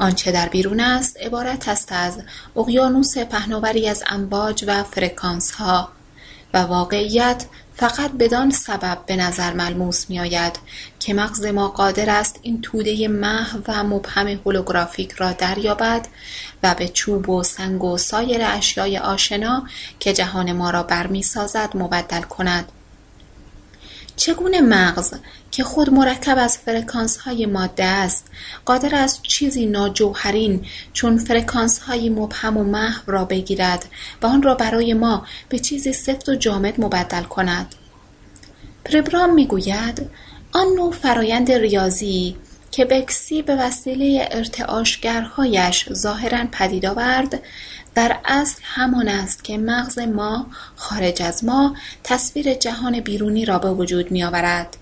آنچه 0.00 0.32
در 0.32 0.48
بیرون 0.48 0.80
است 0.80 1.16
عبارت 1.20 1.68
است 1.68 1.92
از 1.92 2.18
اقیانوس 2.56 3.18
پهناوری 3.18 3.88
از 3.88 4.04
امواج 4.06 4.64
و 4.66 4.84
ها 5.58 5.88
و 6.54 6.58
واقعیت 6.58 7.44
فقط 7.74 8.10
بدان 8.10 8.50
سبب 8.50 8.98
به 9.06 9.16
نظر 9.16 9.52
ملموس 9.52 10.10
می 10.10 10.20
آید 10.20 10.58
که 10.98 11.14
مغز 11.14 11.44
ما 11.44 11.68
قادر 11.68 12.10
است 12.10 12.38
این 12.42 12.60
توده 12.60 13.08
محو 13.08 13.58
و 13.68 13.84
مبهم 13.84 14.26
هولوگرافیک 14.26 15.12
را 15.12 15.32
دریابد 15.32 16.06
و 16.62 16.74
به 16.74 16.88
چوب 16.88 17.28
و 17.28 17.42
سنگ 17.42 17.84
و 17.84 17.98
سایر 17.98 18.40
اشیای 18.44 18.98
آشنا 18.98 19.66
که 20.00 20.12
جهان 20.12 20.52
ما 20.52 20.70
را 20.70 20.82
برمیسازد 20.82 21.70
مبدل 21.74 22.22
کند. 22.22 22.72
چگونه 24.20 24.60
مغز 24.60 25.14
که 25.50 25.64
خود 25.64 25.90
مرکب 25.90 26.38
از 26.38 26.58
های 27.24 27.46
ماده 27.46 27.84
است 27.84 28.26
قادر 28.64 28.94
است 28.94 29.22
چیزی 29.22 29.66
ناجوهرین 29.66 30.64
چون 30.92 31.26
های 31.86 32.10
مبهم 32.10 32.56
و 32.56 32.64
محو 32.64 33.12
را 33.12 33.24
بگیرد 33.24 33.84
و 34.22 34.26
آن 34.26 34.42
را 34.42 34.54
برای 34.54 34.94
ما 34.94 35.26
به 35.48 35.58
چیزی 35.58 35.92
سفت 35.92 36.28
و 36.28 36.34
جامد 36.34 36.80
مبدل 36.80 37.22
کند؟ 37.22 37.74
پربرام 38.84 39.34
می‌گوید 39.34 40.10
آن 40.52 40.66
نوع 40.76 40.92
فرایند 40.92 41.52
ریاضی 41.52 42.36
که 42.70 42.84
بکسی 42.84 43.42
به 43.42 43.56
وسیله 43.56 44.28
ارتعاشگرهایش 44.30 45.92
ظاهرا 45.92 46.46
پدید 46.52 46.86
آورد 46.86 47.42
در 47.94 48.18
اصل 48.24 48.60
همان 48.62 49.08
است 49.08 49.44
که 49.44 49.58
مغز 49.58 49.98
ما 49.98 50.46
خارج 50.76 51.22
از 51.22 51.44
ما 51.44 51.76
تصویر 52.04 52.54
جهان 52.54 53.00
بیرونی 53.00 53.44
را 53.44 53.58
به 53.58 53.70
وجود 53.70 54.10
میآورد. 54.10 54.76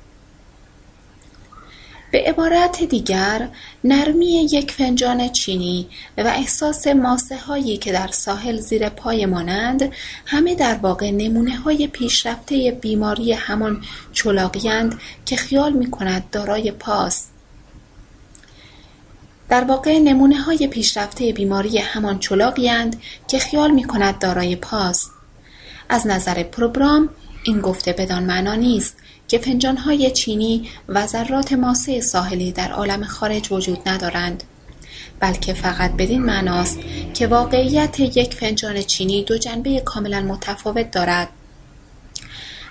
به 2.11 2.25
عبارت 2.27 2.83
دیگر 2.83 3.49
نرمی 3.85 4.49
یک 4.53 4.73
فنجان 4.73 5.28
چینی 5.28 5.89
و 6.19 6.27
احساس 6.27 6.87
ماسه 6.87 7.37
هایی 7.37 7.77
که 7.77 7.93
در 7.93 8.09
ساحل 8.09 8.57
زیر 8.57 8.89
پای 8.89 9.27
مانند 9.27 9.93
همه 10.27 10.55
در 10.55 10.75
واقع 10.75 11.11
نمونه 11.11 11.57
های 11.57 11.87
پیشرفته 11.87 12.78
بیماری 12.81 13.33
همان 13.33 13.83
چلاقیند 14.12 15.01
که 15.27 15.37
خیال 15.37 15.73
می 15.73 15.91
کند 15.91 16.31
دارای 16.31 16.70
پاست 16.70 17.38
در 19.49 19.65
واقع 19.65 19.99
نمونه 19.99 20.41
های 20.41 20.67
پیشرفته 20.67 21.33
بیماری 21.33 21.78
همان 21.78 22.18
چلاقیند 22.18 23.02
که 23.28 23.39
خیال 23.39 23.70
می 23.70 23.85
کند 23.85 24.18
دارای 24.18 24.57
پاست 24.57 25.10
از 25.89 26.07
نظر 26.07 26.43
پروبرام 26.43 27.09
این 27.44 27.60
گفته 27.60 27.93
بدان 27.93 28.25
معنا 28.25 28.55
نیست 28.55 28.97
که 29.28 29.39
فنجانهای 29.39 30.10
چینی 30.10 30.70
و 30.89 31.07
ذرات 31.07 31.52
ماسه 31.52 32.01
ساحلی 32.01 32.52
در 32.52 32.73
عالم 32.73 33.05
خارج 33.05 33.52
وجود 33.52 33.89
ندارند 33.89 34.43
بلکه 35.20 35.52
فقط 35.52 35.93
بدین 35.93 36.23
معناست 36.23 36.78
که 37.15 37.27
واقعیت 37.27 38.01
یک 38.01 38.35
فنجان 38.35 38.83
چینی 38.83 39.25
دو 39.25 39.39
جنبه 39.39 39.81
کاملا 39.81 40.20
متفاوت 40.20 40.91
دارد. 40.91 41.28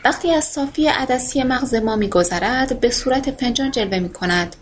وقتی 0.05 0.31
از 0.31 0.43
صافی 0.43 0.87
عدسی 0.87 1.43
مغز 1.43 1.75
ما 1.75 1.95
میگذرد 1.95 2.79
به 2.79 2.89
صورت 2.89 3.31
فنجان 3.31 3.71
جلوه 3.71 3.99
می 3.99 4.09
کند 4.09 4.55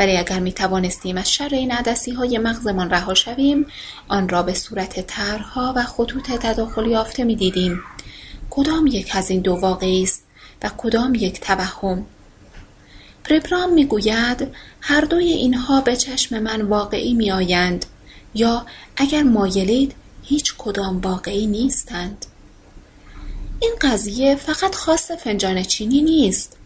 ولی 0.00 0.16
اگر 0.16 0.38
می 0.38 0.52
توانستیم 0.52 1.16
از 1.16 1.32
شر 1.32 1.48
این 1.52 1.72
عدسی 1.72 2.10
های 2.10 2.38
مغزمان 2.38 2.90
رها 2.90 3.14
شویم 3.14 3.66
آن 4.08 4.28
را 4.28 4.42
به 4.42 4.54
صورت 4.54 5.06
طرحها 5.06 5.72
و 5.76 5.82
خطوط 5.82 6.30
تداخل 6.32 6.86
یافته 6.86 7.24
می 7.24 7.36
دیدیم 7.36 7.82
کدام 8.50 8.86
یک 8.86 9.16
از 9.16 9.30
این 9.30 9.40
دو 9.40 9.54
واقعی 9.54 10.02
است 10.02 10.24
و 10.62 10.70
کدام 10.76 11.14
یک 11.14 11.40
توهم؟ 11.40 12.06
پربرام 13.24 13.72
می‌گوید 13.72 14.48
هر 14.80 15.00
دوی 15.00 15.32
اینها 15.32 15.80
به 15.80 15.96
چشم 15.96 16.38
من 16.38 16.62
واقعی 16.62 17.14
میآیند 17.14 17.86
یا 18.34 18.66
اگر 18.96 19.22
مایلید 19.22 19.94
هیچ 20.22 20.54
کدام 20.58 21.00
واقعی 21.00 21.46
نیستند. 21.46 22.26
این 23.60 23.72
قضیه 23.80 24.36
فقط 24.36 24.74
خاص 24.74 25.10
فنجان 25.10 25.62
چینی 25.62 26.02
نیست. 26.02 26.59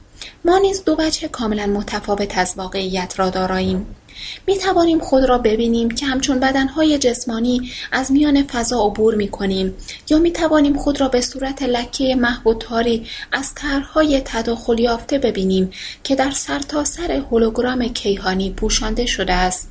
ما 0.44 0.58
نیز 0.58 0.84
دو 0.84 0.96
وجه 0.98 1.28
کاملا 1.28 1.66
متفاوت 1.66 2.38
از 2.38 2.54
واقعیت 2.56 3.14
را 3.16 3.30
داراییم. 3.30 3.86
می 4.46 4.58
توانیم 4.58 4.98
خود 4.98 5.24
را 5.24 5.38
ببینیم 5.38 5.90
که 5.90 6.06
همچون 6.06 6.40
بدنهای 6.40 6.98
جسمانی 6.98 7.70
از 7.92 8.12
میان 8.12 8.42
فضا 8.42 8.86
عبور 8.86 9.14
می 9.14 9.28
کنیم 9.28 9.74
یا 10.10 10.18
می 10.18 10.32
توانیم 10.32 10.78
خود 10.78 11.00
را 11.00 11.08
به 11.08 11.20
صورت 11.20 11.62
لکه 11.62 12.14
محو 12.14 12.54
تاری 12.54 13.06
از 13.32 13.54
طرحهای 13.54 14.22
تداخل 14.24 14.78
یافته 14.78 15.18
ببینیم 15.18 15.70
که 16.02 16.14
در 16.14 16.30
سرتاسر 16.30 17.06
سر 17.06 17.12
هولوگرام 17.12 17.88
کیهانی 17.88 18.50
پوشانده 18.50 19.06
شده 19.06 19.32
است. 19.32 19.68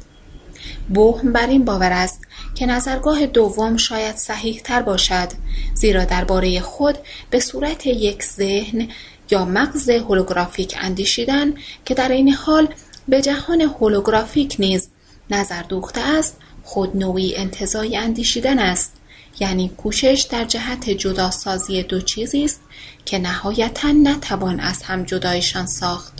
بوهم 0.90 1.34
بر 1.34 1.48
این 1.48 1.66
باور 1.66 1.92
است 1.92 2.22
که 2.56 2.66
نظرگاه 2.66 3.26
دوم 3.26 3.78
شاید 3.78 4.16
صحیح 4.16 4.62
تر 4.64 4.82
باشد 4.82 5.28
زیرا 5.74 6.06
درباره 6.06 6.60
خود 6.60 6.98
به 7.30 7.40
صورت 7.40 7.88
یک 7.88 8.24
ذهن 8.24 8.88
یا 9.34 9.46
مغز 9.46 9.90
هولوگرافیک 9.90 10.76
اندیشیدن 10.82 11.54
که 11.86 11.94
در 11.94 12.10
این 12.10 12.30
حال 12.30 12.68
به 13.08 13.22
جهان 13.22 13.62
هولوگرافیک 13.62 14.56
نیز 14.60 14.90
نظر 15.30 15.62
دوخته 15.62 16.02
است 16.02 16.38
خود 16.64 16.98
نوعی 16.98 17.36
انتزاعی 17.36 17.98
اندیشیدن 17.98 18.60
است. 18.60 18.94
یعنی 19.40 19.70
کوشش 19.78 20.28
در 20.30 20.46
جهت 20.46 20.90
جداسازی 20.90 21.84
دو 21.84 22.02
چیزی 22.02 22.46
است 22.46 22.62
که 23.06 23.20
نهایتا 23.20 23.92
نتوان 23.92 24.60
از 24.60 24.84
هم 24.84 25.04
جدایشان 25.04 25.66
ساخت. 25.66 26.14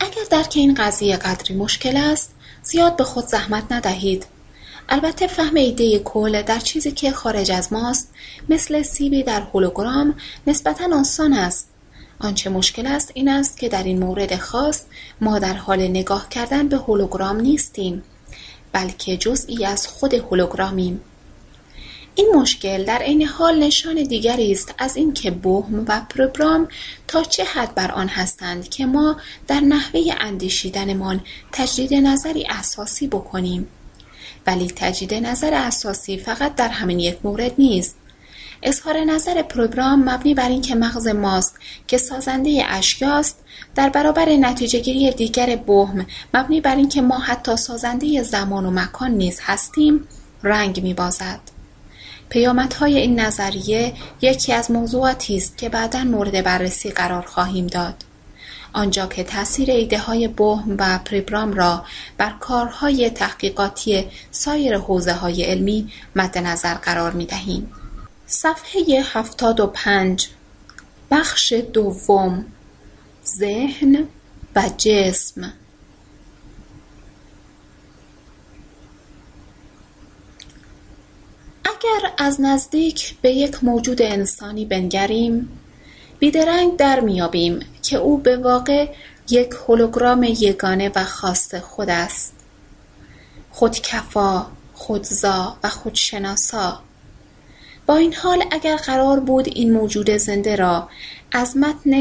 اگر 0.00 0.24
درک 0.30 0.52
این 0.54 0.74
قضیه 0.74 1.16
قدری 1.16 1.54
مشکل 1.54 1.96
است 1.96 2.34
زیاد 2.62 2.96
به 2.96 3.04
خود 3.04 3.26
زحمت 3.26 3.72
ندهید. 3.72 4.26
البته 4.90 5.26
فهم 5.26 5.54
ایده 5.54 5.98
کل 5.98 6.42
در 6.42 6.58
چیزی 6.58 6.90
که 6.90 7.12
خارج 7.12 7.52
از 7.52 7.72
ماست 7.72 8.10
مثل 8.48 8.82
سیبی 8.82 9.22
در 9.22 9.40
هولوگرام 9.40 10.14
نسبتا 10.46 11.00
آسان 11.00 11.32
است. 11.32 11.68
آنچه 12.20 12.50
مشکل 12.50 12.86
است 12.86 13.10
این 13.14 13.28
است 13.28 13.58
که 13.58 13.68
در 13.68 13.82
این 13.82 13.98
مورد 13.98 14.36
خاص 14.36 14.82
ما 15.20 15.38
در 15.38 15.52
حال 15.52 15.88
نگاه 15.88 16.28
کردن 16.28 16.68
به 16.68 16.76
هولوگرام 16.76 17.40
نیستیم 17.40 18.02
بلکه 18.72 19.16
جزئی 19.16 19.64
از 19.64 19.86
خود 19.86 20.14
هولوگرامیم. 20.14 21.00
این 22.14 22.32
مشکل 22.34 22.84
در 22.84 22.98
عین 22.98 23.22
حال 23.22 23.58
نشان 23.58 23.94
دیگری 23.94 24.52
است 24.52 24.74
از 24.78 24.96
اینکه 24.96 25.30
بهم 25.30 25.84
و 25.88 26.00
پروگرام 26.10 26.68
تا 27.08 27.22
چه 27.22 27.44
حد 27.44 27.74
بر 27.74 27.90
آن 27.90 28.08
هستند 28.08 28.68
که 28.68 28.86
ما 28.86 29.16
در 29.46 29.60
نحوه 29.60 30.00
اندیشیدنمان 30.20 31.20
تجدید 31.52 31.94
نظری 31.94 32.46
اساسی 32.50 33.06
بکنیم. 33.06 33.68
ولی 34.46 34.66
تجدید 34.76 35.14
نظر 35.14 35.54
اساسی 35.54 36.18
فقط 36.18 36.54
در 36.54 36.68
همین 36.68 36.98
یک 36.98 37.18
مورد 37.24 37.52
نیست. 37.58 37.96
اظهار 38.62 39.04
نظر 39.04 39.42
پروگرام 39.42 40.10
مبنی 40.10 40.34
بر 40.34 40.48
اینکه 40.48 40.74
مغز 40.74 41.06
ماست 41.06 41.58
که 41.86 41.98
سازنده 41.98 42.64
اشیاست 42.68 43.44
در 43.74 43.88
برابر 43.88 44.28
نتیجهگیری 44.28 45.10
دیگر 45.10 45.56
بهم 45.56 46.06
مبنی 46.34 46.60
بر 46.60 46.76
اینکه 46.76 47.02
ما 47.02 47.18
حتی 47.18 47.56
سازنده 47.56 48.22
زمان 48.22 48.66
و 48.66 48.70
مکان 48.70 49.10
نیز 49.10 49.40
هستیم 49.42 50.08
رنگ 50.42 50.82
میبازد. 50.82 51.40
پیامدهای 52.28 52.98
این 52.98 53.20
نظریه 53.20 53.92
یکی 54.22 54.52
از 54.52 54.70
موضوعاتی 54.70 55.36
است 55.36 55.58
که 55.58 55.68
بعدا 55.68 56.04
مورد 56.04 56.44
بررسی 56.44 56.90
قرار 56.90 57.22
خواهیم 57.22 57.66
داد. 57.66 58.04
آنجا 58.72 59.06
که 59.06 59.24
تاثیر 59.24 59.70
ایده 59.70 59.98
های 59.98 60.28
بهم 60.28 60.76
و 60.78 60.98
پریبرام 61.04 61.52
را 61.52 61.84
بر 62.18 62.30
کارهای 62.40 63.10
تحقیقاتی 63.10 64.06
سایر 64.30 64.78
حوزه 64.78 65.12
های 65.12 65.42
علمی 65.42 65.92
مد 66.16 66.38
نظر 66.38 66.74
قرار 66.74 67.12
می 67.12 67.26
دهیم. 67.26 67.72
صفحه 68.26 69.02
هفتاد 69.12 69.60
و 69.60 69.66
پنج 69.66 70.28
بخش 71.10 71.52
دوم 71.52 72.44
ذهن 73.26 74.08
و 74.56 74.70
جسم 74.76 75.52
اگر 81.64 82.12
از 82.18 82.40
نزدیک 82.40 83.16
به 83.22 83.30
یک 83.30 83.64
موجود 83.64 84.02
انسانی 84.02 84.64
بنگریم 84.64 85.48
بیدرنگ 86.18 86.76
در 86.76 87.00
میابیم 87.00 87.60
که 87.88 87.96
او 87.96 88.18
به 88.18 88.36
واقع 88.36 88.88
یک 89.30 89.50
هولوگرام 89.68 90.22
یگانه 90.22 90.92
و 90.94 91.04
خاص 91.04 91.54
خود 91.54 91.90
است. 91.90 92.34
خودکفا 93.50 94.46
خودزا 94.74 95.56
و 95.62 95.68
خودشناسا 95.68 96.80
با 97.86 97.96
این 97.96 98.14
حال 98.14 98.44
اگر 98.50 98.76
قرار 98.76 99.20
بود 99.20 99.48
این 99.48 99.72
موجود 99.72 100.10
زنده 100.10 100.56
را 100.56 100.88
از 101.32 101.56
متن 101.56 101.94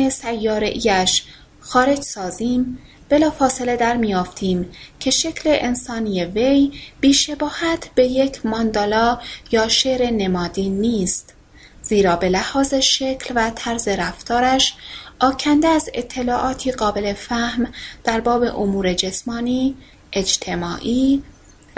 ایش 0.62 1.24
خارج 1.60 2.02
سازیم 2.02 2.78
بلافاصله 3.10 3.76
در 3.76 3.98
میافتیم 3.98 4.72
که 5.00 5.12
شکل 5.12 5.58
انسانی 5.62 6.26
وی 6.26 6.72
بیشباهت 7.00 7.90
به 7.96 8.06
یک 8.06 8.46
ماندالا 8.46 9.20
یا 9.52 9.68
شعر 9.68 10.12
نمادین 10.12 10.82
نیست 10.82 11.34
زیرا 11.82 12.16
به 12.16 12.30
لحاظ 12.30 12.74
شکل 12.74 13.34
و 13.36 13.52
طرز 13.56 13.88
رفتارش 13.88 14.74
آکنده 15.20 15.68
از 15.68 15.90
اطلاعاتی 15.94 16.72
قابل 16.72 17.14
فهم 17.14 17.68
در 18.04 18.20
باب 18.20 18.44
امور 18.44 18.94
جسمانی، 18.94 19.76
اجتماعی، 20.14 21.24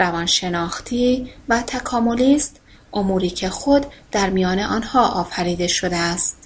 روانشناختی 0.00 1.32
و 1.48 1.62
تکاملی 1.62 2.36
است 2.36 2.60
اموری 2.92 3.30
که 3.30 3.48
خود 3.48 3.86
در 4.12 4.30
میان 4.30 4.58
آنها 4.58 5.08
آفریده 5.08 5.66
شده 5.66 5.96
است. 5.96 6.36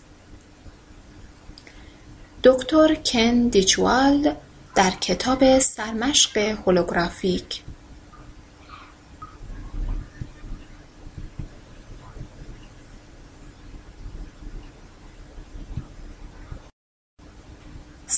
دکتر 2.44 2.94
کن 2.94 3.48
دیچوالد 3.48 4.36
در 4.74 4.90
کتاب 4.90 5.58
سرمشق 5.58 6.39
هولوگرافیک 6.39 7.64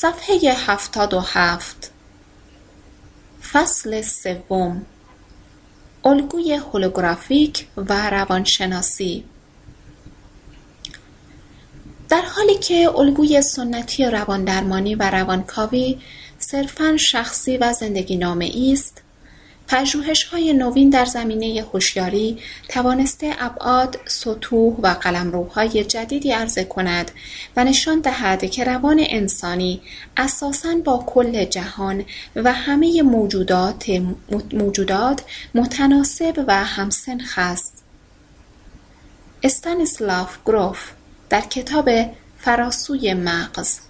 صفحه 0.00 0.52
هفتاد 0.52 1.15
و 1.15 1.20
هفت. 1.20 1.91
فصل 3.52 4.02
سوم. 4.02 4.86
الگوی 6.05 6.52
هولوگرافیک 6.52 7.66
و 7.76 8.10
روانشناسی. 8.10 9.25
در 12.08 12.23
حالی 12.23 12.55
که 12.58 12.91
الگوی 12.97 13.42
سنتی 13.42 14.05
رواندرمانی 14.05 14.94
و 14.94 15.10
روانکاوی 15.10 15.99
صرفا 16.39 16.97
شخصی 16.97 17.57
و 17.57 17.73
زندگی 17.73 18.16
نامه 18.16 18.52
است 18.73 19.02
های 20.30 20.52
نوین 20.52 20.90
در 20.90 21.04
زمینه 21.04 21.64
هوشیاری 21.72 22.38
توانسته 22.68 23.34
ابعاد، 23.38 23.98
سطوح 24.06 24.76
و 24.82 24.86
قلمروهای 24.86 25.84
جدیدی 25.84 26.32
عرضه 26.32 26.64
کند 26.64 27.10
و 27.56 27.64
نشان 27.64 28.00
دهد 28.00 28.50
که 28.50 28.64
روان 28.64 29.04
انسانی 29.08 29.80
اساساً 30.16 30.74
با 30.84 31.04
کل 31.06 31.44
جهان 31.44 32.04
و 32.36 32.52
همه 32.52 33.02
موجودات, 33.02 34.02
موجودات 34.52 35.22
متناسب 35.54 36.44
و 36.46 36.64
همسنخ 36.64 37.34
است. 37.36 37.84
استانیسلاف 39.42 40.38
گروف 40.46 40.90
در 41.30 41.40
کتاب 41.40 41.90
فراسوی 42.38 43.14
مغز 43.14 43.85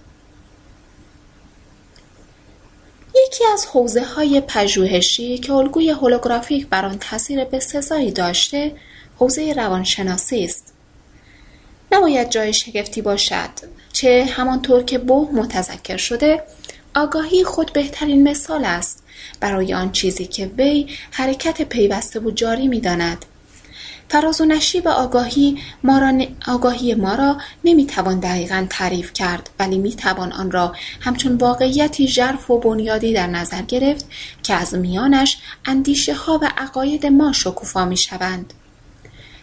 یکی 3.25 3.43
از 3.53 3.65
حوزه 3.65 4.03
های 4.03 4.41
پژوهشی 4.41 5.37
که 5.37 5.53
الگوی 5.53 5.89
هولوگرافیک 5.89 6.67
بر 6.67 6.85
آن 6.85 6.97
تاثیر 6.99 7.43
بسزایی 7.43 8.11
داشته 8.11 8.71
حوزه 9.17 9.53
روانشناسی 9.53 10.45
است. 10.45 10.73
نباید 11.91 12.29
جای 12.29 12.53
شگفتی 12.53 13.01
باشد 13.01 13.49
چه 13.93 14.25
همانطور 14.25 14.83
که 14.83 14.97
بوه 14.97 15.31
متذکر 15.31 15.97
شده 15.97 16.43
آگاهی 16.95 17.43
خود 17.43 17.73
بهترین 17.73 18.29
مثال 18.29 18.65
است. 18.65 19.03
برای 19.39 19.73
آن 19.73 19.91
چیزی 19.91 20.25
که 20.25 20.51
وی 20.57 20.87
حرکت 21.11 21.61
پیوسته 21.61 22.19
و 22.19 22.31
جاری 22.31 22.67
می‌داند. 22.67 23.25
فراز 24.09 24.41
و 24.41 24.45
نشیب 24.45 24.87
آگاهی 24.87 25.57
ما 25.83 25.99
را, 25.99 26.13
آگاهی 26.47 26.95
ما 26.95 27.15
را 27.15 27.37
نمی‌توان 27.63 28.19
دقیقا 28.19 28.67
تعریف 28.69 29.13
کرد 29.13 29.49
ولی 29.59 29.77
می‌توان 29.77 30.31
آن 30.31 30.51
را 30.51 30.75
همچون 31.01 31.35
واقعیتی 31.35 32.07
ژرف 32.07 32.51
و 32.51 32.59
بنیادی 32.59 33.13
در 33.13 33.27
نظر 33.27 33.61
گرفت 33.61 34.05
که 34.43 34.53
از 34.53 34.75
میانش 34.75 35.37
اندیشه 35.65 36.13
ها 36.13 36.39
و 36.41 36.51
عقاید 36.57 37.05
ما 37.05 37.31
شکوفا 37.31 37.85
می 37.85 37.97
شوند. 37.97 38.53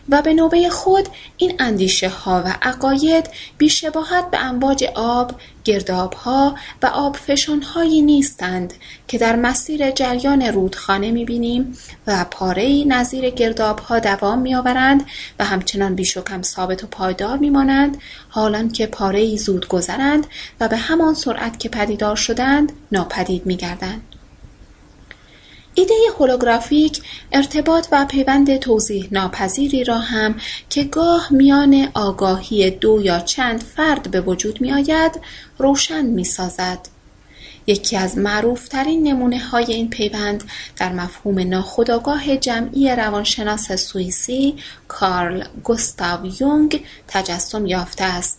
و 0.09 0.23
به 0.23 0.35
نوبه 0.35 0.69
خود 0.69 1.09
این 1.37 1.55
اندیشه 1.59 2.09
ها 2.09 2.43
و 2.47 2.55
عقاید 2.63 3.31
بیشباهت 3.59 4.31
به 4.31 4.45
امواج 4.45 4.85
آب، 4.95 5.33
گردابها 5.65 6.55
و 6.83 7.13
هایی 7.75 8.03
نیستند 8.03 8.75
که 9.09 9.19
در 9.19 9.37
مسیر 9.37 9.91
جریان 9.91 10.43
رودخانه 10.43 11.11
می‌بینیم 11.11 11.79
و 12.07 12.27
پارهای 12.31 12.85
نظیر 12.85 13.31
گردابها 13.31 13.99
دوام 13.99 14.39
میآورند 14.39 15.07
و 15.39 15.45
همچنان 15.45 15.95
بیش 15.95 16.17
و 16.17 16.23
کم 16.23 16.43
ثابت 16.43 16.85
و 16.85 16.87
پایدار 16.87 17.39
میمانند 17.39 17.97
حالان 18.29 18.69
که 18.69 18.87
پارهای 18.87 19.39
زود 19.39 19.69
گذرند 19.69 20.27
و 20.61 20.69
به 20.69 20.77
همان 20.77 21.15
سرعت 21.15 21.59
که 21.59 21.69
پدیدار 21.69 22.17
شدند 22.17 22.73
ناپدید 22.93 23.47
میگردند. 23.47 24.14
ایده 25.75 25.95
هولوگرافیک 26.19 27.03
ارتباط 27.33 27.89
و 27.93 28.07
پیوند 28.07 28.57
توضیح 28.57 29.09
ناپذیری 29.13 29.85
را 29.85 29.99
هم 29.99 30.35
که 30.71 30.85
گاه 30.85 31.33
میان 31.33 31.89
آگاهی 31.95 32.71
دو 32.71 33.01
یا 33.03 33.21
چند 33.21 33.63
فرد 33.63 34.11
به 34.11 34.21
وجود 34.21 34.61
می 34.61 34.73
آید 34.73 35.21
روشن 35.59 36.05
می 36.05 36.25
سازد. 36.25 36.79
یکی 37.67 37.97
از 37.97 38.19
معروفترین 38.19 39.03
نمونه 39.03 39.39
های 39.39 39.73
این 39.73 39.91
پیوند 39.91 40.45
در 40.77 40.93
مفهوم 40.93 41.39
ناخودآگاه 41.39 42.37
جمعی 42.37 42.91
روانشناس 42.91 43.73
سوئیسی 43.73 44.55
کارل 44.89 45.45
گوستاو 45.65 46.27
یونگ 46.41 46.85
تجسم 47.09 47.67
یافته 47.67 48.05
است. 48.05 48.39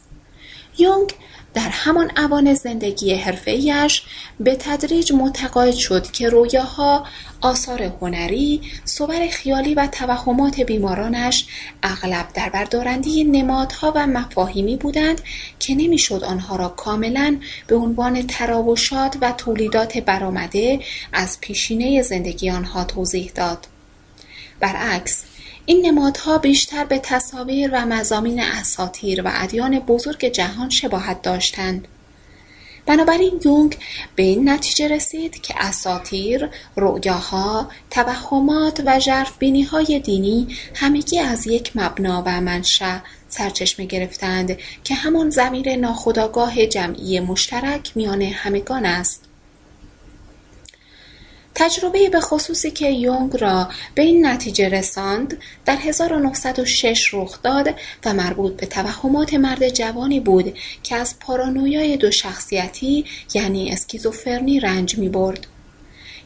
یونگ 0.77 1.13
در 1.55 1.69
همان 1.69 2.11
اوان 2.17 2.53
زندگی 2.53 3.13
حرفه‌ایش 3.13 4.03
به 4.39 4.55
تدریج 4.55 5.13
متقاعد 5.13 5.73
شد 5.75 6.11
که 6.11 6.29
رویاها، 6.29 7.05
آثار 7.41 7.83
هنری، 8.01 8.61
صور 8.85 9.27
خیالی 9.27 9.73
و 9.73 9.87
توهمات 9.87 10.61
بیمارانش 10.61 11.45
اغلب 11.83 12.27
در 12.33 12.49
بردارندی 12.49 13.23
نمادها 13.23 13.93
و 13.95 14.07
مفاهیمی 14.07 14.77
بودند 14.77 15.21
که 15.59 15.75
نمی‌شد 15.75 16.23
آنها 16.23 16.55
را 16.55 16.69
کاملا 16.69 17.37
به 17.67 17.75
عنوان 17.75 18.27
تراوشات 18.27 19.17
و 19.21 19.31
تولیدات 19.31 19.97
برآمده 19.97 20.79
از 21.13 21.41
پیشینه 21.41 22.01
زندگی 22.01 22.49
آنها 22.49 22.83
توضیح 22.83 23.31
داد. 23.35 23.67
برعکس 24.59 25.23
این 25.65 25.85
نمادها 25.85 26.37
بیشتر 26.37 26.85
به 26.85 26.99
تصاویر 26.99 27.69
و 27.73 27.85
مزامین 27.85 28.39
اساطیر 28.39 29.21
و 29.21 29.31
ادیان 29.33 29.79
بزرگ 29.79 30.25
جهان 30.25 30.69
شباهت 30.69 31.21
داشتند 31.21 31.87
بنابراین 32.85 33.41
یونگ 33.45 33.77
به 34.15 34.23
این 34.23 34.49
نتیجه 34.49 34.87
رسید 34.87 35.41
که 35.41 35.53
اساطیر، 35.57 36.49
رؤیاها، 36.77 37.69
توهمات 37.91 38.81
و 38.85 38.99
های 39.71 39.99
دینی 39.99 40.47
همگی 40.75 41.19
از 41.19 41.47
یک 41.47 41.71
مبنا 41.75 42.23
و 42.25 42.41
منشأ 42.41 42.97
سرچشمه 43.29 43.85
گرفتند 43.85 44.57
که 44.83 44.95
همان 44.95 45.29
زمیر 45.29 45.75
ناخودآگاه 45.75 46.65
جمعی 46.65 47.19
مشترک 47.19 47.91
میان 47.95 48.21
همگان 48.21 48.85
است. 48.85 49.24
تجربه 51.55 52.09
به 52.09 52.19
خصوصی 52.19 52.71
که 52.71 52.89
یونگ 52.89 53.37
را 53.37 53.69
به 53.95 54.01
این 54.01 54.25
نتیجه 54.25 54.69
رساند 54.69 55.37
در 55.65 55.75
1906 55.75 57.13
رخ 57.13 57.41
داد 57.41 57.75
و 58.05 58.13
مربوط 58.13 58.55
به 58.57 58.65
توهمات 58.65 59.33
مرد 59.33 59.69
جوانی 59.69 60.19
بود 60.19 60.57
که 60.83 60.95
از 60.95 61.19
پارانویای 61.19 61.97
دو 61.97 62.11
شخصیتی 62.11 63.05
یعنی 63.33 63.71
اسکیزوفرنی 63.71 64.59
رنج 64.59 64.97
می 64.97 65.09
برد. 65.09 65.47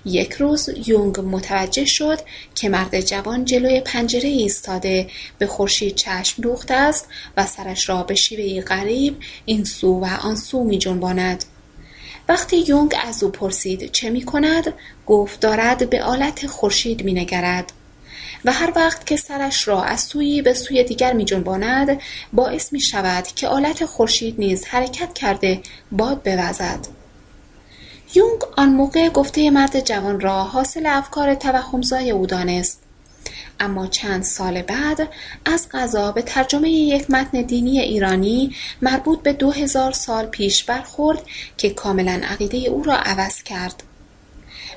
یک 0.06 0.34
روز 0.34 0.70
یونگ 0.86 1.20
متوجه 1.20 1.86
شد 1.86 2.20
که 2.56 2.70
مرد 2.70 3.02
جوان 3.02 3.46
جلوی 3.46 3.82
پنجره 3.82 4.30
ایستاده 4.30 5.08
به 5.38 5.48
خورشید 5.48 5.96
چشم 5.96 6.42
دوخته 6.42 6.74
است 6.74 7.08
و 7.38 7.46
سرش 7.46 7.90
را 7.90 8.04
به 8.04 8.16
شیوهی 8.16 8.62
غریب 8.62 9.18
این 9.46 9.64
سو 9.64 10.00
و 10.00 10.06
آن 10.22 10.36
سو 10.36 10.64
می 10.64 10.78
جنباند. 10.78 11.46
وقتی 12.30 12.58
یونگ 12.68 12.96
از 13.06 13.24
او 13.24 13.30
پرسید 13.30 13.92
چه 13.92 14.10
می 14.10 14.22
کند 14.22 14.74
گفت 15.06 15.40
دارد 15.40 15.90
به 15.90 16.04
آلت 16.04 16.48
خورشید 16.48 17.04
می 17.04 17.14
نگرد 17.14 17.74
و 18.46 18.52
هر 18.52 18.74
وقت 18.76 19.06
که 19.06 19.16
سرش 19.16 19.68
را 19.68 19.84
از 19.84 20.02
سویی 20.02 20.42
به 20.42 20.54
سوی 20.54 20.84
دیگر 20.84 21.14
می 21.14 21.26
جنباند 21.26 22.02
باعث 22.34 22.74
می 22.74 22.82
شود 22.82 23.28
که 23.28 23.48
آلت 23.48 23.86
خورشید 23.86 24.36
نیز 24.40 24.66
حرکت 24.66 25.14
کرده 25.14 25.62
باد 25.92 26.22
بوزد. 26.24 26.88
یونگ 28.16 28.40
آن 28.58 28.70
موقع 28.70 29.10
گفته 29.10 29.50
مرد 29.50 29.86
جوان 29.86 30.20
را 30.20 30.44
حاصل 30.44 30.86
افکار 30.86 31.36
توهمزای 31.36 32.12
او 32.12 32.26
دانست 32.26 32.82
اما 33.60 33.88
چند 33.88 34.24
سال 34.24 34.62
بعد 34.62 35.10
از 35.46 35.68
قضا 35.72 36.12
به 36.12 36.22
ترجمه 36.22 36.70
یک 36.70 37.12
متن 37.12 37.42
دینی 37.42 37.80
ایرانی 37.80 38.56
مربوط 38.82 39.22
به 39.22 39.34
دو 39.34 39.52
هزار 39.52 39.92
سال 39.92 40.26
پیش 40.26 40.64
برخورد 40.64 41.22
که 41.58 41.70
کاملا 41.70 42.22
عقیده 42.24 42.58
او 42.58 42.84
را 42.84 42.96
عوض 42.96 43.44
کرد. 43.44 43.84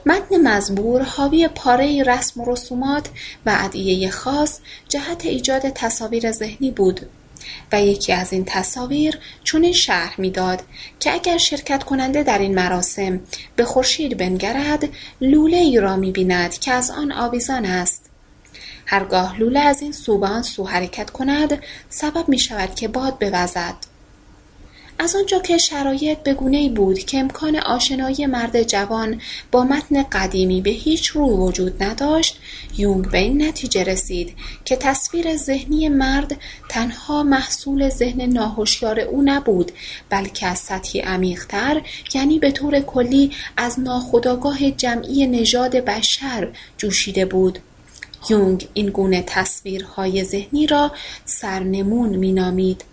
متن 0.07 0.49
مزبور 0.49 1.03
حاوی 1.03 1.49
پاره 1.49 2.03
رسم 2.03 2.41
و 2.41 2.53
رسومات 2.53 3.09
و 3.47 3.57
ادعیه 3.61 4.11
خاص 4.11 4.59
جهت 4.89 5.27
ایجاد 5.27 5.69
تصاویر 5.69 6.33
ذهنی 6.33 6.71
بود 6.71 7.01
و 7.73 7.83
یکی 7.83 8.13
از 8.13 8.33
این 8.33 8.45
تصاویر 8.45 9.19
چون 9.45 9.73
شهر 9.73 10.15
می‌داد 10.21 10.63
که 11.01 11.13
اگر 11.13 11.39
شرکت 11.39 11.85
کننده 11.85 12.23
در 12.23 12.39
این 12.39 12.55
مراسم 12.55 13.21
به 13.57 13.65
خورشید 13.65 14.17
بنگرد 14.17 14.89
لوله 15.21 15.57
ای 15.57 15.81
را 15.81 15.97
می 15.97 16.11
بیند 16.11 16.59
که 16.59 16.73
از 16.73 16.91
آن 16.91 17.13
آویزان 17.13 17.65
است 17.65 18.12
هرگاه 18.93 19.41
لوله 19.41 19.61
از 19.61 19.83
این 19.83 19.93
سو 19.93 20.19
به 20.19 20.43
سو 20.43 20.65
حرکت 20.65 21.11
کند 21.11 21.63
سبب 21.89 22.29
می 22.29 22.39
شود 22.39 22.75
که 22.75 22.89
باد 22.89 23.19
بوزد. 23.19 23.75
از 24.99 25.17
آنجا 25.17 25.39
که 25.39 25.59
شرایط 25.59 26.19
به 26.19 26.37
ای 26.47 26.69
بود 26.69 26.99
که 26.99 27.19
امکان 27.19 27.57
آشنایی 27.57 28.27
مرد 28.27 28.63
جوان 28.63 29.21
با 29.51 29.65
متن 29.65 30.03
قدیمی 30.03 30.61
به 30.61 30.71
هیچ 30.71 31.07
رو 31.07 31.47
وجود 31.47 31.83
نداشت 31.83 32.39
یونگ 32.77 33.11
به 33.11 33.19
این 33.19 33.43
نتیجه 33.43 33.85
رسید 33.85 34.35
که 34.65 34.77
تصویر 34.77 35.37
ذهنی 35.37 35.89
مرد 35.89 36.37
تنها 36.69 37.23
محصول 37.23 37.89
ذهن 37.89 38.23
ناهوشیار 38.23 39.01
او 39.01 39.23
نبود 39.23 39.73
بلکه 40.11 40.47
از 40.47 40.59
سطحی 40.59 41.01
عمیقتر 41.01 41.83
یعنی 42.15 42.39
به 42.39 42.51
طور 42.51 42.81
کلی 42.81 43.31
از 43.57 43.81
ناخودآگاه 43.81 44.71
جمعی 44.71 45.27
نژاد 45.27 45.77
بشر 45.77 46.49
جوشیده 46.79 47.25
بود. 47.25 47.59
یونگ 48.31 48.69
این 48.75 48.91
گونه 48.91 49.25
تصویرهای 49.27 50.25
ذهنی 50.25 50.67
را 50.67 50.93
سرنمون 51.25 52.09
مینامید 52.09 52.85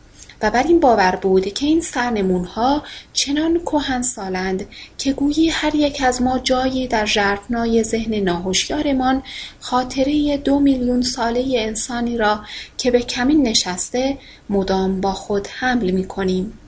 و 0.42 0.52
بر 0.52 0.64
این 0.64 0.80
باور 0.80 1.16
بود 1.16 1.54
که 1.54 1.66
این 1.66 1.82
سرنمونها 1.82 2.84
چنان 3.14 3.62
سالند 4.02 4.66
که 4.98 5.14
گویی 5.14 5.50
هر 5.50 5.76
یک 5.76 6.02
از 6.06 6.22
ما 6.22 6.40
جایی 6.40 6.88
در 6.88 7.06
ژرفنای 7.06 7.84
ذهن 7.84 8.16
ناهوشیارمان 8.16 9.24
خاطره 9.60 10.38
دو 10.38 10.60
میلیون 10.60 11.02
ساله 11.02 11.46
انسانی 11.58 12.18
را 12.18 12.40
که 12.78 12.92
به 12.92 13.00
کمین 13.00 13.48
نشسته 13.48 14.18
مدام 14.50 15.02
با 15.02 15.14
خود 15.14 15.48
حمل 15.48 15.92
می 15.92 16.08
کنیم. 16.08 16.59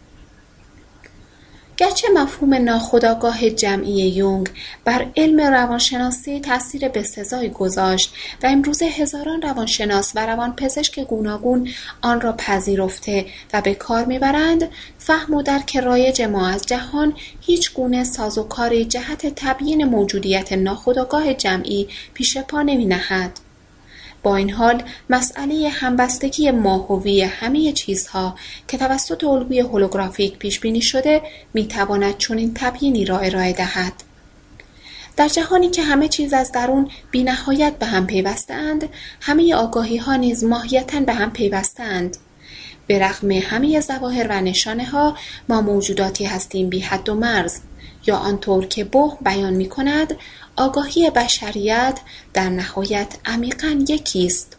گرچه 1.82 2.08
مفهوم 2.10 2.53
ناخودآگاه 2.53 3.50
جمعی 3.50 4.08
یونگ 4.08 4.50
بر 4.85 5.08
علم 5.18 5.42
روانشناسی 5.42 6.40
تاثیر 6.40 6.88
بسزایی 6.88 7.50
گذاشت 7.50 8.14
و 8.43 8.48
امروزه 8.48 8.85
هزاران 8.85 9.42
روانشناس 9.42 10.11
و 10.16 10.26
روانپزشک 10.26 11.00
گوناگون 11.00 11.69
آن 12.01 12.22
را 12.22 12.32
پذیرفته 12.32 13.26
و 13.53 13.61
به 13.61 13.74
کار 13.74 14.06
می‌برند 14.06 14.69
فهم 14.98 15.34
و 15.34 15.42
درک 15.42 15.77
رایج 15.77 16.22
ما 16.22 16.48
از 16.48 16.66
جهان 16.66 17.14
هیچ 17.42 17.74
گونه 17.74 18.03
سازوکاری 18.03 18.85
جهت 18.85 19.34
تبیین 19.35 19.85
موجودیت 19.85 20.53
ناخودآگاه 20.53 21.34
جمعی 21.34 21.88
پیش 22.14 22.38
پا 22.38 22.61
نمی 22.61 22.85
نهد. 22.85 23.51
با 24.24 24.35
این 24.35 24.50
حال 24.50 24.83
مسئله 25.09 25.69
همبستگی 25.69 26.51
ماهوی 26.51 27.22
همه 27.22 27.72
چیزها 27.72 28.35
که 28.67 28.77
توسط 28.77 29.24
الگوی 29.24 29.59
هولوگرافیک 29.59 30.38
پیش 30.38 30.59
بینی 30.59 30.82
شده 30.82 31.22
می‌تواند 31.53 32.17
چنین 32.17 32.51
تبیینی 32.56 33.06
را 33.06 33.19
ارائه 33.19 33.53
دهد. 33.53 33.93
در 35.17 35.27
جهانی 35.27 35.69
که 35.69 35.82
همه 35.83 36.08
چیز 36.08 36.33
از 36.33 36.51
درون 36.51 36.90
بینهایت 37.11 37.74
به 37.80 37.85
هم 37.85 38.08
پیوستند 38.08 38.90
همه 39.22 39.56
آگاهی 39.56 39.98
ها 39.98 40.16
نیز 40.16 40.43
ماهیتا 40.43 41.00
به 41.00 41.14
هم 41.14 41.32
پیوستند 41.32 42.17
به 42.88 43.00
رغم 43.00 43.32
همه 43.32 43.80
ظواهر 43.80 44.27
و 44.30 44.41
نشانه 44.41 44.85
ها 44.85 45.17
ما 45.50 45.61
موجوداتی 45.61 46.25
هستیم 46.25 46.69
بی 46.69 46.80
حد 46.80 47.09
و 47.09 47.16
مرز. 47.16 47.59
یا 48.08 48.16
آنطور 48.16 48.66
که 48.66 48.83
بوه 48.83 49.17
بیان 49.22 49.53
می 49.53 49.69
کند 49.69 50.17
آگاهی 50.56 51.10
بشریت 51.10 52.00
در 52.34 52.50
نهایت 52.50 53.18
عمیقا 53.26 53.86
یکیست 53.88 54.58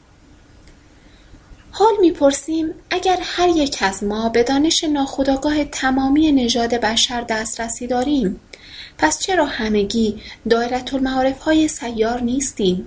حال 1.71 1.93
می‌پرسیم 2.01 2.75
اگر 2.91 3.19
هر 3.23 3.49
یک 3.49 3.79
از 3.81 4.05
ما 4.05 4.29
به 4.29 4.43
دانش 4.43 4.85
ناخودآگاه 4.85 5.65
تمامی 5.65 6.33
نژاد 6.33 6.75
بشر 6.75 7.21
دسترسی 7.21 7.87
داریم 7.87 8.41
پس 8.99 9.19
چرا 9.19 9.47
همگی 9.47 10.23
دایره 10.51 10.95
المعارف 10.95 11.39
های 11.39 11.69
سیار 11.69 12.21
نیستیم؟ 12.21 12.87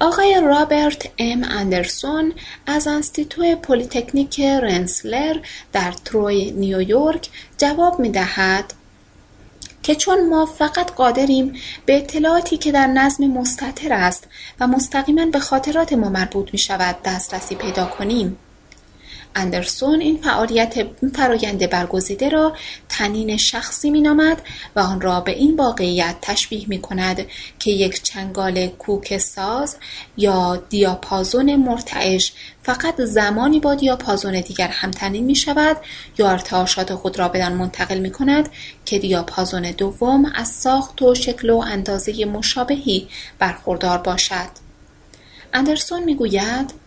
آقای 0.00 0.40
رابرت 0.44 1.08
ام 1.18 1.44
اندرسون 1.44 2.32
از 2.66 2.86
انستیتو 2.86 3.56
پلیتکنیک 3.56 4.40
رنسلر 4.40 5.36
در 5.72 5.92
تروی 5.92 6.50
نیویورک 6.50 7.28
جواب 7.58 8.00
می 8.00 8.10
دهد 8.10 8.74
که 9.84 9.94
چون 9.94 10.28
ما 10.28 10.46
فقط 10.46 10.92
قادریم 10.92 11.52
به 11.86 11.96
اطلاعاتی 11.96 12.56
که 12.56 12.72
در 12.72 12.86
نظم 12.86 13.26
مستطر 13.26 13.92
است 13.92 14.28
و 14.60 14.66
مستقیما 14.66 15.26
به 15.26 15.38
خاطرات 15.38 15.92
ما 15.92 16.08
مربوط 16.08 16.48
می 16.52 16.58
شود 16.58 16.96
دسترسی 17.04 17.54
پیدا 17.54 17.86
کنیم 17.86 18.38
اندرسون 19.34 20.00
این 20.00 20.16
فعالیت 20.16 20.76
این 20.76 21.10
فرایند 21.14 21.70
برگزیده 21.70 22.28
را 22.28 22.56
تنین 22.88 23.36
شخصی 23.36 23.90
مینامد 23.90 24.42
و 24.76 24.80
آن 24.80 25.00
را 25.00 25.20
به 25.20 25.32
این 25.32 25.56
واقعیت 25.56 26.16
تشبیه 26.22 26.64
می 26.68 26.80
کند 26.80 27.26
که 27.58 27.70
یک 27.70 28.02
چنگال 28.02 28.66
کوک 28.66 29.18
ساز 29.18 29.76
یا 30.16 30.56
دیاپازون 30.68 31.56
مرتعش 31.56 32.32
فقط 32.62 33.00
زمانی 33.00 33.60
با 33.60 33.74
دیاپازون 33.74 34.40
دیگر 34.40 34.68
همتنین 34.68 35.24
می 35.24 35.34
شود 35.34 35.76
یا 36.18 36.30
ارتعاشات 36.30 36.94
خود 36.94 37.18
را 37.18 37.28
بدان 37.28 37.52
منتقل 37.52 37.98
می 37.98 38.10
کند 38.10 38.48
که 38.84 38.98
دیاپازون 38.98 39.62
دوم 39.70 40.32
از 40.34 40.48
ساخت 40.48 41.02
و 41.02 41.14
شکل 41.14 41.50
و 41.50 41.56
اندازه 41.56 42.24
مشابهی 42.24 43.08
برخوردار 43.38 43.98
باشد. 43.98 44.64
اندرسون 45.52 46.04
می‌گوید 46.04 46.83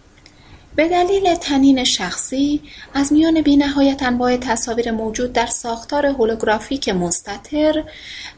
به 0.77 0.87
دلیل 0.87 1.35
تنین 1.35 1.83
شخصی 1.83 2.61
از 2.93 3.13
میان 3.13 3.41
بینهایت 3.41 4.03
انواع 4.03 4.37
تصاویر 4.37 4.91
موجود 4.91 5.33
در 5.33 5.45
ساختار 5.45 6.05
هولوگرافیک 6.05 6.89
مستطر 6.89 7.83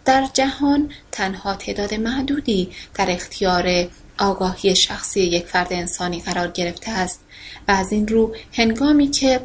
در 0.06 0.28
جهان 0.34 0.92
تنها 1.12 1.54
تعداد 1.56 1.94
محدودی 1.94 2.70
در 2.96 3.12
اختیار 3.12 3.88
آگاهی 4.20 4.76
شخصی 4.76 5.22
یک 5.22 5.46
فرد 5.46 5.74
انسانی 5.74 6.20
قرار 6.20 6.48
گرفته 6.48 6.92
است 6.92 7.20
و 7.68 7.72
از 7.72 7.92
این 7.92 8.08
رو 8.08 8.36
هنگامی 8.54 9.08
که 9.08 9.40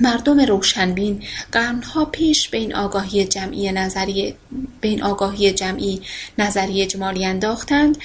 مردم 0.00 0.40
روشنبین 0.40 1.22
قرنها 1.52 2.04
پیش 2.04 2.48
به 2.48 2.58
این 2.58 2.74
آگاهی 2.74 3.24
جمعی 3.24 3.72
نظری 3.72 4.34
به 4.80 4.88
این 4.88 5.02
آگاهی 5.02 5.52
جمعی 5.52 6.02
نظری 6.38 6.82
اجمالی 6.82 7.26
انداختند 7.26 7.98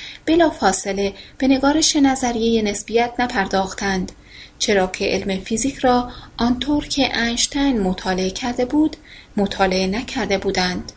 فاصله 0.59 1.13
به 1.37 1.47
نگارش 1.47 1.95
نظریه 1.95 2.61
نسبیت 2.61 3.13
نپرداختند. 3.19 4.11
چرا 4.59 4.87
که 4.87 5.05
علم 5.05 5.39
فیزیک 5.39 5.77
را 5.77 6.11
آنطور 6.37 6.87
که 6.87 7.21
اینشتین 7.21 7.81
مطالعه 7.81 8.29
کرده 8.29 8.65
بود 8.65 8.97
مطالعه 9.37 9.87
نکرده 9.87 10.37
بودند. 10.37 10.91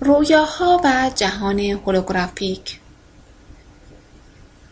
رویاها 0.00 0.80
و 0.84 1.10
جهان 1.14 1.60
هولوگرافیک 1.60 2.78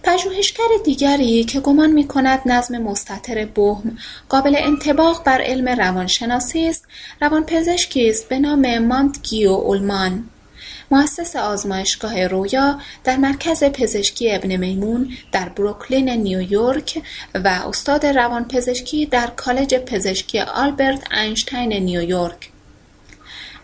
پژوهشگر 0.03 0.69
دیگری 0.85 1.45
که 1.45 1.61
گمان 1.61 1.91
می‌کند 1.91 2.41
نظم 2.47 2.79
مستطر 2.79 3.45
بهم 3.45 3.99
قابل 4.29 4.57
انطباق 4.59 5.25
بر 5.25 5.41
علم 5.41 5.69
روانشناسی 5.69 6.69
است 6.69 6.85
روانپزشکی 7.21 8.11
است 8.11 8.29
به 8.29 8.39
نام 8.39 8.79
مانتگیو 8.79 9.51
اولمان. 9.51 10.25
مؤسس 10.91 11.37
آزمایشگاه 11.37 12.27
رویا 12.27 12.81
در 13.05 13.17
مرکز 13.17 13.65
پزشکی 13.65 14.35
ابن 14.35 14.57
میمون 14.57 15.13
در 15.33 15.49
بروکلین 15.49 16.09
نیویورک 16.09 17.03
و 17.35 17.49
استاد 17.49 18.07
روانپزشکی 18.07 19.07
در 19.07 19.27
کالج 19.27 19.75
پزشکی 19.75 20.41
آلبرت 20.41 21.13
اینشتین 21.13 21.73
نیویورک. 21.73 22.50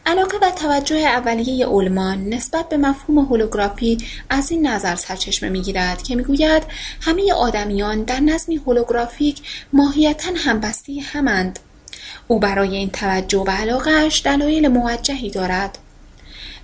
علاقه 0.07 0.39
و 0.43 0.51
توجه 0.51 0.97
اولیه 0.97 1.67
اولمان 1.67 2.28
نسبت 2.28 2.68
به 2.68 2.76
مفهوم 2.76 3.18
هولوگرافی 3.18 3.99
از 4.31 4.51
این 4.51 4.67
نظر 4.67 4.97
سرچشمه 4.97 5.49
می‌گیرد 5.49 6.02
که 6.02 6.17
می‌گوید 6.17 6.62
همه 7.01 7.33
آدمیان 7.33 8.02
در 8.02 8.20
نظمی 8.20 8.57
هولوگرافیک 8.57 9.43
ماهیتا 9.73 10.31
همبستی 10.36 11.01
همند 11.01 11.59
او 12.28 12.39
برای 12.39 12.76
این 12.76 12.91
توجه 12.91 13.39
و 13.39 13.51
علاقهاش 13.51 14.23
دلایل 14.25 14.68
موجهی 14.68 15.31
دارد 15.31 15.78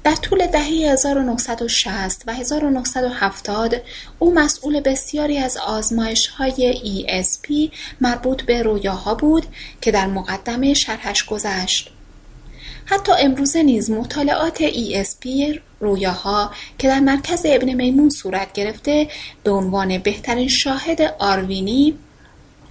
در 0.04 0.14
طول 0.14 0.46
دهه 0.46 0.92
1960 0.92 2.22
و 2.26 2.32
1970 2.32 3.74
او 4.18 4.34
مسئول 4.34 4.80
بسیاری 4.80 5.38
از 5.38 5.56
آزمایش 5.56 6.26
های 6.26 6.74
ESP 7.06 7.76
مربوط 8.00 8.42
به 8.42 8.62
رویاها 8.62 9.14
بود 9.14 9.46
که 9.80 9.90
در 9.92 10.06
مقدمه 10.06 10.74
شرحش 10.74 11.24
گذشت. 11.24 11.92
حتی 12.92 13.12
امروزه 13.18 13.62
نیز 13.62 13.90
مطالعات 13.90 14.68
ESP 14.68 15.58
رویاها 15.80 16.50
که 16.78 16.88
در 16.88 17.00
مرکز 17.00 17.42
ابن 17.44 17.74
میمون 17.74 18.10
صورت 18.10 18.52
گرفته 18.52 19.08
به 19.44 19.50
عنوان 19.50 19.98
بهترین 19.98 20.48
شاهد 20.48 21.14
آروینی 21.18 21.98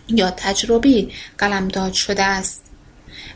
یا 0.09 0.31
تجربی 0.31 1.11
قلمداد 1.37 1.93
شده 1.93 2.23
است. 2.23 2.63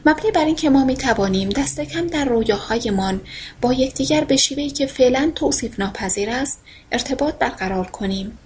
مبنی 0.05 0.31
بر 0.31 0.45
اینکه 0.45 0.69
ما 0.69 0.85
می 0.85 0.95
توانیم 0.95 1.49
دست 1.49 1.81
کم 1.81 2.07
در 2.07 2.25
رویاهایمان 2.25 3.21
با 3.61 3.73
یکدیگر 3.73 4.23
به 4.23 4.37
شیوهی 4.37 4.69
که 4.69 4.85
فعلا 4.85 5.31
توصیف 5.35 5.79
ناپذیر 5.79 6.29
است 6.29 6.61
ارتباط 6.91 7.35
برقرار 7.35 7.87
کنیم. 7.87 8.37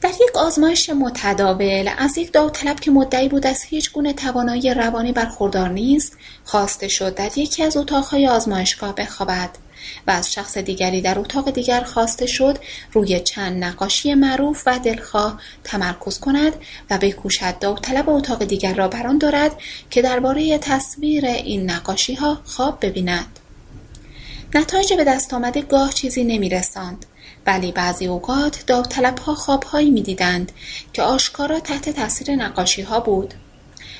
در 0.00 0.10
یک 0.10 0.36
آزمایش 0.36 0.90
متداول 0.90 1.90
از 1.98 2.18
یک 2.18 2.32
داوطلب 2.32 2.80
که 2.80 2.90
مدعی 2.90 3.28
بود 3.28 3.46
از 3.46 3.62
هیچ 3.62 3.92
گونه 3.92 4.12
توانایی 4.12 4.74
روانی 4.74 5.12
برخوردار 5.12 5.68
نیست 5.68 6.16
خواسته 6.44 6.88
شد 6.88 7.14
در 7.14 7.38
یکی 7.38 7.62
از 7.62 7.76
اتاقهای 7.76 8.28
آزمایشگاه 8.28 8.94
بخوابد 8.94 9.50
و 10.06 10.10
از 10.10 10.32
شخص 10.32 10.58
دیگری 10.58 11.00
در 11.00 11.18
اتاق 11.18 11.50
دیگر 11.50 11.80
خواسته 11.80 12.26
شد 12.26 12.58
روی 12.92 13.20
چند 13.20 13.64
نقاشی 13.64 14.14
معروف 14.14 14.62
و 14.66 14.78
دلخواه 14.78 15.40
تمرکز 15.64 16.18
کند 16.18 16.52
و 16.90 16.98
بکوشد 16.98 17.58
داوطلب 17.58 18.08
اتاق 18.08 18.44
دیگر 18.44 18.74
را 18.74 18.88
بران 18.88 19.18
دارد 19.18 19.52
که 19.90 20.02
درباره 20.02 20.58
تصویر 20.58 21.26
این 21.26 21.70
نقاشی 21.70 22.14
ها 22.14 22.38
خواب 22.44 22.78
ببیند. 22.86 23.38
نتایج 24.54 24.92
به 24.92 25.04
دست 25.04 25.34
آمده 25.34 25.62
گاه 25.62 25.92
چیزی 25.92 26.24
نمی 26.24 26.48
رساند 26.48 27.06
ولی 27.46 27.72
بعضی 27.72 28.06
اوقات 28.06 28.64
داوطلبها 28.66 29.34
خوابهایی 29.34 29.90
می‌دیدند 29.90 30.52
که 30.92 31.02
آشکارا 31.02 31.60
تحت 31.60 31.88
تاثیر 31.88 32.42
ها 32.88 33.00
بود. 33.00 33.34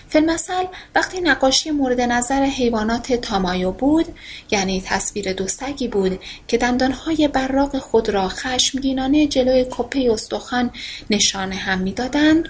فیلمسل 0.08 0.64
وقتی 0.94 1.20
نقاشی 1.20 1.70
مورد 1.70 2.00
نظر 2.00 2.42
حیوانات 2.42 3.12
تامایو 3.12 3.70
بود 3.70 4.06
یعنی 4.50 4.82
تصویر 4.86 5.32
دوستگی 5.32 5.88
بود 5.88 6.20
که 6.48 6.58
دندانهای 6.58 7.28
براق 7.28 7.78
خود 7.78 8.08
را 8.08 8.28
خشمگینانه 8.28 9.26
جلوی 9.26 9.66
کپه 9.70 10.08
استخوان 10.12 10.70
نشانه 11.10 11.54
هم 11.54 11.78
می‌دادند 11.78 12.48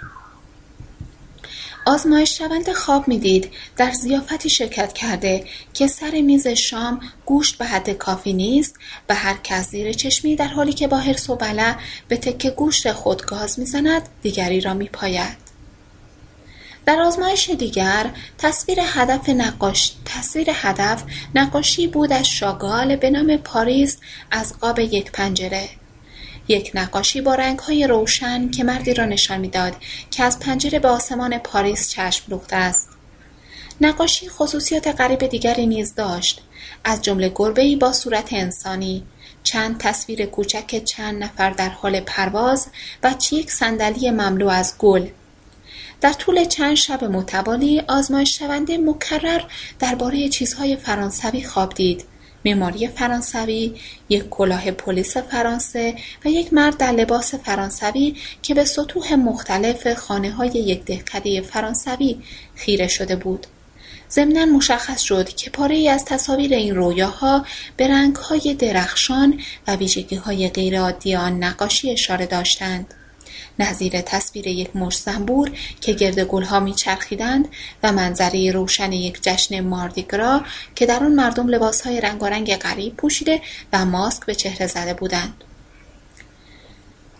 آزمایش 1.87 2.39
شونده 2.39 2.73
خواب 2.73 3.09
می‌دید. 3.09 3.51
در 3.77 3.91
زیافتی 3.91 4.51
شرکت 4.51 4.93
کرده 4.93 5.45
که 5.75 5.87
سر 5.87 6.11
میز 6.11 6.47
شام 6.47 7.01
گوشت 7.27 7.59
به 7.59 7.65
حد 7.65 7.91
کافی 7.91 8.33
نیست 8.33 8.79
و 9.09 9.15
هر 9.15 9.37
کس 9.45 9.71
زیر 9.71 9.93
چشمی 9.93 10.37
در 10.37 10.49
حالی 10.49 10.73
که 10.73 10.89
با 10.89 10.97
حرص 10.97 11.31
و 11.31 11.35
ولع 11.35 11.75
به 12.09 12.17
تکه 12.17 12.51
گوشت 12.51 12.93
خود 12.93 13.27
گاز 13.27 13.59
می‌زند 13.59 14.03
دیگری 14.23 14.61
را 14.61 14.75
میپاید. 14.75 15.37
در 16.87 17.01
آزمایش 17.01 17.51
دیگر 17.51 18.11
تصویر 18.39 18.79
هدف 18.83 19.29
نقاش 19.29 19.93
تصویر 20.05 20.47
هدف 20.53 21.03
نقاشی 21.35 21.87
بود 21.87 22.13
از 22.13 22.27
شاگال 22.27 22.97
به 22.97 23.11
نام 23.11 23.37
پاریس 23.37 23.99
از 24.31 24.59
قاب 24.59 24.79
یک 24.79 25.13
پنجره. 25.13 25.69
یک 26.49 26.71
نقاشی 26.75 27.21
با 27.21 27.35
رنگهای 27.35 27.87
روشن 27.87 28.51
که 28.51 28.65
مردی 28.65 28.95
را 28.95 29.05
نشان 29.05 29.41
می‌داد 29.41 29.77
که 30.11 30.23
از 30.23 30.39
پنجره 30.39 30.79
به 30.79 30.89
آسمان 30.89 31.39
پاریس 31.39 31.89
چشم 31.91 32.25
دوخته 32.29 32.57
است. 32.57 32.89
نقاشی 33.81 34.29
خصوصیات 34.29 35.01
غریب 35.01 35.27
دیگری 35.27 35.67
نیز 35.67 35.95
داشت. 35.95 36.43
از 36.85 37.03
جمله 37.03 37.33
گربهای 37.35 37.77
با 37.77 37.93
صورت 37.93 38.33
انسانی 38.33 39.03
چند 39.43 39.79
تصویر 39.79 40.27
کوچک 40.27 40.85
چند 40.85 41.23
نفر 41.23 41.51
در 41.51 41.69
حال 41.69 42.01
پرواز 42.01 42.67
و 43.03 43.15
یک 43.33 43.51
صندلی 43.51 44.11
مملو 44.11 44.49
از 44.49 44.75
گل. 44.79 45.07
در 46.01 46.13
طول 46.13 46.45
چند 46.45 46.75
شب 46.75 47.05
متوالی 47.05 47.81
آزمایش 47.89 48.39
شونده 48.39 48.79
مکرر 48.79 49.41
درباره 49.79 50.29
چیزهای 50.29 50.77
فرانسوی 50.77 51.43
خواب 51.43 51.75
دید. 51.75 52.05
معماری 52.47 52.89
فرانسوی 52.89 53.75
یک 54.09 54.29
کلاه 54.31 54.71
پلیس 54.71 55.17
فرانسه 55.17 55.95
و 56.25 56.29
یک 56.29 56.53
مرد 56.53 56.77
در 56.77 56.93
لباس 56.93 57.35
فرانسوی 57.35 58.17
که 58.43 58.55
به 58.55 58.65
سطوح 58.65 59.15
مختلف 59.15 59.95
خانه 59.95 60.31
های 60.31 60.49
یک 60.49 60.85
دهکده 60.85 61.41
فرانسوی 61.41 62.17
خیره 62.55 62.89
شده 62.89 63.17
بود. 63.17 63.47
ضمنا 64.11 64.45
مشخص 64.45 65.01
شد 65.01 65.29
که 65.29 65.51
پاره 65.51 65.91
از 65.91 66.05
تصاویر 66.05 66.55
این 66.55 66.75
رویاها 66.75 67.47
به 67.77 67.89
رنگهای 67.89 68.55
درخشان 68.55 69.41
و 69.69 69.77
ویژگیهای 69.77 70.49
غیرعادی 70.49 71.15
آن 71.15 71.45
نقاشی 71.45 71.91
اشاره 71.91 72.27
داشتند. 72.27 72.95
نظیر 73.59 74.01
تصویر 74.01 74.47
یک 74.47 74.77
مشت 74.77 75.01
زنبور 75.01 75.51
که 75.81 75.93
گرد 75.93 76.21
گلها 76.21 76.61
میچرخیدند 76.61 77.49
و 77.83 77.93
منظره 77.93 78.51
روشن 78.51 78.93
یک 78.93 79.23
جشن 79.23 79.61
ماردیگرا 79.61 80.41
که 80.75 80.87
در 80.87 81.05
آن 81.05 81.13
مردم 81.13 81.49
لباسهای 81.49 82.01
رنگارنگ 82.01 82.57
غریب 82.57 82.97
پوشیده 82.97 83.41
و 83.73 83.85
ماسک 83.85 84.27
به 84.27 84.35
چهره 84.35 84.67
زده 84.67 84.95
بودند. 84.95 85.45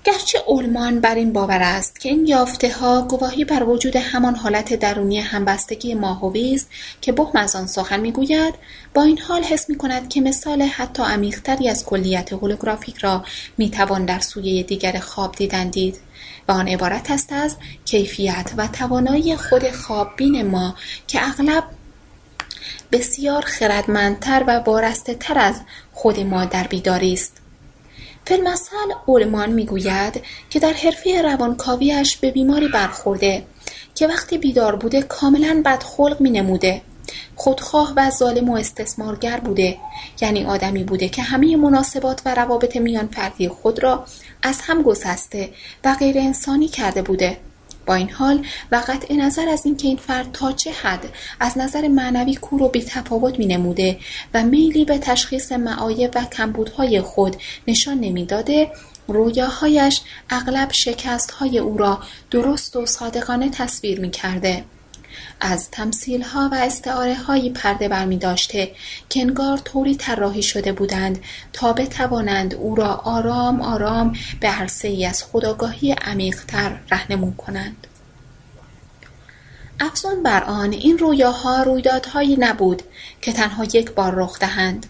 گرچه 0.07 0.39
اولمان 0.47 1.01
بر 1.01 1.15
این 1.15 1.33
باور 1.33 1.63
است 1.63 2.01
که 2.01 2.09
این 2.09 2.35
ها 2.81 3.03
گواهی 3.03 3.45
بر 3.45 3.63
وجود 3.63 3.97
همان 3.97 4.35
حالت 4.35 4.75
درونی 4.75 5.19
همبستگی 5.19 5.95
ماهوی 5.95 6.55
است 6.55 6.71
که 7.01 7.13
بهم 7.13 7.33
از 7.35 7.57
آن 7.57 7.67
سخن 7.67 8.01
می‌گوید 8.01 8.55
با 8.95 9.03
این 9.03 9.19
حال 9.19 9.43
حس 9.43 9.67
کند 9.79 10.09
که 10.09 10.21
مثال 10.21 10.63
حتی 10.63 11.03
عمیقتری 11.03 11.69
از 11.69 11.85
کلیت 11.85 12.33
هولوگرافیک 12.33 12.99
را 12.99 13.25
می‌توان 13.59 14.05
در 14.05 14.21
سویه 14.21 14.63
دیگر 14.63 14.99
خواب 14.99 15.35
دیدن 15.35 15.71
دید. 15.71 16.06
و 16.49 16.53
آن 16.53 16.69
عبارت 16.69 17.11
است 17.11 17.33
از 17.33 17.57
کیفیت 17.85 18.53
و 18.57 18.67
توانایی 18.67 19.37
خود 19.37 19.71
خواببین 19.71 20.47
ما 20.47 20.75
که 21.07 21.29
اغلب 21.29 21.65
بسیار 22.93 23.43
خردمندتر 23.43 24.45
و 24.47 24.61
بارسته 24.61 25.15
تر 25.15 25.39
از 25.39 25.61
خود 25.93 26.21
ما 26.21 26.45
در 26.45 26.67
بیداری 26.67 27.13
است. 27.13 27.37
فیلمسل 28.25 28.93
اولمان 29.07 29.51
می‌گوید 29.51 30.23
که 30.51 30.59
در 30.59 30.73
حرفه 30.73 31.23
روانکاویش 31.23 32.17
به 32.17 32.31
بیماری 32.31 32.69
برخورده 32.69 33.47
که 33.95 34.07
وقتی 34.07 34.39
بیدار 34.39 34.77
بوده 34.77 35.03
کاملا 35.03 35.63
بدخلق 35.65 36.21
می 36.21 36.31
نموده 36.31 36.83
خودخواه 37.37 37.93
و 37.97 38.11
ظالم 38.11 38.49
و 38.49 38.57
استثمارگر 38.57 39.41
بوده 39.41 39.79
یعنی 40.21 40.45
آدمی 40.45 40.85
بوده 40.85 41.09
که 41.09 41.23
همه 41.23 41.57
مناسبات 41.57 42.23
و 42.25 42.35
روابط 42.35 42.77
میان 42.77 43.07
فردی 43.07 43.49
خود 43.49 43.83
را 43.83 44.05
از 44.43 44.61
هم 44.61 44.83
گسسته 44.83 45.51
و 45.85 45.95
غیر 45.95 46.19
انسانی 46.19 46.69
کرده 46.69 47.03
بوده 47.03 47.37
با 47.87 47.95
این 47.95 48.11
حال 48.11 48.47
و 48.73 48.83
قطع 48.89 49.15
نظر 49.15 49.49
از 49.49 49.67
اینکه 49.67 49.89
این 49.89 49.97
فرد 49.97 50.33
تا 50.33 50.53
چه 50.53 50.73
حد 50.73 51.09
از 51.41 51.59
نظر 51.59 51.89
معنوی 51.89 52.35
کور 52.35 52.63
و 52.63 52.69
بیتفاوت 52.69 53.39
می 53.39 53.47
نموده 53.47 53.99
و 54.35 54.43
میلی 54.43 54.85
به 54.85 54.99
تشخیص 54.99 55.53
معایب 55.53 56.11
و 56.15 56.25
کمبودهای 56.25 57.01
خود 57.01 57.37
نشان 57.69 58.01
نمی‌داده 58.01 58.71
رویاهایش 59.09 60.01
اغلب 60.31 60.73
شکستهای 60.73 61.59
او 61.59 61.77
را 61.77 61.99
درست 62.31 62.77
و 62.77 62.87
صادقانه 62.87 63.51
تصویر 63.51 64.01
می 64.01 64.11
کرده. 64.11 64.65
از 65.41 65.69
ها 66.33 66.51
و 66.53 67.15
هایی 67.15 67.51
پرده 67.51 67.89
برمی 67.89 68.19
داشته 68.19 68.71
که 69.09 69.21
انگار 69.21 69.59
طوری 69.59 69.95
طراحی 69.95 70.43
شده 70.43 70.73
بودند 70.73 71.19
تا 71.53 71.73
بتوانند 71.73 72.55
او 72.55 72.75
را 72.75 72.95
آرام 72.95 73.61
آرام 73.61 74.17
به 74.41 74.67
ای 74.85 75.07
از 75.07 75.25
خداگاهی 75.25 75.93
عمیقتر 75.93 76.77
رهنمون 76.91 77.35
کنند. 77.35 77.87
افزون 79.81 80.23
بر 80.23 80.45
آن 80.45 80.73
این 80.73 80.99
رویاها 80.99 81.63
رویدادهایی 81.63 82.37
نبود 82.37 82.83
که 83.23 83.33
تنها 83.33 83.65
یک 83.65 83.91
بار 83.91 84.15
رخ 84.15 84.39
دهند. 84.39 84.87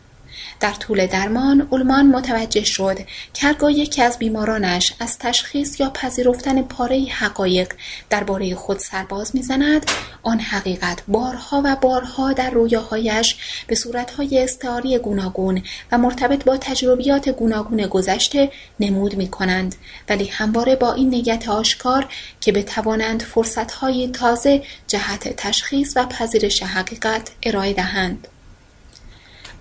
در 0.61 0.73
طول 0.73 1.07
درمان 1.07 1.67
اولمان 1.71 2.07
متوجه 2.07 2.65
شد 2.65 2.99
که 3.35 3.47
هرگاه 3.47 3.73
یکی 3.73 4.03
از 4.03 4.19
بیمارانش 4.19 4.93
از 5.01 5.19
تشخیص 5.19 5.81
یا 5.81 5.91
پذیرفتن 5.91 6.63
پاره 6.63 7.07
حقایق 7.11 7.73
درباره 8.11 8.55
خود 8.55 8.79
سرباز 8.79 9.37
می‌زند 9.37 9.91
آن 10.23 10.41
حقیقت 10.41 11.03
بارها 11.09 11.63
و 11.65 11.77
بارها 11.77 12.33
در 12.33 12.51
رویاهایش 12.51 13.37
به 13.67 13.75
صورتهای 13.75 14.45
استعاری 14.45 14.99
گوناگون 14.99 15.63
و 15.93 15.99
مرتبط 15.99 16.45
با 16.45 16.57
تجربیات 16.57 17.29
گوناگون 17.29 17.87
گذشته 17.87 18.51
نمود 18.81 19.17
می 19.17 19.29
کنند 19.29 19.75
ولی 20.09 20.25
همواره 20.25 20.77
با 20.77 20.93
این 20.93 21.11
نیت 21.11 21.49
آشکار 21.49 22.07
که 22.41 22.53
بتوانند 22.53 23.23
فرصتهای 23.23 24.09
تازه 24.09 24.63
جهت 24.87 25.37
تشخیص 25.37 25.93
و 25.97 26.07
پذیرش 26.07 26.63
حقیقت 26.63 27.31
ارائه 27.43 27.73
دهند. 27.73 28.29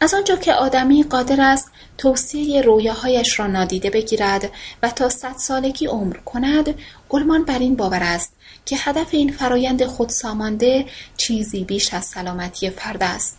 از 0.05 0.13
آنجا 0.13 0.35
که 0.35 0.53
آدمی 0.53 1.03
قادر 1.03 1.41
است 1.41 1.71
توصیه 1.97 2.61
رویاهایش 2.61 3.39
را 3.39 3.47
نادیده 3.47 3.89
بگیرد 3.89 4.51
و 4.83 4.89
تا 4.89 5.09
صد 5.09 5.35
سالگی 5.37 5.85
عمر 5.85 6.17
کند 6.17 6.75
گلمان 7.09 7.43
بر 7.43 7.59
این 7.59 7.75
باور 7.75 8.03
است 8.03 8.33
که 8.65 8.77
هدف 8.79 9.07
این 9.11 9.31
فرایند 9.31 9.85
خودسامانده 9.85 10.85
چیزی 11.17 11.63
بیش 11.63 11.93
از 11.93 12.05
سلامتی 12.05 12.69
فرد 12.69 13.03
است. 13.03 13.37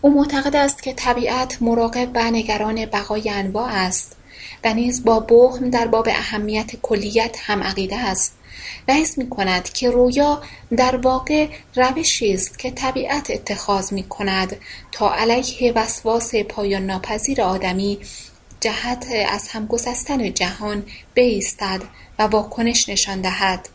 او 0.00 0.14
معتقد 0.14 0.56
است 0.56 0.82
که 0.82 0.92
طبیعت 0.92 1.62
مراقب 1.62 2.08
و 2.14 2.30
نگران 2.30 2.86
بقای 2.86 3.30
انواع 3.30 3.68
است 3.72 4.16
و 4.64 4.74
نیز 4.74 5.04
با 5.04 5.20
بخم 5.20 5.70
در 5.70 5.86
باب 5.86 6.08
اهمیت 6.08 6.70
کلیت 6.82 7.36
هم 7.40 7.62
عقیده 7.62 7.96
است. 7.96 8.34
و 8.88 8.92
حس 8.92 9.18
کند 9.18 9.72
که 9.72 9.90
رویا 9.90 10.42
در 10.76 10.96
واقع 10.96 11.48
روشی 11.76 12.32
است 12.32 12.58
که 12.58 12.70
طبیعت 12.70 13.30
اتخاذ 13.30 13.92
می 13.92 14.02
کند 14.02 14.56
تا 14.92 15.14
علیه 15.14 15.72
وسواس 15.72 16.34
پایان 16.34 16.86
ناپذیر 16.86 17.42
آدمی 17.42 17.98
جهت 18.60 19.06
از 19.28 19.48
هم 19.48 19.66
گسستن 19.66 20.34
جهان 20.34 20.82
بایستد 21.16 21.82
و 22.18 22.22
واکنش 22.22 22.88
نشان 22.88 23.20
دهد. 23.20 23.68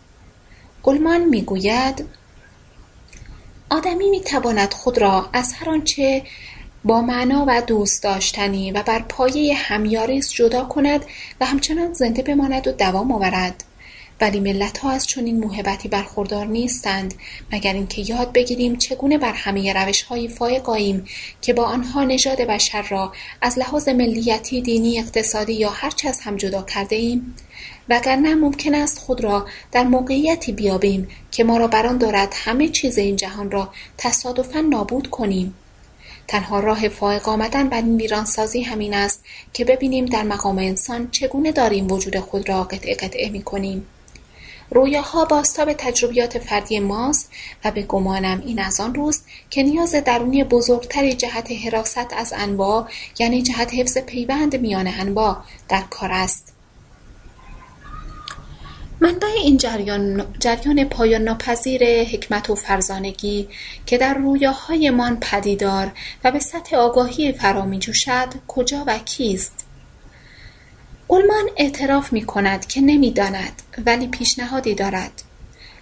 گلمان 0.83 1.23
می‌گوید 1.25 2.05
آدمی 3.69 4.09
می‌تواند 4.09 4.73
خود 4.73 4.97
را 4.97 5.29
از 5.33 5.53
هر 5.53 5.69
آنچه 5.69 6.23
با 6.83 7.01
معنا 7.01 7.45
و 7.47 7.61
دوست 7.61 8.03
داشتنی 8.03 8.71
و 8.71 8.83
بر 8.83 8.99
پایه 8.99 9.55
همیاریست 9.55 10.33
جدا 10.33 10.63
کند 10.65 11.05
و 11.41 11.45
همچنان 11.45 11.93
زنده 11.93 12.21
بماند 12.21 12.67
و 12.67 12.71
دوام 12.71 13.11
آورد. 13.11 13.63
ولی 14.21 14.39
ملتها 14.39 14.91
از 14.91 15.07
چنین 15.07 15.39
موهبتی 15.39 15.87
برخوردار 15.87 16.45
نیستند. 16.45 17.13
مگر 17.51 17.73
اینکه 17.73 18.01
یاد 18.01 18.33
بگیریم 18.33 18.75
چگونه 18.75 19.17
بر 19.17 19.33
همه 19.33 19.73
روشهایی 19.73 20.27
فایق 20.27 20.69
آییم 20.69 21.05
که 21.41 21.53
با 21.53 21.63
آنها 21.63 22.03
نژاد 22.03 22.41
بشر 22.41 22.81
را 22.81 23.13
از 23.41 23.59
لحاظ 23.59 23.87
ملیتی 23.87 24.61
دینی 24.61 24.99
اقتصادی 24.99 25.53
یا 25.53 25.69
هرچه 25.69 26.09
از 26.09 26.19
هم 26.19 26.35
جدا 26.35 26.61
کرده 26.61 26.95
ایم 26.95 27.35
وگرنه 27.89 28.35
ممکن 28.35 28.75
است 28.75 28.99
خود 28.99 29.23
را 29.23 29.45
در 29.71 29.83
موقعیتی 29.83 30.51
بیابیم 30.51 31.07
که 31.31 31.43
ما 31.43 31.57
را 31.57 31.67
بران 31.67 31.97
دارد 31.97 32.33
همه 32.35 32.67
چیز 32.67 32.97
این 32.97 33.15
جهان 33.15 33.51
را 33.51 33.69
تصادفا 33.97 34.59
نابود 34.59 35.09
کنیم. 35.09 35.55
تنها 36.27 36.59
راه 36.59 36.87
فائق 36.87 37.29
آمدن 37.29 37.69
بر 37.69 37.81
این 37.81 37.97
ویرانسازی 37.97 38.61
همین 38.61 38.93
است 38.93 39.23
که 39.53 39.65
ببینیم 39.65 40.05
در 40.05 40.23
مقام 40.23 40.57
انسان 40.57 41.11
چگونه 41.11 41.51
داریم 41.51 41.91
وجود 41.91 42.19
خود 42.19 42.49
را 42.49 42.63
قطعه 42.63 42.95
قطعه 42.95 43.29
می 43.29 43.43
کنیم 43.43 43.87
رویاها 44.69 45.25
باستاب 45.25 45.73
تجربیات 45.73 46.39
فردی 46.39 46.79
ماست 46.79 47.31
و 47.65 47.71
به 47.71 47.81
گمانم 47.81 48.43
این 48.45 48.59
از 48.59 48.79
آن 48.79 48.95
روست 48.95 49.25
که 49.49 49.63
نیاز 49.63 49.95
درونی 49.95 50.43
بزرگتری 50.43 51.13
جهت 51.13 51.51
حراست 51.51 52.13
از 52.17 52.33
انواع 52.37 52.87
یعنی 53.19 53.41
جهت 53.41 53.73
حفظ 53.73 53.97
پیوند 53.97 54.55
میان 54.55 54.87
انواع 54.87 55.37
در 55.69 55.81
کار 55.89 56.11
است. 56.11 56.55
منبع 58.99 59.27
این 59.27 59.57
جریان, 59.57 60.25
جریان 60.39 60.83
پایان 60.83 61.21
ناپذیر 61.21 62.03
حکمت 62.03 62.49
و 62.49 62.55
فرزانگی 62.55 63.47
که 63.85 63.97
در 63.97 64.13
رویاهایمان 64.13 65.19
پدیدار 65.19 65.91
و 66.23 66.31
به 66.31 66.39
سطح 66.39 66.75
آگاهی 66.75 67.31
فرا 67.31 67.77
جوشد 67.77 68.33
کجا 68.47 68.83
و 68.87 68.99
کیست؟ 68.99 69.64
اولمان 71.07 71.45
اعتراف 71.57 72.13
می 72.13 72.25
کند 72.25 72.65
که 72.65 72.81
نمی‌داند 72.81 73.61
ولی 73.85 74.07
پیشنهادی 74.07 74.75
دارد. 74.75 75.11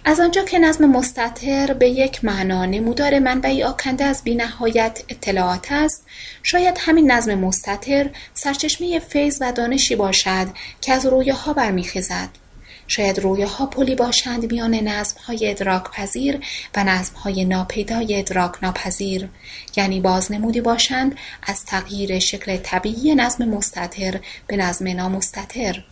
از 0.04 0.20
آنجا 0.20 0.42
که 0.42 0.58
نظم 0.58 0.86
مستطر 0.86 1.72
به 1.72 1.88
یک 1.88 2.24
معنا 2.24 2.64
نمودار 2.64 3.18
منبعی 3.18 3.62
آکنده 3.62 4.04
از 4.04 4.22
بینهایت 4.24 5.02
اطلاعات 5.08 5.72
است 5.72 6.06
شاید 6.42 6.76
همین 6.80 7.12
نظم 7.12 7.34
مستطر 7.34 8.10
سرچشمه 8.34 8.98
فیض 8.98 9.38
و 9.40 9.52
دانشی 9.52 9.96
باشد 9.96 10.46
که 10.80 10.92
از 10.92 11.06
رویاها 11.06 11.52
برمیخیزد. 11.52 12.28
شاید 12.88 13.18
رویاها 13.18 13.66
پلی 13.66 13.94
باشند 13.94 14.52
میان 14.52 14.74
نظمهای 14.74 15.50
ادراک 15.50 15.84
پذیر 15.90 16.40
و 16.76 16.84
نظمهای 16.84 17.44
ناپیدای 17.44 18.18
ادراک 18.18 18.64
ناپذیر 18.64 19.28
یعنی 19.76 20.00
بازنمودی 20.00 20.60
باشند 20.60 21.16
از 21.42 21.64
تغییر 21.64 22.18
شکل 22.18 22.56
طبیعی 22.56 23.14
نظم 23.14 23.44
مستطر 23.44 24.20
به 24.46 24.56
نظم 24.56 24.88
نامستطر. 24.88 25.84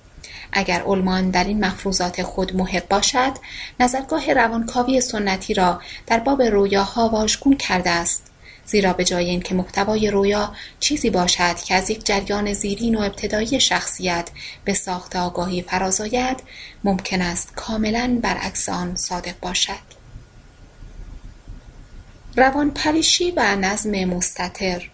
اگر 0.53 0.83
علمان 0.83 1.31
در 1.31 1.45
این 1.45 1.65
مفروضات 1.65 2.23
خود 2.23 2.57
محق 2.57 2.89
باشد 2.89 3.33
نظرگاه 3.81 4.33
روانکاوی 4.33 5.01
سنتی 5.01 5.55
را 5.55 5.81
در 6.07 6.19
باب 6.19 6.43
رویاها 6.43 7.09
واژگون 7.09 7.57
کرده 7.57 7.91
است. 7.91 8.32
زیرا 8.73 8.93
به 8.93 9.05
جای 9.05 9.31
اینکه 9.31 9.55
محتوای 9.55 10.11
رویا 10.11 10.53
چیزی 10.81 11.11
باشد 11.11 11.57
که 11.57 11.75
از 11.75 11.91
یک 11.91 12.07
جریان 12.07 12.53
زیرین 12.53 12.95
و 12.95 13.01
ابتدایی 13.01 13.61
شخصیت 13.61 14.31
به 14.65 14.75
ساخت 14.75 15.17
آگاهی 15.17 15.63
فرازاید 15.63 16.43
ممکن 16.85 17.23
است 17.23 17.53
کاملا 17.57 18.19
برعکس 18.23 18.69
آن 18.69 18.97
صادق 18.97 19.35
باشد. 19.41 20.03
روانپریشی 22.37 23.31
و 23.31 23.57
نظم 23.57 24.05
مستطر 24.05 24.89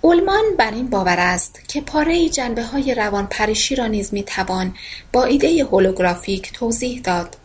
اولمان 0.00 0.44
بر 0.58 0.70
این 0.70 0.90
باور 0.90 1.16
است 1.18 1.60
که 1.68 1.80
پاره 1.80 2.28
جنبه 2.28 2.64
های 2.64 2.94
روانپریشی 2.94 3.76
را 3.76 3.86
نیز 3.86 4.14
می‌توان 4.14 4.74
با 5.12 5.24
ایده 5.24 5.64
هولوگرافیک 5.64 6.52
توضیح 6.52 7.00
داد. 7.00 7.36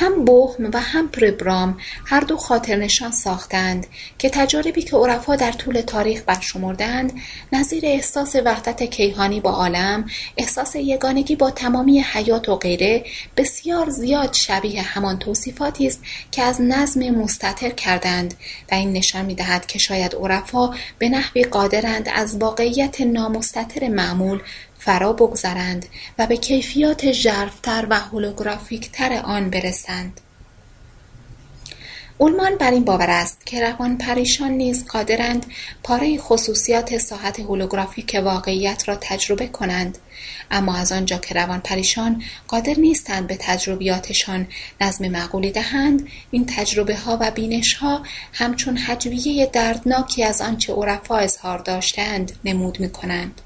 هم 0.00 0.24
بوهم 0.24 0.70
و 0.72 0.80
هم 0.80 1.08
پربرام 1.08 1.78
هر 2.06 2.20
دو 2.20 2.36
خاطرنشان 2.36 3.10
ساختند 3.10 3.86
که 4.18 4.30
تجاربی 4.30 4.82
که 4.82 4.96
عرفا 4.96 5.36
در 5.36 5.52
طول 5.52 5.80
تاریخ 5.80 6.22
برشمردند 6.26 7.12
نظیر 7.52 7.86
احساس 7.86 8.36
وحدت 8.44 8.82
کیهانی 8.82 9.40
با 9.40 9.50
عالم 9.50 10.04
احساس 10.36 10.76
یگانگی 10.76 11.36
با 11.36 11.50
تمامی 11.50 12.00
حیات 12.00 12.48
و 12.48 12.56
غیره 12.56 13.04
بسیار 13.36 13.90
زیاد 13.90 14.32
شبیه 14.32 14.82
همان 14.82 15.18
توصیفاتی 15.18 15.86
است 15.86 16.00
که 16.30 16.42
از 16.42 16.60
نظم 16.60 17.10
مستطر 17.10 17.70
کردند 17.70 18.34
و 18.70 18.74
این 18.74 18.92
نشان 18.92 19.24
می‌دهد 19.24 19.66
که 19.66 19.78
شاید 19.78 20.14
عرفا 20.14 20.74
به 20.98 21.08
نحوی 21.08 21.44
قادرند 21.44 22.08
از 22.14 22.36
واقعیت 22.36 23.00
نامستطر 23.00 23.88
معمول 23.88 24.40
فرا 24.88 25.12
بگذرند 25.12 25.86
و 26.18 26.26
به 26.26 26.36
کیفیات 26.36 27.12
ژرفتر 27.12 27.86
و 27.90 27.94
هولوگرافیکتر 27.94 29.20
آن 29.24 29.50
برسند 29.50 30.20
اولمان 32.18 32.56
بر 32.56 32.70
این 32.70 32.84
باور 32.84 33.10
است 33.10 33.46
که 33.46 33.60
روانپریشان 33.60 34.50
نیز 34.50 34.86
قادرند 34.86 35.46
پاره 35.82 36.18
خصوصیات 36.18 36.98
ساحت 36.98 37.40
هولوگرافیک 37.40 38.20
واقعیت 38.24 38.88
را 38.88 38.98
تجربه 39.00 39.46
کنند 39.46 39.98
اما 40.50 40.76
از 40.76 40.92
آنجا 40.92 41.18
که 41.18 41.34
روانپریشان 41.34 42.22
قادر 42.46 42.74
نیستند 42.74 43.26
به 43.26 43.36
تجربیاتشان 43.40 44.46
نظم 44.80 45.08
معقولی 45.08 45.50
دهند 45.50 46.08
این 46.30 46.46
تجربه 46.46 46.96
ها 46.96 47.18
و 47.20 47.30
بینش 47.30 47.74
ها 47.74 48.02
همچون 48.32 48.76
حجویه 48.76 49.46
دردناکی 49.46 50.24
از 50.24 50.40
آنچه 50.40 50.72
عرفا 50.72 51.16
اظهار 51.16 51.58
داشتند 51.58 52.32
نمود 52.44 52.80
می 52.80 52.90
کنند. 52.90 53.40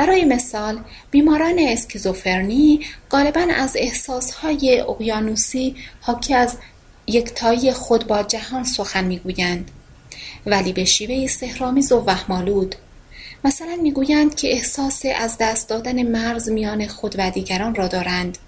برای 0.00 0.24
مثال 0.24 0.80
بیماران 1.10 1.58
اسکیزوفرنی 1.58 2.80
غالبا 3.10 3.46
از 3.56 3.76
احساسهای 3.76 4.80
اقیانوسی 4.80 5.76
حاکی 6.00 6.34
از 6.34 6.56
یکتایی 7.06 7.72
خود 7.72 8.06
با 8.06 8.22
جهان 8.22 8.64
سخن 8.64 9.04
می‌گویند. 9.04 9.70
ولی 10.46 10.72
به 10.72 10.84
شیوه 10.84 11.26
سهرامیز 11.26 11.92
و 11.92 12.04
وهمالود 12.06 12.74
مثلا 13.44 13.78
می‌گویند 13.82 14.34
که 14.34 14.52
احساس 14.52 15.02
از 15.20 15.36
دست 15.40 15.68
دادن 15.68 16.02
مرز 16.02 16.48
میان 16.48 16.86
خود 16.86 17.14
و 17.18 17.30
دیگران 17.30 17.74
را 17.74 17.88
دارند. 17.88 18.38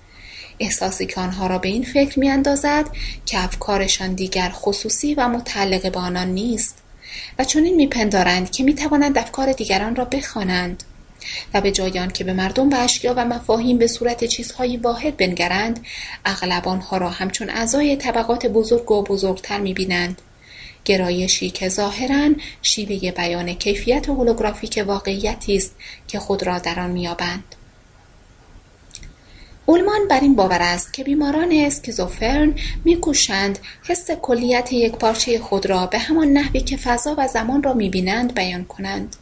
احساسی 0.60 1.06
که 1.06 1.20
آنها 1.20 1.47
را 1.47 1.58
به 1.58 1.68
این 1.68 1.82
فکر 1.82 2.18
میاندازد 2.18 2.86
که 3.26 3.44
افکارشان 3.44 4.14
دیگر 4.14 4.50
خصوصی 4.55 5.14
و 5.14 5.28
متعلق 5.28 5.92
به 5.92 5.98
آنان 5.98 6.28
نیست 6.28 6.78
و 7.39 7.44
چنین 7.44 7.74
میپندارند 7.74 8.50
که 8.50 8.64
می‌توانند 8.64 9.18
افکار 9.18 9.52
دیگران 9.52 9.97
را 9.97 10.05
بخوانند. 10.05 10.82
و 11.55 11.60
به 11.60 11.70
جای 11.70 12.09
که 12.09 12.25
به 12.25 12.33
مردم 12.33 12.70
و 12.70 12.76
اشیا 12.78 13.15
و 13.17 13.25
مفاهیم 13.25 13.78
به 13.78 13.86
صورت 13.86 14.25
چیزهایی 14.25 14.76
واحد 14.76 15.17
بنگرند 15.17 15.81
اغلب 16.25 16.68
آنها 16.68 16.97
را 16.97 17.10
همچون 17.10 17.51
اعضای 17.51 17.97
طبقات 17.97 18.47
بزرگ 18.47 18.91
و 18.91 19.02
بزرگتر 19.02 19.60
می‌بینند. 19.60 20.23
گرایشی 20.84 21.51
که 21.51 21.68
ظاهرا 21.68 22.31
شیوه 22.62 23.10
بیان 23.10 23.55
کیفیت 23.55 24.09
هولوگرافیک 24.09 24.84
واقعیتی 24.86 25.57
است 25.57 25.75
که 26.09 26.18
خود 26.18 26.42
را 26.42 26.59
در 26.59 26.81
آن 26.81 26.91
مییابند. 26.91 27.44
اولمان 29.67 30.09
بر 30.09 30.20
این 30.20 30.34
باور 30.34 30.62
است 30.62 30.92
که 30.92 31.05
بیماران 31.05 31.52
اسکیزوفرن 31.52 32.55
میکوشند 32.84 33.59
حس 33.83 34.10
کلیت 34.10 34.73
یک 34.73 34.92
پارچه 34.92 35.39
خود 35.39 35.67
را 35.67 35.86
به 35.86 35.99
همان 35.99 36.28
نحوی 36.28 36.60
که 36.60 36.76
فضا 36.76 37.15
و 37.18 37.28
زمان 37.28 37.62
را 37.62 37.75
می‌بینند 37.75 38.34
بیان 38.34 38.65
کنند. 38.65 39.17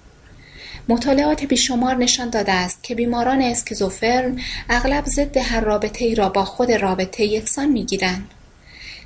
مطالعات 0.91 1.44
بیشمار 1.44 1.97
نشان 1.97 2.31
داده 2.31 2.52
است 2.52 2.83
که 2.83 2.94
بیماران 2.94 3.43
اسکیزوفرن 3.43 4.41
اغلب 4.69 5.05
ضد 5.07 5.36
هر 5.36 5.60
رابطه 5.60 6.05
ای 6.05 6.15
را 6.15 6.28
با 6.28 6.44
خود 6.44 6.73
رابطه 6.73 7.25
یکسان 7.25 7.69
می‌گیرند. 7.69 8.31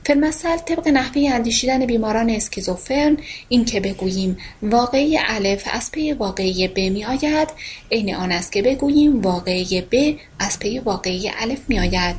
فی‌المثل 0.06 0.56
طبق 0.56 0.88
نحوه 0.88 1.30
اندیشیدن 1.32 1.86
بیماران 1.86 2.30
اسکیزوفرن 2.30 3.16
این 3.48 3.64
که 3.64 3.80
بگوییم 3.80 4.36
واقعه 4.62 5.18
الف 5.28 5.68
از 5.72 5.92
پی 5.92 6.12
واقعه 6.12 6.68
ب 6.68 6.78
می 6.78 7.04
آید 7.04 7.48
عین 7.92 8.14
آن 8.14 8.32
است 8.32 8.52
که 8.52 8.62
بگوییم 8.62 9.20
واقعه 9.20 9.80
ب 9.90 10.16
از 10.38 10.58
پی 10.58 10.78
واقعه 10.78 11.30
الف 11.38 11.60
می 11.68 11.78
آید. 11.80 12.16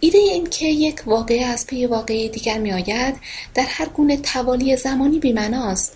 ایده 0.00 0.18
این 0.18 0.46
که 0.46 0.66
یک 0.66 1.02
واقعه 1.06 1.44
از 1.44 1.66
پی 1.66 1.86
واقعی 1.86 2.28
دیگر 2.28 2.58
می 2.58 2.72
آید 2.72 3.14
در 3.54 3.66
هر 3.68 3.86
گونه 3.86 4.16
توالی 4.16 4.76
زمانی 4.76 5.18
بیمناست. 5.18 5.95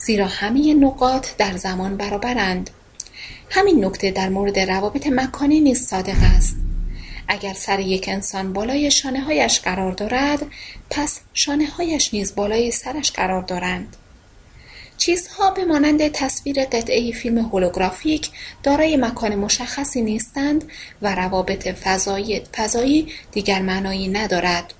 زیرا 0.00 0.26
همه 0.26 0.74
نقاط 0.74 1.28
در 1.38 1.56
زمان 1.56 1.96
برابرند. 1.96 2.70
همین 3.50 3.84
نکته 3.84 4.10
در 4.10 4.28
مورد 4.28 4.58
روابط 4.58 5.06
مکانی 5.06 5.60
نیز 5.60 5.86
صادق 5.86 6.16
است. 6.36 6.56
اگر 7.28 7.52
سر 7.52 7.80
یک 7.80 8.08
انسان 8.08 8.52
بالای 8.52 8.90
شانه 8.90 9.20
هایش 9.20 9.60
قرار 9.60 9.92
دارد 9.92 10.46
پس 10.90 11.20
شانه 11.34 11.66
هایش 11.66 12.14
نیز 12.14 12.34
بالای 12.34 12.70
سرش 12.70 13.12
قرار 13.12 13.42
دارند. 13.42 13.96
چیزها 14.96 15.50
به 15.50 15.64
مانند 15.64 16.08
تصویر 16.08 16.64
قطعه 16.64 17.12
فیلم 17.12 17.38
هولوگرافیک 17.38 18.30
دارای 18.62 18.96
مکان 18.96 19.36
مشخصی 19.36 20.02
نیستند 20.02 20.64
و 21.02 21.14
روابط 21.14 21.68
فضایی, 21.68 22.40
فضایی 22.40 23.08
دیگر 23.32 23.62
معنایی 23.62 24.08
ندارد. 24.08 24.74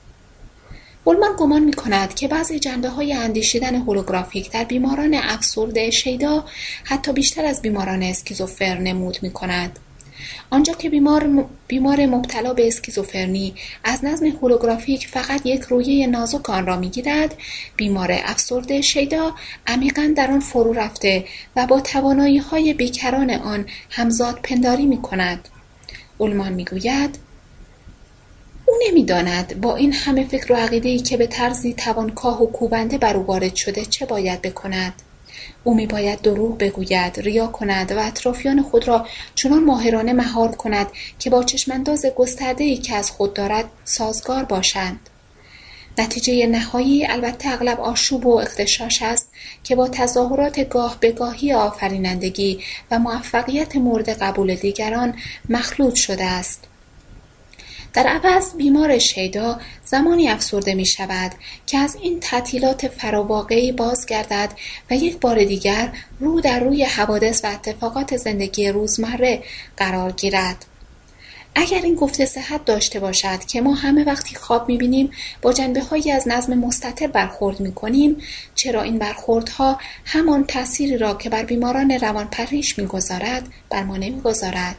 اولمان 1.05 1.31
گمان 1.39 1.63
می‌کند 1.63 2.15
که 2.15 2.29
بعضی 2.29 2.61
های 2.97 3.13
اندیشیدن 3.13 3.75
هولوگرافیک 3.75 4.51
در 4.51 4.65
بیماران 4.65 5.15
افسرده 5.15 5.91
شیدا 5.91 6.45
حتی 6.85 7.13
بیشتر 7.13 7.45
از 7.45 7.63
بیماران 7.63 8.03
اسکیزوفر 8.03 8.79
نمود 8.79 9.19
می‌کند 9.23 9.79
آنجا 10.51 10.73
که 10.73 10.91
بیمار, 10.91 11.49
بیمار 11.67 12.07
مبتلا 12.07 12.55
به 12.55 12.69
اسکیزوفرنی 12.69 13.55
از 13.85 14.05
نظم 14.05 14.27
هولوگرافیک 14.27 15.07
فقط 15.07 15.47
یک 15.47 15.61
رویه 15.61 16.07
نازک 16.07 16.51
آن 16.51 16.67
را 16.67 16.77
می‌گیرد 16.77 17.35
بیمار 17.77 18.09
افسرده 18.13 18.81
شیدا 18.81 19.35
عمیقا 19.67 20.15
در 20.17 20.31
آن 20.31 20.41
فرو 20.41 20.73
رفته 20.73 21.25
و 21.57 21.67
با 21.67 21.81
توانایی 21.81 22.39
های 22.39 22.75
بیکران 22.75 23.31
آن 23.31 23.67
همزاد 23.91 24.41
پنداری 24.43 24.87
می 24.87 25.03
کند. 25.03 25.49
اولمان 26.19 26.53
می‌گوید 26.53 27.30
او 28.71 28.77
نمی‌داند. 28.89 29.61
با 29.61 29.77
این 29.77 29.93
همه 29.93 30.25
فکر 30.25 30.53
و 30.53 30.57
عقیدهای 30.57 30.99
که 30.99 31.17
به 31.17 31.27
طرزی 31.27 31.75
توانکاه 31.75 32.43
و 32.43 32.47
کوبنده 32.47 32.99
بر 32.99 33.17
او 33.17 33.27
وارد 33.27 33.55
شده 33.55 33.85
چه 33.85 34.07
باید 34.07 34.43
بکند؟ 34.43 34.93
او 35.65 35.75
میباید 35.75 36.23
دروغ 36.23 36.59
بگوید 36.59 37.21
ریا 37.21 37.47
کند 37.47 37.93
و 37.93 37.99
اطرافیان 37.99 38.63
خود 38.63 38.89
را 38.89 39.07
چنان 39.35 39.65
ماهرانه 39.65 40.13
مهار 40.13 40.49
کند 40.49 40.87
که 41.19 41.31
با 41.31 41.45
چشمانداز 41.45 42.07
گستردهای 42.17 42.77
که 42.77 42.95
از 42.95 43.11
خود 43.11 43.35
دارد 43.35 43.65
سازگار 43.85 44.45
باشند. 44.45 45.01
نتیجه 45.99 46.47
نهایی 46.47 47.07
البته 47.07 47.53
اغلب 47.53 47.81
آشوب 47.81 48.27
و 48.27 48.39
اختشاش 48.39 49.03
است 49.03 49.33
که 49.65 49.77
با 49.77 49.89
تظاهرات 49.89 50.69
گاه 50.69 50.97
به 51.01 51.13
گاهی 51.13 51.53
آفرینندگی 51.53 52.61
و 52.91 52.99
موفقیت 52.99 53.77
مورد 53.77 54.09
قبول 54.09 54.55
دیگران 54.55 55.15
مخلوط 55.49 55.95
شده 55.95 56.25
است. 56.25 56.70
در 57.93 58.07
عوض 58.07 58.55
بیمار 58.55 58.99
شیدا 58.99 59.61
زمانی 59.85 60.29
افسرده 60.29 60.75
می 60.75 60.87
شود 60.87 61.33
که 61.67 61.79
از 61.79 61.97
این 62.03 62.21
تعطیلات 62.21 62.89
فراواقعی 62.89 63.73
بازگردد 63.73 64.53
و 64.91 64.95
یک 64.95 65.19
بار 65.19 65.45
دیگر 65.45 65.93
رو 66.21 66.41
در 66.41 66.61
روی 66.61 66.85
حوادث 66.85 67.45
و 67.45 67.47
اتفاقات 67.47 68.17
زندگی 68.17 68.69
روزمره 68.69 69.43
قرار 69.77 70.13
گیرد. 70.13 70.67
اگر 71.55 71.83
این 71.83 71.95
گفته 71.95 72.27
صحت 72.27 72.65
داشته 72.65 73.01
باشد 73.01 73.45
که 73.45 73.61
ما 73.61 73.75
همه 73.75 74.05
وقتی 74.05 74.35
خواب 74.35 74.69
می‌بینیم 74.69 75.11
با 75.43 75.53
جنبه 75.53 75.81
هایی 75.81 76.13
از 76.13 76.29
نظم 76.29 76.55
مستطر 76.55 77.07
برخورد 77.07 77.61
می‌کنیم 77.61 78.17
چرا 78.55 78.83
این 78.83 78.99
برخوردها 78.99 79.79
همان 80.05 80.45
تأثیری 80.45 80.99
را 80.99 81.15
که 81.15 81.31
بر 81.31 81.43
بیماران 81.43 81.91
روان 81.91 82.29
پریش 82.29 82.79
می‌گذارد 82.79 83.49
بر 83.71 83.83
ما 83.83 83.97
نمی‌گذارد؟ 83.97 84.77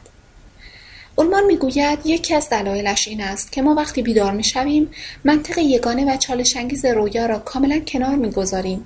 اولمان 1.15 1.45
می‌گوید 1.45 1.99
یکی 2.05 2.35
از 2.35 2.49
دلایلش 2.49 3.07
این 3.07 3.21
است 3.21 3.51
که 3.51 3.61
ما 3.61 3.73
وقتی 3.73 4.01
بیدار 4.01 4.31
می‌شویم 4.31 4.91
منطق 5.23 5.57
یگانه 5.57 6.13
و 6.13 6.17
چالشانگیز 6.17 6.85
رویا 6.85 7.25
را 7.25 7.39
کاملا 7.39 7.79
کنار 7.79 8.15
می‌گذاریم. 8.15 8.85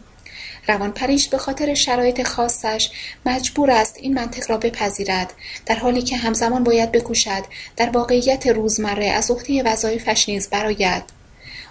روانپریش 0.67 1.27
به 1.27 1.37
خاطر 1.37 1.73
شرایط 1.73 2.23
خاصش 2.23 2.89
مجبور 3.25 3.71
است 3.71 3.97
این 3.99 4.13
منطق 4.13 4.51
را 4.51 4.57
بپذیرد 4.57 5.33
در 5.65 5.75
حالی 5.75 6.01
که 6.01 6.17
همزمان 6.17 6.63
باید 6.63 6.91
بکوشد 6.91 7.43
در 7.77 7.89
واقعیت 7.89 8.47
روزمره 8.47 9.05
از 9.05 9.31
عهده 9.31 9.63
وظایفش 9.63 10.29
نیز 10.29 10.49
برآید. 10.49 11.03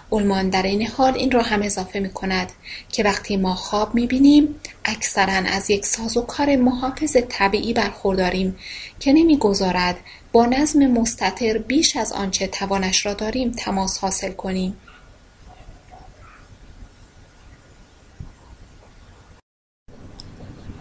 اولمان 0.09 0.49
در 0.49 0.63
این 0.63 0.87
حال 0.87 1.15
این 1.15 1.31
را 1.31 1.41
هم 1.41 1.61
اضافه 1.61 1.99
می 1.99 2.09
کند 2.09 2.51
که 2.91 3.03
وقتی 3.03 3.37
ما 3.37 3.55
خواب 3.55 3.95
می 3.95 4.07
بینیم 4.07 4.55
اکثرا 4.85 5.33
از 5.33 5.69
یک 5.69 5.85
سازوکار 5.85 6.55
محافظ 6.55 7.17
طبیعی 7.29 7.73
برخورداریم 7.73 8.57
که 8.99 9.13
نمی‌گذارد 9.13 9.95
با 10.35 10.45
نظم 10.45 10.87
مستطر 10.87 11.57
بیش 11.57 11.95
از 11.95 12.11
آنچه 12.13 12.47
توانش 12.47 13.05
را 13.05 13.13
داریم 13.13 13.51
تماس 13.51 13.97
حاصل 13.97 14.31
کنیم. 14.31 14.77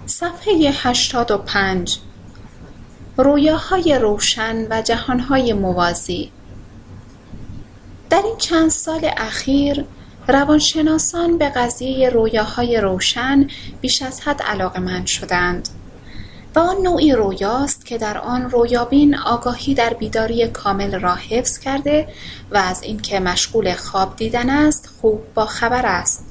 صفحه 0.06 0.70
هشتاد 0.72 1.30
و 1.30 1.38
پنج. 1.38 1.98
رویاهای 3.16 3.98
روشن 3.98 4.66
و 4.70 4.82
جهانهای 4.82 5.52
موازی. 5.52 6.32
در 8.10 8.22
این 8.24 8.36
چند 8.36 8.70
سال 8.70 9.10
اخیر 9.16 9.84
روانشناسان 10.28 11.38
به 11.38 11.48
قضیه 11.48 12.10
رویاهای 12.10 12.80
روشن 12.80 13.48
بیش 13.80 14.02
از 14.02 14.20
حد 14.20 14.42
علاقمند 14.42 15.06
شدند. 15.06 15.68
و 16.54 16.58
آن 16.58 16.76
نوعی 16.82 17.12
رویاست 17.12 17.86
که 17.86 17.98
در 17.98 18.18
آن 18.18 18.50
رویابین 18.50 19.16
آگاهی 19.18 19.74
در 19.74 19.94
بیداری 19.94 20.48
کامل 20.48 21.00
را 21.00 21.14
حفظ 21.14 21.58
کرده 21.58 22.08
و 22.50 22.56
از 22.56 22.82
اینکه 22.82 23.20
مشغول 23.20 23.74
خواب 23.74 24.16
دیدن 24.16 24.50
است 24.50 24.90
خوب 25.00 25.34
با 25.34 25.46
خبر 25.46 25.86
است. 25.86 26.24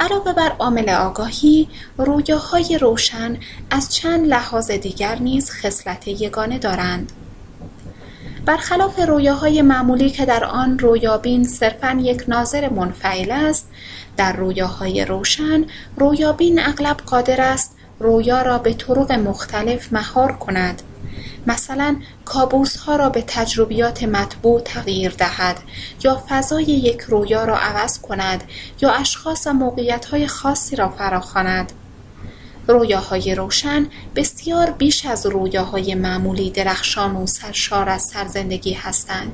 علاوه 0.00 0.32
بر 0.32 0.52
عامل 0.58 0.90
آگاهی 0.90 1.68
رویاهای 1.96 2.78
روشن 2.78 3.36
از 3.70 3.94
چند 3.94 4.26
لحاظ 4.26 4.70
دیگر 4.70 5.18
نیز 5.18 5.50
خصلت 5.50 6.08
یگانه 6.08 6.58
دارند. 6.58 7.12
برخلاف 8.46 9.00
رویاهای 9.00 9.62
معمولی 9.62 10.10
که 10.10 10.26
در 10.26 10.44
آن 10.44 10.78
رویابین 10.78 11.44
صرفا 11.44 11.98
یک 12.02 12.24
ناظر 12.28 12.68
منفعل 12.68 13.30
است 13.30 13.68
در 14.16 14.32
رویاهای 14.32 15.04
روشن 15.04 15.64
رویابین 15.96 16.60
اغلب 16.60 16.96
قادر 16.96 17.40
است 17.40 17.77
رویا 18.00 18.42
را 18.42 18.58
به 18.58 18.74
طرق 18.74 19.12
مختلف 19.12 19.92
مهار 19.92 20.32
کند. 20.32 20.82
مثلا 21.46 21.96
ها 22.86 22.96
را 22.96 23.08
به 23.08 23.24
تجربیات 23.26 24.02
مطبوع 24.02 24.60
تغییر 24.60 25.10
دهد 25.10 25.56
یا 26.04 26.22
فضای 26.28 26.64
یک 26.64 27.00
رویا 27.00 27.44
را 27.44 27.58
عوض 27.58 27.98
کند 27.98 28.44
یا 28.80 28.90
اشخاص 28.90 29.46
و 29.46 29.72
های 30.10 30.26
خاصی 30.26 30.76
را 30.76 30.88
فراخواند. 30.88 31.72
رویاهای 32.66 33.34
روشن 33.34 33.86
بسیار 34.16 34.70
بیش 34.70 35.06
از 35.06 35.26
رویاهای 35.26 35.94
معمولی 35.94 36.50
درخشان 36.50 37.16
و 37.16 37.26
سرشار 37.26 37.88
از 37.88 38.02
سرزندگی 38.02 38.72
هستند. 38.72 39.32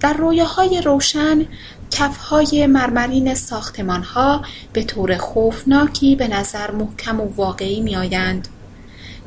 در 0.00 0.12
رویاهای 0.12 0.80
روشن 0.80 1.46
کفهای 1.90 2.66
مرمرین 2.66 3.34
ساختمانها 3.34 4.42
به 4.72 4.82
طور 4.82 5.16
خوفناکی 5.16 6.16
به 6.16 6.28
نظر 6.28 6.70
محکم 6.70 7.20
و 7.20 7.34
واقعی 7.36 7.80
میآیند. 7.80 8.48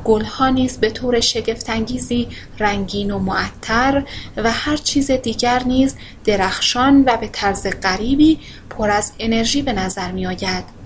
گلها 0.04 0.50
نیز 0.50 0.78
به 0.78 0.90
طور 0.90 1.20
شگفتانگیزی 1.20 2.28
رنگین 2.60 3.12
و 3.12 3.20
معطر 3.20 4.04
و 4.38 4.52
هر 4.52 4.78
چیز 4.78 5.12
دیگر 5.12 5.64
نیز 5.64 5.96
درخشان 6.26 7.04
و 7.08 7.18
به 7.18 7.28
طرز 7.28 7.68
غریبی 7.68 8.40
پر 8.70 8.90
از 8.90 9.12
انرژی 9.20 9.62
به 9.62 9.74
نظر 9.74 10.12
میآید. 10.12 10.83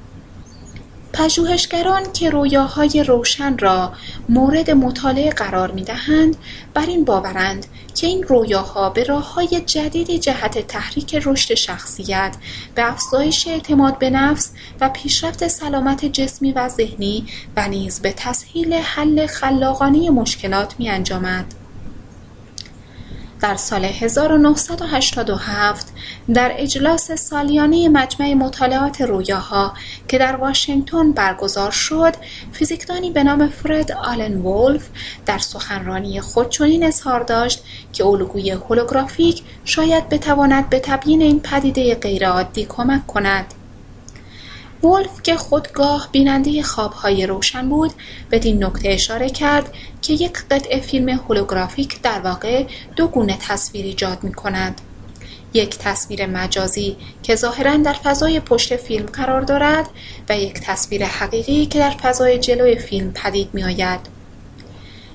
پژوهشگران 1.18 2.12
که 2.14 2.30
رویاهای 2.30 3.04
روشن 3.04 3.58
را 3.58 3.94
مورد 4.30 4.72
مطالعه 4.72 5.30
قرار 5.30 5.72
می‌دهند 5.72 6.36
بر 6.74 6.86
این 6.86 7.06
باورند 7.06 7.66
که 7.96 8.08
این 8.08 8.24
رویاها 8.24 8.90
به 8.90 9.04
راههای 9.04 9.62
جدیدی 9.66 10.20
جهت 10.20 10.68
تحریک 10.68 11.22
رشد 11.26 11.54
شخصیت 11.54 12.36
به 12.76 12.92
افزایش 12.92 13.48
اعتماد 13.48 14.00
به 14.00 14.10
نفس 14.10 14.52
و 14.82 14.90
پیشرفت 14.90 15.48
سلامت 15.48 16.06
جسمی 16.06 16.52
و 16.52 16.70
ذهنی 16.70 17.26
و 17.56 17.68
نیز 17.68 18.00
به 18.00 18.14
تسهیل 18.18 18.74
حل 18.74 19.26
خلاقانه 19.26 20.10
مشکلات 20.10 20.76
میانجامد. 20.80 21.67
در 23.42 23.56
سال 23.56 23.86
1987 23.86 25.88
در 26.34 26.52
اجلاس 26.58 27.12
سالیانه 27.12 27.90
مجمع 27.90 28.34
مطالعات 28.34 29.02
رویاها 29.02 29.74
که 30.08 30.18
در 30.18 30.36
واشنگتن 30.36 31.12
برگزار 31.12 31.72
شد 31.72 32.14
فیزیکدانی 32.52 33.12
به 33.12 33.24
نام 33.24 33.48
فرد 33.48 33.92
آلن 33.92 34.38
وولف 34.38 34.88
در 35.26 35.38
سخنرانی 35.38 36.22
خود 36.22 36.50
چنین 36.50 36.84
اظهار 36.84 37.24
داشت 37.24 37.64
که 37.94 38.06
الگوی 38.06 38.52
هولوگرافیک 38.52 39.44
شاید 39.66 40.10
بتواند 40.10 40.70
به 40.70 40.80
تبیین 40.80 41.22
این 41.22 41.40
پدیده 41.40 41.96
غیرعادی 41.96 42.66
کمک 42.66 43.08
کند. 43.08 43.54
ولف 44.84 45.22
که 45.24 45.36
خودگاه 45.36 46.10
بیننده 46.12 46.64
خوابهای 46.64 47.26
روشن 47.26 47.70
بود 47.70 47.92
بدین 48.32 48.64
نکته 48.64 48.90
اشاره 48.90 49.30
کرد 49.30 49.74
که 50.02 50.14
یک 50.14 50.34
قطعه 50.52 50.80
فیلم 50.80 51.10
هولوگرافیک 51.10 52.02
در 52.02 52.20
واقع 52.20 52.66
دو 52.96 53.08
گونه 53.08 53.38
تصویر 53.38 53.86
ایجاد 53.86 54.24
می 54.24 54.34
کند. 54.34 54.82
یک 55.54 55.78
تصویر 55.78 56.26
مجازی 56.26 56.98
که 57.24 57.36
ظاهرا 57.36 57.78
در 57.78 57.94
فضای 57.94 58.40
پشت 58.40 58.76
فیلم 58.76 59.06
قرار 59.06 59.42
دارد 59.42 59.90
و 60.30 60.38
یک 60.38 60.54
تصویر 60.54 61.06
حقیقی 61.06 61.66
که 61.66 61.80
در 61.80 61.90
فضای 61.90 62.40
جلوی 62.40 62.76
فیلم 62.76 63.12
پدید 63.12 63.50
می 63.54 63.64
آید. 63.64 64.17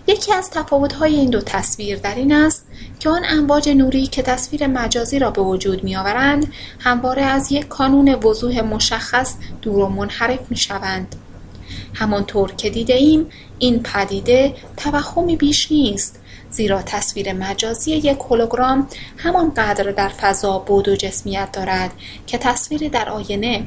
یکی 0.07 0.33
از 0.33 0.51
تفاوت‌های 0.51 1.15
این 1.15 1.31
دو 1.31 1.41
تصویر 1.41 1.99
در 1.99 2.15
این 2.15 2.33
است 2.33 2.67
که 2.99 3.09
آن 3.09 3.23
امواج 3.29 3.69
نوری 3.69 4.07
که 4.07 4.23
تصویر 4.23 4.67
مجازی 4.67 5.19
را 5.19 5.31
به 5.31 5.43
وجود 5.43 5.85
می‌آورند 5.85 6.53
همواره 6.79 7.23
از 7.23 7.53
یک 7.53 7.69
کانون 7.69 8.15
وضوح 8.15 8.61
مشخص 8.61 9.35
دور 9.63 9.79
و 9.79 9.89
منحرف 9.89 10.51
می‌شوند. 10.51 11.17
همانطور 11.95 12.53
که 12.53 12.71
دیده 12.71 12.95
ایم 12.95 13.27
این 13.59 13.83
پدیده 13.83 14.55
توهمی 14.77 15.37
بیش 15.37 15.73
نیست 15.73 16.19
زیرا 16.51 16.83
تصویر 16.83 17.33
مجازی 17.33 17.91
یک 17.91 18.19
هولوگرام 18.19 18.89
همانقدر 19.17 19.91
در 19.91 20.09
فضا 20.09 20.59
بود 20.59 20.89
و 20.89 20.97
جسمیت 20.97 21.49
دارد 21.53 21.93
که 22.27 22.39
تصویر 22.39 22.89
در 22.89 23.09
آینه 23.09 23.65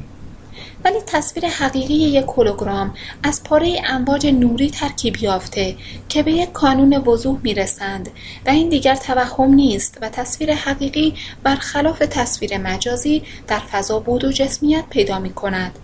ولی 0.86 0.98
تصویر 1.08 1.48
حقیقی 1.48 1.94
یک 1.94 2.26
هولوگرام 2.26 2.94
از 3.24 3.44
پاره 3.44 3.82
امواج 3.86 4.28
نوری 4.28 4.70
ترکیب 4.70 5.18
یافته 5.18 5.76
که 6.10 6.24
به 6.24 6.32
یک 6.32 6.52
کانون 6.52 6.98
وضوح 6.98 7.40
می‌رسند 7.44 8.10
و 8.46 8.50
این 8.50 8.70
دیگر 8.70 8.96
توهم 8.96 9.54
نیست 9.54 9.98
و 10.02 10.10
تصویر 10.10 10.54
حقیقی 10.54 11.14
برخلاف 11.44 12.00
تصویر 12.00 12.58
مجازی 12.58 13.24
در 13.48 13.60
فضا 13.60 14.00
بود 14.00 14.24
و 14.24 14.32
جسمیت 14.32 14.84
پیدا 14.90 15.20
می 15.20 15.34
کند. 15.34 15.80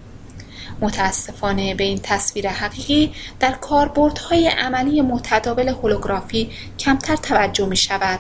متاسفانه 0.82 1.76
به 1.76 1.84
این 1.84 2.00
تصویر 2.04 2.50
حقیقی 2.50 3.14
در 3.40 3.52
کاربردهای 3.52 4.48
عملی 4.48 5.02
متداول 5.02 5.70
هولوگرافی 5.70 6.50
کمتر 6.80 7.16
توجه 7.16 7.66
می 7.66 7.78
شود 7.78 8.20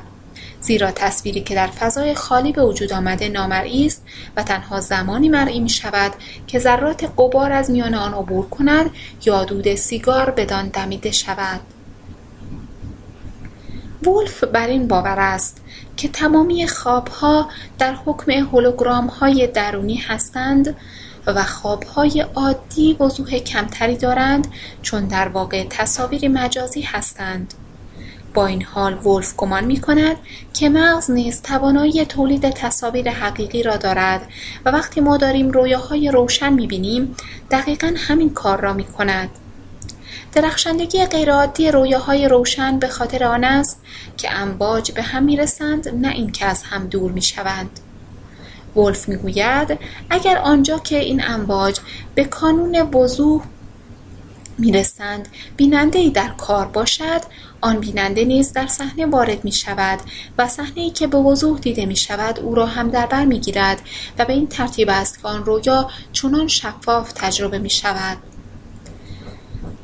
زیرا 0.61 0.91
تصویری 0.91 1.41
که 1.41 1.56
در 1.56 1.67
فضای 1.67 2.15
خالی 2.15 2.51
به 2.51 2.64
وجود 2.64 2.93
آمده 2.93 3.30
نامرئی 3.30 3.85
است 3.85 4.03
و 4.38 4.43
تنها 4.43 4.80
زمانی 4.80 5.30
مرئی 5.30 5.59
می 5.59 5.69
شود 5.69 6.11
که 6.48 6.59
ذرات 6.59 7.03
قبار 7.17 7.51
از 7.51 7.72
میان 7.72 7.93
آن 7.93 8.14
عبور 8.14 8.49
کند 8.49 8.90
یا 9.25 9.43
دود 9.43 9.75
سیگار 9.75 10.31
بدان 10.31 10.67
دمیده 10.67 11.11
شود. 11.11 11.59
ولف 14.07 14.43
بر 14.43 14.67
این 14.67 14.88
باور 14.88 15.19
است 15.19 15.61
که 15.98 16.07
تمامی 16.07 16.67
خوابها 16.67 17.49
در 17.80 17.93
حکم 17.93 18.31
هولوگرام 18.31 19.07
های 19.07 19.48
درونی 19.48 19.95
هستند 19.95 20.75
و 21.27 21.43
خوابهای 21.43 22.25
عادی 22.35 22.98
وضوح 22.99 23.40
کمتری 23.40 23.98
دارند 23.98 24.48
چون 24.81 25.06
در 25.06 25.27
واقع 25.27 25.65
تصاویر 25.69 26.27
مجازی 26.27 26.81
هستند. 26.81 27.53
با 28.34 28.45
این 28.48 28.61
حال 28.64 28.93
ولف 28.93 29.35
گمان 29.35 29.66
می 29.66 29.80
کند 29.80 30.18
که 30.53 30.69
مغز 30.69 31.11
نیز 31.11 31.42
توانایی 31.42 32.06
تولید 32.06 32.50
تصاویر 32.50 33.10
حقیقی 33.10 33.64
را 33.64 33.77
دارد 33.77 34.27
و 34.66 34.69
وقتی 34.72 35.01
ما 35.01 35.18
داریم 35.18 35.51
رویاهای 35.51 36.11
روشن 36.11 36.53
می 36.53 36.68
بینیم 36.68 37.16
دقیقا 37.51 37.93
همین 37.98 38.34
کار 38.34 38.61
را 38.61 38.74
می 38.74 38.84
کند. 38.84 39.30
درخشندگی 40.34 41.06
غیرعادی 41.06 41.72
رویاهای 41.72 42.27
روشن 42.27 42.80
به 42.80 42.88
خاطر 42.88 43.24
آن 43.24 43.43
است 43.43 43.82
که 44.18 44.35
امواج 44.35 44.92
به 44.92 45.01
هم 45.01 45.24
می‌رسند 45.24 45.90
نه 45.90 46.08
اینکه 46.08 46.45
از 46.45 46.64
هم 46.64 46.88
دور 46.88 47.11
می‌شوند 47.11 47.80
ولف 48.76 49.10
می‌گوید 49.10 49.80
اگر 50.10 50.38
آنجا 50.38 50.80
که 50.80 51.00
این 51.00 51.24
امواج 51.27 51.80
به 52.16 52.24
کانون 52.24 52.82
وضوح 52.82 53.43
می‌رسند 54.58 55.27
بیننده 55.58 56.00
ای 56.00 56.10
در 56.10 56.30
کار 56.38 56.66
باشد 56.66 57.22
آن 57.61 57.80
بیننده 57.80 58.25
نیز 58.25 58.53
در 58.53 58.67
صحنه 58.67 59.06
وارد 59.06 59.45
می 59.45 59.51
شود 59.51 59.99
و 60.38 60.48
صحنه 60.48 60.81
ای 60.81 60.90
که 60.90 61.07
به 61.07 61.17
وضوح 61.17 61.59
دیده 61.59 61.85
می 61.85 61.95
شود 61.95 62.40
او 62.40 62.56
را 62.56 62.65
هم 62.65 62.90
در 62.90 63.06
بر 63.06 63.25
می 63.25 63.40
گیرد 63.40 63.81
و 64.19 64.25
به 64.25 64.33
این 64.33 64.48
ترتیب 64.48 64.90
است 64.91 65.22
که 65.22 65.27
آن 65.27 65.45
رویا 65.45 65.90
چنان 66.14 66.48
شفاف 66.48 67.11
تجربه 67.15 67.59
می 67.59 67.69
شود 67.69 68.17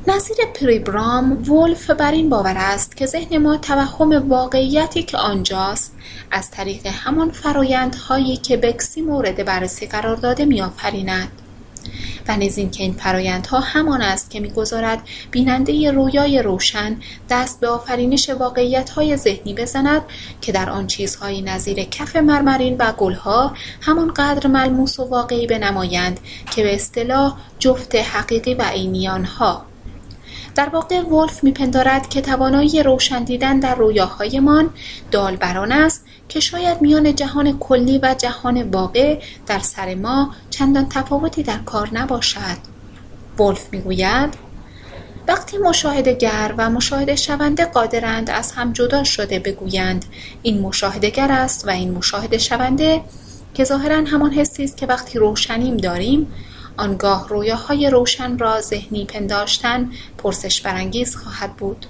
نظیر 0.07 0.37
پریبرام 0.61 1.51
ولف 1.51 1.89
بر 1.89 2.11
این 2.11 2.29
باور 2.29 2.55
است 2.57 2.97
که 2.97 3.05
ذهن 3.05 3.37
ما 3.37 3.57
توهم 3.57 4.29
واقعیتی 4.29 5.03
که 5.03 5.17
آنجاست 5.17 5.95
از 6.31 6.51
طریق 6.51 6.87
همان 6.87 7.31
فرایندهایی 7.31 8.37
که 8.37 8.57
بکسی 8.57 9.01
مورد 9.01 9.45
بررسی 9.45 9.85
قرار 9.85 10.15
داده 10.15 10.45
میآفریند. 10.45 11.31
و 12.27 12.37
نیز 12.37 12.57
اینکه 12.57 12.83
این 12.83 12.93
فرایندها 12.93 13.59
همان 13.59 14.01
است 14.01 14.31
که 14.31 14.39
می‌گذارد 14.39 15.01
بیننده 15.31 15.91
رویای 15.91 16.41
روشن 16.41 16.97
دست 17.29 17.59
به 17.59 17.67
آفرینش 17.67 18.29
واقعیتهای 18.29 19.17
ذهنی 19.17 19.53
بزند 19.53 20.01
که 20.41 20.51
در 20.51 20.69
آن 20.69 20.87
چیزهایی 20.87 21.41
نظیر 21.41 21.83
کف 21.83 22.15
مرمرین 22.15 22.75
و 22.79 22.91
گلها 22.91 23.53
همانقدر 23.81 24.47
ملموس 24.47 24.99
و 24.99 25.03
واقعی 25.03 25.47
بنمایند 25.47 26.19
که 26.55 26.63
به 26.63 26.75
اصطلاح 26.75 27.37
جفت 27.59 27.95
حقیقی 27.95 28.53
و 28.53 28.61
عینی 28.61 29.07
آنها. 29.07 29.66
در 30.57 30.69
واقع 30.69 31.01
ولف 31.01 31.43
میپندارد 31.43 32.09
که 32.09 32.21
توانایی 32.21 32.83
روشن 32.83 33.23
دیدن 33.23 33.59
در 33.59 33.75
رویاهایمان 33.75 34.69
دال 35.11 35.35
بران 35.35 35.71
است 35.71 36.05
که 36.29 36.39
شاید 36.39 36.81
میان 36.81 37.15
جهان 37.15 37.59
کلی 37.59 37.99
و 38.03 38.15
جهان 38.17 38.61
واقع 38.61 39.19
در 39.47 39.59
سر 39.59 39.95
ما 39.95 40.33
چندان 40.49 40.89
تفاوتی 40.89 41.43
در 41.43 41.57
کار 41.57 41.89
نباشد. 41.93 42.57
ولف 43.39 43.67
می‌گوید 43.71 44.33
وقتی 45.27 45.57
مشاهدهگر 45.57 46.53
و 46.57 46.69
مشاهده 46.69 47.15
شونده 47.15 47.65
قادرند 47.65 48.29
از 48.29 48.51
هم 48.51 48.73
جدا 48.73 49.03
شده 49.03 49.39
بگویند 49.39 50.05
این 50.41 50.61
مشاهدهگر 50.61 51.31
است 51.31 51.67
و 51.67 51.69
این 51.69 51.91
مشاهده 51.91 52.37
شونده 52.37 53.01
که 53.53 53.63
ظاهرا 53.63 54.03
همان 54.05 54.31
حسی 54.31 54.63
است 54.63 54.77
که 54.77 54.85
وقتی 54.85 55.19
روشنیم 55.19 55.77
داریم 55.77 56.27
آنگاه 56.77 57.29
رویاهای 57.29 57.89
روشن 57.89 58.37
را 58.37 58.61
ذهنی 58.61 59.05
پنداشتن 59.05 59.91
پرسش 60.17 60.61
برانگیز 60.61 61.15
خواهد 61.15 61.55
بود. 61.55 61.85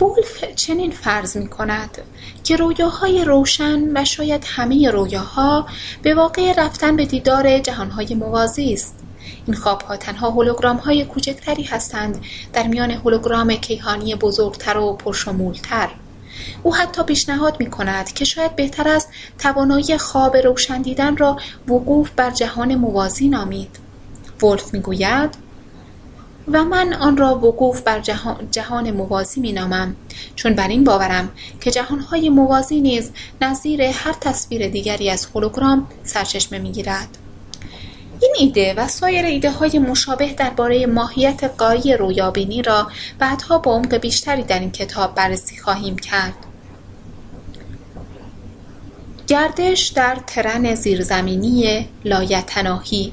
ولف 0.00 0.44
چنین 0.54 0.90
فرض 0.90 1.36
می 1.36 1.48
کند 1.48 1.98
که 2.44 2.56
رویاهای 2.56 3.24
روشن 3.24 3.96
و 3.96 4.04
شاید 4.04 4.44
همه 4.46 4.90
رویاها 4.90 5.66
به 6.02 6.14
واقع 6.14 6.54
رفتن 6.56 6.96
به 6.96 7.06
دیدار 7.06 7.58
جهانهای 7.58 8.14
موازی 8.14 8.72
است. 8.72 8.94
این 9.46 9.56
خوابها 9.56 9.96
تنها 9.96 10.30
هولوگرام 10.30 10.76
های 10.76 11.04
کوچکتری 11.04 11.62
هستند 11.62 12.24
در 12.52 12.66
میان 12.66 12.90
هولوگرام 12.90 13.54
کیهانی 13.54 14.14
بزرگتر 14.14 14.78
و 14.78 14.92
پرشمولتر. 14.92 15.88
او 16.62 16.74
حتی 16.74 17.02
پیشنهاد 17.02 17.56
می 17.60 17.70
کند 17.70 18.12
که 18.12 18.24
شاید 18.24 18.56
بهتر 18.56 18.88
است 18.88 19.08
توانایی 19.38 19.98
خواب 19.98 20.36
روشن 20.36 20.82
دیدن 20.82 21.16
را 21.16 21.36
وقوف 21.68 22.10
بر 22.10 22.30
جهان 22.30 22.74
موازی 22.74 23.28
نامید 23.28 23.78
ولف 24.42 24.74
می‌گوید 24.74 25.48
و 26.52 26.64
من 26.64 26.92
آن 26.92 27.16
را 27.16 27.38
وقوف 27.38 27.82
بر 27.82 28.00
جهان, 28.00 28.48
جهان 28.50 28.90
موازی 28.90 29.40
می 29.40 29.52
نامم 29.52 29.96
چون 30.36 30.54
بر 30.54 30.68
این 30.68 30.84
باورم 30.84 31.28
که 31.60 31.70
جهانهای 31.70 32.30
موازی 32.30 32.80
نیز 32.80 33.10
نظیر 33.40 33.82
هر 33.82 34.12
تصویر 34.12 34.68
دیگری 34.68 35.10
از 35.10 35.26
هولوگرام 35.26 35.86
سرچشمه 36.04 36.58
می 36.58 36.72
گیرد. 36.72 37.18
این 38.20 38.34
ایده 38.38 38.74
و 38.74 38.88
سایر 38.88 39.24
ایده 39.24 39.50
های 39.50 39.78
مشابه 39.78 40.32
درباره 40.32 40.86
ماهیت 40.86 41.44
قایی 41.44 41.96
رویابینی 41.96 42.62
را 42.62 42.90
بعدها 43.18 43.58
با 43.58 43.72
عمق 43.74 43.94
بیشتری 43.94 44.42
در 44.42 44.58
این 44.58 44.70
کتاب 44.70 45.14
بررسی 45.14 45.56
خواهیم 45.56 45.96
کرد. 45.96 46.34
گردش 49.26 49.86
در 49.86 50.16
ترن 50.26 50.74
زیرزمینی 50.74 51.88
لایتناهی 52.04 53.12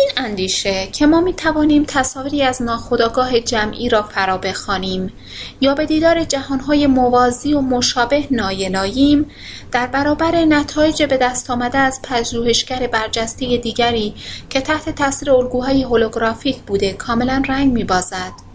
این 0.00 0.10
اندیشه 0.16 0.86
که 0.86 1.06
ما 1.06 1.20
می 1.20 1.34
توانیم 1.34 1.84
تصاویری 1.88 2.42
از 2.42 2.62
ناخودآگاه 2.62 3.40
جمعی 3.40 3.88
را 3.88 4.02
فرا 4.02 4.38
بخوانیم 4.38 5.12
یا 5.60 5.74
به 5.74 5.86
دیدار 5.86 6.24
جهانهای 6.24 6.86
موازی 6.86 7.54
و 7.54 7.60
مشابه 7.60 8.24
نایلاییم 8.30 9.30
در 9.72 9.86
برابر 9.86 10.44
نتایج 10.44 11.02
به 11.02 11.16
دست 11.16 11.50
آمده 11.50 11.78
از 11.78 12.00
پژوهشگر 12.02 12.86
برجسته 12.86 13.56
دیگری 13.56 14.14
که 14.50 14.60
تحت 14.60 14.94
تاثیر 14.94 15.30
الگوهای 15.30 15.82
هولوگرافیک 15.82 16.56
بوده 16.56 16.92
کاملا 16.92 17.42
رنگ 17.48 17.72
میبازد. 17.72 18.49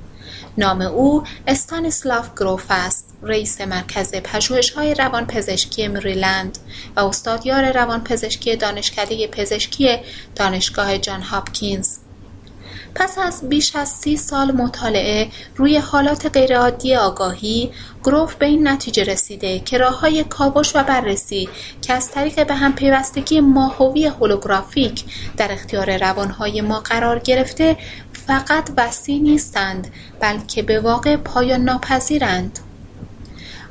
نام 0.58 0.82
او 0.82 1.24
استانیسلاف 1.48 2.30
گروف 2.36 2.66
است 2.70 3.06
رئیس 3.24 3.62
مرکز 3.62 4.16
پژوهش‌های 4.16 4.94
روانپزشکی 4.94 5.88
مریلند 5.88 6.58
و 6.96 7.00
استادیار 7.00 7.72
روانپزشکی 7.72 8.56
دانشکده 8.56 9.28
پزشکی 9.28 9.98
دانشگاه 10.36 10.98
جان 10.98 11.22
هاپکینز. 11.22 11.98
پس 12.96 13.18
از 13.18 13.50
بیش 13.50 13.76
از 13.76 13.90
سی 13.90 14.18
سال 14.18 14.52
مطالعه 14.52 15.28
روی 15.56 15.78
حالات 15.78 16.26
غیرعادی 16.34 16.96
آگاهی 16.96 17.72
گروف 18.04 18.36
به 18.36 18.46
این 18.46 18.68
نتیجه 18.68 19.04
رسیده 19.04 19.60
که 19.60 19.78
راه 19.78 20.00
های 20.00 20.24
کاوش 20.24 20.76
و 20.76 20.84
بررسی 20.84 21.50
که 21.82 21.94
از 21.94 22.12
طریق 22.12 22.48
به 22.48 22.56
هم 22.56 22.76
پیوستگی 22.76 23.40
ماهوی 23.40 24.06
هولوگرافیک 24.06 25.04
در 25.38 25.52
اختیار 25.52 25.98
روانهای 25.98 26.62
ما 26.62 26.80
قرار 26.80 27.20
گرفته 27.20 27.78
فقط 28.28 28.70
وسیع 28.78 29.22
نیستند 29.22 29.88
بلکه 30.20 30.62
به 30.62 30.80
واقع 30.80 31.18
پایان 31.18 31.62
ناپذیرند 31.62 32.60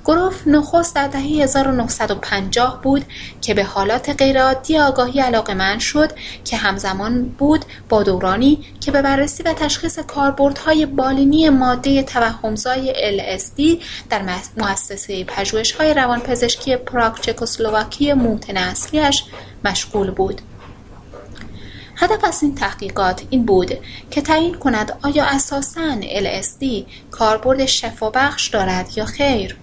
گروف 0.04 0.46
نخست 0.46 0.94
در 0.94 1.08
دهه 1.08 1.22
1950 1.22 2.80
بود 2.82 3.04
که 3.40 3.54
به 3.54 3.64
حالات 3.64 4.10
غیرعادی 4.22 4.78
آگاهی 4.78 5.20
علاقمند 5.20 5.80
شد 5.80 6.12
که 6.44 6.56
همزمان 6.56 7.22
بود 7.24 7.64
با 7.88 8.02
دورانی 8.02 8.64
که 8.80 8.90
به 8.90 9.02
بررسی 9.02 9.42
و 9.42 9.52
تشخیص 9.52 9.98
کاربردهای 9.98 10.86
بالینی 10.86 11.48
ماده 11.48 12.02
توهمزای 12.02 12.94
LSD 13.18 13.82
در 14.10 14.22
مؤسسه 14.56 15.24
پژوهش‌های 15.24 15.94
روانپزشکی 15.94 16.76
پراگ 16.76 17.20
چکسلواکی 17.20 18.12
موطن 18.12 18.56
اصلیش 18.56 19.24
مشغول 19.64 20.10
بود. 20.10 20.40
هدف 21.96 22.24
از 22.24 22.42
این 22.42 22.54
تحقیقات 22.54 23.22
این 23.30 23.44
بود 23.44 23.70
که 24.10 24.20
تعیین 24.20 24.54
کند 24.54 24.98
آیا 25.02 25.24
اساساً 25.24 26.00
LSD 26.00 26.64
کاربرد 27.10 27.66
شفابخش 27.66 28.48
دارد 28.48 28.90
یا 28.96 29.04
خیر. 29.04 29.56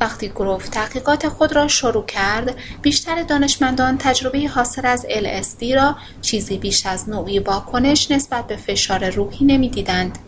وقتی 0.00 0.28
گروف 0.28 0.68
تحقیقات 0.68 1.28
خود 1.28 1.52
را 1.52 1.68
شروع 1.68 2.06
کرد 2.06 2.54
بیشتر 2.82 3.22
دانشمندان 3.22 3.98
تجربه 3.98 4.48
حاصل 4.48 4.86
از 4.86 5.06
LSD 5.06 5.74
را 5.74 5.96
چیزی 6.22 6.58
بیش 6.58 6.86
از 6.86 7.08
نوعی 7.08 7.38
واکنش 7.38 8.10
نسبت 8.10 8.46
به 8.46 8.56
فشار 8.56 9.10
روحی 9.10 9.46
نمی‌دیدند 9.46 10.18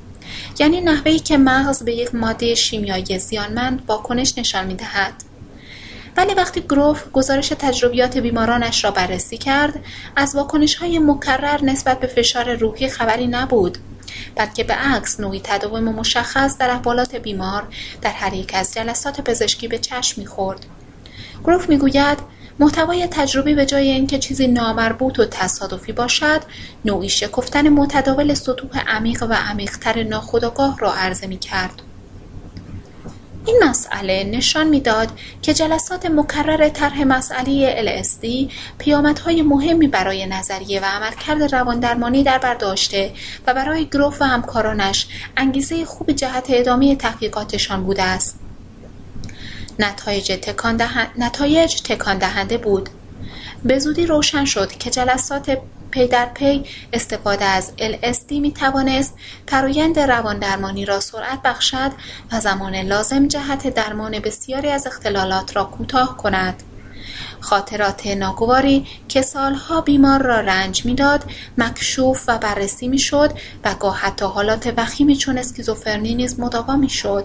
یعنی 0.59 0.81
نحوهی 0.81 1.19
که 1.19 1.39
مغز 1.39 1.83
به 1.83 1.95
یک 1.95 2.15
ماده 2.15 2.55
شیمیایی 2.55 3.19
زیانمند 3.19 3.83
واکنش 3.87 4.39
نشان 4.39 4.67
می‌دهد 4.67 5.13
ولی 6.17 6.35
وقتی 6.35 6.61
گروف 6.61 7.05
گزارش 7.13 7.49
تجربیات 7.49 8.19
بیمارانش 8.19 8.85
را 8.85 8.91
بررسی 8.91 9.39
کرد 9.39 9.85
از 10.17 10.37
واکنش 10.37 10.75
های 10.75 10.99
مکرر 10.99 11.65
نسبت 11.65 12.01
به 12.01 12.07
فشار 12.07 12.55
روحی 12.55 12.89
خبری 12.89 13.27
نبود 13.27 13.79
بلکه 14.35 14.65
به 14.65 14.75
عکس 14.75 15.21
نوعی 15.21 15.41
تداوم 15.45 15.85
مشخص 15.85 16.59
در 16.59 16.71
احوالات 16.71 17.17
بیمار 17.17 17.69
در 18.03 18.11
هر 18.11 18.35
یک 18.35 18.53
از 18.55 18.75
جلسات 18.75 19.21
پزشکی 19.21 19.69
به 19.69 19.79
چشم 19.79 20.21
می‌خورد 20.21 20.67
گروف 21.45 21.69
می‌گوید 21.69 22.19
محتوای 22.59 23.07
تجربی 23.07 23.55
به 23.55 23.67
جای 23.67 23.91
اینکه 23.91 24.19
چیزی 24.19 24.49
نامربوط 24.49 25.19
و 25.19 25.25
تصادفی 25.25 25.93
باشد 25.93 26.43
نوعی 26.85 27.09
شکفتن 27.09 27.69
متداول 27.69 28.35
سطوح 28.35 28.79
عمیق 28.87 29.23
و 29.23 29.33
عمیقتر 29.33 30.03
ناخودآگاه 30.03 30.79
را 30.79 30.95
عرضه 30.95 31.27
می 31.27 31.39
کرد. 31.39 31.83
این 33.47 33.65
مسئله 33.65 34.25
نشان 34.25 34.67
می‌داد 34.67 35.09
که 35.43 35.55
جلسات 35.55 36.07
مکرر 36.07 36.69
طرح 36.69 37.05
مسئله 37.05 37.77
LSD 38.03 38.53
پیامدهای 38.79 39.43
مهمی 39.43 39.89
برای 39.89 40.27
نظریه 40.27 40.81
و 40.81 40.85
عملکرد 40.85 41.55
روان 41.55 41.81
در 41.81 42.39
بر 42.39 42.55
داشته 42.55 43.13
و 43.47 43.55
برای 43.55 43.85
گروف 43.85 44.23
و 44.23 44.25
همکارانش 44.25 45.07
انگیزه 45.37 45.85
خوب 45.85 46.13
جهت 46.13 46.47
ادامه 46.49 46.97
تحقیقاتشان 46.97 47.85
بوده 47.85 48.03
است. 48.03 48.39
نتایج 49.79 50.33
تکان, 50.33 50.83
نتایج 51.19 51.83
تکان 51.83 52.19
دهنده 52.19 52.59
بود. 52.59 52.91
به 53.65 53.79
زودی 53.79 54.07
روشن 54.07 54.45
شد 54.45 54.73
که 54.73 54.91
جلسات 54.91 55.59
پی 55.97 56.07
در 56.07 56.27
پی 56.27 56.65
استفاده 56.93 57.45
از 57.45 57.73
LSD 57.79 58.33
می 58.33 58.53
توانست 58.53 59.15
فرایند 59.49 59.99
روان 59.99 60.39
درمانی 60.39 60.85
را 60.85 61.01
سرعت 61.01 61.43
بخشد 61.43 61.93
و 62.33 62.41
زمان 62.41 62.77
لازم 62.77 63.29
جهت 63.29 63.75
درمان 63.75 64.19
بسیاری 64.19 64.71
از 64.71 64.87
اختلالات 64.87 65.57
را 65.57 65.65
کوتاه 65.65 66.17
کند. 66.17 66.63
خاطرات 67.41 68.07
ناگواری 68.07 68.87
که 69.09 69.23
سالها 69.23 69.81
بیمار 69.81 70.23
را 70.23 70.41
رنج 70.41 70.85
می‌داد 70.85 71.25
مکشوف 71.59 72.25
و 72.29 72.39
بررسی 72.39 72.89
می‌شد 72.89 73.33
و 73.65 73.75
گاه 73.75 73.97
حتی 73.97 74.25
حالات 74.25 74.75
وخیمی 74.77 75.17
چون 75.17 75.39
اسکیزوفرنی 75.39 76.15
نیز 76.15 76.41
مداوا 76.41 76.77
می‌شد 76.77 77.25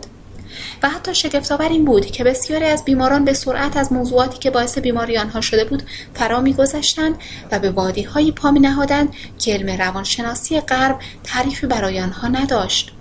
و 0.84 0.90
حتی 0.90 1.16
شگفتآور 1.16 1.70
این 1.70 1.86
بود 1.86 2.06
که 2.06 2.24
بسیاری 2.24 2.66
از 2.66 2.86
بیماران 2.86 3.26
به 3.26 3.34
سرعت 3.34 3.78
از 3.78 3.94
موضوعاتی 3.94 4.40
که 4.40 4.50
باعث 4.50 4.78
بیماری 4.78 5.18
آنها 5.18 5.42
شده 5.42 5.66
بود 5.66 5.84
فرا 6.14 6.42
میگذشتند 6.42 7.16
و 7.52 7.60
به 7.60 7.72
وادیهایی 7.72 8.32
پا 8.32 8.50
نهادند 8.50 9.14
که 9.40 9.54
علم 9.54 9.82
روانشناسی 9.82 10.60
غرب 10.60 11.00
تعریفی 11.24 11.68
برای 11.68 12.02
آنها 12.02 12.28
نداشت. 12.28 12.92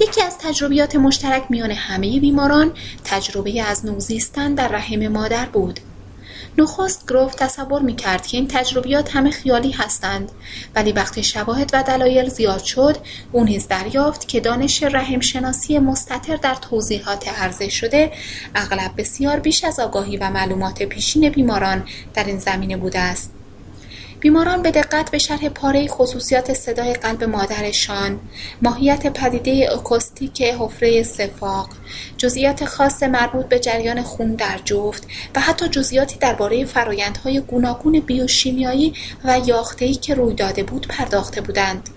یکی 0.00 0.22
از 0.22 0.38
تجربیات 0.38 0.96
مشترک 0.96 1.44
میان 1.48 1.70
همه 1.70 2.20
بیماران 2.20 2.72
تجربه 3.04 3.62
از 3.62 3.86
نوزیستن 3.86 4.54
در 4.54 4.68
رحم 4.68 5.08
مادر 5.08 5.46
بود. 5.46 5.80
نخست 6.58 7.06
گروف 7.08 7.34
تصور 7.34 7.82
می‌کرد 7.82 8.26
که 8.26 8.36
این 8.36 8.48
تجربیات 8.48 9.16
همه 9.16 9.30
خیالی 9.30 9.70
هستند 9.70 10.32
ولی 10.74 10.92
وقتی 10.92 11.22
شواهد 11.22 11.70
و 11.72 11.82
دلایل 11.82 12.28
زیاد 12.28 12.62
شد 12.62 12.96
او 13.32 13.44
نیز 13.44 13.68
دریافت 13.68 14.28
که 14.28 14.40
دانش 14.40 14.82
رحمشناسی 14.82 15.78
مستطر 15.78 16.36
در 16.36 16.54
توضیحات 16.54 17.28
عرضه 17.28 17.68
شده 17.68 18.12
اغلب 18.54 18.90
بسیار 18.96 19.40
بیش 19.40 19.64
از 19.64 19.80
آگاهی 19.80 20.16
و 20.16 20.30
معلومات 20.30 20.82
پیشین 20.82 21.28
بیماران 21.28 21.84
در 22.14 22.24
این 22.24 22.38
زمینه 22.38 22.76
بوده 22.76 22.98
است. 22.98 23.41
بیماران 24.22 24.62
به 24.62 24.70
دقت 24.70 25.10
به 25.10 25.18
شرح 25.18 25.48
پاره 25.48 25.88
خصوصیات 25.88 26.52
صدای 26.52 26.92
قلب 26.92 27.24
مادرشان، 27.24 28.20
ماهیت 28.62 29.06
پدیده 29.06 29.68
اکوستیک 29.72 30.42
حفره 30.42 31.02
سفاق، 31.02 31.68
جزئیات 32.16 32.64
خاص 32.64 33.02
مربوط 33.02 33.46
به 33.46 33.58
جریان 33.58 34.02
خون 34.02 34.34
در 34.34 34.58
جفت 34.64 35.06
و 35.34 35.40
حتی 35.40 35.68
جزئیاتی 35.68 36.16
درباره 36.18 36.64
فرایندهای 36.64 37.40
گوناگون 37.40 38.00
بیوشیمیایی 38.00 38.94
و 39.24 39.40
یاخته‌ای 39.46 39.94
که 39.94 40.14
روی 40.14 40.34
داده 40.34 40.62
بود 40.62 40.86
پرداخته 40.88 41.40
بودند. 41.40 41.88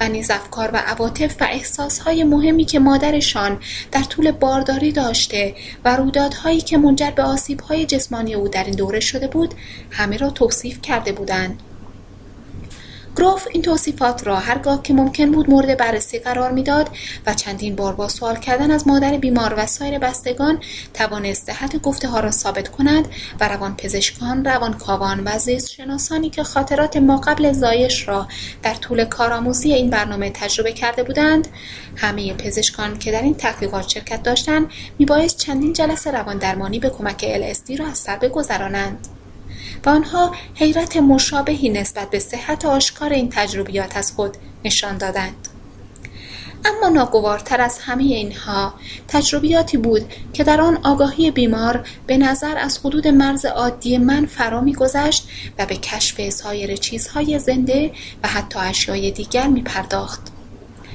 و 0.00 0.08
نیز 0.08 0.30
افکار 0.30 0.70
و 0.72 0.76
عواطف 0.76 1.36
و 1.40 1.46
احساسهای 1.50 2.24
مهمی 2.24 2.64
که 2.64 2.78
مادرشان 2.78 3.58
در 3.92 4.02
طول 4.02 4.30
بارداری 4.30 4.92
داشته 4.92 5.54
و 5.84 5.96
رویدادهایی 5.96 6.60
که 6.60 6.78
منجر 6.78 7.10
به 7.10 7.22
آسیبهای 7.22 7.86
جسمانی 7.86 8.34
او 8.34 8.48
در 8.48 8.64
این 8.64 8.74
دوره 8.74 9.00
شده 9.00 9.26
بود 9.26 9.54
همه 9.90 10.16
را 10.16 10.30
توصیف 10.30 10.82
کرده 10.82 11.12
بودند. 11.12 11.62
گروف 13.18 13.46
این 13.52 13.62
توصیفات 13.62 14.26
را 14.26 14.36
هرگاه 14.36 14.82
که 14.82 14.94
ممکن 14.94 15.32
بود 15.32 15.50
مورد 15.50 15.76
بررسی 15.76 16.18
قرار 16.18 16.52
می‌داد 16.52 16.90
و 17.26 17.34
چندین 17.34 17.76
بار 17.76 17.94
با 17.94 18.08
سوال 18.08 18.36
کردن 18.36 18.70
از 18.70 18.88
مادر 18.88 19.16
بیمار 19.16 19.54
و 19.56 19.66
سایر 19.66 19.98
بستگان 19.98 20.60
توانست 20.94 21.46
صحت 21.46 21.82
گفته 21.82 22.08
ها 22.08 22.20
را 22.20 22.30
ثابت 22.30 22.68
کند 22.68 23.08
و 23.40 23.48
روان 23.48 23.76
روانکاوان 24.44 25.22
و 25.24 25.38
شناسانی 25.58 26.30
که 26.30 26.42
خاطرات 26.42 26.96
ما 26.96 27.16
قبل 27.16 27.52
زایش 27.52 28.08
را 28.08 28.28
در 28.62 28.74
طول 28.74 29.04
کارآموزی 29.04 29.72
این 29.72 29.90
برنامه 29.90 30.30
تجربه 30.30 30.72
کرده 30.72 31.02
بودند 31.02 31.48
همه 31.96 32.34
پزشکان 32.34 32.98
که 32.98 33.12
در 33.12 33.22
این 33.22 33.34
تحقیقات 33.34 33.88
شرکت 33.88 34.22
داشتند 34.22 34.70
میبایست 34.98 35.36
چندین 35.36 35.72
جلسه 35.72 36.10
روان 36.10 36.38
درمانی 36.38 36.78
به 36.78 36.90
کمک 36.90 37.20
LSD 37.20 37.78
را 37.78 37.86
از 37.86 37.98
سر 37.98 38.16
بگذرانند. 38.16 39.17
و 39.86 39.88
آنها 39.88 40.34
حیرت 40.54 40.96
مشابهی 40.96 41.68
نسبت 41.68 42.10
به 42.10 42.18
صحت 42.18 42.64
آشکار 42.64 43.12
این 43.12 43.28
تجربیات 43.30 43.96
از 43.96 44.12
خود 44.12 44.36
نشان 44.64 44.98
دادند 44.98 45.48
اما 46.64 46.88
ناگوارتر 46.88 47.60
از 47.60 47.78
همه 47.78 48.02
اینها 48.02 48.74
تجربیاتی 49.08 49.76
بود 49.76 50.12
که 50.32 50.44
در 50.44 50.60
آن 50.60 50.78
آگاهی 50.82 51.30
بیمار 51.30 51.86
به 52.06 52.16
نظر 52.16 52.58
از 52.58 52.78
حدود 52.78 53.08
مرز 53.08 53.44
عادی 53.44 53.98
من 53.98 54.26
فرا 54.26 54.60
میگذشت 54.60 55.28
و 55.58 55.66
به 55.66 55.76
کشف 55.76 56.30
سایر 56.30 56.76
چیزهای 56.76 57.38
زنده 57.38 57.92
و 58.22 58.28
حتی 58.28 58.58
اشیای 58.58 59.10
دیگر 59.10 59.46
می 59.46 59.62
پرداخت. 59.62 60.20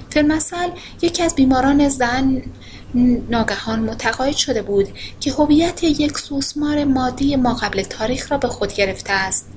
فیلمسل 0.10 0.70
یکی 1.02 1.24
از 1.24 1.36
بیماران 1.36 1.90
زن 1.90 2.42
ناگهان 3.30 3.80
متقاعد 3.80 4.36
شده 4.36 4.62
بود 4.62 4.88
که 5.20 5.32
هویت 5.32 5.84
یک 5.84 6.18
سوسمار 6.18 6.84
مادی 6.84 7.36
ما 7.36 7.54
قبل 7.54 7.84
تاریخ 7.84 8.32
را 8.32 8.38
به 8.38 8.48
خود 8.48 8.74
گرفته 8.74 9.14
است. 9.14 9.50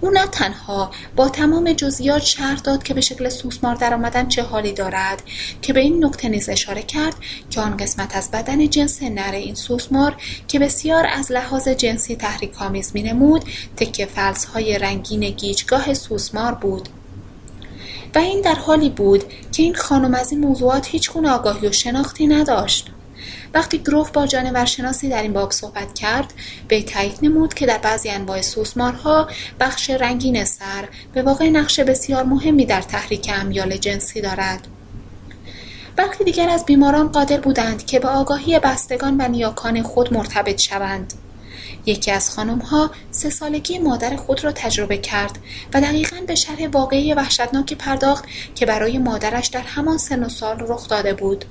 او 0.00 0.10
نه 0.10 0.26
تنها 0.26 0.90
با 1.16 1.28
تمام 1.28 1.72
جزئیات 1.72 2.22
شرح 2.22 2.60
داد 2.60 2.82
که 2.82 2.94
به 2.94 3.00
شکل 3.00 3.28
سوسمار 3.28 3.74
درآمدن 3.74 4.28
چه 4.28 4.42
حالی 4.42 4.72
دارد 4.72 5.22
که 5.62 5.72
به 5.72 5.80
این 5.80 6.04
نکته 6.04 6.28
نیز 6.28 6.48
اشاره 6.48 6.82
کرد 6.82 7.14
که 7.50 7.60
آن 7.60 7.76
قسمت 7.76 8.16
از 8.16 8.30
بدن 8.30 8.70
جنس 8.70 9.02
نر 9.02 9.32
این 9.32 9.54
سوسمار 9.54 10.16
که 10.48 10.58
بسیار 10.58 11.06
از 11.06 11.32
لحاظ 11.32 11.68
جنسی 11.68 12.16
تحریک 12.16 12.62
آمیز 12.62 12.90
مینمود 12.94 13.44
تکه 13.76 14.08
های 14.54 14.78
رنگین 14.78 15.30
گیجگاه 15.30 15.94
سوسمار 15.94 16.54
بود. 16.54 16.88
و 18.14 18.18
این 18.18 18.40
در 18.40 18.54
حالی 18.54 18.90
بود 18.90 19.24
که 19.52 19.62
این 19.62 19.74
خانم 19.74 20.14
از 20.14 20.32
این 20.32 20.40
موضوعات 20.40 20.86
هیچگونه 20.86 21.30
آگاهی 21.30 21.66
و 21.66 21.72
شناختی 21.72 22.26
نداشت. 22.26 22.90
وقتی 23.54 23.78
گروف 23.78 24.10
با 24.10 24.26
جانورشناسی 24.26 25.08
در 25.08 25.22
این 25.22 25.32
باب 25.32 25.52
صحبت 25.52 25.94
کرد 25.94 26.32
به 26.68 26.82
تایید 26.82 27.18
نمود 27.22 27.54
که 27.54 27.66
در 27.66 27.78
بعضی 27.78 28.10
انواع 28.10 28.40
سوسمارها 28.40 29.28
بخش 29.60 29.90
رنگین 29.90 30.44
سر 30.44 30.88
به 31.12 31.22
واقع 31.22 31.48
نقش 31.48 31.80
بسیار 31.80 32.24
مهمی 32.24 32.66
در 32.66 32.82
تحریک 32.82 33.30
امیال 33.34 33.76
جنسی 33.76 34.20
دارد. 34.20 34.68
برخی 35.96 36.24
دیگر 36.24 36.48
از 36.48 36.64
بیماران 36.64 37.08
قادر 37.08 37.40
بودند 37.40 37.86
که 37.86 37.98
به 37.98 38.08
آگاهی 38.08 38.58
بستگان 38.58 39.16
و 39.20 39.28
نیاکان 39.28 39.82
خود 39.82 40.14
مرتبط 40.14 40.60
شوند. 40.60 41.12
یکی 41.86 42.10
از 42.10 42.30
خانمها 42.30 42.90
سه 43.10 43.30
سالگی 43.30 43.78
مادر 43.78 44.16
خود 44.16 44.44
را 44.44 44.52
تجربه 44.52 44.98
کرد 44.98 45.38
و 45.74 45.80
دقیقا 45.80 46.16
به 46.26 46.34
شرح 46.34 46.68
واقعی 46.68 47.14
وحشتناکی 47.14 47.74
پرداخت 47.74 48.24
که 48.54 48.66
برای 48.66 48.98
مادرش 48.98 49.46
در 49.46 49.60
همان 49.60 49.98
سن 49.98 50.24
و 50.24 50.28
سال 50.28 50.56
رخ 50.60 50.88
داده 50.88 51.14
بود. 51.14 51.44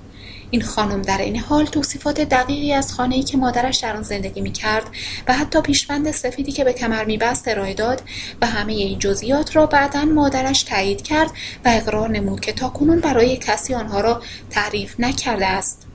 این 0.52 0.62
خانم 0.62 1.02
در 1.02 1.18
این 1.18 1.40
حال 1.40 1.66
توصیفات 1.66 2.22
دقیقی 2.22 2.74
از 2.74 2.94
خانه‌ای 2.94 3.24
که 3.24 3.38
مادرش 3.38 3.78
در 3.78 3.96
آن 3.96 4.04
زندگی 4.04 4.42
می‌کرد 4.42 4.84
و 5.28 5.34
حتی 5.34 5.62
پیشبند 5.62 6.12
سفیدی 6.12 6.52
که 6.52 6.64
به 6.64 6.74
کمر 6.74 7.06
میبست 7.06 7.48
ارائه 7.48 7.74
داد 7.74 8.02
و 8.42 8.48
همه 8.48 8.74
این 8.74 9.00
جزئیات 9.00 9.56
را 9.56 9.66
بعدا 9.66 10.06
مادرش 10.06 10.64
تایید 10.64 11.02
کرد 11.02 11.32
و 11.66 11.70
اقرار 11.70 12.10
نمود 12.10 12.40
که 12.40 12.54
تاکنون 12.54 13.00
برای 13.00 13.38
کسی 13.38 13.74
آنها 13.74 14.02
را 14.02 14.22
تعریف 14.50 15.00
نکرده 15.00 15.48
است. 15.48 15.91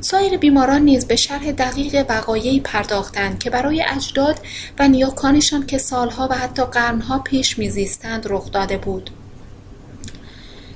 سایر 0.00 0.36
بیماران 0.36 0.82
نیز 0.82 1.06
به 1.06 1.16
شرح 1.16 1.52
دقیق 1.52 2.06
وقایعی 2.08 2.60
پرداختند 2.60 3.38
که 3.38 3.50
برای 3.50 3.84
اجداد 3.88 4.40
و 4.78 4.88
نیاکانشان 4.88 5.66
که 5.66 5.78
سالها 5.78 6.28
و 6.30 6.34
حتی 6.34 6.64
قرنها 6.64 7.18
پیش 7.18 7.58
میزیستند 7.58 8.26
رخ 8.28 8.52
داده 8.52 8.78
بود. 8.78 9.10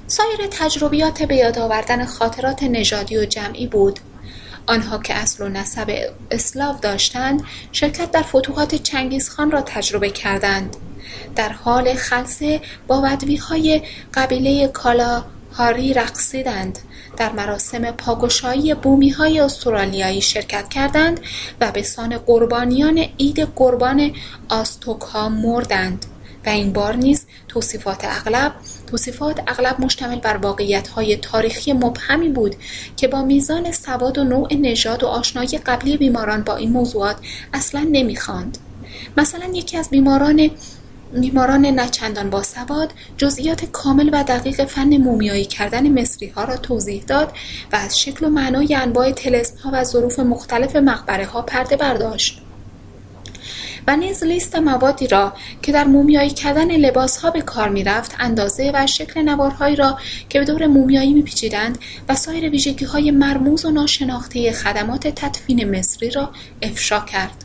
سایر 0.06 0.46
تجربیات 0.50 1.22
به 1.22 1.36
یاد 1.36 1.58
آوردن 1.58 2.04
خاطرات 2.04 2.62
نژادی 2.62 3.16
و 3.16 3.24
جمعی 3.24 3.66
بود. 3.66 4.00
آنها 4.66 4.98
که 4.98 5.14
اصل 5.14 5.44
و 5.44 5.48
نسب 5.48 6.12
اسلاو 6.30 6.78
داشتند 6.78 7.42
شرکت 7.72 8.10
در 8.10 8.22
فتوحات 8.22 8.74
چنگیزخان 8.74 9.50
را 9.50 9.60
تجربه 9.60 10.10
کردند. 10.10 10.76
در 11.36 11.48
حال 11.48 11.94
خلصه 11.94 12.60
با 12.86 13.02
ودویهای 13.02 13.82
قبیله 14.14 14.68
کالاهاری 14.68 15.94
رقصیدند. 15.94 16.78
در 17.16 17.32
مراسم 17.32 17.90
پاگشایی 17.90 18.74
های 19.18 19.40
استرالیایی 19.40 20.20
شرکت 20.20 20.68
کردند 20.68 21.20
و 21.60 21.72
به 21.72 21.82
سان 21.82 22.18
قربانیان 22.18 22.98
عید 22.98 23.40
قربان 23.40 24.10
ها 25.12 25.28
مردند. 25.28 26.06
و 26.46 26.48
این 26.48 26.72
بار 26.72 26.96
نیز 26.96 27.26
توصیفات 27.48 28.04
اغلب 28.04 28.52
توصیفات 28.86 29.40
اغلب 29.46 29.80
مشتمل 29.80 30.18
بر 30.18 30.40
های 30.94 31.16
تاریخی 31.16 31.72
مبهمی 31.72 32.28
بود 32.28 32.56
که 32.96 33.08
با 33.08 33.22
میزان 33.22 33.72
سواد 33.72 34.18
و 34.18 34.24
نوع 34.24 34.54
نژاد 34.54 35.04
و 35.04 35.06
آشنایی 35.06 35.58
قبلی 35.58 35.96
بیماران 35.96 36.42
با 36.42 36.56
این 36.56 36.72
موضوعات 36.72 37.16
اصلا 37.52 37.88
نمی‌خواند. 37.92 38.58
مثلا 39.16 39.46
یکی 39.54 39.76
از 39.76 39.90
بیماران 39.90 40.50
بیماران 41.20 41.66
نچندان 41.66 42.30
باسواد 42.30 42.92
جزئیات 43.16 43.64
کامل 43.64 44.10
و 44.12 44.24
دقیق 44.24 44.64
فن 44.64 44.96
مومیایی 44.96 45.44
کردن 45.44 46.04
ها 46.36 46.44
را 46.44 46.56
توضیح 46.56 47.04
داد 47.06 47.32
و 47.72 47.76
از 47.76 48.00
شکل 48.00 48.26
و 48.26 48.28
معنای 48.28 48.74
انواع 48.74 49.12
ها 49.64 49.70
و 49.72 49.84
ظروف 49.84 50.18
مختلف 50.18 50.76
ها 51.32 51.42
پرده 51.42 51.76
برداشت. 51.76 52.40
و 53.86 53.96
نیز 53.96 54.24
لیست 54.24 54.56
موادی 54.56 55.06
را 55.06 55.32
که 55.62 55.72
در 55.72 55.84
مومیایی 55.84 56.30
کردن 56.30 56.84
ها 57.22 57.30
به 57.30 57.40
کار 57.40 57.68
می‌رفت 57.68 58.16
اندازه 58.18 58.70
و 58.74 58.86
شکل 58.86 59.22
نوارهایی 59.22 59.76
را 59.76 59.98
که 60.28 60.38
به 60.38 60.44
دور 60.44 60.66
مومیایی 60.66 61.14
میپیچیدند 61.14 61.78
و 62.08 62.14
سایر 62.14 62.74
های 62.92 63.10
مرموز 63.10 63.64
و 63.64 63.70
ناشناخته 63.70 64.52
خدمات 64.52 65.08
تدفین 65.08 65.78
مصری 65.78 66.10
را 66.10 66.30
افشا 66.62 67.00
کرد. 67.00 67.44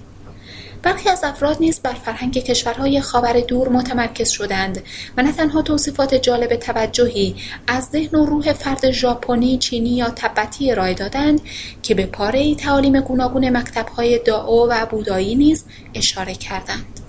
برخی 0.83 1.09
از 1.09 1.24
افراد 1.24 1.58
نیز 1.59 1.80
بر 1.80 1.93
فرهنگ 1.93 2.33
کشورهای 2.33 3.01
خاور 3.01 3.40
دور 3.40 3.69
متمرکز 3.69 4.30
شدند 4.30 4.83
و 5.17 5.22
نه 5.24 5.32
تنها 5.32 5.61
توصیفات 5.61 6.16
جالب 6.16 6.56
توجهی 6.56 7.35
از 7.67 7.85
ذهن 7.85 8.19
و 8.19 8.25
روح 8.25 8.53
فرد 8.53 8.91
ژاپنی، 8.91 9.58
چینی 9.58 9.90
یا 9.90 10.09
تبتی 10.09 10.72
ارائه 10.72 10.93
دادند 10.93 11.41
که 11.83 11.95
به 11.95 12.06
پاره 12.06 12.56
تعالیم 12.56 12.99
گوناگون 12.99 13.58
مکتبهای 13.58 14.19
داو 14.25 14.69
و 14.69 14.85
بودایی 14.85 15.35
نیز 15.35 15.66
اشاره 15.93 16.33
کردند. 16.35 16.99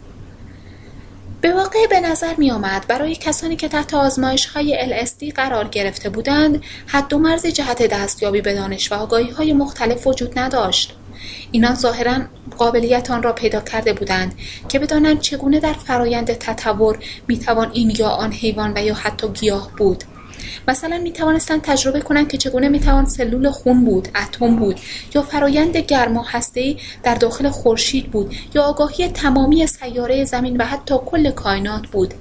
به 1.40 1.52
واقع 1.52 1.86
به 1.90 2.00
نظر 2.00 2.34
می 2.38 2.50
آمد 2.50 2.86
برای 2.88 3.16
کسانی 3.16 3.56
که 3.56 3.68
تحت 3.68 3.94
آزمایش 3.94 4.46
های 4.46 5.04
LSD 5.04 5.32
قرار 5.34 5.68
گرفته 5.68 6.08
بودند 6.08 6.62
حد 6.86 7.12
و 7.12 7.18
مرز 7.18 7.46
جهت 7.46 7.82
دستیابی 7.82 8.40
به 8.40 8.54
دانش 8.54 8.92
و 8.92 8.94
آگاهی 8.94 9.30
های 9.30 9.52
مختلف 9.52 10.06
وجود 10.06 10.38
نداشت. 10.38 10.96
اینان 11.52 11.74
ظاهرا 11.74 12.18
قابلیت 12.58 13.10
آن 13.10 13.22
را 13.22 13.32
پیدا 13.32 13.60
کرده 13.60 13.92
بودند 13.92 14.34
که 14.68 14.78
بدانند 14.78 15.20
چگونه 15.20 15.60
در 15.60 15.72
فرایند 15.72 16.32
تطور 16.32 16.98
می‌توان 17.28 17.70
این 17.72 17.92
یا 17.98 18.08
آن 18.08 18.32
حیوان 18.32 18.72
و 18.76 18.84
یا 18.84 18.94
حتی 18.94 19.28
گیاه 19.28 19.70
بود. 19.76 20.04
مثلا 20.68 20.98
می 20.98 21.12
توانستند 21.12 21.62
تجربه 21.62 22.00
کنند 22.00 22.28
که 22.28 22.38
چگونه 22.38 22.68
می 22.68 22.80
توان 22.80 23.06
سلول 23.06 23.50
خون 23.50 23.84
بود، 23.84 24.08
اتم 24.22 24.56
بود 24.56 24.80
یا 25.14 25.22
فرایند 25.22 25.76
گرما 25.76 26.24
هسته‌ای 26.28 26.76
در 27.02 27.14
داخل 27.14 27.48
خورشید 27.48 28.10
بود 28.10 28.34
یا 28.54 28.62
آگاهی 28.62 29.08
تمامی 29.08 29.66
سیاره 29.66 30.24
زمین 30.24 30.56
و 30.56 30.64
حتی 30.64 30.94
کل 31.06 31.30
کائنات 31.30 31.86
بود. 31.86 32.14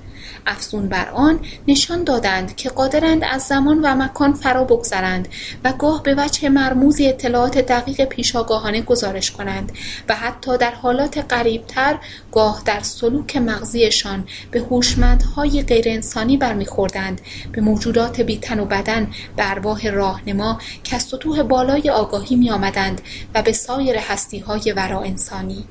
افزون 0.50 0.88
بر 0.88 1.10
آن 1.10 1.40
نشان 1.68 2.04
دادند 2.04 2.56
که 2.56 2.70
قادرند 2.70 3.24
از 3.24 3.42
زمان 3.42 3.80
و 3.84 3.96
مکان 3.96 4.34
فرا 4.34 4.64
بگذرند 4.64 5.28
و 5.64 5.74
گاه 5.74 6.04
به 6.04 6.16
وجه 6.18 6.50
مرموزی 6.50 7.08
اطلاعات 7.08 7.58
دقیق 7.58 8.06
پیشاگاهانه 8.06 8.82
گزارش 8.82 9.32
کنند 9.32 9.72
و 10.10 10.16
حتی 10.16 10.58
در 10.58 10.72
حالات 10.72 11.18
قریبتر 11.18 12.00
گاه 12.32 12.62
در 12.66 12.80
سلوک 12.80 13.38
مغزیشان 13.38 14.28
به 14.52 14.60
هوشمندهای 14.60 15.62
غیرانسانی 15.62 16.38
برمیخوردند 16.38 17.22
به 17.52 17.62
موجودات 17.62 18.22
بیتن 18.22 18.60
و 18.60 18.66
بدن 18.66 19.12
به 19.36 19.52
ارواح 19.52 19.88
راهنما 19.88 20.60
که 20.84 20.96
از 20.96 21.04
سطوح 21.04 21.44
بالای 21.44 21.90
آگاهی 21.90 22.36
می 22.36 22.50
آمدند 22.50 23.02
و 23.36 23.42
به 23.42 23.52
سایر 23.52 23.98
هستی 23.98 24.40
های 24.40 24.72
ورا 24.72 25.02
انسانی. 25.02 25.66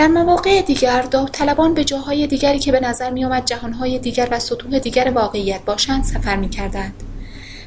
در 0.00 0.08
مواقع 0.08 0.62
دیگر 0.62 1.02
داوطلبان 1.02 1.74
به 1.74 1.84
جاهای 1.84 2.26
دیگری 2.26 2.58
که 2.58 2.72
به 2.72 2.80
نظر 2.80 3.10
میآمد 3.10 3.44
جهانهای 3.44 3.98
دیگر 3.98 4.28
و 4.30 4.38
سطوح 4.38 4.78
دیگر 4.78 5.12
واقعیت 5.14 5.64
باشند 5.64 6.04
سفر 6.04 6.36
می‌کردند. 6.36 6.94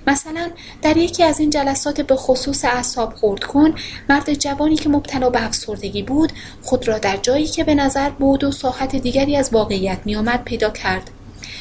مثلا 0.08 0.50
در 0.82 0.98
یکی 0.98 1.24
از 1.24 1.40
این 1.40 1.50
جلسات 1.50 2.02
به 2.02 2.16
خصوص 2.16 2.66
اعصاب 2.66 3.14
خورد 3.14 3.44
کن 3.44 3.74
مرد 4.10 4.34
جوانی 4.34 4.76
که 4.76 4.90
مبتلا 4.90 5.30
به 5.30 5.46
افسردگی 5.46 6.04
بود 6.04 6.32
خود 6.62 6.88
را 6.88 6.98
در 6.98 7.18
جایی 7.18 7.48
که 7.48 7.64
به 7.64 7.76
نظر 7.76 8.10
بود 8.10 8.44
و 8.44 8.52
ساحت 8.52 8.96
دیگری 8.96 9.36
از 9.36 9.50
واقعیت 9.54 10.00
میآمد 10.06 10.44
پیدا 10.44 10.70
کرد. 10.70 11.10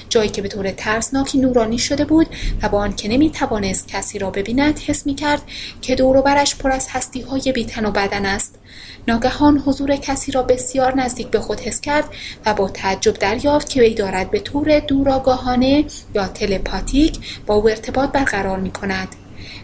جایی 0.09 0.28
که 0.28 0.42
به 0.42 0.49
طور 0.49 0.70
ترسناکی 0.70 1.39
نورانی 1.39 1.78
شده 1.78 2.05
بود 2.05 2.26
و 2.62 2.68
با 2.68 2.78
آنکه 2.78 3.09
نمی 3.09 3.31
توانست 3.31 3.89
کسی 3.89 4.18
را 4.18 4.31
ببیند 4.31 4.78
حس 4.78 5.07
می 5.07 5.15
کرد 5.15 5.42
که 5.81 5.94
دور 5.94 6.20
برش 6.23 6.57
پر 6.57 6.70
از 6.70 6.89
هستی 6.91 7.20
های 7.20 7.52
بیتن 7.52 7.84
و 7.84 7.91
بدن 7.91 8.26
است. 8.26 8.59
ناگهان 9.08 9.58
حضور 9.58 9.97
کسی 9.97 10.32
را 10.32 10.42
بسیار 10.42 10.94
نزدیک 10.94 11.28
به 11.28 11.40
خود 11.40 11.60
حس 11.60 11.81
کرد 11.81 12.05
و 12.47 12.55
با 12.55 12.68
تعجب 12.68 13.12
دریافت 13.12 13.68
که 13.68 13.81
وی 13.81 13.94
دارد 13.94 14.31
به 14.31 14.40
طور 14.40 14.81
دوراگاهانه 14.81 15.84
یا 16.14 16.28
تلپاتیک 16.28 17.42
با 17.47 17.55
او 17.55 17.68
ارتباط 17.68 18.10
برقرار 18.10 18.58
می 18.58 18.70
کند. 18.70 19.08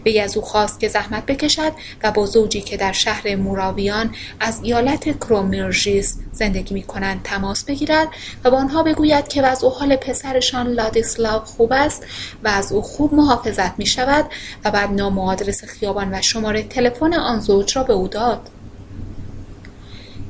وی 0.07 0.20
از 0.20 0.36
او 0.36 0.42
خواست 0.42 0.81
که 0.81 0.89
زحمت 0.89 1.26
بکشد 1.26 1.73
و 2.02 2.12
با 2.12 2.26
زوجی 2.26 2.60
که 2.60 2.76
در 2.76 2.92
شهر 2.92 3.36
موراویان 3.36 4.15
از 4.41 4.60
ایالت 4.62 5.18
کرومیرژیس 5.18 6.18
زندگی 6.33 6.75
می 6.75 6.83
کنند 6.83 7.20
تماس 7.25 7.65
بگیرد 7.65 8.08
و 8.44 8.50
با 8.50 8.57
آنها 8.57 8.83
بگوید 8.83 9.28
که 9.28 9.42
وضع 9.42 9.67
و 9.67 9.70
حال 9.70 9.97
پسرشان 9.97 10.67
لادیسلاو 10.67 11.44
خوب 11.44 11.73
است 11.73 12.07
و 12.44 12.49
از 12.49 12.73
او 12.73 12.83
خوب 12.83 13.15
محافظت 13.15 13.78
می 13.78 13.86
شود 13.86 14.25
و 14.65 14.70
بعد 14.70 14.91
نام 14.91 15.18
و 15.18 15.31
آدرس 15.31 15.65
خیابان 15.65 16.15
و 16.15 16.23
شماره 16.23 16.62
تلفن 16.62 17.15
آن 17.15 17.41
زوج 17.41 17.76
را 17.76 17.83
به 17.83 17.92
او 17.92 18.08
داد. 18.08 18.50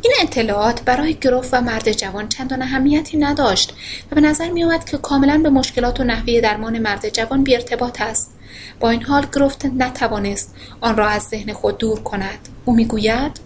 این 0.03 0.13
اطلاعات 0.21 0.83
برای 0.83 1.15
گروف 1.15 1.49
و 1.53 1.61
مرد 1.61 1.93
جوان 1.93 2.29
چندان 2.29 2.63
اهمیتی 2.63 3.17
نداشت 3.17 3.75
و 4.13 4.15
به 4.15 4.21
نظر 4.21 4.51
می 4.51 4.65
آمد 4.65 4.85
که 4.85 4.99
کاملا 4.99 5.39
به 5.39 5.51
مشکلات 5.51 6.01
و 6.01 6.05
نحوه 6.05 6.41
درمان 6.41 6.79
مرد 6.79 7.09
جوان 7.09 7.45
بی 7.45 7.55
ارتباط 7.55 8.01
است. 8.01 8.35
با 8.81 8.91
این 8.91 9.03
حال 9.03 9.27
گروفت 9.33 9.67
نتوانست 9.67 10.55
آن 10.81 10.97
را 10.97 11.09
از 11.09 11.23
ذهن 11.23 11.53
خود 11.53 11.79
دور 11.79 12.01
کند. 12.01 12.49
او 12.65 12.75
می‌گوید 12.75 13.41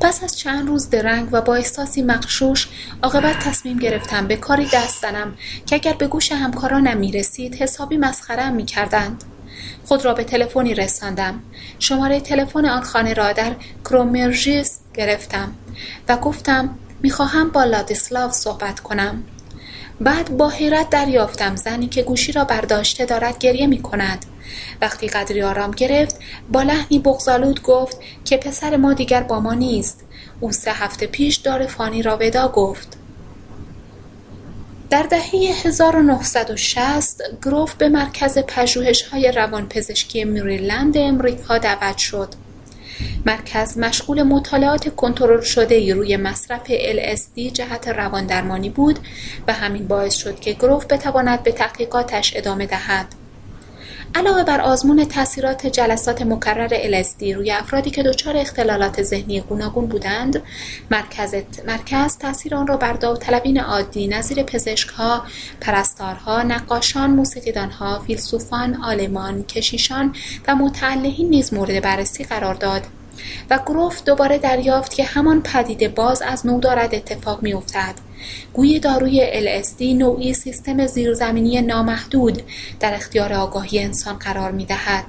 پس 0.00 0.24
از 0.24 0.38
چند 0.38 0.68
روز 0.68 0.90
درنگ 0.90 1.28
و 1.32 1.40
با 1.40 1.54
احساسی 1.54 2.02
مقشوش 2.02 2.68
عاقبت 3.02 3.38
تصمیم 3.38 3.78
گرفتم 3.78 4.26
به 4.26 4.36
کاری 4.36 4.68
دست 4.72 5.02
زنم 5.02 5.34
که 5.66 5.76
اگر 5.76 5.92
به 5.92 6.06
گوش 6.06 6.32
همکارانم 6.32 6.96
می 6.96 7.12
رسید 7.12 7.54
حسابی 7.54 7.96
مسخرم 7.96 8.54
می 8.54 8.64
کردند. 8.64 9.24
خود 9.86 10.04
را 10.04 10.14
به 10.14 10.24
تلفنی 10.24 10.74
رساندم. 10.74 11.42
شماره 11.78 12.20
تلفن 12.20 12.66
آن 12.66 12.82
خانه 12.82 13.14
را 13.14 13.32
در 13.32 13.52
کرومرژیس 13.84 14.78
گرفتم 14.94 15.54
و 16.08 16.16
گفتم 16.16 16.78
می‌خواهم 17.02 17.50
با 17.50 17.64
لادیسلاو 17.64 18.30
صحبت 18.30 18.80
کنم. 18.80 19.22
بعد 20.00 20.36
با 20.36 20.48
حیرت 20.48 20.90
دریافتم. 20.90 21.56
زنی 21.56 21.86
که 21.86 22.02
گوشی 22.02 22.32
را 22.32 22.44
برداشته 22.44 23.04
دارد 23.04 23.38
گریه 23.38 23.66
می 23.66 23.82
کند. 23.82 24.24
وقتی 24.80 25.08
قدری 25.08 25.42
آرام 25.42 25.70
گرفت 25.70 26.16
با 26.52 26.62
لحنی 26.62 26.98
بغزالود 26.98 27.62
گفت 27.62 27.96
که 28.24 28.36
پسر 28.36 28.76
ما 28.76 28.92
دیگر 28.92 29.22
با 29.22 29.40
ما 29.40 29.54
نیست. 29.54 30.04
او 30.40 30.52
سه 30.52 30.72
هفته 30.72 31.06
پیش 31.06 31.36
دار 31.36 31.66
فانی 31.66 32.02
را 32.02 32.18
ودا 32.20 32.48
گفت. 32.48 32.97
در 34.90 35.02
دهه 35.02 35.30
1960 35.64 37.22
گروف 37.42 37.74
به 37.74 37.88
مرکز 37.88 38.38
پژوهش‌های 38.38 39.32
روانپزشکی 39.32 40.24
مریلند 40.24 40.98
امریکا 40.98 41.58
دعوت 41.58 41.98
شد. 41.98 42.28
مرکز 43.26 43.78
مشغول 43.78 44.22
مطالعات 44.22 44.96
کنترل 44.96 45.40
شده 45.40 45.94
روی 45.94 46.16
مصرف 46.16 46.66
LSD 46.66 47.52
جهت 47.52 47.88
رواندرمانی 47.88 48.70
بود 48.70 48.98
و 49.48 49.52
همین 49.52 49.88
باعث 49.88 50.14
شد 50.14 50.40
که 50.40 50.52
گروف 50.52 50.86
بتواند 50.86 51.42
به 51.42 51.52
تحقیقاتش 51.52 52.32
ادامه 52.36 52.66
دهد. 52.66 53.06
علاوه 54.14 54.44
بر 54.44 54.60
آزمون 54.60 55.04
تاثیرات 55.04 55.66
جلسات 55.66 56.22
مکرر 56.22 56.68
LSD 56.68 57.22
روی 57.22 57.50
افرادی 57.50 57.90
که 57.90 58.02
دچار 58.02 58.36
اختلالات 58.36 59.02
ذهنی 59.02 59.40
گوناگون 59.40 59.86
بودند 59.86 60.42
مرکز, 60.90 61.34
مرکز 61.66 62.18
تاثیر 62.18 62.54
آن 62.54 62.66
را 62.66 62.76
بر 62.76 62.92
داوطلبین 62.92 63.60
عادی 63.60 64.08
نظیر 64.08 64.42
پزشکها 64.42 65.22
پرستارها 65.60 66.42
نقاشان 66.42 67.10
موسیقیدانها 67.10 67.98
فیلسوفان 67.98 68.74
عالمان 68.74 69.42
کشیشان 69.42 70.14
و 70.48 70.54
متعلهین 70.54 71.30
نیز 71.30 71.54
مورد 71.54 71.82
بررسی 71.82 72.24
قرار 72.24 72.54
داد 72.54 72.82
و 73.50 73.58
گروف 73.66 74.04
دوباره 74.04 74.38
دریافت 74.38 74.94
که 74.94 75.04
همان 75.04 75.42
پدیده 75.42 75.88
باز 75.88 76.22
از 76.22 76.46
نو 76.46 76.60
دارد 76.60 76.94
اتفاق 76.94 77.42
میافتد. 77.42 78.07
گوی 78.52 78.80
داروی 78.80 79.30
LSD 79.30 79.82
نوعی 79.82 80.34
سیستم 80.34 80.86
زیرزمینی 80.86 81.62
نامحدود 81.62 82.42
در 82.80 82.94
اختیار 82.94 83.32
آگاهی 83.32 83.78
انسان 83.78 84.16
قرار 84.16 84.50
می 84.52 84.64
دهد. 84.64 85.04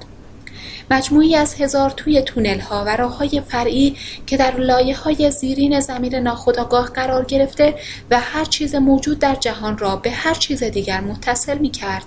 مجموعی 0.90 1.36
از 1.36 1.54
هزار 1.54 1.90
توی 1.90 2.22
تونل 2.22 2.60
ها 2.60 2.84
و 2.86 2.96
راه 2.96 3.16
های 3.16 3.42
فرعی 3.48 3.96
که 4.26 4.36
در 4.36 4.56
لایه 4.56 4.96
های 4.96 5.30
زیرین 5.30 5.80
زمین 5.80 6.14
ناخودآگاه 6.14 6.86
قرار 6.86 7.24
گرفته 7.24 7.74
و 8.10 8.20
هر 8.20 8.44
چیز 8.44 8.74
موجود 8.74 9.18
در 9.18 9.34
جهان 9.34 9.78
را 9.78 9.96
به 9.96 10.10
هر 10.10 10.34
چیز 10.34 10.62
دیگر 10.64 11.00
متصل 11.00 11.58
می 11.58 11.70
کرد. 11.70 12.04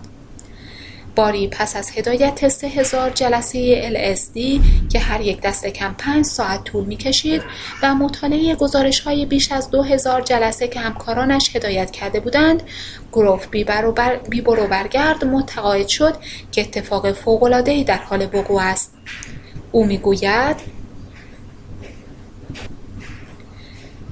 باری 1.15 1.47
پس 1.47 1.75
از 1.75 1.91
هدایت 1.97 2.47
سه 2.47 2.67
هزار 2.67 3.09
جلسه 3.09 3.81
LSD 3.91 4.61
که 4.91 4.99
هر 4.99 5.21
یک 5.21 5.41
دست 5.41 5.65
کم 5.67 5.95
پنج 5.97 6.25
ساعت 6.25 6.63
طول 6.63 6.83
می 6.83 6.97
کشید 6.97 7.41
و 7.83 7.95
مطالعه 7.95 8.55
گزارش 8.55 8.99
های 8.99 9.25
بیش 9.25 9.51
از 9.51 9.69
دو 9.69 9.83
هزار 9.83 10.21
جلسه 10.21 10.67
که 10.67 10.79
همکارانش 10.79 11.55
هدایت 11.55 11.91
کرده 11.91 12.19
بودند 12.19 12.63
گروف 13.11 13.47
بی 13.47 13.63
برو 14.41 14.67
برگرد 14.67 15.25
متقاعد 15.25 15.87
شد 15.87 16.15
که 16.51 16.61
اتفاق 16.61 17.11
فوق‌العاده‌ای 17.11 17.83
در 17.83 17.97
حال 17.97 18.29
وقوع 18.33 18.61
است. 18.61 18.93
او 19.71 19.85
می‌گوید 19.85 20.55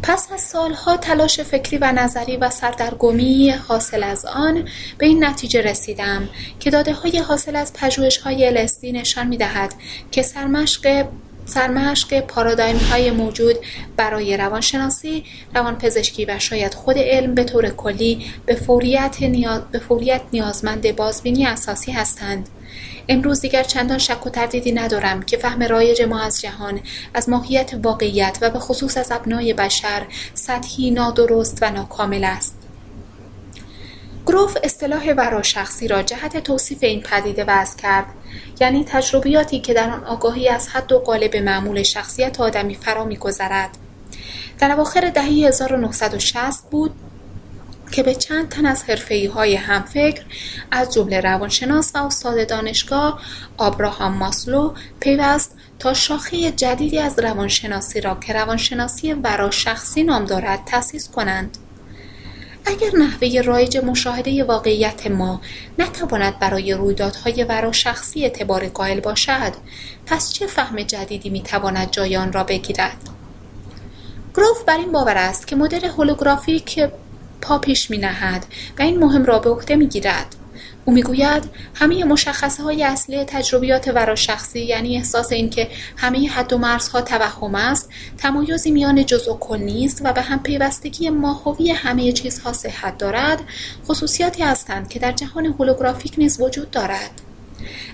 پس 0.03 0.27
از 0.33 0.41
سالها 0.41 0.97
تلاش 0.97 1.39
فکری 1.39 1.77
و 1.77 1.91
نظری 1.91 2.37
و 2.37 2.49
سردرگمی 2.49 3.49
حاصل 3.49 4.03
از 4.03 4.25
آن 4.25 4.67
به 4.97 5.05
این 5.05 5.23
نتیجه 5.23 5.61
رسیدم 5.61 6.29
که 6.59 6.69
داده 6.69 6.93
های 6.93 7.17
حاصل 7.17 7.55
از 7.55 7.73
پژوهش 7.73 8.17
های 8.17 8.47
الستی 8.47 8.91
نشان 8.91 9.27
می 9.27 9.37
دهد 9.37 9.73
که 10.11 10.21
سرمشق 10.21 11.05
سرمشق 11.45 12.19
پارادایم 12.19 12.77
های 12.77 13.11
موجود 13.11 13.55
برای 13.97 14.37
روانشناسی، 14.37 15.23
روانپزشکی 15.55 16.25
و 16.25 16.39
شاید 16.39 16.73
خود 16.73 16.97
علم 16.97 17.35
به 17.35 17.43
طور 17.43 17.69
کلی 17.69 18.25
به 18.45 18.55
فوریت, 18.55 19.17
نیاز، 19.21 19.61
به 19.71 19.79
فوریت 19.79 20.21
نیازمند 20.33 20.95
بازبینی 20.95 21.45
اساسی 21.45 21.91
هستند. 21.91 22.49
امروز 23.07 23.41
دیگر 23.41 23.63
چندان 23.63 23.97
شک 23.97 24.25
و 24.25 24.29
تردیدی 24.29 24.71
ندارم 24.71 25.23
که 25.23 25.37
فهم 25.37 25.63
رایج 25.63 26.01
ما 26.01 26.19
از 26.19 26.41
جهان 26.41 26.79
از 27.13 27.29
ماهیت 27.29 27.71
واقعیت 27.83 28.37
و 28.41 28.49
به 28.49 28.59
خصوص 28.59 28.97
از 28.97 29.11
ابنای 29.11 29.53
بشر 29.53 30.05
سطحی 30.33 30.91
نادرست 30.91 31.57
و 31.61 31.71
ناکامل 31.71 32.23
است. 32.23 32.57
گروف 34.25 34.57
اصطلاح 34.63 35.13
وراشخصی 35.17 35.87
را 35.87 36.03
جهت 36.03 36.37
توصیف 36.37 36.83
این 36.83 37.01
پدیده 37.01 37.43
وضع 37.47 37.77
کرد. 37.77 38.05
یعنی 38.59 38.83
تجربیاتی 38.83 39.59
که 39.59 39.73
در 39.73 39.89
آن 39.89 40.03
آگاهی 40.03 40.49
از 40.49 40.67
حد 40.67 40.91
و 40.91 40.99
قالب 40.99 41.35
معمول 41.35 41.83
شخصیت 41.83 42.41
آدمی 42.41 42.75
فرا 42.75 43.05
میگذرد. 43.05 43.69
در 44.59 44.71
اواخر 44.71 45.09
دهه 45.09 45.25
1960 45.25 46.69
بود 46.71 46.91
که 47.91 48.03
به 48.03 48.15
چند 48.15 48.49
تن 48.49 48.65
از 48.65 48.83
حرفه‌ای 48.83 49.25
های 49.25 49.55
همفکر 49.55 50.23
از 50.71 50.93
جمله 50.93 51.21
روانشناس 51.21 51.91
و 51.95 51.97
استاد 51.97 52.49
دانشگاه 52.49 53.21
آبراهام 53.57 54.13
ماسلو 54.13 54.73
پیوست 54.99 55.55
تا 55.79 55.93
شاخه 55.93 56.51
جدیدی 56.51 56.99
از 56.99 57.19
روانشناسی 57.19 58.01
را 58.01 58.15
که 58.15 58.33
روانشناسی 58.33 59.13
وراشخصی 59.13 60.03
نام 60.03 60.25
دارد 60.25 60.59
تأسیس 60.65 61.09
کنند. 61.09 61.57
اگر 62.65 62.95
نحوه 62.97 63.41
رایج 63.41 63.77
مشاهده 63.77 64.43
واقعیت 64.43 65.07
ما 65.07 65.41
نتواند 65.79 66.39
برای 66.39 66.73
رویدادهای 66.73 67.43
وراشخصی 67.43 68.23
اعتبار 68.23 68.67
قائل 68.67 68.99
باشد 68.99 69.53
پس 70.05 70.33
چه 70.33 70.47
فهم 70.47 70.81
جدیدی 70.81 71.29
می‌تواند 71.29 71.91
جای 71.91 72.17
آن 72.17 72.33
را 72.33 72.43
بگیرد؟ 72.43 72.97
گروف 74.33 74.63
بر 74.63 74.77
این 74.77 74.91
باور 74.91 75.17
است 75.17 75.47
که 75.47 75.55
مدل 75.55 75.85
هولوگرافیک 75.85 76.79
پا 77.41 77.57
پیش 77.57 77.91
می 77.91 77.97
نهد 77.97 78.45
و 78.79 78.81
این 78.81 78.99
مهم 78.99 79.25
را 79.25 79.39
به 79.39 79.49
عهده 79.49 79.75
می 79.75 79.87
گیرد. 79.87 80.35
او 80.85 80.93
می‌گوید 80.93 81.43
همه 81.75 82.03
مشخصه 82.03 82.63
های 82.63 82.83
اصلی 82.83 83.23
تجربیات 83.23 83.87
وراشخصی 83.87 84.59
یعنی 84.59 84.97
احساس 84.97 85.31
اینکه 85.31 85.67
همه 85.97 86.29
حد 86.29 86.53
و 86.53 86.57
مرزها 86.57 87.01
توهم 87.01 87.55
است 87.55 87.89
تمایزی 88.17 88.71
میان 88.71 89.05
جزء 89.05 89.33
و 89.33 89.37
کل 89.37 89.57
نیست 89.57 90.01
و 90.03 90.13
به 90.13 90.21
هم 90.21 90.43
پیوستگی 90.43 91.09
ماهوی 91.09 91.71
همه 91.71 92.11
چیزها 92.11 92.53
صحت 92.53 92.97
دارد 92.97 93.43
خصوصیاتی 93.85 94.43
هستند 94.43 94.89
که 94.89 94.99
در 94.99 95.11
جهان 95.11 95.45
هولوگرافیک 95.45 96.13
نیز 96.17 96.41
وجود 96.41 96.71
دارد 96.71 97.21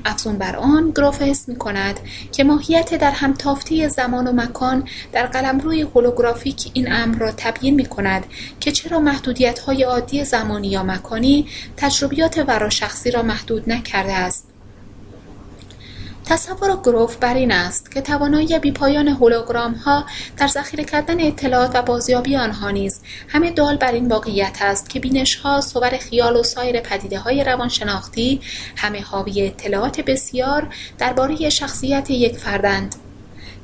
افزون 0.06 0.38
بر 0.38 0.56
آن 0.56 0.92
گراف 0.96 1.22
حس 1.22 1.50
می 1.50 1.56
کند 1.56 2.00
که 2.32 2.44
ماهیت 2.44 2.94
در 2.94 3.12
هم 3.12 3.34
تافته 3.34 3.88
زمان 3.88 4.28
و 4.28 4.32
مکان 4.32 4.84
در 5.12 5.26
قلمروی 5.26 5.82
هولوگرافیک 5.82 6.72
این 6.74 6.92
امر 6.92 7.18
را 7.18 7.32
تبیین 7.38 7.76
می 7.76 7.86
کند 7.86 8.26
که 8.60 8.72
چرا 8.72 9.00
محدودیت 9.00 9.60
های 9.60 9.84
عادی 9.84 10.24
زمانی 10.24 10.68
یا 10.68 10.84
مکانی 10.84 11.48
تجربیات 11.78 12.44
وراشخصی 12.48 13.12
را 13.12 13.22
محدود 13.22 13.70
نکرده 13.70 14.14
است. 14.14 14.57
تصور 16.30 16.76
گروف 16.76 17.16
بر 17.16 17.34
این 17.34 17.52
است 17.52 17.92
که 17.92 18.02
توانایی 18.02 18.60
بیپایان 18.60 19.08
ها 19.86 20.06
در 20.38 20.48
ذخیره 20.48 20.84
کردن 20.84 21.28
اطلاعات 21.28 21.72
و 21.74 21.82
بازیابی 21.82 22.36
آنها 22.36 22.72
نیز 22.72 23.02
همه 23.28 23.52
دال 23.52 23.78
بر 23.78 23.92
این 23.92 24.08
واقعیت 24.08 24.58
است 24.62 24.90
که 24.90 25.00
بینشها 25.00 25.62
صور 25.62 25.90
خیال 25.90 26.36
و 26.36 26.44
سایر 26.44 26.82
های 27.18 27.44
روانشناختی 27.44 28.42
همه 28.76 29.02
حاوی 29.02 29.48
اطلاعات 29.48 30.02
بسیار 30.02 30.74
درباره 30.98 31.50
شخصیت 31.50 32.12
یک 32.12 32.38
فردند 32.38 32.96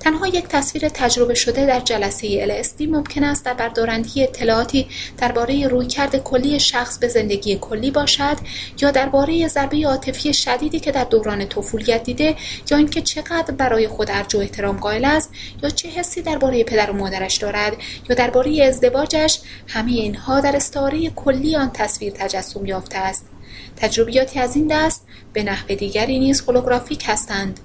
تنها 0.04 0.28
یک 0.28 0.48
تصویر 0.48 0.90
تجربه 0.90 1.34
شده 1.34 1.66
در 1.66 1.80
جلسه 1.80 2.48
LSD 2.48 2.82
ممکن 2.82 3.24
است 3.24 3.46
در 3.46 3.54
بردارندگی 3.54 4.24
اطلاعاتی 4.24 4.88
درباره 5.18 5.68
رویکرد 5.68 6.24
کلی 6.24 6.60
شخص 6.60 6.98
به 6.98 7.08
زندگی 7.08 7.58
کلی 7.62 7.92
باشد 7.92 8.38
یا 8.82 8.92
درباره 8.92 9.48
ضربه 9.48 9.88
عاطفی 9.88 10.34
شدیدی 10.34 10.80
که 10.80 10.92
در 10.92 11.04
دوران 11.04 11.46
طفولیت 11.46 12.04
دیده 12.04 12.36
یا 12.72 12.78
اینکه 12.78 13.02
چقدر 13.02 13.54
برای 13.54 13.88
خود 13.88 14.12
ارج 14.12 14.36
و 14.36 14.40
احترام 14.40 14.78
قائل 14.78 15.06
است 15.06 15.30
یا 15.64 15.70
چه 15.70 15.90
حسی 15.90 16.22
درباره 16.22 16.64
پدر 16.64 16.92
و 16.92 16.94
مادرش 16.94 17.38
دارد 17.38 17.78
یا 18.10 18.16
درباره 18.16 18.64
ازدواجش 18.64 19.40
همه 19.68 19.92
اینها 19.92 20.40
در 20.40 20.56
استعاره 20.56 21.10
کلی 21.10 21.56
آن 21.56 21.72
تصویر 21.74 22.14
تجسم 22.16 22.66
یافته 22.66 22.98
است. 22.98 23.26
تجربیاتی 23.78 24.40
از 24.40 24.56
این 24.56 24.68
دست 24.68 25.06
به 25.34 25.44
نحو 25.44 25.76
دیگری 25.76 26.20
نیز 26.20 26.42
هولوگرافیک 26.42 27.04
هستند. 27.08 27.60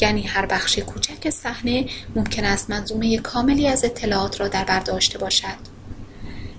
یعنی 0.00 0.22
هر 0.22 0.46
بخش 0.46 0.78
کوچک 0.78 1.30
صحنه 1.30 1.86
ممکن 2.16 2.44
است 2.44 2.70
منظومه 2.70 3.18
کاملی 3.18 3.68
از 3.68 3.84
اطلاعات 3.84 4.40
را 4.40 4.48
در 4.48 4.64
بر 4.64 4.80
داشته 4.80 5.18
باشد. 5.18 5.72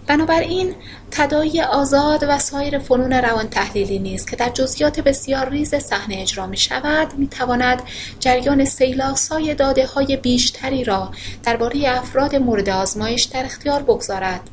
بنابراین 0.08 0.75
تدایی 1.11 1.61
آزاد 1.61 2.25
و 2.27 2.40
سایر 2.40 2.80
فنون 2.80 3.14
روان 3.14 3.50
تحلیلی 3.50 4.00
نیست 4.00 4.30
که 4.30 4.35
در 4.35 4.50
جزئیات 4.50 5.00
بسیار 5.00 5.50
ریز 5.50 5.75
صحنه 5.75 6.16
اجرا 6.19 6.48
می 6.48 6.58
شود 6.58 7.14
می 7.17 7.27
تواند 7.27 7.82
جریان 8.19 8.66
سیلاسای 8.66 9.56
داده 9.56 9.85
های 9.85 10.17
بیشتری 10.17 10.83
را 10.83 11.11
درباره 11.43 11.83
افراد 11.88 12.35
مورد 12.35 12.69
آزمایش 12.69 13.24
در 13.24 13.45
اختیار 13.45 13.83
بگذارد. 13.83 14.50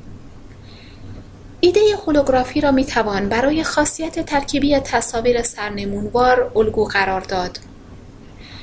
ایده 1.61 1.81
هولوگرافی 2.07 2.61
را 2.61 2.71
می 2.71 2.85
توان 2.85 3.29
برای 3.29 3.65
خاصیت 3.65 4.27
ترکیبی 4.27 4.79
تصاویر 4.79 5.43
سرنمونوار 5.43 6.53
الگو 6.57 6.85
قرار 6.85 7.21
داد. 7.21 7.59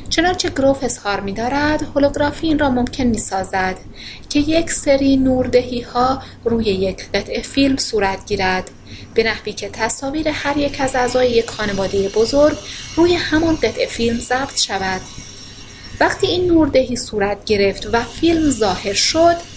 چنانچه 0.09 0.49
گروف 0.49 0.83
اظهار 0.83 1.19
می‌دارد 1.19 1.81
هولوگرافی 1.95 2.47
این 2.47 2.59
را 2.59 2.69
ممکن 2.69 3.03
می‌سازد 3.03 3.75
که 4.29 4.39
یک 4.39 4.71
سری 4.71 5.23
ها 5.93 6.21
روی 6.45 6.65
یک 6.65 7.05
قطعه 7.13 7.41
فیلم 7.41 7.77
صورت 7.77 8.25
گیرد. 8.25 8.71
به 9.13 9.23
نحوی 9.23 9.53
که 9.53 9.69
تصاویر 9.69 10.29
هر 10.29 10.57
یک 10.57 10.81
از 10.81 10.95
اعضای 10.95 11.31
یک 11.31 11.49
خانواده 11.49 12.09
بزرگ 12.09 12.57
روی 12.95 13.15
همان 13.15 13.55
قطعه 13.55 13.85
فیلم 13.85 14.19
ضبط 14.19 14.59
شود. 14.59 15.01
وقتی 15.99 16.27
این 16.27 16.47
نوردهی 16.47 16.95
صورت 16.95 17.45
گرفت 17.45 17.89
و 17.93 18.03
فیلم 18.03 18.49
ظاهر 18.49 18.93
شد 18.93 19.56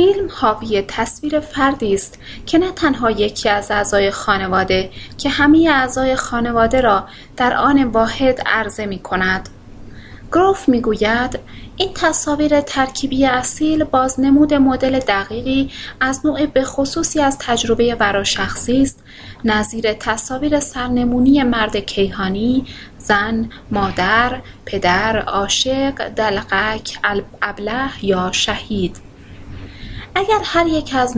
فیلم 0.00 0.28
حاوی 0.30 0.82
تصویر 0.88 1.40
فردی 1.40 1.94
است 1.94 2.18
که 2.46 2.58
نه 2.58 2.70
تنها 2.72 3.10
یکی 3.10 3.48
از 3.48 3.70
اعضای 3.70 4.10
خانواده 4.10 4.90
که 5.18 5.28
همه 5.28 5.68
اعضای 5.70 6.16
خانواده 6.16 6.80
را 6.80 7.04
در 7.36 7.54
آن 7.54 7.84
واحد 7.84 8.42
عرضه 8.46 8.86
می 8.86 8.98
کند. 8.98 9.48
گروف 10.32 10.68
می‌گوید 10.68 11.38
این 11.76 11.90
تصاویر 11.94 12.60
ترکیبی 12.60 13.26
اصیل 13.26 13.84
بازنمود 13.84 14.54
مدل 14.54 14.98
دقیقی 14.98 15.70
از 16.00 16.26
نوع 16.26 16.46
بخصوصی 16.46 17.20
از 17.20 17.38
تجربه 17.38 17.94
وراشخصی 17.94 18.82
است 18.82 19.02
نظیر 19.44 19.92
تصاویر 19.92 20.60
سرنمونی 20.60 21.42
مرد 21.42 21.76
کیهانی 21.76 22.64
زن 22.98 23.50
مادر 23.70 24.40
پدر 24.66 25.18
عاشق 25.18 26.08
دلقک 26.08 26.98
ابله 27.42 27.90
یا 28.02 28.32
شهید 28.32 29.09
اگر 30.14 30.40
هر 30.44 30.66
یک 30.66 30.94
از 30.94 31.16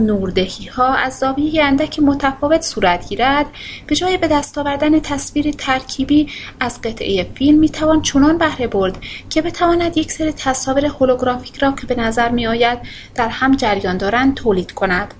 ها 0.71 0.93
از 0.93 1.13
زاویه 1.13 1.63
اندک 1.63 1.99
متفاوت 1.99 2.61
صورت 2.61 3.09
گیرد 3.09 3.45
به 3.87 3.95
جای 3.95 4.17
به 4.17 4.27
دست 4.27 4.57
آوردن 4.57 4.99
تصویر 4.99 5.51
ترکیبی 5.51 6.27
از 6.59 6.81
قطعه 6.81 7.23
فیلم 7.35 7.59
می‌توان 7.59 8.01
چنان 8.01 8.37
بهره 8.37 8.67
برد 8.67 8.97
که 9.29 9.41
بتواند 9.41 9.97
یک 9.97 10.11
سری 10.11 10.31
تصاویر 10.31 10.85
هولوگرافیک 10.85 11.57
را 11.57 11.71
که 11.71 11.87
به 11.87 11.95
نظر 11.95 12.29
میآید 12.29 12.79
در 13.15 13.29
هم 13.29 13.55
جریان 13.55 13.97
دارند 13.97 14.35
تولید 14.35 14.71
کند. 14.71 15.13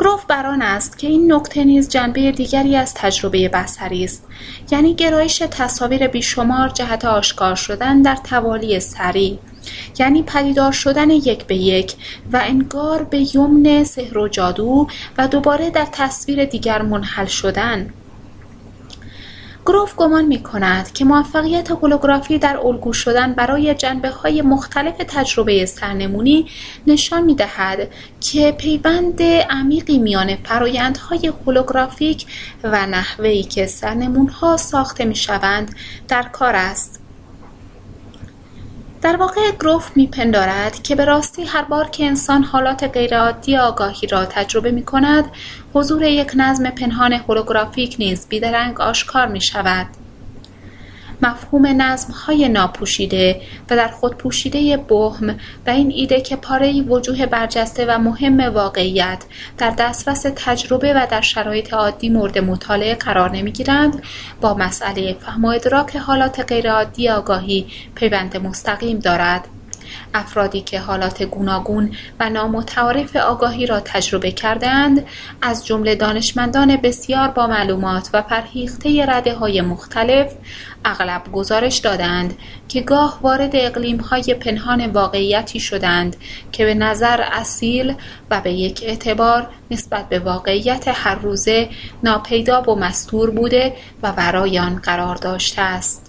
گروف 0.00 0.24
بران 0.24 0.62
است 0.62 0.98
که 0.98 1.06
این 1.06 1.32
نکته 1.32 1.64
نیز 1.64 1.88
جنبه 1.88 2.32
دیگری 2.32 2.76
از 2.76 2.94
تجربه 2.94 3.48
بصری 3.48 4.04
است 4.04 4.26
یعنی 4.70 4.94
گرایش 4.94 5.38
تصاویر 5.50 6.06
بیشمار 6.06 6.68
جهت 6.68 7.04
آشکار 7.04 7.54
شدن 7.54 8.02
در 8.02 8.16
توالی 8.16 8.80
سریع. 8.80 9.38
یعنی 9.98 10.22
پدیدار 10.22 10.72
شدن 10.72 11.10
یک 11.10 11.44
به 11.44 11.56
یک 11.56 11.94
و 12.32 12.40
انگار 12.44 13.02
به 13.02 13.36
یمن 13.36 13.84
سحر 13.84 14.18
و 14.18 14.28
جادو 14.28 14.86
و 15.18 15.28
دوباره 15.28 15.70
در 15.70 15.86
تصویر 15.92 16.44
دیگر 16.44 16.82
منحل 16.82 17.26
شدن 17.26 17.92
گروف 19.66 19.94
گمان 19.96 20.24
می 20.24 20.42
کند 20.42 20.92
که 20.92 21.04
موفقیت 21.04 21.70
هولوگرافی 21.70 22.38
در 22.38 22.56
الگو 22.56 22.92
شدن 22.92 23.32
برای 23.32 23.74
جنبه 23.74 24.10
های 24.10 24.42
مختلف 24.42 24.94
تجربه 25.08 25.66
سرنمونی 25.66 26.46
نشان 26.86 27.22
می 27.22 27.34
دهد 27.34 27.88
که 28.20 28.52
پیوند 28.52 29.22
عمیقی 29.50 29.98
میان 29.98 30.36
فرایندهای 30.36 31.32
هولوگرافیک 31.46 32.26
و 32.64 32.86
نحوهی 32.86 33.42
که 33.42 33.66
سرنمون 33.66 34.28
ها 34.28 34.56
ساخته 34.56 35.04
می 35.04 35.16
شوند 35.16 35.76
در 36.08 36.22
کار 36.22 36.56
است. 36.56 37.01
در 39.02 39.16
واقع 39.16 39.50
گروف 39.60 39.96
میپندارد 39.96 40.82
که 40.82 40.96
به 40.96 41.04
راستی 41.04 41.44
هر 41.44 41.62
بار 41.62 41.88
که 41.88 42.04
انسان 42.04 42.42
حالات 42.42 42.84
غیرعادی 42.84 43.56
آگاهی 43.56 44.08
را 44.08 44.24
تجربه 44.24 44.70
می 44.70 44.82
کند 44.82 45.24
حضور 45.74 46.02
یک 46.02 46.32
نظم 46.34 46.70
پنهان 46.70 47.12
هولوگرافیک 47.12 47.96
نیز 47.98 48.28
بیدرنگ 48.28 48.80
آشکار 48.80 49.26
می 49.26 49.40
شود. 49.40 50.01
مفهوم 51.22 51.80
های 52.26 52.48
ناپوشیده 52.48 53.40
و 53.70 53.76
در 53.76 53.88
خود 53.88 54.16
پوشیده 54.16 54.76
بهم 54.76 55.30
و 55.66 55.70
این 55.70 55.90
ایده 55.90 56.20
که 56.20 56.36
پاره 56.36 56.82
وجوه 56.82 57.26
برجسته 57.26 57.86
و 57.88 57.98
مهم 57.98 58.40
واقعیت 58.40 59.24
در 59.58 59.70
دسترس 59.70 60.26
تجربه 60.36 60.94
و 60.94 61.06
در 61.10 61.20
شرایط 61.20 61.74
عادی 61.74 62.08
مورد 62.08 62.38
مطالعه 62.38 62.94
قرار 62.94 63.30
نمی‌گیرند 63.30 64.02
با 64.40 64.54
مسئله 64.54 65.16
فهم 65.20 65.44
و 65.44 65.48
ادراک 65.48 65.96
حالات 65.96 66.40
غیرعادی 66.40 67.08
آگاهی 67.08 67.66
پیوند 67.94 68.36
مستقیم 68.36 68.98
دارد. 68.98 69.48
افرادی 70.14 70.60
که 70.60 70.80
حالات 70.80 71.22
گوناگون 71.22 71.90
و 72.20 72.30
نامتعارف 72.30 73.16
آگاهی 73.16 73.66
را 73.66 73.80
تجربه 73.80 74.32
کردند 74.32 75.06
از 75.42 75.66
جمله 75.66 75.94
دانشمندان 75.94 76.76
بسیار 76.76 77.28
با 77.28 77.46
معلومات 77.46 78.10
و 78.12 78.22
فرهیخته 78.22 79.06
رده 79.08 79.34
های 79.34 79.60
مختلف 79.60 80.32
اغلب 80.84 81.32
گزارش 81.32 81.78
دادند 81.78 82.34
که 82.68 82.80
گاه 82.80 83.18
وارد 83.22 83.50
اقلیم 83.54 84.00
های 84.00 84.34
پنهان 84.34 84.86
واقعیتی 84.86 85.60
شدند 85.60 86.16
که 86.52 86.64
به 86.64 86.74
نظر 86.74 87.24
اصیل 87.32 87.94
و 88.30 88.40
به 88.40 88.52
یک 88.52 88.80
اعتبار 88.86 89.48
نسبت 89.70 90.08
به 90.08 90.18
واقعیت 90.18 90.84
هر 90.88 91.14
روزه 91.14 91.68
ناپیدا 92.02 92.62
و 92.62 92.74
مستور 92.74 93.30
بوده 93.30 93.76
و 94.02 94.12
برای 94.12 94.58
آن 94.58 94.76
قرار 94.76 95.16
داشته 95.16 95.62
است. 95.62 96.01